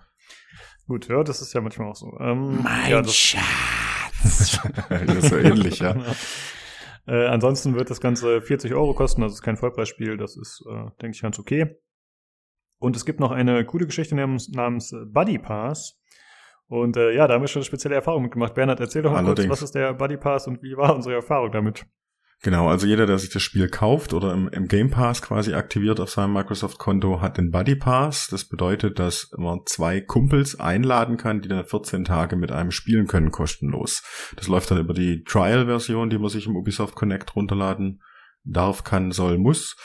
Gut, 0.87 1.09
ja, 1.09 1.23
das 1.23 1.41
ist 1.41 1.53
ja 1.53 1.61
manchmal 1.61 1.89
auch 1.89 1.97
so. 1.97 2.19
Ähm, 2.19 2.63
Mein 2.63 2.91
ja, 2.91 3.03
das, 3.03 3.15
Schatz. 3.15 3.43
das 4.89 5.15
ist 5.17 5.29
so 5.29 5.37
ähnlich, 5.37 5.79
ja. 5.79 5.95
äh, 7.07 7.27
ansonsten 7.27 7.75
wird 7.77 7.91
das 7.91 8.01
Ganze 8.01 8.43
40 8.43 8.75
Euro 8.75 8.95
kosten, 8.95 9.21
das 9.23 9.35
ist 9.35 9.43
kein 9.43 9.57
Vollpreisspiel, 9.57 10.17
das 10.17 10.37
ist, 10.37 10.65
äh, 10.69 10.91
denke 11.01 11.15
ich, 11.15 11.23
ganz 11.23 11.39
okay. 11.39 11.77
Und 12.81 12.97
es 12.97 13.05
gibt 13.05 13.21
noch 13.21 13.31
eine 13.31 13.65
coole 13.65 13.87
Geschichte 13.87 14.15
namens, 14.15 14.49
namens 14.49 14.95
Buddy 15.07 15.39
Pass. 15.39 16.01
Und 16.67 16.97
äh, 16.97 17.13
ja, 17.13 17.27
da 17.27 17.35
haben 17.35 17.43
wir 17.43 17.49
schon 17.49 17.61
eine 17.61 17.67
spezielle 17.67 17.97
Erfahrung 17.97 18.23
mitgemacht. 18.23 18.55
Bernhard, 18.55 18.81
erzähl 18.81 19.03
doch 19.03 19.11
mal 19.11 19.19
Allerdings. 19.19 19.49
kurz, 19.49 19.59
was 19.59 19.63
ist 19.63 19.75
der 19.75 19.93
Buddy 19.93 20.17
Pass 20.17 20.47
und 20.47 20.63
wie 20.63 20.77
war 20.77 20.95
unsere 20.95 21.17
Erfahrung 21.17 21.53
damit? 21.53 21.85
Genau, 22.43 22.69
also 22.69 22.87
jeder, 22.87 23.07
der 23.07 23.19
sich 23.19 23.29
das 23.29 23.43
Spiel 23.43 23.69
kauft 23.69 24.15
oder 24.15 24.33
im, 24.33 24.49
im 24.49 24.67
Game 24.67 24.91
Pass 24.91 25.21
quasi 25.21 25.53
aktiviert 25.53 26.01
auf 26.01 26.09
seinem 26.09 26.33
Microsoft-Konto, 26.33 27.21
hat 27.21 27.37
den 27.37 27.51
Buddy 27.51 27.77
Pass. 27.77 28.29
Das 28.29 28.47
bedeutet, 28.47 28.99
dass 28.99 29.31
man 29.37 29.61
zwei 29.67 30.01
Kumpels 30.01 30.59
einladen 30.59 31.19
kann, 31.19 31.43
die 31.43 31.49
dann 31.49 31.67
14 31.67 32.05
Tage 32.05 32.37
mit 32.37 32.51
einem 32.51 32.71
spielen 32.71 33.07
können, 33.07 33.31
kostenlos. 33.31 34.03
Das 34.37 34.49
läuft 34.49 34.71
dann 34.71 34.79
über 34.79 34.95
die 34.95 35.23
Trial-Version, 35.25 36.09
die 36.09 36.19
man 36.19 36.31
sich 36.31 36.47
im 36.47 36.57
Ubisoft 36.57 36.95
Connect 36.95 37.37
runterladen 37.37 38.01
darf, 38.45 38.85
kann, 38.85 39.13
soll, 39.13 39.37
muss. 39.37 39.77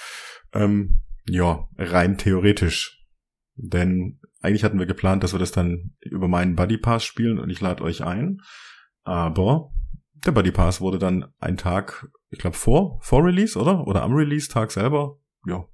Ähm, 0.53 1.01
ja, 1.27 1.67
rein 1.77 2.17
theoretisch. 2.17 3.03
Denn 3.55 4.21
eigentlich 4.41 4.63
hatten 4.63 4.79
wir 4.79 4.85
geplant, 4.85 5.23
dass 5.23 5.33
wir 5.33 5.39
das 5.39 5.51
dann 5.51 5.95
über 5.99 6.29
meinen 6.29 6.55
Buddy 6.55 6.77
Pass 6.77 7.03
spielen 7.03 7.37
und 7.37 7.49
ich 7.49 7.59
lade 7.59 7.83
euch 7.83 8.01
ein. 8.01 8.37
Aber 9.03 9.71
der 10.25 10.31
Buddy 10.31 10.51
Pass 10.51 10.81
wurde 10.81 10.99
dann 10.99 11.33
ein 11.39 11.57
Tag, 11.57 12.07
ich 12.29 12.39
glaube 12.39 12.55
vor, 12.55 12.99
vor 13.01 13.23
Release, 13.23 13.57
oder? 13.57 13.87
Oder 13.87 14.03
am 14.03 14.13
Release-Tag 14.13 14.71
selber, 14.71 15.19
ja, 15.45 15.65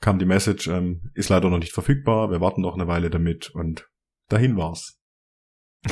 kam 0.00 0.18
die 0.18 0.24
Message, 0.24 0.68
ähm, 0.68 1.10
ist 1.14 1.28
leider 1.28 1.50
noch 1.50 1.58
nicht 1.58 1.72
verfügbar, 1.72 2.30
wir 2.30 2.40
warten 2.40 2.62
noch 2.62 2.74
eine 2.74 2.86
Weile 2.86 3.10
damit 3.10 3.50
und 3.50 3.88
dahin 4.28 4.56
war's. 4.56 4.98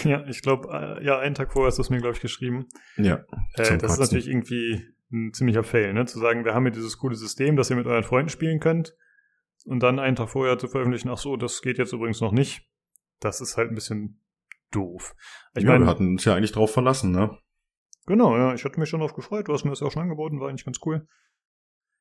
Ja, 0.04 0.26
ich 0.26 0.42
glaube, 0.42 0.68
äh, 0.70 1.04
ja, 1.04 1.18
einen 1.18 1.34
Tag 1.34 1.52
vorher 1.52 1.68
hast 1.68 1.78
du 1.78 1.82
es 1.82 1.90
mir, 1.90 1.98
glaube 1.98 2.14
ich, 2.14 2.20
geschrieben. 2.20 2.66
Ja. 2.96 3.24
Äh, 3.54 3.78
das 3.78 3.92
ist 3.94 3.98
natürlich 3.98 4.28
irgendwie 4.28 4.82
ein 5.10 5.32
ziemlicher 5.32 5.64
Fail, 5.64 5.94
ne? 5.94 6.04
Zu 6.04 6.18
sagen, 6.18 6.44
wir 6.44 6.54
haben 6.54 6.64
hier 6.64 6.72
dieses 6.72 6.98
coole 6.98 7.16
System, 7.16 7.56
das 7.56 7.70
ihr 7.70 7.76
mit 7.76 7.86
euren 7.86 8.04
Freunden 8.04 8.28
spielen 8.28 8.60
könnt. 8.60 8.94
Und 9.64 9.82
dann 9.82 9.98
einen 9.98 10.16
Tag 10.16 10.28
vorher 10.28 10.58
zu 10.58 10.68
veröffentlichen, 10.68 11.08
ach 11.08 11.18
so, 11.18 11.36
das 11.36 11.62
geht 11.62 11.78
jetzt 11.78 11.92
übrigens 11.92 12.20
noch 12.20 12.32
nicht. 12.32 12.68
Das 13.20 13.40
ist 13.40 13.56
halt 13.56 13.70
ein 13.70 13.74
bisschen 13.74 14.20
doof. 14.70 15.14
Ich 15.54 15.64
ja, 15.64 15.70
meine, 15.70 15.84
wir 15.84 15.90
hatten 15.90 16.08
uns 16.08 16.24
ja 16.24 16.34
eigentlich 16.34 16.52
drauf 16.52 16.72
verlassen, 16.72 17.10
ne? 17.10 17.38
Genau, 18.08 18.38
ja, 18.38 18.54
ich 18.54 18.64
hatte 18.64 18.80
mich 18.80 18.88
schon 18.88 19.00
darauf 19.00 19.14
gefreut. 19.14 19.48
Du 19.48 19.52
hast 19.52 19.64
mir 19.64 19.70
das 19.70 19.80
ja 19.80 19.86
auch 19.86 19.92
schon 19.92 20.02
angeboten, 20.02 20.40
war 20.40 20.48
eigentlich 20.48 20.64
ganz 20.64 20.78
cool. 20.86 21.06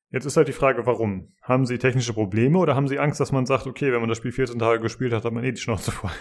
Jetzt 0.10 0.24
ist 0.24 0.38
halt 0.38 0.48
die 0.48 0.53
Frage, 0.53 0.86
warum? 0.86 1.34
Haben 1.42 1.66
Sie 1.66 1.77
technische 1.77 2.14
Probleme 2.14 2.58
oder 2.60 2.76
haben 2.76 2.88
Sie 2.88 2.98
Angst, 2.98 3.19
dass 3.19 3.34
man 3.34 3.45
sagt, 3.45 3.68
okay, 3.68 3.92
wenn 3.92 4.00
man 4.00 4.08
das 4.08 4.18
Spiel 4.18 4.32
14 4.32 4.58
Tage 4.58 4.82
gespielt 4.82 5.11
hat, 5.11 5.26
hat 5.26 5.34
man 5.34 5.44
eh 5.44 5.52
die 5.52 5.60
Schnauze 5.60 5.92
voll? 5.92 6.11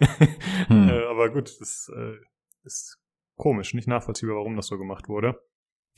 hm. 0.68 0.88
äh, 0.88 1.04
aber 1.10 1.28
gut, 1.28 1.54
das 1.60 1.92
äh, 1.94 2.14
ist 2.64 2.98
komisch, 3.36 3.74
nicht 3.74 3.86
nachvollziehbar, 3.86 4.36
warum 4.36 4.56
das 4.56 4.66
so 4.66 4.78
gemacht 4.78 5.10
wurde. 5.10 5.38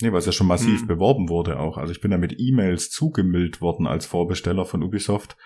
Nee, 0.02 0.10
weil 0.10 0.18
es 0.18 0.26
ja 0.26 0.32
schon 0.32 0.48
massiv 0.48 0.80
hm. 0.80 0.88
beworben 0.88 1.28
wurde 1.28 1.60
auch. 1.60 1.78
Also 1.78 1.92
ich 1.92 2.00
bin 2.00 2.10
da 2.10 2.18
mit 2.18 2.34
E-Mails 2.36 2.90
zugemüllt 2.90 3.60
worden 3.60 3.86
als 3.86 4.06
Vorbesteller 4.06 4.64
von 4.64 4.82
Ubisoft. 4.82 5.36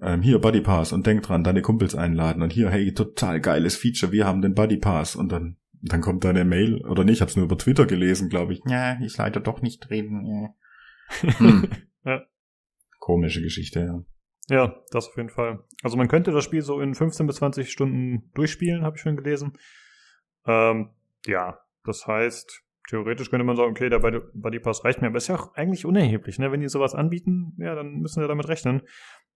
Ähm, 0.00 0.22
hier 0.22 0.38
Buddy 0.38 0.62
Pass 0.62 0.94
und 0.94 1.06
denk 1.06 1.24
dran, 1.24 1.44
deine 1.44 1.60
Kumpels 1.60 1.94
einladen 1.94 2.42
und 2.42 2.54
hier, 2.54 2.70
hey, 2.70 2.94
total 2.94 3.38
geiles 3.38 3.76
Feature, 3.76 4.12
wir 4.12 4.26
haben 4.26 4.40
den 4.40 4.54
Buddy 4.54 4.78
Pass 4.78 5.14
und 5.14 5.30
dann 5.30 5.59
dann 5.82 6.00
kommt 6.00 6.24
da 6.24 6.30
eine 6.30 6.44
Mail 6.44 6.84
oder 6.86 7.04
nicht, 7.04 7.16
ich 7.16 7.20
habe 7.20 7.30
es 7.30 7.36
nur 7.36 7.46
über 7.46 7.58
Twitter 7.58 7.86
gelesen, 7.86 8.28
glaube 8.28 8.52
ich. 8.52 8.60
Ja, 8.66 8.98
ich 9.00 9.16
leider 9.16 9.40
doch 9.40 9.62
nicht 9.62 9.90
reden. 9.90 10.26
Ja. 10.26 11.30
Hm. 11.38 11.68
ja. 12.04 12.22
Komische 12.98 13.42
Geschichte, 13.42 13.80
ja. 13.80 14.04
Ja, 14.48 14.82
das 14.90 15.08
auf 15.08 15.16
jeden 15.16 15.30
Fall. 15.30 15.64
Also 15.82 15.96
man 15.96 16.08
könnte 16.08 16.32
das 16.32 16.44
Spiel 16.44 16.62
so 16.62 16.80
in 16.80 16.94
15 16.94 17.26
bis 17.26 17.36
20 17.36 17.70
Stunden 17.70 18.30
durchspielen, 18.34 18.82
habe 18.82 18.96
ich 18.96 19.02
schon 19.02 19.16
gelesen. 19.16 19.52
Ähm, 20.44 20.90
ja, 21.26 21.60
das 21.84 22.06
heißt, 22.06 22.62
theoretisch 22.88 23.30
könnte 23.30 23.44
man 23.44 23.56
sagen, 23.56 23.70
okay, 23.70 23.88
der 23.88 24.00
Buddy 24.00 24.58
Pass 24.58 24.84
reicht 24.84 25.00
mir, 25.00 25.06
aber 25.08 25.18
ist 25.18 25.28
ja 25.28 25.36
auch 25.36 25.54
eigentlich 25.54 25.86
unerheblich, 25.86 26.38
ne? 26.38 26.50
Wenn 26.50 26.60
die 26.60 26.68
sowas 26.68 26.94
anbieten, 26.94 27.54
ja, 27.58 27.74
dann 27.74 28.00
müssen 28.00 28.20
wir 28.20 28.28
damit 28.28 28.48
rechnen. 28.48 28.82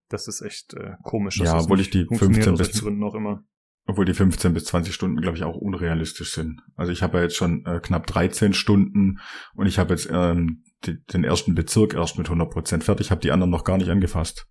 Das 0.09 0.27
ist 0.27 0.43
echt 0.43 0.75
äh, 0.75 0.95
komisch. 1.03 1.39
Ja, 1.39 1.61
obwohl 1.61 1.81
ich 1.81 1.91
die 1.91 2.07
15 2.07 2.57
bis 2.57 2.83
Gründen 2.83 3.03
auch 3.05 3.15
immer. 3.15 3.45
Obwohl 3.87 4.07
die 4.07 4.15
15 4.15 4.55
bis 4.55 4.65
20 4.65 4.95
Stunden, 4.95 5.21
glaube 5.21 5.37
ich, 5.37 5.45
auch 5.45 5.57
unrealistisch 5.57 6.33
sind. 6.33 6.63
Also 6.75 6.91
ich 6.91 7.03
habe 7.03 7.19
ja 7.19 7.25
jetzt 7.25 7.37
schon 7.37 7.67
äh, 7.67 7.81
knapp 7.81 8.07
13 8.07 8.55
Stunden 8.55 9.21
und 9.55 9.67
ich 9.67 9.79
habe 9.79 9.93
jetzt 9.93 10.09
ähm, 10.11 10.65
die, 10.85 11.05
den 11.05 11.23
ersten 11.23 11.55
Bezirk 11.55 11.95
erst 11.95 12.17
mit 12.17 12.27
100 12.27 12.51
Prozent 12.51 12.85
fertig, 12.85 13.11
habe 13.11 13.21
die 13.21 13.31
anderen 13.31 13.51
noch 13.51 13.65
gar 13.65 13.77
nicht 13.77 13.91
angefasst. 13.91 14.47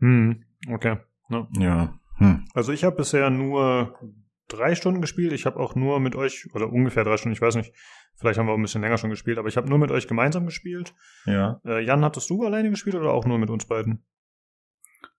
Hm, 0.00 0.44
okay. 0.70 0.98
No. 1.28 1.48
Ja. 1.58 1.98
Hm. 2.18 2.46
Also 2.54 2.72
ich 2.72 2.84
habe 2.84 2.96
bisher 2.96 3.28
nur 3.30 3.98
drei 4.48 4.74
Stunden 4.74 5.00
gespielt. 5.00 5.32
Ich 5.32 5.46
habe 5.46 5.58
auch 5.58 5.74
nur 5.74 6.00
mit 6.00 6.16
euch, 6.16 6.48
oder 6.54 6.72
ungefähr 6.72 7.04
drei 7.04 7.16
Stunden, 7.16 7.34
ich 7.34 7.42
weiß 7.42 7.56
nicht, 7.56 7.72
vielleicht 8.16 8.38
haben 8.38 8.46
wir 8.46 8.52
auch 8.52 8.58
ein 8.58 8.62
bisschen 8.62 8.82
länger 8.82 8.98
schon 8.98 9.10
gespielt, 9.10 9.38
aber 9.38 9.48
ich 9.48 9.56
habe 9.56 9.68
nur 9.68 9.78
mit 9.78 9.90
euch 9.90 10.08
gemeinsam 10.08 10.46
gespielt. 10.46 10.94
Ja. 11.26 11.60
Äh, 11.64 11.84
Jan, 11.84 12.04
hattest 12.04 12.30
du 12.30 12.44
alleine 12.44 12.70
gespielt 12.70 12.96
oder 12.96 13.12
auch 13.12 13.26
nur 13.26 13.38
mit 13.38 13.50
uns 13.50 13.66
beiden? 13.66 14.04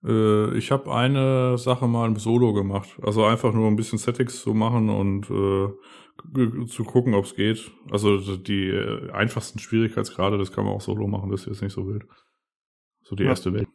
Äh, 0.04 0.56
ich 0.56 0.70
habe 0.70 0.92
eine 0.94 1.58
Sache 1.58 1.86
mal 1.86 2.08
im 2.08 2.16
Solo 2.16 2.52
gemacht. 2.52 2.88
Also 3.02 3.24
einfach 3.24 3.52
nur 3.52 3.68
ein 3.68 3.76
bisschen 3.76 3.98
Settings 3.98 4.40
zu 4.40 4.54
machen 4.54 4.88
und 4.88 5.30
äh, 5.30 6.66
zu 6.66 6.84
gucken, 6.84 7.14
ob 7.14 7.24
es 7.24 7.34
geht. 7.34 7.70
Also 7.90 8.36
die 8.36 8.68
äh, 8.68 9.10
einfachsten 9.10 9.58
Schwierigkeitsgrade, 9.58 10.38
das 10.38 10.52
kann 10.52 10.64
man 10.64 10.74
auch 10.74 10.80
solo 10.80 11.06
machen, 11.06 11.30
das 11.30 11.42
ist 11.42 11.46
jetzt 11.46 11.62
nicht 11.62 11.72
so 11.72 11.86
wild. 11.86 12.04
So 13.02 13.16
die 13.16 13.24
ja. 13.24 13.30
erste 13.30 13.52
Welt. 13.52 13.68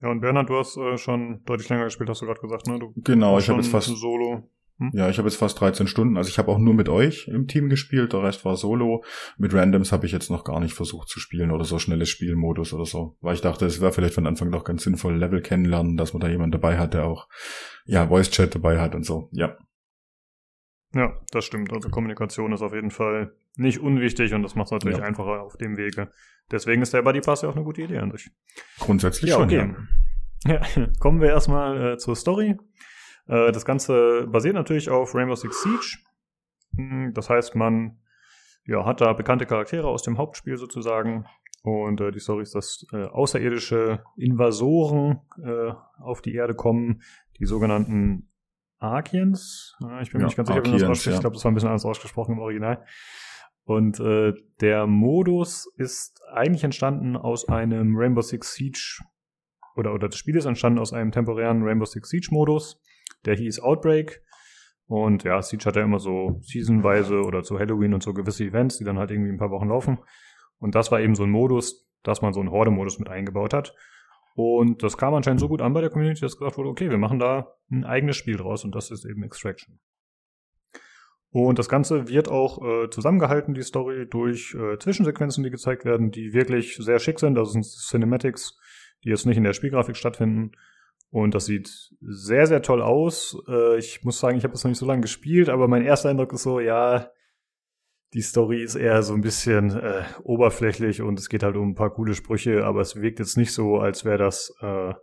Ja, 0.00 0.10
und 0.10 0.20
Bernhard, 0.20 0.50
du 0.50 0.56
hast 0.56 0.76
äh, 0.76 0.98
schon 0.98 1.42
deutlich 1.44 1.68
länger 1.68 1.84
gespielt, 1.84 2.10
hast 2.10 2.20
du 2.20 2.26
gerade 2.26 2.40
gesagt, 2.40 2.66
ne? 2.66 2.78
Du 2.78 2.92
genau, 2.96 3.38
ich 3.38 3.48
habe 3.48 3.60
jetzt 3.60 3.70
fast 3.70 3.88
Solo. 3.96 4.50
Hm? 4.78 4.90
Ja, 4.92 5.08
ich 5.08 5.18
habe 5.18 5.28
jetzt 5.28 5.38
fast 5.38 5.60
13 5.60 5.86
Stunden. 5.86 6.16
Also 6.16 6.28
ich 6.28 6.38
habe 6.38 6.50
auch 6.50 6.58
nur 6.58 6.74
mit 6.74 6.88
euch 6.88 7.28
im 7.28 7.46
Team 7.46 7.68
gespielt, 7.68 8.12
der 8.12 8.22
Rest 8.22 8.44
war 8.44 8.56
Solo. 8.56 9.04
Mit 9.38 9.54
Randoms 9.54 9.92
habe 9.92 10.06
ich 10.06 10.12
jetzt 10.12 10.30
noch 10.30 10.44
gar 10.44 10.60
nicht 10.60 10.74
versucht 10.74 11.08
zu 11.08 11.20
spielen 11.20 11.50
oder 11.50 11.64
so 11.64 11.78
schnelles 11.78 12.08
Spielmodus 12.08 12.72
oder 12.72 12.86
so. 12.86 13.16
Weil 13.20 13.34
ich 13.34 13.40
dachte, 13.40 13.66
es 13.66 13.80
wäre 13.80 13.92
vielleicht 13.92 14.14
von 14.14 14.26
Anfang 14.26 14.50
noch 14.50 14.64
ganz 14.64 14.82
sinnvoll, 14.82 15.16
Level 15.16 15.40
kennenlernen, 15.42 15.96
dass 15.96 16.12
man 16.12 16.20
da 16.20 16.28
jemand 16.28 16.54
dabei 16.54 16.78
hat, 16.78 16.94
der 16.94 17.04
auch 17.06 17.28
ja 17.84 18.08
Voice 18.08 18.30
Chat 18.30 18.54
dabei 18.54 18.80
hat 18.80 18.94
und 18.94 19.04
so. 19.04 19.28
Ja. 19.32 19.56
Ja, 20.92 21.12
das 21.32 21.44
stimmt. 21.44 21.72
Also 21.72 21.88
Kommunikation 21.88 22.52
ist 22.52 22.62
auf 22.62 22.72
jeden 22.72 22.90
Fall 22.92 23.34
nicht 23.56 23.80
unwichtig 23.80 24.32
und 24.34 24.42
das 24.42 24.54
macht 24.54 24.66
es 24.66 24.72
natürlich 24.72 24.98
ja. 24.98 25.04
einfacher 25.04 25.42
auf 25.42 25.56
dem 25.56 25.76
Wege. 25.76 26.10
Deswegen 26.50 26.82
ist 26.82 26.92
der 26.94 27.02
Buddy 27.02 27.20
Pass 27.20 27.42
ja 27.42 27.48
auch 27.48 27.56
eine 27.56 27.64
gute 27.64 27.82
Idee 27.82 27.98
an 27.98 28.10
sich. 28.12 28.30
Grundsätzlich 28.78 29.30
ja, 29.30 29.36
schon, 29.36 29.44
okay. 29.44 29.74
ja. 30.46 30.60
ja. 30.76 30.88
Kommen 31.00 31.20
wir 31.20 31.30
erstmal 31.30 31.94
äh, 31.94 31.98
zur 31.98 32.16
Story. 32.16 32.56
Äh, 33.26 33.52
das 33.52 33.64
Ganze 33.64 34.26
basiert 34.26 34.54
natürlich 34.54 34.90
auf 34.90 35.14
Rainbow 35.14 35.34
Six 35.34 35.62
Siege. 35.62 35.98
Hm, 36.76 37.12
das 37.14 37.30
heißt, 37.30 37.54
man 37.54 37.98
ja, 38.66 38.84
hat 38.84 39.00
da 39.00 39.12
bekannte 39.12 39.46
Charaktere 39.46 39.86
aus 39.86 40.02
dem 40.02 40.18
Hauptspiel 40.18 40.56
sozusagen. 40.56 41.26
Und 41.62 42.00
äh, 42.00 42.10
die 42.10 42.20
Story 42.20 42.42
ist, 42.42 42.54
dass 42.54 42.86
äh, 42.92 43.04
außerirdische 43.04 44.02
Invasoren 44.16 45.20
äh, 45.42 45.72
auf 45.98 46.20
die 46.20 46.34
Erde 46.34 46.54
kommen, 46.54 47.02
die 47.38 47.46
sogenannten 47.46 48.30
Arkians. 48.78 49.74
ich 50.02 50.10
bin 50.10 50.18
mir 50.18 50.24
ja, 50.24 50.26
nicht 50.26 50.36
ganz 50.36 50.48
sicher, 50.48 50.62
wie 50.62 50.70
man 50.70 50.78
das 50.78 50.90
ausspricht. 50.90 51.06
Ja. 51.06 51.14
Ich 51.14 51.20
glaube, 51.20 51.34
das 51.34 51.44
war 51.44 51.50
ein 51.50 51.54
bisschen 51.54 51.70
anders 51.70 51.86
ausgesprochen 51.86 52.34
im 52.34 52.40
Original. 52.40 52.84
Und 53.64 53.98
äh, 53.98 54.34
der 54.60 54.86
Modus 54.86 55.66
ist 55.76 56.20
eigentlich 56.30 56.64
entstanden 56.64 57.16
aus 57.16 57.48
einem 57.48 57.96
Rainbow 57.96 58.20
Six 58.20 58.54
Siege 58.54 58.98
oder, 59.76 59.92
oder 59.92 60.08
das 60.08 60.16
Spiel 60.16 60.36
ist 60.36 60.44
entstanden 60.44 60.78
aus 60.78 60.92
einem 60.92 61.12
temporären 61.12 61.62
Rainbow 61.62 61.84
Six 61.84 62.08
Siege 62.08 62.28
Modus. 62.30 62.80
Der 63.24 63.36
hieß 63.36 63.60
Outbreak. 63.60 64.22
Und 64.86 65.24
ja, 65.24 65.40
Siege 65.40 65.64
hat 65.64 65.76
ja 65.76 65.82
immer 65.82 65.98
so 65.98 66.40
seasonweise 66.42 67.22
oder 67.22 67.42
zu 67.42 67.58
Halloween 67.58 67.94
und 67.94 68.02
so 68.02 68.12
gewisse 68.12 68.44
Events, 68.44 68.78
die 68.78 68.84
dann 68.84 68.98
halt 68.98 69.10
irgendwie 69.10 69.30
ein 69.32 69.38
paar 69.38 69.50
Wochen 69.50 69.68
laufen. 69.68 69.98
Und 70.58 70.74
das 70.74 70.92
war 70.92 71.00
eben 71.00 71.14
so 71.14 71.24
ein 71.24 71.30
Modus, 71.30 71.88
dass 72.02 72.22
man 72.22 72.32
so 72.32 72.40
einen 72.40 72.50
Horde-Modus 72.50 72.98
mit 72.98 73.08
eingebaut 73.08 73.54
hat. 73.54 73.74
Und 74.34 74.82
das 74.82 74.96
kam 74.96 75.14
anscheinend 75.14 75.40
so 75.40 75.48
gut 75.48 75.62
an 75.62 75.72
bei 75.72 75.80
der 75.80 75.90
Community, 75.90 76.20
dass 76.20 76.36
gesagt 76.36 76.58
wurde, 76.58 76.68
okay, 76.68 76.90
wir 76.90 76.98
machen 76.98 77.18
da 77.18 77.54
ein 77.70 77.84
eigenes 77.84 78.16
Spiel 78.16 78.36
draus 78.36 78.64
und 78.64 78.74
das 78.74 78.90
ist 78.90 79.04
eben 79.04 79.22
Extraction. 79.22 79.78
Und 81.30 81.58
das 81.58 81.68
Ganze 81.68 82.08
wird 82.08 82.28
auch 82.28 82.62
äh, 82.64 82.90
zusammengehalten, 82.90 83.54
die 83.54 83.62
Story, 83.62 84.06
durch 84.08 84.54
äh, 84.54 84.78
Zwischensequenzen, 84.78 85.42
die 85.42 85.50
gezeigt 85.50 85.84
werden, 85.84 86.10
die 86.10 86.32
wirklich 86.32 86.76
sehr 86.76 86.98
schick 87.00 87.18
sind. 87.18 87.34
Das 87.34 87.52
sind 87.52 87.64
Cinematics, 87.64 88.56
die 89.04 89.10
jetzt 89.10 89.26
nicht 89.26 89.36
in 89.36 89.44
der 89.44 89.52
Spielgrafik 89.52 89.96
stattfinden. 89.96 90.52
Und 91.10 91.34
das 91.34 91.46
sieht 91.46 91.92
sehr, 92.00 92.46
sehr 92.46 92.62
toll 92.62 92.82
aus. 92.82 93.36
Äh, 93.48 93.78
ich 93.78 94.02
muss 94.02 94.18
sagen, 94.18 94.36
ich 94.36 94.44
habe 94.44 94.52
das 94.52 94.64
noch 94.64 94.70
nicht 94.70 94.78
so 94.78 94.86
lange 94.86 95.02
gespielt, 95.02 95.48
aber 95.48 95.68
mein 95.68 95.84
erster 95.84 96.08
Eindruck 96.08 96.32
ist 96.32 96.42
so, 96.42 96.58
ja, 96.58 97.08
die 98.14 98.22
Story 98.22 98.62
ist 98.62 98.76
eher 98.76 99.02
so 99.02 99.14
ein 99.14 99.20
bisschen 99.20 99.70
äh, 99.76 100.04
oberflächlich 100.22 101.02
und 101.02 101.18
es 101.18 101.28
geht 101.28 101.42
halt 101.42 101.56
um 101.56 101.70
ein 101.70 101.74
paar 101.74 101.92
coole 101.92 102.14
Sprüche, 102.14 102.64
aber 102.64 102.80
es 102.80 102.96
wirkt 102.96 103.18
jetzt 103.18 103.36
nicht 103.36 103.52
so, 103.52 103.78
als 103.78 104.04
wäre 104.04 104.18
das, 104.18 104.54
äh, 104.60 104.94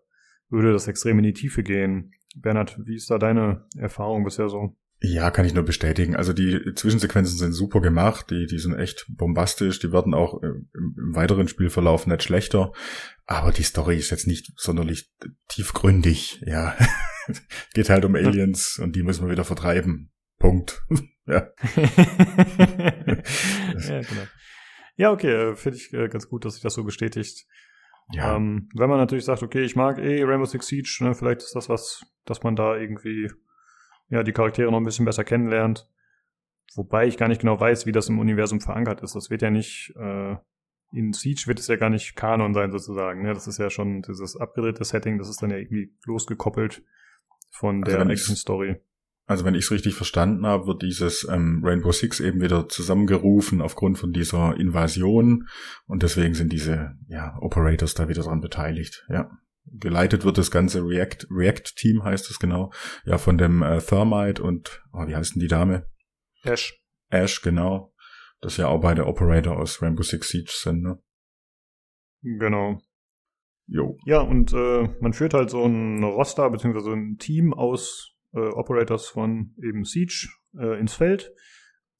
würde 0.49 0.73
das 0.73 0.87
extrem 0.87 1.17
in 1.19 1.25
die 1.25 1.33
Tiefe 1.33 1.61
gehen. 1.61 2.13
Bernhard, 2.35 2.77
wie 2.85 2.95
ist 2.95 3.09
da 3.11 3.17
deine 3.17 3.65
Erfahrung 3.77 4.23
bisher 4.23 4.49
so? 4.49 4.77
Ja, 5.03 5.31
kann 5.31 5.45
ich 5.45 5.55
nur 5.55 5.63
bestätigen. 5.63 6.15
Also 6.15 6.31
die 6.31 6.75
Zwischensequenzen 6.75 7.35
sind 7.35 7.53
super 7.53 7.81
gemacht, 7.81 8.29
die, 8.29 8.45
die 8.45 8.59
sind 8.59 8.77
echt 8.77 9.07
bombastisch, 9.09 9.79
die 9.79 9.91
werden 9.91 10.13
auch 10.13 10.43
im, 10.43 10.69
im 10.75 11.15
weiteren 11.15 11.47
Spielverlauf 11.47 12.05
nicht 12.05 12.21
schlechter. 12.21 12.71
Aber 13.25 13.51
die 13.51 13.63
Story 13.63 13.97
ist 13.97 14.11
jetzt 14.11 14.27
nicht 14.27 14.51
sonderlich 14.57 15.11
tiefgründig, 15.47 16.43
ja. 16.45 16.77
Geht 17.73 17.89
halt 17.89 18.05
um 18.05 18.13
Aliens 18.13 18.77
und 18.77 18.95
die 18.95 19.01
müssen 19.01 19.25
wir 19.25 19.31
wieder 19.31 19.43
vertreiben. 19.43 20.11
Punkt. 20.37 20.83
ja. 21.25 21.47
ja, 21.75 21.85
genau. 24.01 24.27
ja, 24.97 25.11
okay, 25.11 25.33
äh, 25.33 25.55
finde 25.55 25.79
ich 25.79 25.91
äh, 25.93 26.09
ganz 26.09 26.29
gut, 26.29 26.45
dass 26.45 26.53
sich 26.53 26.63
das 26.63 26.75
so 26.75 26.83
bestätigt. 26.83 27.47
Ja. 28.11 28.35
Ähm, 28.35 28.69
wenn 28.75 28.89
man 28.89 28.99
natürlich 28.99 29.25
sagt, 29.25 29.41
okay, 29.41 29.63
ich 29.63 29.75
mag 29.75 29.97
eh 29.97 30.23
Rainbow 30.23 30.45
Six 30.45 30.67
Siege, 30.67 30.97
ne, 30.99 31.15
vielleicht 31.15 31.41
ist 31.41 31.55
das 31.55 31.69
was, 31.69 32.03
dass 32.25 32.43
man 32.43 32.55
da 32.55 32.75
irgendwie 32.75 33.31
ja, 34.11 34.23
die 34.23 34.33
Charaktere 34.33 34.69
noch 34.69 34.77
ein 34.77 34.83
bisschen 34.83 35.05
besser 35.05 35.23
kennenlernt. 35.23 35.87
Wobei 36.75 37.07
ich 37.07 37.17
gar 37.17 37.27
nicht 37.27 37.41
genau 37.41 37.59
weiß, 37.59 37.85
wie 37.85 37.91
das 37.91 38.09
im 38.09 38.19
Universum 38.19 38.61
verankert 38.61 39.01
ist. 39.01 39.15
Das 39.15 39.29
wird 39.29 39.41
ja 39.41 39.49
nicht, 39.49 39.93
äh, 39.97 40.35
in 40.93 41.13
Siege 41.13 41.43
wird 41.47 41.59
es 41.59 41.67
ja 41.67 41.77
gar 41.77 41.89
nicht 41.89 42.15
Kanon 42.15 42.53
sein 42.53 42.71
sozusagen. 42.71 43.23
Ne? 43.23 43.33
Das 43.33 43.47
ist 43.47 43.57
ja 43.57 43.69
schon 43.69 44.01
dieses 44.01 44.35
abgedrehte 44.35 44.83
Setting, 44.83 45.17
das 45.17 45.29
ist 45.29 45.41
dann 45.41 45.49
ja 45.49 45.57
irgendwie 45.57 45.93
losgekoppelt 46.05 46.83
von 47.51 47.83
also 47.83 47.97
der 47.97 48.07
Action-Story. 48.07 48.81
Also 49.27 49.45
wenn 49.45 49.55
ich 49.55 49.65
es 49.65 49.71
richtig 49.71 49.95
verstanden 49.95 50.45
habe, 50.45 50.67
wird 50.67 50.81
dieses 50.81 51.25
ähm, 51.29 51.61
Rainbow 51.63 51.93
Six 51.93 52.19
eben 52.19 52.41
wieder 52.41 52.67
zusammengerufen 52.67 53.61
aufgrund 53.61 53.97
von 53.97 54.11
dieser 54.11 54.57
Invasion 54.57 55.47
und 55.85 56.03
deswegen 56.03 56.33
sind 56.33 56.51
diese 56.51 56.97
ja, 57.07 57.37
Operators 57.39 57.93
da 57.93 58.09
wieder 58.09 58.23
dran 58.23 58.41
beteiligt. 58.41 59.05
Ja 59.09 59.31
geleitet 59.65 60.23
wird 60.23 60.37
das 60.37 60.51
ganze 60.51 60.81
React, 60.81 61.27
React 61.29 61.75
Team 61.75 62.03
heißt 62.03 62.29
es 62.29 62.39
genau, 62.39 62.71
ja 63.05 63.17
von 63.17 63.37
dem 63.37 63.61
äh, 63.61 63.79
Thermite 63.79 64.41
und 64.41 64.83
oh, 64.93 65.07
wie 65.07 65.15
heißt 65.15 65.35
denn 65.35 65.41
die 65.41 65.47
Dame? 65.47 65.87
Ash. 66.43 66.79
Ash, 67.09 67.41
genau. 67.41 67.93
Das 68.39 68.57
ja 68.57 68.67
auch 68.67 68.81
beide 68.81 69.05
Operator 69.05 69.57
aus 69.57 69.81
Rainbow 69.81 70.01
Six 70.01 70.29
Siege 70.29 70.51
sind, 70.51 70.81
ne? 70.81 70.99
Genau. 72.23 72.79
Jo. 73.67 73.97
Ja, 74.05 74.21
und 74.21 74.51
äh, 74.53 74.89
man 74.99 75.13
führt 75.13 75.33
halt 75.33 75.49
so 75.49 75.63
ein 75.63 76.03
Roster 76.03 76.49
beziehungsweise 76.49 76.91
ein 76.91 77.17
Team 77.17 77.53
aus 77.53 78.15
äh, 78.33 78.39
Operators 78.39 79.07
von 79.07 79.55
eben 79.63 79.85
Siege 79.85 80.29
äh, 80.57 80.79
ins 80.79 80.95
Feld. 80.95 81.31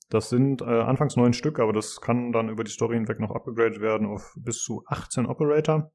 Das 0.10 0.30
sind 0.30 0.62
äh, 0.62 0.66
anfangs 0.66 1.16
neun 1.16 1.34
Stück, 1.34 1.60
aber 1.60 1.72
das 1.72 2.02
kann 2.02 2.32
dann 2.32 2.50
über 2.50 2.64
die 2.64 2.72
Story 2.72 2.96
hinweg 2.96 3.20
noch 3.20 3.32
upgegradet 3.32 3.80
werden 3.80 4.08
auf 4.08 4.34
bis 4.36 4.62
zu 4.62 4.84
18 4.88 5.26
Operator. 5.26 5.94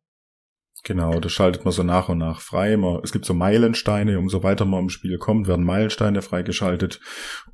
Genau, 0.85 1.19
das 1.19 1.33
schaltet 1.33 1.65
man 1.65 1.73
so 1.73 1.83
nach 1.83 2.09
und 2.09 2.19
nach 2.19 2.41
frei. 2.41 2.77
Man, 2.77 3.01
es 3.03 3.13
gibt 3.13 3.25
so 3.25 3.35
Meilensteine, 3.35 4.19
umso 4.19 4.43
weiter 4.43 4.65
man 4.65 4.85
im 4.85 4.89
Spiel 4.89 5.19
kommt, 5.19 5.49
werden 5.49 5.65
Meilensteine 5.65 6.23
freigeschaltet. 6.23 7.01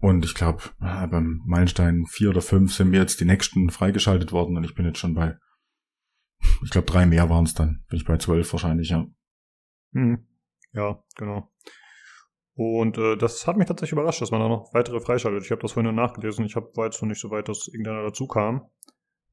Und 0.01 0.25
ich 0.25 0.35
glaube, 0.35 0.63
beim 0.79 1.41
Meilenstein 1.47 2.05
vier 2.11 2.31
oder 2.31 2.43
fünf 2.43 2.75
sind 2.75 2.91
mir 2.91 3.01
jetzt 3.01 3.21
die 3.21 3.25
nächsten 3.25 3.71
freigeschaltet 3.71 4.33
worden 4.33 4.57
und 4.57 4.65
ich 4.65 4.75
bin 4.75 4.85
jetzt 4.85 4.99
schon 4.99 5.15
bei, 5.15 5.37
ich 6.63 6.71
glaube, 6.71 6.87
drei 6.87 7.07
mehr 7.07 7.31
waren 7.31 7.45
es 7.45 7.55
dann. 7.55 7.85
Bin 7.89 7.99
ich 7.99 8.05
bei 8.05 8.19
zwölf 8.19 8.53
wahrscheinlich, 8.53 8.91
ja. 8.91 9.07
Hm. 9.93 10.27
Ja, 10.73 11.03
genau. 11.17 11.51
Und 12.55 12.99
äh, 12.99 13.17
das 13.17 13.47
hat 13.47 13.57
mich 13.57 13.67
tatsächlich 13.67 13.93
überrascht, 13.93 14.21
dass 14.21 14.31
man 14.31 14.41
da 14.41 14.49
noch 14.49 14.75
weitere 14.75 15.01
freischaltet. 15.01 15.45
Ich 15.45 15.51
habe 15.51 15.63
das 15.63 15.73
vorhin 15.73 15.95
nachgelesen. 15.95 16.45
Ich 16.45 16.57
hab, 16.57 16.77
war 16.77 16.87
jetzt 16.87 17.01
noch 17.01 17.09
nicht 17.09 17.21
so 17.21 17.31
weit, 17.31 17.49
dass 17.49 17.69
irgendeiner 17.69 18.03
dazu 18.03 18.27
kam. 18.27 18.69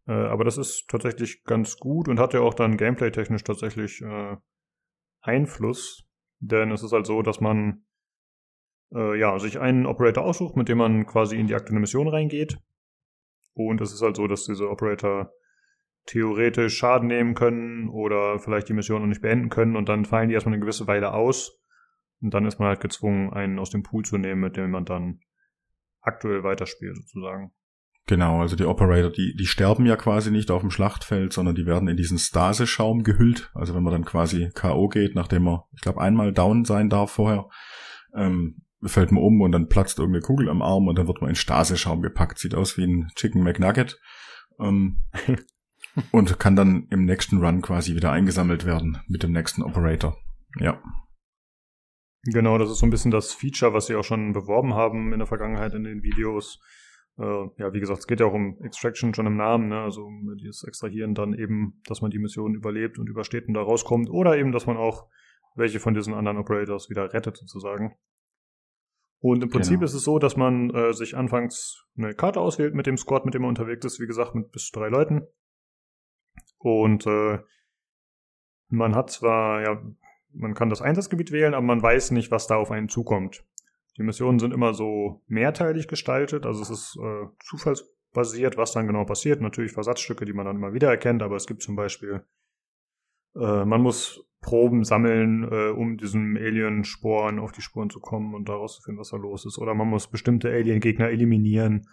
Äh, 0.09 0.13
aber 0.13 0.43
das 0.43 0.57
ist 0.57 0.87
tatsächlich 0.87 1.43
ganz 1.43 1.77
gut 1.77 2.07
und 2.07 2.19
hat 2.19 2.33
ja 2.33 2.41
auch 2.41 2.55
dann 2.55 2.77
gameplay-technisch 2.77 3.43
tatsächlich 3.43 4.01
äh, 4.01 4.37
Einfluss. 5.21 6.03
Denn 6.39 6.71
es 6.71 6.81
ist 6.81 6.91
halt 6.91 7.05
so, 7.05 7.21
dass 7.21 7.39
man 7.39 7.85
äh, 8.91 9.19
ja, 9.19 9.37
sich 9.37 9.59
einen 9.59 9.85
Operator 9.85 10.25
aussucht, 10.25 10.55
mit 10.55 10.67
dem 10.67 10.79
man 10.79 11.05
quasi 11.05 11.37
in 11.37 11.45
die 11.45 11.53
aktuelle 11.53 11.79
Mission 11.79 12.07
reingeht. 12.07 12.57
Und 13.53 13.81
es 13.81 13.93
ist 13.93 14.01
halt 14.01 14.15
so, 14.15 14.25
dass 14.25 14.45
diese 14.45 14.69
Operator 14.69 15.31
theoretisch 16.07 16.75
Schaden 16.75 17.07
nehmen 17.07 17.35
können 17.35 17.87
oder 17.89 18.39
vielleicht 18.39 18.67
die 18.67 18.73
Mission 18.73 19.01
noch 19.01 19.07
nicht 19.07 19.21
beenden 19.21 19.49
können 19.49 19.75
und 19.75 19.89
dann 19.89 20.05
fallen 20.05 20.29
die 20.29 20.33
erstmal 20.33 20.53
eine 20.55 20.61
gewisse 20.61 20.87
Weile 20.87 21.13
aus 21.13 21.59
und 22.21 22.33
dann 22.33 22.45
ist 22.45 22.57
man 22.57 22.69
halt 22.69 22.79
gezwungen, 22.79 23.31
einen 23.31 23.59
aus 23.59 23.69
dem 23.69 23.83
Pool 23.83 24.03
zu 24.05 24.17
nehmen, 24.17 24.41
mit 24.41 24.57
dem 24.57 24.71
man 24.71 24.85
dann 24.85 25.19
aktuell 26.01 26.43
weiterspielt, 26.43 26.95
sozusagen. 26.95 27.51
Genau, 28.09 28.41
also 28.41 28.55
die 28.55 28.65
Operator, 28.65 29.11
die, 29.11 29.35
die 29.35 29.45
sterben 29.45 29.85
ja 29.85 29.95
quasi 29.95 30.31
nicht 30.31 30.49
auf 30.49 30.61
dem 30.61 30.71
Schlachtfeld, 30.71 31.31
sondern 31.31 31.53
die 31.53 31.67
werden 31.67 31.87
in 31.87 31.95
diesen 31.95 32.17
Staseschaum 32.17 33.03
gehüllt. 33.03 33.51
Also 33.53 33.75
wenn 33.75 33.83
man 33.83 33.93
dann 33.93 34.03
quasi 34.03 34.49
K.O. 34.55 34.87
geht, 34.87 35.13
nachdem 35.13 35.43
man, 35.43 35.59
ich 35.75 35.81
glaube, 35.81 36.01
einmal 36.01 36.33
down 36.33 36.65
sein 36.65 36.89
darf 36.89 37.11
vorher, 37.11 37.47
ähm, 38.15 38.63
fällt 38.83 39.11
man 39.11 39.23
um 39.23 39.41
und 39.41 39.51
dann 39.51 39.67
platzt 39.67 39.99
irgendeine 39.99 40.23
Kugel 40.23 40.49
am 40.49 40.63
Arm 40.63 40.87
und 40.87 40.97
dann 40.97 41.05
wird 41.05 41.21
man 41.21 41.29
in 41.29 41.35
Staseschaum 41.35 42.01
gepackt. 42.01 42.39
Sieht 42.39 42.55
aus 42.55 42.79
wie 42.79 42.85
ein 42.85 43.09
Chicken 43.13 43.43
McNugget. 43.43 43.99
Ähm, 44.59 45.03
und 46.11 46.39
kann 46.39 46.55
dann 46.55 46.87
im 46.89 47.05
nächsten 47.05 47.45
Run 47.45 47.61
quasi 47.61 47.93
wieder 47.93 48.11
eingesammelt 48.11 48.65
werden 48.65 48.97
mit 49.07 49.21
dem 49.21 49.33
nächsten 49.33 49.61
Operator. 49.61 50.17
Ja. 50.59 50.81
Genau, 52.23 52.57
das 52.57 52.71
ist 52.71 52.79
so 52.79 52.87
ein 52.87 52.89
bisschen 52.89 53.11
das 53.11 53.33
Feature, 53.33 53.73
was 53.73 53.85
sie 53.85 53.93
auch 53.93 54.03
schon 54.03 54.33
beworben 54.33 54.73
haben 54.73 55.13
in 55.13 55.19
der 55.19 55.27
Vergangenheit 55.27 55.75
in 55.75 55.83
den 55.83 56.01
Videos. 56.01 56.59
Äh, 57.19 57.49
ja, 57.57 57.73
wie 57.73 57.81
gesagt, 57.81 57.99
es 57.99 58.07
geht 58.07 58.21
ja 58.21 58.25
auch 58.25 58.33
um 58.33 58.57
Extraction 58.63 59.13
schon 59.13 59.27
im 59.27 59.35
Namen, 59.35 59.67
ne? 59.67 59.81
also 59.81 60.05
um 60.05 60.37
dieses 60.37 60.63
Extrahieren 60.63 61.15
dann 61.15 61.33
eben, 61.33 61.81
dass 61.85 62.01
man 62.01 62.11
die 62.11 62.19
Mission 62.19 62.55
überlebt 62.55 62.97
und 62.97 63.09
übersteht 63.09 63.47
und 63.47 63.55
da 63.55 63.61
rauskommt 63.61 64.09
oder 64.09 64.37
eben, 64.37 64.53
dass 64.53 64.65
man 64.65 64.77
auch 64.77 65.07
welche 65.55 65.81
von 65.81 65.93
diesen 65.93 66.13
anderen 66.13 66.37
Operators 66.37 66.89
wieder 66.89 67.11
rettet 67.13 67.35
sozusagen. 67.37 67.97
Und 69.21 69.43
im 69.43 69.49
Prinzip 69.49 69.75
genau. 69.75 69.85
ist 69.85 69.93
es 69.93 70.03
so, 70.03 70.17
dass 70.17 70.37
man 70.37 70.69
äh, 70.69 70.93
sich 70.93 71.17
anfangs 71.17 71.85
eine 71.97 72.13
Karte 72.13 72.39
auswählt 72.39 72.73
mit 72.73 72.85
dem 72.85 72.95
Squad, 72.95 73.25
mit 73.25 73.33
dem 73.33 73.41
man 73.41 73.49
unterwegs 73.49 73.85
ist, 73.85 73.99
wie 73.99 74.07
gesagt, 74.07 74.33
mit 74.33 74.51
bis 74.51 74.71
drei 74.71 74.87
Leuten. 74.87 75.27
Und 76.57 77.05
äh, 77.05 77.39
man 78.69 78.95
hat 78.95 79.09
zwar 79.09 79.61
ja 79.61 79.83
man 80.33 80.53
kann 80.53 80.69
das 80.69 80.81
Einsatzgebiet 80.81 81.31
wählen, 81.31 81.53
aber 81.53 81.65
man 81.65 81.81
weiß 81.81 82.11
nicht, 82.11 82.31
was 82.31 82.47
da 82.47 82.55
auf 82.55 82.71
einen 82.71 82.89
zukommt. 82.89 83.43
Die 83.99 84.03
Missionen 84.03 84.39
sind 84.39 84.53
immer 84.53 84.73
so 84.73 85.21
mehrteilig 85.27 85.89
gestaltet, 85.89 86.45
also 86.45 86.61
es 86.61 86.69
ist 86.69 86.97
äh, 87.03 87.27
zufallsbasiert, 87.43 88.55
was 88.55 88.71
dann 88.71 88.87
genau 88.87 89.03
passiert. 89.03 89.41
Natürlich 89.41 89.73
Versatzstücke, 89.73 90.23
die 90.23 90.31
man 90.31 90.45
dann 90.45 90.55
immer 90.55 90.73
wieder 90.73 90.89
erkennt, 90.89 91.21
aber 91.21 91.35
es 91.35 91.47
gibt 91.47 91.61
zum 91.61 91.75
Beispiel, 91.75 92.23
äh, 93.35 93.65
man 93.65 93.81
muss 93.81 94.25
Proben 94.41 94.85
sammeln, 94.85 95.43
äh, 95.51 95.69
um 95.71 95.97
diesen 95.97 96.37
Alien-Sporen 96.37 97.39
auf 97.39 97.51
die 97.51 97.61
Spuren 97.61 97.89
zu 97.89 97.99
kommen 97.99 98.33
und 98.33 98.47
daraus 98.47 98.77
zu 98.77 98.83
finden, 98.83 99.01
was 99.01 99.09
da 99.09 99.17
los 99.17 99.45
ist. 99.45 99.57
Oder 99.57 99.75
man 99.75 99.89
muss 99.89 100.09
bestimmte 100.09 100.49
Alien-Gegner 100.49 101.09
eliminieren. 101.09 101.85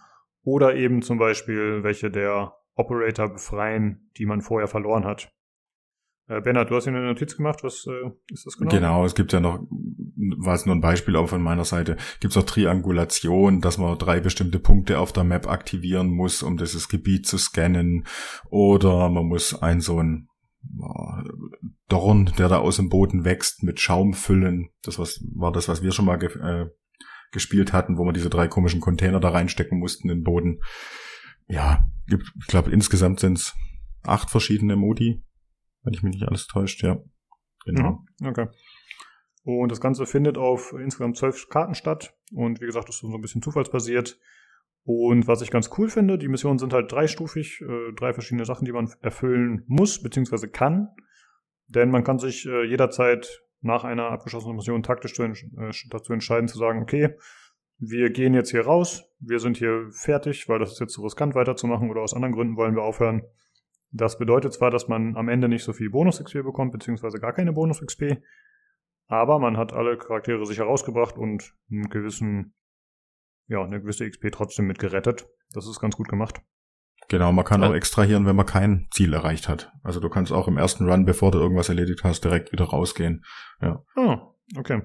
Oder 0.44 0.76
eben 0.76 1.02
zum 1.02 1.18
Beispiel 1.18 1.82
welche 1.82 2.08
der 2.08 2.54
Operator 2.76 3.30
befreien, 3.30 4.10
die 4.16 4.26
man 4.26 4.42
vorher 4.42 4.68
verloren 4.68 5.04
hat. 5.04 5.32
Äh, 6.28 6.40
Bernhard, 6.40 6.70
du 6.70 6.76
hast 6.76 6.84
hier 6.84 6.92
eine 6.92 7.04
Notiz 7.04 7.36
gemacht, 7.36 7.64
was 7.64 7.86
äh, 7.86 8.10
ist 8.32 8.46
das 8.46 8.56
genau? 8.56 8.70
Genau, 8.70 9.04
es 9.04 9.14
gibt 9.14 9.32
ja 9.32 9.40
noch, 9.40 9.66
war 10.16 10.54
es 10.54 10.66
nur 10.66 10.74
ein 10.74 10.80
Beispiel 10.80 11.16
auch 11.16 11.28
von 11.28 11.42
meiner 11.42 11.64
Seite, 11.64 11.96
gibt 12.20 12.32
es 12.32 12.36
auch 12.36 12.46
Triangulation, 12.46 13.60
dass 13.60 13.78
man 13.78 13.98
drei 13.98 14.20
bestimmte 14.20 14.58
Punkte 14.58 14.98
auf 14.98 15.12
der 15.12 15.24
Map 15.24 15.46
aktivieren 15.46 16.08
muss, 16.08 16.42
um 16.42 16.56
dieses 16.56 16.88
Gebiet 16.88 17.26
zu 17.26 17.38
scannen. 17.38 18.06
Oder 18.48 19.10
man 19.10 19.26
muss 19.26 19.60
ein 19.60 19.80
so 19.80 20.00
ein 20.00 20.28
Dorn, 21.88 22.32
der 22.38 22.48
da 22.48 22.58
aus 22.58 22.76
dem 22.76 22.88
Boden 22.88 23.24
wächst, 23.24 23.62
mit 23.62 23.78
Schaum 23.78 24.14
füllen. 24.14 24.70
Das 24.82 24.98
was, 24.98 25.20
war 25.34 25.52
das, 25.52 25.68
was 25.68 25.82
wir 25.82 25.92
schon 25.92 26.06
mal 26.06 26.16
ge 26.16 26.30
äh, 26.40 26.66
gespielt 27.32 27.72
hatten, 27.72 27.98
wo 27.98 28.04
wir 28.04 28.12
diese 28.12 28.30
drei 28.30 28.48
komischen 28.48 28.80
Container 28.80 29.20
da 29.20 29.28
reinstecken 29.28 29.78
mussten 29.78 30.08
in 30.08 30.18
den 30.18 30.24
Boden. 30.24 30.60
Ja, 31.48 31.86
ich 32.08 32.46
glaube 32.46 32.70
insgesamt 32.70 33.20
sind 33.20 33.38
es 33.38 33.54
acht 34.02 34.30
verschiedene 34.30 34.76
Modi, 34.76 35.22
wenn 35.82 35.94
ich 35.94 36.02
mich 36.02 36.14
nicht 36.14 36.26
alles 36.26 36.46
täuscht, 36.46 36.82
ja. 36.82 36.98
Genau. 37.64 38.04
Mhm. 38.20 38.26
Okay. 38.26 38.46
Und 39.46 39.70
das 39.70 39.80
Ganze 39.80 40.06
findet 40.06 40.38
auf 40.38 40.72
insgesamt 40.72 41.16
zwölf 41.16 41.48
Karten 41.48 41.76
statt. 41.76 42.12
Und 42.32 42.60
wie 42.60 42.66
gesagt, 42.66 42.88
das 42.88 42.96
ist 42.96 43.02
so 43.02 43.14
ein 43.14 43.20
bisschen 43.20 43.42
zufallsbasiert. 43.42 44.18
Und 44.82 45.28
was 45.28 45.40
ich 45.40 45.52
ganz 45.52 45.70
cool 45.78 45.88
finde, 45.88 46.18
die 46.18 46.26
Missionen 46.26 46.58
sind 46.58 46.72
halt 46.72 46.90
dreistufig, 46.90 47.60
äh, 47.60 47.92
drei 47.94 48.12
verschiedene 48.12 48.44
Sachen, 48.44 48.64
die 48.64 48.72
man 48.72 48.92
erfüllen 49.02 49.62
muss, 49.68 50.02
beziehungsweise 50.02 50.48
kann. 50.48 50.88
Denn 51.68 51.92
man 51.92 52.02
kann 52.02 52.18
sich 52.18 52.44
äh, 52.44 52.64
jederzeit 52.64 53.44
nach 53.60 53.84
einer 53.84 54.10
abgeschlossenen 54.10 54.56
Mission 54.56 54.82
taktisch 54.82 55.16
äh, 55.20 55.32
dazu 55.90 56.12
entscheiden, 56.12 56.48
zu 56.48 56.58
sagen, 56.58 56.82
okay, 56.82 57.14
wir 57.78 58.10
gehen 58.10 58.34
jetzt 58.34 58.50
hier 58.50 58.66
raus, 58.66 59.04
wir 59.20 59.38
sind 59.38 59.58
hier 59.58 59.90
fertig, 59.92 60.48
weil 60.48 60.58
das 60.58 60.72
ist 60.72 60.80
jetzt 60.80 60.94
zu 60.94 61.04
riskant 61.04 61.36
weiterzumachen 61.36 61.88
oder 61.88 62.00
aus 62.00 62.14
anderen 62.14 62.34
Gründen 62.34 62.56
wollen 62.56 62.74
wir 62.74 62.82
aufhören. 62.82 63.22
Das 63.92 64.18
bedeutet 64.18 64.54
zwar, 64.54 64.72
dass 64.72 64.88
man 64.88 65.14
am 65.14 65.28
Ende 65.28 65.48
nicht 65.48 65.62
so 65.62 65.72
viel 65.72 65.90
Bonus-XP 65.90 66.42
bekommt, 66.42 66.72
beziehungsweise 66.72 67.20
gar 67.20 67.32
keine 67.32 67.52
Bonus-XP, 67.52 68.20
aber 69.08 69.38
man 69.38 69.56
hat 69.56 69.72
alle 69.72 69.96
Charaktere 69.96 70.44
sich 70.46 70.58
herausgebracht 70.58 71.16
und 71.16 71.54
einen 71.70 71.88
gewissen, 71.88 72.54
ja, 73.48 73.62
eine 73.62 73.80
gewisse 73.80 74.08
XP 74.08 74.32
trotzdem 74.32 74.66
mit 74.66 74.78
gerettet. 74.78 75.28
Das 75.52 75.66
ist 75.66 75.80
ganz 75.80 75.96
gut 75.96 76.08
gemacht. 76.08 76.40
Genau, 77.08 77.30
man 77.32 77.44
kann 77.44 77.62
ja. 77.62 77.68
auch 77.68 77.74
extrahieren, 77.74 78.26
wenn 78.26 78.34
man 78.34 78.46
kein 78.46 78.88
Ziel 78.90 79.12
erreicht 79.12 79.48
hat. 79.48 79.72
Also 79.82 80.00
du 80.00 80.08
kannst 80.08 80.32
auch 80.32 80.48
im 80.48 80.58
ersten 80.58 80.88
Run, 80.88 81.04
bevor 81.04 81.30
du 81.30 81.38
irgendwas 81.38 81.68
erledigt 81.68 82.02
hast, 82.02 82.24
direkt 82.24 82.52
wieder 82.52 82.64
rausgehen. 82.64 83.24
Ja. 83.60 83.84
Ah, 83.94 84.34
okay. 84.56 84.82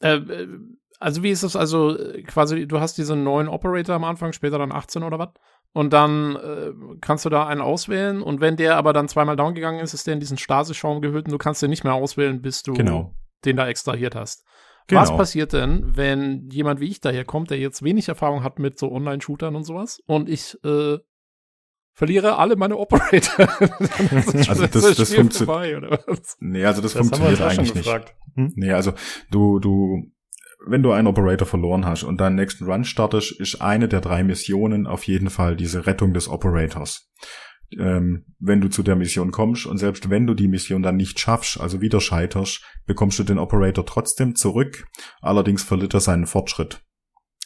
Äh, 0.00 0.16
äh 0.16 0.58
also 1.00 1.22
wie 1.22 1.30
ist 1.30 1.42
das 1.42 1.56
also 1.56 1.98
äh, 1.98 2.22
quasi, 2.22 2.68
du 2.68 2.78
hast 2.78 2.98
diese 2.98 3.16
neuen 3.16 3.48
Operator 3.48 3.96
am 3.96 4.04
Anfang, 4.04 4.32
später 4.32 4.58
dann 4.58 4.70
18 4.70 5.02
oder 5.02 5.18
was? 5.18 5.30
Und 5.72 5.92
dann 5.92 6.36
äh, 6.36 6.72
kannst 7.00 7.24
du 7.24 7.30
da 7.30 7.46
einen 7.46 7.62
auswählen 7.62 8.22
und 8.22 8.40
wenn 8.40 8.56
der 8.56 8.76
aber 8.76 8.92
dann 8.92 9.08
zweimal 9.08 9.36
down 9.36 9.54
gegangen 9.54 9.80
ist, 9.80 9.94
ist 9.94 10.06
der 10.06 10.14
in 10.14 10.20
diesen 10.20 10.36
Stasisschaum 10.36 11.00
gehüllt 11.00 11.26
und 11.26 11.32
du 11.32 11.38
kannst 11.38 11.62
den 11.62 11.70
nicht 11.70 11.84
mehr 11.84 11.94
auswählen, 11.94 12.42
bis 12.42 12.62
du 12.62 12.74
genau. 12.74 13.14
den 13.44 13.56
da 13.56 13.66
extrahiert 13.66 14.14
hast. 14.14 14.44
Genau. 14.88 15.00
Was 15.00 15.16
passiert 15.16 15.52
denn, 15.52 15.96
wenn 15.96 16.48
jemand 16.50 16.80
wie 16.80 16.88
ich 16.88 17.00
daher 17.00 17.24
kommt, 17.24 17.50
der 17.50 17.58
jetzt 17.58 17.82
wenig 17.82 18.08
Erfahrung 18.08 18.42
hat 18.42 18.58
mit 18.58 18.78
so 18.78 18.90
Online-Shootern 18.92 19.54
und 19.54 19.64
sowas 19.64 20.02
und 20.06 20.28
ich 20.28 20.58
äh, 20.64 20.98
verliere 21.94 22.36
alle 22.36 22.56
meine 22.56 22.76
Operator. 22.76 23.48
also 24.48 24.66
das, 24.66 24.96
das 24.96 25.14
funktioniert. 25.14 25.84
Nee, 26.40 26.64
also 26.64 26.82
das, 26.82 26.92
das 26.92 27.00
funktioniert 27.00 27.40
eigentlich 27.40 27.74
nicht. 27.74 28.14
Hm? 28.34 28.52
Nee, 28.56 28.72
also 28.72 28.92
du, 29.30 29.60
du 29.60 30.10
wenn 30.66 30.82
du 30.82 30.92
einen 30.92 31.06
Operator 31.06 31.46
verloren 31.46 31.86
hast 31.86 32.02
und 32.02 32.20
deinen 32.20 32.36
nächsten 32.36 32.64
Run 32.64 32.84
startest, 32.84 33.38
ist 33.40 33.60
eine 33.60 33.88
der 33.88 34.00
drei 34.00 34.22
Missionen 34.22 34.86
auf 34.86 35.04
jeden 35.04 35.30
Fall 35.30 35.56
diese 35.56 35.86
Rettung 35.86 36.12
des 36.12 36.28
Operators. 36.28 37.10
Ähm, 37.78 38.24
wenn 38.40 38.60
du 38.60 38.68
zu 38.68 38.82
der 38.82 38.96
Mission 38.96 39.30
kommst 39.30 39.66
und 39.66 39.78
selbst 39.78 40.10
wenn 40.10 40.26
du 40.26 40.34
die 40.34 40.48
Mission 40.48 40.82
dann 40.82 40.96
nicht 40.96 41.20
schaffst, 41.20 41.60
also 41.60 41.80
wieder 41.80 42.00
scheiterst, 42.00 42.64
bekommst 42.84 43.18
du 43.18 43.22
den 43.22 43.38
Operator 43.38 43.86
trotzdem 43.86 44.34
zurück, 44.34 44.86
allerdings 45.20 45.62
verliert 45.62 45.94
er 45.94 46.00
seinen 46.00 46.26
Fortschritt. 46.26 46.82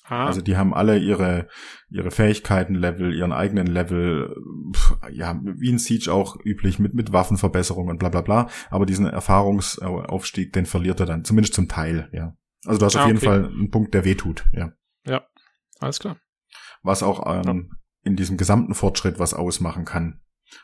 Ah. 0.06 0.26
Also 0.26 0.40
die 0.40 0.56
haben 0.56 0.74
alle 0.74 0.98
ihre, 0.98 1.48
ihre 1.90 2.10
Fähigkeiten-Level, 2.10 3.14
ihren 3.14 3.32
eigenen 3.32 3.66
Level, 3.66 4.34
ja, 5.10 5.40
wie 5.42 5.70
in 5.70 5.78
Siege 5.78 6.12
auch 6.12 6.36
üblich, 6.44 6.78
mit, 6.78 6.94
mit 6.94 7.12
Waffenverbesserung 7.12 7.88
und 7.88 7.98
bla 7.98 8.10
bla 8.10 8.20
bla. 8.20 8.48
Aber 8.70 8.86
diesen 8.86 9.06
Erfahrungsaufstieg, 9.06 10.52
den 10.52 10.66
verliert 10.66 11.00
er 11.00 11.06
dann, 11.06 11.24
zumindest 11.24 11.54
zum 11.54 11.68
Teil, 11.68 12.08
ja. 12.12 12.34
Also 12.66 12.78
du 12.78 12.86
hast 12.86 12.96
ah, 12.96 13.02
auf 13.02 13.06
jeden 13.06 13.18
okay. 13.18 13.26
Fall 13.26 13.44
einen 13.46 13.70
Punkt, 13.70 13.94
der 13.94 14.04
wehtut, 14.04 14.46
ja. 14.52 14.72
Ja, 15.06 15.26
alles 15.80 15.98
klar. 15.98 16.18
Was 16.82 17.02
auch 17.02 17.26
ähm, 17.26 17.70
ja. 17.70 17.76
in 18.02 18.16
diesem 18.16 18.36
gesamten 18.36 18.74
Fortschritt 18.74 19.18
was 19.18 19.34
ausmachen 19.34 19.84
kann. 19.84 20.20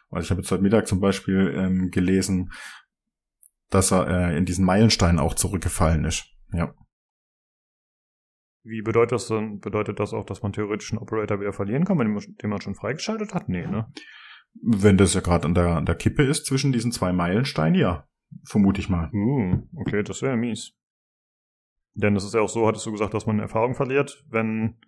Weil 0.08 0.22
ich 0.22 0.30
habe 0.30 0.40
jetzt 0.40 0.50
heute 0.50 0.62
Mittag 0.62 0.86
zum 0.86 1.00
Beispiel 1.00 1.52
ähm, 1.56 1.90
gelesen, 1.90 2.50
dass 3.70 3.92
er 3.92 4.08
äh, 4.08 4.36
in 4.36 4.44
diesen 4.44 4.64
Meilenstein 4.64 5.18
auch 5.18 5.34
zurückgefallen 5.34 6.04
ist. 6.04 6.26
Ja. 6.52 6.74
Wie 8.62 8.82
bedeutet 8.82 9.12
das 9.12 9.28
denn? 9.28 9.60
Bedeutet 9.60 10.00
das 10.00 10.12
auch, 10.12 10.24
dass 10.24 10.42
man 10.42 10.52
theoretisch 10.52 10.92
einen 10.92 11.00
Operator 11.00 11.40
wieder 11.40 11.52
verlieren 11.52 11.84
kann, 11.84 11.98
den 11.98 12.50
man 12.50 12.60
schon 12.60 12.74
freigeschaltet 12.74 13.34
hat? 13.34 13.48
Nee, 13.48 13.66
ne? 13.66 13.90
Wenn 14.62 14.98
das 14.98 15.14
ja 15.14 15.20
gerade 15.20 15.46
an 15.46 15.54
der, 15.54 15.76
an 15.76 15.86
der 15.86 15.94
Kippe 15.94 16.24
ist 16.24 16.44
zwischen 16.44 16.72
diesen 16.72 16.92
zwei 16.92 17.12
Meilensteinen, 17.12 17.78
ja. 17.78 18.06
Vermute 18.44 18.80
ich 18.80 18.88
mal. 18.88 19.10
Uh, 19.12 19.66
okay, 19.74 20.02
das 20.02 20.22
wäre 20.22 20.36
mies. 20.36 20.72
Denn 21.94 22.16
es 22.16 22.24
ist 22.24 22.34
ja 22.34 22.40
auch 22.40 22.48
so, 22.48 22.66
hattest 22.66 22.86
du 22.86 22.92
gesagt, 22.92 23.14
dass 23.14 23.26
man 23.26 23.40
Erfahrung 23.40 23.74
verliert, 23.74 24.24
wenn, 24.28 24.78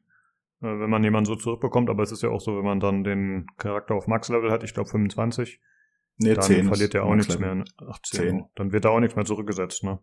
äh, 0.61 0.67
wenn 0.67 0.91
man 0.91 1.03
jemanden 1.05 1.27
so 1.27 1.37
zurückbekommt, 1.37 1.91
aber 1.91 2.03
es 2.03 2.13
ist 2.13 2.23
ja 2.23 2.31
auch 2.31 2.41
so, 2.41 2.57
wenn 2.57 2.65
man 2.65 2.81
dann 2.81 3.05
den 3.05 3.47
Charakter 3.59 3.95
auf 3.95 4.07
Max-Level 4.07 4.51
hat, 4.51 4.63
ich 4.63 4.75
glaube 4.75 4.91
25, 4.91 5.61
Nee, 6.19 6.35
dann 6.35 6.45
10 6.45 6.67
verliert 6.67 6.91
ist 6.91 6.95
er 6.95 7.05
auch 7.05 7.15
nichts 7.15 7.39
mehr. 7.39 7.65
Ach, 7.89 7.99
10. 8.03 8.21
10. 8.21 8.45
Dann 8.55 8.73
wird 8.73 8.85
da 8.85 8.91
auch 8.91 9.01
nichts 9.01 9.17
mehr 9.17 9.25
zurückgesetzt, 9.25 9.83
ne? 9.83 9.99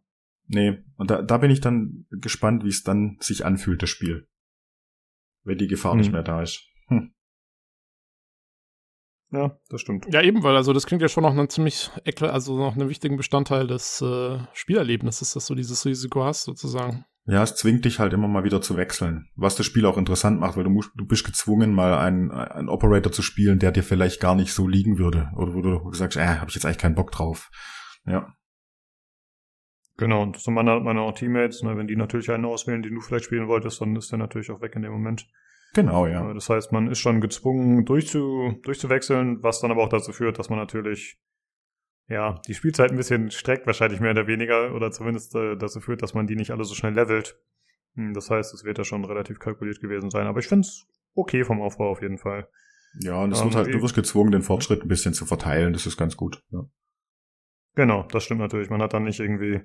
Nee, 0.47 0.79
und 0.97 1.11
da, 1.11 1.21
da 1.21 1.37
bin 1.37 1.51
ich 1.51 1.61
dann 1.61 2.07
gespannt, 2.09 2.63
wie 2.63 2.69
es 2.69 2.83
dann 2.83 3.17
sich 3.19 3.45
anfühlt, 3.45 3.83
das 3.83 3.89
Spiel. 3.89 4.27
Wenn 5.43 5.59
die 5.59 5.67
Gefahr 5.67 5.91
Hm. 5.93 5.99
nicht 5.99 6.11
mehr 6.11 6.23
da 6.23 6.41
ist. 6.41 6.67
Hm. 6.87 7.13
Ja, 9.31 9.59
das 9.69 9.81
stimmt. 9.81 10.07
Ja, 10.11 10.23
eben, 10.23 10.41
weil 10.41 10.55
also 10.55 10.73
das 10.73 10.87
klingt 10.87 11.03
ja 11.03 11.07
schon 11.07 11.23
noch 11.23 11.37
ein 11.37 11.49
ziemlich, 11.49 11.91
ekle- 12.03 12.29
also 12.29 12.57
noch 12.57 12.75
einen 12.75 12.89
wichtigen 12.89 13.15
Bestandteil 13.15 13.67
des 13.67 14.01
äh, 14.01 14.39
Spielerlebnisses, 14.53 15.33
dass 15.33 15.45
du 15.45 15.55
dieses 15.55 15.85
Risiko 15.85 16.23
hast, 16.23 16.43
sozusagen. 16.45 17.05
Ja, 17.25 17.43
es 17.43 17.55
zwingt 17.55 17.85
dich 17.85 17.99
halt 17.99 18.11
immer 18.13 18.27
mal 18.27 18.43
wieder 18.43 18.59
zu 18.59 18.75
wechseln. 18.75 19.29
Was 19.35 19.55
das 19.55 19.67
Spiel 19.67 19.85
auch 19.85 19.97
interessant 19.99 20.39
macht, 20.39 20.57
weil 20.57 20.63
du 20.63 20.71
musst, 20.71 20.89
du 20.95 21.05
bist 21.05 21.25
gezwungen, 21.25 21.73
mal 21.73 21.93
einen, 21.99 22.31
einen 22.31 22.69
Operator 22.69 23.11
zu 23.11 23.21
spielen, 23.21 23.59
der 23.59 23.71
dir 23.71 23.83
vielleicht 23.83 24.19
gar 24.19 24.33
nicht 24.33 24.51
so 24.51 24.67
liegen 24.67 24.97
würde. 24.97 25.29
Oder 25.35 25.53
wo 25.53 25.61
du 25.61 25.93
sagst, 25.93 26.17
äh, 26.17 26.25
habe 26.25 26.49
ich 26.49 26.55
jetzt 26.55 26.65
eigentlich 26.65 26.79
keinen 26.79 26.95
Bock 26.95 27.11
drauf. 27.11 27.51
Ja. 28.07 28.33
Genau, 29.97 30.23
und 30.23 30.39
zum 30.39 30.57
anderen 30.57 30.79
hat 30.79 30.85
man 30.85 30.97
auch 30.97 31.11
Teammates, 31.11 31.61
ne, 31.61 31.77
wenn 31.77 31.85
die 31.85 31.97
natürlich 31.97 32.31
einen 32.31 32.45
auswählen, 32.45 32.81
den 32.81 32.95
du 32.95 33.01
vielleicht 33.01 33.25
spielen 33.25 33.47
wolltest, 33.47 33.79
dann 33.81 33.95
ist 33.95 34.11
der 34.11 34.17
natürlich 34.17 34.49
auch 34.49 34.61
weg 34.61 34.75
in 34.75 34.81
dem 34.81 34.93
Moment. 34.93 35.27
Genau, 35.73 36.07
ja. 36.07 36.33
Das 36.33 36.49
heißt, 36.49 36.71
man 36.71 36.89
ist 36.89 36.99
schon 36.99 37.21
gezwungen, 37.21 37.85
durchzu, 37.85 38.59
durchzuwechseln, 38.63 39.43
was 39.43 39.59
dann 39.59 39.71
aber 39.71 39.83
auch 39.83 39.89
dazu 39.89 40.11
führt, 40.11 40.39
dass 40.39 40.49
man 40.49 40.57
natürlich 40.59 41.19
ja, 42.07 42.41
die 42.47 42.55
Spielzeit 42.55 42.89
ein 42.89 42.97
bisschen 42.97 43.29
streckt, 43.29 43.67
wahrscheinlich 43.67 43.99
mehr 43.99 44.11
oder 44.11 44.25
weniger, 44.25 44.73
oder 44.73 44.91
zumindest 44.91 45.35
äh, 45.35 45.55
dazu 45.55 45.79
führt, 45.79 46.01
dass 46.01 46.15
man 46.15 46.25
die 46.25 46.35
nicht 46.35 46.49
alle 46.49 46.63
so 46.63 46.73
schnell 46.73 46.93
levelt. 46.95 47.39
Hm, 47.95 48.13
Das 48.15 48.31
heißt, 48.31 48.51
es 48.53 48.63
wird 48.63 48.79
ja 48.79 48.83
schon 48.83 49.05
relativ 49.05 49.37
kalkuliert 49.37 49.79
gewesen 49.79 50.09
sein. 50.09 50.25
Aber 50.25 50.39
ich 50.39 50.47
finde 50.47 50.61
es 50.61 50.87
okay 51.13 51.43
vom 51.43 51.61
Aufbau 51.61 51.89
auf 51.91 52.01
jeden 52.01 52.17
Fall. 52.17 52.49
Ja, 52.99 53.21
und 53.21 53.31
es 53.31 53.39
Ähm, 53.39 53.45
wird 53.45 53.55
halt, 53.55 53.73
du 53.73 53.81
wirst 53.83 53.93
gezwungen, 53.93 54.31
den 54.31 54.41
Fortschritt 54.41 54.81
ein 54.81 54.87
bisschen 54.87 55.13
zu 55.13 55.27
verteilen. 55.27 55.71
Das 55.73 55.85
ist 55.85 55.97
ganz 55.97 56.17
gut. 56.17 56.41
Ja. 56.49 56.63
Genau, 57.75 58.03
das 58.11 58.23
stimmt 58.23 58.41
natürlich. 58.41 58.71
Man 58.71 58.81
hat 58.81 58.93
dann 58.93 59.03
nicht 59.03 59.19
irgendwie 59.19 59.61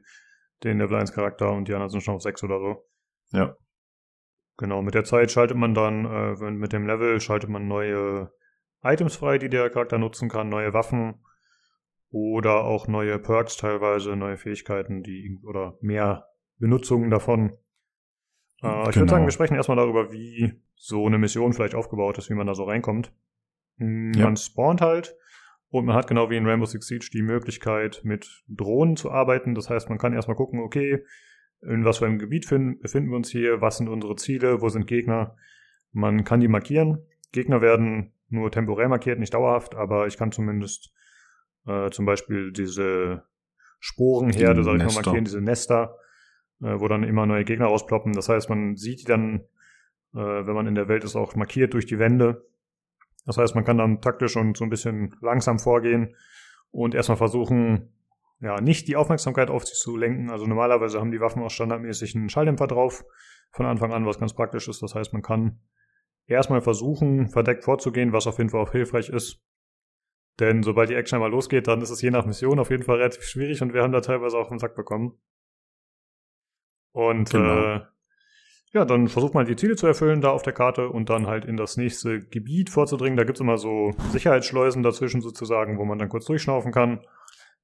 den 0.63 0.79
Level 0.79 0.99
1 0.99 1.13
Charakter 1.15 1.51
und 1.51 1.67
die 1.67 1.73
anderen 1.73 1.91
sind 1.91 2.03
schon 2.03 2.15
auf 2.15 2.23
6 2.23 2.43
oder 2.45 2.59
so. 2.59 2.87
Ja. 3.33 3.57
Genau, 4.57 4.83
mit 4.83 4.95
der 4.95 5.05
Zeit 5.05 5.31
schaltet 5.31 5.57
man 5.57 5.75
dann, 5.75 6.05
äh, 6.05 6.51
mit 6.51 6.73
dem 6.73 6.87
Level 6.87 7.21
schaltet 7.21 7.51
man 7.51 7.67
neue 7.67 8.33
Items 8.83 9.17
frei, 9.17 9.39
die 9.39 9.49
der 9.49 9.71
Charakter 9.71 9.99
nutzen 9.99 10.29
kann, 10.29 10.49
neue 10.49 10.73
Waffen 10.73 11.25
oder 12.11 12.65
auch 12.65 12.87
neue 12.87 13.19
Perks 13.19 13.57
teilweise, 13.57 14.15
neue 14.15 14.37
Fähigkeiten, 14.37 15.03
die 15.03 15.41
oder 15.45 15.77
mehr 15.81 16.27
Benutzungen 16.59 17.11
davon. 17.11 17.51
Äh, 18.63 18.67
Ich 18.69 18.87
würde 18.87 19.01
Genau. 19.01 19.11
sagen, 19.11 19.25
wir 19.25 19.33
sprechen 19.33 19.57
erstmal 19.57 19.77
darüber, 19.77 20.13
wie 20.13 20.61
so 20.77 21.07
eine 21.07 21.19
Mission 21.19 21.53
vielleicht 21.53 21.75
aufgebaut 21.75 22.19
ist, 22.19 22.31
wie 22.31 22.35
man 22.35 22.47
da 22.47 22.55
so 22.55 22.65
reinkommt. 22.65 23.13
Hm, 23.79 24.13
Ja. 24.15 24.25
Man 24.27 24.37
spawnt 24.37 24.81
halt 24.81 25.17
und 25.71 25.87
man 25.87 25.97
hat 25.97 26.07
genau 26.07 26.31
wie 26.31 26.37
in 26.37 26.47
Rainbow 26.47 26.67
Six 26.67 26.87
Siege 26.87 27.09
die 27.13 27.23
Möglichkeit, 27.23 28.03
mit 28.05 28.45
Drohnen 28.47 28.97
zu 28.97 29.11
arbeiten. 29.11 29.57
Das 29.57 29.69
heißt, 29.69 29.89
man 29.89 29.99
kann 29.99 30.13
erstmal 30.13 30.37
gucken, 30.37 30.61
okay, 30.61 31.05
in 31.67 31.85
was 31.85 31.99
für 31.99 32.07
einem 32.07 32.19
Gebiet 32.19 32.47
fin- 32.47 32.79
befinden 32.79 33.11
wir 33.11 33.17
uns 33.17 33.31
hier, 33.31 33.61
was 33.61 33.79
sind 33.79 33.89
unsere 33.89 34.17
Ziele, 34.17 34.61
wo 34.61 34.69
sind 34.69 34.87
Gegner. 34.87 35.37
Man 35.93 36.25
kann 36.25 36.41
die 36.41 36.49
markieren. 36.49 36.99
Gegner 37.33 37.61
werden 37.61 38.13
nur 38.29 38.51
temporär 38.51 38.89
markiert, 38.89 39.19
nicht 39.19 39.35
dauerhaft, 39.35 39.75
aber 39.75 40.07
ich 40.07 40.17
kann 40.17 40.33
zumindest 40.33 40.93
äh, 41.67 41.91
zum 41.91 42.05
Beispiel 42.07 42.53
diese 42.53 43.25
Sporenherde, 43.81 44.61
Die 44.61 44.65
soll 44.65 44.77
ich 44.79 44.85
mal 44.85 44.95
markieren, 44.95 45.25
diese 45.25 45.41
Nester, 45.41 45.97
äh, 46.63 46.79
wo 46.81 46.89
dann 46.89 47.05
immer 47.05 47.27
neue 47.27 47.45
Gegner 47.45 47.67
rausploppen. 47.67 48.13
Das 48.13 48.29
heißt, 48.29 48.49
man 48.49 48.77
sieht 48.77 49.01
die 49.01 49.05
dann, 49.05 49.41
äh, 50.15 50.47
wenn 50.47 50.55
man 50.55 50.67
in 50.67 50.75
der 50.75 50.89
Welt 50.89 51.05
ist, 51.05 51.17
auch 51.17 51.35
markiert 51.35 51.75
durch 51.75 51.87
die 51.87 51.99
Wände. 51.99 52.47
Das 53.27 53.39
heißt, 53.39 53.55
man 53.55 53.65
kann 53.65 53.79
dann 53.79 54.01
taktisch 54.01 54.37
und 54.37 54.57
so 54.57 54.65
ein 54.65 54.71
bisschen 54.71 55.17
langsam 55.21 55.59
vorgehen 55.59 56.15
und 56.71 56.95
erstmal 56.95 57.17
versuchen, 57.19 57.93
ja, 58.41 58.61
nicht 58.61 58.89
die 58.89 58.97
Aufmerksamkeit 58.97 59.51
auf 59.51 59.65
sich 59.65 59.79
zu 59.79 59.97
lenken. 59.97 60.31
Also 60.31 60.47
normalerweise 60.47 61.01
haben 61.01 61.11
die 61.11 61.21
Waffen 61.21 61.43
auch 61.43 61.51
standardmäßig 61.51 62.15
einen 62.15 62.29
Schalldämpfer 62.29 62.67
drauf 62.67 63.05
von 63.53 63.67
Anfang 63.67 63.93
an, 63.93 64.07
was 64.07 64.19
ganz 64.19 64.35
praktisch 64.35 64.69
ist. 64.69 64.83
Das 64.83 64.95
heißt, 64.95 65.13
man 65.13 65.23
kann 65.23 65.61
erstmal 66.27 66.61
versuchen, 66.61 67.29
verdeckt 67.29 67.65
vorzugehen, 67.65 68.13
was 68.13 68.27
auf 68.27 68.39
jeden 68.39 68.51
Fall 68.51 68.61
auch 68.61 68.73
hilfreich 68.73 69.09
ist. 69.09 69.43
Denn 70.41 70.63
sobald 70.63 70.91
die 70.91 70.95
Action 70.95 71.17
einmal 71.17 71.31
losgeht, 71.31 71.69
dann 71.69 71.81
ist 71.81 71.91
es 71.91 72.03
je 72.03 72.11
nach 72.11 72.27
Mission 72.27 72.59
auf 72.59 72.71
jeden 72.71 72.83
Fall 72.83 72.97
relativ 72.97 73.23
schwierig 73.23 73.63
und 73.63 73.73
wir 73.73 73.83
haben 73.83 73.93
da 73.93 74.01
teilweise 74.01 74.37
auch 74.37 74.51
einen 74.51 74.59
Sack 74.59 74.75
bekommen. 74.75 75.17
Und 76.93 77.31
Genau. 77.31 77.77
äh, 77.77 77.81
ja, 78.73 78.85
dann 78.85 79.07
versucht 79.07 79.35
man 79.35 79.47
die 79.47 79.55
Ziele 79.55 79.77
zu 79.77 79.87
erfüllen 79.87 80.21
da 80.21 80.31
auf 80.31 80.43
der 80.43 80.53
Karte 80.53 80.89
und 80.89 81.09
dann 81.09 81.29
halt 81.29 81.45
in 81.45 81.57
das 81.57 81.77
nächste 81.77 82.21
Gebiet 82.21 82.71
vorzudringen. 82.71 83.17
Da 83.17 83.23
gibt's 83.23 83.41
immer 83.41 83.57
so 83.57 83.93
Sicherheitsschleusen 84.11 84.83
dazwischen 84.83 85.21
sozusagen, 85.21 85.79
wo 85.79 85.85
man 85.85 85.99
dann 85.99 86.09
kurz 86.09 86.25
durchschnaufen 86.25 86.73
kann, 86.73 87.05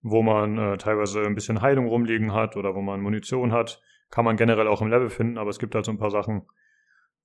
wo 0.02 0.22
man 0.22 0.58
äh, 0.58 0.76
teilweise 0.78 1.22
ein 1.22 1.34
bisschen 1.34 1.60
Heilung 1.60 1.86
rumliegen 1.86 2.32
hat 2.32 2.56
oder 2.56 2.74
wo 2.74 2.80
man 2.80 3.00
Munition 3.00 3.52
hat. 3.52 3.80
Kann 4.10 4.24
man 4.24 4.36
generell 4.36 4.66
auch 4.66 4.82
im 4.82 4.88
Level 4.88 5.10
finden, 5.10 5.38
aber 5.38 5.50
es 5.50 5.58
gibt 5.58 5.74
halt 5.74 5.84
so 5.84 5.92
ein 5.92 5.98
paar 5.98 6.10
Sachen, 6.10 6.42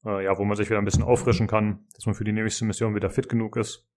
äh, 0.06 0.24
ja, 0.24 0.38
wo 0.38 0.46
man 0.46 0.56
sich 0.56 0.70
wieder 0.70 0.80
ein 0.80 0.86
bisschen 0.86 1.04
auffrischen 1.04 1.48
kann, 1.48 1.86
dass 1.96 2.06
man 2.06 2.16
für 2.16 2.24
die 2.24 2.32
nächste 2.32 2.66
Mission 2.66 2.96
wieder 2.96 3.10
fit 3.10 3.30
genug 3.30 3.58
ist. 3.58 3.88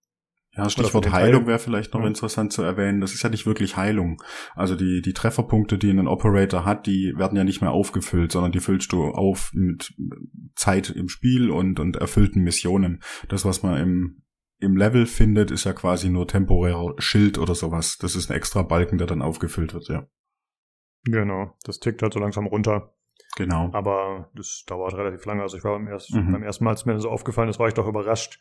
Ja, 0.57 0.71
Stichwort 0.71 1.13
Heilung 1.13 1.47
wäre 1.47 1.59
vielleicht 1.59 1.93
noch 1.93 2.01
Ja. 2.01 2.07
interessant 2.07 2.53
zu 2.53 2.63
erwähnen. 2.63 3.01
Das 3.03 3.13
ist 3.13 3.23
ja 3.23 3.29
nicht 3.29 3.47
wirklich 3.47 3.77
Heilung. 3.77 4.23
Also 4.55 4.77
die, 4.77 5.03
die 5.03 5.13
Trefferpunkte, 5.13 5.77
die 5.77 5.91
ein 5.91 6.09
Operator 6.09 6.65
hat, 6.65 6.87
die 6.87 7.13
werden 7.17 7.37
ja 7.37 7.45
nicht 7.45 7.61
mehr 7.61 7.73
aufgefüllt, 7.73 8.33
sondern 8.33 8.53
die 8.53 8.61
füllst 8.61 8.91
du 8.93 9.05
auf 9.05 9.51
mit 9.53 9.95
Zeit 10.55 10.89
im 10.91 11.09
Spiel 11.09 11.51
und, 11.51 11.79
und 11.79 11.97
erfüllten 11.97 12.43
Missionen. 12.43 13.03
Das, 13.29 13.45
was 13.45 13.63
man 13.63 13.79
im, 13.81 14.23
im 14.61 14.77
Level 14.77 15.07
findet, 15.07 15.51
ist 15.51 15.65
ja 15.65 15.73
quasi 15.73 16.09
nur 16.09 16.27
temporärer 16.27 16.95
Schild 16.99 17.39
oder 17.39 17.55
sowas. 17.55 17.99
Das 17.99 18.17
ist 18.17 18.31
ein 18.31 18.37
extra 18.37 18.63
Balken, 18.63 18.99
der 18.99 19.07
dann 19.07 19.23
aufgefüllt 19.23 19.73
wird, 19.75 19.89
ja. 19.89 20.07
Genau, 21.05 21.55
das 21.65 21.79
tickt 21.81 22.03
halt 22.03 22.13
so 22.13 22.19
langsam 22.21 22.47
runter. 22.47 22.95
Genau. 23.37 23.71
Aber 23.73 24.31
das 24.35 24.65
dauert 24.67 24.95
relativ 24.95 25.25
lange. 25.27 25.43
Also 25.43 25.57
ich 25.57 25.65
war 25.65 25.73
beim, 25.79 25.87
ersten, 25.87 26.27
Mhm. 26.27 26.33
beim 26.33 26.43
ersten 26.43 26.65
Mal, 26.65 26.71
als 26.71 26.87
mir 26.87 26.95
das 26.95 27.03
so 27.03 27.11
aufgefallen 27.11 27.49
ist, 27.49 27.59
war 27.59 27.69
ich 27.69 27.75
doch 27.75 27.87
überrascht. 27.87 28.41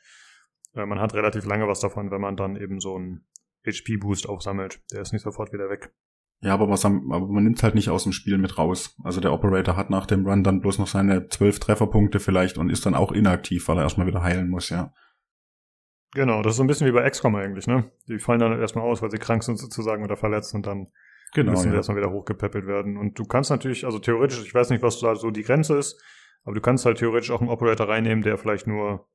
Äh, 0.73 0.85
Man 0.85 0.99
hat 0.99 1.13
relativ 1.13 1.45
lange 1.45 1.67
was 1.67 1.79
davon, 1.81 2.09
wenn 2.09 2.21
man 2.21 2.35
dann 2.35 2.55
eben 2.55 2.79
so 2.79 2.95
einen 2.95 3.27
HP-Boost 3.65 4.27
aufsammelt. 4.27 4.81
Der 4.91 5.01
ist 5.01 5.13
nicht 5.13 5.21
sofort 5.23 5.53
wieder 5.53 5.69
weg. 5.69 5.93
Ja, 6.39 6.53
aber, 6.53 6.69
was 6.69 6.85
aber 6.85 6.95
man 6.99 7.43
nimmt 7.43 7.61
halt 7.63 7.75
nicht 7.75 7.89
aus 7.89 8.03
dem 8.03 8.11
Spiel 8.11 8.37
mit 8.37 8.57
raus. 8.57 8.95
Also 9.03 9.19
der 9.21 9.33
Operator 9.33 9.75
hat 9.75 9.89
nach 9.89 10.05
dem 10.05 10.25
Run 10.25 10.43
dann 10.43 10.61
bloß 10.61 10.77
noch 10.79 10.87
seine 10.87 11.27
zwölf 11.29 11.59
Trefferpunkte 11.59 12.19
vielleicht 12.19 12.57
und 12.57 12.69
ist 12.69 12.85
dann 12.85 12.95
auch 12.95 13.11
inaktiv, 13.11 13.67
weil 13.67 13.77
er 13.77 13.83
erstmal 13.83 14.07
wieder 14.07 14.21
heilen 14.21 14.49
muss, 14.49 14.69
ja. 14.69 14.93
Genau, 16.17 16.41
das 16.41 16.53
ist 16.53 16.57
so 16.57 16.63
ein 16.63 16.67
bisschen 16.67 16.87
wie 16.87 16.91
bei 16.91 17.07
XCOM 17.07 17.35
eigentlich, 17.35 17.67
ne? 17.67 17.91
Die 18.07 18.17
fallen 18.17 18.39
dann 18.39 18.59
erstmal 18.59 18.83
aus, 18.85 19.03
weil 19.03 19.11
sie 19.11 19.19
krank 19.19 19.43
sind 19.43 19.57
sozusagen 19.59 20.03
oder 20.03 20.17
verletzt 20.17 20.55
und 20.55 20.65
dann 20.65 20.87
Genau. 21.35 21.51
müssen 21.51 21.63
sie 21.65 21.69
Ja. 21.69 21.75
erstmal 21.75 21.97
wieder 21.97 22.09
hochgepäppelt 22.11 22.65
werden. 22.65 22.97
Und 22.97 23.19
du 23.19 23.25
kannst 23.25 23.51
natürlich, 23.51 23.85
also 23.85 23.99
theoretisch, 23.99 24.41
ich 24.43 24.53
weiß 24.53 24.71
nicht, 24.71 24.81
was 24.81 24.99
da 24.99 25.15
so 25.15 25.29
die 25.29 25.43
Grenze 25.43 25.77
ist, 25.77 26.01
aber 26.43 26.55
du 26.55 26.61
kannst 26.61 26.85
halt 26.85 26.97
theoretisch 26.97 27.29
auch 27.29 27.41
einen 27.41 27.51
Operator 27.51 27.87
reinnehmen, 27.87 28.23
der 28.23 28.37
vielleicht 28.39 28.65
nur 28.65 29.07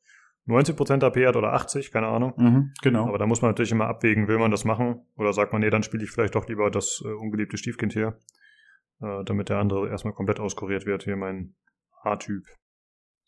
90% 0.46 1.02
AP 1.02 1.26
hat 1.26 1.34
oder 1.34 1.52
80, 1.54 1.90
keine 1.90 2.06
Ahnung. 2.06 2.34
Mhm, 2.36 2.72
genau. 2.82 3.08
Aber 3.08 3.18
da 3.18 3.26
muss 3.26 3.42
man 3.42 3.50
natürlich 3.50 3.72
immer 3.72 3.86
abwägen, 3.88 4.28
will 4.28 4.38
man 4.38 4.52
das 4.52 4.64
machen? 4.64 5.04
Oder 5.16 5.32
sagt 5.32 5.52
man, 5.52 5.60
nee, 5.62 5.70
dann 5.70 5.82
spiele 5.82 6.04
ich 6.04 6.10
vielleicht 6.12 6.36
doch 6.36 6.46
lieber 6.46 6.70
das 6.70 7.02
äh, 7.04 7.08
ungeliebte 7.08 7.56
Stiefkind 7.56 7.92
hier, 7.94 8.18
äh, 9.00 9.24
damit 9.24 9.48
der 9.48 9.58
andere 9.58 9.88
erstmal 9.88 10.14
komplett 10.14 10.38
auskuriert 10.38 10.86
wird, 10.86 11.02
hier 11.02 11.16
mein 11.16 11.54
A-Typ. 12.02 12.44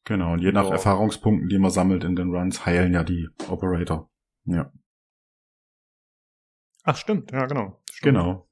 Genau, 0.05 0.33
und 0.35 0.41
je 0.41 0.53
nach 0.53 0.67
Ja. 0.67 0.73
Erfahrungspunkten, 0.73 1.49
die 1.49 1.59
man 1.59 1.71
sammelt 1.71 2.05
in 2.05 2.15
den 2.17 2.31
Runs, 2.35 2.67
heilen 2.67 2.93
ja 2.93 3.05
die 3.05 3.29
Operator. 3.49 4.11
Ja, 4.45 4.71
Ach, 6.87 6.97
stimmt, 6.97 7.33
ja, 7.33 7.47
genau. 7.47 7.81
Stimmt. 7.91 8.17
genau. 8.17 8.49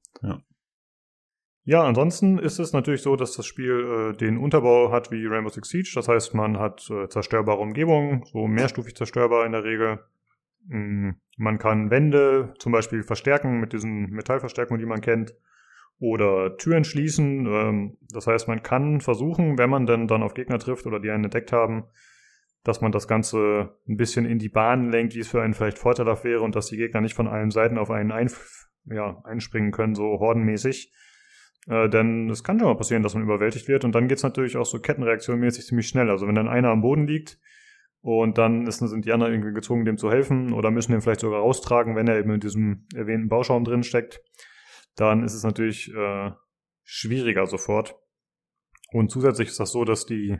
Ja, 1.64 1.84
ansonsten 1.84 2.38
ist 2.38 2.58
es 2.58 2.72
natürlich 2.72 3.02
so, 3.02 3.14
dass 3.14 3.36
das 3.36 3.46
Spiel 3.46 4.12
äh, 4.14 4.16
den 4.16 4.36
Unterbau 4.36 4.90
hat 4.90 5.12
wie 5.12 5.26
Rainbow 5.26 5.50
Six 5.50 5.68
Siege. 5.68 5.92
Das 5.94 6.08
heißt, 6.08 6.34
man 6.34 6.58
hat 6.58 6.90
äh, 6.90 7.08
zerstörbare 7.08 7.58
Umgebungen, 7.60 8.24
so 8.24 8.48
mehrstufig 8.48 8.96
zerstörbar 8.96 9.46
in 9.46 9.52
der 9.52 9.62
Regel. 9.62 10.00
Mm, 10.66 11.10
Man 11.36 11.58
kann 11.58 11.90
Wände 11.90 12.54
zum 12.58 12.72
Beispiel 12.72 13.04
verstärken 13.04 13.60
mit 13.60 13.72
diesen 13.72 14.10
Metallverstärkungen, 14.10 14.80
die 14.80 14.86
man 14.86 15.02
kennt. 15.02 15.34
Oder 15.98 16.56
Türen 16.56 16.84
schließen. 16.84 17.46
Ähm, 17.46 17.98
das 18.12 18.26
heißt, 18.26 18.48
man 18.48 18.62
kann 18.62 19.00
versuchen, 19.00 19.58
wenn 19.58 19.70
man 19.70 19.86
dann, 19.86 20.08
dann 20.08 20.22
auf 20.22 20.34
Gegner 20.34 20.58
trifft 20.58 20.86
oder 20.86 21.00
die 21.00 21.10
einen 21.10 21.24
entdeckt 21.24 21.52
haben, 21.52 21.84
dass 22.64 22.80
man 22.80 22.92
das 22.92 23.08
Ganze 23.08 23.76
ein 23.88 23.96
bisschen 23.96 24.24
in 24.24 24.38
die 24.38 24.48
Bahn 24.48 24.90
lenkt, 24.90 25.14
wie 25.14 25.20
es 25.20 25.28
für 25.28 25.42
einen 25.42 25.54
vielleicht 25.54 25.78
vorteilhaft 25.78 26.24
wäre 26.24 26.42
und 26.42 26.54
dass 26.56 26.66
die 26.66 26.76
Gegner 26.76 27.00
nicht 27.00 27.14
von 27.14 27.28
allen 27.28 27.50
Seiten 27.50 27.78
auf 27.78 27.90
einen 27.90 28.12
einf 28.12 28.68
ja, 28.84 29.20
einspringen 29.24 29.70
können, 29.70 29.94
so 29.94 30.18
hordenmäßig. 30.18 30.92
Äh, 31.68 31.88
denn 31.88 32.28
es 32.30 32.42
kann 32.42 32.58
schon 32.58 32.68
mal 32.68 32.76
passieren, 32.76 33.02
dass 33.02 33.14
man 33.14 33.22
überwältigt 33.22 33.68
wird 33.68 33.84
und 33.84 33.94
dann 33.94 34.08
geht's 34.08 34.24
natürlich 34.24 34.56
auch 34.56 34.66
so 34.66 34.80
kettenreaktionmäßig 34.80 35.66
ziemlich 35.66 35.86
schnell. 35.88 36.10
Also 36.10 36.26
wenn 36.26 36.34
dann 36.34 36.48
einer 36.48 36.70
am 36.70 36.82
Boden 36.82 37.06
liegt 37.06 37.38
Und 38.02 38.36
dann 38.36 38.66
ist, 38.66 38.78
sind 38.78 39.04
die 39.04 39.12
anderen 39.12 39.32
irgendwie 39.32 39.54
gezwungen, 39.54 39.84
dem 39.84 39.96
zu 39.96 40.10
helfen 40.10 40.52
oder 40.52 40.72
müssen 40.72 40.90
den 40.90 41.00
vielleicht 41.00 41.20
sogar 41.20 41.40
raustragen, 41.40 41.94
wenn 41.94 42.08
er 42.08 42.18
eben 42.18 42.32
in 42.32 42.40
diesem 42.40 42.86
erwähnten 42.94 43.28
Bauschaum 43.28 43.64
drin 43.64 43.84
steckt. 43.84 44.20
Dann 44.96 45.24
ist 45.24 45.34
es 45.34 45.44
natürlich 45.44 45.92
äh, 45.94 46.32
schwieriger 46.82 47.46
sofort. 47.46 47.96
Und 48.92 49.10
zusätzlich 49.10 49.48
ist 49.48 49.60
das 49.60 49.72
so, 49.72 49.84
dass 49.84 50.04
die 50.06 50.38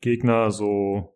Gegner 0.00 0.50
so 0.50 1.14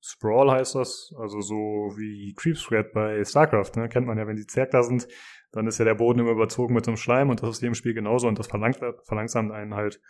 Sprawl 0.00 0.52
heißt 0.52 0.76
das, 0.76 1.12
also 1.18 1.40
so 1.40 1.54
wie 1.96 2.32
Creep 2.34 2.56
Spread 2.56 2.92
bei 2.92 3.24
StarCraft, 3.24 3.72
ne? 3.76 3.88
kennt 3.88 4.06
man 4.06 4.18
ja, 4.18 4.26
wenn 4.26 4.36
die 4.36 4.46
Zerg 4.46 4.70
sind, 4.84 5.08
dann 5.50 5.66
ist 5.66 5.78
ja 5.78 5.84
der 5.84 5.96
Boden 5.96 6.20
immer 6.20 6.30
überzogen 6.30 6.74
mit 6.74 6.84
so 6.84 6.92
einem 6.92 6.96
Schleim 6.96 7.28
und 7.28 7.42
das 7.42 7.50
ist 7.50 7.62
in 7.62 7.70
dem 7.70 7.74
Spiel 7.74 7.92
genauso 7.94 8.28
und 8.28 8.38
das 8.38 8.46
verlangsamt 8.46 9.52
einen 9.52 9.74
halt. 9.74 10.00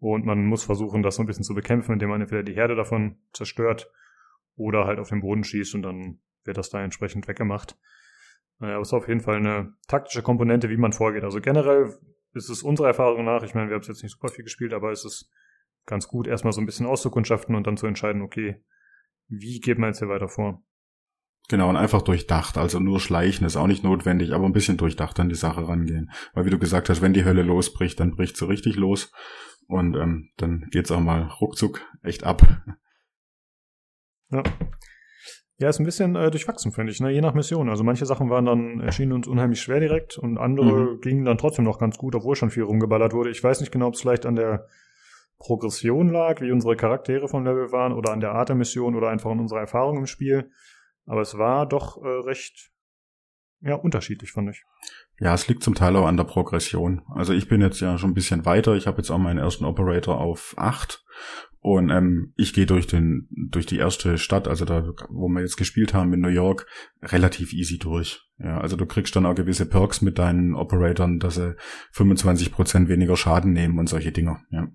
Und 0.00 0.24
man 0.24 0.46
muss 0.46 0.64
versuchen, 0.64 1.02
das 1.02 1.16
so 1.16 1.22
ein 1.22 1.26
bisschen 1.26 1.44
zu 1.44 1.54
bekämpfen, 1.54 1.92
indem 1.92 2.08
man 2.08 2.20
entweder 2.20 2.42
die 2.42 2.54
Herde 2.54 2.74
davon 2.74 3.18
zerstört 3.32 3.90
oder 4.56 4.86
halt 4.86 4.98
auf 4.98 5.08
den 5.08 5.20
Boden 5.20 5.44
schießt 5.44 5.74
und 5.74 5.82
dann 5.82 6.20
wird 6.44 6.56
das 6.56 6.70
da 6.70 6.82
entsprechend 6.82 7.28
weggemacht. 7.28 7.76
Naja, 8.58 8.74
aber 8.74 8.82
es 8.82 8.88
ist 8.88 8.94
auf 8.94 9.08
jeden 9.08 9.20
Fall 9.20 9.36
eine 9.36 9.74
taktische 9.86 10.22
Komponente, 10.22 10.68
wie 10.68 10.76
man 10.76 10.92
vorgeht. 10.92 11.24
Also 11.24 11.40
generell 11.40 11.96
ist 12.34 12.48
es 12.48 12.62
unserer 12.62 12.88
Erfahrung 12.88 13.24
nach, 13.24 13.42
ich 13.42 13.54
meine, 13.54 13.68
wir 13.68 13.74
haben 13.74 13.82
es 13.82 13.88
jetzt 13.88 14.02
nicht 14.02 14.12
super 14.12 14.28
viel 14.28 14.44
gespielt, 14.44 14.72
aber 14.72 14.90
es 14.90 15.04
ist 15.04 15.30
ganz 15.86 16.08
gut, 16.08 16.26
erstmal 16.26 16.52
so 16.52 16.60
ein 16.60 16.66
bisschen 16.66 16.86
auszukundschaften 16.86 17.54
und 17.54 17.66
dann 17.66 17.76
zu 17.76 17.86
entscheiden, 17.86 18.22
okay, 18.22 18.62
wie 19.28 19.60
geht 19.60 19.78
man 19.78 19.90
jetzt 19.90 19.98
hier 19.98 20.08
weiter 20.08 20.28
vor? 20.28 20.62
Genau, 21.48 21.70
und 21.70 21.76
einfach 21.76 22.02
durchdacht. 22.02 22.58
Also 22.58 22.78
nur 22.78 23.00
schleichen 23.00 23.46
ist 23.46 23.56
auch 23.56 23.66
nicht 23.66 23.82
notwendig, 23.82 24.32
aber 24.32 24.44
ein 24.44 24.52
bisschen 24.52 24.76
durchdacht 24.76 25.18
an 25.18 25.30
die 25.30 25.34
Sache 25.34 25.66
rangehen. 25.66 26.10
Weil 26.34 26.44
wie 26.44 26.50
du 26.50 26.58
gesagt 26.58 26.90
hast, 26.90 27.00
wenn 27.00 27.14
die 27.14 27.24
Hölle 27.24 27.42
losbricht, 27.42 27.98
dann 28.00 28.16
bricht 28.16 28.36
sie 28.36 28.48
richtig 28.48 28.76
los. 28.76 29.10
Und 29.66 29.96
ähm, 29.96 30.30
dann 30.36 30.66
geht's 30.70 30.90
auch 30.90 31.00
mal 31.00 31.22
ruckzuck 31.40 31.80
echt 32.02 32.24
ab. 32.24 32.42
Ja. 34.30 34.42
Ja, 35.60 35.68
ist 35.68 35.80
ein 35.80 35.84
bisschen 35.84 36.14
äh, 36.14 36.30
durchwachsen, 36.30 36.70
finde 36.70 36.92
ich, 36.92 37.00
ne? 37.00 37.10
je 37.10 37.20
nach 37.20 37.34
Mission. 37.34 37.68
Also 37.68 37.82
manche 37.82 38.06
Sachen 38.06 38.30
waren 38.30 38.44
dann, 38.44 38.80
erschienen 38.80 39.12
uns 39.12 39.26
unheimlich 39.26 39.60
schwer 39.60 39.80
direkt 39.80 40.16
und 40.16 40.38
andere 40.38 40.92
mhm. 40.92 41.00
gingen 41.00 41.24
dann 41.24 41.36
trotzdem 41.36 41.64
noch 41.64 41.80
ganz 41.80 41.98
gut, 41.98 42.14
obwohl 42.14 42.36
schon 42.36 42.50
viel 42.50 42.62
rumgeballert 42.62 43.12
wurde. 43.12 43.30
Ich 43.30 43.42
weiß 43.42 43.60
nicht 43.60 43.72
genau, 43.72 43.88
ob 43.88 43.94
es 43.94 44.00
vielleicht 44.00 44.24
an 44.24 44.36
der 44.36 44.68
Progression 45.38 46.10
lag, 46.10 46.40
wie 46.40 46.52
unsere 46.52 46.76
Charaktere 46.76 47.28
vom 47.28 47.44
Level 47.44 47.72
waren 47.72 47.92
oder 47.92 48.12
an 48.12 48.20
der 48.20 48.32
Art 48.32 48.48
der 48.48 48.56
Mission 48.56 48.94
oder 48.94 49.08
einfach 49.08 49.30
an 49.30 49.40
unserer 49.40 49.60
Erfahrung 49.60 49.98
im 49.98 50.06
Spiel. 50.06 50.50
Aber 51.06 51.22
es 51.22 51.36
war 51.36 51.66
doch 51.66 52.00
äh, 52.02 52.06
recht 52.06 52.70
ja, 53.60 53.74
unterschiedlich, 53.74 54.30
fand 54.30 54.50
ich. 54.50 54.64
Ja, 55.18 55.34
es 55.34 55.48
liegt 55.48 55.64
zum 55.64 55.74
Teil 55.74 55.96
auch 55.96 56.06
an 56.06 56.16
der 56.16 56.24
Progression. 56.24 57.02
Also 57.12 57.32
ich 57.32 57.48
bin 57.48 57.60
jetzt 57.60 57.80
ja 57.80 57.98
schon 57.98 58.10
ein 58.10 58.14
bisschen 58.14 58.46
weiter. 58.46 58.74
Ich 58.74 58.86
habe 58.86 58.98
jetzt 58.98 59.10
auch 59.10 59.18
meinen 59.18 59.38
ersten 59.38 59.64
Operator 59.64 60.20
auf 60.20 60.54
acht 60.56 61.04
und 61.60 61.90
ähm, 61.90 62.32
ich 62.36 62.54
gehe 62.54 62.66
durch 62.66 62.86
den 62.86 63.28
durch 63.30 63.66
die 63.66 63.78
erste 63.78 64.16
Stadt, 64.18 64.46
also 64.46 64.64
da, 64.64 64.92
wo 65.08 65.28
wir 65.28 65.40
jetzt 65.40 65.56
gespielt 65.56 65.92
haben 65.92 66.12
in 66.12 66.20
New 66.20 66.28
York, 66.28 66.66
relativ 67.02 67.52
easy 67.52 67.78
durch. 67.78 68.20
Ja, 68.38 68.60
also 68.60 68.76
du 68.76 68.86
kriegst 68.86 69.16
dann 69.16 69.26
auch 69.26 69.34
gewisse 69.34 69.66
Perks 69.66 70.00
mit 70.00 70.18
deinen 70.18 70.54
Operatoren, 70.54 71.18
dass 71.18 71.34
sie 71.34 71.56
25 71.92 72.52
Prozent 72.52 72.88
weniger 72.88 73.16
Schaden 73.16 73.52
nehmen 73.52 73.78
und 73.78 73.88
solche 73.88 74.12
Dinge. 74.12 74.40
Ja. 74.50 74.68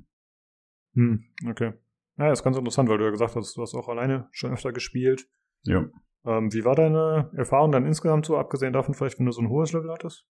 Hm, 0.95 1.23
okay. 1.49 1.73
Ja, 2.17 2.31
ist 2.31 2.43
ganz 2.43 2.57
interessant, 2.57 2.89
weil 2.89 2.97
du 2.97 3.05
ja 3.05 3.11
gesagt 3.11 3.35
hast, 3.35 3.55
du 3.55 3.61
hast 3.61 3.73
auch 3.73 3.87
alleine 3.87 4.27
schon 4.31 4.51
öfter 4.51 4.71
gespielt. 4.71 5.27
Ja. 5.63 5.85
Ähm, 6.25 6.53
wie 6.53 6.63
war 6.63 6.75
deine 6.75 7.31
Erfahrung 7.35 7.71
dann 7.71 7.85
insgesamt 7.85 8.25
so, 8.25 8.37
abgesehen 8.37 8.73
davon 8.73 8.93
vielleicht, 8.93 9.19
wenn 9.19 9.25
du 9.25 9.31
so 9.31 9.41
ein 9.41 9.49
hohes 9.49 9.73
Level 9.73 9.91
hattest? 9.91 10.25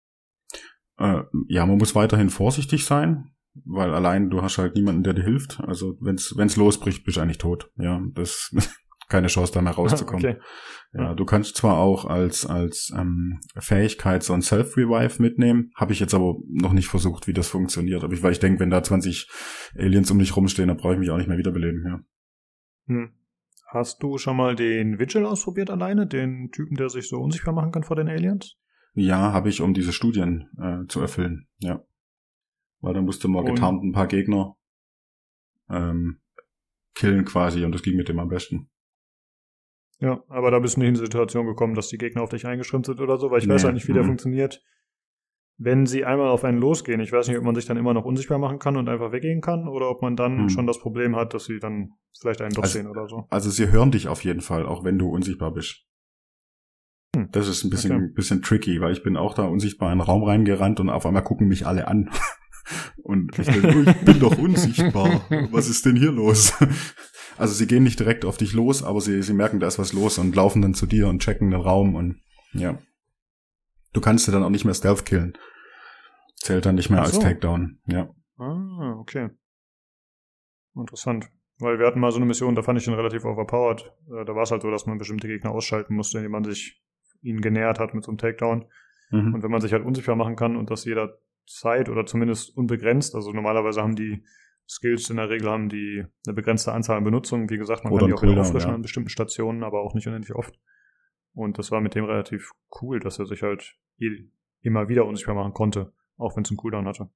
Äh, 0.99 1.23
ja, 1.49 1.65
man 1.67 1.79
muss 1.79 1.95
weiterhin 1.95 2.31
vorsichtig 2.31 2.85
sein, 2.85 3.31
weil 3.65 3.95
allein 3.95 4.31
du 4.31 4.43
hast 4.43 4.59
halt 4.59 4.75
niemanden, 4.75 5.03
der 5.03 5.15
dir 5.15 5.25
hilft. 5.25 5.61
Also 5.61 5.97
wenn's 6.01 6.35
wenn's 6.37 6.57
losbricht, 6.57 7.05
bist 7.05 7.17
du 7.17 7.21
eigentlich 7.21 7.39
tot. 7.39 7.71
Ja, 7.77 8.01
das 8.15 8.55
keine 9.09 9.29
Chance, 9.29 9.53
da 9.53 9.63
mehr 9.63 9.73
rauszukommen. 9.73 10.25
Okay. 10.25 10.41
Ja, 10.93 11.15
du 11.15 11.25
kannst 11.25 11.57
zwar 11.57 11.79
auch 11.79 12.05
als, 12.07 12.47
als 12.47 12.93
ähm, 12.97 13.41
Fähigkeit 13.59 14.23
so 14.23 14.33
ein 14.33 14.43
Self-Revive 14.43 15.21
mitnehmen, 15.21 15.71
habe 15.75 15.93
ich 15.93 16.01
jetzt 16.01 16.15
aber 16.15 16.37
noch 16.49 16.73
nicht 16.73 16.89
versucht, 16.89 17.27
wie 17.27 17.33
das 17.33 17.49
funktioniert. 17.49 18.05
Aber 18.05 18.13
ich, 18.13 18.23
weil 18.23 18.33
ich 18.33 18.39
denke, 18.39 18.61
wenn 18.61 18.71
da 18.71 18.83
20 18.83 19.29
Aliens 19.77 20.11
um 20.11 20.19
dich 20.19 20.37
rumstehen, 20.37 20.69
dann 20.69 20.77
brauche 20.77 20.95
ich 20.95 20.99
mich 20.99 21.11
auch 21.11 21.19
nicht 21.19 21.29
mehr 21.29 21.39
wiederbeleben, 21.39 21.85
ja. 21.87 22.01
Hm. 22.87 23.13
Hast 23.71 24.03
du 24.03 24.17
schon 24.17 24.37
mal 24.37 24.57
den 24.57 24.99
Vigil 24.99 25.27
ausprobiert 25.27 25.69
alleine, 25.69 26.07
den 26.07 26.51
Typen, 26.51 26.77
der 26.77 26.89
sich 26.89 27.09
so 27.09 27.19
unsichtbar 27.19 27.53
machen 27.55 27.71
kann 27.71 27.85
vor 27.85 27.97
den 27.97 28.09
Aliens? 28.09 28.57
Ja, 28.95 29.33
habe 29.33 29.51
ich, 29.51 29.61
um 29.61 29.75
diese 29.75 29.93
Studien 29.93 30.49
äh, 30.59 30.87
zu 30.89 31.01
erfüllen, 31.01 31.49
ja. 31.59 31.85
Weil 32.81 32.95
da 32.95 33.03
musste 33.03 33.29
man 33.29 33.45
getarnt 33.45 33.83
ein 33.83 33.93
paar 33.93 34.07
Gegner 34.07 34.57
ähm, 35.69 36.21
killen 36.95 37.25
quasi 37.25 37.65
und 37.65 37.73
das 37.73 37.83
ging 37.83 37.97
mit 37.97 38.09
dem 38.09 38.19
am 38.19 38.29
besten. 38.29 38.71
Ja, 40.01 40.23
aber 40.29 40.51
da 40.51 40.61
bist 40.61 40.77
du 40.77 40.81
nicht 40.81 40.89
in 40.89 40.95
die 40.95 41.01
Situation 41.01 41.47
gekommen, 41.47 41.75
dass 41.75 41.89
die 41.89 41.99
Gegner 41.99 42.23
auf 42.23 42.31
dich 42.31 42.47
eingeschrimmt 42.47 42.87
sind 42.87 43.01
oder 43.01 43.19
so, 43.19 43.31
weil 43.31 43.41
ich 43.41 43.47
nee. 43.47 43.55
weiß 43.55 43.65
ja 43.65 43.73
nicht, 43.73 43.89
wie 43.89 43.93
der 43.93 44.05
mhm. 44.05 44.09
funktioniert. 44.09 44.63
Wenn 45.61 45.87
sie 45.87 46.05
einmal 46.05 46.29
auf 46.29 46.45
einen 46.45 46.59
losgehen, 46.59 47.01
ich 47.01 47.11
weiß 47.11 47.27
nicht, 47.27 47.37
ob 47.37 47.43
man 47.43 47.57
sich 47.57 47.67
dann 47.67 47.77
immer 47.77 47.93
noch 47.93 48.05
unsichtbar 48.05 48.39
machen 48.39 48.61
kann 48.61 48.77
und 48.77 48.89
einfach 48.89 49.11
weggehen 49.11 49.41
kann 49.41 49.67
oder 49.67 49.91
ob 49.91 50.03
man 50.03 50.15
dann 50.15 50.43
mhm. 50.43 50.49
schon 50.51 50.69
das 50.69 50.79
Problem 50.79 51.17
hat, 51.17 51.35
dass 51.35 51.47
sie 51.47 51.59
dann 51.59 51.95
vielleicht 52.17 52.41
einen 52.41 52.55
doch 52.55 52.63
also, 52.63 52.79
sehen 52.79 52.87
oder 52.87 53.09
so. 53.09 53.27
Also 53.29 53.51
sie 53.51 53.73
hören 53.73 53.91
dich 53.91 54.07
auf 54.07 54.23
jeden 54.23 54.41
Fall, 54.41 54.67
auch 54.67 54.85
wenn 54.85 54.99
du 54.99 55.09
unsichtbar 55.09 55.53
bist. 55.53 55.85
Hm. 57.17 57.29
Das 57.33 57.49
ist 57.49 57.65
ein 57.65 57.71
bisschen, 57.71 57.93
okay. 57.93 58.13
bisschen 58.15 58.43
tricky, 58.43 58.81
weil 58.81 58.93
ich 58.93 59.03
bin 59.03 59.17
auch 59.17 59.35
da 59.35 59.47
unsichtbar 59.47 59.93
in 59.93 59.99
den 59.99 60.05
Raum 60.05 60.23
reingerannt 60.23 60.79
und 60.79 60.91
auf 60.91 61.07
einmal 61.07 61.25
gucken 61.25 61.49
mich 61.49 61.67
alle 61.67 61.89
an. 61.89 62.11
Und 63.03 63.39
ich 63.39 63.47
denke, 63.47 63.75
oh, 63.77 63.91
ich 63.91 64.05
bin 64.05 64.21
doch 64.21 64.39
unsichtbar. 64.39 65.27
Was 65.51 65.69
ist 65.69 65.87
denn 65.87 65.97
hier 65.97 66.13
los? 66.13 66.53
Also 67.39 67.55
sie 67.55 67.69
gehen 67.69 67.85
nicht 67.85 68.01
direkt 68.01 68.25
auf 68.25 68.37
dich 68.37 68.53
los, 68.53 68.83
aber 68.83 69.01
sie, 69.01 69.23
sie 69.23 69.33
merken, 69.33 69.61
da 69.61 69.69
ist 69.69 69.79
was 69.79 69.93
los 69.93 70.19
und 70.19 70.35
laufen 70.35 70.61
dann 70.61 70.75
zu 70.75 70.87
dir 70.87 71.07
und 71.07 71.23
checken 71.23 71.53
den 71.53 71.61
Raum 71.61 71.95
und 71.95 72.21
ja. 72.53 72.79
Du 73.93 74.01
kannst 74.01 74.25
sie 74.25 74.33
dann 74.33 74.43
auch 74.43 74.51
nicht 74.51 74.65
mehr 74.65 74.75
Stealth 74.75 75.07
killen. 75.07 75.39
Zählt 76.35 76.67
dann 76.67 76.75
nicht 76.75 76.91
mehr 76.91 77.05
so. 77.05 77.17
als 77.17 77.19
Takedown, 77.21 77.79
ja. 77.87 78.11
Ah, 78.39 78.97
okay. 78.99 79.31
Interessant. 80.75 81.29
Weil 81.59 81.79
wir 81.79 81.87
hatten 81.87 82.01
mal 82.01 82.13
so 82.13 82.19
eine 82.19 82.27
Mission, 82.27 82.55
da 82.55 82.63
fand 82.63 82.81
ich 82.81 82.87
ihn 82.87 82.95
relativ 82.95 83.25
overpowered. 83.25 83.93
Äh, 84.09 84.25
da 84.25 84.35
war 84.35 84.43
es 84.43 84.51
halt 84.51 84.63
so, 84.63 84.71
dass 84.71 84.87
man 84.87 84.99
bestimmte 84.99 85.27
Gegner 85.27 85.51
ausschalten 85.51 85.95
musste, 85.95 86.19
indem 86.19 86.33
man 86.33 86.45
sich 86.45 86.83
ihnen 87.21 87.41
genähert 87.41 87.81
hat 87.81 87.95
mit 87.95 88.05
so 88.05 88.11
einem 88.11 88.19
Takedown. 88.19 88.67
Mhm. 89.11 89.35
Und 89.35 89.43
wenn 89.43 89.51
man 89.51 89.61
sich 89.61 89.73
halt 89.73 89.85
unsichtbar 89.85 90.15
machen 90.15 90.37
kann 90.37 90.57
und 90.57 90.71
das 90.71 90.85
jederzeit 91.49 91.89
oder 91.89 92.07
zumindest 92.07 92.57
unbegrenzt, 92.57 93.15
also 93.15 93.33
normalerweise 93.33 93.83
haben 93.83 93.97
die 93.97 94.23
Skills 94.69 95.09
in 95.09 95.17
der 95.17 95.31
Regel 95.31 95.49
haben 95.49 95.71
die 95.71 96.05
eine 96.27 96.35
begrenzte 96.35 96.73
Anzahl 96.73 96.99
an 96.99 97.05
Benutzungen. 97.05 97.49
Wie 97.49 97.57
gesagt, 97.57 97.85
man 97.85 97.93
Oder 97.93 98.01
kann 98.01 98.09
die 98.09 98.15
auch 98.15 98.23
wieder 98.23 98.41
auffrischen 98.43 98.69
ja. 98.69 98.75
an 98.75 98.83
bestimmten 98.83 99.09
Stationen, 99.09 99.65
aber 99.65 99.81
auch 99.81 99.95
nicht 99.95 100.07
unendlich 100.07 100.35
oft. 100.37 100.59
Und 101.33 101.59
das 101.59 101.71
war 101.71 101.81
mit 101.81 101.95
dem 101.95 102.05
relativ 102.05 102.53
cool, 102.83 103.01
dass 103.01 103.19
er 103.19 103.25
sich 103.25 103.43
halt 103.43 103.79
immer 104.61 104.89
wieder 104.89 105.07
unsichtbar 105.07 105.35
machen 105.35 105.55
konnte, 105.55 105.93
auch 106.19 106.37
wenn 106.37 106.43
es 106.43 106.51
einen 106.51 106.59
Cooldown 106.59 106.87
hatte. 106.87 107.09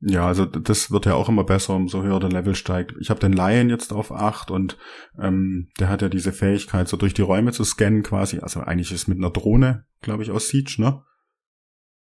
Ja, 0.00 0.26
also 0.26 0.44
das 0.46 0.90
wird 0.90 1.06
ja 1.06 1.14
auch 1.14 1.28
immer 1.28 1.44
besser, 1.44 1.76
umso 1.76 2.02
höher 2.02 2.18
der 2.18 2.30
Level 2.30 2.56
steigt. 2.56 2.94
Ich 3.00 3.08
habe 3.08 3.20
den 3.20 3.32
Lion 3.32 3.70
jetzt 3.70 3.92
auf 3.92 4.10
8 4.10 4.50
und 4.50 4.76
ähm, 5.16 5.70
der 5.78 5.88
hat 5.88 6.02
ja 6.02 6.08
diese 6.08 6.32
Fähigkeit, 6.32 6.88
so 6.88 6.96
durch 6.96 7.14
die 7.14 7.22
Räume 7.22 7.52
zu 7.52 7.62
scannen 7.62 8.02
quasi. 8.02 8.40
Also 8.40 8.60
eigentlich 8.60 8.90
ist 8.90 9.06
mit 9.06 9.18
einer 9.18 9.30
Drohne, 9.30 9.86
glaube 10.00 10.24
ich, 10.24 10.32
aus 10.32 10.48
Siege, 10.48 10.74
ne? 10.78 11.04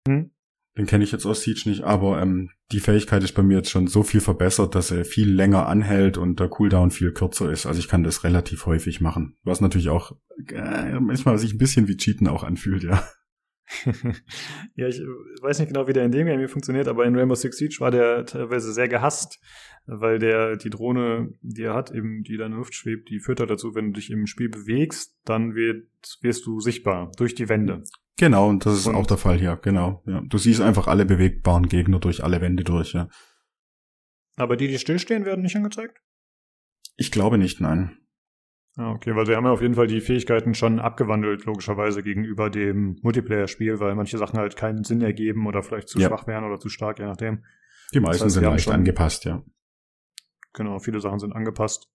Hm. 0.07 0.31
Den 0.77 0.85
kenne 0.85 1.03
ich 1.03 1.11
jetzt 1.11 1.25
aus 1.25 1.41
Siege 1.41 1.63
nicht, 1.65 1.83
aber 1.83 2.21
ähm, 2.21 2.51
die 2.71 2.79
Fähigkeit 2.79 3.23
ist 3.23 3.33
bei 3.33 3.43
mir 3.43 3.57
jetzt 3.57 3.69
schon 3.69 3.87
so 3.87 4.03
viel 4.03 4.21
verbessert, 4.21 4.73
dass 4.73 4.89
er 4.89 5.03
viel 5.03 5.29
länger 5.29 5.67
anhält 5.67 6.17
und 6.17 6.39
der 6.39 6.47
Cooldown 6.47 6.91
viel 6.91 7.11
kürzer 7.11 7.51
ist. 7.51 7.65
Also 7.65 7.79
ich 7.79 7.89
kann 7.89 8.03
das 8.03 8.23
relativ 8.23 8.65
häufig 8.65 9.01
machen. 9.01 9.35
Was 9.43 9.59
natürlich 9.59 9.89
auch 9.89 10.13
äh, 10.47 10.99
manchmal 10.99 11.37
sich 11.37 11.53
ein 11.53 11.57
bisschen 11.57 11.89
wie 11.89 11.97
Cheaten 11.97 12.27
auch 12.27 12.43
anfühlt, 12.43 12.83
ja. 12.83 13.03
ja, 14.75 14.87
ich 14.87 15.01
weiß 15.41 15.59
nicht 15.59 15.69
genau, 15.69 15.87
wie 15.87 15.93
der 15.93 16.05
in 16.05 16.11
dem 16.11 16.27
Game 16.27 16.47
funktioniert, 16.47 16.87
aber 16.87 17.05
in 17.05 17.15
Rainbow 17.15 17.35
Six 17.35 17.57
Siege 17.57 17.77
war 17.79 17.91
der 17.91 18.25
teilweise 18.25 18.73
sehr 18.73 18.87
gehasst, 18.87 19.39
weil 19.85 20.19
der 20.19 20.57
die 20.57 20.69
Drohne, 20.69 21.33
die 21.41 21.63
er 21.63 21.73
hat, 21.73 21.91
eben 21.91 22.23
die 22.23 22.37
da 22.37 22.45
in 22.45 22.51
der 22.51 22.59
Luft 22.59 22.75
schwebt, 22.75 23.09
die 23.09 23.19
führt 23.19 23.39
halt 23.39 23.49
dazu, 23.49 23.73
wenn 23.75 23.87
du 23.87 23.99
dich 23.99 24.09
im 24.09 24.27
Spiel 24.27 24.49
bewegst, 24.49 25.17
dann 25.25 25.55
wird, 25.55 25.87
wirst 26.21 26.45
du 26.45 26.59
sichtbar 26.59 27.11
durch 27.17 27.35
die 27.35 27.49
Wände. 27.49 27.83
Genau, 28.21 28.49
und 28.49 28.67
das 28.67 28.77
ist 28.77 28.85
und 28.85 28.93
auch 28.93 29.07
der 29.07 29.17
Fall 29.17 29.39
hier, 29.39 29.55
genau. 29.55 30.03
Ja. 30.05 30.21
Du 30.21 30.37
siehst 30.37 30.61
einfach 30.61 30.85
alle 30.85 31.05
bewegbaren 31.07 31.67
Gegner 31.67 31.97
durch 31.97 32.23
alle 32.23 32.39
Wände 32.39 32.63
durch, 32.63 32.93
ja. 32.93 33.07
Aber 34.35 34.55
die, 34.57 34.67
die 34.67 34.77
stillstehen, 34.77 35.25
werden 35.25 35.41
nicht 35.41 35.55
angezeigt? 35.55 35.97
Ich 36.97 37.11
glaube 37.11 37.39
nicht, 37.39 37.59
nein. 37.61 37.97
Ah, 38.75 38.91
okay, 38.91 39.15
weil 39.15 39.25
sie 39.25 39.35
haben 39.35 39.45
ja 39.45 39.51
auf 39.51 39.63
jeden 39.63 39.73
Fall 39.73 39.87
die 39.87 40.01
Fähigkeiten 40.01 40.53
schon 40.53 40.79
abgewandelt, 40.79 41.45
logischerweise 41.45 42.03
gegenüber 42.03 42.51
dem 42.51 42.99
Multiplayer-Spiel, 43.01 43.79
weil 43.79 43.95
manche 43.95 44.19
Sachen 44.19 44.37
halt 44.37 44.55
keinen 44.55 44.83
Sinn 44.83 45.01
ergeben 45.01 45.47
oder 45.47 45.63
vielleicht 45.63 45.89
zu 45.89 45.97
ja. 45.97 46.07
schwach 46.07 46.27
wären 46.27 46.43
oder 46.43 46.59
zu 46.59 46.69
stark, 46.69 46.99
je 46.99 47.05
nachdem. 47.05 47.43
Die 47.91 47.99
meisten 47.99 48.25
das 48.25 48.25
heißt, 48.25 48.33
sind 48.35 48.43
leicht 48.43 48.69
angepasst, 48.69 49.25
ja. 49.25 49.43
Genau, 50.53 50.77
viele 50.77 50.99
Sachen 50.99 51.17
sind 51.17 51.33
angepasst. 51.33 51.89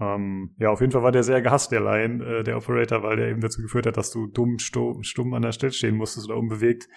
Ähm, 0.00 0.54
ja, 0.58 0.70
auf 0.70 0.80
jeden 0.80 0.92
Fall 0.92 1.02
war 1.02 1.10
der 1.12 1.24
sehr 1.24 1.42
gehasst, 1.42 1.72
der 1.72 1.80
Lion, 1.80 2.20
äh, 2.20 2.44
der 2.44 2.56
Operator, 2.56 3.02
weil 3.02 3.16
der 3.16 3.28
eben 3.28 3.40
dazu 3.40 3.60
geführt 3.62 3.86
hat, 3.86 3.96
dass 3.96 4.10
du 4.12 4.26
dumm, 4.28 4.58
stumm, 4.58 5.02
stumm 5.02 5.34
an 5.34 5.42
der 5.42 5.52
Stelle 5.52 5.72
stehen 5.72 5.96
musstest 5.96 6.28
oder 6.28 6.38
unbewegt. 6.38 6.88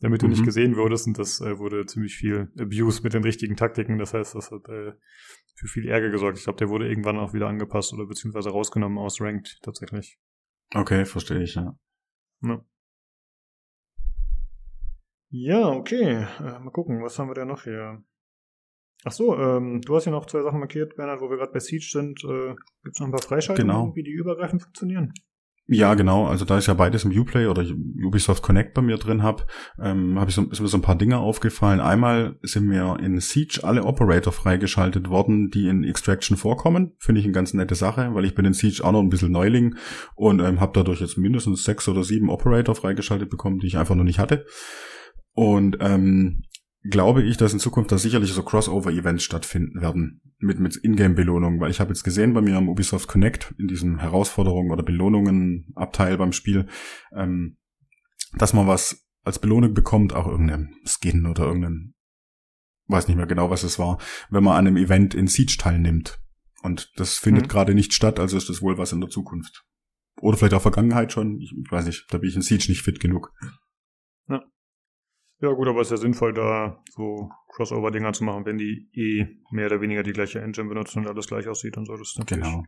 damit 0.00 0.22
du 0.22 0.26
Mhm. 0.26 0.32
nicht 0.32 0.44
gesehen 0.44 0.76
wurdest 0.76 1.06
und 1.06 1.18
das 1.20 1.40
äh, 1.40 1.56
wurde 1.58 1.86
ziemlich 1.86 2.16
viel 2.16 2.52
Abuse 2.58 3.00
mit 3.04 3.14
den 3.14 3.22
richtigen 3.22 3.54
Taktiken. 3.56 3.96
Das 3.98 4.12
heißt, 4.12 4.34
das 4.34 4.50
hat 4.50 4.68
äh, 4.68 4.92
für 5.54 5.68
viel 5.68 5.88
Ärger 5.88 6.10
gesorgt. 6.10 6.36
Ich 6.36 6.44
glaube, 6.44 6.58
der 6.58 6.68
wurde 6.68 6.88
irgendwann 6.88 7.16
auch 7.16 7.32
wieder 7.32 7.46
angepasst 7.46 7.92
oder 7.94 8.04
beziehungsweise 8.04 8.50
rausgenommen 8.50 8.98
aus 8.98 9.20
Ranked 9.20 9.60
tatsächlich. 9.62 10.18
Okay, 10.74 11.04
verstehe 11.04 11.42
ich, 11.42 11.54
ja. 11.54 11.78
Ja, 15.30 15.68
okay. 15.68 16.26
Äh, 16.40 16.58
mal 16.58 16.70
gucken, 16.72 17.02
was 17.02 17.18
haben 17.18 17.28
wir 17.28 17.34
denn 17.34 17.48
noch 17.48 17.62
hier? 17.64 18.02
Ach 19.04 19.12
so, 19.12 19.36
ähm, 19.38 19.82
du 19.82 19.94
hast 19.94 20.06
ja 20.06 20.12
noch 20.12 20.26
zwei 20.26 20.42
Sachen 20.42 20.60
markiert, 20.60 20.96
Bernhard, 20.96 21.20
wo 21.20 21.28
wir 21.28 21.36
gerade 21.36 21.52
bei 21.52 21.60
Siege 21.60 21.86
sind. 21.90 22.24
Äh, 22.24 22.54
Gibt 22.82 22.94
es 22.96 23.00
noch 23.00 23.08
ein 23.08 23.12
paar 23.12 23.22
Freischaltungen, 23.22 23.68
Genau. 23.70 23.94
wie 23.94 24.02
die 24.02 24.10
übergreifend 24.10 24.62
funktionieren? 24.62 25.12
Ja, 25.66 25.94
genau. 25.94 26.26
Also 26.26 26.44
da 26.44 26.58
ich 26.58 26.66
ja 26.66 26.74
beides 26.74 27.04
im 27.04 27.18
Uplay 27.18 27.46
oder 27.46 27.64
Ubisoft 28.04 28.42
Connect 28.42 28.74
bei 28.74 28.82
mir 28.82 28.98
drin 28.98 29.22
habe, 29.22 29.46
ähm, 29.80 30.18
habe 30.18 30.28
ich 30.28 30.34
so, 30.36 30.42
ist 30.42 30.60
mir 30.60 30.68
so 30.68 30.76
ein 30.76 30.82
paar 30.82 30.96
Dinge 30.98 31.18
aufgefallen. 31.18 31.80
Einmal 31.80 32.38
sind 32.42 32.66
mir 32.66 32.98
in 33.00 33.18
Siege 33.20 33.60
alle 33.62 33.84
Operator 33.84 34.30
freigeschaltet 34.32 35.08
worden, 35.08 35.48
die 35.48 35.68
in 35.68 35.82
Extraction 35.82 36.36
vorkommen. 36.36 36.92
Finde 36.98 37.20
ich 37.20 37.24
eine 37.24 37.32
ganz 37.32 37.54
nette 37.54 37.76
Sache, 37.76 38.10
weil 38.12 38.26
ich 38.26 38.34
bin 38.34 38.44
in 38.44 38.52
Siege 38.52 38.84
auch 38.84 38.92
noch 38.92 39.00
ein 39.00 39.08
bisschen 39.08 39.32
Neuling 39.32 39.76
und 40.16 40.40
ähm, 40.40 40.60
habe 40.60 40.72
dadurch 40.74 41.00
jetzt 41.00 41.16
mindestens 41.16 41.64
sechs 41.64 41.88
oder 41.88 42.04
sieben 42.04 42.28
Operator 42.28 42.74
freigeschaltet 42.74 43.30
bekommen, 43.30 43.58
die 43.58 43.66
ich 43.66 43.78
einfach 43.78 43.94
noch 43.94 44.04
nicht 44.04 44.18
hatte. 44.18 44.44
Und 45.32 45.78
ähm, 45.80 46.42
glaube 46.84 47.22
ich, 47.22 47.36
dass 47.36 47.52
in 47.52 47.58
Zukunft 47.58 47.90
da 47.90 47.98
sicherlich 47.98 48.32
so 48.32 48.42
Crossover-Events 48.42 49.24
stattfinden 49.24 49.80
werden 49.80 50.20
mit, 50.38 50.60
mit 50.60 50.76
Ingame-Belohnungen, 50.76 51.60
weil 51.60 51.70
ich 51.70 51.80
habe 51.80 51.90
jetzt 51.90 52.04
gesehen 52.04 52.34
bei 52.34 52.42
mir 52.42 52.56
am 52.56 52.68
Ubisoft 52.68 53.08
Connect 53.08 53.54
in 53.58 53.68
diesem 53.68 53.98
Herausforderungen 53.98 54.70
oder 54.70 54.82
Belohnungen-Abteil 54.82 56.18
beim 56.18 56.32
Spiel, 56.32 56.66
ähm, 57.16 57.56
dass 58.36 58.52
man 58.52 58.66
was 58.66 59.06
als 59.22 59.38
Belohnung 59.38 59.72
bekommt, 59.72 60.12
auch 60.12 60.26
irgendeinen 60.26 60.76
Skin 60.84 61.26
oder 61.26 61.44
irgendeinen, 61.44 61.94
weiß 62.88 63.08
nicht 63.08 63.16
mehr 63.16 63.26
genau, 63.26 63.48
was 63.48 63.62
es 63.62 63.78
war, 63.78 63.98
wenn 64.28 64.44
man 64.44 64.56
an 64.56 64.66
einem 64.66 64.76
Event 64.76 65.14
in 65.14 65.26
Siege 65.26 65.56
teilnimmt. 65.58 66.20
Und 66.62 66.92
das 66.96 67.16
findet 67.16 67.44
Mhm. 67.44 67.48
gerade 67.48 67.74
nicht 67.74 67.94
statt, 67.94 68.20
also 68.20 68.36
ist 68.36 68.50
das 68.50 68.60
wohl 68.60 68.76
was 68.76 68.92
in 68.92 69.00
der 69.00 69.08
Zukunft. 69.08 69.64
Oder 70.20 70.36
vielleicht 70.36 70.54
auch 70.54 70.62
Vergangenheit 70.62 71.12
schon, 71.12 71.40
ich, 71.40 71.52
ich 71.52 71.70
weiß 71.70 71.86
nicht, 71.86 72.06
da 72.10 72.18
bin 72.18 72.28
ich 72.28 72.36
in 72.36 72.42
Siege 72.42 72.66
nicht 72.68 72.82
fit 72.82 73.00
genug. 73.00 73.32
Ja 75.44 75.52
gut, 75.52 75.68
aber 75.68 75.82
es 75.82 75.88
ist 75.88 75.90
ja 75.90 75.96
sinnvoll, 75.98 76.32
da 76.32 76.82
so 76.90 77.28
Crossover-Dinger 77.48 78.14
zu 78.14 78.24
machen, 78.24 78.46
wenn 78.46 78.56
die 78.56 78.88
eh 78.94 79.26
mehr 79.50 79.66
oder 79.66 79.82
weniger 79.82 80.02
die 80.02 80.14
gleiche 80.14 80.40
Engine 80.40 80.70
benutzen 80.70 81.00
und 81.00 81.06
alles 81.06 81.26
gleich 81.26 81.46
aussieht 81.48 81.76
und 81.76 81.84
so. 81.84 81.96
Das 81.96 82.14
natürlich 82.16 82.44
Genau. 82.44 82.64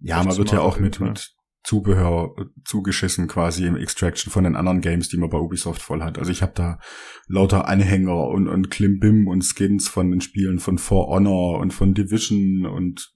Ja, 0.00 0.22
man 0.22 0.36
wird 0.36 0.52
ja 0.52 0.60
auch 0.60 0.78
mit, 0.78 1.00
mit 1.00 1.34
Zubehör 1.62 2.34
äh, 2.38 2.44
zugeschissen 2.64 3.26
quasi 3.26 3.66
im 3.66 3.74
Extraction 3.74 4.30
von 4.30 4.44
den 4.44 4.54
anderen 4.54 4.82
Games, 4.82 5.08
die 5.08 5.16
man 5.16 5.30
bei 5.30 5.38
Ubisoft 5.38 5.80
voll 5.80 6.02
hat. 6.02 6.18
Also 6.18 6.30
ich 6.30 6.42
habe 6.42 6.52
da 6.54 6.78
lauter 7.26 7.68
Anhänger 7.68 8.28
und, 8.28 8.48
und 8.48 8.70
Klimbim 8.70 9.26
und 9.26 9.42
Skins 9.42 9.88
von 9.88 10.10
den 10.10 10.20
Spielen 10.20 10.58
von 10.58 10.76
For 10.76 11.06
Honor 11.06 11.58
und 11.58 11.72
von 11.72 11.94
Division 11.94 12.66
und 12.66 13.14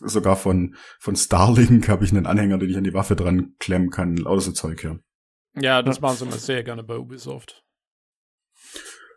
sogar 0.00 0.36
von, 0.36 0.76
von 1.00 1.16
Starlink 1.16 1.88
habe 1.88 2.04
ich 2.04 2.12
einen 2.12 2.26
Anhänger, 2.26 2.58
den 2.58 2.70
ich 2.70 2.76
an 2.76 2.84
die 2.84 2.94
Waffe 2.94 3.16
dran 3.16 3.54
klemmen 3.58 3.90
kann. 3.90 4.16
Lauter 4.16 4.42
so 4.42 4.52
Zeug, 4.52 4.84
ja. 4.84 4.96
Ja, 5.56 5.82
das 5.82 6.00
machen 6.00 6.16
sie 6.16 6.24
immer 6.24 6.36
sehr 6.36 6.62
gerne 6.62 6.84
bei 6.84 6.96
Ubisoft. 6.96 7.63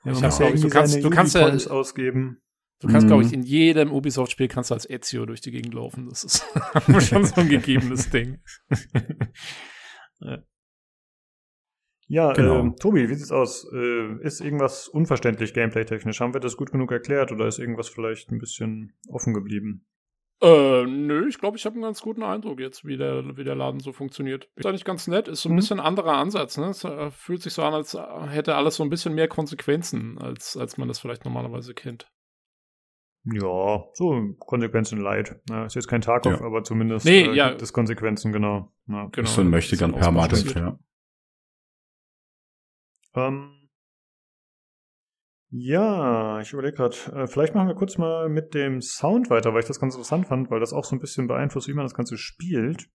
Ja, 0.07 0.13
Ich 0.13 0.23
hab, 0.23 0.31
ich, 0.33 0.39
irgendwie 0.39 0.61
du 0.63 0.69
kannst- 0.69 1.03
du 1.03 1.09
kannst 1.09 1.35
ja- 1.35 1.41
Ubi-Points 1.41 1.67
ausgeben. 1.67 2.41
Du 2.79 2.87
kannst, 2.87 3.07
glaube 3.07 3.23
ich, 3.23 3.29
Mhm. 3.29 3.33
in 3.35 3.41
jedem 3.43 3.91
Ubisoft-Spiel 3.91 4.47
kannst 4.47 4.69
du 4.69 4.75
als 4.75 4.87
Ezio 4.89 5.25
durch 5.25 5.41
die 5.41 5.49
Gegend 5.51 5.73
laufen. 5.73 6.07
Das 6.09 6.23
ist 6.23 6.45
schon 7.09 7.25
so 7.25 7.41
ein 7.41 7.49
gegebenes 7.49 8.09
Ding. 8.09 8.39
Ja, 12.09 12.31
Genau. 12.33 12.59
ähm, 12.59 12.75
Tobi, 12.77 13.09
wie 13.09 13.15
sieht's 13.15 13.31
aus? 13.33 13.67
Äh, 13.73 14.21
ist 14.23 14.39
irgendwas 14.39 14.87
unverständlich 14.87 15.53
gameplay-technisch? 15.53 16.21
Haben 16.21 16.33
wir 16.33 16.39
das 16.39 16.55
gut 16.55 16.71
genug 16.71 16.89
erklärt 16.91 17.33
oder 17.33 17.47
ist 17.47 17.59
irgendwas 17.59 17.89
vielleicht 17.89 18.31
ein 18.31 18.39
bisschen 18.39 18.93
offen 19.09 19.33
geblieben? 19.33 19.85
Äh, 20.39 20.85
nö, 20.85 21.27
ich 21.27 21.39
glaube, 21.39 21.57
ich 21.57 21.65
habe 21.65 21.73
einen 21.75 21.83
ganz 21.83 22.01
guten 22.01 22.21
Eindruck 22.21 22.59
jetzt, 22.59 22.85
wie 22.85 22.95
der, 22.95 23.35
wie 23.37 23.43
der 23.43 23.55
Laden 23.55 23.79
so 23.79 23.91
funktioniert. 23.91 24.47
Ist 24.55 24.67
eigentlich 24.67 24.85
ganz 24.85 25.07
nett, 25.07 25.27
ist 25.27 25.41
so 25.41 25.49
ein 25.49 25.53
Mhm. 25.53 25.55
bisschen 25.55 25.79
anderer 25.79 26.13
Ansatz, 26.17 26.57
ne? 26.57 26.67
Es 26.67 26.83
äh, 26.83 27.09
fühlt 27.09 27.41
sich 27.41 27.53
so 27.53 27.63
an, 27.63 27.73
als 27.73 27.95
äh, 27.95 27.99
hätte 28.27 28.53
alles 28.55 28.75
so 28.75 28.83
ein 28.83 28.89
bisschen 28.91 29.15
mehr 29.15 29.27
Konsequenzen, 29.27 30.19
als, 30.19 30.55
als 30.55 30.77
man 30.77 30.87
das 30.87 30.99
vielleicht 30.99 31.25
normalerweise 31.25 31.73
kennt. 31.73 32.11
Ja, 33.23 33.83
so 33.93 34.35
Konsequenzen 34.39 35.01
light. 35.01 35.35
Ja, 35.49 35.65
ist 35.65 35.73
jetzt 35.75 35.87
kein 35.87 36.01
Tarkov, 36.01 36.39
Ja. 36.39 36.45
aber 36.45 36.63
zumindest 36.63 37.05
Nee, 37.05 37.23
äh, 37.23 37.33
ja. 37.33 37.49
gibt 37.49 37.61
es 37.63 37.73
Konsequenzen, 37.73 38.31
genau. 38.31 38.71
Ja. 38.87 39.07
Genau. 39.11 39.27
so 39.27 39.41
ein 39.41 39.49
möchte 39.49 39.73
ist 39.73 39.81
dann 39.81 39.91
permanent, 39.93 40.33
ausbalanciert. 40.33 40.79
ja. 43.15 43.27
Ähm, 43.27 43.56
ja, 45.49 46.41
ich 46.41 46.51
überlege 46.51 46.75
gerade, 46.75 46.95
äh, 47.13 47.27
vielleicht 47.27 47.55
machen 47.55 47.67
wir 47.67 47.75
kurz 47.75 47.97
mal 47.97 48.27
mit 48.27 48.53
dem 48.53 48.81
Sound 48.81 49.29
weiter, 49.29 49.53
weil 49.53 49.61
ich 49.61 49.67
das 49.67 49.79
ganz 49.79 49.95
interessant 49.95 50.27
fand, 50.27 50.51
weil 50.51 50.59
das 50.59 50.73
auch 50.73 50.83
so 50.83 50.95
ein 50.95 50.99
bisschen 50.99 51.27
beeinflusst, 51.27 51.67
wie 51.67 51.73
man 51.73 51.85
das 51.85 51.93
Ganze 51.93 52.17
spielt. 52.17 52.89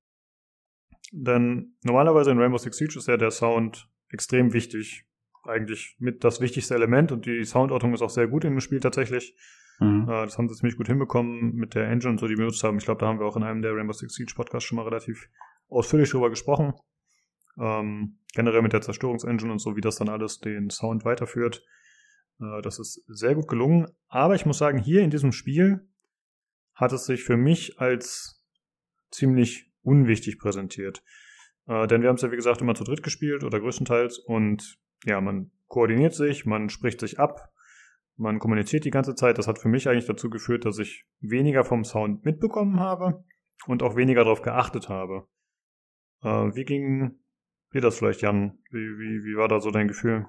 Denn 1.12 1.76
normalerweise 1.82 2.31
in 2.31 2.39
Rainbow 2.39 2.58
Six 2.58 2.76
Siege 2.76 2.98
ist 2.98 3.08
ja 3.08 3.16
der 3.16 3.31
Sound 3.31 3.89
extrem 4.10 4.52
wichtig. 4.52 5.06
Eigentlich 5.44 5.97
mit 5.98 6.24
das 6.24 6.40
wichtigste 6.40 6.74
Element 6.74 7.10
und 7.10 7.26
die 7.26 7.44
Soundortung 7.44 7.94
ist 7.94 8.02
auch 8.02 8.10
sehr 8.10 8.28
gut 8.28 8.44
in 8.44 8.52
dem 8.52 8.60
Spiel 8.60 8.81
tatsächlich. 8.81 9.34
Mhm. 9.81 10.08
Äh, 10.08 10.24
das 10.24 10.39
haben 10.39 10.48
sie 10.48 10.55
ziemlich 10.55 10.76
gut 10.76 10.86
hinbekommen 10.86 11.55
mit 11.55 11.74
der 11.74 11.89
Engine 11.89 12.12
und 12.12 12.18
so, 12.18 12.26
die 12.26 12.32
wir 12.32 12.44
benutzt 12.44 12.62
haben. 12.64 12.78
Ich 12.78 12.84
glaube, 12.84 13.00
da 13.00 13.06
haben 13.06 13.18
wir 13.18 13.26
auch 13.26 13.36
in 13.36 13.42
einem 13.42 13.62
der 13.62 13.74
Rainbow 13.74 13.92
Six 13.92 14.14
Siege 14.14 14.34
Podcasts 14.34 14.68
schon 14.68 14.76
mal 14.76 14.84
relativ 14.84 15.28
ausführlich 15.68 16.10
drüber 16.10 16.31
gesprochen. 16.31 16.74
Ähm, 17.58 18.18
generell 18.34 18.62
mit 18.62 18.72
der 18.72 18.82
Zerstörungsengine 18.82 19.52
und 19.52 19.58
so, 19.58 19.76
wie 19.76 19.81
das 19.81 19.97
dann 19.97 20.08
alles 20.08 20.40
den 20.40 20.70
Sound 20.70 21.05
weiterführt. 21.05 21.64
Äh, 22.41 22.62
das 22.62 22.78
ist 22.78 23.05
sehr 23.07 23.35
gut 23.35 23.49
gelungen. 23.49 23.86
Aber 24.09 24.35
ich 24.35 24.47
muss 24.47 24.59
sagen, 24.59 24.78
hier 24.78 25.02
in 25.02 25.11
diesem 25.11 25.33
Spiel 25.33 25.89
hat 26.75 26.93
es 26.93 27.05
sich 27.05 27.25
für 27.25 27.36
mich 27.36 27.78
als 27.81 28.43
ziemlich 29.11 29.73
unwichtig 29.83 30.39
präsentiert. 30.39 31.02
Äh, 31.67 31.86
denn 31.86 32.02
wir 32.02 32.09
haben 32.09 32.17
es 32.17 32.23
ja, 32.23 32.31
wie 32.31 32.36
gesagt, 32.36 32.61
immer 32.61 32.75
zu 32.75 32.85
dritt 32.85 33.02
gespielt 33.02 33.44
oder 33.44 33.61
größtenteils. 33.61 34.19
Und 34.19 34.78
ja, 35.05 35.20
man 35.20 35.51
koordiniert 35.69 36.15
sich, 36.15 36.47
man 36.47 36.69
spricht 36.69 37.01
sich 37.01 37.19
ab, 37.19 37.52
man 38.17 38.39
kommuniziert 38.39 38.85
die 38.85 38.91
ganze 38.91 39.15
Zeit. 39.15 39.39
Das 39.39 39.49
hat 39.49 39.59
für 39.59 39.69
mich 39.69 39.89
eigentlich 39.89 40.07
dazu 40.07 40.31
geführt, 40.31 40.65
dass 40.65 40.78
ich 40.78 41.05
weniger 41.20 41.65
vom 41.65 41.85
Sound 41.85 42.25
mitbekommen 42.25 42.81
habe 42.81 43.25
und 43.67 43.83
auch 43.83 43.97
weniger 43.97 44.25
darauf 44.25 44.43
geachtet 44.43 44.89
habe. 44.89 45.27
Äh, 46.23 46.55
wie 46.55 46.65
ging 46.65 47.19
dir 47.73 47.81
das 47.81 47.99
vielleicht, 47.99 48.23
Jan? 48.23 48.59
Wie, 48.70 48.78
wie, 48.78 49.25
wie 49.25 49.36
war 49.36 49.49
da 49.49 49.61
so 49.61 49.70
dein 49.70 49.89
Gefühl? 49.89 50.27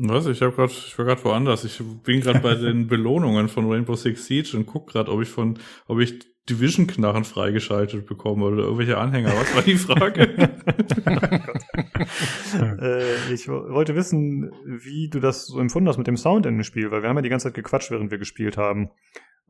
Was? 0.00 0.26
Ich 0.26 0.40
habe 0.42 0.52
gerade, 0.52 0.70
ich 0.72 0.96
war 0.96 1.04
gerade 1.06 1.24
woanders. 1.24 1.64
Ich 1.64 1.80
bin 2.04 2.20
gerade 2.20 2.38
bei 2.38 2.54
den 2.54 2.86
Belohnungen 2.88 3.48
von 3.48 3.68
Rainbow 3.70 3.96
Six 3.96 4.26
Siege 4.26 4.56
und 4.56 4.66
guck 4.66 4.86
gerade, 4.92 5.10
ob 5.10 5.20
ich 5.22 5.28
von, 5.28 5.58
ob 5.88 5.98
ich 5.98 6.20
Division-Knarren 6.48 7.24
freigeschaltet 7.24 8.06
bekomme 8.06 8.46
oder 8.46 8.62
irgendwelche 8.62 8.96
Anhänger. 8.96 9.32
Was 9.36 9.54
war 9.54 9.62
die 9.62 9.76
Frage? 9.76 10.22
äh, 12.80 13.32
ich 13.32 13.48
wo- 13.48 13.68
wollte 13.70 13.94
wissen, 13.94 14.50
wie 14.64 15.08
du 15.10 15.20
das 15.20 15.46
so 15.46 15.58
empfunden 15.60 15.88
hast 15.88 15.98
mit 15.98 16.06
dem 16.06 16.16
Sound 16.16 16.46
in 16.46 16.54
dem 16.56 16.64
Spiel, 16.64 16.90
weil 16.90 17.02
wir 17.02 17.08
haben 17.08 17.16
ja 17.16 17.22
die 17.22 17.28
ganze 17.28 17.48
Zeit 17.48 17.54
gequatscht, 17.54 17.90
während 17.90 18.10
wir 18.10 18.18
gespielt 18.18 18.56
haben. 18.56 18.90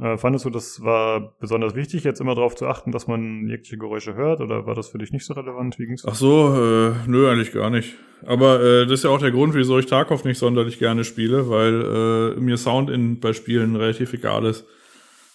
Äh, 0.00 0.16
fandest 0.16 0.44
du, 0.44 0.50
das 0.50 0.82
war 0.84 1.34
besonders 1.40 1.74
wichtig, 1.74 2.04
jetzt 2.04 2.20
immer 2.20 2.36
darauf 2.36 2.54
zu 2.54 2.66
achten, 2.68 2.92
dass 2.92 3.08
man 3.08 3.48
jegliche 3.48 3.78
Geräusche 3.78 4.14
hört, 4.14 4.40
oder 4.40 4.64
war 4.64 4.76
das 4.76 4.88
für 4.88 4.98
dich 4.98 5.10
nicht 5.10 5.24
so 5.24 5.34
relevant? 5.34 5.76
Wie 5.78 5.86
ging's? 5.86 6.04
Ach 6.06 6.14
so, 6.14 6.54
äh, 6.54 6.92
nö, 7.08 7.28
eigentlich 7.28 7.52
gar 7.52 7.68
nicht. 7.68 7.94
Aber 8.24 8.62
äh, 8.62 8.84
das 8.84 9.00
ist 9.00 9.04
ja 9.04 9.10
auch 9.10 9.18
der 9.18 9.32
Grund, 9.32 9.54
wieso 9.54 9.78
ich 9.78 9.86
Tarkov 9.86 10.24
nicht 10.24 10.38
sonderlich 10.38 10.78
gerne 10.78 11.02
spiele, 11.02 11.50
weil 11.50 12.34
äh, 12.36 12.40
mir 12.40 12.56
Sound 12.58 12.90
in, 12.90 13.18
bei 13.18 13.32
Spielen 13.32 13.74
relativ 13.74 14.12
egal 14.12 14.44
ist. 14.44 14.64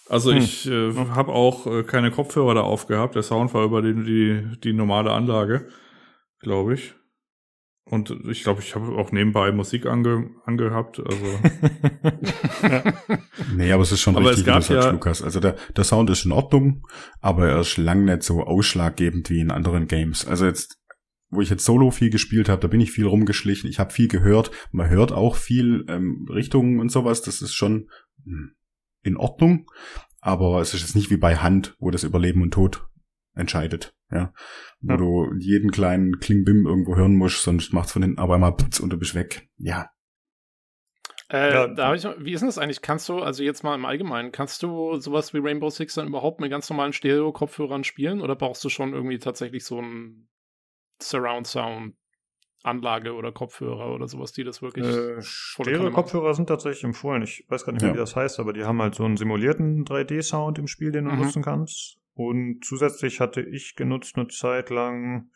Also 0.08 0.32
Hm. 0.32 0.38
ich 0.38 0.66
äh, 0.70 0.94
habe 1.14 1.32
auch 1.32 1.66
äh, 1.66 1.82
keine 1.82 2.10
Kopfhörer 2.10 2.54
da 2.54 2.60
aufgehabt. 2.62 3.14
Der 3.16 3.22
Sound 3.22 3.52
war 3.52 3.64
über 3.64 3.82
die, 3.82 3.94
die, 3.94 4.42
die 4.62 4.72
normale 4.72 5.12
Anlage, 5.12 5.66
glaube 6.40 6.74
ich. 6.74 6.94
Und 7.94 8.10
ich 8.28 8.42
glaube, 8.42 8.60
ich 8.60 8.74
habe 8.74 8.88
auch 8.96 9.12
nebenbei 9.12 9.52
Musik 9.52 9.86
ange, 9.86 10.30
angehabt. 10.44 10.98
Also 10.98 11.24
Nee, 13.56 13.72
aber 13.72 13.82
es 13.82 13.92
ist 13.92 14.00
schon 14.00 14.16
Aber 14.16 14.30
richtig, 14.30 14.46
wie 14.46 14.50
du 14.50 14.60
sagst, 14.60 14.70
ja- 14.70 14.90
Lukas. 14.90 15.22
Also 15.22 15.38
der, 15.38 15.56
der 15.76 15.84
Sound 15.84 16.10
ist 16.10 16.24
in 16.24 16.32
Ordnung, 16.32 16.86
aber 17.20 17.48
er 17.48 17.60
ist 17.60 17.76
lang 17.76 18.04
nicht 18.04 18.24
so 18.24 18.42
ausschlaggebend 18.42 19.30
wie 19.30 19.40
in 19.40 19.52
anderen 19.52 19.86
Games. 19.86 20.26
Also 20.26 20.46
jetzt, 20.46 20.78
wo 21.30 21.40
ich 21.40 21.50
jetzt 21.50 21.64
Solo 21.64 21.92
viel 21.92 22.10
gespielt 22.10 22.48
habe, 22.48 22.60
da 22.60 22.68
bin 22.68 22.80
ich 22.80 22.90
viel 22.90 23.06
rumgeschlichen, 23.06 23.70
ich 23.70 23.78
habe 23.78 23.92
viel 23.92 24.08
gehört, 24.08 24.50
man 24.72 24.88
hört 24.88 25.12
auch 25.12 25.36
viel 25.36 25.84
ähm, 25.88 26.26
Richtungen 26.28 26.80
und 26.80 26.90
sowas, 26.90 27.22
das 27.22 27.42
ist 27.42 27.54
schon 27.54 27.88
hm, 28.24 28.54
in 29.02 29.16
Ordnung, 29.16 29.70
aber 30.20 30.60
es 30.60 30.74
ist 30.74 30.80
jetzt 30.80 30.96
nicht 30.96 31.10
wie 31.10 31.16
bei 31.16 31.36
Hand, 31.36 31.76
wo 31.78 31.90
das 31.90 32.02
über 32.02 32.18
Leben 32.18 32.42
und 32.42 32.52
Tod 32.52 32.86
entscheidet, 33.34 33.94
ja. 34.10 34.32
Wo 34.86 34.92
Ja. 34.92 34.96
du 34.98 35.34
jeden 35.38 35.70
kleinen 35.70 36.18
Klingbim 36.20 36.66
irgendwo 36.66 36.94
hören 36.96 37.16
musst, 37.16 37.42
sonst 37.42 37.72
macht's 37.72 37.92
von 37.92 38.02
hinten 38.02 38.18
aber 38.18 38.34
einmal 38.34 38.54
putz 38.56 38.80
und 38.80 38.90
du 38.92 38.98
bist 38.98 39.14
weg. 39.14 39.48
Ja. 39.56 39.88
Äh, 41.30 41.52
Ja. 41.54 41.66
da 41.68 41.88
hab 41.88 41.94
ich, 41.96 42.04
wie 42.18 42.32
ist 42.34 42.40
denn 42.40 42.48
das 42.48 42.58
eigentlich? 42.58 42.82
Kannst 42.82 43.08
du, 43.08 43.20
also 43.20 43.42
jetzt 43.42 43.64
mal 43.64 43.74
im 43.74 43.86
Allgemeinen, 43.86 44.30
kannst 44.30 44.62
du 44.62 44.96
sowas 45.00 45.32
wie 45.32 45.38
Rainbow 45.38 45.70
Six 45.70 45.94
dann 45.94 46.06
überhaupt 46.06 46.38
mit 46.40 46.50
ganz 46.50 46.68
normalen 46.68 46.92
Stereo-Kopfhörern 46.92 47.82
spielen 47.84 48.20
oder 48.20 48.36
brauchst 48.36 48.62
du 48.64 48.68
schon 48.68 48.92
irgendwie 48.92 49.18
tatsächlich 49.18 49.64
so 49.64 49.78
einen 49.78 50.28
Surround-Sound 51.02 51.94
Anlage 52.62 53.12
oder 53.14 53.30
Kopfhörer 53.30 53.92
oder 53.94 54.08
sowas, 54.08 54.32
die 54.32 54.42
das 54.44 54.62
wirklich. 54.62 54.86
Äh, 54.86 55.20
Stereo-Kopfhörer 55.20 56.32
sind 56.34 56.46
tatsächlich 56.46 56.84
empfohlen. 56.84 57.22
Ich 57.22 57.44
weiß 57.48 57.64
gar 57.66 57.72
nicht 57.72 57.82
mehr, 57.82 57.90
Ja. 57.90 57.94
wie 57.94 58.00
das 58.00 58.16
heißt, 58.16 58.40
aber 58.40 58.52
die 58.54 58.64
haben 58.64 58.80
halt 58.80 58.94
so 58.94 59.04
einen 59.04 59.16
simulierten 59.18 59.84
3D-Sound 59.84 60.58
im 60.58 60.66
Spiel, 60.66 60.90
den 60.92 61.04
du 61.04 61.10
Mhm. 61.12 61.18
nutzen 61.20 61.42
kannst. 61.42 61.98
Und 62.14 62.64
zusätzlich 62.64 63.20
hatte 63.20 63.40
ich 63.42 63.74
genutzt 63.76 64.16
eine 64.16 64.28
Zeit 64.28 64.70
lang 64.70 65.30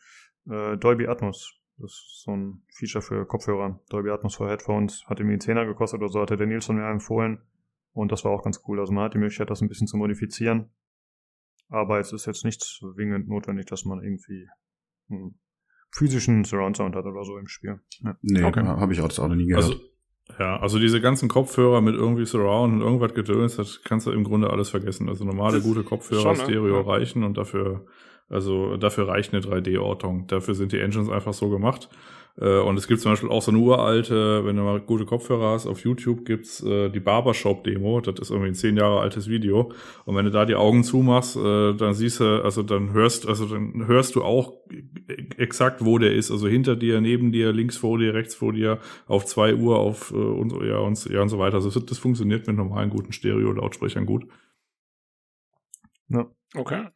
äh, 0.49 0.77
Dolby 0.77 1.07
Atmos. 1.07 1.55
Das 1.77 1.91
ist 1.91 2.23
so 2.25 2.35
ein 2.35 2.63
Feature 2.73 3.01
für 3.01 3.25
Kopfhörer. 3.25 3.79
Dolby 3.89 4.09
Atmos 4.09 4.35
für 4.35 4.49
Headphones. 4.49 5.05
Hat 5.07 5.19
irgendwie 5.19 5.33
einen 5.33 5.41
Zehner 5.41 5.65
gekostet 5.65 6.01
oder 6.01 6.09
so, 6.09 6.21
hatte 6.21 6.37
der 6.37 6.47
Nilsson 6.47 6.77
mir 6.77 6.87
empfohlen. 6.89 7.41
Und 7.93 8.11
das 8.11 8.23
war 8.25 8.31
auch 8.31 8.43
ganz 8.43 8.61
cool. 8.67 8.79
Also 8.79 8.93
man 8.93 9.05
hat 9.05 9.13
die 9.13 9.17
Möglichkeit, 9.17 9.49
das 9.49 9.61
ein 9.61 9.67
bisschen 9.67 9.87
zu 9.87 9.97
modifizieren. 9.97 10.69
Aber 11.69 11.99
es 11.99 12.13
ist 12.13 12.25
jetzt 12.25 12.45
nicht 12.45 12.61
zwingend 12.61 13.27
notwendig, 13.27 13.65
dass 13.67 13.85
man 13.85 14.01
irgendwie 14.03 14.47
einen 15.09 15.39
physischen 15.91 16.43
Surround-Sound 16.43 16.95
hat 16.95 17.05
oder 17.05 17.23
so 17.23 17.37
im 17.37 17.47
Spiel. 17.47 17.79
Ja. 18.03 18.17
Nee, 18.21 18.43
Okay. 18.43 18.61
habe 18.63 18.93
ich 18.93 19.01
auch 19.01 19.07
das 19.07 19.19
auch 19.19 19.27
noch 19.27 19.35
nie 19.35 19.47
gehört. 19.47 19.65
Also, 19.65 19.79
ja, 20.37 20.59
also 20.59 20.79
diese 20.79 21.01
ganzen 21.01 21.27
Kopfhörer 21.29 21.81
mit 21.81 21.95
irgendwie 21.95 22.25
Surround 22.25 22.73
und 22.73 22.81
irgendwas 22.81 23.13
Gedöns, 23.13 23.55
das 23.55 23.81
kannst 23.83 24.07
du 24.07 24.11
im 24.11 24.23
Grunde 24.23 24.49
alles 24.49 24.69
vergessen. 24.69 25.09
Also 25.09 25.25
normale 25.25 25.61
gute 25.61 25.83
Kopfhörer, 25.83 26.21
Schon, 26.21 26.37
ne? 26.37 26.43
Stereo 26.43 26.75
Ja. 26.75 26.81
reichen 26.81 27.23
und 27.23 27.37
dafür, 27.37 27.85
also 28.29 28.77
dafür 28.77 29.07
reicht 29.07 29.33
eine 29.33 29.41
3D-Ortung. 29.41 30.27
Dafür 30.27 30.55
sind 30.55 30.71
die 30.71 30.79
Engines 30.79 31.09
einfach 31.09 31.33
so 31.33 31.49
gemacht. 31.49 31.89
Äh, 32.39 32.59
Und 32.59 32.77
es 32.77 32.87
gibt 32.87 33.01
zum 33.01 33.11
Beispiel 33.11 33.29
auch 33.29 33.41
so 33.41 33.51
eine 33.51 33.59
uralte, 33.59 34.45
wenn 34.45 34.55
du 34.55 34.63
mal 34.63 34.79
gute 34.79 35.05
Kopfhörer 35.05 35.51
hast, 35.53 35.67
auf 35.67 35.81
YouTube 35.83 36.25
gibt's 36.25 36.63
äh, 36.63 36.89
die 36.89 36.99
Barbershop-Demo. 36.99 38.01
Das 38.01 38.19
ist 38.19 38.29
irgendwie 38.31 38.49
ein 38.51 38.55
zehn 38.55 38.77
Jahre 38.77 38.99
altes 39.01 39.27
Video. 39.29 39.71
Und 40.05 40.15
wenn 40.15 40.25
du 40.25 40.31
da 40.31 40.45
die 40.45 40.55
Augen 40.55 40.83
zumachst, 40.83 41.35
äh, 41.35 41.73
dann 41.73 41.93
siehst 41.93 42.19
du, 42.19 42.43
also 42.43 42.63
dann 42.63 42.93
hörst, 42.93 43.27
also 43.27 43.45
dann 43.45 43.87
hörst 43.87 44.15
du 44.15 44.23
auch 44.23 44.53
exakt, 45.37 45.83
wo 45.83 45.97
der 45.97 46.13
ist. 46.13 46.31
Also 46.31 46.47
hinter 46.47 46.75
dir, 46.75 47.01
neben 47.01 47.31
dir, 47.31 47.51
links 47.51 47.77
vor 47.77 47.97
dir, 47.97 48.13
rechts 48.13 48.35
vor 48.35 48.53
dir, 48.53 48.79
auf 49.07 49.25
zwei 49.25 49.55
Uhr, 49.55 49.79
auf 49.79 50.11
äh, 50.11 50.15
und, 50.15 50.49
so- 50.51 50.63
ja, 50.63 50.77
und, 50.79 51.03
ja, 51.09 51.21
und 51.21 51.29
so 51.29 51.39
weiter. 51.39 51.55
Also 51.55 51.69
das, 51.69 51.85
das 51.85 51.97
funktioniert 51.97 52.47
mit 52.47 52.55
normalen 52.55 52.89
guten 52.89 53.11
Stereo-Lautsprechern 53.13 54.05
gut. 54.05 54.25
Okay. 56.55 56.89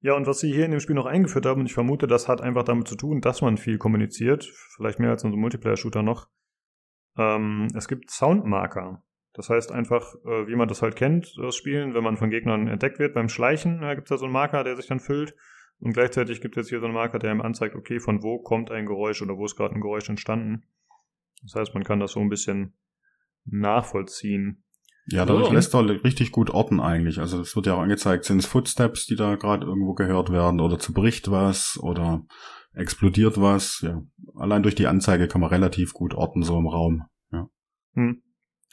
Ja, 0.00 0.14
und 0.14 0.26
was 0.26 0.38
sie 0.38 0.52
hier 0.52 0.64
in 0.64 0.70
dem 0.70 0.80
Spiel 0.80 0.94
noch 0.94 1.06
eingeführt 1.06 1.44
haben, 1.46 1.60
und 1.60 1.66
ich 1.66 1.74
vermute, 1.74 2.06
das 2.06 2.28
hat 2.28 2.40
einfach 2.40 2.62
damit 2.62 2.86
zu 2.86 2.94
tun, 2.94 3.20
dass 3.20 3.42
man 3.42 3.56
viel 3.56 3.78
kommuniziert, 3.78 4.44
vielleicht 4.76 5.00
mehr 5.00 5.10
als 5.10 5.24
in 5.24 5.30
so 5.30 5.34
einem 5.34 5.40
Multiplayer-Shooter 5.40 6.02
noch. 6.02 6.28
Ähm, 7.16 7.68
es 7.74 7.88
gibt 7.88 8.10
Soundmarker. 8.10 9.02
Das 9.32 9.50
heißt 9.50 9.72
einfach, 9.72 10.14
äh, 10.24 10.46
wie 10.46 10.56
man 10.56 10.68
das 10.68 10.82
halt 10.82 10.96
kennt, 10.96 11.36
das 11.38 11.56
Spielen, 11.56 11.94
wenn 11.94 12.04
man 12.04 12.16
von 12.16 12.30
Gegnern 12.30 12.68
entdeckt 12.68 12.98
wird 12.98 13.14
beim 13.14 13.28
Schleichen, 13.28 13.80
da 13.80 13.94
gibt 13.94 14.06
es 14.06 14.10
da 14.10 14.18
so 14.18 14.24
einen 14.24 14.32
Marker, 14.32 14.64
der 14.64 14.76
sich 14.76 14.86
dann 14.86 15.00
füllt. 15.00 15.34
Und 15.80 15.92
gleichzeitig 15.92 16.40
gibt 16.40 16.56
es 16.56 16.62
jetzt 16.62 16.70
hier 16.70 16.80
so 16.80 16.86
einen 16.86 16.94
Marker, 16.94 17.18
der 17.18 17.32
ihm 17.32 17.40
anzeigt, 17.40 17.76
okay, 17.76 18.00
von 18.00 18.22
wo 18.22 18.38
kommt 18.38 18.70
ein 18.70 18.86
Geräusch 18.86 19.22
oder 19.22 19.36
wo 19.36 19.44
ist 19.44 19.56
gerade 19.56 19.74
ein 19.74 19.80
Geräusch 19.80 20.08
entstanden. 20.08 20.64
Das 21.42 21.54
heißt, 21.54 21.74
man 21.74 21.84
kann 21.84 22.00
das 22.00 22.12
so 22.12 22.20
ein 22.20 22.28
bisschen 22.28 22.72
nachvollziehen. 23.44 24.64
Ja, 25.10 25.24
dadurch 25.24 25.48
Oh. 25.48 25.52
lässt 25.52 25.74
er 25.74 25.88
richtig 26.04 26.32
gut 26.32 26.50
orten 26.50 26.80
eigentlich. 26.80 27.18
Also 27.18 27.40
es 27.40 27.56
wird 27.56 27.66
ja 27.66 27.74
auch 27.74 27.80
angezeigt, 27.80 28.24
sind 28.24 28.38
es 28.38 28.46
Footsteps, 28.46 29.06
die 29.06 29.16
da 29.16 29.36
gerade 29.36 29.66
irgendwo 29.66 29.94
gehört 29.94 30.30
werden 30.30 30.60
oder 30.60 30.78
zerbricht 30.78 31.30
was 31.30 31.78
oder 31.82 32.24
explodiert 32.74 33.40
was. 33.40 33.80
Ja, 33.80 34.02
allein 34.36 34.62
durch 34.62 34.74
die 34.74 34.86
Anzeige 34.86 35.26
kann 35.26 35.40
man 35.40 35.50
relativ 35.50 35.94
gut 35.94 36.12
orten 36.14 36.42
so 36.42 36.58
im 36.58 36.66
Raum. 36.66 37.04
Hm. 37.94 38.22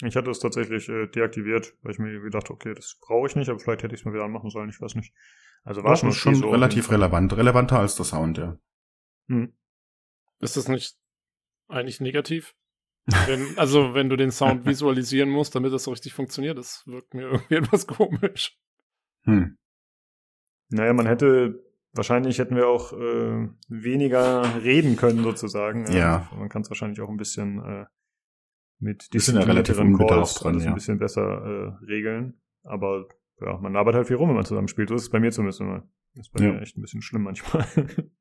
Ich 0.04 0.18
hatte 0.18 0.30
es 0.30 0.40
tatsächlich 0.40 0.90
äh, 0.90 1.08
deaktiviert, 1.08 1.74
weil 1.82 1.94
ich 1.94 2.00
mir 2.00 2.20
gedacht 2.20 2.52
okay, 2.52 2.74
das 2.76 2.98
brauche 3.00 3.28
ich 3.28 3.36
nicht, 3.38 3.50
aber 3.50 3.60
vielleicht 3.60 3.82
hätte 3.82 3.96
ich 3.96 4.02
es 4.02 4.06
mal 4.06 4.14
wieder 4.14 4.26
anmachen 4.26 4.50
sollen, 4.50 4.70
ich 4.70 4.82
weiß 4.82 4.96
nicht. 4.96 5.14
Also 5.64 5.84
war 5.84 5.92
War 5.92 5.96
schon, 5.96 6.12
schon, 6.12 6.34
schon 6.36 6.42
so. 6.44 6.50
relativ 6.50 6.92
relevant, 6.92 7.36
relevanter 7.36 7.80
als 7.80 7.96
der 7.96 8.06
Sound, 8.06 8.38
ja. 8.38 8.58
Hm. 9.30 9.54
Ist 10.42 10.58
das 10.58 10.68
nicht 10.68 10.98
eigentlich 11.70 12.02
negativ? 12.02 12.54
Wenn, 13.06 13.58
also, 13.58 13.94
wenn 13.94 14.10
du 14.10 14.16
den 14.16 14.32
Sound 14.32 14.66
visualisieren 14.66 15.30
musst, 15.30 15.56
damit 15.56 15.72
das 15.72 15.84
so 15.84 15.92
richtig 15.92 16.14
funktioniert, 16.14 16.58
das 16.58 16.84
wirkt 16.88 17.14
mir 17.14 17.24
irgendwie 17.28 17.56
etwas 17.56 17.86
komisch. 17.86 18.58
Hm. 19.24 19.58
Naja, 20.70 20.94
man 20.94 21.06
hätte, 21.06 21.64
wahrscheinlich 21.94 22.40
hätten 22.40 22.56
wir 22.56 22.68
auch 22.68 22.94
äh, 22.94 23.50
weniger 23.70 24.64
reden 24.64 24.96
können 24.96 25.24
sozusagen. 25.24 25.92
Ja. 25.92 26.30
Man 26.36 26.50
kann 26.50 26.64
es 26.64 26.70
wahrscheinlich 26.70 27.00
auch 27.02 27.10
ein 27.10 27.18
bisschen 27.18 27.60
äh, 27.64 27.86
mit 28.80 29.08
relativ 29.12 29.12
disziplinierteren 29.12 29.98
Calls 29.98 30.34
dran, 30.36 30.54
alles 30.54 30.66
ja. 30.66 30.72
ein 30.72 30.76
bisschen 30.76 30.98
besser 30.98 31.22
äh, 31.22 31.86
regeln. 31.86 32.42
Aber 32.64 33.08
ja, 33.40 33.58
man 33.58 33.74
labert 33.74 33.96
halt 33.96 34.08
viel 34.08 34.16
rum, 34.16 34.30
wenn 34.30 34.36
man 34.36 34.46
zusammen 34.46 34.68
spielt. 34.68 34.90
So 34.90 34.96
ist 34.96 35.04
es 35.04 35.10
bei 35.10 35.20
mir 35.20 35.32
zumindest 35.32 35.62
immer. 35.62 35.88
Das 36.16 36.28
ist 36.28 36.34
bei 36.34 36.44
Ja. 36.44 36.54
mir 36.54 36.62
echt 36.62 36.78
ein 36.78 36.82
bisschen 36.82 37.02
schlimm 37.02 37.24
manchmal. 37.24 37.66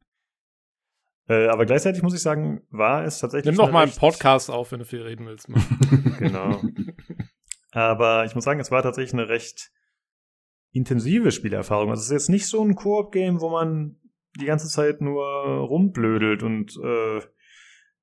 äh, 1.28 1.48
aber 1.48 1.64
gleichzeitig 1.64 2.02
muss 2.02 2.14
ich 2.14 2.22
sagen, 2.22 2.62
war 2.70 3.04
es 3.04 3.18
tatsächlich. 3.18 3.46
Nimm 3.46 3.64
doch 3.64 3.72
mal 3.72 3.84
einen 3.84 3.92
Podcast 3.92 4.50
auf, 4.50 4.72
wenn 4.72 4.80
du 4.80 4.84
viel 4.84 5.02
reden 5.02 5.26
willst. 5.26 5.48
Mann. 5.48 5.62
Genau. 6.18 6.60
Aber 7.72 8.24
ich 8.24 8.34
muss 8.34 8.44
sagen, 8.44 8.60
es 8.60 8.70
war 8.70 8.82
tatsächlich 8.82 9.14
eine 9.14 9.28
recht 9.28 9.72
intensive 10.70 11.32
Spielerfahrung. 11.32 11.90
Also 11.90 12.00
es 12.00 12.06
ist 12.06 12.12
jetzt 12.12 12.28
nicht 12.30 12.46
so 12.46 12.62
ein 12.62 12.76
Koop-Game, 12.76 13.40
wo 13.40 13.48
man 13.50 13.96
die 14.40 14.46
ganze 14.46 14.68
Zeit 14.68 15.00
nur 15.00 15.24
rumblödelt 15.24 16.42
und 16.42 16.76
äh, 16.82 17.20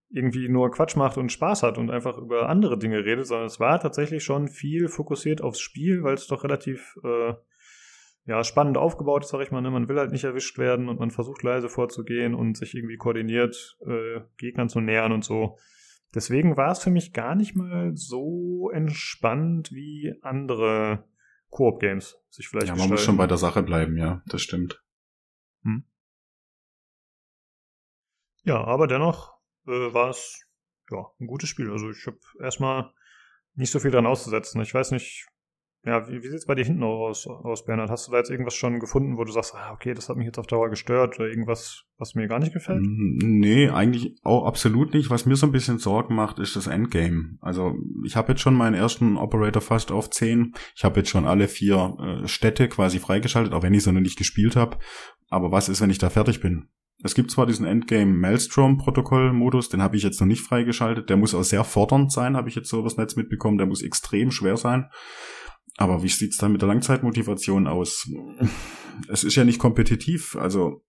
irgendwie 0.10 0.50
nur 0.50 0.72
Quatsch 0.72 0.96
macht 0.96 1.18
und 1.18 1.32
Spaß 1.32 1.64
hat 1.64 1.78
und 1.78 1.90
einfach 1.90 2.18
über 2.18 2.50
andere 2.50 2.78
Dinge 2.78 3.06
redet, 3.06 3.28
sondern 3.28 3.48
es 3.48 3.60
war 3.60 3.80
tatsächlich 3.80 4.24
schon 4.24 4.48
viel 4.48 4.88
fokussiert 4.88 5.42
aufs 5.42 5.60
Spiel, 5.60 6.04
weil 6.04 6.16
es 6.16 6.28
doch 6.28 6.44
relativ 6.44 6.98
äh, 7.04 7.34
ja, 8.26 8.44
spannend 8.44 8.78
aufgebaut 8.78 9.24
ist, 9.24 9.30
sag 9.30 9.42
ich 9.42 9.52
mal. 9.52 9.62
Ne? 9.62 9.72
Man 9.72 9.88
will 9.88 9.98
halt 9.98 10.12
nicht 10.12 10.24
erwischt 10.24 10.58
werden 10.58 10.90
und 10.90 11.00
man 11.00 11.12
versucht 11.12 11.44
leise 11.44 11.70
vorzugehen 11.70 12.36
und 12.36 12.58
sich 12.58 12.76
irgendwie 12.76 12.98
koordiniert 12.98 13.78
äh, 13.86 14.22
Gegnern 14.38 14.70
zu 14.70 14.80
nähern 14.80 15.12
und 15.12 15.24
so. 15.24 15.58
Deswegen 16.14 16.58
war 16.58 16.72
es 16.72 16.80
für 16.80 16.92
mich 16.92 17.14
gar 17.14 17.36
nicht 17.36 17.56
mal 17.56 17.92
so 17.96 18.70
entspannt 18.72 19.72
wie 19.72 20.14
andere 20.22 21.06
Koop-Games 21.50 22.18
sich 22.30 22.48
vielleicht 22.48 22.68
Ja, 22.68 22.74
man 22.74 22.82
muss 22.82 22.92
gestalten. 22.92 23.06
schon 23.06 23.18
bei 23.18 23.28
der 23.28 23.38
Sache 23.38 23.64
bleiben, 23.64 23.98
ja, 23.98 24.22
das 24.28 24.42
stimmt. 24.42 24.84
Ja, 28.44 28.64
aber 28.64 28.88
dennoch 28.88 29.34
äh, 29.68 29.94
war 29.94 30.10
es 30.10 30.48
ja 30.90 31.06
ein 31.20 31.28
gutes 31.28 31.50
Spiel. 31.50 31.70
Also 31.72 31.92
ich 31.92 32.06
habe 32.08 32.18
erstmal 32.40 32.92
nicht 33.54 33.72
so 33.72 33.80
viel 33.80 33.92
dran 33.92 34.08
auszusetzen. 34.08 34.62
Ich 34.62 34.74
weiß 34.74 34.92
nicht, 34.92 35.28
ja, 35.84 36.08
wie, 36.08 36.22
wie 36.22 36.28
sieht's 36.28 36.46
bei 36.46 36.54
dir 36.54 36.64
hinten 36.64 36.84
aus, 36.84 37.26
aus, 37.26 37.66
Bernhard? 37.66 37.90
Hast 37.90 38.08
du 38.08 38.12
da 38.12 38.20
jetzt 38.20 38.30
irgendwas 38.30 38.54
schon 38.54 38.80
gefunden, 38.80 39.18
wo 39.18 39.24
du 39.24 39.32
sagst, 39.32 39.56
ah, 39.56 39.72
okay, 39.74 39.96
das 39.96 40.10
hat 40.10 40.16
mich 40.16 40.28
jetzt 40.28 40.38
auf 40.38 40.46
Dauer 40.46 40.70
gestört 40.70 41.20
oder 41.20 41.28
irgendwas, 41.28 41.86
was 41.98 42.14
mir 42.14 42.28
gar 42.28 42.38
nicht 42.40 42.54
gefällt? 42.54 42.82
Nee, 42.84 43.70
eigentlich 43.70 44.16
auch 44.24 44.46
absolut 44.46 44.94
nicht. 44.94 45.10
Was 45.10 45.26
mir 45.26 45.36
so 45.36 45.48
ein 45.48 45.52
bisschen 45.52 45.80
Sorgen 45.80 46.14
macht, 46.14 46.38
ist 46.38 46.56
das 46.56 46.68
Endgame. 46.68 47.38
Also 47.42 47.76
ich 48.06 48.16
habe 48.16 48.34
jetzt 48.34 48.42
schon 48.42 48.54
meinen 48.54 48.76
ersten 48.76 49.18
Operator 49.18 49.62
fast 49.62 49.92
auf 49.92 50.12
10. 50.12 50.54
Ich 50.76 50.84
habe 50.84 51.00
jetzt 51.00 51.10
schon 51.10 51.26
alle 51.26 51.48
vier 51.48 51.98
äh, 52.00 52.28
Städte 52.28 52.70
quasi 52.70 53.00
freigeschaltet, 53.00 53.54
auch 53.54 53.64
wenn 53.64 53.74
ich 53.74 53.84
sie 53.84 53.92
noch 53.92 54.02
nicht 54.02 54.20
gespielt 54.20 54.56
habe. 54.56 54.78
Aber 55.30 55.52
was 55.52 55.68
ist, 55.68 55.82
wenn 55.82 55.90
ich 55.90 55.98
da 55.98 56.12
fertig 56.12 56.42
bin? 56.42 56.68
Es 57.04 57.16
gibt 57.16 57.32
zwar 57.32 57.48
diesen 57.48 57.66
Endgame 57.66 58.14
Maelstrom-Protokoll-Modus, 58.14 59.70
den 59.70 59.82
habe 59.82 59.98
ich 59.98 60.04
jetzt 60.04 60.20
noch 60.20 60.28
nicht 60.28 60.42
freigeschaltet. 60.42 61.10
Der 61.10 61.18
muss 61.18 61.34
auch 61.34 61.42
sehr 61.42 61.64
fordernd 61.64 62.12
sein, 62.12 62.38
habe 62.38 62.50
ich 62.50 62.56
jetzt 62.56 62.70
so 62.70 62.80
übers 62.80 62.98
Netz 62.98 63.16
mitbekommen. 63.16 63.58
Der 63.58 63.66
muss 63.66 63.82
extrem 63.82 64.30
schwer 64.30 64.58
sein. 64.58 64.88
Aber 65.82 66.04
wie 66.04 66.10
sieht's 66.10 66.38
dann 66.38 66.52
mit 66.52 66.62
der 66.62 66.68
Langzeitmotivation 66.68 67.66
aus? 67.66 68.08
Es 69.08 69.24
ist 69.24 69.36
ja 69.36 69.44
nicht 69.44 69.60
kompetitiv, 69.60 70.36
also 70.36 70.84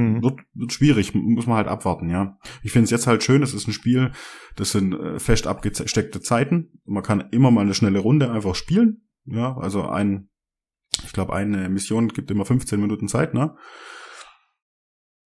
Mhm. 0.00 0.22
wird, 0.22 0.40
wird 0.52 0.72
schwierig, 0.72 1.14
muss 1.14 1.46
man 1.46 1.56
halt 1.56 1.68
abwarten, 1.68 2.10
ja. 2.10 2.38
Ich 2.62 2.72
finde 2.72 2.84
es 2.84 2.90
jetzt 2.90 3.06
halt 3.06 3.22
schön, 3.22 3.42
es 3.42 3.54
ist 3.54 3.66
ein 3.66 3.72
Spiel, 3.72 4.12
das 4.56 4.72
sind 4.72 4.92
äh, 4.92 5.18
fest 5.18 5.46
abgesteckte 5.46 6.20
Zeiten. 6.20 6.80
Man 6.84 7.02
kann 7.02 7.28
immer 7.30 7.50
mal 7.50 7.62
eine 7.62 7.74
schnelle 7.74 7.98
Runde 7.98 8.30
einfach 8.30 8.54
spielen. 8.54 9.08
Ja, 9.24 9.56
also 9.56 9.88
ein, 9.88 10.28
ich 11.04 11.12
glaube, 11.12 11.32
eine 11.34 11.68
Mission 11.68 12.08
gibt 12.08 12.30
immer 12.30 12.44
15 12.44 12.80
Minuten 12.80 13.08
Zeit, 13.08 13.34
ne? 13.34 13.56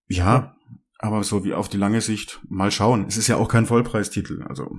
Ja, 0.08 0.56
aber 1.00 1.24
so 1.24 1.44
wie 1.44 1.54
auf 1.54 1.68
die 1.68 1.78
lange 1.78 2.02
Sicht, 2.02 2.40
mal 2.48 2.72
schauen. 2.72 3.06
Es 3.08 3.18
ist 3.18 3.28
ja 3.28 3.38
auch 3.38 3.48
kein 3.48 3.66
Vollpreistitel, 3.66 4.44
also 4.44 4.70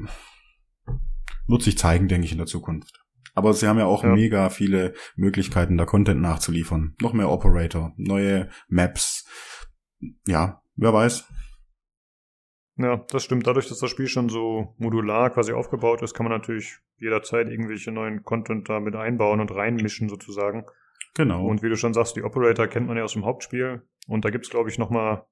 wird 1.49 1.63
sich 1.63 1.79
zeigen, 1.79 2.09
denke 2.09 2.25
ich, 2.27 2.33
in 2.33 2.39
der 2.39 2.47
Zukunft. 2.47 3.03
Aber 3.35 3.53
sie 3.53 3.67
haben 3.69 3.79
ja 3.79 3.85
auch 3.87 4.03
Ja. 4.03 4.15
mega 4.15 4.49
viele 4.51 4.95
Möglichkeiten, 5.15 5.77
da 5.77 5.85
Content 5.85 6.21
nachzuliefern. 6.23 6.95
Noch 7.03 7.13
mehr 7.13 7.29
Operator, 7.31 7.93
neue 7.97 8.49
Maps. 8.69 9.27
Ja, 10.27 10.63
wer 10.77 10.93
weiß. 10.93 11.29
Ja, 12.79 12.99
das 13.11 13.25
stimmt. 13.25 13.47
Dadurch, 13.47 13.69
dass 13.69 13.79
das 13.79 13.91
Spiel 13.91 14.07
schon 14.09 14.29
so 14.29 14.75
modular 14.79 15.31
quasi 15.31 15.53
aufgebaut 15.53 16.03
ist, 16.03 16.15
kann 16.15 16.25
man 16.25 16.33
natürlich 16.39 16.79
jederzeit 16.99 17.49
irgendwelche 17.49 17.91
neuen 17.91 18.23
Content 18.23 18.69
da 18.69 18.81
mit 18.81 18.95
einbauen 18.97 19.41
und 19.41 19.51
reinmischen 19.55 20.09
sozusagen. 20.09 20.65
Genau. 21.15 21.47
Und 21.47 21.63
wie 21.63 21.71
du 21.71 21.77
schon 21.77 21.95
sagst, 21.95 22.17
die 22.17 22.23
Operator 22.23 22.67
kennt 22.67 22.87
man 22.87 22.97
ja 22.99 23.05
aus 23.05 23.15
dem 23.15 23.25
Hauptspiel. 23.25 23.83
Und 24.07 24.25
da 24.25 24.31
gibt's 24.31 24.51
glaube 24.51 24.69
ich, 24.69 24.79
nochmal, 24.79 25.25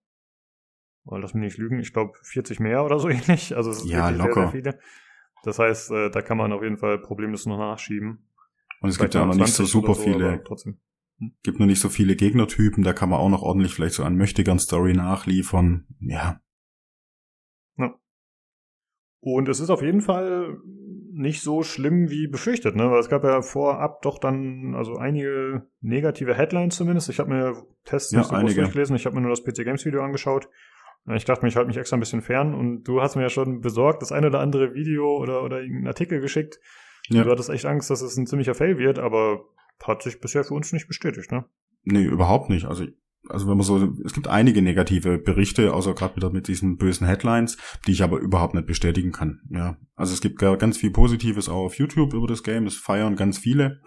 oh, 1.05 1.17
lass 1.17 1.35
mich 1.35 1.43
nicht 1.45 1.59
lügen, 1.59 1.79
ich 1.81 1.93
glaube 1.93 2.13
40 2.23 2.61
mehr 2.61 2.83
oder 2.85 2.99
so 2.99 3.09
ähnlich. 3.11 3.55
Also 3.57 3.71
es 3.71 3.79
ist 3.83 3.91
Ja, 3.91 4.09
wirklich 4.09 4.17
sehr, 4.17 4.27
locker. 4.27 4.41
sehr 4.43 4.51
viele. 4.51 4.79
Das 5.45 5.59
heißt, 5.59 5.91
äh, 5.91 6.11
da 6.11 6.23
kann 6.23 6.39
man 6.39 6.53
auf 6.53 6.63
jeden 6.63 6.79
Fall 6.79 6.99
problemlos 6.99 7.47
noch 7.47 7.59
nachschieben. 7.59 8.27
Und 8.81 8.89
es 8.89 8.99
gibt 8.99 9.13
Vielleicht 9.13 9.15
ja 9.15 9.23
auch 9.23 9.27
noch 9.27 9.35
nicht 9.35 9.55
20 9.55 9.67
so 9.67 9.81
super 9.81 9.93
oder 9.93 10.01
viele 10.01 10.43
trotzdem. 10.45 10.79
Gibt 11.43 11.59
nur 11.59 11.67
nicht 11.67 11.81
so 11.81 11.89
viele 11.89 12.17
Gegnertypen, 12.17 12.83
da 12.83 12.93
kann 12.93 13.09
man 13.09 13.21
auch 13.21 13.29
noch 13.29 13.43
ordentlich 13.43 13.73
vielleicht 13.73 13.95
so 13.95 14.03
an 14.03 14.17
Möchtegern-Story 14.17 14.95
nachliefern. 14.95 15.87
Ja. 16.01 16.41
ja. 17.77 17.95
Und 19.21 19.49
es 19.49 19.61
ist 19.61 19.71
auf 19.71 19.81
jeden 19.81 20.01
Fall 20.01 20.59
nicht 21.13 21.43
so 21.43 21.63
schlimm 21.63 22.11
wie 22.11 22.27
befürchtet, 22.27 22.75
ne? 22.75 22.91
Weil 22.91 22.99
es 22.99 23.09
gab 23.09 23.23
ja 23.23 23.41
vorab 23.43 24.03
doch 24.03 24.19
dann 24.19 24.75
also 24.75 24.97
einige 24.97 25.69
negative 25.81 26.35
Headlines 26.35 26.75
zumindest. 26.75 27.09
Ich 27.09 27.21
habe 27.21 27.31
mir 27.31 27.65
Tests 27.85 28.11
ja, 28.11 28.19
nicht 28.19 28.29
so 28.29 28.35
einige. 28.35 28.63
durchgelesen, 28.63 28.97
ich 28.97 29.07
habe 29.07 29.15
mir 29.15 29.23
nur 29.23 29.31
das 29.31 29.45
PC 29.45 29.65
Games 29.65 29.85
Video 29.85 30.03
angeschaut. 30.03 30.49
Ich 31.13 31.25
dachte 31.25 31.43
mir, 31.43 31.49
ich 31.49 31.57
halte 31.57 31.69
mich 31.69 31.77
extra 31.77 31.97
ein 31.97 32.01
bisschen 32.01 32.23
fern 32.23 32.55
und 32.55 32.85
du 32.85 33.03
hast 33.03 33.17
mir 33.17 33.23
ja 33.23 33.29
schon 33.29 33.61
besorgt 33.61 34.01
das 34.01 34.11
eine 34.11 34.29
oder 34.29 34.41
andere 34.41 34.73
Video 34.75 35.17
oder, 35.19 35.43
oder 35.43 35.61
irgendeinen 35.61 35.89
Artikel 35.89 36.21
geschickt. 36.21 36.59
Ja. 37.09 37.25
Du 37.25 37.31
hattest 37.31 37.51
echt 37.51 37.67
Angst, 37.67 37.91
dass 37.91 38.01
es 38.01 38.17
ein 38.17 38.27
ziemlicher 38.27 38.55
Fail 38.55 38.79
wird, 38.79 38.99
aber 38.99 39.45
hat 39.83 40.03
sich 40.03 40.21
bisher 40.21 40.45
für 40.45 40.55
uns 40.55 40.73
nicht 40.73 40.89
bestätigt, 40.89 41.31
ne? 41.31 41.45
Nee, 41.83 42.05
überhaupt 42.05 42.49
nicht. 42.49 42.65
Also, 42.65 42.87
also 43.29 43.47
wenn 43.47 43.59
man 43.59 43.67
so, 43.67 43.93
es 44.03 44.15
gibt 44.15 44.29
einige 44.29 44.63
negative 44.63 45.19
Berichte, 45.19 45.75
außer 45.75 45.95
gerade 45.95 46.17
wieder 46.17 46.31
mit 46.31 46.49
diesen 46.49 46.79
bösen 46.79 47.07
Headlines, 47.07 47.59
die 47.87 47.93
ich 47.93 48.03
aber 48.03 48.19
überhaupt 48.19 48.55
nicht 48.55 48.67
bestätigen 48.67 49.13
kann. 49.13 49.43
Ja, 49.51 49.77
also 49.95 50.15
es 50.15 50.23
gibt 50.23 50.39
ganz 50.39 50.79
viel 50.79 50.91
Positives 50.91 51.51
auch 51.51 51.67
auf 51.67 51.79
YouTube 51.79 52.15
über 52.15 52.27
das 52.27 52.43
Game, 52.43 52.65
das 52.65 52.77
feiern 52.77 53.17
ganz 53.17 53.37
viele. 53.37 53.83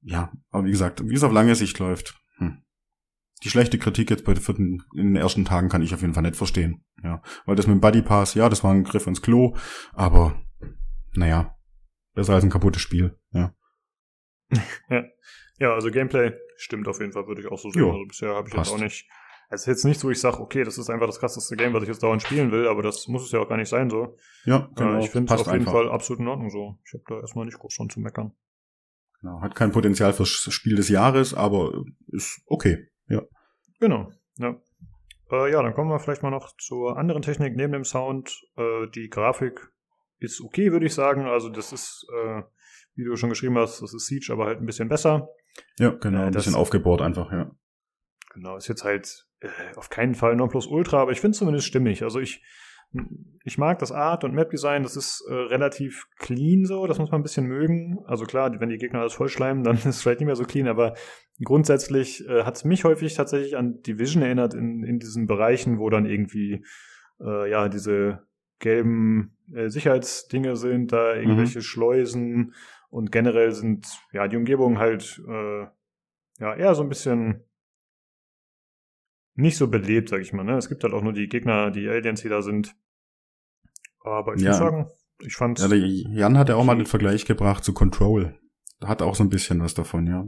Ja, 0.00 0.32
aber 0.50 0.64
wie 0.64 0.70
gesagt, 0.70 1.02
wie 1.06 1.14
es 1.14 1.24
auf 1.24 1.32
lange 1.32 1.54
Sicht 1.54 1.78
läuft, 1.78 2.18
hm. 2.38 2.62
Die 3.44 3.50
schlechte 3.50 3.78
Kritik 3.78 4.10
jetzt 4.10 4.24
bei 4.24 4.34
den 4.34 4.42
vierten, 4.42 4.82
in 4.94 5.08
den 5.08 5.16
ersten 5.16 5.44
Tagen 5.44 5.68
kann 5.68 5.82
ich 5.82 5.94
auf 5.94 6.00
jeden 6.00 6.14
Fall 6.14 6.22
nicht 6.22 6.36
verstehen. 6.36 6.84
Ja, 7.02 7.22
weil 7.44 7.56
das 7.56 7.66
mit 7.66 7.74
dem 7.74 7.80
Buddy 7.80 8.02
Pass, 8.02 8.34
ja, 8.34 8.48
das 8.48 8.64
war 8.64 8.72
ein 8.72 8.84
Griff 8.84 9.06
ins 9.06 9.22
Klo, 9.22 9.54
aber 9.92 10.40
naja, 11.14 11.54
besser 12.14 12.34
als 12.34 12.44
ein 12.44 12.50
kaputtes 12.50 12.82
Spiel. 12.82 13.18
Ja. 13.32 13.54
ja. 14.88 15.04
ja, 15.58 15.74
also 15.74 15.90
Gameplay 15.90 16.32
stimmt 16.56 16.88
auf 16.88 17.00
jeden 17.00 17.12
Fall, 17.12 17.26
würde 17.26 17.42
ich 17.42 17.48
auch 17.48 17.58
so 17.58 17.70
sagen. 17.70 17.80
Jo, 17.80 17.92
also 17.92 18.06
bisher 18.06 18.34
habe 18.34 18.48
ich 18.48 18.54
passt. 18.54 18.70
jetzt 18.70 18.78
auch 18.78 18.82
nicht. 18.82 19.08
Es 19.48 19.60
ist 19.60 19.66
jetzt 19.66 19.84
nicht 19.84 20.00
so, 20.00 20.10
ich 20.10 20.20
sage, 20.20 20.40
okay, 20.40 20.64
das 20.64 20.76
ist 20.76 20.90
einfach 20.90 21.06
das 21.06 21.20
krasseste 21.20 21.56
Game, 21.56 21.72
was 21.72 21.82
ich 21.82 21.88
jetzt 21.88 22.02
dauernd 22.02 22.22
spielen 22.22 22.50
will, 22.50 22.66
aber 22.66 22.82
das 22.82 23.06
muss 23.06 23.24
es 23.24 23.30
ja 23.30 23.38
auch 23.38 23.48
gar 23.48 23.56
nicht 23.56 23.68
sein 23.68 23.90
so. 23.90 24.16
Ja, 24.44 24.68
Äh, 24.76 25.04
ich 25.04 25.10
finde 25.10 25.32
es 25.32 25.40
auf 25.40 25.46
jeden 25.46 25.60
einfach. 25.60 25.72
Fall 25.72 25.90
absolut 25.90 26.20
in 26.20 26.26
Ordnung 26.26 26.50
so. 26.50 26.78
Ich 26.84 26.94
habe 26.94 27.04
da 27.06 27.20
erstmal 27.20 27.44
nicht 27.44 27.58
groß 27.58 27.76
dran 27.76 27.88
zu 27.88 28.00
meckern. 28.00 28.32
Genau, 29.20 29.40
hat 29.40 29.54
kein 29.54 29.70
Potenzial 29.70 30.12
fürs 30.12 30.30
Spiel 30.30 30.74
des 30.74 30.88
Jahres, 30.88 31.32
aber 31.32 31.84
ist 32.08 32.42
okay. 32.46 32.88
Genau, 33.80 34.10
ja. 34.38 34.56
Äh, 35.30 35.50
ja, 35.50 35.62
dann 35.62 35.74
kommen 35.74 35.90
wir 35.90 35.98
vielleicht 35.98 36.22
mal 36.22 36.30
noch 36.30 36.56
zur 36.56 36.96
anderen 36.96 37.22
Technik 37.22 37.56
neben 37.56 37.72
dem 37.72 37.84
Sound. 37.84 38.42
Äh, 38.56 38.86
die 38.94 39.08
Grafik 39.08 39.72
ist 40.18 40.40
okay, 40.40 40.72
würde 40.72 40.86
ich 40.86 40.94
sagen. 40.94 41.26
Also 41.26 41.48
das 41.48 41.72
ist, 41.72 42.06
äh, 42.14 42.42
wie 42.94 43.04
du 43.04 43.16
schon 43.16 43.30
geschrieben 43.30 43.58
hast, 43.58 43.82
das 43.82 43.92
ist 43.92 44.06
Siege, 44.06 44.32
aber 44.32 44.46
halt 44.46 44.60
ein 44.60 44.66
bisschen 44.66 44.88
besser. 44.88 45.28
Ja, 45.78 45.90
genau, 45.90 46.20
Äh, 46.20 46.26
ein 46.26 46.32
bisschen 46.32 46.54
aufgebohrt 46.54 47.02
einfach, 47.02 47.32
ja. 47.32 47.50
Genau, 48.34 48.56
ist 48.56 48.68
jetzt 48.68 48.84
halt 48.84 49.26
äh, 49.40 49.48
auf 49.76 49.90
keinen 49.90 50.14
Fall 50.14 50.36
Nonplusultra, 50.36 51.00
aber 51.00 51.12
ich 51.12 51.20
finde 51.20 51.36
zumindest 51.36 51.66
stimmig. 51.66 52.02
Also 52.02 52.20
ich, 52.20 52.44
ich 53.44 53.58
mag 53.58 53.78
das 53.78 53.92
Art 53.92 54.24
und 54.24 54.34
Map-Design, 54.34 54.82
das 54.82 54.96
ist 54.96 55.24
äh, 55.28 55.32
relativ 55.32 56.06
clean 56.18 56.64
so, 56.64 56.86
das 56.86 56.98
muss 56.98 57.10
man 57.10 57.20
ein 57.20 57.22
bisschen 57.22 57.46
mögen. 57.46 57.98
Also 58.06 58.24
klar, 58.24 58.50
wenn 58.58 58.68
die 58.68 58.78
Gegner 58.78 59.00
alles 59.00 59.14
vollschleimen, 59.14 59.62
dann 59.62 59.76
ist 59.76 59.86
es 59.86 60.02
vielleicht 60.02 60.20
nicht 60.20 60.26
mehr 60.26 60.36
so 60.36 60.44
clean, 60.44 60.68
aber 60.68 60.94
grundsätzlich 61.44 62.26
äh, 62.28 62.42
hat 62.42 62.56
es 62.56 62.64
mich 62.64 62.84
häufig 62.84 63.14
tatsächlich 63.14 63.56
an 63.56 63.82
Division 63.82 64.22
erinnert 64.22 64.54
in, 64.54 64.82
in 64.82 64.98
diesen 64.98 65.26
Bereichen, 65.26 65.78
wo 65.78 65.90
dann 65.90 66.06
irgendwie 66.06 66.64
äh, 67.20 67.50
ja 67.50 67.68
diese 67.68 68.26
gelben 68.58 69.36
äh, 69.54 69.68
Sicherheitsdinge 69.68 70.56
sind, 70.56 70.92
da 70.92 71.14
irgendwelche 71.14 71.60
Schleusen 71.60 72.54
und 72.88 73.12
generell 73.12 73.52
sind 73.52 73.86
ja 74.12 74.26
die 74.26 74.36
Umgebung 74.36 74.78
halt 74.78 75.22
äh, 75.28 75.66
ja 76.38 76.54
eher 76.54 76.74
so 76.74 76.82
ein 76.82 76.88
bisschen 76.88 77.45
nicht 79.36 79.56
so 79.56 79.68
belebt, 79.68 80.08
sag 80.08 80.20
ich 80.20 80.32
mal. 80.32 80.44
Ne? 80.44 80.56
Es 80.56 80.68
gibt 80.68 80.82
halt 80.82 80.92
auch 80.94 81.02
nur 81.02 81.12
die 81.12 81.28
Gegner, 81.28 81.70
die 81.70 81.88
Aliens, 81.88 82.22
die 82.22 82.28
da 82.28 82.42
sind. 82.42 82.74
Aber 84.00 84.34
ich 84.34 84.42
Ja. 84.42 84.50
muss 84.50 84.58
sagen, 84.58 84.86
ich 85.20 85.34
fand's. 85.36 85.62
Ja, 85.62 85.68
der 85.68 85.78
Jan 85.78 86.38
hat 86.38 86.48
ja 86.48 86.56
auch 86.56 86.64
mal 86.64 86.76
den 86.76 86.86
Vergleich 86.86 87.24
gebracht 87.24 87.64
zu 87.64 87.72
Control. 87.74 88.38
Hat 88.84 89.02
auch 89.02 89.14
so 89.14 89.24
ein 89.24 89.30
bisschen 89.30 89.60
was 89.60 89.74
davon, 89.74 90.06
ja. 90.06 90.26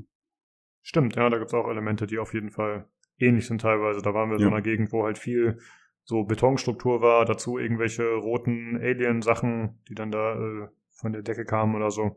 Stimmt, 0.83 1.17
ja, 1.17 1.29
da 1.29 1.39
gibt's 1.39 1.53
auch 1.55 1.69
Elemente, 1.69 2.07
die 2.07 2.19
auf 2.19 2.33
jeden 2.33 2.51
Fall 2.51 2.89
ähnlich 3.19 3.47
sind 3.47 3.61
teilweise. 3.61 4.01
Da 4.01 4.15
waren 4.15 4.31
wir 4.31 4.37
in 4.37 4.41
so 4.43 4.49
Ja. 4.49 4.53
einer 4.55 4.63
Gegend, 4.63 4.93
wo 4.93 5.05
halt 5.05 5.19
viel 5.19 5.59
so 6.05 6.25
Betonstruktur 6.25 7.03
war, 7.03 7.27
dazu 7.27 7.59
irgendwelche 7.59 8.15
roten 8.15 8.79
Alien-Sachen, 8.81 9.79
die 9.89 9.95
dann 9.95 10.11
da 10.11 10.35
äh, 10.35 10.69
von 10.93 11.13
der 11.13 11.23
Decke 11.23 11.45
kamen 11.45 11.75
oder 11.75 11.91
so. 11.91 12.17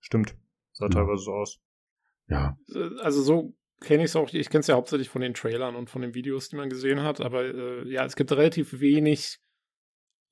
Stimmt, 0.00 0.36
sah 0.72 0.86
Ja. 0.86 0.90
teilweise 0.90 1.22
so 1.22 1.32
aus. 1.32 1.60
Ja, 2.28 2.56
Äh, 2.74 3.00
Also 3.02 3.22
so 3.22 3.54
kenne 3.80 4.04
ich 4.04 4.10
es 4.10 4.16
auch, 4.16 4.32
ich 4.32 4.50
kenne 4.50 4.60
es 4.60 4.66
ja 4.66 4.74
hauptsächlich 4.76 5.08
von 5.08 5.22
den 5.22 5.34
Trailern 5.34 5.74
und 5.76 5.90
von 5.90 6.02
den 6.02 6.14
Videos, 6.14 6.48
die 6.48 6.56
man 6.56 6.68
gesehen 6.70 7.02
hat, 7.02 7.20
aber 7.20 7.44
äh, 7.44 7.88
ja, 7.88 8.04
es 8.04 8.16
gibt 8.16 8.30
relativ 8.32 8.80
wenig 8.80 9.38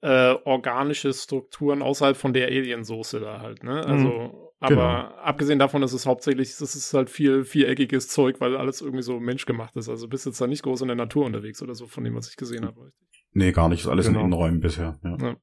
äh, 0.01 0.35
organische 0.45 1.13
Strukturen 1.13 1.83
außerhalb 1.83 2.17
von 2.17 2.33
der 2.33 2.47
Aliensoße 2.47 3.19
da 3.19 3.41
halt, 3.41 3.65
ne? 3.65 3.85
Also, 3.85 4.53
aber 4.61 4.75
Genau. 4.75 5.21
abgesehen 5.23 5.59
davon, 5.59 5.83
dass 5.83 5.93
es 5.93 6.07
hauptsächlich, 6.07 6.57
das 6.57 6.75
ist 6.77 6.95
halt 6.95 7.11
viel 7.11 7.45
viereckiges 7.45 8.09
Zeug, 8.09 8.41
weil 8.41 8.57
alles 8.57 8.81
irgendwie 8.81 9.03
so 9.03 9.19
menschgemacht 9.19 9.75
ist. 9.77 9.89
Also 9.89 10.07
bist 10.09 10.27
jetzt 10.27 10.41
da 10.41 10.47
nicht 10.47 10.63
groß 10.63 10.83
in 10.83 10.89
der 10.89 10.97
Natur 10.97 11.25
unterwegs 11.27 11.63
oder 11.63 11.75
so, 11.75 11.87
von 11.89 12.05
dem, 12.05 12.15
was 12.15 12.29
ich 12.29 12.37
gesehen 12.37 12.65
habe. 12.65 12.93
nee, 13.33 13.51
gar 13.53 13.69
nicht. 13.69 13.81
Ist 13.81 13.89
alles 13.89 14.07
Genau. 14.07 14.21
in 14.21 14.27
Innenräumen 14.27 14.61
bisher, 14.61 14.99
ja. 15.03 15.17
Ja. 15.21 15.37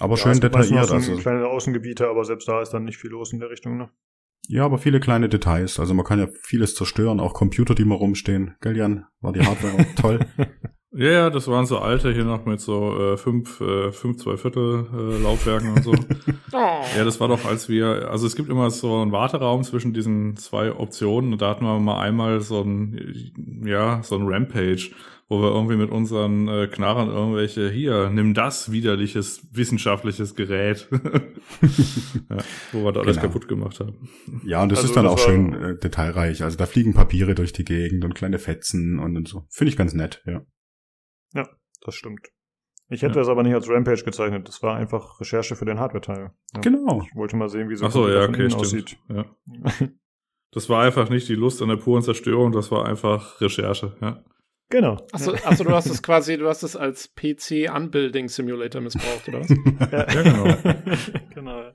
Aber 0.00 0.16
Ja, 0.16 0.22
schön 0.22 0.40
detailliert. 0.40 0.90
Also, 0.90 1.16
kleine 1.16 1.46
Außengebiete, 1.46 2.08
aber 2.08 2.24
selbst 2.24 2.46
da 2.48 2.60
ist 2.62 2.70
dann 2.70 2.84
nicht 2.84 2.98
viel 2.98 3.10
los 3.10 3.32
in 3.32 3.40
der 3.40 3.50
Richtung, 3.50 3.76
ne? 3.78 3.90
Ja, 4.46 4.64
aber 4.64 4.78
viele 4.78 5.00
kleine 5.00 5.28
Details. 5.28 5.78
Also 5.78 5.94
man 5.94 6.06
kann 6.06 6.18
ja 6.18 6.28
vieles 6.42 6.74
zerstören, 6.74 7.20
auch 7.20 7.34
Computer, 7.34 7.74
die 7.74 7.84
mal 7.84 7.96
rumstehen. 7.96 8.54
Gell, 8.60 8.76
Jan? 8.76 9.06
War 9.20 9.32
die 9.32 9.44
Hardware 9.44 9.74
auch 9.74 9.94
toll? 10.00 10.20
Ja, 10.98 11.10
ja, 11.12 11.30
das 11.30 11.46
waren 11.46 11.64
so 11.64 11.78
alte 11.78 12.12
hier 12.12 12.24
noch 12.24 12.44
mit 12.44 12.60
so 12.60 12.98
äh, 13.12 13.16
fünf, 13.16 13.60
äh, 13.60 13.92
fünf, 13.92 14.16
zwei 14.16 14.36
Viertel 14.36 14.84
äh, 14.92 15.22
Laufwerken 15.22 15.72
und 15.74 15.84
so. 15.84 15.92
Oh. 16.50 16.56
Ja, 16.96 17.04
das 17.04 17.20
war 17.20 17.28
doch, 17.28 17.44
als 17.44 17.68
wir, 17.68 18.10
also 18.10 18.26
es 18.26 18.34
gibt 18.34 18.48
immer 18.48 18.70
so 18.70 18.96
einen 19.02 19.12
Warteraum 19.12 19.62
zwischen 19.64 19.92
diesen 19.92 20.34
zwei 20.38 20.72
Optionen 20.72 21.34
und 21.34 21.42
da 21.42 21.50
hatten 21.50 21.64
wir 21.66 21.78
mal 21.78 22.00
einmal 22.00 22.40
so 22.40 22.62
ein, 22.62 23.62
ja, 23.66 24.02
so 24.02 24.16
ein 24.16 24.26
Rampage, 24.26 24.92
wo 25.28 25.42
wir 25.42 25.50
irgendwie 25.50 25.76
mit 25.76 25.90
unseren 25.90 26.48
äh, 26.48 26.66
Knarren 26.68 27.10
irgendwelche, 27.10 27.68
hier, 27.68 28.08
nimm 28.08 28.32
das 28.32 28.72
widerliches 28.72 29.46
wissenschaftliches 29.52 30.36
Gerät, 30.36 30.88
ja, 32.30 32.38
wo 32.72 32.84
wir 32.84 32.92
da 32.92 33.00
alles 33.00 33.16
Genau. 33.16 33.26
kaputt 33.28 33.46
gemacht 33.46 33.78
haben. 33.80 34.08
Ja, 34.46 34.62
und 34.62 34.72
das 34.72 34.78
Also 34.78 34.88
ist 34.88 34.96
dann 34.96 35.04
das 35.04 35.12
auch 35.12 35.18
schön 35.18 35.52
äh, 35.52 35.76
detailreich. 35.78 36.42
Also 36.44 36.56
da 36.56 36.64
fliegen 36.64 36.94
Papiere 36.94 37.34
durch 37.34 37.52
die 37.52 37.64
Gegend 37.66 38.06
und 38.06 38.14
kleine 38.14 38.38
Fetzen 38.38 38.98
und, 38.98 39.16
und 39.18 39.28
so. 39.28 39.44
Finde 39.50 39.70
ich 39.70 39.76
ganz 39.76 39.92
nett, 39.92 40.22
ja. 40.26 40.40
Das 41.32 41.94
stimmt. 41.94 42.28
Ich 42.88 43.02
hätte 43.02 43.14
Ja. 43.14 43.20
das 43.20 43.28
aber 43.28 43.42
nicht 43.42 43.54
als 43.54 43.68
Rampage 43.68 44.02
gezeichnet. 44.02 44.48
Das 44.48 44.62
war 44.62 44.76
einfach 44.76 45.20
Recherche 45.20 45.54
für 45.56 45.64
den 45.64 45.78
Hardware-Teil. 45.78 46.32
Ja. 46.54 46.60
Genau. 46.60 47.02
Ich 47.06 47.14
wollte 47.14 47.36
mal 47.36 47.48
sehen, 47.48 47.68
wie 47.68 47.76
so 47.76 47.86
Ach 47.86 47.92
so, 47.92 48.08
ja, 48.08 48.24
okay, 48.24 48.52
aussieht. 48.52 48.98
Ja. 49.08 49.26
Das 50.52 50.68
war 50.68 50.82
einfach 50.82 51.10
nicht 51.10 51.28
die 51.28 51.34
Lust 51.34 51.60
an 51.62 51.68
der 51.68 51.76
puren 51.76 52.02
Zerstörung, 52.02 52.52
das 52.52 52.70
war 52.70 52.86
einfach 52.86 53.40
Recherche, 53.40 53.96
ja. 54.00 54.24
Genau. 54.70 54.96
Achso, 55.12 55.32
achso, 55.32 55.64
du 55.64 55.70
hast 55.70 55.86
es 55.86 56.02
quasi, 56.02 56.36
du 56.36 56.48
hast 56.48 56.62
es 56.62 56.76
als 56.76 57.14
PC 57.14 57.70
Unbuilding 57.74 58.28
Simulator 58.28 58.80
missbraucht, 58.80 59.28
oder 59.28 59.40
was? 59.40 59.48
Ja, 59.92 60.04
genau. 60.04 60.74
genau. 61.34 61.60
ja. 61.60 61.74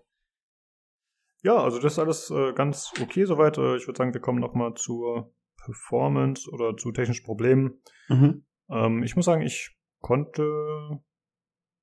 Ja, 1.44 1.58
also 1.58 1.80
das 1.80 1.94
ist 1.94 2.00
alles 2.00 2.30
äh, 2.32 2.54
ganz 2.54 2.92
okay 3.02 3.26
soweit. 3.26 3.58
Äh, 3.58 3.76
ich 3.78 3.88
würde 3.88 3.98
sagen, 3.98 4.14
wir 4.14 4.22
kommen 4.22 4.40
noch 4.40 4.54
mal 4.54 4.74
zur 4.76 5.34
Performance 5.64 6.50
oder 6.50 6.76
zu 6.78 6.92
technischen 6.92 7.26
Problemen. 7.26 7.82
Mhm. 8.10 8.46
Ähm, 8.69 9.03
ich 9.03 9.16
muss 9.16 9.25
sagen, 9.25 9.42
ich 9.42 9.75
konnte. 10.01 11.00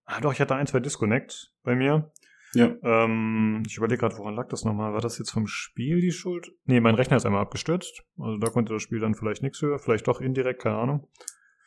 Ah, 0.04 0.20
doch, 0.20 0.32
ich 0.32 0.40
hatte 0.40 0.54
ein, 0.54 0.66
zwei 0.66 0.80
Disconnect 0.80 1.54
bei 1.62 1.74
mir. 1.74 2.12
Ja. 2.52 2.74
Ähm, 2.82 3.62
ich 3.66 3.76
überlege 3.76 4.00
gerade, 4.00 4.18
woran 4.18 4.34
lag 4.34 4.48
das 4.48 4.64
nochmal? 4.64 4.92
War 4.92 5.00
das 5.00 5.18
jetzt 5.18 5.30
vom 5.30 5.46
Spiel 5.46 6.00
die 6.00 6.10
Schuld? 6.10 6.50
Nee, 6.64 6.80
mein 6.80 6.96
Rechner 6.96 7.16
ist 7.16 7.26
einmal 7.26 7.42
abgestürzt. 7.42 8.04
Also 8.18 8.38
da 8.38 8.48
konnte 8.48 8.72
das 8.72 8.82
Spiel 8.82 8.98
dann 8.98 9.14
vielleicht 9.14 9.42
nichts 9.42 9.62
höher, 9.62 9.78
vielleicht 9.78 10.08
doch 10.08 10.20
indirekt, 10.20 10.62
keine 10.62 10.76
Ahnung. 10.76 11.06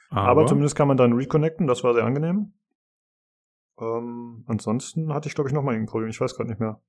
Aber, 0.09 0.45
zumindest 0.45 0.75
kann 0.75 0.87
man 0.87 0.97
dann 0.97 1.13
reconnecten, 1.13 1.65
das 1.65 1.83
war 1.83 1.93
sehr 1.93 2.03
angenehm. 2.03 2.53
Ähm, 3.79 4.43
ansonsten 4.45 5.11
hatte 5.11 5.27
ich, 5.27 5.35
glaube 5.35 5.49
ich, 5.49 5.53
noch 5.53 5.63
mal 5.63 5.73
ein 5.73 5.87
Problem, 5.87 6.09
ich 6.09 6.21
weiß 6.21 6.35
gerade 6.35 6.49
nicht 6.49 6.59
mehr. 6.59 6.79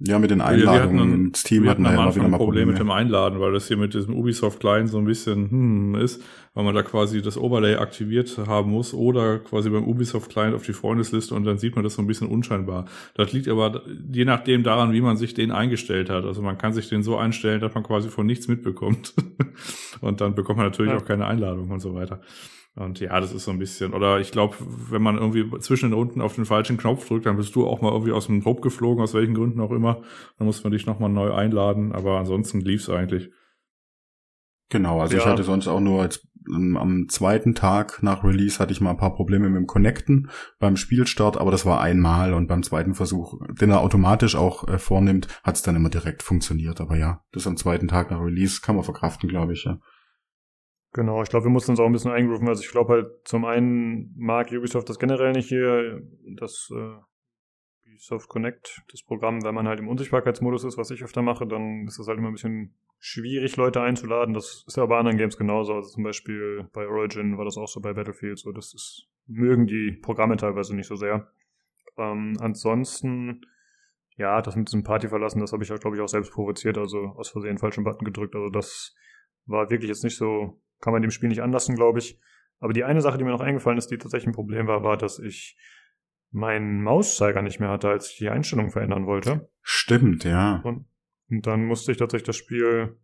Ja, 0.00 0.18
mit 0.18 0.30
den 0.30 0.38
wir 0.38 0.44
hatten 0.46 0.60
Einladungen 0.60 1.26
ins 1.26 1.44
Team 1.44 1.62
wir 1.62 1.70
hatten 1.70 1.86
am 1.86 1.96
Anfang 1.98 2.22
mal 2.22 2.26
ein 2.26 2.30
Problem 2.32 2.38
Probleme. 2.38 2.72
mit 2.72 2.80
dem 2.80 2.90
Einladen, 2.90 3.38
weil 3.40 3.52
das 3.52 3.68
hier 3.68 3.76
mit 3.76 3.94
diesem 3.94 4.14
Ubisoft 4.16 4.58
Client 4.58 4.88
so 4.90 4.98
ein 4.98 5.04
bisschen 5.04 5.50
hm 5.50 5.94
ist, 5.94 6.20
weil 6.52 6.64
man 6.64 6.74
da 6.74 6.82
quasi 6.82 7.22
das 7.22 7.38
Overlay 7.38 7.76
aktiviert 7.76 8.36
haben 8.46 8.72
muss 8.72 8.92
oder 8.92 9.38
quasi 9.38 9.70
beim 9.70 9.84
Ubisoft 9.84 10.30
Client 10.32 10.54
auf 10.56 10.64
die 10.66 10.72
Freundesliste 10.72 11.34
und 11.34 11.44
dann 11.44 11.58
sieht 11.58 11.76
man 11.76 11.84
das 11.84 11.94
so 11.94 12.02
ein 12.02 12.08
bisschen 12.08 12.26
unscheinbar. 12.26 12.86
Das 13.14 13.32
liegt 13.32 13.46
aber 13.48 13.82
je 14.12 14.24
nachdem 14.24 14.64
daran, 14.64 14.92
wie 14.92 15.00
man 15.00 15.16
sich 15.16 15.32
den 15.32 15.52
eingestellt 15.52 16.10
hat. 16.10 16.24
Also 16.24 16.42
man 16.42 16.58
kann 16.58 16.72
sich 16.72 16.88
den 16.88 17.04
so 17.04 17.16
einstellen, 17.16 17.60
dass 17.60 17.72
man 17.74 17.84
quasi 17.84 18.08
von 18.08 18.26
nichts 18.26 18.48
mitbekommt. 18.48 19.14
und 20.00 20.20
dann 20.20 20.34
bekommt 20.34 20.56
man 20.58 20.66
natürlich 20.66 20.92
Ja. 20.92 20.98
auch 20.98 21.04
keine 21.04 21.26
Einladung 21.26 21.70
und 21.70 21.78
so 21.80 21.94
weiter. 21.94 22.20
Und 22.76 22.98
ja, 22.98 23.20
das 23.20 23.32
ist 23.32 23.44
so 23.44 23.52
ein 23.52 23.58
bisschen, 23.60 23.94
oder 23.94 24.18
ich 24.18 24.32
glaube, 24.32 24.56
wenn 24.58 25.02
man 25.02 25.16
irgendwie 25.16 25.48
zwischen 25.60 25.90
den 25.90 25.98
unten 25.98 26.20
auf 26.20 26.34
den 26.34 26.44
falschen 26.44 26.76
Knopf 26.76 27.06
drückt, 27.06 27.26
dann 27.26 27.36
bist 27.36 27.54
du 27.54 27.66
auch 27.68 27.80
mal 27.80 27.92
irgendwie 27.92 28.10
aus 28.10 28.26
dem 28.26 28.42
Probe 28.42 28.62
geflogen, 28.62 29.02
aus 29.02 29.14
welchen 29.14 29.34
Gründen 29.34 29.60
auch 29.60 29.70
immer. 29.70 30.02
Dann 30.38 30.46
muss 30.46 30.64
man 30.64 30.72
dich 30.72 30.84
nochmal 30.84 31.10
neu 31.10 31.32
einladen, 31.32 31.92
aber 31.92 32.18
ansonsten 32.18 32.60
lief's 32.60 32.90
eigentlich. 32.90 33.30
Genau, 34.70 35.00
also 35.00 35.14
Ja. 35.14 35.20
ich 35.22 35.26
hatte 35.26 35.44
sonst 35.44 35.68
auch 35.68 35.78
nur 35.78 36.02
als, 36.02 36.26
ähm, 36.52 36.76
am 36.76 37.08
zweiten 37.08 37.54
Tag 37.54 38.02
nach 38.02 38.24
Release 38.24 38.58
hatte 38.58 38.72
ich 38.72 38.80
mal 38.80 38.90
ein 38.90 38.96
paar 38.96 39.14
Probleme 39.14 39.48
mit 39.48 39.56
dem 39.56 39.68
Connecten 39.68 40.28
beim 40.58 40.76
Spielstart, 40.76 41.36
aber 41.36 41.52
das 41.52 41.64
war 41.64 41.80
einmal 41.80 42.34
und 42.34 42.48
beim 42.48 42.64
zweiten 42.64 42.94
Versuch, 42.94 43.38
den 43.60 43.70
er 43.70 43.82
automatisch 43.82 44.34
auch 44.34 44.66
äh, 44.66 44.78
vornimmt, 44.78 45.28
hat 45.44 45.54
es 45.54 45.62
dann 45.62 45.76
immer 45.76 45.90
direkt 45.90 46.24
funktioniert. 46.24 46.80
Aber 46.80 46.96
ja, 46.96 47.22
das 47.30 47.46
am 47.46 47.56
zweiten 47.56 47.86
Tag 47.86 48.10
nach 48.10 48.20
Release 48.20 48.60
kann 48.62 48.74
man 48.74 48.84
verkraften, 48.84 49.28
glaube 49.28 49.52
ich. 49.52 49.62
Ja. 49.64 49.78
Genau, 50.94 51.24
ich 51.24 51.28
glaube, 51.28 51.46
wir 51.46 51.50
mussten 51.50 51.72
uns 51.72 51.80
auch 51.80 51.86
ein 51.86 51.92
bisschen 51.92 52.12
eingrooven. 52.12 52.46
Also 52.48 52.62
ich 52.62 52.70
glaube 52.70 52.92
halt, 52.92 53.08
zum 53.24 53.44
einen 53.44 54.14
mag 54.16 54.52
Ubisoft 54.52 54.88
das 54.88 55.00
generell 55.00 55.32
nicht 55.32 55.48
hier, 55.48 56.00
das 56.36 56.70
äh, 56.72 57.90
Ubisoft 57.90 58.28
Connect, 58.28 58.80
das 58.92 59.02
Programm, 59.02 59.42
wenn 59.42 59.56
man 59.56 59.66
halt 59.66 59.80
im 59.80 59.88
Unsichtbarkeitsmodus 59.88 60.62
ist, 60.62 60.78
was 60.78 60.92
ich 60.92 61.02
öfter 61.02 61.20
mache, 61.20 61.48
dann 61.48 61.88
ist 61.88 61.98
es 61.98 62.06
halt 62.06 62.18
immer 62.18 62.28
ein 62.28 62.34
bisschen 62.34 62.76
schwierig, 63.00 63.56
Leute 63.56 63.82
einzuladen. 63.82 64.34
Das 64.34 64.64
ist 64.68 64.76
ja 64.76 64.86
bei 64.86 64.96
anderen 64.96 65.18
Games 65.18 65.36
genauso. 65.36 65.74
Also 65.74 65.90
zum 65.90 66.04
Beispiel 66.04 66.68
bei 66.72 66.86
Origin 66.86 67.38
war 67.38 67.44
das 67.44 67.58
auch 67.58 67.66
so 67.66 67.80
bei 67.80 67.92
Battlefield 67.92 68.38
so. 68.38 68.52
Das 68.52 68.72
ist, 68.72 69.08
mögen 69.26 69.66
die 69.66 69.98
Programme 70.00 70.36
teilweise 70.36 70.76
nicht 70.76 70.86
so 70.86 70.94
sehr. 70.94 71.28
Ähm, 71.98 72.36
ansonsten, 72.38 73.44
ja, 74.16 74.40
das 74.42 74.54
mit 74.54 74.68
diesem 74.68 74.84
Party 74.84 75.08
verlassen, 75.08 75.40
das 75.40 75.52
habe 75.52 75.64
ich 75.64 75.70
ja, 75.70 75.76
glaube 75.76 75.96
ich, 75.96 76.02
auch 76.02 76.08
selbst 76.08 76.32
provoziert, 76.32 76.78
also 76.78 76.98
aus 77.16 77.30
Versehen 77.30 77.58
falschen 77.58 77.82
Button 77.82 78.04
gedrückt. 78.04 78.36
Also 78.36 78.48
das 78.48 78.94
war 79.46 79.70
wirklich 79.70 79.88
jetzt 79.88 80.04
nicht 80.04 80.16
so, 80.16 80.60
kann 80.84 80.92
man 80.92 81.00
dem 81.00 81.10
Spiel 81.10 81.30
nicht 81.30 81.42
anlassen, 81.42 81.76
glaube 81.76 81.98
ich. 81.98 82.20
Aber 82.60 82.74
die 82.74 82.84
eine 82.84 83.00
Sache, 83.00 83.16
die 83.16 83.24
mir 83.24 83.30
noch 83.30 83.40
eingefallen 83.40 83.78
ist, 83.78 83.90
die 83.90 83.96
tatsächlich 83.96 84.28
ein 84.28 84.34
Problem 84.34 84.66
war, 84.66 84.82
war, 84.82 84.98
dass 84.98 85.18
ich 85.18 85.56
meinen 86.30 86.82
Mauszeiger 86.82 87.40
nicht 87.40 87.58
mehr 87.58 87.70
hatte, 87.70 87.88
als 87.88 88.10
ich 88.10 88.18
die 88.18 88.28
Einstellung 88.28 88.70
verändern 88.70 89.06
wollte. 89.06 89.48
Stimmt, 89.62 90.24
ja. 90.24 90.60
Und, 90.62 90.86
und 91.30 91.46
dann 91.46 91.64
musste 91.64 91.90
ich 91.90 91.98
tatsächlich 91.98 92.26
das 92.26 92.36
Spiel, 92.36 92.98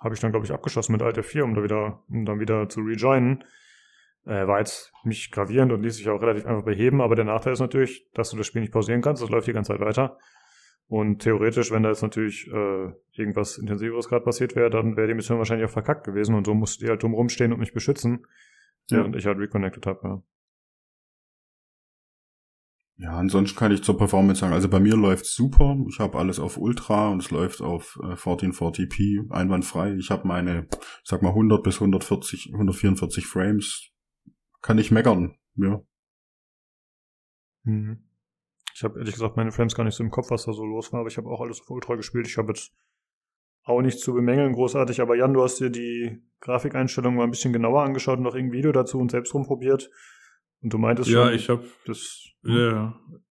habe 0.00 0.14
ich 0.14 0.20
dann, 0.20 0.30
glaube 0.30 0.46
ich, 0.46 0.52
abgeschossen 0.52 0.92
mit 0.92 1.02
Alt 1.02 1.18
F4, 1.18 1.42
um 1.42 1.54
da 1.54 1.62
wieder, 1.64 2.04
um 2.08 2.24
dann 2.24 2.38
wieder 2.38 2.68
zu 2.68 2.82
rejoinen. 2.82 3.42
Äh, 4.26 4.46
war 4.46 4.60
jetzt 4.60 4.92
nicht 5.02 5.32
gravierend 5.32 5.72
und 5.72 5.82
ließ 5.82 5.96
sich 5.96 6.08
auch 6.08 6.22
relativ 6.22 6.46
einfach 6.46 6.64
beheben, 6.64 7.00
aber 7.00 7.16
der 7.16 7.24
Nachteil 7.24 7.52
ist 7.52 7.60
natürlich, 7.60 8.08
dass 8.14 8.30
du 8.30 8.36
das 8.36 8.46
Spiel 8.46 8.60
nicht 8.60 8.72
pausieren 8.72 9.02
kannst, 9.02 9.22
das 9.22 9.28
läuft 9.28 9.48
die 9.48 9.52
ganze 9.52 9.72
Zeit 9.72 9.80
weiter. 9.80 10.18
Und 10.86 11.20
theoretisch, 11.22 11.70
wenn 11.70 11.82
da 11.82 11.88
jetzt 11.88 12.02
natürlich 12.02 12.46
äh, 12.48 12.92
irgendwas 13.12 13.58
Intensiveres 13.58 14.08
gerade 14.08 14.24
passiert 14.24 14.54
wäre, 14.54 14.70
dann 14.70 14.96
wäre 14.96 15.08
die 15.08 15.14
Mission 15.14 15.38
wahrscheinlich 15.38 15.66
auch 15.66 15.72
verkackt 15.72 16.04
gewesen 16.04 16.34
und 16.34 16.44
so 16.46 16.54
musste 16.54 16.84
die 16.84 16.90
halt 16.90 17.02
dumm 17.02 17.14
rumstehen 17.14 17.52
und 17.52 17.58
mich 17.58 17.72
beschützen, 17.72 18.26
Ja. 18.90 18.98
während 18.98 19.16
ich 19.16 19.26
halt 19.26 19.38
reconnected 19.38 19.86
habe. 19.86 20.00
Ja. 20.06 20.22
Ja, 22.96 23.16
ansonsten 23.16 23.58
kann 23.58 23.72
ich 23.72 23.82
zur 23.82 23.98
Performance 23.98 24.40
sagen, 24.40 24.52
also 24.52 24.68
bei 24.68 24.78
mir 24.78 24.94
läuft's 24.96 25.34
super. 25.34 25.76
Ich 25.88 25.98
habe 25.98 26.16
alles 26.16 26.38
auf 26.38 26.56
Ultra 26.58 27.08
und 27.08 27.18
es 27.24 27.32
läuft 27.32 27.60
auf 27.60 27.98
äh, 28.00 28.14
1440p 28.14 29.32
einwandfrei. 29.32 29.94
Ich 29.94 30.10
habe 30.10 30.28
meine, 30.28 30.68
ich 30.70 31.00
sag 31.08 31.20
mal 31.20 31.30
100 31.30 31.64
bis 31.64 31.76
140, 31.80 32.50
144 32.52 33.26
Frames. 33.26 33.90
Kann 34.62 34.78
ich 34.78 34.92
meckern. 34.92 35.34
Ja. 35.56 35.82
Mhm. 37.64 38.04
Ich 38.74 38.82
habe 38.82 38.98
ehrlich 38.98 39.14
gesagt 39.14 39.36
meine 39.36 39.52
Frames 39.52 39.74
gar 39.74 39.84
nicht 39.84 39.94
so 39.94 40.02
im 40.02 40.10
Kopf, 40.10 40.30
was 40.30 40.44
da 40.44 40.52
so 40.52 40.64
los 40.64 40.92
war, 40.92 41.00
aber 41.00 41.08
ich 41.08 41.16
habe 41.16 41.28
auch 41.28 41.40
alles 41.40 41.60
auf 41.60 41.70
Ultra 41.70 41.94
gespielt. 41.94 42.26
Ich 42.26 42.36
habe 42.36 42.48
jetzt 42.48 42.72
auch 43.62 43.80
nichts 43.80 44.00
zu 44.00 44.12
bemängeln 44.12 44.52
großartig, 44.52 45.00
aber 45.00 45.16
Jan, 45.16 45.32
du 45.32 45.42
hast 45.42 45.60
dir 45.60 45.70
die 45.70 46.20
Grafikeinstellungen 46.40 47.16
mal 47.16 47.24
ein 47.24 47.30
bisschen 47.30 47.52
genauer 47.52 47.82
angeschaut 47.82 48.18
und 48.18 48.24
noch 48.24 48.34
irgendein 48.34 48.58
Video 48.58 48.72
dazu 48.72 48.98
und 48.98 49.12
selbst 49.12 49.32
rumprobiert. 49.32 49.90
Und 50.60 50.72
du 50.72 50.78
meintest 50.78 51.08
Ja, 51.08 51.26
schon, 51.26 51.34
ich 51.34 51.48
habe 51.48 51.64
das 51.86 52.24
Ja, 52.42 52.70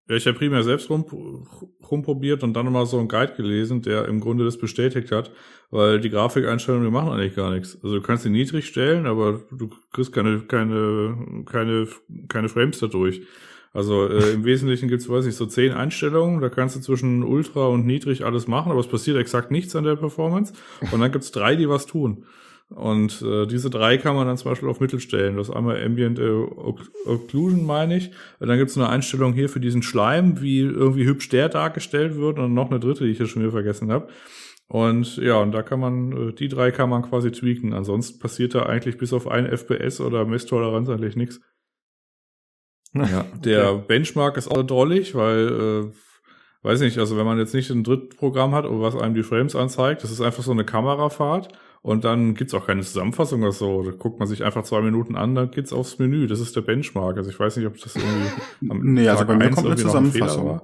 ja 0.08 0.16
ich 0.16 0.28
habe 0.28 0.38
primär 0.38 0.64
selbst 0.64 0.90
rum, 0.90 1.06
rumprobiert 1.90 2.44
und 2.44 2.54
dann 2.54 2.66
nochmal 2.66 2.86
so 2.86 3.00
einen 3.00 3.08
Guide 3.08 3.34
gelesen, 3.36 3.82
der 3.82 4.06
im 4.06 4.20
Grunde 4.20 4.44
das 4.44 4.58
bestätigt 4.58 5.12
hat, 5.12 5.32
weil 5.72 6.00
die 6.00 6.10
Grafikeinstellungen, 6.10 6.86
die 6.86 6.92
machen 6.92 7.10
eigentlich 7.10 7.36
gar 7.36 7.52
nichts. 7.52 7.76
Also 7.82 7.96
du 7.96 8.02
kannst 8.02 8.24
sie 8.24 8.30
niedrig 8.30 8.66
stellen, 8.66 9.06
aber 9.06 9.42
du 9.52 9.70
kriegst 9.92 10.12
keine, 10.12 10.42
keine, 10.42 11.44
keine, 11.46 11.88
keine 12.28 12.50
Frames 12.50 12.80
dadurch. 12.80 13.22
Also 13.74 14.08
äh, 14.08 14.34
im 14.34 14.46
Wesentlichen 14.46 14.88
gibt's, 14.88 15.10
weiß 15.10 15.26
ich, 15.26 15.36
so 15.36 15.46
zehn 15.48 15.72
Einstellungen, 15.72 16.42
da 16.42 16.50
kannst 16.50 16.76
du 16.76 16.80
zwischen 16.80 17.24
Ultra 17.24 17.68
und 17.68 17.86
Niedrig 17.88 18.24
alles 18.24 18.48
machen, 18.48 18.72
aber 18.72 18.80
es 18.80 18.88
passiert 18.88 19.18
exakt 19.18 19.50
nichts 19.50 19.76
an 19.76 19.84
der 19.84 19.96
Performance. 19.96 20.54
Und 20.92 21.02
dann 21.02 21.12
gibt's 21.12 21.32
drei, 21.32 21.56
die 21.56 21.68
was 21.68 21.88
tun. 21.88 22.26
Und 22.70 23.22
äh, 23.22 23.46
diese 23.46 23.70
drei 23.70 23.98
kann 23.98 24.16
man 24.16 24.26
dann 24.26 24.38
zum 24.38 24.50
Beispiel 24.52 24.70
auf 24.70 24.80
Mittel 24.80 25.00
stellen. 25.00 25.38
Das 25.38 25.50
ist 25.50 25.56
einmal 25.56 25.84
Ambient 25.84 26.18
äh, 26.20 26.30
Oc- 26.32 26.90
Occlusion, 27.06 27.66
meine 27.66 27.98
ich. 27.98 28.12
Dann 28.40 28.58
gibt's 28.58 28.78
eine 28.78 28.90
Einstellung 28.90 29.34
hier 29.34 29.50
für 29.50 29.60
diesen 29.60 29.84
Schleim, 29.84 30.42
wie 30.42 30.60
irgendwie 30.62 31.06
hübsch 31.06 31.30
der 31.30 31.50
dargestellt 31.50 32.16
wird. 32.16 32.40
Und 32.40 32.54
noch 32.54 32.70
eine 32.72 32.80
dritte, 32.80 33.04
die 33.04 33.12
ich 33.12 33.18
hier 33.18 33.28
schon 33.28 33.42
wieder 33.42 33.52
vergessen 33.52 33.92
habe. 33.92 34.08
Und 34.68 35.18
ja, 35.18 35.36
und 35.36 35.52
da 35.52 35.62
kann 35.62 35.80
man, 35.80 36.30
äh, 36.30 36.34
die 36.34 36.48
drei 36.48 36.72
kann 36.72 36.90
man 36.90 37.04
quasi 37.04 37.32
tweaken. 37.32 37.74
Ansonsten 37.74 38.20
passiert 38.20 38.56
da 38.56 38.64
eigentlich 38.64 38.98
bis 38.98 39.14
auf 39.14 39.28
ein 39.28 39.46
FPS 39.46 40.00
oder 40.00 40.26
Messtoleranz 40.26 40.90
eigentlich 40.90 41.16
nichts. 41.16 41.42
Ja, 42.94 43.26
der 43.44 43.76
Benchmark 43.76 44.38
ist 44.38 44.50
auch 44.50 44.64
drollig, 44.64 45.16
weil, 45.16 45.48
äh, 45.48 46.66
weiß 46.66 46.82
nicht, 46.82 46.98
also 46.98 47.18
wenn 47.18 47.26
man 47.26 47.40
jetzt 47.40 47.54
nicht 47.54 47.70
ein 47.70 47.84
Drittprogramm 47.84 48.54
hat, 48.54 48.66
was 48.68 48.96
einem 48.96 49.16
die 49.16 49.24
Frames 49.24 49.56
anzeigt, 49.56 50.04
das 50.04 50.12
ist 50.12 50.22
einfach 50.22 50.44
so 50.44 50.52
eine 50.52 50.64
Kamerafahrt 50.64 51.50
und 51.82 52.06
dann 52.06 52.34
gibt's 52.34 52.54
auch 52.54 52.66
keine 52.66 52.82
Zusammenfassung 52.82 53.42
oder 53.42 53.52
so. 53.52 53.84
Da 53.84 53.92
guckt 53.92 54.18
man 54.18 54.28
sich 54.28 54.44
einfach 54.44 54.64
zwei 54.64 54.82
Minuten 54.82 55.16
an, 55.16 55.36
dann 55.36 55.52
geht's 55.52 55.74
aufs 55.74 56.00
Menü. 56.00 56.28
Das 56.28 56.40
ist 56.40 56.56
der 56.56 56.62
Benchmark. 56.62 57.18
Also 57.18 57.30
ich 57.30 57.40
weiß 57.40 57.58
nicht, 57.58 57.68
ob 57.68 57.78
das 57.78 57.96
irgendwie 57.96 58.32
am 58.70 58.94
Nee, 58.94 59.08
also 59.08 59.26
Tag 59.26 59.28
bei 59.28 59.36
mir 59.36 59.50
kommt 59.52 59.68
eine 59.68 59.76
Zusammenfassung. 59.76 60.62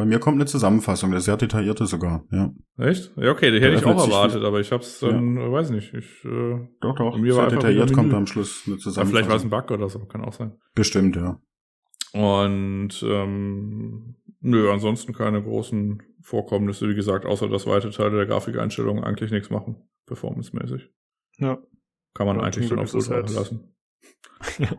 Bei 0.00 0.06
mir 0.06 0.18
kommt 0.18 0.36
eine 0.36 0.46
Zusammenfassung, 0.46 1.10
eine 1.10 1.20
sehr 1.20 1.36
detaillierte 1.36 1.84
sogar, 1.84 2.24
ja. 2.32 2.54
Echt? 2.78 3.12
Ja, 3.18 3.32
okay, 3.32 3.50
die 3.50 3.60
hätte 3.60 3.74
ich 3.76 3.84
auch 3.84 4.02
erwartet, 4.02 4.42
aber 4.42 4.58
ich 4.58 4.72
hab's 4.72 4.98
dann, 5.00 5.36
äh, 5.36 5.52
weiß 5.52 5.68
nicht, 5.72 5.92
ich, 5.92 6.24
äh, 6.24 6.58
Doch, 6.80 6.94
doch. 6.96 7.12
Bei 7.12 7.18
mir 7.18 7.34
sehr 7.34 7.42
war 7.42 7.50
detailliert 7.50 7.92
kommt 7.92 8.14
am 8.14 8.26
Schluss 8.26 8.62
eine 8.64 8.76
ja, 8.76 8.80
Zusammenfassung. 8.80 9.10
vielleicht 9.10 9.28
war 9.28 9.36
es 9.36 9.42
ein 9.44 9.50
Bug 9.50 9.70
oder 9.70 9.90
so, 9.90 9.98
kann 10.06 10.24
auch 10.24 10.32
sein. 10.32 10.56
Bestimmt, 10.74 11.16
ja. 11.16 11.38
Und 12.14 13.02
ähm, 13.06 14.16
nö, 14.40 14.70
ansonsten 14.72 15.12
keine 15.12 15.42
großen 15.42 16.02
Vorkommnisse, 16.22 16.88
wie 16.88 16.94
gesagt, 16.94 17.26
außer 17.26 17.50
dass 17.50 17.66
weite 17.66 17.90
Teile 17.90 18.16
der 18.16 18.26
Grafikeinstellungen 18.26 19.04
eigentlich 19.04 19.30
nichts 19.30 19.50
machen, 19.50 19.86
performancemäßig. 20.06 20.88
Ja. 21.36 21.58
Kann 22.14 22.26
man 22.26 22.38
Ja, 22.38 22.44
eigentlich 22.44 22.70
dann 22.70 22.78
Ultra 22.78 23.16
halt- 23.16 23.34
lassen. 23.34 23.74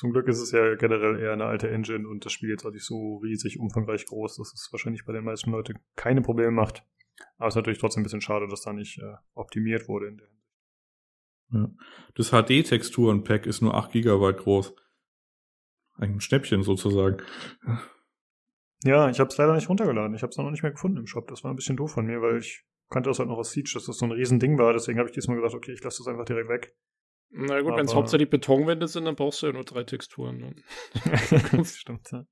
Zum 0.00 0.12
Glück 0.12 0.28
ist 0.28 0.40
es 0.40 0.50
ja 0.50 0.76
generell 0.76 1.20
eher 1.20 1.34
eine 1.34 1.44
alte 1.44 1.68
Engine 1.68 2.08
und 2.08 2.24
das 2.24 2.32
Spiel 2.32 2.48
jetzt 2.48 2.64
auch 2.64 2.70
nicht 2.70 2.86
so 2.86 3.18
riesig 3.18 3.60
umfangreich 3.60 4.06
groß, 4.06 4.36
dass 4.36 4.54
es 4.54 4.70
wahrscheinlich 4.72 5.04
bei 5.04 5.12
den 5.12 5.24
meisten 5.24 5.50
Leuten 5.50 5.78
keine 5.94 6.22
Probleme 6.22 6.52
macht. 6.52 6.86
Aber 7.36 7.48
es 7.48 7.52
ist 7.52 7.56
natürlich 7.56 7.80
trotzdem 7.80 8.00
ein 8.00 8.04
bisschen 8.04 8.22
schade, 8.22 8.48
dass 8.48 8.62
da 8.62 8.72
nicht 8.72 8.96
äh, 8.96 9.16
optimiert 9.34 9.88
wurde 9.88 10.06
in 10.06 10.16
der 10.16 10.28
Das 12.14 12.30
HD-Texturen-Pack 12.30 13.44
ist 13.44 13.60
nur 13.60 13.74
8 13.74 13.92
GB 13.92 14.32
groß. 14.38 14.74
Ein 15.96 16.18
Schnäppchen 16.18 16.62
sozusagen. 16.62 17.18
Ja, 18.84 19.10
ich 19.10 19.20
habe 19.20 19.28
es 19.28 19.36
leider 19.36 19.54
nicht 19.54 19.68
runtergeladen. 19.68 20.16
Ich 20.16 20.22
habe 20.22 20.30
es 20.30 20.38
noch 20.38 20.50
nicht 20.50 20.62
mehr 20.62 20.72
gefunden 20.72 20.96
im 20.96 21.06
Shop. 21.08 21.28
Das 21.28 21.44
war 21.44 21.52
ein 21.52 21.56
bisschen 21.56 21.76
doof 21.76 21.92
von 21.92 22.06
mir, 22.06 22.22
weil 22.22 22.38
ich 22.38 22.64
kannte 22.88 23.10
das 23.10 23.18
halt 23.18 23.28
noch 23.28 23.36
aus 23.36 23.52
Siege, 23.52 23.70
dass 23.74 23.84
das 23.84 23.98
so 23.98 24.06
ein 24.06 24.12
Riesending 24.12 24.56
war. 24.56 24.72
Deswegen 24.72 24.98
habe 24.98 25.10
ich 25.10 25.14
diesmal 25.14 25.36
gesagt, 25.36 25.54
okay, 25.54 25.72
ich 25.72 25.84
lasse 25.84 25.98
das 25.98 26.08
einfach 26.08 26.24
direkt 26.24 26.48
weg. 26.48 26.74
Na 27.32 27.60
gut, 27.60 27.76
wenn 27.76 27.86
es 27.86 27.94
hauptsächlich 27.94 28.28
Betonwände 28.28 28.88
sind, 28.88 29.04
dann 29.04 29.14
brauchst 29.14 29.42
du 29.42 29.46
ja 29.46 29.52
nur 29.52 29.64
drei 29.64 29.84
Texturen. 29.84 30.38
Ne? 30.38 30.54
das 31.52 31.76
stimmt, 31.76 32.10
ja. 32.10 32.24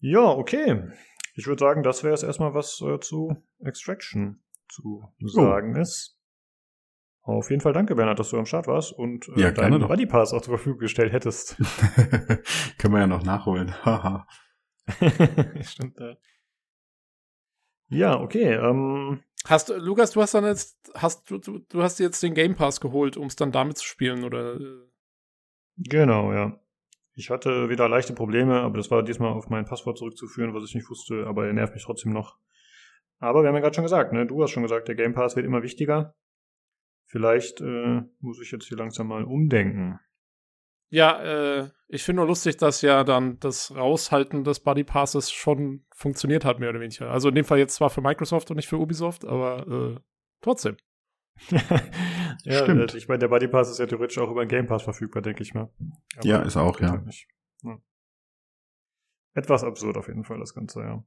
Ja, 0.00 0.24
okay. 0.24 0.90
Ich 1.34 1.46
würde 1.46 1.60
sagen, 1.60 1.82
das 1.82 2.02
wäre 2.02 2.14
es 2.14 2.22
erstmal, 2.22 2.54
was 2.54 2.80
äh, 2.80 2.98
zu 3.00 3.36
Extraction 3.60 4.42
zu 4.68 5.04
sagen 5.20 5.76
ist. 5.76 6.20
Auf 7.22 7.50
jeden 7.50 7.60
Fall 7.60 7.72
danke, 7.72 7.94
Bernhard, 7.94 8.18
dass 8.18 8.30
du 8.30 8.38
am 8.38 8.46
Start 8.46 8.66
warst 8.66 8.92
und 8.92 9.28
äh, 9.28 9.40
Ja, 9.40 9.50
deinen. 9.50 9.86
Buddy 9.86 10.06
Pass 10.06 10.32
auch 10.32 10.40
zur 10.40 10.56
Verfügung 10.56 10.80
gestellt 10.80 11.12
hättest. 11.12 11.56
Können 12.78 12.94
wir 12.94 13.00
ja 13.00 13.06
noch 13.06 13.22
nachholen. 13.22 13.74
Haha. 13.84 14.26
Stimmt, 15.60 16.00
ja. 16.00 16.16
Ja, 17.90 18.20
okay. 18.20 18.54
Ähm, 18.54 19.20
Hast 19.46 19.68
du, 19.68 19.76
Lukas, 19.76 20.12
du 20.12 20.20
hast 20.20 20.34
dann 20.34 20.44
jetzt, 20.44 20.78
hast 20.94 21.30
du, 21.30 21.38
du, 21.38 21.58
du 21.58 21.82
hast 21.82 21.98
jetzt 21.98 22.22
den 22.22 22.34
Game 22.34 22.54
Pass 22.54 22.80
geholt, 22.80 23.16
um 23.16 23.26
es 23.26 23.36
dann 23.36 23.52
damit 23.52 23.78
zu 23.78 23.84
spielen, 23.84 24.24
oder? 24.24 24.58
genau, 25.76 26.32
ja. 26.32 26.60
Ich 27.14 27.30
hatte 27.30 27.68
wieder 27.68 27.88
leichte 27.88 28.12
Probleme, 28.14 28.60
aber 28.60 28.76
das 28.76 28.90
war 28.90 29.02
diesmal 29.02 29.32
auf 29.32 29.48
mein 29.48 29.64
Passwort 29.64 29.98
zurückzuführen, 29.98 30.54
was 30.54 30.64
ich 30.64 30.74
nicht 30.74 30.88
wusste, 30.88 31.26
aber 31.26 31.46
er 31.46 31.52
nervt 31.52 31.74
mich 31.74 31.84
trotzdem 31.84 32.12
noch. 32.12 32.38
Aber 33.18 33.42
wir 33.42 33.48
haben 33.48 33.54
ja 33.54 33.60
gerade 33.60 33.74
schon 33.74 33.84
gesagt, 33.84 34.12
ne? 34.12 34.26
Du 34.26 34.42
hast 34.42 34.50
schon 34.50 34.62
gesagt, 34.62 34.88
der 34.88 34.94
Game 34.94 35.14
Pass 35.14 35.36
wird 35.36 35.46
immer 35.46 35.62
wichtiger. 35.62 36.14
Vielleicht 37.06 37.60
äh, 37.60 38.02
muss 38.20 38.40
ich 38.40 38.50
jetzt 38.52 38.68
hier 38.68 38.78
langsam 38.78 39.08
mal 39.08 39.24
umdenken. 39.24 39.98
Ja, 40.92 41.22
äh, 41.22 41.70
ich 41.86 42.02
finde 42.02 42.20
nur 42.20 42.26
lustig, 42.28 42.56
dass 42.56 42.82
ja 42.82 43.04
dann 43.04 43.38
das 43.38 43.74
Raushalten 43.74 44.42
des 44.44 44.60
Buddy 44.60 44.84
Passes 44.84 45.30
schon 45.30 45.84
funktioniert 45.94 46.44
hat, 46.44 46.58
mehr 46.58 46.70
oder 46.70 46.80
weniger. 46.80 47.10
Also 47.10 47.28
in 47.28 47.34
dem 47.36 47.44
Fall 47.44 47.58
jetzt 47.58 47.76
zwar 47.76 47.90
für 47.90 48.00
Microsoft 48.00 48.50
und 48.50 48.56
nicht 48.56 48.68
für 48.68 48.76
Ubisoft, 48.78 49.24
aber 49.24 49.66
äh, 49.96 50.00
trotzdem. 50.40 50.76
ja, 52.44 52.62
Stimmt. 52.64 52.92
äh, 52.92 52.96
ich 52.96 53.08
meine, 53.08 53.20
der 53.20 53.28
Buddy 53.28 53.48
Pass 53.48 53.70
ist 53.70 53.78
ja 53.78 53.86
theoretisch 53.86 54.18
auch 54.18 54.30
über 54.30 54.44
den 54.44 54.48
Game 54.48 54.66
Pass 54.66 54.82
verfügbar, 54.82 55.22
denke 55.22 55.42
ich 55.42 55.54
mal. 55.54 55.70
Aber 56.16 56.26
Ja, 56.26 56.42
ist 56.42 56.56
auch, 56.56 56.80
ja. 56.80 56.90
halt 56.90 57.06
nicht. 57.06 57.28
ja. 57.62 57.78
Etwas 59.34 59.62
absurd 59.62 59.96
auf 59.96 60.08
jeden 60.08 60.24
Fall, 60.24 60.38
das 60.38 60.54
Ganze, 60.54 60.80
ja. 60.80 61.04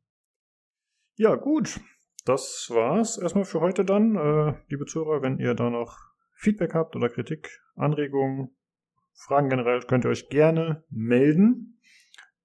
Ja, 1.16 1.36
gut. 1.36 1.80
das 2.26 2.70
war's 2.74 3.18
erstmal 3.18 3.44
für 3.46 3.60
heute 3.60 3.84
dann. 3.86 4.16
Äh, 4.16 4.54
liebe 4.70 4.86
Zuhörer, 4.86 5.22
wenn 5.22 5.38
ihr 5.40 5.54
da 5.56 5.70
noch 5.70 5.98
Feedback 6.36 6.74
habt 6.74 6.96
oder 6.96 7.10
Kritik, 7.10 7.62
Anregungen, 7.76 8.56
Fragen 9.14 9.50
generell, 9.50 9.82
könnt 9.82 10.06
ihr 10.06 10.10
euch 10.10 10.30
gerne 10.30 10.86
melden. 10.90 11.80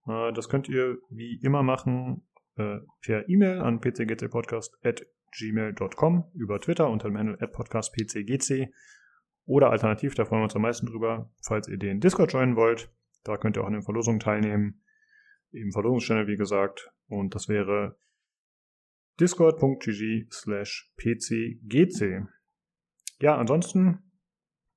Äh, 0.06 0.32
das 0.32 0.48
könnt 0.48 0.68
ihr 0.68 0.98
wie 1.10 1.38
immer 1.42 1.62
machen 1.62 2.26
äh, 2.56 2.78
per 3.00 3.28
E-Mail 3.28 3.60
an 3.60 3.78
pcgcpodcast.gmail.com, 3.80 6.24
über 6.34 6.60
Twitter 6.60 6.90
unter 6.90 7.08
dem 7.08 7.18
Handle 7.18 7.48
podcastpcgc 7.48 8.72
oder 9.48 9.70
alternativ, 9.70 10.14
da 10.14 10.26
freuen 10.26 10.40
wir 10.40 10.44
uns 10.44 10.56
am 10.56 10.62
meisten 10.62 10.86
drüber, 10.86 11.32
falls 11.40 11.68
ihr 11.68 11.78
den 11.78 12.00
Discord 12.00 12.34
joinen 12.34 12.54
wollt. 12.54 12.92
Da 13.24 13.38
könnt 13.38 13.56
ihr 13.56 13.62
auch 13.62 13.66
an 13.66 13.72
den 13.72 13.82
Verlosungen 13.82 14.20
teilnehmen. 14.20 14.82
Im 15.52 15.72
Verlosungschannel, 15.72 16.26
wie 16.26 16.36
gesagt. 16.36 16.92
Und 17.06 17.34
das 17.34 17.48
wäre 17.48 17.96
discord.gg 19.18 20.30
slash 20.30 20.92
pcgc. 20.98 22.26
Ja, 23.20 23.38
ansonsten, 23.38 24.07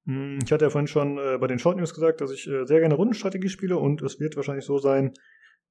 ich 0.05 0.51
hatte 0.51 0.65
ja 0.65 0.69
vorhin 0.69 0.87
schon 0.87 1.17
äh, 1.17 1.37
bei 1.39 1.47
den 1.47 1.59
Short 1.59 1.77
News 1.77 1.93
gesagt, 1.93 2.21
dass 2.21 2.31
ich 2.31 2.47
äh, 2.47 2.65
sehr 2.65 2.79
gerne 2.79 2.95
Rundenstrategie 2.95 3.49
spiele 3.49 3.77
und 3.77 4.01
es 4.01 4.19
wird 4.19 4.35
wahrscheinlich 4.35 4.65
so 4.65 4.79
sein, 4.79 5.13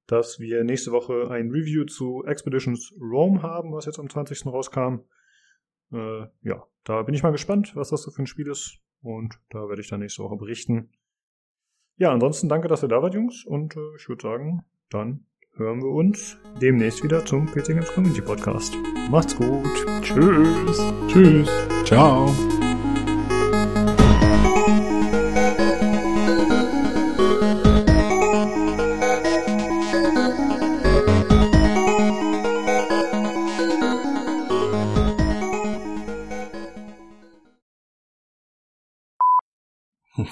dass 0.07 0.39
wir 0.39 0.63
nächste 0.63 0.91
Woche 0.91 1.29
ein 1.29 1.51
Review 1.51 1.85
zu 1.85 2.23
Expeditions 2.25 2.93
Rome 2.99 3.41
haben, 3.41 3.73
was 3.73 3.85
jetzt 3.85 3.99
am 3.99 4.09
20. 4.09 4.45
rauskam. 4.45 5.01
Äh, 5.91 6.27
ja, 6.41 6.65
da 6.85 7.01
bin 7.03 7.13
ich 7.13 7.23
mal 7.23 7.31
gespannt, 7.31 7.75
was 7.75 7.89
das 7.89 8.03
so 8.03 8.11
für 8.11 8.23
ein 8.23 8.27
Spiel 8.27 8.47
ist 8.47 8.79
und 9.01 9.39
da 9.49 9.67
werde 9.67 9.81
ich 9.81 9.89
dann 9.89 9.99
nächste 9.99 10.23
Woche 10.23 10.37
berichten. 10.37 10.91
Ja, 11.97 12.11
ansonsten 12.11 12.47
danke, 12.47 12.67
dass 12.67 12.83
ihr 12.83 12.89
da 12.89 13.01
wart, 13.01 13.13
Jungs 13.13 13.45
und 13.45 13.75
äh, 13.75 13.95
ich 13.97 14.07
würde 14.07 14.21
sagen, 14.21 14.65
dann 14.89 15.25
hören 15.55 15.81
wir 15.81 15.89
uns 15.89 16.37
demnächst 16.61 17.03
wieder 17.03 17.25
zum 17.25 17.45
PC 17.47 17.67
Games 17.67 17.91
Community 17.93 18.21
Podcast. 18.21 18.73
Macht's 19.09 19.35
gut. 19.35 19.65
Tschüss. 20.01 20.81
Tschüss. 21.07 21.49
Ciao. 21.83 22.33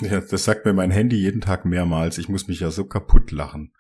Ja, 0.10 0.22
das 0.22 0.44
sagt 0.44 0.66
mir 0.66 0.74
mein 0.74 0.92
Handy 0.92 1.18
jeden 1.18 1.42
Tag 1.42 1.66
mehrmals. 1.66 2.18
Ich 2.18 2.30
muss 2.30 2.48
mich 2.48 2.62
ja 2.62 2.72
so 2.72 2.86
kaputt 2.86 3.32
lachen. 3.32 3.72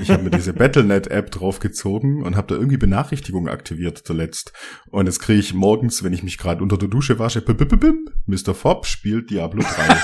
Ich 0.00 0.10
habe 0.10 0.22
mir 0.22 0.30
diese 0.30 0.52
Battlenet-App 0.52 1.30
draufgezogen 1.30 2.22
und 2.22 2.36
habe 2.36 2.48
da 2.48 2.54
irgendwie 2.54 2.76
Benachrichtigungen 2.76 3.48
aktiviert 3.48 3.98
zuletzt. 3.98 4.52
Und 4.90 5.06
jetzt 5.06 5.20
kriege 5.20 5.40
ich 5.40 5.54
morgens, 5.54 6.02
wenn 6.02 6.12
ich 6.12 6.22
mich 6.22 6.38
gerade 6.38 6.62
unter 6.62 6.78
der 6.78 6.88
Dusche 6.88 7.18
wasche, 7.18 7.40
bip, 7.40 7.58
bip, 7.58 7.80
bip, 7.80 7.96
Mr. 8.26 8.54
Fopp 8.54 8.86
spielt 8.86 9.30
Diablo 9.30 9.62
3. 9.62 9.96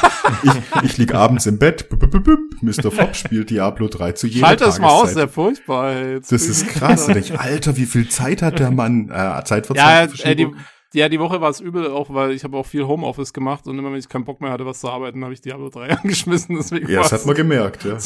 ich, 0.42 0.84
ich 0.84 0.98
lieg 0.98 1.14
abends 1.14 1.46
im 1.46 1.58
Bett, 1.58 1.88
bip, 1.88 1.98
bip, 1.98 2.24
bip, 2.24 2.40
Mr. 2.62 2.90
Fopp 2.90 3.16
spielt 3.16 3.50
Diablo 3.50 3.88
3 3.88 4.12
zu 4.12 4.26
jeder 4.26 4.46
Schalt 4.46 4.60
das 4.60 4.78
mal 4.78 4.88
aus, 4.88 5.14
sehr 5.14 5.28
furchtbar. 5.28 6.06
Jetzt 6.06 6.32
Das 6.32 6.46
ist 6.46 6.68
krass. 6.68 7.08
Und 7.08 7.16
ich, 7.18 7.38
Alter, 7.38 7.76
wie 7.76 7.86
viel 7.86 8.08
Zeit 8.08 8.42
hat 8.42 8.58
der 8.58 8.70
Mann? 8.70 9.10
Äh, 9.10 9.44
Zeit 9.44 9.68
Ja, 9.74 10.04
äh, 10.04 10.36
die. 10.36 10.48
Ja, 10.94 11.08
die 11.08 11.20
Woche 11.20 11.40
war 11.40 11.50
es 11.50 11.60
übel, 11.60 11.90
auch 11.90 12.12
weil 12.12 12.32
ich 12.32 12.44
habe 12.44 12.56
auch 12.56 12.66
viel 12.66 12.86
Homeoffice 12.86 13.32
gemacht 13.32 13.66
und 13.66 13.78
immer 13.78 13.90
wenn 13.90 13.98
ich 13.98 14.08
keinen 14.08 14.24
Bock 14.24 14.40
mehr 14.40 14.50
hatte, 14.50 14.66
was 14.66 14.80
zu 14.80 14.88
arbeiten, 14.88 15.22
habe 15.24 15.34
ich 15.34 15.40
Diablo 15.40 15.68
3 15.68 15.90
angeschmissen. 16.02 16.56
Deswegen 16.56 16.88
Ja, 16.88 17.02
das 17.02 17.12
hat 17.12 17.26
man 17.26 17.34
gemerkt. 17.34 17.84
Ja. 17.84 17.98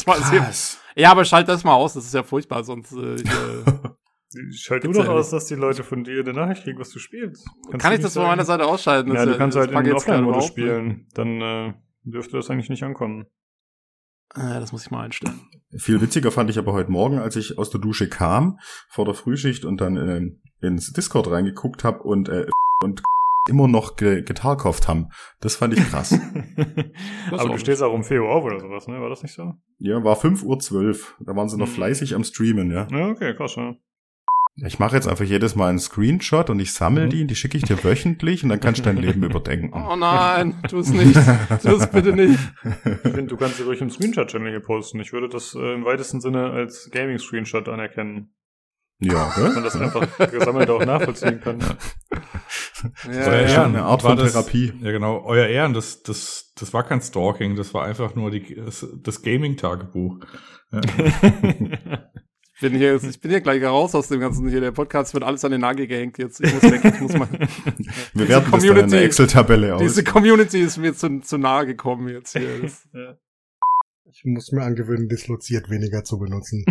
Ja, 0.95 1.11
aber 1.11 1.23
schalt 1.25 1.47
das 1.47 1.63
mal 1.63 1.73
aus, 1.73 1.93
das 1.93 2.05
ist 2.05 2.13
ja 2.13 2.23
furchtbar, 2.23 2.63
sonst 2.63 2.91
äh, 2.91 3.15
ich, 3.15 3.25
äh, 3.25 3.89
Schalt 4.51 4.83
du 4.83 4.91
doch 4.91 5.05
ja 5.05 5.11
aus, 5.11 5.31
dass 5.31 5.45
die 5.45 5.55
Leute 5.55 5.83
von 5.83 6.03
dir 6.03 6.19
eine 6.19 6.33
Nachricht 6.33 6.63
kriegen, 6.63 6.79
was 6.79 6.91
du 6.91 6.99
spielst. 6.99 7.47
Kannst 7.71 7.81
kann 7.81 7.91
du 7.91 7.97
ich 7.97 8.03
das 8.03 8.13
von 8.13 8.21
sagen? 8.21 8.31
meiner 8.31 8.45
Seite 8.45 8.65
ausschalten? 8.65 9.13
Ja, 9.13 9.25
du 9.25 9.37
kannst 9.37 9.57
halt 9.57 9.71
in 9.71 9.77
keiner 9.77 9.95
Offline-Modus 9.95 10.43
ne? 10.43 10.47
spielen. 10.47 11.07
Dann 11.15 11.41
äh, 11.41 11.73
dürfte 12.03 12.37
das 12.37 12.49
eigentlich 12.49 12.69
nicht 12.69 12.83
ankommen. 12.83 13.25
Äh, 14.35 14.59
das 14.59 14.71
muss 14.71 14.85
ich 14.85 14.91
mal 14.91 15.03
einstellen. 15.03 15.39
Viel 15.75 15.99
witziger 16.01 16.31
fand 16.31 16.49
ich 16.51 16.59
aber 16.59 16.73
heute 16.73 16.91
Morgen, 16.91 17.17
als 17.17 17.35
ich 17.35 17.57
aus 17.57 17.71
der 17.71 17.81
Dusche 17.81 18.07
kam, 18.07 18.59
vor 18.87 19.05
der 19.05 19.15
Frühschicht 19.15 19.65
und 19.65 19.81
dann 19.81 19.97
in, 19.97 20.41
ins 20.61 20.93
Discord 20.93 21.29
reingeguckt 21.29 21.83
habe 21.83 22.03
und, 22.03 22.29
äh, 22.29 22.45
und 22.83 23.01
immer 23.49 23.67
noch 23.67 23.95
ge 23.95 24.21
getarkofft 24.21 24.87
haben. 24.87 25.09
Das 25.41 25.55
fand 25.55 25.73
ich 25.73 25.79
krass. 25.89 26.13
Aber 27.31 27.49
du 27.49 27.57
stehst 27.57 27.81
auch 27.81 27.93
um 27.93 28.03
4 28.03 28.21
Uhr 28.21 28.29
auf 28.29 28.43
oder 28.43 28.59
sowas, 28.59 28.87
ne? 28.87 28.99
War 29.01 29.09
das 29.09 29.23
nicht 29.23 29.33
so? 29.33 29.53
ja, 29.79 30.03
war 30.03 30.15
5.12 30.17 30.75
Uhr. 30.75 30.95
Da 31.25 31.35
waren 31.35 31.49
sie 31.49 31.57
noch 31.57 31.67
Mhm. 31.67 31.71
fleißig 31.71 32.15
am 32.15 32.23
Streamen, 32.23 32.71
ja. 32.71 32.87
Ja, 32.91 33.07
okay, 33.09 33.33
krass, 33.35 33.55
ja. 33.55 33.75
Ich 34.65 34.77
mache 34.77 34.95
jetzt 34.97 35.07
einfach 35.07 35.23
jedes 35.23 35.55
Mal 35.55 35.69
einen 35.69 35.79
Screenshot 35.79 36.49
und 36.49 36.59
ich 36.59 36.73
sammle 36.73 37.05
Mhm. 37.05 37.09
die 37.09 37.21
und 37.21 37.27
die 37.29 37.35
schicke 37.35 37.57
ich 37.57 37.63
dir 37.63 37.81
wöchentlich 37.83 38.43
und 38.43 38.49
dann 38.49 38.59
kannst 38.59 38.81
du 38.81 38.83
dein 38.83 38.97
Leben 38.97 39.23
überdenken. 39.31 39.71
Oh 39.73 39.95
nein, 39.95 40.61
tu 40.69 40.79
es 40.79 40.89
nicht. 40.91 41.13
tu 41.63 41.69
es 41.75 41.87
bitte 41.87 42.11
nicht. 42.13 42.37
Ich 42.85 43.11
finde, 43.11 43.27
du 43.27 43.37
kannst 43.37 43.57
sie 43.57 43.63
ruhig 43.63 43.79
im 43.81 43.89
Screenshot-Channel 43.89 44.49
hier 44.51 44.59
posten. 44.59 44.99
Ich 44.99 45.13
würde 45.13 45.29
das 45.29 45.55
äh, 45.55 45.73
im 45.73 45.85
weitesten 45.85 46.19
Sinne 46.21 46.51
als 46.51 46.89
Gaming-Screenshot 46.91 47.69
anerkennen. 47.69 48.29
Ja, 49.01 49.31
Dass 49.35 49.53
man 49.55 49.63
das 49.63 49.75
einfach 49.77 50.31
gesammelt 50.31 50.69
auch 50.69 50.83
nachvollziehen 50.85 51.39
kann. 51.39 51.59
Euer 53.07 53.13
Ja, 53.13 53.31
Ehren, 53.33 53.47
ja. 53.49 53.63
eine 53.65 53.83
Art 53.83 54.01
von 54.01 54.17
das, 54.17 54.33
Therapie. 54.33 54.73
Ja, 54.81 54.91
genau. 54.91 55.23
Euer 55.25 55.47
Ehren, 55.47 55.73
das, 55.73 56.03
das, 56.03 56.51
das 56.55 56.73
war 56.73 56.83
kein 56.83 57.01
Stalking, 57.01 57.55
das 57.55 57.73
war 57.73 57.85
einfach 57.85 58.15
nur 58.15 58.29
die, 58.31 58.55
das, 58.55 58.85
das 59.01 59.21
Gaming-Tagebuch. 59.21 60.19
Ja. 60.71 60.81
Ich 62.61 62.69
bin 62.69 62.77
hier, 62.77 62.91
jetzt- 62.91 63.05
ich 63.09 63.21
bin 63.21 63.31
hier 63.31 63.39
gleich 63.39 63.63
raus 63.63 63.95
aus 63.95 64.09
dem 64.09 64.19
ganzen 64.19 64.49
hier. 64.49 64.59
Der 64.59 64.73
Podcast 64.73 65.13
wird 65.13 65.23
alles 65.23 65.45
an 65.45 65.51
den 65.51 65.61
Nagel 65.61 65.87
gehängt 65.87 66.17
jetzt. 66.17 66.41
Ich 66.41 66.53
muss 66.53 66.63
weg, 66.63 66.81
ich 66.83 66.99
muss 66.99 67.13
mal. 67.13 67.29
Wir 68.13 68.27
werden 68.27 68.51
das 68.51 68.51
dann 68.51 68.61
in 68.61 68.67
Community- 68.67 68.89
der 68.89 69.03
Excel-Tabelle 69.03 69.75
aus. 69.75 69.81
Diese 69.81 70.03
Community 70.03 70.59
ist 70.59 70.75
mir 70.77 70.93
zu, 70.93 71.21
zu 71.21 71.37
nahe 71.37 71.65
gekommen 71.65 72.09
jetzt 72.09 72.33
hier. 72.37 72.59
Das, 72.61 72.85
Ich 74.11 74.23
muss 74.25 74.51
mir 74.51 74.63
angewöhnen, 74.63 75.07
disloziert 75.07 75.69
weniger 75.69 76.03
zu 76.03 76.19
benutzen. 76.19 76.65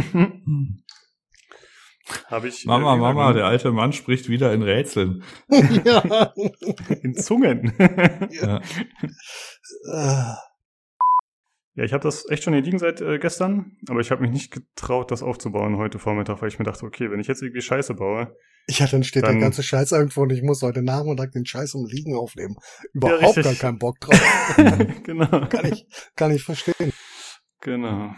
Habe 2.27 2.49
ich. 2.49 2.65
Mama, 2.65 2.95
gesagt, 2.97 3.15
Mama, 3.15 3.33
der 3.33 3.47
alte 3.47 3.73
Mann 3.73 3.93
spricht 3.93 4.29
wieder 4.29 4.53
in 4.53 4.63
Rätseln. 4.63 5.23
ja. 5.85 6.33
In 7.03 7.15
Zungen. 7.15 7.73
Ja. 8.31 8.61
Ja, 11.75 11.85
ich 11.85 11.93
habe 11.93 12.03
das 12.03 12.29
echt 12.29 12.43
schon 12.43 12.55
gediegen 12.55 12.81
seit 12.81 13.01
äh, 13.01 13.19
gestern, 13.21 13.77
aber 13.89 14.01
ich 14.01 14.11
habe 14.11 14.23
mich 14.23 14.33
nicht 14.33 14.51
getraut, 14.51 15.13
das 15.13 15.23
aufzubauen 15.23 15.77
heute 15.77 16.01
Vormittag, 16.01 16.43
weil 16.43 16.49
ich 16.49 16.59
mir 16.59 16.65
dachte, 16.65 16.85
okay, 16.85 17.09
wenn 17.09 17.21
ich 17.21 17.29
jetzt 17.29 17.41
irgendwie 17.41 17.61
Scheiße 17.61 17.95
baue, 17.95 18.35
hatte 18.69 18.91
dann 18.93 19.05
steht 19.05 19.23
Dann- 19.23 19.35
der 19.35 19.43
ganze 19.43 19.63
Scheiß 19.63 19.93
irgendwo 19.93 20.23
und 20.23 20.31
ich 20.33 20.43
muss 20.43 20.61
heute 20.63 20.83
Nachmittag 20.83 21.31
den 21.33 21.47
Scheiß 21.47 21.75
um 21.75 21.87
Liegen 21.87 22.17
aufnehmen. 22.17 22.57
Überhaupt 22.93 23.23
richtig. 23.23 23.45
gar 23.45 23.55
keinen 23.55 23.79
Bock 23.79 24.01
drauf. 24.01 24.21
genau, 25.05 25.47
kann 25.47 25.73
ich, 25.73 25.87
kann 26.17 26.33
ich 26.33 26.43
verstehen. 26.43 26.93
genau. 27.61 28.13